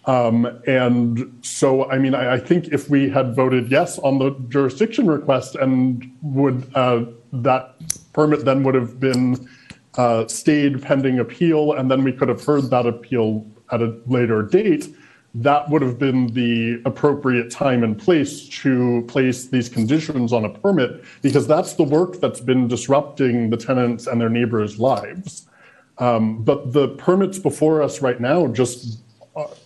Um, 0.06 0.46
and 0.66 1.38
so, 1.42 1.90
I 1.90 1.98
mean, 1.98 2.14
I, 2.14 2.34
I 2.34 2.38
think 2.38 2.68
if 2.68 2.88
we 2.88 3.10
had 3.10 3.34
voted 3.34 3.70
yes 3.70 3.98
on 3.98 4.18
the 4.18 4.30
jurisdiction 4.48 5.06
request 5.06 5.56
and 5.56 6.10
would, 6.22 6.70
uh, 6.74 7.04
that 7.32 7.74
permit 8.12 8.44
then 8.44 8.62
would 8.62 8.74
have 8.74 8.98
been 8.98 9.48
uh, 9.98 10.26
stayed 10.26 10.82
pending 10.82 11.18
appeal, 11.18 11.74
and 11.74 11.90
then 11.90 12.02
we 12.02 12.12
could 12.12 12.28
have 12.28 12.42
heard 12.42 12.70
that 12.70 12.86
appeal 12.86 13.46
at 13.72 13.82
a 13.82 13.94
later 14.06 14.42
date, 14.42 14.88
that 15.34 15.68
would 15.70 15.82
have 15.82 15.98
been 15.98 16.26
the 16.28 16.80
appropriate 16.84 17.50
time 17.50 17.84
and 17.84 17.98
place 17.98 18.48
to 18.48 19.04
place 19.06 19.46
these 19.46 19.68
conditions 19.68 20.32
on 20.32 20.44
a 20.44 20.48
permit, 20.48 21.04
because 21.22 21.46
that's 21.46 21.74
the 21.74 21.84
work 21.84 22.20
that's 22.20 22.40
been 22.40 22.66
disrupting 22.66 23.50
the 23.50 23.56
tenants 23.56 24.06
and 24.06 24.20
their 24.20 24.28
neighbors' 24.28 24.78
lives. 24.78 25.46
Um, 25.98 26.42
but 26.42 26.72
the 26.72 26.88
permits 26.88 27.38
before 27.38 27.82
us 27.82 28.00
right 28.00 28.20
now 28.20 28.46
just 28.46 29.02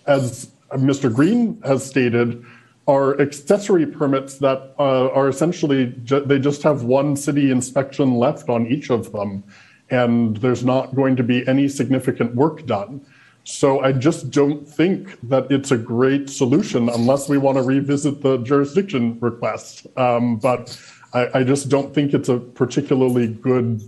as 0.07 0.51
Mr. 0.73 1.13
Green 1.13 1.61
has 1.65 1.85
stated, 1.85 2.45
are 2.87 3.19
accessory 3.21 3.87
permits 3.87 4.39
that 4.39 4.75
uh, 4.79 5.09
are 5.09 5.29
essentially, 5.29 5.95
ju- 6.05 6.25
they 6.25 6.39
just 6.39 6.63
have 6.63 6.83
one 6.83 7.17
city 7.17 7.51
inspection 7.51 8.17
left 8.17 8.49
on 8.49 8.67
each 8.67 8.91
of 8.91 9.13
them. 9.13 9.43
And 9.91 10.37
there's 10.39 10.65
not 10.65 10.95
going 10.95 11.17
to 11.17 11.23
be 11.23 11.47
any 11.47 11.69
significant 11.69 12.35
work 12.35 12.67
done. 12.67 13.05
So 13.45 13.81
I 13.81 13.93
just 13.93 14.31
don't 14.31 14.67
think 14.67 15.19
that 15.29 15.51
it's 15.51 15.71
a 15.71 15.77
great 15.77 16.31
solution 16.31 16.89
unless 16.89 17.29
we 17.29 17.37
want 17.37 17.59
to 17.59 17.63
revisit 17.63 18.23
the 18.23 18.39
jurisdiction 18.39 19.19
request. 19.21 19.87
Um, 19.99 20.37
but 20.37 20.79
I, 21.13 21.29
I 21.35 21.45
just 21.45 21.69
don't 21.69 21.95
think 21.95 22.15
it's 22.15 22.31
a 22.31 22.39
particularly 22.39 23.29
good 23.29 23.83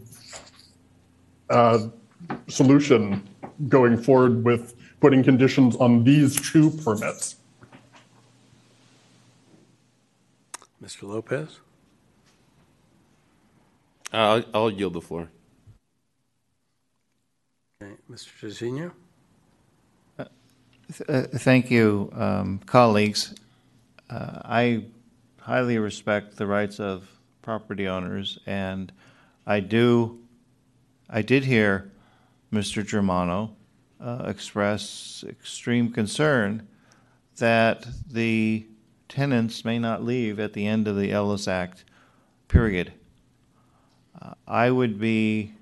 uh, 1.49 1.87
solution 2.49 3.27
going 3.69 3.97
forward 3.97 4.45
with 4.45 4.76
putting 5.01 5.23
conditions 5.23 5.77
on 5.77 6.05
these 6.05 6.37
two 6.51 6.71
permits. 6.71 7.37
Mr. 10.83 11.03
Lopez? 11.05 11.61
Uh, 14.13 14.17
I'll, 14.17 14.45
I'll 14.55 14.71
yield 14.71 14.95
the 14.95 15.01
floor. 15.01 15.29
Okay, 17.83 17.93
Mr. 18.11 18.29
Trasvina? 18.41 18.93
Th- 20.19 20.31
uh, 21.09 21.23
Thank 21.39 21.71
you, 21.71 22.11
um, 22.15 22.61
colleagues. 22.67 23.35
Uh, 24.09 24.41
I 24.45 24.85
highly 25.41 25.79
respect 25.79 26.37
the 26.37 26.47
rights 26.47 26.79
of 26.79 27.09
property 27.43 27.89
owners, 27.89 28.39
and 28.47 28.93
I 29.47 29.61
do, 29.61 30.21
I 31.11 31.23
did 31.23 31.45
hear 31.45 31.91
Mr. 32.53 32.87
Germano 32.87 33.56
uh, 34.01 34.25
express 34.27 35.25
extreme 35.29 35.91
concern 35.91 36.67
that 37.39 37.87
the 38.11 38.67
tenants 39.09 39.65
may 39.65 39.79
not 39.79 40.05
leave 40.05 40.41
at 40.41 40.53
the 40.53 40.67
end 40.67 40.89
of 40.89 40.97
the 40.97 41.13
Ellis 41.13 41.49
Act 41.49 41.85
period. 42.49 42.93
Uh, 44.21 44.35
I 44.47 44.71
would 44.71 44.99
be, 44.99 45.53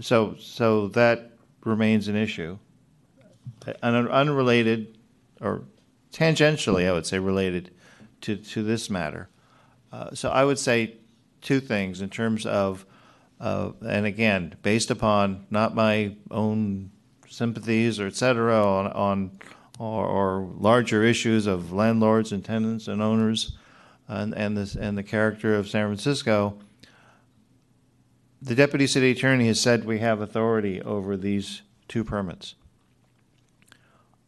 so, 0.00 0.36
so 0.38 0.88
that 0.88 1.32
remains 1.64 2.08
an 2.08 2.16
issue 2.16 2.58
un- 3.82 4.08
unrelated 4.08 4.98
or 5.40 5.64
tangentially, 6.12 6.88
I 6.88 6.92
would 6.92 7.06
say, 7.06 7.18
related 7.18 7.70
to, 8.22 8.36
to 8.36 8.62
this 8.62 8.88
matter. 8.88 9.28
Uh, 9.90 10.14
so 10.14 10.30
I 10.30 10.44
would 10.44 10.58
say 10.58 10.96
two 11.40 11.60
things 11.60 12.00
in 12.00 12.08
terms 12.08 12.46
of, 12.46 12.86
uh, 13.40 13.72
and 13.84 14.06
again, 14.06 14.54
based 14.62 14.90
upon 14.90 15.46
not 15.50 15.74
my 15.74 16.16
own 16.30 16.91
sympathies 17.32 17.98
or 17.98 18.06
et 18.06 18.14
cetera 18.14 18.62
on, 18.62 18.86
on 18.92 19.30
or, 19.78 20.06
or 20.06 20.50
larger 20.58 21.02
issues 21.02 21.46
of 21.46 21.72
landlords 21.72 22.30
and 22.30 22.44
tenants 22.44 22.88
and 22.88 23.00
owners 23.00 23.56
and, 24.06 24.34
and, 24.34 24.56
this, 24.56 24.74
and 24.74 24.98
the 24.98 25.02
character 25.02 25.56
of 25.56 25.68
San 25.68 25.86
Francisco, 25.86 26.58
the 28.42 28.54
deputy 28.54 28.86
city 28.86 29.12
attorney 29.12 29.46
has 29.46 29.60
said 29.60 29.84
we 29.84 30.00
have 30.00 30.20
authority 30.20 30.82
over 30.82 31.16
these 31.16 31.62
two 31.88 32.04
permits. 32.04 32.54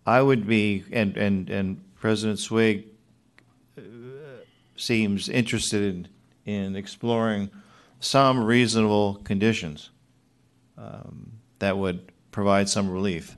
I 0.06 0.22
would 0.22 0.46
be, 0.46 0.84
and, 0.90 1.16
and, 1.16 1.50
and 1.50 1.94
President 1.96 2.38
Swig 2.38 2.86
uh, 3.76 3.82
seems 4.76 5.28
interested 5.28 5.82
in, 5.82 6.08
in 6.52 6.76
exploring 6.76 7.50
some 8.00 8.42
reasonable 8.44 9.16
conditions 9.24 9.90
um, 10.78 11.32
that 11.58 11.76
would 11.76 12.12
provide 12.34 12.68
some 12.68 12.90
relief. 12.90 13.36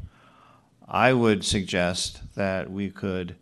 I 0.89 1.12
would 1.12 1.44
suggest 1.44 2.23
that 2.34 2.70
we 2.70 2.89
could 2.89 3.36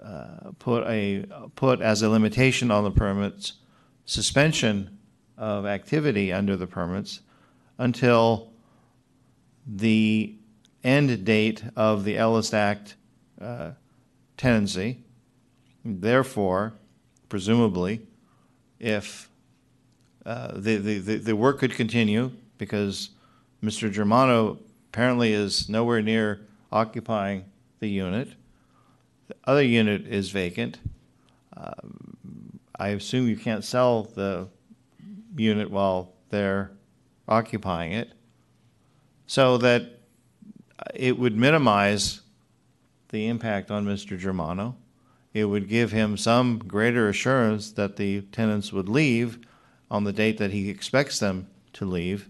uh, 0.00 0.52
put 0.60 0.86
a 0.86 1.24
put 1.56 1.80
as 1.80 2.02
a 2.02 2.08
limitation 2.08 2.70
on 2.70 2.84
the 2.84 2.92
permits 2.92 3.54
suspension 4.04 4.96
of 5.36 5.66
activity 5.66 6.32
under 6.32 6.56
the 6.56 6.68
permits 6.68 7.20
until 7.78 8.52
the 9.66 10.36
end 10.84 11.24
date 11.24 11.64
of 11.74 12.04
the 12.04 12.16
Ellis 12.16 12.54
Act 12.54 12.94
uh, 13.40 13.72
tenancy. 14.36 15.02
Therefore, 15.84 16.74
presumably, 17.28 18.02
if 18.78 19.28
uh, 20.24 20.52
the, 20.54 20.76
the, 20.76 20.98
the, 20.98 21.16
the 21.16 21.36
work 21.36 21.58
could 21.58 21.74
continue 21.74 22.30
because 22.56 23.10
Mr. 23.62 23.90
Germano 23.90 24.58
apparently 24.90 25.32
is 25.32 25.68
nowhere 25.68 26.02
near 26.02 26.40
occupying 26.70 27.44
the 27.80 27.88
unit. 27.88 28.28
The 29.28 29.36
other 29.44 29.62
unit 29.62 30.06
is 30.06 30.30
vacant. 30.30 30.78
Um, 31.56 32.60
I 32.78 32.88
assume 32.88 33.28
you 33.28 33.36
can't 33.36 33.64
sell 33.64 34.04
the 34.04 34.48
unit 35.36 35.70
while 35.70 36.12
they're 36.30 36.70
occupying 37.26 37.92
it. 37.92 38.12
So 39.26 39.58
that 39.58 40.00
it 40.94 41.18
would 41.18 41.36
minimize 41.36 42.20
the 43.08 43.26
impact 43.26 43.70
on 43.70 43.84
Mr. 43.84 44.18
Germano. 44.18 44.76
It 45.34 45.44
would 45.44 45.68
give 45.68 45.92
him 45.92 46.16
some 46.16 46.58
greater 46.58 47.08
assurance 47.08 47.72
that 47.72 47.96
the 47.96 48.22
tenants 48.22 48.72
would 48.72 48.88
leave 48.88 49.38
on 49.90 50.04
the 50.04 50.12
date 50.12 50.38
that 50.38 50.52
he 50.52 50.70
expects 50.70 51.18
them 51.18 51.48
to 51.74 51.84
leave. 51.84 52.28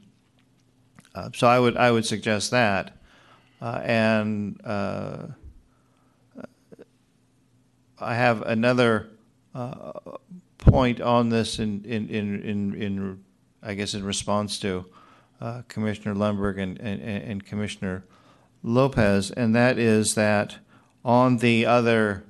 Uh, 1.19 1.31
so 1.35 1.49
I 1.49 1.59
would 1.59 1.77
I 1.77 1.91
would 1.91 2.07
suggest 2.07 2.53
that, 2.53 2.97
uh, 3.61 3.81
and 3.83 4.61
uh, 4.65 5.27
I 7.99 8.15
have 8.15 8.43
another 8.43 9.09
uh, 9.53 9.93
point 10.59 11.01
on 11.01 11.31
this 11.31 11.59
in, 11.59 11.85
in, 11.85 12.09
in, 12.09 12.43
in, 12.43 12.75
in, 12.75 13.25
I 13.65 13.75
guess, 13.75 13.95
in 13.95 14.05
response 14.05 14.61
to 14.61 14.87
uh, 15.41 15.63
Commissioner 15.67 16.15
Lundberg 16.15 16.61
and, 16.61 16.79
and, 16.79 17.03
and 17.03 17.45
Commissioner 17.45 18.05
Lopez, 18.63 19.33
and 19.33 19.57
that 19.57 19.77
is 19.77 20.15
that 20.15 20.59
on 21.05 21.39
the 21.39 21.67
other, 21.67 22.23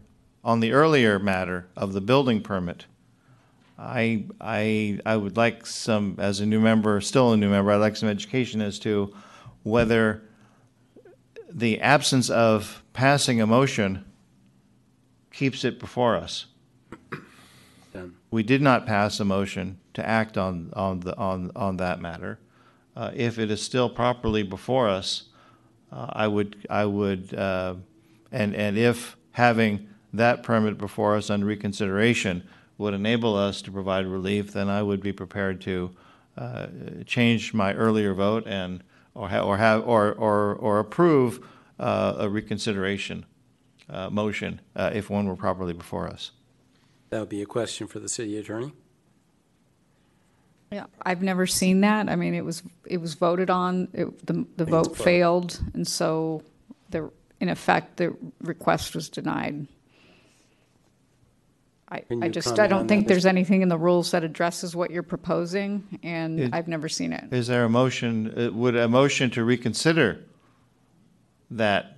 on 0.42 0.60
the 0.60 0.72
earlier 0.72 1.18
matter 1.18 1.68
of 1.76 1.92
the 1.92 2.00
building 2.00 2.40
permit, 2.40 2.86
I, 3.78 4.24
I, 4.40 4.98
I 5.06 5.16
would 5.16 5.36
like 5.36 5.64
some, 5.64 6.16
as 6.18 6.40
a 6.40 6.46
new 6.46 6.58
member, 6.58 7.00
still 7.00 7.32
a 7.32 7.36
new 7.36 7.48
member, 7.48 7.70
I'd 7.70 7.76
like 7.76 7.96
some 7.96 8.08
education 8.08 8.60
as 8.60 8.78
to 8.80 9.14
whether 9.62 10.22
the 11.48 11.80
absence 11.80 12.28
of 12.28 12.82
passing 12.92 13.40
a 13.40 13.46
motion 13.46 14.04
keeps 15.32 15.64
it 15.64 15.78
before 15.78 16.16
us. 16.16 16.46
We 18.30 18.42
did 18.42 18.60
not 18.60 18.84
pass 18.84 19.20
a 19.20 19.24
motion 19.24 19.78
to 19.94 20.06
act 20.06 20.36
on, 20.36 20.70
on, 20.74 21.00
the, 21.00 21.16
on, 21.16 21.50
on 21.56 21.78
that 21.78 22.00
matter. 22.00 22.38
Uh, 22.96 23.12
if 23.14 23.38
it 23.38 23.50
is 23.50 23.62
still 23.62 23.88
properly 23.88 24.42
before 24.42 24.88
us, 24.88 25.24
uh, 25.92 26.08
I 26.10 26.26
would, 26.26 26.66
I 26.68 26.84
would, 26.84 27.32
uh, 27.32 27.76
and, 28.30 28.54
and 28.54 28.76
if 28.76 29.16
having 29.30 29.88
that 30.12 30.42
permit 30.42 30.76
before 30.78 31.16
us 31.16 31.30
on 31.30 31.44
reconsideration 31.44 32.42
would 32.78 32.94
enable 32.94 33.36
us 33.36 33.60
to 33.62 33.72
provide 33.72 34.06
relief, 34.06 34.52
then 34.52 34.68
I 34.68 34.82
would 34.82 35.00
be 35.00 35.12
prepared 35.12 35.60
to 35.62 35.90
uh, 36.36 36.68
change 37.04 37.52
my 37.52 37.74
earlier 37.74 38.14
vote 38.14 38.44
and, 38.46 38.82
or, 39.14 39.28
ha- 39.28 39.42
or 39.42 39.56
have, 39.56 39.86
or, 39.86 40.12
or, 40.12 40.54
or 40.54 40.78
approve 40.78 41.44
uh, 41.80 42.14
a 42.18 42.28
reconsideration 42.28 43.26
uh, 43.90 44.08
motion 44.10 44.60
uh, 44.76 44.90
if 44.94 45.10
one 45.10 45.26
were 45.26 45.36
properly 45.36 45.72
before 45.72 46.06
us. 46.06 46.30
That 47.10 47.20
would 47.20 47.28
be 47.28 47.42
a 47.42 47.46
question 47.46 47.88
for 47.88 47.98
the 47.98 48.08
city 48.08 48.38
attorney. 48.38 48.72
Yeah, 50.70 50.84
I've 51.02 51.22
never 51.22 51.46
seen 51.46 51.80
that. 51.80 52.08
I 52.08 52.16
mean, 52.16 52.34
it 52.34 52.44
was, 52.44 52.62
it 52.84 52.98
was 52.98 53.14
voted 53.14 53.48
on, 53.48 53.88
it, 53.92 54.26
the, 54.26 54.46
the 54.56 54.66
vote 54.66 54.96
failed, 54.96 55.58
and 55.72 55.88
so 55.88 56.42
the, 56.90 57.10
in 57.40 57.48
effect, 57.48 57.96
the 57.96 58.14
request 58.42 58.94
was 58.94 59.08
denied. 59.08 59.66
I, 61.90 62.00
Can 62.00 62.22
I 62.22 62.26
you 62.26 62.32
just, 62.32 62.48
I 62.48 62.50
comment 62.50 62.72
on 62.72 62.78
don't 62.80 62.88
think 62.88 63.04
Mr. 63.04 63.08
there's 63.08 63.26
anything 63.26 63.62
in 63.62 63.68
the 63.68 63.78
rules 63.78 64.10
that 64.10 64.22
addresses 64.22 64.76
what 64.76 64.90
you're 64.90 65.02
proposing, 65.02 65.84
It- 65.92 66.00
and 66.06 66.54
I've 66.54 66.68
never 66.68 66.88
seen 66.88 67.12
it. 67.12 67.24
Is 67.32 67.46
there 67.46 67.64
a 67.64 67.68
motion, 67.68 68.34
uh, 68.38 68.52
would 68.52 68.76
a 68.76 68.88
motion 68.88 69.30
to 69.30 69.44
reconsider 69.44 70.20
that 71.50 71.96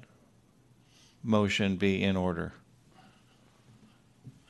motion 1.24 1.76
be 1.76 2.02
in 2.02 2.16
order? 2.16 2.52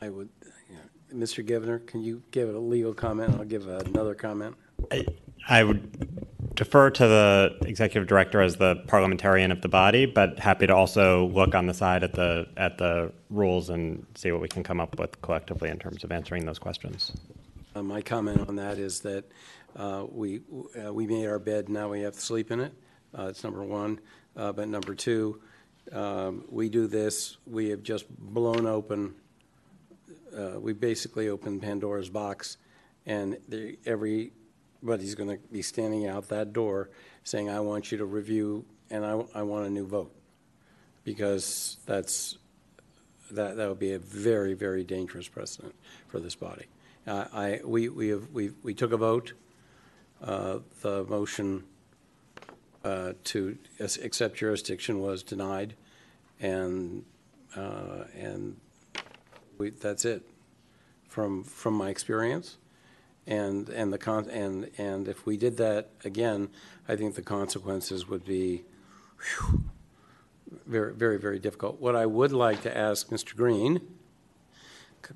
I 0.02 0.10
would, 0.10 0.28
yeah. 0.70 0.77
Mr. 1.15 1.47
Givner, 1.47 1.85
can 1.86 2.02
you 2.02 2.23
give 2.31 2.55
a 2.55 2.59
legal 2.59 2.93
comment? 2.93 3.35
I'll 3.39 3.44
give 3.44 3.67
another 3.69 4.15
comment. 4.15 4.55
I 5.49 5.65
would 5.65 6.27
defer 6.61 6.91
to 6.91 7.09
the 7.09 7.57
executive 7.63 8.07
director 8.07 8.43
as 8.43 8.57
the 8.57 8.77
parliamentarian 8.87 9.51
of 9.51 9.63
the 9.63 9.69
body, 9.69 10.05
but 10.05 10.39
happy 10.39 10.67
to 10.67 10.77
also 10.77 11.25
look 11.29 11.55
on 11.55 11.67
the 11.67 11.73
side 11.73 12.05
at 12.05 12.13
the 12.13 12.47
at 12.59 12.77
the 12.77 13.11
rules 13.31 13.71
and 13.71 14.05
see 14.15 14.31
what 14.31 14.43
we 14.43 14.49
can 14.49 14.63
come 14.63 14.79
up 14.79 14.99
with 14.99 15.23
collectively 15.23 15.71
in 15.71 15.79
terms 15.79 16.05
of 16.05 16.13
answering 16.13 16.45
those 16.45 16.59
questions. 16.59 17.13
Uh, 17.75 17.83
my 17.83 18.03
comment 18.03 18.47
on 18.47 18.57
that 18.57 18.77
is 18.77 19.01
that 19.01 19.25
uh, 19.75 20.05
we 20.13 20.43
uh, 20.85 20.93
we 20.93 21.07
made 21.07 21.27
our 21.27 21.39
bed, 21.39 21.71
now 21.71 21.89
we 21.89 22.03
have 22.03 22.13
to 22.13 22.21
sleep 22.21 22.51
in 22.51 22.61
it. 22.61 22.75
Uh, 23.19 23.29
it's 23.29 23.43
number 23.43 23.65
one. 23.65 23.99
Uh, 24.37 24.53
but 24.53 24.69
number 24.69 24.95
two, 24.95 25.41
um, 25.93 26.45
we 26.51 26.69
do 26.69 26.87
this. 26.87 27.39
We 27.47 27.71
have 27.71 27.83
just 27.83 28.05
blown 28.11 28.67
open. 28.67 29.15
Uh, 30.37 30.61
we 30.61 30.75
basically 30.75 31.31
opened 31.31 31.63
Pandora's 31.63 32.11
box, 32.11 32.59
and 33.07 33.39
the, 33.49 33.79
everybody's 34.83 35.15
going 35.15 35.31
to 35.31 35.39
be 35.52 35.62
standing 35.62 36.07
out 36.07 36.28
that 36.28 36.52
door 36.52 36.91
saying, 37.25 37.50
"I 37.50 37.60
want 37.60 37.92
you 37.92 37.99
to 37.99 38.05
review, 38.05 38.65
and 38.91 39.05
I, 39.05 39.23
I 39.34 39.42
want 39.42 39.67
a 39.67 39.70
new 39.70 39.86
vote," 39.86 40.15
because 41.05 41.76
that's 41.86 42.39
that 43.31 43.57
that 43.57 43.68
would 43.68 43.78
be 43.78 43.92
a 43.92 43.99
very 43.99 44.55
very 44.55 44.84
dangerous 44.84 45.28
precedent 45.28 45.75
for 46.09 46.20
this 46.20 46.34
body. 46.34 46.67
Uh, 47.07 47.26
I 47.33 47.60
we 47.65 47.89
we 47.89 48.09
have 48.09 48.31
we 48.33 48.52
we 48.62 48.75
took 48.75 48.92
a 48.92 48.97
vote. 48.97 49.33
Uh, 50.23 50.59
the 50.83 51.05
motion 51.05 51.65
uh, 52.84 53.12
to 53.25 53.57
accept 53.81 54.36
jurisdiction 54.36 55.00
was 55.00 55.23
denied, 55.23 55.75
and 56.41 57.05
uh, 57.57 58.05
and 58.17 58.57
we, 59.59 59.70
that's 59.70 60.05
it 60.05 60.23
from 61.09 61.44
from 61.44 61.75
my 61.75 61.91
experience. 61.91 62.57
And 63.27 63.69
and 63.69 63.93
the 63.93 63.99
con 63.99 64.29
and 64.31 64.71
and 64.79 65.07
if 65.07 65.27
we 65.27 65.37
did 65.37 65.57
that 65.59 65.91
again, 66.05 66.49
I 66.89 66.97
think 66.97 67.15
the 67.15 67.23
consequences 67.23 68.09
would 68.09 68.25
be 68.25 68.65
whew, 69.19 69.65
very 70.67 70.93
very 70.95 71.19
very 71.19 71.39
difficult. 71.39 71.81
What 71.81 71.95
I 71.95 72.07
would 72.07 72.33
like 72.33 72.63
to 72.63 72.77
ask 72.77 73.09
Mr. 73.09 73.37
Green 73.37 73.81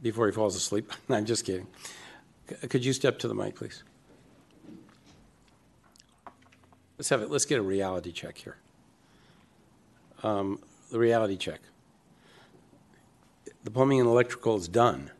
before 0.02 0.26
he 0.26 0.33
falls 0.33 0.55
asleep. 0.55 0.92
I'm 1.08 1.24
just 1.24 1.44
kidding. 1.44 1.66
C- 2.49 2.68
Could 2.68 2.84
you 2.84 2.92
step 2.92 3.18
to 3.20 3.28
the 3.28 3.34
mic, 3.34 3.57
please? 3.57 3.83
Let's 6.99 7.08
have 7.08 7.23
it. 7.23 7.31
Let's 7.31 7.44
get 7.44 7.58
a 7.58 7.62
reality 7.62 8.12
check 8.12 8.39
here. 8.39 8.57
Um, 10.23 10.60
the 10.91 10.99
reality 10.99 11.36
check. 11.36 11.60
The 13.65 13.70
plumbing 13.70 14.00
and 14.00 14.08
electrical 14.08 14.57
is 14.57 14.68
done 14.68 15.10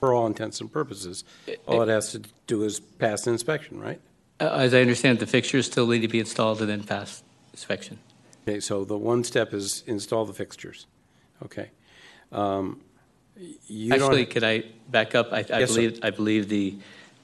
for 0.00 0.14
all 0.14 0.26
intents 0.26 0.60
and 0.60 0.72
purposes. 0.72 1.22
All 1.66 1.82
it 1.82 1.88
has 1.88 2.10
to 2.12 2.22
do 2.46 2.64
is 2.64 2.80
pass 2.80 3.26
an 3.26 3.34
inspection, 3.34 3.78
right? 3.78 4.00
Uh, 4.40 4.48
As 4.48 4.72
I 4.74 4.80
understand, 4.80 5.18
the 5.18 5.26
fixtures 5.26 5.66
still 5.66 5.86
need 5.86 6.00
to 6.00 6.08
be 6.08 6.18
installed 6.18 6.60
and 6.62 6.70
then 6.70 6.82
pass 6.82 7.22
inspection. 7.52 7.98
Okay, 8.48 8.58
so 8.58 8.84
the 8.84 8.96
one 8.96 9.22
step 9.22 9.52
is 9.52 9.84
install 9.86 10.24
the 10.24 10.32
fixtures. 10.32 10.86
Okay. 11.44 11.70
Um, 12.32 12.80
you 13.66 13.90
don't- 13.90 14.02
Actually, 14.02 14.26
could 14.26 14.42
I 14.44 14.64
back 14.88 15.14
up? 15.14 15.32
I, 15.32 15.38
I 15.40 15.60
Yes, 15.60 15.70
sir. 15.70 15.74
believe, 15.76 16.00
I 16.02 16.10
believe 16.10 16.48
the 16.48 16.76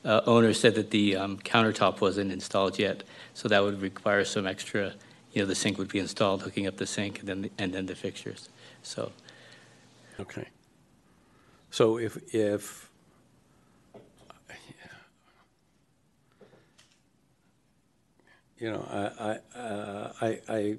uh, 0.05 0.21
owner 0.27 0.53
said 0.53 0.75
that 0.75 0.91
the 0.91 1.17
um, 1.17 1.39
countertop 1.39 2.01
wasn't 2.03 2.31
installed 2.31 2.79
yet, 2.79 3.03
so 3.35 3.49
that 3.49 3.63
would 3.63 3.81
require 3.81 4.25
some 4.25 4.47
extra, 4.47 4.93
you 5.33 5.41
know, 5.43 5.47
the 5.47 5.55
sink 5.55 5.79
would 5.79 5.89
be 5.89 5.99
installed, 5.99 6.43
hooking 6.43 6.67
up 6.67 6.77
the 6.77 6.87
sink, 6.87 7.21
and 7.21 7.29
then, 7.29 7.43
the- 7.43 7.51
and 7.59 7.73
then 7.73 7.87
the 7.87 7.95
fixtures. 7.95 8.51
So, 8.83 9.13
Okay. 10.21 10.47
So 11.77 11.99
if, 11.99 12.17
if, 12.35 12.89
you 18.59 18.71
know, 18.73 18.89
I, 18.91 19.39
I, 19.55 19.59
uh, 19.59 20.13
I, 20.23 20.41
I, 20.49 20.77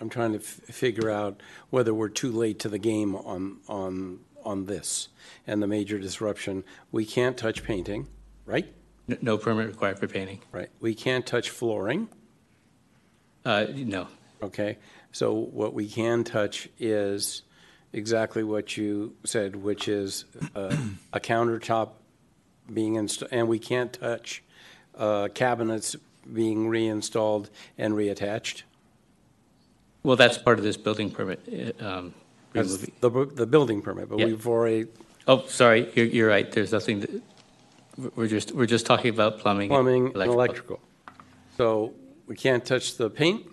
I'm 0.00 0.08
trying 0.08 0.34
to 0.34 0.38
f- 0.38 0.44
figure 0.44 1.10
out 1.10 1.40
whether 1.70 1.92
we're 1.92 2.10
too 2.10 2.30
late 2.30 2.60
to 2.60 2.68
the 2.68 2.78
game 2.78 3.16
on, 3.16 3.56
on, 3.68 4.20
on 4.44 4.66
this 4.66 5.08
and 5.48 5.60
the 5.60 5.66
major 5.66 5.98
disruption. 5.98 6.62
We 6.92 7.04
can't 7.04 7.36
touch 7.36 7.64
painting, 7.64 8.06
right? 8.46 8.72
n- 9.08 9.18
no 9.20 9.36
permit 9.36 9.66
required 9.66 9.98
for 9.98 10.06
painting. 10.06 10.42
Right. 10.52 10.68
We 10.78 10.94
can't 10.94 11.26
touch 11.26 11.50
flooring. 11.50 12.08
Uh, 13.44 13.66
No. 13.74 14.06
Okay, 14.42 14.78
so 15.12 15.32
what 15.34 15.74
we 15.74 15.88
can 15.88 16.24
touch 16.24 16.68
is 16.78 17.42
exactly 17.92 18.44
what 18.44 18.76
you 18.76 19.14
said, 19.24 19.56
which 19.56 19.88
is 19.88 20.24
uh, 20.54 20.76
a 21.12 21.20
countertop 21.20 21.90
being 22.72 22.94
installed, 22.94 23.32
and 23.32 23.48
we 23.48 23.58
can't 23.58 23.92
touch 23.92 24.42
uh, 24.96 25.28
cabinets 25.34 25.96
being 26.32 26.68
reinstalled 26.68 27.50
and 27.78 27.94
reattached. 27.94 28.62
Well, 30.02 30.16
that's 30.16 30.38
part 30.38 30.58
of 30.58 30.64
this 30.64 30.76
building 30.76 31.10
permit. 31.10 31.74
uh, 31.80 31.84
um, 31.84 32.14
That's 32.52 32.68
removing- 32.68 32.92
the, 33.00 33.10
bu- 33.10 33.30
the 33.34 33.46
building 33.46 33.82
permit, 33.82 34.08
but 34.08 34.18
Yeah. 34.18 34.26
we've 34.26 34.46
already, 34.46 34.86
Oh, 35.26 35.44
sorry, 35.46 35.90
you're, 35.94 36.06
you're 36.06 36.28
right. 36.28 36.50
There's 36.50 36.72
nothing, 36.72 37.00
that- 37.00 37.22
we're 38.16 38.28
just, 38.28 38.52
we're 38.52 38.66
just 38.66 38.86
talking 38.86 39.12
about 39.12 39.40
plumbing. 39.40 39.68
plumbing 39.68 40.06
and 40.14 40.16
electrical. 40.16 40.80
So 41.56 41.92
we 42.26 42.36
can't 42.36 42.64
touch 42.64 42.96
the 42.96 43.10
paint, 43.10 43.46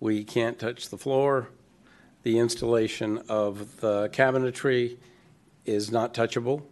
we 0.00 0.24
can't 0.24 0.58
touch 0.58 0.88
the 0.88 0.98
floor, 0.98 1.48
the 2.22 2.38
installation 2.38 3.18
of 3.28 3.80
the 3.80 4.08
cabinetry 4.08 4.96
is 5.64 5.90
not 5.90 6.14
touchable. 6.14 6.62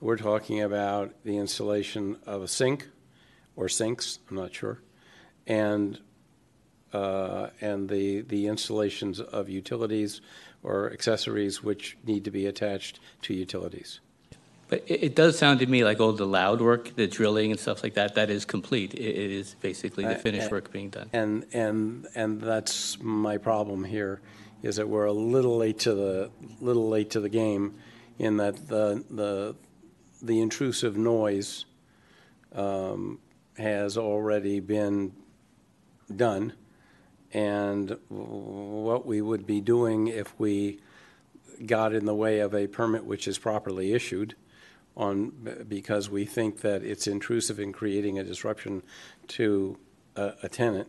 We're 0.00 0.16
talking 0.16 0.62
about 0.62 1.14
the 1.24 1.36
installation 1.36 2.16
of 2.26 2.42
a 2.42 2.48
sink 2.48 2.88
or 3.56 3.68
sinks, 3.68 4.18
I'm 4.30 4.36
not 4.36 4.54
sure, 4.54 4.82
and, 5.46 5.98
uh, 6.92 7.48
and 7.60 7.88
the, 7.88 8.20
the 8.20 8.46
installations 8.46 9.20
of 9.20 9.48
utilities 9.48 10.20
or 10.62 10.92
accessories 10.92 11.62
which 11.62 11.96
need 12.04 12.24
to 12.24 12.30
be 12.30 12.46
attached 12.46 13.00
to 13.22 13.34
utilities. 13.34 14.00
But 14.68 14.84
it, 14.86 15.04
it 15.04 15.14
does 15.14 15.38
sound 15.38 15.60
to 15.60 15.66
me 15.66 15.84
like 15.84 16.00
all 16.00 16.12
the 16.12 16.26
loud 16.26 16.60
work, 16.60 16.96
the 16.96 17.06
drilling 17.06 17.50
and 17.52 17.60
stuff 17.60 17.82
like 17.82 17.94
that, 17.94 18.14
that 18.16 18.30
is 18.30 18.44
complete. 18.44 18.94
It, 18.94 19.00
it 19.00 19.30
is 19.30 19.54
basically 19.60 20.04
the 20.04 20.16
Uh, 20.16 20.18
finished 20.18 20.50
work 20.50 20.72
being 20.72 20.90
done. 20.90 21.08
And, 21.12 21.46
and, 21.52 22.06
and 22.14 22.40
that's 22.40 23.00
my 23.00 23.38
problem 23.38 23.84
here, 23.84 24.20
is 24.62 24.76
that 24.76 24.88
we're 24.88 25.04
a 25.04 25.12
little 25.12 25.56
late 25.56 25.78
to 25.80 25.94
the, 25.94 26.30
little 26.60 26.88
late 26.88 27.10
to 27.10 27.20
the 27.20 27.28
game 27.28 27.74
in 28.18 28.38
that 28.38 28.68
the, 28.68 29.04
the, 29.10 29.54
the 30.20 30.40
intrusive 30.40 30.96
noise 30.96 31.66
um, 32.54 33.20
has 33.58 33.96
already 33.96 34.58
been 34.60 35.12
done. 36.14 36.54
And 37.32 37.96
what 38.08 39.06
we 39.06 39.20
would 39.20 39.46
be 39.46 39.60
doing 39.60 40.08
if 40.08 40.38
we 40.40 40.80
got 41.66 41.92
in 41.92 42.04
the 42.04 42.14
way 42.14 42.40
of 42.40 42.54
a 42.54 42.66
permit 42.66 43.04
which 43.04 43.28
is 43.28 43.38
properly 43.38 43.92
issued 43.92 44.34
on, 44.96 45.30
because 45.68 46.08
we 46.08 46.24
think 46.24 46.60
that 46.62 46.82
it's 46.82 47.06
intrusive 47.06 47.60
in 47.60 47.72
creating 47.72 48.18
a 48.18 48.24
disruption 48.24 48.82
to 49.28 49.76
a, 50.16 50.32
a 50.44 50.48
tenant, 50.48 50.88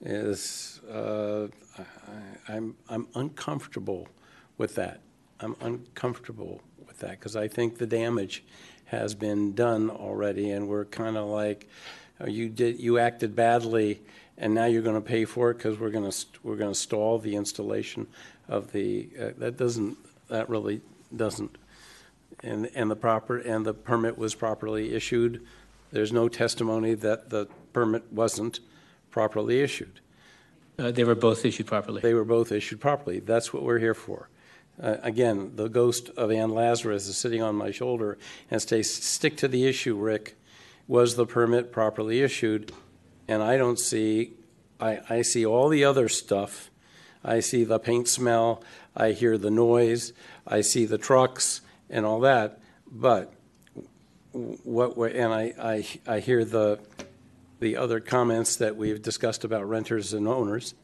is, 0.00 0.80
uh, 0.90 1.46
I, 1.78 2.54
I'm, 2.54 2.76
I'm 2.88 3.08
uncomfortable 3.14 4.08
with 4.56 4.74
that. 4.76 5.00
I'm 5.40 5.54
uncomfortable 5.60 6.62
with 6.86 6.98
that, 7.00 7.12
because 7.12 7.36
I 7.36 7.48
think 7.48 7.78
the 7.78 7.86
damage 7.86 8.42
has 8.86 9.14
been 9.14 9.54
done 9.54 9.90
already, 9.90 10.50
and 10.50 10.68
we're 10.68 10.86
kind 10.86 11.16
of 11.16 11.26
like, 11.26 11.68
uh, 12.20 12.26
you 12.26 12.48
did, 12.48 12.80
you 12.80 12.98
acted 12.98 13.36
badly, 13.36 14.00
and 14.38 14.54
now 14.54 14.64
you're 14.64 14.82
going 14.82 14.94
to 14.94 15.00
pay 15.00 15.24
for 15.24 15.50
it 15.50 15.58
because 15.58 15.78
we're 15.78 15.90
going 15.90 16.10
to, 16.10 16.26
we're 16.42 16.56
going 16.56 16.72
to 16.72 16.78
stall 16.78 17.18
the 17.18 17.36
installation 17.36 18.06
of 18.48 18.72
the, 18.72 19.08
uh, 19.20 19.30
that 19.38 19.56
doesn't, 19.56 19.98
that 20.28 20.48
really 20.48 20.80
doesn't. 21.14 21.58
And, 22.42 22.70
and 22.74 22.90
the 22.90 22.96
proper, 22.96 23.38
and 23.38 23.64
the 23.64 23.74
permit 23.74 24.18
was 24.18 24.34
properly 24.34 24.94
issued. 24.94 25.44
There's 25.90 26.12
no 26.12 26.28
testimony 26.28 26.94
that 26.94 27.30
the 27.30 27.48
permit 27.72 28.12
wasn't 28.12 28.60
properly 29.10 29.60
issued. 29.60 30.00
Uh, 30.78 30.90
They 30.90 31.04
were 31.04 31.14
both 31.14 31.44
issued 31.44 31.66
properly. 31.66 32.02
They 32.02 32.14
were 32.14 32.24
both 32.24 32.52
issued 32.52 32.80
properly. 32.80 33.20
That's 33.20 33.52
what 33.52 33.62
we're 33.62 33.78
here 33.78 33.94
for. 33.94 34.28
Uh, 34.80 34.96
Again, 35.02 35.52
the 35.56 35.68
ghost 35.68 36.10
of 36.10 36.30
Ann 36.30 36.50
Lazarus 36.50 37.08
is 37.08 37.16
sitting 37.16 37.42
on 37.42 37.54
my 37.54 37.70
shoulder 37.70 38.18
and 38.50 38.60
say, 38.60 38.82
stick 38.82 39.36
to 39.38 39.48
the 39.48 39.66
issue, 39.66 39.96
Rick. 39.96 40.36
Was 40.86 41.16
the 41.16 41.26
permit 41.26 41.72
properly 41.72 42.20
issued? 42.20 42.72
And 43.26 43.42
I 43.42 43.56
don't 43.56 43.80
see, 43.80 44.34
I, 44.78 45.00
I 45.08 45.22
see 45.22 45.46
all 45.46 45.68
the 45.68 45.84
other 45.84 46.08
stuff. 46.08 46.70
I 47.24 47.40
see 47.40 47.64
the 47.64 47.80
paint 47.80 48.06
smell, 48.06 48.62
I 48.94 49.10
hear 49.10 49.36
the 49.36 49.50
noise, 49.50 50.12
I 50.46 50.60
see 50.60 50.84
the 50.84 50.98
trucks 50.98 51.60
and 51.90 52.04
all 52.06 52.20
that. 52.20 52.60
But 52.90 53.32
what, 54.32 54.96
and 55.12 55.32
I, 55.32 55.54
I, 55.58 55.86
I 56.16 56.20
hear 56.20 56.44
the, 56.44 56.78
the 57.60 57.76
other 57.76 58.00
comments 58.00 58.56
that 58.56 58.76
we've 58.76 59.00
discussed 59.00 59.44
about 59.44 59.68
renters 59.68 60.12
and 60.12 60.28
owners. 60.28 60.74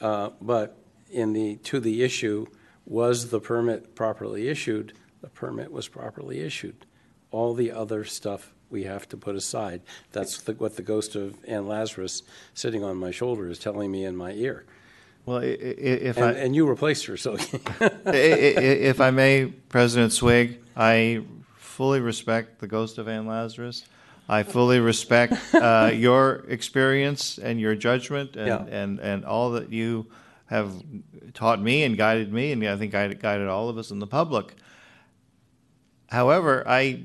Uh, 0.00 0.30
But 0.40 0.76
in 1.10 1.32
the, 1.32 1.56
to 1.56 1.80
the 1.80 2.02
issue, 2.02 2.46
was 2.84 3.30
the 3.30 3.40
permit 3.40 3.94
properly 3.94 4.48
issued? 4.48 4.94
The 5.20 5.28
permit 5.28 5.70
was 5.70 5.88
properly 5.88 6.40
issued. 6.40 6.86
All 7.30 7.54
the 7.54 7.70
other 7.70 8.04
stuff 8.04 8.52
we 8.68 8.84
have 8.84 9.08
to 9.10 9.16
put 9.16 9.36
aside. 9.36 9.82
That's 10.10 10.40
the- 10.42 10.54
what 10.54 10.76
the 10.76 10.82
ghost 10.82 11.14
of 11.14 11.36
Ann 11.46 11.68
Lazarus 11.68 12.22
sitting 12.54 12.82
on 12.82 12.96
my 12.96 13.10
shoulder 13.10 13.48
is 13.48 13.58
telling 13.58 13.90
me 13.92 14.04
in 14.04 14.16
my 14.16 14.32
ear. 14.32 14.64
Well, 15.24 15.38
i- 15.38 15.42
i- 15.44 15.46
if 16.10 16.16
And- 16.16 16.26
I. 16.26 16.32
And 16.32 16.54
you 16.56 16.66
replaced 16.68 17.06
her, 17.06 17.16
so. 17.16 17.36
I- 17.80 17.90
I- 18.06 18.10
If 18.90 19.00
I 19.00 19.10
may, 19.10 19.46
President 19.68 20.12
Swig, 20.12 20.58
I 20.76 21.22
fully 21.56 22.00
respect 22.00 22.58
the 22.60 22.66
ghost 22.66 22.98
of 22.98 23.08
Ann 23.08 23.26
Lazarus. 23.26 23.84
I 24.28 24.42
fully 24.44 24.78
respect 24.80 25.34
uh, 25.54 25.90
your 25.94 26.44
experience 26.48 27.38
and 27.38 27.60
your 27.60 27.74
judgment 27.74 28.36
and, 28.36 28.46
Yeah. 28.46 28.64
and, 28.82 28.98
and 29.00 29.24
all 29.24 29.50
that 29.52 29.72
you 29.72 30.06
have 30.46 30.72
taught 31.34 31.60
me 31.60 31.82
and 31.84 31.96
guided 31.96 32.32
me, 32.32 32.52
and 32.52 32.64
I 32.64 32.76
think 32.76 32.92
guided, 32.92 33.20
guided 33.20 33.48
all 33.48 33.68
of 33.68 33.78
us 33.78 33.90
in 33.90 33.98
the 33.98 34.06
public. 34.06 34.54
However, 36.10 36.62
I, 36.66 37.04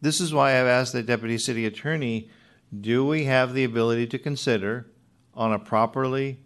this 0.00 0.20
is 0.20 0.32
why 0.32 0.58
I've 0.60 0.66
asked 0.66 0.92
the 0.92 1.02
deputy 1.02 1.38
city 1.38 1.66
attorney, 1.66 2.30
do 2.80 3.04
we 3.04 3.24
have 3.24 3.54
the 3.54 3.64
ability 3.64 4.06
to 4.08 4.18
consider 4.18 4.86
on 5.34 5.52
a 5.52 5.58
properly, 5.58 6.38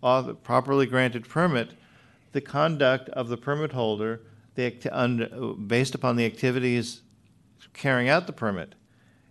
properly 0.00 0.86
granted 0.86 1.28
permit, 1.28 1.70
the 2.32 2.40
conduct 2.40 3.08
of 3.10 3.28
the 3.28 3.36
permit 3.36 3.72
holder, 3.72 4.20
the, 4.54 5.56
based 5.66 5.94
upon 5.94 6.16
the 6.16 6.24
activities 6.24 7.02
carrying 7.74 8.08
out 8.08 8.26
the 8.26 8.32
permit? 8.32 8.74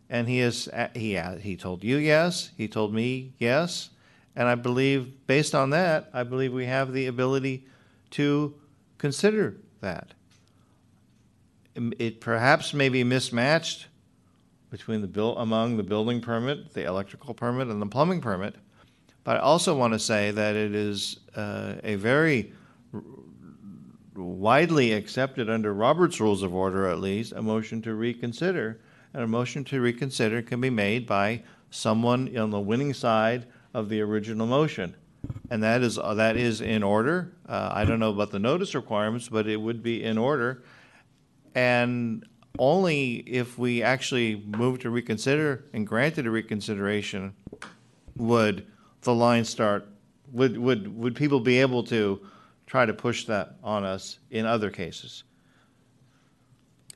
And 0.10 0.28
he 0.28 0.40
is, 0.40 0.68
uh, 0.70 0.90
he, 0.96 1.18
uh, 1.18 1.38
he 1.38 1.56
told 1.56 1.84
you 1.84 1.98
yes, 1.98 2.52
he 2.58 2.68
told 2.68 2.94
me 2.94 3.34
yes, 3.38 3.90
and 4.36 4.48
I 4.48 4.56
believe, 4.56 5.28
based 5.28 5.54
on 5.54 5.72
that, 5.72 6.10
I 6.14 6.24
believe 6.24 6.54
we 6.54 6.66
have 6.66 6.94
the 6.94 7.08
ability 7.08 7.66
to 8.12 8.56
consider 8.98 9.58
that. 9.82 10.14
It 11.76 12.22
perhaps 12.22 12.74
may 12.74 12.90
be 12.90 13.04
mismatched 13.04 13.88
between 14.70 15.02
the 15.02 15.08
bill, 15.08 15.38
among 15.38 15.78
the 15.78 15.84
building 15.84 16.22
permit, 16.22 16.74
the 16.74 16.84
electrical 16.84 17.34
permit, 17.34 17.68
and 17.68 17.82
the 17.82 17.86
plumbing 17.86 18.22
permit. 18.22 18.56
But 19.30 19.38
I 19.38 19.42
also 19.42 19.76
want 19.76 19.94
to 19.94 20.00
say 20.00 20.32
that 20.32 20.56
it 20.56 20.74
is 20.74 21.20
uh, 21.36 21.76
a 21.84 21.98
very 21.98 22.52
widely 24.16 24.94
accepted 24.94 25.52
under 25.52 25.72
Robert's 25.72 26.20
Rules 26.20 26.42
of 26.42 26.56
Order, 26.56 26.88
at 26.88 27.00
least, 27.00 27.34
a 27.34 27.42
motion 27.44 27.80
to 27.84 27.94
reconsider. 27.94 28.82
And 29.14 29.22
a 29.22 29.28
motion 29.28 29.64
to 29.66 29.82
reconsider 29.82 30.42
can 30.42 30.60
be 30.60 30.72
made 30.72 31.06
by 31.06 31.44
someone 31.70 32.36
on 32.36 32.50
the 32.50 32.60
winning 32.60 32.92
side 32.92 33.46
of 33.76 33.88
the 33.88 34.02
original 34.02 34.48
motion. 34.48 34.96
And 35.52 35.62
that 35.62 35.84
is, 35.84 36.00
uh, 36.00 36.16
that 36.16 36.36
is 36.36 36.62
in 36.62 36.82
order. 36.82 37.32
Uh, 37.48 37.70
I 37.72 37.86
don't 37.86 38.00
know 38.00 38.10
about 38.10 38.32
the 38.32 38.40
notice 38.40 38.74
requirements, 38.74 39.30
but 39.30 39.46
it 39.46 39.58
would 39.58 39.84
be 39.84 40.04
in 40.04 40.18
order. 40.18 40.64
And 41.54 42.26
only 42.58 43.18
if 43.28 43.60
we 43.60 43.84
actually 43.84 44.44
move 44.58 44.80
to 44.80 44.90
reconsider 44.90 45.66
and 45.72 45.86
granted 45.86 46.26
a 46.26 46.32
reconsideration 46.32 47.36
would 48.16 48.66
the 49.02 49.14
line 49.14 49.46
start, 49.46 49.88
would, 50.32 50.58
would, 50.58 50.96
would 50.96 51.16
people 51.16 51.40
be 51.40 51.60
able 51.60 51.84
to 51.84 52.20
try 52.68 52.86
to 52.86 52.94
push 52.94 53.26
that 53.26 53.56
on 53.64 53.84
us 53.84 54.20
in 54.32 54.46
other 54.46 54.70
cases? 54.70 55.24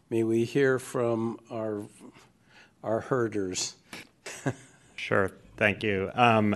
May 0.10 0.24
we 0.24 0.46
hear 0.46 0.78
from 0.78 1.40
our, 1.50 1.84
our 2.84 3.00
herders? 3.00 3.76
Sure, 5.04 5.32
thank 5.58 5.84
you. 5.84 6.10
Um, 6.16 6.56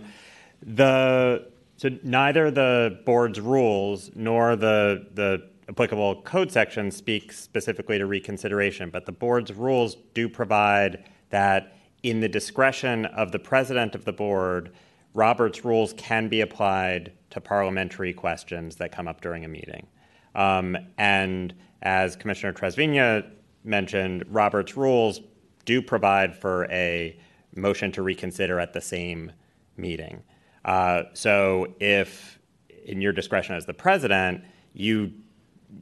the 0.61 1.50
so 1.76 1.90
neither 2.01 2.50
the 2.50 2.98
board's 3.06 3.42
rules 3.42 4.09
nor 4.16 4.56
the 4.56 5.06
the 5.16 5.50
applicable 5.67 6.22
code 6.22 6.50
section 6.50 6.90
speak 6.90 7.34
specifically 7.34 7.98
to 7.98 8.06
reconsideration, 8.06 8.90
but 8.90 9.06
the 9.06 9.11
board's 9.11 9.51
rules 9.51 9.98
do 10.14 10.30
provide 10.30 11.03
that 11.30 11.76
in 12.03 12.22
the 12.22 12.30
discretion 12.30 13.06
of 13.08 13.34
the 13.34 13.40
president 13.40 13.95
of 13.95 14.06
the 14.06 14.14
board, 14.14 14.72
Robert's 15.14 15.66
rules 15.66 15.94
can 15.94 16.27
be 16.27 16.42
applied 16.42 17.14
to 17.32 17.42
parliamentary 17.42 18.14
questions 18.14 18.76
that 18.77 18.92
come 18.92 19.08
up 19.08 19.22
during 19.22 19.45
a 19.45 19.48
meeting. 19.48 19.88
Um, 20.36 20.77
and 20.98 21.53
as 21.82 22.16
Commissioner 22.16 22.53
Trasvina 22.53 23.30
mentioned, 23.64 24.24
Robert's 24.27 24.77
rules 24.77 25.22
do 25.66 25.82
provide 25.82 26.36
for 26.36 26.66
a 26.72 27.19
motion 27.56 27.92
to 27.92 28.02
reconsider 28.02 28.60
at 28.60 28.74
the 28.74 28.82
same 28.82 29.32
meeting. 29.76 30.24
Uh, 30.64 31.03
so 31.14 31.74
if, 31.80 32.40
in 32.86 33.02
your 33.02 33.14
discretion 33.14 33.56
as 33.56 33.66
the 33.66 33.74
president, 33.74 34.44
you 34.74 35.11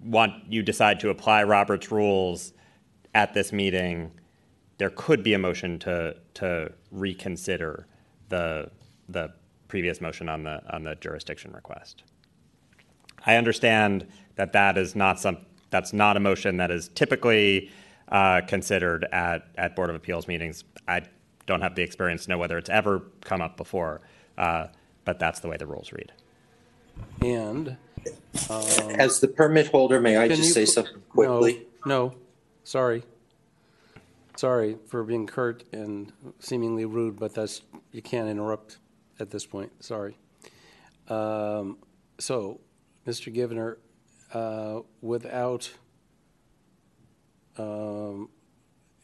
want 0.04 0.34
you 0.50 0.64
decide 0.64 1.00
to 1.00 1.10
apply 1.10 1.44
Robert's 1.44 1.92
rules 1.92 2.54
at 3.14 3.34
this 3.34 3.52
meeting, 3.52 4.12
there 4.78 4.90
could 4.90 5.24
be 5.24 5.34
a 5.34 5.40
motion 5.40 5.80
to 5.80 6.16
to 6.36 6.72
reconsider 6.92 7.88
the 8.30 8.70
the 9.10 9.32
previous 9.68 10.02
motion 10.02 10.30
on 10.30 10.44
the 10.44 10.62
on 10.74 10.84
the 10.84 10.96
jurisdiction 10.96 11.52
request. 11.54 12.04
I 13.26 13.36
understand 13.38 14.08
that 14.36 14.54
that 14.54 14.78
is 14.78 14.96
not 14.96 15.20
some 15.20 15.38
that's 15.70 15.94
not 15.94 16.16
a 16.18 16.20
motion 16.20 16.58
that 16.58 16.72
is 16.72 16.90
typically 16.90 17.72
uh, 18.10 18.42
considered 18.48 19.06
at 19.12 19.48
at 19.58 19.76
Board 19.76 19.90
of 19.90 19.96
Appeals 19.96 20.28
meetings. 20.28 20.64
I 20.88 21.04
don't 21.48 21.62
have 21.62 21.76
the 21.76 21.82
experience 21.84 22.26
to 22.26 22.30
know 22.32 22.38
whether 22.38 22.58
it's 22.58 22.70
ever 22.70 23.04
come 23.22 23.42
up 23.42 23.58
before, 23.58 24.02
uh, 24.38 24.68
but 25.04 25.20
that's 25.20 25.40
the 25.40 25.48
way 25.48 25.58
the 25.58 25.66
rules 25.68 25.92
read. 25.92 26.12
And. 27.22 27.78
um, 28.50 28.64
As 29.00 29.20
the 29.20 29.28
permit 29.28 29.68
holder, 29.68 30.00
may 30.00 30.18
I 30.18 30.28
Can 30.28 30.38
just 30.38 30.48
you 30.50 30.54
say 30.54 30.66
put- 30.66 30.74
something 30.74 30.94
No, 31.16 31.40
quickly? 31.40 31.68
No, 31.86 32.14
sorry. 32.64 33.04
Sorry 34.38 34.78
for 34.88 35.04
being 35.04 35.28
curt 35.28 35.64
and 35.72 36.12
seemingly 36.40 36.86
rude, 36.86 37.18
but 37.20 37.34
that's, 37.34 37.62
you 37.92 38.02
can't 38.02 38.28
interrupt 38.28 38.78
at 39.20 39.30
this 39.30 39.46
point, 39.46 39.72
sorry. 39.84 40.18
Um, 41.08 41.78
So, 42.18 42.62
Mr. 43.06 43.34
Givner, 43.34 43.78
uh, 44.34 44.82
without, 45.02 45.70
um, 47.58 48.30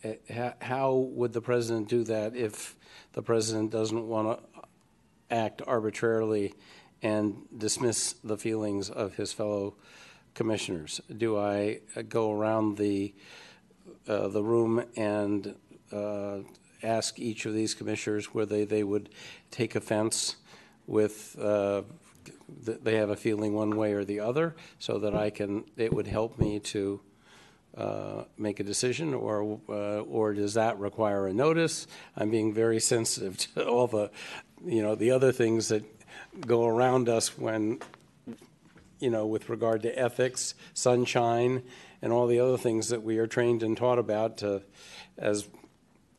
eh, 0.04 0.52
how 0.62 0.94
would 0.94 1.34
the 1.34 1.42
president 1.42 1.90
do 1.90 2.04
that 2.06 2.36
if 2.36 2.76
the 3.14 3.22
president 3.22 3.70
doesn't 3.70 4.08
want 4.08 4.40
to 4.40 4.62
act 5.30 5.62
arbitrarily 5.68 6.54
and 7.02 7.48
dismiss 7.58 8.14
the 8.24 8.38
feelings 8.38 8.90
of 8.90 9.16
his 9.16 9.34
fellow 9.34 9.76
commissioners? 10.34 11.02
Do 11.16 11.38
I 11.38 11.82
go 12.08 12.32
around 12.32 12.78
the, 12.78 13.14
uh, 14.08 14.30
the 14.30 14.44
room 14.44 14.86
and 14.96 15.56
uh, 15.92 16.40
ask 16.84 17.20
each 17.20 17.46
of 17.46 17.54
these 17.54 17.74
commissioners 17.74 18.34
whether 18.34 18.66
they 18.66 18.84
would 18.84 19.10
take 19.50 19.76
offense 19.76 20.36
with, 20.88 21.38
uh, 21.40 21.84
th- 22.66 22.80
they 22.84 22.96
have 22.96 23.10
a 23.10 23.16
feeling 23.16 23.54
one 23.54 23.76
way 23.76 23.94
or 23.94 24.04
the 24.04 24.20
other, 24.20 24.56
so 24.80 25.00
that 25.00 25.16
I 25.16 25.30
can, 25.30 25.66
it 25.78 25.94
would 25.94 26.08
help 26.08 26.38
me 26.38 26.60
to 26.60 27.02
uh, 27.78 28.24
make 28.38 28.60
a 28.60 28.64
decision, 28.64 29.14
or, 29.14 29.60
uh, 29.70 30.02
or 30.02 30.34
does 30.34 30.56
that 30.56 30.78
require 30.80 31.28
a 31.28 31.34
notice? 31.34 31.88
I'm 32.18 32.30
being 32.30 32.54
very 32.54 32.80
sensitive 32.94 33.38
to 33.38 33.68
all 33.68 33.88
the, 33.88 34.12
you 34.66 34.82
know, 34.82 34.96
the 34.96 35.12
other 35.12 35.32
things 35.32 35.70
that 35.70 35.84
go 36.46 36.66
around 36.68 37.10
us 37.10 37.38
when, 37.38 37.80
you 39.00 39.10
know, 39.10 39.26
with 39.26 39.50
regard 39.50 39.84
to 39.84 39.98
ethics, 39.98 40.54
sunshine, 40.74 41.64
and 42.02 42.12
all 42.12 42.28
the 42.28 42.40
other 42.40 42.58
things 42.58 42.90
that 42.90 43.04
we 43.04 43.18
are 43.20 43.28
trained 43.28 43.64
and 43.64 43.78
taught 43.78 44.00
about 44.00 44.38
to, 44.38 44.64
as, 45.18 45.48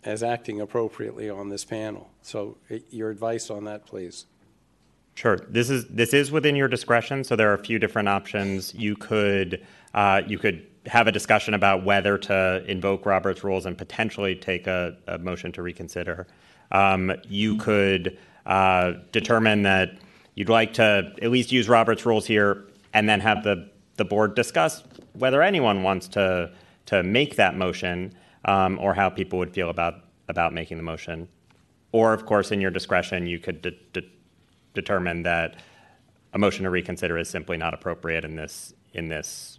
as 0.05 0.23
acting 0.23 0.61
appropriately 0.61 1.31
on 1.31 1.49
this 1.49 1.65
panel. 1.65 2.11
So 2.23 2.57
your 2.91 3.11
advice 3.11 3.51
on 3.51 3.65
that, 3.65 3.87
please. 3.87 4.27
Sure. 5.15 5.37
This 5.49 5.69
is 5.69 5.87
this 5.89 6.15
is 6.15 6.33
within 6.33 6.57
your 6.57 6.69
discretion. 6.69 7.23
So 7.23 7.37
there 7.37 7.51
are 7.51 7.55
a 7.55 7.63
few 7.63 7.79
different 7.79 8.09
options. 8.09 8.75
You 8.75 8.97
could 8.97 9.65
uh, 9.95 10.23
you 10.27 10.39
could 10.39 10.67
have 10.87 11.07
a 11.07 11.13
discussion 11.13 11.55
about 11.55 11.85
whether 11.85 12.19
to 12.19 12.65
invoke 12.67 13.07
Robert's 13.07 13.45
rules 13.45 13.67
and 13.67 13.77
potentially 13.77 14.35
take 14.35 14.67
a, 14.67 14.97
a 15.07 15.19
motion 15.19 15.53
to 15.53 15.63
reconsider. 15.63 16.27
Um, 16.73 17.13
you 17.29 17.57
could 17.59 18.19
uh, 18.47 18.95
determine 19.13 19.63
that 19.63 19.99
you'd 20.35 20.49
like 20.49 20.73
to 20.75 21.13
at 21.21 21.31
least 21.31 21.53
use 21.53 21.69
Robert's 21.69 22.07
rules 22.07 22.27
here, 22.27 22.65
and 22.95 23.09
then 23.09 23.21
have 23.21 23.45
the 23.45 23.71
the 23.97 24.05
board 24.05 24.35
discuss 24.35 24.83
whether 25.13 25.43
anyone 25.43 25.83
wants 25.83 26.09
to 26.09 26.51
to 26.87 27.03
make 27.03 27.37
that 27.37 27.55
motion 27.55 28.15
um, 28.45 28.79
or 28.79 28.95
how 28.95 29.09
people 29.09 29.39
would 29.39 29.53
feel 29.53 29.71
about 29.71 29.95
about 30.29 30.53
making 30.53 30.77
the 30.77 30.83
motion. 30.83 31.29
Or, 31.93 32.15
of 32.15 32.25
course, 32.25 32.53
in 32.53 32.61
your 32.61 32.71
discretion, 32.71 33.27
you 33.27 33.39
could 33.39 33.61
de- 33.61 33.77
de- 33.93 34.09
determine 34.73 35.25
that 35.25 35.57
a 36.33 36.39
motion 36.39 36.65
to 36.65 36.71
reconsider 36.71 37.19
is 37.19 37.29
simply 37.29 37.57
not 37.57 37.75
appropriate 37.75 38.25
in 38.25 38.37
this 38.37 38.73
in 38.95 39.09
this 39.09 39.59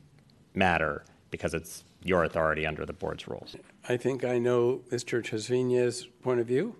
matter 0.53 1.03
because 1.29 1.53
it's 1.53 1.83
your 2.03 2.23
authority 2.23 2.65
under 2.65 2.85
the 2.85 2.93
board's 2.93 3.27
rules. 3.27 3.55
I 3.87 3.97
think 3.97 4.23
I 4.23 4.37
know 4.37 4.81
Mr. 4.91 5.23
Trasvina's 5.23 6.05
point 6.21 6.39
of 6.39 6.47
view. 6.47 6.75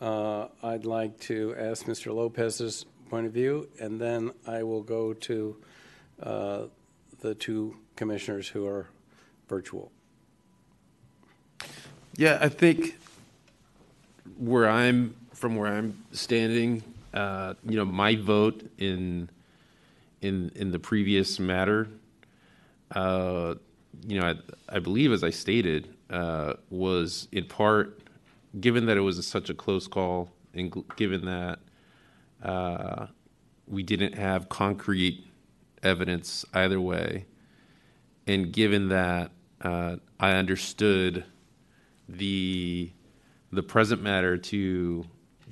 Uh, 0.00 0.48
I'd 0.62 0.84
like 0.84 1.18
to 1.20 1.54
ask 1.58 1.86
Mr. 1.86 2.14
Lopez's 2.14 2.84
point 3.10 3.26
of 3.26 3.32
view, 3.32 3.68
and 3.80 4.00
then 4.00 4.32
I 4.46 4.62
will 4.62 4.82
go 4.82 5.12
to 5.12 5.56
uh, 6.22 6.62
the 7.20 7.34
two 7.34 7.76
commissioners 7.96 8.48
who 8.48 8.66
are 8.66 8.88
virtual. 9.48 9.92
Yeah, 12.16 12.38
I 12.40 12.48
think 12.48 12.96
where 14.38 14.68
I'm 14.68 15.16
from 15.32 15.56
where 15.56 15.66
I'm 15.66 16.04
standing, 16.12 16.82
uh, 17.12 17.54
you 17.68 17.76
know, 17.76 17.84
my 17.84 18.14
vote 18.14 18.70
in 18.78 19.28
in 20.22 20.52
in 20.54 20.70
the 20.70 20.78
previous 20.78 21.40
matter, 21.40 21.88
uh, 22.92 23.56
you 24.06 24.20
know, 24.20 24.26
I, 24.28 24.76
I 24.76 24.78
believe 24.78 25.10
as 25.10 25.24
I 25.24 25.30
stated, 25.30 25.88
uh, 26.08 26.54
was 26.70 27.26
in 27.32 27.46
part 27.46 28.00
given 28.60 28.86
that 28.86 28.96
it 28.96 29.00
was 29.00 29.26
such 29.26 29.50
a 29.50 29.54
close 29.54 29.88
call, 29.88 30.30
and 30.54 30.84
given 30.94 31.24
that 31.24 31.58
uh, 32.44 33.06
we 33.66 33.82
didn't 33.82 34.14
have 34.14 34.48
concrete 34.48 35.26
evidence 35.82 36.44
either 36.54 36.80
way, 36.80 37.26
and 38.28 38.52
given 38.52 38.88
that 38.90 39.32
uh, 39.62 39.96
I 40.20 40.32
understood 40.34 41.24
the 42.08 42.90
the 43.52 43.62
present 43.62 44.02
matter 44.02 44.36
to 44.36 45.04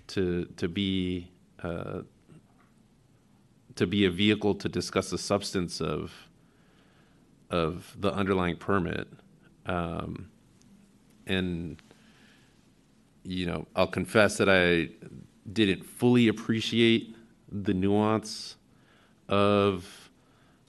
to 0.08 0.46
to 0.56 0.68
be 0.68 1.30
uh, 1.62 2.00
to 3.76 3.86
be 3.86 4.04
a 4.04 4.10
vehicle 4.10 4.54
to 4.56 4.68
discuss 4.68 5.10
the 5.10 5.18
substance 5.18 5.80
of 5.80 6.12
of 7.50 7.94
the 7.98 8.12
underlying 8.12 8.56
permit, 8.56 9.08
um, 9.66 10.28
and 11.26 11.80
you 13.22 13.46
know 13.46 13.66
I'll 13.76 13.86
confess 13.86 14.38
that 14.38 14.48
I 14.48 14.88
didn't 15.50 15.84
fully 15.84 16.28
appreciate 16.28 17.16
the 17.50 17.74
nuance 17.74 18.56
of 19.28 20.10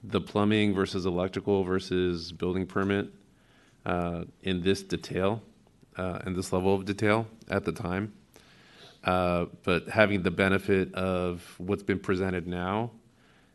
the 0.02 0.20
plumbing 0.20 0.74
versus 0.74 1.06
electrical 1.06 1.64
versus 1.64 2.32
building 2.32 2.66
permit 2.66 3.08
uh, 3.86 4.24
in 4.42 4.62
this 4.62 4.82
detail 4.82 5.42
uh, 5.96 6.20
in 6.26 6.34
this 6.34 6.52
level 6.52 6.74
of 6.74 6.84
detail 6.84 7.26
at 7.48 7.64
the 7.64 7.72
time. 7.72 8.12
Uh, 9.04 9.46
but 9.62 9.88
having 9.88 10.22
the 10.22 10.30
benefit 10.30 10.94
of 10.94 11.54
what's 11.58 11.82
been 11.82 11.98
presented 11.98 12.46
now, 12.46 12.90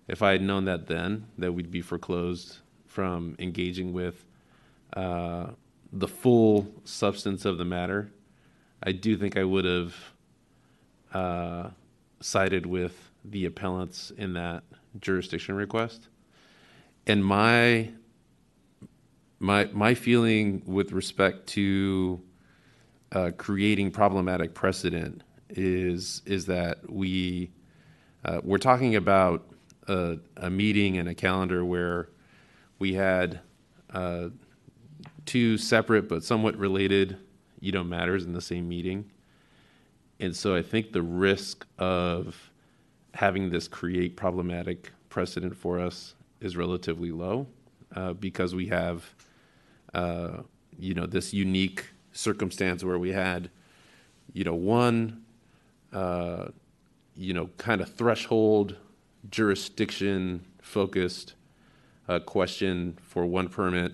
if 0.08 0.22
I 0.22 0.32
had 0.32 0.42
known 0.42 0.66
that 0.66 0.88
then, 0.88 1.26
that 1.38 1.52
we'd 1.54 1.72
be 1.72 1.82
foreclosed 1.82 2.58
from 2.88 3.36
engaging 3.40 3.94
with 3.94 4.26
uh, 4.94 5.48
the 5.92 6.08
full 6.08 6.68
substance 6.84 7.46
of 7.46 7.58
the 7.58 7.66
matter, 7.66 8.12
I 8.84 8.92
do 8.92 9.18
think 9.18 9.38
I 9.38 9.44
would 9.44 9.66
have 9.66 9.96
uh, 11.14 11.70
sided 12.20 12.66
with 12.66 13.12
the 13.26 13.46
appellants 13.46 14.12
in 14.12 14.34
that 14.34 14.64
jurisdiction 15.00 15.56
request. 15.56 16.08
And 17.08 17.26
my 17.26 17.90
my 19.40 19.66
my 19.66 19.94
feeling 19.94 20.62
with 20.66 20.92
respect 20.92 21.48
to 21.48 22.22
uh, 23.12 23.32
creating 23.38 23.92
problematic 23.92 24.54
precedent 24.54 25.24
is 25.50 26.22
is 26.26 26.46
that 26.46 26.90
we 26.90 27.50
uh, 28.26 28.40
we're 28.44 28.58
talking 28.58 28.96
about 28.96 29.46
a, 29.88 30.18
a, 30.38 30.50
meeting 30.50 30.98
and 30.98 31.10
a 31.10 31.16
calendar 31.16 31.66
where 31.66 32.10
we 32.78 32.94
had 32.94 33.40
uh, 33.94 34.30
two 35.26 35.58
separate 35.58 36.08
but 36.08 36.24
somewhat 36.24 36.56
related 36.58 37.18
you 37.60 37.72
know 37.72 37.84
matters 37.84 38.26
in 38.26 38.34
the 38.34 38.42
same 38.42 38.68
meeting, 38.68 39.10
and 40.20 40.36
so 40.36 40.56
I 40.56 40.62
think 40.62 40.92
the 40.92 41.02
risk 41.02 41.66
of 41.80 42.52
having 43.16 43.50
this 43.50 43.68
create 43.68 44.16
problematic 44.16 44.92
precedent 45.10 45.56
for 45.56 45.80
us 45.80 46.14
is 46.42 46.56
relatively 46.56 47.12
low 47.12 47.48
uh, 47.96 48.14
because 48.14 48.54
we 48.54 48.68
have 48.68 49.04
uh, 49.96 50.38
you 50.78 50.94
know 50.94 51.08
this 51.08 51.34
unique 51.34 51.86
circumstance 52.12 52.84
where 52.84 52.98
we 52.98 53.12
had, 53.12 53.50
you 54.34 54.44
know, 54.44 54.56
one, 54.56 55.24
uh, 55.94 56.46
you 57.16 57.34
know, 57.34 57.50
kind 57.58 57.82
of 57.82 57.94
threshold 57.94 58.76
jurisdiction 59.30 60.46
focused 60.62 61.34
uh, 62.08 62.20
question 62.20 62.98
for 63.02 63.26
one 63.26 63.48
permit, 63.50 63.94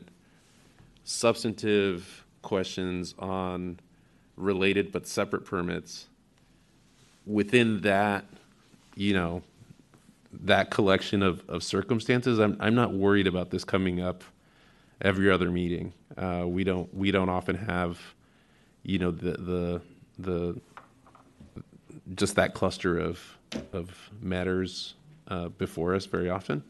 substantive 1.04 2.26
questions 2.42 3.16
on 3.20 3.80
related 4.38 4.92
but 4.92 5.08
separate 5.08 5.46
permits. 5.46 6.08
Within 7.26 7.82
that, 7.82 8.26
you 8.96 9.14
know, 9.14 9.42
that 10.32 10.70
collection 10.70 11.24
of, 11.24 11.44
of 11.50 11.64
circumstances, 11.64 12.40
I'm, 12.40 12.58
I'm 12.60 12.76
not 12.76 12.94
worried 12.94 13.28
about 13.28 13.50
this 13.50 13.64
coming 13.64 14.02
up 14.02 14.24
every 15.02 15.30
other 15.30 15.52
meeting. 15.52 15.94
Uh, 16.18 16.46
we 16.48 16.64
don't 16.64 16.94
we 16.94 17.12
don't 17.12 17.30
often 17.30 17.56
have, 17.56 18.00
you 18.84 19.00
know, 19.00 19.12
the 19.12 19.32
the 19.32 19.82
the 20.20 20.62
just 22.16 22.36
that 22.36 22.54
cluster 22.54 22.98
of 22.98 23.38
of 23.74 24.10
matters 24.22 24.96
uh, 25.28 25.50
before 25.50 25.96
us 25.96 26.06
very 26.06 26.30
often, 26.30 26.64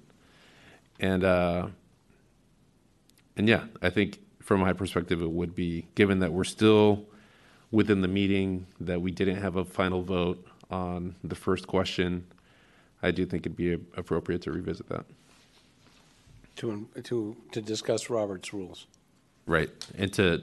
and 0.99 1.23
uh, 1.23 1.67
and 3.37 3.47
yeah, 3.47 3.65
I 3.81 3.89
think 3.89 4.19
from 4.41 4.59
my 4.59 4.73
perspective 4.73 5.21
it 5.21 5.31
would 5.31 5.55
be 5.55 5.85
given 5.95 6.19
that 6.19 6.31
we're 6.31 6.43
still 6.43 7.05
within 7.71 8.01
the 8.01 8.07
meeting 8.07 8.65
that 8.79 9.01
we 9.01 9.11
didn't 9.11 9.37
have 9.37 9.55
a 9.55 9.65
final 9.65 10.01
vote 10.01 10.45
on 10.69 11.15
the 11.23 11.35
first 11.35 11.67
question. 11.67 12.25
I 13.01 13.11
do 13.11 13.25
think 13.25 13.45
it'd 13.45 13.57
be 13.57 13.73
appropriate 13.73 14.41
to 14.43 14.51
revisit 14.51 14.87
that 14.89 15.05
to 16.57 16.87
to 17.03 17.35
to 17.51 17.61
discuss 17.61 18.09
Robert's 18.09 18.53
rules. 18.53 18.87
Right, 19.45 19.69
and 19.97 20.11
to 20.13 20.41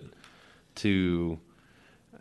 to 0.77 1.39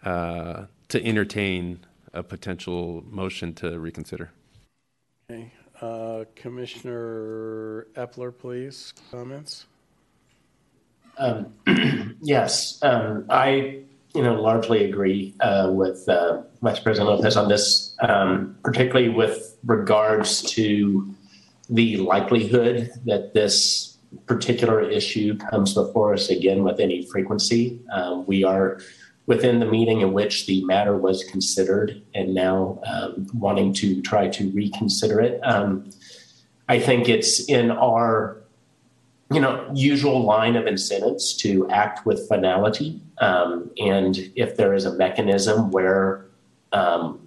uh, 0.04 0.66
to 0.90 1.06
entertain 1.06 1.86
a 2.14 2.24
potential 2.24 3.04
motion 3.10 3.54
to 3.56 3.80
reconsider. 3.80 4.32
Okay, 5.30 5.52
uh, 5.82 6.26
Commissioner 6.36 7.88
Eppler, 7.96 8.38
please 8.38 8.94
comments. 9.12 9.66
Um, 11.18 11.54
yes, 12.22 12.80
um, 12.82 13.26
I 13.30 13.84
you 14.14 14.22
know 14.22 14.42
largely 14.42 14.86
agree 14.86 15.36
uh, 15.40 15.70
with 15.72 16.08
uh, 16.10 16.42
Vice 16.62 16.80
President 16.80 17.10
Lopez 17.10 17.38
on 17.38 17.48
this, 17.48 17.96
um, 18.02 18.58
particularly 18.64 19.10
with 19.10 19.58
regards 19.64 20.42
to 20.54 21.14
the 21.72 21.98
likelihood 21.98 22.92
that 23.06 23.34
this 23.34 23.98
particular 24.26 24.82
issue 24.82 25.38
comes 25.38 25.74
before 25.74 26.14
us 26.14 26.30
again 26.30 26.64
with 26.64 26.80
any 26.80 27.06
frequency. 27.08 27.80
Um, 27.94 28.26
we 28.28 28.44
are 28.44 28.80
within 29.26 29.60
the 29.60 29.66
meeting 29.66 30.02
in 30.02 30.12
which 30.12 30.46
the 30.48 30.64
matter 30.66 30.98
was 30.98 31.24
considered 31.24 32.02
and 32.14 32.34
now 32.34 32.82
um, 32.86 33.26
wanting 33.34 33.74
to 33.74 34.02
try 34.02 34.28
to 34.28 34.52
reconsider 34.52 35.22
it. 35.22 35.40
Um, 35.44 35.90
I 36.68 36.80
think 36.80 37.08
it's 37.08 37.46
in 37.48 37.72
our 37.72 38.38
you 39.32 39.40
know 39.40 39.70
usual 39.74 40.24
line 40.24 40.58
of 40.58 40.68
incentives 40.68 41.34
to 41.38 41.70
act 41.70 42.06
with 42.06 42.28
finality 42.28 43.02
um, 43.20 43.72
and 43.80 44.30
if 44.36 44.58
there 44.58 44.74
is 44.74 44.84
a 44.84 44.94
mechanism 44.94 45.72
where 45.72 46.26
um, 46.74 47.26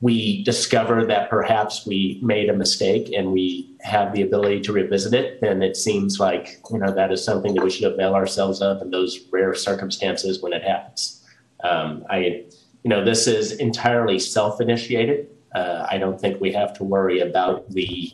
we 0.00 0.42
discover 0.44 1.06
that 1.06 1.30
perhaps 1.30 1.86
we 1.86 2.18
made 2.22 2.50
a 2.50 2.52
mistake 2.52 3.10
and 3.16 3.32
we 3.32 3.74
have 3.80 4.12
the 4.12 4.20
ability 4.22 4.60
to 4.60 4.72
revisit 4.72 5.14
it, 5.14 5.40
then 5.40 5.62
it 5.62 5.76
seems 5.76 6.20
like 6.20 6.58
you 6.70 6.78
know 6.78 6.92
that 6.92 7.10
is 7.10 7.24
something 7.24 7.54
that 7.54 7.64
we 7.64 7.70
should 7.70 7.90
avail 7.90 8.14
ourselves 8.14 8.60
of 8.60 8.82
in 8.82 8.90
those 8.90 9.20
rare 9.30 9.54
circumstances 9.54 10.42
when 10.42 10.52
it 10.52 10.62
happens. 10.62 11.24
Um, 11.64 12.04
I, 12.10 12.44
you 12.82 12.90
know, 12.90 13.04
this 13.04 13.26
is 13.26 13.52
entirely 13.52 14.18
self-initiated. 14.18 15.28
Uh, 15.54 15.86
I 15.90 15.96
don't 15.96 16.20
think 16.20 16.40
we 16.40 16.52
have 16.52 16.74
to 16.74 16.84
worry 16.84 17.20
about 17.20 17.70
the 17.70 18.12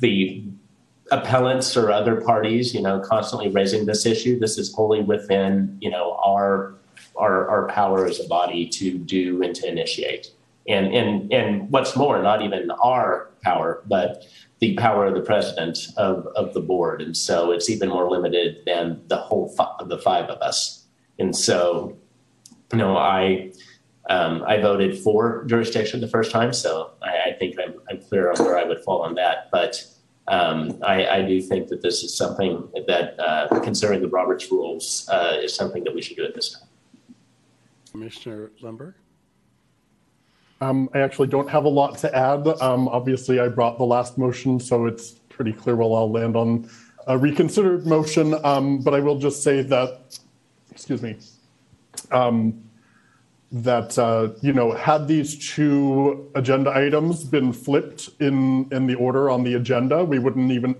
the 0.00 0.44
appellants 1.10 1.76
or 1.76 1.90
other 1.90 2.20
parties, 2.20 2.74
you 2.74 2.82
know, 2.82 3.00
constantly 3.00 3.48
raising 3.48 3.86
this 3.86 4.04
issue. 4.04 4.38
This 4.38 4.58
is 4.58 4.74
wholly 4.74 5.00
within 5.00 5.78
you 5.80 5.90
know 5.90 6.20
our 6.22 6.74
our, 7.16 7.48
our 7.48 7.66
power 7.68 8.04
as 8.04 8.20
a 8.20 8.28
body 8.28 8.68
to 8.68 8.98
do 8.98 9.42
and 9.42 9.54
to 9.54 9.66
initiate 9.66 10.32
and 10.68 10.94
and 10.94 11.32
and 11.32 11.70
what's 11.70 11.96
more, 11.96 12.22
not 12.22 12.42
even 12.42 12.70
our 12.82 13.30
power, 13.42 13.82
but 13.86 14.24
the 14.58 14.76
power 14.76 15.06
of 15.06 15.14
the 15.14 15.22
president 15.22 15.88
of, 15.96 16.26
of 16.36 16.52
the 16.52 16.60
board, 16.60 17.00
and 17.00 17.16
so 17.16 17.50
it's 17.50 17.70
even 17.70 17.88
more 17.88 18.10
limited 18.10 18.58
than 18.66 19.02
the 19.08 19.16
whole 19.16 19.54
the 19.86 19.98
five 19.98 20.26
of 20.26 20.40
us. 20.42 20.84
And 21.18 21.34
so, 21.34 21.96
you 22.72 22.78
know, 22.78 22.96
I 22.96 23.52
um, 24.08 24.42
I 24.46 24.58
voted 24.60 24.98
for 24.98 25.44
jurisdiction 25.44 26.00
the 26.00 26.08
first 26.08 26.30
time, 26.30 26.52
so 26.52 26.90
I, 27.02 27.30
I 27.30 27.32
think 27.38 27.56
I'm, 27.58 27.74
I'm, 27.88 28.00
clear 28.00 28.30
on 28.30 28.38
where 28.38 28.58
I 28.58 28.64
would 28.64 28.82
fall 28.82 29.02
on 29.02 29.14
that. 29.14 29.48
But 29.52 29.86
um, 30.26 30.78
I, 30.82 31.06
I, 31.06 31.22
do 31.22 31.40
think 31.40 31.68
that 31.68 31.82
this 31.82 32.02
is 32.02 32.16
something 32.16 32.68
that, 32.88 33.18
uh, 33.20 33.60
considering 33.60 34.00
the 34.00 34.08
Roberts 34.08 34.50
rules, 34.50 35.08
uh, 35.12 35.36
is 35.40 35.54
something 35.54 35.84
that 35.84 35.94
we 35.94 36.02
should 36.02 36.16
do 36.16 36.24
at 36.24 36.34
this 36.34 36.52
time. 36.52 36.68
Commissioner 37.90 38.50
Lundberg. 38.62 38.94
Um, 40.60 40.90
I 40.92 40.98
actually 41.00 41.28
don't 41.28 41.48
have 41.48 41.64
a 41.64 41.68
lot 41.68 41.96
to 41.98 42.14
add. 42.14 42.46
Um, 42.60 42.88
obviously, 42.88 43.40
I 43.40 43.48
brought 43.48 43.78
the 43.78 43.84
last 43.84 44.18
motion, 44.18 44.60
so 44.60 44.86
it's 44.86 45.12
pretty 45.30 45.52
clear 45.52 45.74
where 45.74 45.90
I'll 45.98 46.10
land 46.10 46.36
on 46.36 46.68
a 47.06 47.16
reconsidered 47.16 47.86
motion. 47.86 48.34
Um, 48.44 48.78
but 48.78 48.94
I 48.94 49.00
will 49.00 49.18
just 49.18 49.42
say 49.42 49.62
that, 49.62 50.18
excuse 50.70 51.02
me, 51.02 51.16
um, 52.10 52.62
that 53.52 53.98
uh, 53.98 54.28
you 54.42 54.52
know, 54.52 54.72
had 54.72 55.08
these 55.08 55.54
two 55.54 56.30
agenda 56.34 56.70
items 56.76 57.24
been 57.24 57.52
flipped 57.52 58.10
in 58.20 58.68
in 58.70 58.86
the 58.86 58.94
order 58.94 59.30
on 59.30 59.42
the 59.42 59.54
agenda, 59.54 60.04
we 60.04 60.18
wouldn't 60.18 60.52
even 60.52 60.76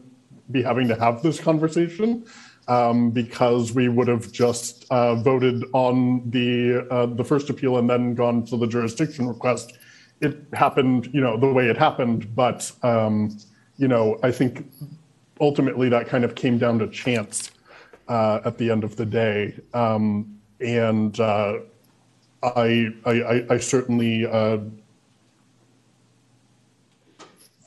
be 0.50 0.62
having 0.62 0.88
to 0.88 0.94
have 0.96 1.22
this 1.22 1.40
conversation. 1.40 2.24
Um, 2.70 3.10
because 3.10 3.74
we 3.74 3.88
would 3.88 4.06
have 4.06 4.30
just 4.30 4.86
uh, 4.90 5.16
voted 5.16 5.64
on 5.72 6.30
the 6.30 6.86
uh, 6.88 7.06
the 7.06 7.24
first 7.24 7.50
appeal 7.50 7.78
and 7.78 7.90
then 7.90 8.14
gone 8.14 8.44
to 8.44 8.56
the 8.56 8.68
jurisdiction 8.68 9.26
request. 9.26 9.76
It 10.20 10.46
happened, 10.52 11.10
you 11.12 11.20
know, 11.20 11.36
the 11.36 11.52
way 11.52 11.66
it 11.66 11.76
happened, 11.76 12.32
but 12.36 12.70
um, 12.84 13.36
you 13.76 13.88
know, 13.88 14.20
I 14.22 14.30
think 14.30 14.70
ultimately 15.40 15.88
that 15.88 16.06
kind 16.06 16.22
of 16.22 16.36
came 16.36 16.58
down 16.58 16.78
to 16.78 16.86
chance 16.86 17.50
uh, 18.06 18.38
at 18.44 18.56
the 18.56 18.70
end 18.70 18.84
of 18.84 18.94
the 18.94 19.06
day, 19.06 19.58
um, 19.74 20.38
and 20.60 21.18
uh, 21.18 21.54
I, 22.44 22.90
I, 23.04 23.46
I 23.50 23.58
certainly 23.58 24.26
uh, 24.26 24.58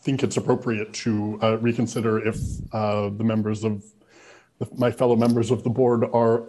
think 0.03 0.23
it's 0.23 0.37
appropriate 0.37 0.93
to 0.93 1.39
uh, 1.41 1.57
reconsider 1.57 2.25
if 2.25 2.37
the 2.71 3.23
members 3.23 3.65
of 3.65 3.83
my 4.75 4.91
fellow 4.91 5.15
members 5.15 5.51
of 5.51 5.63
the 5.63 5.69
board 5.69 6.03
are 6.13 6.43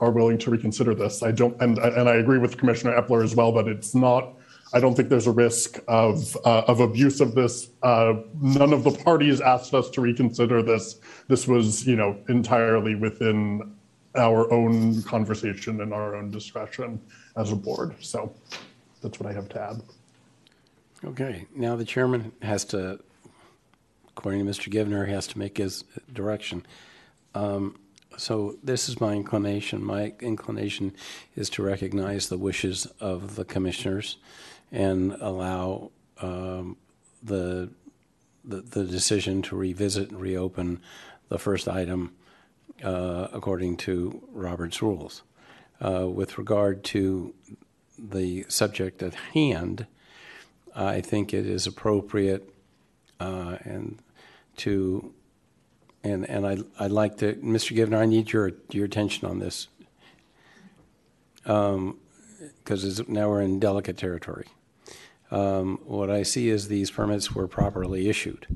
are 0.00 0.10
willing 0.12 0.38
to 0.38 0.50
reconsider 0.50 0.94
this. 0.94 1.22
I 1.22 1.32
don't, 1.32 1.60
and 1.60 1.78
and 1.78 2.08
I 2.08 2.16
agree 2.16 2.38
with 2.38 2.56
Commissioner 2.56 3.00
Eppler 3.00 3.24
as 3.24 3.34
well, 3.34 3.52
but 3.52 3.68
it's 3.68 3.94
not. 3.94 4.34
I 4.72 4.80
don't 4.80 4.94
think 4.94 5.08
there's 5.08 5.26
a 5.26 5.32
risk 5.32 5.78
of 5.88 6.36
uh, 6.44 6.62
of 6.66 6.80
abuse 6.80 7.20
of 7.20 7.34
this. 7.34 7.70
Uh, 7.82 8.14
none 8.40 8.72
of 8.72 8.84
the 8.84 8.90
parties 8.90 9.40
asked 9.40 9.74
us 9.74 9.88
to 9.90 10.00
reconsider 10.00 10.62
this. 10.62 11.00
This 11.26 11.48
was, 11.48 11.86
you 11.86 11.96
know, 11.96 12.18
entirely 12.28 12.94
within 12.94 13.74
our 14.14 14.52
own 14.52 15.02
conversation 15.02 15.80
and 15.80 15.92
our 15.92 16.16
own 16.16 16.30
discretion 16.30 17.00
as 17.36 17.52
a 17.52 17.56
board. 17.56 17.94
So 18.00 18.34
that's 19.02 19.18
what 19.18 19.30
I 19.30 19.32
have 19.32 19.48
to 19.50 19.60
add. 19.60 19.82
Okay, 21.04 21.46
now 21.54 21.76
the 21.76 21.84
chairman 21.84 22.32
has 22.42 22.64
to, 22.66 22.98
according 24.16 24.44
to 24.44 24.50
Mr. 24.50 24.70
Givner, 24.70 25.08
has 25.08 25.26
to 25.28 25.38
make 25.38 25.58
his 25.58 25.84
direction. 26.12 26.66
Um, 27.38 27.76
so 28.16 28.56
this 28.64 28.88
is 28.88 29.00
my 29.00 29.14
inclination. 29.14 29.84
My 29.84 30.12
inclination 30.20 30.92
is 31.36 31.48
to 31.50 31.62
recognize 31.62 32.28
the 32.28 32.38
wishes 32.38 32.86
of 32.98 33.36
the 33.36 33.44
commissioners 33.44 34.16
and 34.72 35.12
allow 35.20 35.92
um, 36.20 36.76
the, 37.22 37.70
the, 38.44 38.60
the 38.62 38.84
decision 38.84 39.42
to 39.42 39.56
revisit 39.56 40.10
and 40.10 40.20
reopen 40.20 40.80
the 41.28 41.38
first 41.38 41.68
item 41.68 42.12
uh, 42.82 43.28
according 43.32 43.76
to 43.76 44.20
Robert's 44.32 44.82
rules. 44.82 45.22
Uh, 45.80 46.08
with 46.08 46.38
regard 46.38 46.82
to 46.82 47.34
the 47.96 48.44
subject 48.48 49.00
at 49.00 49.14
hand, 49.14 49.86
I 50.74 51.00
think 51.00 51.32
it 51.32 51.46
is 51.46 51.68
appropriate 51.68 52.52
uh, 53.20 53.58
and 53.62 54.02
to 54.56 55.14
and 56.04 56.28
and 56.28 56.46
I 56.46 56.58
I'd 56.78 56.90
like 56.90 57.18
to, 57.18 57.34
Mr. 57.34 57.76
Givner, 57.76 57.98
I 57.98 58.06
need 58.06 58.32
your 58.32 58.52
your 58.70 58.84
attention 58.84 59.28
on 59.28 59.38
this, 59.38 59.68
because 61.42 63.00
um, 63.00 63.06
now 63.08 63.28
we're 63.28 63.42
in 63.42 63.58
delicate 63.58 63.96
territory. 63.96 64.46
Um, 65.30 65.80
what 65.84 66.10
I 66.10 66.22
see 66.22 66.48
is 66.48 66.68
these 66.68 66.90
permits 66.90 67.34
were 67.34 67.48
properly 67.48 68.08
issued, 68.08 68.46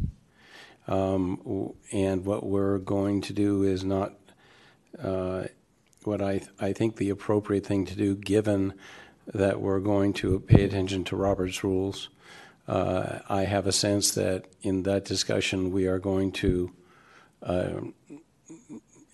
um, 0.87 1.75
and 1.93 2.25
what 2.25 2.45
we're 2.45 2.79
going 2.79 3.21
to 3.23 3.33
do 3.33 3.62
is 3.62 3.85
not. 3.85 4.15
Uh, 5.03 5.45
what 6.05 6.21
I 6.21 6.43
I 6.61 6.73
think 6.73 6.97
the 6.97 7.11
appropriate 7.11 7.65
thing 7.65 7.87
to 7.87 7.95
do, 7.95 8.15
given 8.17 8.75
that 9.33 9.61
we're 9.61 9.81
going 9.81 10.12
to 10.12 10.41
pay 10.41 10.65
attention 10.65 11.05
to 11.05 11.17
Robert's 11.17 11.62
rules. 11.62 12.09
Uh, 12.67 13.21
I 13.29 13.43
have 13.45 13.67
a 13.67 13.73
sense 13.73 14.12
that 14.12 14.47
in 14.62 14.85
that 14.85 15.05
discussion 15.05 15.73
we 15.73 15.87
are 15.87 15.99
going 15.99 16.33
to 16.33 16.73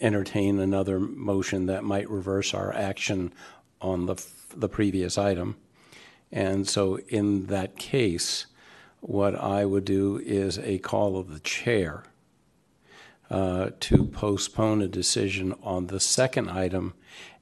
entertain 0.01 0.59
another 0.59 1.01
motion 1.01 1.67
that 1.67 1.85
might 1.85 2.09
reverse 2.09 2.55
our 2.55 2.73
action 2.73 3.33
on 3.81 4.07
the, 4.07 4.25
the 4.57 4.69
previous 4.69 5.19
item. 5.19 5.57
And 6.31 6.69
so 6.69 6.99
in 7.09 7.47
that 7.47 7.77
case, 7.77 8.47
what 9.01 9.35
I 9.35 9.65
would 9.65 9.85
do 9.85 10.19
is 10.19 10.59
a 10.59 10.79
call 10.79 11.17
of 11.17 11.33
the 11.33 11.41
chair 11.41 12.05
uh, 13.31 13.71
to 13.81 14.05
postpone 14.07 14.83
a 14.83 14.89
decision 14.89 15.55
on 15.63 15.87
the 15.87 16.01
second 16.01 16.51
item 16.51 16.95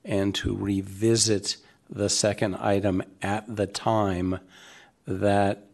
and 0.05 0.35
to 0.37 0.55
revisit 0.55 1.57
the 1.89 2.09
second 2.09 2.57
item 2.57 3.03
at 3.23 3.45
the 3.55 3.67
time 3.67 4.41
that 5.07 5.69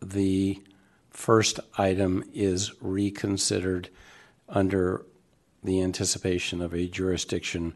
the 0.00 0.62
first 1.10 1.60
item 1.78 2.24
is 2.34 2.72
reconsidered 2.82 3.88
under 4.48 5.04
the 5.62 5.80
anticipation 5.82 6.60
of 6.60 6.74
a 6.74 6.86
jurisdiction, 6.86 7.74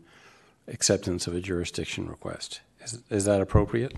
acceptance 0.67 1.27
of 1.27 1.35
a 1.35 1.41
jurisdiction 1.41 2.09
request. 2.09 2.61
Is, 2.83 3.03
is 3.11 3.25
that 3.25 3.41
appropriate? 3.41 3.95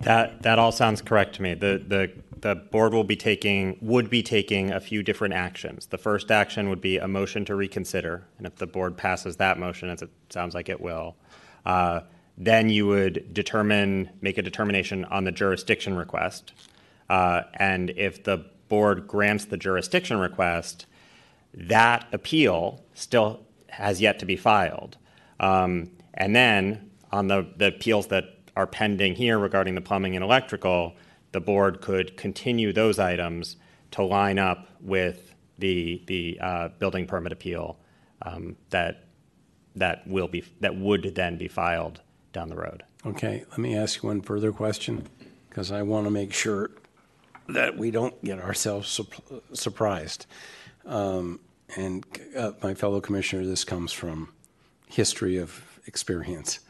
That 0.00 0.42
that 0.42 0.58
all 0.58 0.72
sounds 0.72 1.02
correct 1.02 1.36
to 1.36 1.42
me. 1.42 1.54
The 1.54 1.82
the 1.86 2.12
the 2.40 2.54
board 2.54 2.94
will 2.94 3.04
be 3.04 3.16
taking 3.16 3.78
would 3.80 4.10
be 4.10 4.22
taking 4.22 4.70
a 4.70 4.80
few 4.80 5.02
different 5.02 5.34
actions. 5.34 5.86
The 5.86 5.98
first 5.98 6.30
action 6.30 6.68
would 6.68 6.80
be 6.80 6.98
a 6.98 7.08
motion 7.08 7.44
to 7.46 7.54
reconsider, 7.54 8.24
and 8.38 8.46
if 8.46 8.56
the 8.56 8.66
board 8.66 8.96
passes 8.96 9.36
that 9.36 9.58
motion, 9.58 9.88
as 9.90 10.02
it 10.02 10.10
sounds 10.30 10.54
like 10.54 10.68
it 10.68 10.80
will, 10.80 11.16
uh, 11.66 12.00
then 12.36 12.68
you 12.68 12.86
would 12.86 13.34
determine 13.34 14.10
make 14.20 14.38
a 14.38 14.42
determination 14.42 15.04
on 15.06 15.24
the 15.24 15.32
jurisdiction 15.32 15.96
request, 15.96 16.52
uh, 17.10 17.42
and 17.54 17.90
if 17.90 18.24
the 18.24 18.46
board 18.68 19.06
grants 19.06 19.46
the 19.46 19.56
jurisdiction 19.56 20.18
request, 20.18 20.86
that 21.58 22.06
appeal 22.12 22.84
still 22.94 23.44
has 23.68 24.00
yet 24.00 24.18
to 24.20 24.26
be 24.26 24.36
filed. 24.36 24.96
Um, 25.40 25.90
and 26.14 26.34
then 26.34 26.90
on 27.10 27.28
the, 27.28 27.46
the 27.56 27.68
appeals 27.68 28.06
that 28.08 28.24
are 28.56 28.66
pending 28.66 29.14
here 29.14 29.38
regarding 29.38 29.74
the 29.74 29.80
plumbing 29.80 30.14
and 30.14 30.24
electrical, 30.24 30.94
the 31.32 31.40
board 31.40 31.80
could 31.80 32.16
continue 32.16 32.72
those 32.72 32.98
items 32.98 33.56
to 33.90 34.02
line 34.02 34.38
up 34.38 34.68
with 34.80 35.34
the, 35.58 36.02
the 36.06 36.38
uh, 36.40 36.68
building 36.78 37.06
permit 37.06 37.32
appeal 37.32 37.78
um, 38.22 38.56
that, 38.70 39.04
that 39.76 40.06
will 40.06 40.28
be, 40.28 40.44
that 40.60 40.76
would 40.76 41.14
then 41.14 41.36
be 41.36 41.48
filed 41.48 42.00
down 42.32 42.48
the 42.48 42.56
road. 42.56 42.82
Okay, 43.06 43.44
let 43.50 43.58
me 43.58 43.76
ask 43.76 44.02
you 44.02 44.08
one 44.08 44.20
further 44.20 44.52
question, 44.52 45.06
because 45.48 45.70
I 45.70 45.82
want 45.82 46.06
to 46.06 46.10
make 46.10 46.32
sure 46.32 46.70
that 47.48 47.76
we 47.76 47.90
don't 47.90 48.22
get 48.24 48.40
ourselves 48.40 48.88
sup- 48.88 49.42
surprised. 49.52 50.26
Um, 50.84 51.40
And 51.76 52.04
uh, 52.36 52.52
my 52.62 52.74
fellow 52.74 53.00
commissioner, 53.00 53.44
this 53.44 53.64
comes 53.64 53.92
from 53.92 54.32
history 54.86 55.36
of 55.36 55.80
experience, 55.86 56.60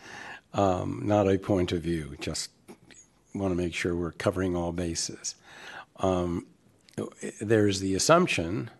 um, 0.53 1.03
not 1.05 1.29
a 1.29 1.39
point 1.39 1.73
of 1.73 1.83
view, 1.83 2.17
just 2.21 2.51
want 3.35 3.53
to 3.53 3.57
make 3.57 3.75
sure 3.75 3.95
we're 3.95 4.13
covering 4.13 4.57
all 4.57 4.73
bases. 4.73 5.35
Um, 5.97 6.47
There's 7.41 7.79
the 7.81 7.95
assumption, 7.95 8.71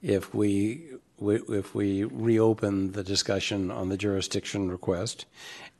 if 0.00 0.32
we, 0.32 0.82
if 1.20 1.74
we 1.74 2.04
reopen 2.04 2.92
the 2.92 3.02
discussion 3.02 3.70
on 3.70 3.88
the 3.88 3.96
jurisdiction 3.96 4.70
request 4.70 5.26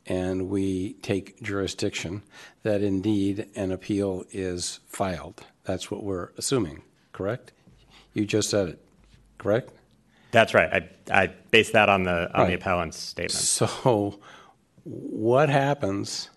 and 0.06 0.48
we 0.48 0.94
take 1.02 1.40
jurisdiction, 1.40 2.22
that 2.64 2.82
indeed 2.82 3.46
an 3.54 3.70
appeal 3.70 4.24
is 4.32 4.80
filed. 4.88 5.44
That's 5.64 5.90
what 5.90 6.02
we're 6.02 6.30
assuming, 6.36 6.82
correct? 7.12 7.52
You 8.12 8.24
just 8.24 8.50
said 8.50 8.68
it, 8.70 8.84
correct? 9.42 9.72
That's 10.30 10.54
right. 10.54 10.72
I, 11.10 11.22
I 11.22 11.26
based 11.50 11.74
that 11.74 11.88
on 11.88 12.04
the, 12.04 12.30
on 12.34 12.46
the 12.46 12.54
appellant's 12.54 12.98
statement. 12.98 13.32
So, 13.32 14.20
what 14.84 15.48
happens 15.48 16.30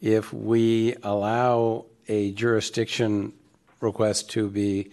if 0.00 0.32
we 0.32 0.94
allow 1.02 1.86
a 2.08 2.32
jurisdiction 2.32 3.32
request 3.80 4.30
to 4.32 4.48
be 4.48 4.90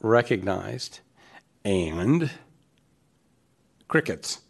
recognized 0.00 1.00
and 1.64 2.30
crickets? 3.88 4.40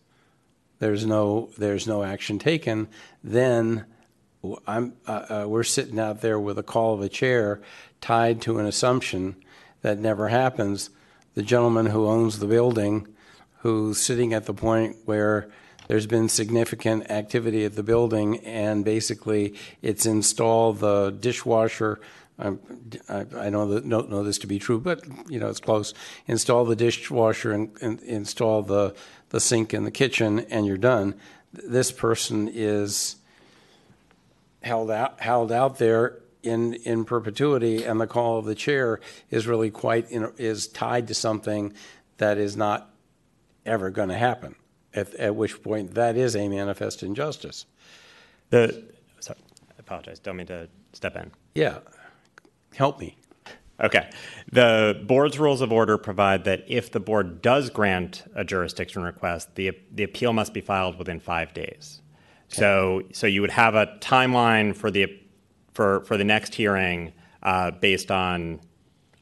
There's 0.78 1.06
no, 1.06 1.50
there's 1.56 1.86
no 1.86 2.02
action 2.02 2.38
taken. 2.38 2.88
Then 3.24 3.86
I'm, 4.66 4.94
uh, 5.06 5.10
uh, 5.10 5.44
we're 5.48 5.62
sitting 5.62 5.98
out 5.98 6.20
there 6.20 6.38
with 6.38 6.58
a 6.58 6.62
call 6.62 6.94
of 6.94 7.00
a 7.00 7.08
chair 7.08 7.62
tied 8.00 8.42
to 8.42 8.58
an 8.58 8.66
assumption 8.66 9.36
that 9.80 9.98
never 9.98 10.28
happens. 10.28 10.90
The 11.36 11.42
gentleman 11.42 11.86
who 11.86 12.06
owns 12.06 12.38
the 12.38 12.46
building, 12.46 13.06
who's 13.58 14.00
sitting 14.00 14.32
at 14.32 14.46
the 14.46 14.54
point 14.54 14.96
where 15.04 15.50
there's 15.86 16.06
been 16.06 16.30
significant 16.30 17.10
activity 17.10 17.66
at 17.66 17.74
the 17.76 17.82
building, 17.82 18.38
and 18.38 18.86
basically 18.86 19.54
it's 19.82 20.06
installed 20.06 20.80
the 20.80 21.10
dishwasher. 21.10 22.00
I, 22.38 22.54
I 23.36 23.50
know 23.50 23.68
that, 23.68 23.86
don't 23.86 24.08
know 24.08 24.24
this 24.24 24.38
to 24.38 24.46
be 24.46 24.58
true, 24.58 24.80
but 24.80 25.04
you 25.28 25.38
know 25.38 25.50
it's 25.50 25.60
close. 25.60 25.92
Install 26.26 26.64
the 26.64 26.74
dishwasher 26.74 27.52
and, 27.52 27.70
and 27.82 28.00
install 28.00 28.62
the 28.62 28.96
the 29.28 29.38
sink 29.38 29.74
in 29.74 29.84
the 29.84 29.90
kitchen, 29.90 30.38
and 30.38 30.64
you're 30.64 30.78
done. 30.78 31.14
This 31.52 31.92
person 31.92 32.48
is 32.50 33.16
held 34.62 34.90
out 34.90 35.20
held 35.20 35.52
out 35.52 35.76
there 35.76 36.18
in 36.46 36.74
in 36.74 37.04
perpetuity, 37.04 37.84
and 37.84 38.00
the 38.00 38.06
call 38.06 38.38
of 38.38 38.44
the 38.44 38.54
chair 38.54 39.00
is 39.30 39.46
really 39.46 39.70
quite 39.70 40.10
in, 40.10 40.32
is 40.38 40.68
tied 40.68 41.08
to 41.08 41.14
something 41.14 41.72
that 42.18 42.38
is 42.38 42.56
not 42.56 42.90
ever 43.64 43.90
going 43.90 44.08
to 44.08 44.18
happen. 44.18 44.54
At, 44.94 45.14
at 45.16 45.36
which 45.36 45.62
point, 45.62 45.94
that 45.94 46.16
is 46.16 46.34
a 46.34 46.48
manifest 46.48 47.02
injustice. 47.02 47.66
The, 48.48 48.82
sorry, 49.20 49.38
I 49.70 49.74
apologize. 49.78 50.18
Don't 50.18 50.36
mean 50.36 50.46
to 50.46 50.68
step 50.94 51.16
in. 51.16 51.30
Yeah, 51.54 51.80
help 52.74 52.98
me. 52.98 53.16
Okay. 53.78 54.08
The 54.50 55.04
board's 55.06 55.38
rules 55.38 55.60
of 55.60 55.70
order 55.70 55.98
provide 55.98 56.44
that 56.44 56.64
if 56.66 56.92
the 56.92 57.00
board 57.00 57.42
does 57.42 57.68
grant 57.68 58.24
a 58.34 58.42
jurisdiction 58.42 59.02
request, 59.02 59.54
the, 59.54 59.72
the 59.92 60.02
appeal 60.02 60.32
must 60.32 60.54
be 60.54 60.62
filed 60.62 60.98
within 60.98 61.20
five 61.20 61.52
days. 61.52 62.00
So, 62.48 63.02
so 63.12 63.26
you 63.26 63.42
would 63.42 63.50
have 63.50 63.74
a 63.74 63.98
timeline 64.00 64.74
for 64.74 64.90
the, 64.90 65.20
for, 65.76 66.00
for 66.04 66.16
the 66.16 66.24
next 66.24 66.54
hearing 66.54 67.12
uh, 67.42 67.70
based 67.70 68.10
on, 68.10 68.58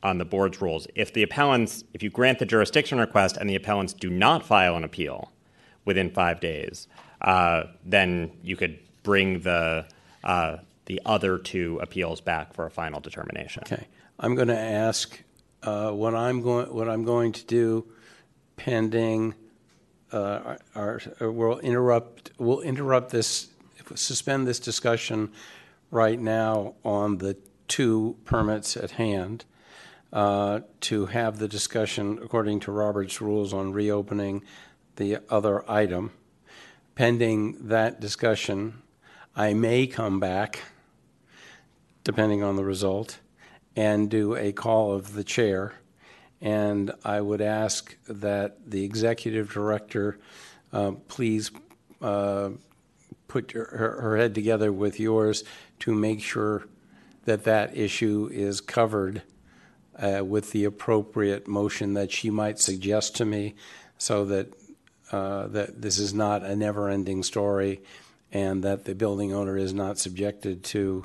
on 0.04 0.18
the 0.18 0.24
board's 0.24 0.62
rules. 0.62 0.86
If 0.94 1.12
the 1.12 1.24
appellants, 1.24 1.82
if 1.92 2.02
you 2.02 2.10
grant 2.10 2.38
the 2.38 2.46
jurisdiction 2.46 2.98
request 2.98 3.36
and 3.36 3.50
the 3.50 3.56
appellants 3.56 3.92
do 3.92 4.08
not 4.08 4.46
file 4.46 4.76
an 4.76 4.84
appeal 4.84 5.32
within 5.84 6.10
five 6.10 6.38
days, 6.38 6.86
uh, 7.22 7.64
then 7.84 8.30
you 8.42 8.56
could 8.56 8.78
bring 9.02 9.40
the, 9.40 9.84
uh, 10.22 10.58
the 10.86 11.02
other 11.04 11.38
two 11.38 11.80
appeals 11.82 12.20
back 12.20 12.54
for 12.54 12.66
a 12.66 12.70
final 12.70 13.00
determination. 13.00 13.64
Okay, 13.66 13.88
I'm 14.20 14.36
going 14.36 14.48
to 14.48 14.58
ask 14.58 15.20
what 15.62 16.14
I'm 16.14 16.40
going 16.42 16.72
what 16.74 16.90
I'm 16.90 17.04
going 17.04 17.32
to 17.32 17.44
do, 17.46 17.86
pending. 18.56 19.34
Our. 20.12 21.00
We'll 21.20 21.58
interrupt 21.60 23.10
this. 23.10 23.48
Suspend 23.94 24.46
this 24.46 24.60
discussion 24.60 25.30
right 25.90 26.18
now 26.18 26.74
on 26.84 27.18
the 27.18 27.36
two 27.68 28.16
permits 28.24 28.76
at 28.76 28.92
hand. 28.92 29.44
Uh, 30.12 30.60
to 30.80 31.06
have 31.06 31.40
the 31.40 31.48
discussion 31.48 32.20
according 32.22 32.60
to 32.60 32.70
Robert's 32.70 33.20
rules 33.20 33.52
on 33.52 33.72
reopening 33.72 34.44
the 34.94 35.18
other 35.28 35.68
item. 35.68 36.12
Pending 36.94 37.66
that 37.66 37.98
discussion, 37.98 38.80
I 39.34 39.54
may 39.54 39.88
come 39.88 40.20
back 40.20 40.60
depending 42.04 42.42
on 42.42 42.56
the 42.56 42.64
result, 42.64 43.18
and 43.74 44.10
do 44.10 44.36
a 44.36 44.52
call 44.52 44.92
of 44.92 45.14
the 45.14 45.24
chair. 45.24 45.72
And 46.40 46.92
I 47.02 47.20
would 47.22 47.40
ask 47.40 47.96
that 48.06 48.70
the 48.70 48.84
executive 48.84 49.50
director 49.50 50.18
uh, 50.72 50.92
please 51.08 51.50
uh, 52.02 52.50
put 53.26 53.52
her, 53.52 53.98
her 54.00 54.16
head 54.18 54.34
together 54.34 54.70
with 54.70 55.00
yours 55.00 55.44
to 55.80 55.94
make 55.94 56.20
sure 56.22 56.66
that 57.24 57.44
that 57.44 57.76
issue 57.76 58.28
is 58.32 58.60
covered 58.60 59.22
uh, 59.98 60.22
with 60.24 60.50
the 60.52 60.64
appropriate 60.64 61.46
motion 61.46 61.94
that 61.94 62.10
she 62.10 62.30
might 62.30 62.58
suggest 62.58 63.16
to 63.16 63.24
me 63.24 63.54
so 63.98 64.24
that 64.24 64.48
uh, 65.12 65.46
that 65.48 65.80
this 65.80 65.98
is 65.98 66.12
not 66.12 66.42
a 66.42 66.56
never-ending 66.56 67.22
story 67.22 67.80
and 68.32 68.64
that 68.64 68.84
the 68.84 68.94
building 68.94 69.32
owner 69.32 69.56
is 69.56 69.72
not 69.72 69.98
subjected 69.98 70.64
to 70.64 71.04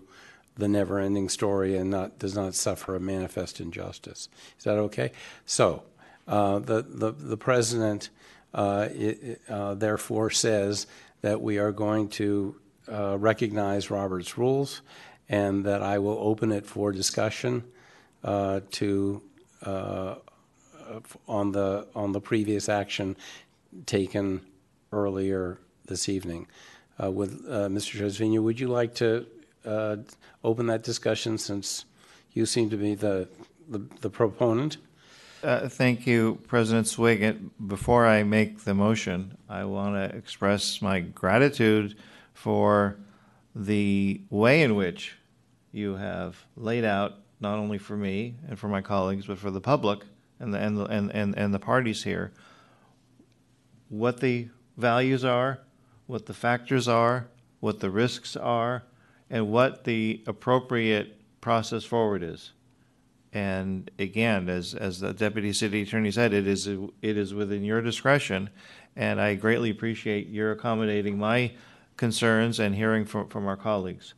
the 0.57 0.67
never-ending 0.67 1.30
story 1.30 1.77
and 1.77 1.91
not 1.91 2.17
does 2.17 2.33
not 2.35 2.56
suffer 2.56 2.95
a 2.95 2.99
manifest 2.99 3.59
injustice. 3.61 4.27
Is 4.57 4.64
that 4.64 4.77
okay? 4.77 5.11
So, 5.45 5.83
uh, 6.27 6.59
the, 6.59 6.81
the 6.81 7.11
the 7.11 7.38
president 7.38 8.09
uh, 8.53 8.88
i- 8.89 9.17
i- 9.49 9.53
uh, 9.53 9.73
therefore 9.75 10.30
says 10.31 10.88
that 11.22 11.41
we 11.41 11.59
are 11.59 11.72
going 11.72 12.07
to 12.09 12.56
uh, 12.91 13.17
recognize 13.17 13.89
Robert's 13.89 14.37
rules, 14.37 14.81
and 15.27 15.65
that 15.65 15.81
I 15.81 15.99
will 15.99 16.17
open 16.19 16.51
it 16.51 16.65
for 16.65 16.91
discussion 16.91 17.63
uh, 18.23 18.61
to 18.71 19.21
uh, 19.63 20.15
on 21.27 21.51
the 21.51 21.87
on 21.95 22.11
the 22.11 22.21
previous 22.21 22.69
action 22.69 23.15
taken 23.85 24.41
earlier 24.91 25.59
this 25.85 26.09
evening. 26.09 26.47
Uh, 27.01 27.11
with 27.11 27.45
uh, 27.47 27.67
Mr. 27.69 27.99
Trasvina, 27.99 28.41
would 28.41 28.59
you 28.59 28.67
like 28.67 28.95
to 28.95 29.25
open 30.43 30.67
that 30.67 30.83
discussion 30.83 31.37
since 31.37 31.85
you 32.33 32.45
seem 32.45 32.69
to 32.69 32.77
be 32.77 32.95
the 32.95 33.27
the, 33.69 33.79
the 34.01 34.09
proponent? 34.09 34.77
Uh, 35.41 35.69
Thank 35.69 36.05
you, 36.05 36.39
President 36.47 36.87
Swig. 36.87 37.49
Before 37.65 38.05
I 38.05 38.23
make 38.23 38.65
the 38.65 38.73
motion, 38.73 39.37
I 39.47 39.63
want 39.63 39.95
to 39.95 40.17
express 40.17 40.81
my 40.81 40.99
gratitude 40.99 41.95
for 42.39 42.97
the 43.53 44.21
way 44.29 44.61
in 44.61 44.73
which 44.75 45.17
you 45.73 45.95
have 45.95 46.37
laid 46.55 46.85
out, 46.85 47.15
not 47.41 47.59
only 47.59 47.77
for 47.77 47.97
me 47.97 48.35
and 48.47 48.57
for 48.57 48.69
my 48.69 48.81
colleagues, 48.81 49.27
but 49.27 49.37
for 49.37 49.51
the 49.51 49.59
public 49.59 50.03
and 50.39 50.53
the, 50.53 50.57
and 50.57 50.77
the, 50.77 50.85
and, 50.85 51.11
and, 51.13 51.37
and 51.37 51.53
the 51.53 51.59
parties 51.59 52.05
here, 52.05 52.31
what 53.89 54.21
the 54.21 54.47
values 54.77 55.25
are, 55.25 55.59
what 56.07 56.27
the 56.27 56.33
factors 56.33 56.87
are, 56.87 57.27
what 57.59 57.81
the 57.81 57.89
risks 57.89 58.37
are, 58.37 58.83
and 59.29 59.51
what 59.51 59.83
the 59.83 60.23
appropriate 60.25 61.19
process 61.41 61.83
forward 61.83 62.23
is. 62.23 62.53
And 63.33 63.91
again, 63.99 64.47
as, 64.47 64.73
as 64.73 65.01
the 65.01 65.11
deputy 65.11 65.51
city 65.51 65.81
attorney 65.81 66.11
said, 66.11 66.33
it 66.33 66.47
is, 66.47 66.67
it 66.67 66.87
is 67.01 67.33
within 67.33 67.65
your 67.65 67.81
discretion. 67.81 68.49
And 68.95 69.19
I 69.19 69.35
greatly 69.35 69.69
appreciate 69.71 70.29
your 70.29 70.53
accommodating 70.53 71.17
my 71.17 71.51
concerns 71.99 72.61
and 72.61 72.73
hearing 72.73 73.03
from, 73.03 73.27
from 73.27 73.45
our 73.45 73.57
colleagues. 73.57 74.13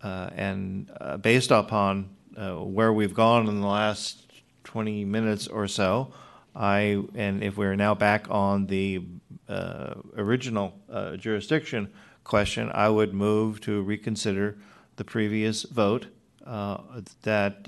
Uh, 0.00 0.30
and 0.36 0.88
uh, 1.00 1.16
based 1.16 1.50
upon 1.50 2.08
uh, 2.36 2.54
where 2.54 2.92
we've 2.92 3.12
gone 3.12 3.48
in 3.48 3.60
the 3.60 3.66
last 3.66 4.24
20 4.62 5.04
minutes 5.04 5.48
or 5.48 5.66
so, 5.66 6.12
I, 6.54 7.02
and 7.16 7.42
if 7.42 7.56
we're 7.56 7.74
now 7.74 7.96
back 7.96 8.30
on 8.30 8.66
the 8.66 9.04
uh, 9.48 9.94
original 10.16 10.78
uh, 10.88 11.16
jurisdiction 11.16 11.90
question, 12.22 12.70
I 12.72 12.88
would 12.88 13.12
move 13.12 13.60
to 13.62 13.82
reconsider 13.82 14.56
the 14.94 15.04
previous 15.04 15.64
vote 15.64 16.06
uh, 16.46 16.78
that 17.22 17.66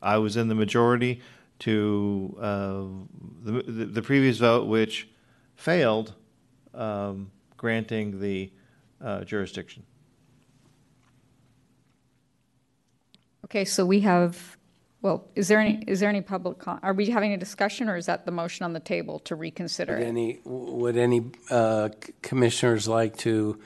I 0.00 0.16
was 0.16 0.38
in 0.38 0.48
the 0.48 0.54
majority 0.54 1.20
to 1.58 2.36
the, 3.42 3.62
the 3.62 3.84
the 3.86 4.02
previous 4.02 4.38
vote, 4.38 4.68
which 4.68 5.08
failed 5.56 6.14
um, 6.72 7.32
granting 7.58 8.20
the 8.20 8.50
uh, 9.04 9.24
jurisdiction. 9.24 9.82
Okay, 13.44 13.64
so 13.64 13.84
we 13.84 14.00
have, 14.00 14.56
well, 15.02 15.28
is 15.34 15.48
there 15.48 15.58
any, 15.58 15.82
is 15.86 16.00
there 16.00 16.08
any 16.08 16.20
public, 16.20 16.58
com- 16.58 16.80
are 16.82 16.92
we 16.94 17.10
having 17.10 17.32
a 17.32 17.36
discussion 17.36 17.88
or 17.88 17.96
is 17.96 18.06
that 18.06 18.24
the 18.24 18.30
motion 18.30 18.64
on 18.64 18.72
the 18.72 18.80
table 18.80 19.18
to 19.20 19.34
reconsider 19.34 19.94
Would 19.94 20.02
it? 20.02 20.06
any, 20.06 20.38
would 20.44 20.96
any 20.96 21.30
uh, 21.50 21.90
c- 22.02 22.12
commissioners 22.22 22.88
like 22.88 23.16
to 23.18 23.58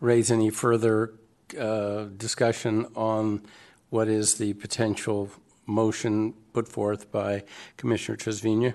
raise 0.00 0.30
any 0.30 0.50
further 0.50 1.14
uh, 1.58 2.04
discussion 2.16 2.86
on 2.94 3.42
what 3.90 4.08
is 4.08 4.34
the 4.34 4.52
potential 4.54 5.30
motion 5.66 6.34
put 6.52 6.68
forth 6.68 7.10
by 7.10 7.44
Commissioner 7.76 8.16
Trasvina? 8.16 8.74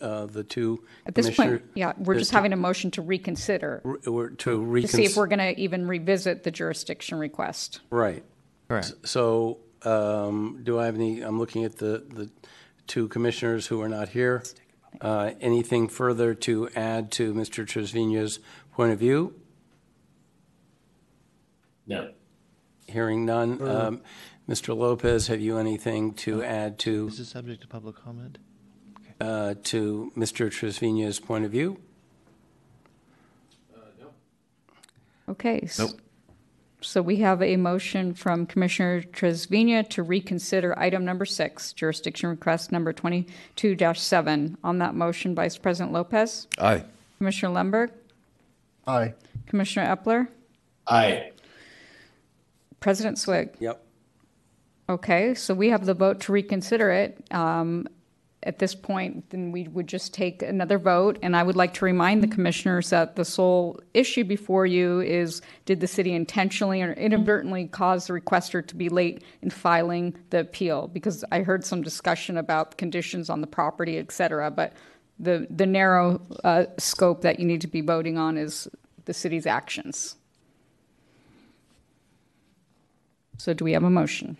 Uh, 0.00 0.26
The 0.26 0.44
two 0.44 0.84
At 1.06 1.14
this 1.14 1.26
commissioner- 1.26 1.58
point, 1.58 1.70
yeah, 1.74 1.92
we're 1.98 2.18
just 2.18 2.30
having 2.32 2.52
a 2.52 2.56
motion 2.56 2.90
to 2.92 3.02
reconsider, 3.02 3.80
Re- 3.84 3.98
or 4.06 4.28
To 4.30 4.80
to 4.82 4.88
see 4.88 5.04
if 5.04 5.12
recons, 5.12 5.16
we're 5.16 5.26
going 5.26 5.38
to 5.38 5.58
even 5.60 5.86
revisit 5.88 6.42
the 6.42 6.50
jurisdiction 6.50 7.18
request. 7.18 7.80
right. 7.90 8.22
Correct. 8.68 8.92
So 9.04 9.58
um, 9.82 10.60
do 10.64 10.78
I 10.80 10.86
have 10.86 10.96
any, 10.96 11.20
I'm 11.22 11.38
looking 11.38 11.64
at 11.64 11.76
the, 11.76 12.04
the 12.08 12.28
two 12.88 13.06
commissioners 13.08 13.68
who 13.68 13.80
are 13.80 13.88
not 13.88 14.08
here. 14.08 14.42
Uh, 15.00 15.32
Anything 15.40 15.86
further 15.88 16.34
to 16.34 16.68
add 16.74 17.10
to 17.12 17.32
Mr. 17.32 17.64
Trasvina's 17.64 18.38
point 18.72 18.92
of 18.92 18.98
view? 18.98 19.34
No. 21.86 22.10
Hearing 22.88 23.24
none. 23.24 23.62
Um, 23.66 24.00
Mr. 24.48 24.76
Lopez, 24.76 25.26
have 25.28 25.40
you 25.40 25.58
anything 25.58 26.12
to 26.14 26.42
add 26.42 26.78
to, 26.80 27.08
Is 27.08 27.18
this 27.18 27.28
subject 27.28 27.60
to 27.62 27.68
public 27.68 27.96
comment? 27.96 28.38
Uh, 29.20 29.54
to 29.64 30.12
Mr. 30.16 30.48
Trasvina's 30.50 31.18
point 31.18 31.44
of 31.46 31.50
view? 31.50 31.78
Okay. 35.28 35.60
s- 35.62 35.78
Nope. 35.78 35.90
So 36.82 37.00
we 37.02 37.16
have 37.16 37.42
a 37.42 37.56
motion 37.56 38.12
from 38.14 38.46
Commissioner 38.46 39.00
Trasvina 39.02 39.88
to 39.88 40.02
reconsider 40.02 40.78
item 40.78 41.04
number 41.04 41.24
six, 41.24 41.72
jurisdiction 41.72 42.28
request 42.28 42.70
number 42.70 42.92
22-7. 42.92 44.56
On 44.62 44.78
that 44.78 44.94
motion, 44.94 45.34
Vice 45.34 45.56
President 45.56 45.92
Lopez, 45.92 46.46
Aye. 46.58 46.84
Commissioner 47.18 47.52
Lemberg, 47.54 47.90
Aye. 48.86 49.14
Commissioner 49.46 49.96
Eppler, 49.96 50.28
Aye. 50.86 51.32
President 52.78 53.18
Swig. 53.18 53.56
Yep. 53.58 53.82
Okay, 54.88 55.34
so 55.34 55.54
we 55.54 55.70
have 55.70 55.86
the 55.86 55.94
vote 55.94 56.20
to 56.20 56.32
reconsider 56.32 56.90
it. 56.90 57.26
Um, 57.32 57.88
At 58.46 58.60
this 58.60 58.76
point, 58.76 59.28
then 59.30 59.50
we 59.50 59.66
would 59.66 59.88
just 59.88 60.14
take 60.14 60.40
another 60.40 60.78
vote, 60.78 61.18
and 61.20 61.34
I 61.34 61.42
would 61.42 61.56
like 61.56 61.74
to 61.74 61.84
remind 61.84 62.22
the 62.22 62.28
commissioners 62.28 62.90
that 62.90 63.16
the 63.16 63.24
sole 63.24 63.80
issue 63.92 64.22
before 64.22 64.66
you 64.66 65.00
is, 65.00 65.42
did 65.64 65.80
the 65.80 65.88
city 65.88 66.12
intentionally 66.12 66.80
or 66.80 66.92
inadvertently 66.92 67.66
cause 67.66 68.06
the 68.06 68.12
requester 68.12 68.64
to 68.64 68.76
be 68.76 68.88
late 68.88 69.24
in 69.42 69.50
filing 69.50 70.16
the 70.30 70.40
appeal? 70.40 70.86
Because 70.86 71.24
I 71.32 71.40
heard 71.42 71.64
some 71.64 71.82
discussion 71.82 72.36
about 72.36 72.78
conditions 72.78 73.28
on 73.28 73.40
the 73.40 73.48
property, 73.48 73.98
et 73.98 74.12
cetera, 74.12 74.48
but 74.48 74.74
the, 75.18 75.48
the 75.50 75.66
narrow 75.66 76.20
uh, 76.44 76.66
scope 76.78 77.22
that 77.22 77.40
you 77.40 77.46
need 77.46 77.62
to 77.62 77.66
be 77.66 77.80
voting 77.80 78.16
on 78.16 78.38
is 78.38 78.68
the 79.06 79.14
city's 79.14 79.46
actions. 79.46 80.14
So 83.38 83.54
do 83.54 83.64
we 83.64 83.72
have 83.72 83.82
a 83.82 83.90
motion? 83.90 84.36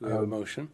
Do 0.00 0.06
we 0.06 0.12
have 0.12 0.22
a 0.22 0.26
motion? 0.26 0.68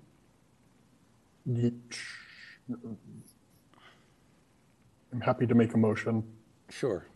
I'm 5.13 5.21
happy 5.21 5.47
to 5.47 5.55
make 5.55 5.75
a 5.75 5.79
motion, 5.79 6.23
Sure. 6.69 7.07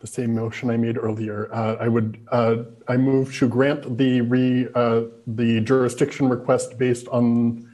the 0.00 0.06
same 0.06 0.34
motion 0.34 0.70
I 0.70 0.76
made 0.76 0.96
earlier. 0.96 1.48
Uh, 1.52 1.76
I 1.80 1.88
would, 1.88 2.20
uh, 2.30 2.56
I 2.86 2.96
move 2.96 3.34
to 3.38 3.48
grant 3.48 3.96
the 3.98 4.20
re, 4.20 4.68
uh, 4.74 5.02
the 5.26 5.60
jurisdiction 5.60 6.28
request 6.28 6.78
based 6.78 7.08
on 7.08 7.68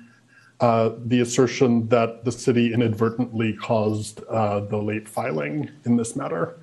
uh, 0.60 0.90
the 1.06 1.20
assertion 1.20 1.86
that 1.88 2.24
the 2.24 2.32
city 2.32 2.72
inadvertently 2.72 3.52
caused 3.54 4.22
uh, 4.30 4.60
the 4.60 4.78
late 4.78 5.06
filing 5.08 5.68
in 5.84 5.96
this 5.96 6.16
matter. 6.16 6.58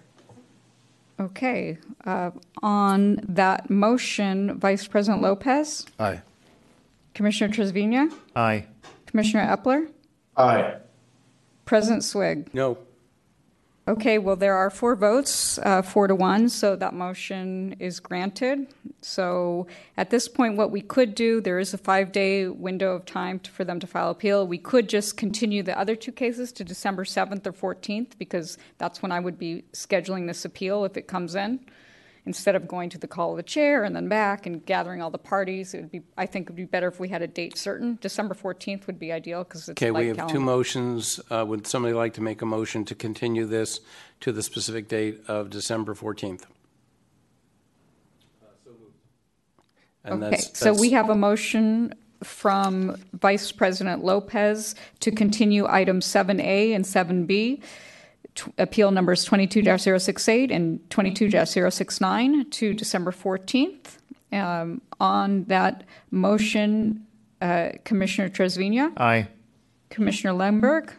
Okay, 1.19 1.77
uh, 2.05 2.31
on 2.63 3.19
that 3.27 3.69
motion, 3.69 4.57
Vice 4.57 4.87
President 4.87 5.21
Lopez, 5.21 5.85
Aye. 5.99 6.21
Commissioner 7.13 7.53
Trasvina, 7.53 8.13
Aye. 8.35 8.65
Commissioner 9.05 9.45
Eppler, 9.45 9.89
Aye. 10.37 10.75
President 11.65 12.03
Swig. 12.03 12.49
No. 12.53 12.77
Okay, 13.87 14.19
well, 14.19 14.35
there 14.35 14.55
are 14.55 14.69
four 14.69 14.95
votes, 14.95 15.57
uh, 15.63 15.81
four 15.81 16.07
to 16.07 16.13
one, 16.15 16.47
so 16.49 16.75
that 16.75 16.93
motion 16.93 17.75
is 17.79 17.99
granted. 17.99 18.67
So 19.01 19.65
at 19.97 20.11
this 20.11 20.27
point, 20.27 20.55
what 20.55 20.69
we 20.71 20.81
could 20.81 21.15
do, 21.15 21.41
there 21.41 21.57
is 21.57 21.73
a 21.73 21.77
five-day 21.79 22.47
window 22.47 22.93
of 22.95 23.05
time 23.05 23.39
to- 23.39 23.51
for 23.51 23.63
them 23.65 23.79
to 23.79 23.87
file 23.87 24.11
appeal. 24.11 24.45
We 24.47 24.59
could 24.59 24.87
just 24.87 25.17
continue 25.17 25.63
the 25.63 25.77
other 25.77 25.95
two 25.95 26.11
cases 26.11 26.51
to 26.53 26.63
December 26.63 27.03
7th 27.05 27.45
or 27.47 27.51
14th, 27.51 28.17
because 28.19 28.57
that's 28.77 29.01
when 29.01 29.11
I 29.11 29.19
would 29.19 29.39
be 29.39 29.63
scheduling 29.73 30.27
this 30.27 30.45
appeal 30.45 30.85
if 30.85 30.95
it 30.95 31.07
comes 31.07 31.33
in. 31.33 31.59
Instead 32.27 32.55
of 32.55 32.67
going 32.67 32.87
to 32.87 32.99
the 32.99 33.07
call 33.07 33.31
of 33.31 33.37
the 33.37 33.43
chair 33.43 33.83
and 33.83 33.95
then 33.95 34.07
back 34.07 34.45
and 34.45 34.63
gathering 34.67 35.01
all 35.01 35.09
the 35.09 35.17
parties, 35.17 35.73
it 35.73 35.81
would 35.81 35.91
be, 35.91 36.01
I 36.15 36.27
think 36.27 36.43
it 36.45 36.49
would 36.51 36.55
be 36.55 36.65
better 36.65 36.87
if 36.87 36.99
we 36.99 37.09
had 37.09 37.23
a 37.23 37.27
date 37.27 37.57
certain. 37.57 37.97
December 37.99 38.35
14th 38.35 38.85
would 38.85 38.99
be 38.99 39.11
ideal, 39.11 39.43
because 39.43 39.61
it's 39.67 39.81
Okay, 39.81 39.89
we 39.89 40.07
have 40.09 40.27
two 40.27 40.39
motions. 40.39 41.19
Uh, 41.31 41.43
Would 41.47 41.65
somebody 41.65 41.95
like 41.95 42.13
to 42.13 42.21
make 42.21 42.43
a 42.43 42.45
motion 42.45 42.85
to 42.85 42.93
continue 42.93 43.45
this 43.47 43.79
to 44.19 44.31
the 44.31 44.43
specific 44.43 44.87
date 44.87 45.21
of 45.27 45.49
December 45.49 45.95
14th? 45.95 46.43
And 50.03 50.13
Okay, 50.13 50.19
that's- 50.21 50.57
so 50.57 50.65
that's- 50.65 50.79
we 50.81 50.91
have 50.91 51.09
a 51.09 51.15
motion 51.15 51.93
from 52.23 52.97
Vice 53.13 53.51
President 53.51 54.03
Lopez 54.03 54.75
to 54.99 55.11
continue 55.11 55.65
item 55.67 56.01
7A 56.01 56.71
and 56.73 56.85
7B, 56.85 57.57
tw- 57.57 57.63
appeal 58.57 58.91
numbers 58.91 59.25
22-068 59.25 60.51
and 60.51 60.79
22-069 60.89 62.51
to 62.51 62.73
December 62.73 63.11
14th. 63.11 63.97
Um, 64.31 64.81
On 64.99 65.43
that 65.45 65.83
motion, 66.09 67.05
uh, 67.41 67.71
Commissioner 67.83 68.29
Trasvina, 68.29 68.93
Aye. 68.97 69.27
Commissioner 69.89 70.33
Lemberg, 70.33 70.93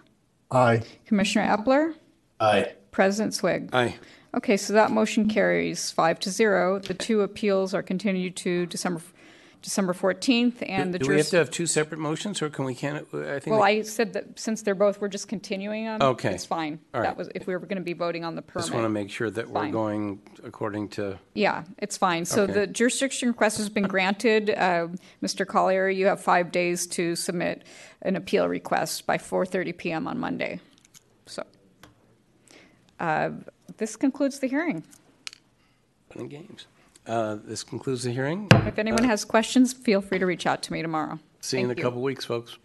Aye. 0.50 0.82
Commissioner 1.06 1.46
Eppler, 1.46 1.94
Aye. 2.40 2.72
President 2.90 3.32
Swig. 3.32 3.70
Aye. 3.72 3.94
Okay, 4.34 4.56
so 4.56 4.72
that 4.74 4.90
motion 4.90 5.28
carries 5.28 5.90
five 5.90 6.18
to 6.20 6.30
zero. 6.30 6.78
The 6.78 6.94
two 6.94 7.20
appeals 7.22 7.72
are 7.74 7.82
continued 7.82 8.36
to 8.36 8.66
December, 8.66 9.00
December 9.62 9.92
14th, 9.94 10.68
and 10.68 10.92
the 10.92 10.98
Do 10.98 11.06
we 11.08 11.14
have 11.14 11.18
juris... 11.18 11.30
to 11.30 11.36
have 11.38 11.50
two 11.50 11.66
separate 11.66 11.98
motions, 11.98 12.42
or 12.42 12.50
can 12.50 12.64
we, 12.64 12.74
can't, 12.74 13.06
I 13.14 13.38
think. 13.38 13.46
Well, 13.46 13.60
we- 13.60 13.66
I 13.78 13.82
said 13.82 14.12
that 14.14 14.38
since 14.38 14.62
they're 14.62 14.74
both, 14.74 15.00
we're 15.00 15.08
just 15.08 15.28
continuing 15.28 15.86
on. 15.86 16.02
Okay. 16.02 16.34
It's 16.34 16.44
fine. 16.44 16.80
All 16.92 17.00
right. 17.00 17.06
That 17.06 17.16
was, 17.16 17.28
if 17.34 17.46
we 17.46 17.54
were 17.54 17.60
going 17.60 17.76
to 17.76 17.82
be 17.82 17.92
voting 17.92 18.24
on 18.24 18.34
the 18.34 18.42
permit. 18.42 18.64
Just 18.64 18.74
want 18.74 18.84
to 18.84 18.88
make 18.90 19.08
sure 19.08 19.30
that 19.30 19.48
we're 19.48 19.60
Fine. 19.60 19.70
going 19.70 20.20
according 20.44 20.88
to, 20.90 21.18
Yeah, 21.34 21.64
it's 21.78 21.96
fine. 21.96 22.24
So 22.24 22.42
Okay. 22.42 22.52
the 22.52 22.66
jurisdiction 22.66 23.28
request 23.28 23.56
has 23.58 23.68
been 23.68 23.84
granted. 23.86 24.50
Uh, 24.50 24.88
Mr. 25.22 25.46
Collier, 25.46 25.88
you 25.88 26.06
have 26.06 26.20
five 26.20 26.50
days 26.50 26.86
to 26.88 27.14
submit 27.14 27.62
an 28.02 28.16
appeal 28.16 28.48
request 28.48 29.06
by 29.06 29.16
4:30 29.16 29.72
PM 29.78 30.08
on 30.08 30.18
Monday. 30.18 30.58
So 31.26 31.44
uh, 32.98 33.30
this 33.76 33.94
concludes 33.94 34.40
the 34.40 34.48
hearing. 34.48 34.82
fun 36.10 36.22
and 36.22 36.30
games. 36.30 36.66
Uh, 37.06 37.36
This 37.44 37.64
concludes 37.64 38.04
the 38.04 38.12
hearing. 38.12 38.48
If 38.52 38.78
anyone 38.78 39.04
Uh, 39.04 39.08
has 39.08 39.24
questions, 39.24 39.72
feel 39.72 40.00
free 40.00 40.18
to 40.18 40.26
reach 40.26 40.46
out 40.46 40.62
to 40.62 40.72
me 40.72 40.82
tomorrow. 40.82 41.18
See 41.40 41.58
you 41.58 41.64
in 41.64 41.66
a 41.66 41.68
Thank 41.70 41.78
you. 41.78 41.84
couple 41.84 42.02
weeks, 42.02 42.24
folks. 42.24 42.58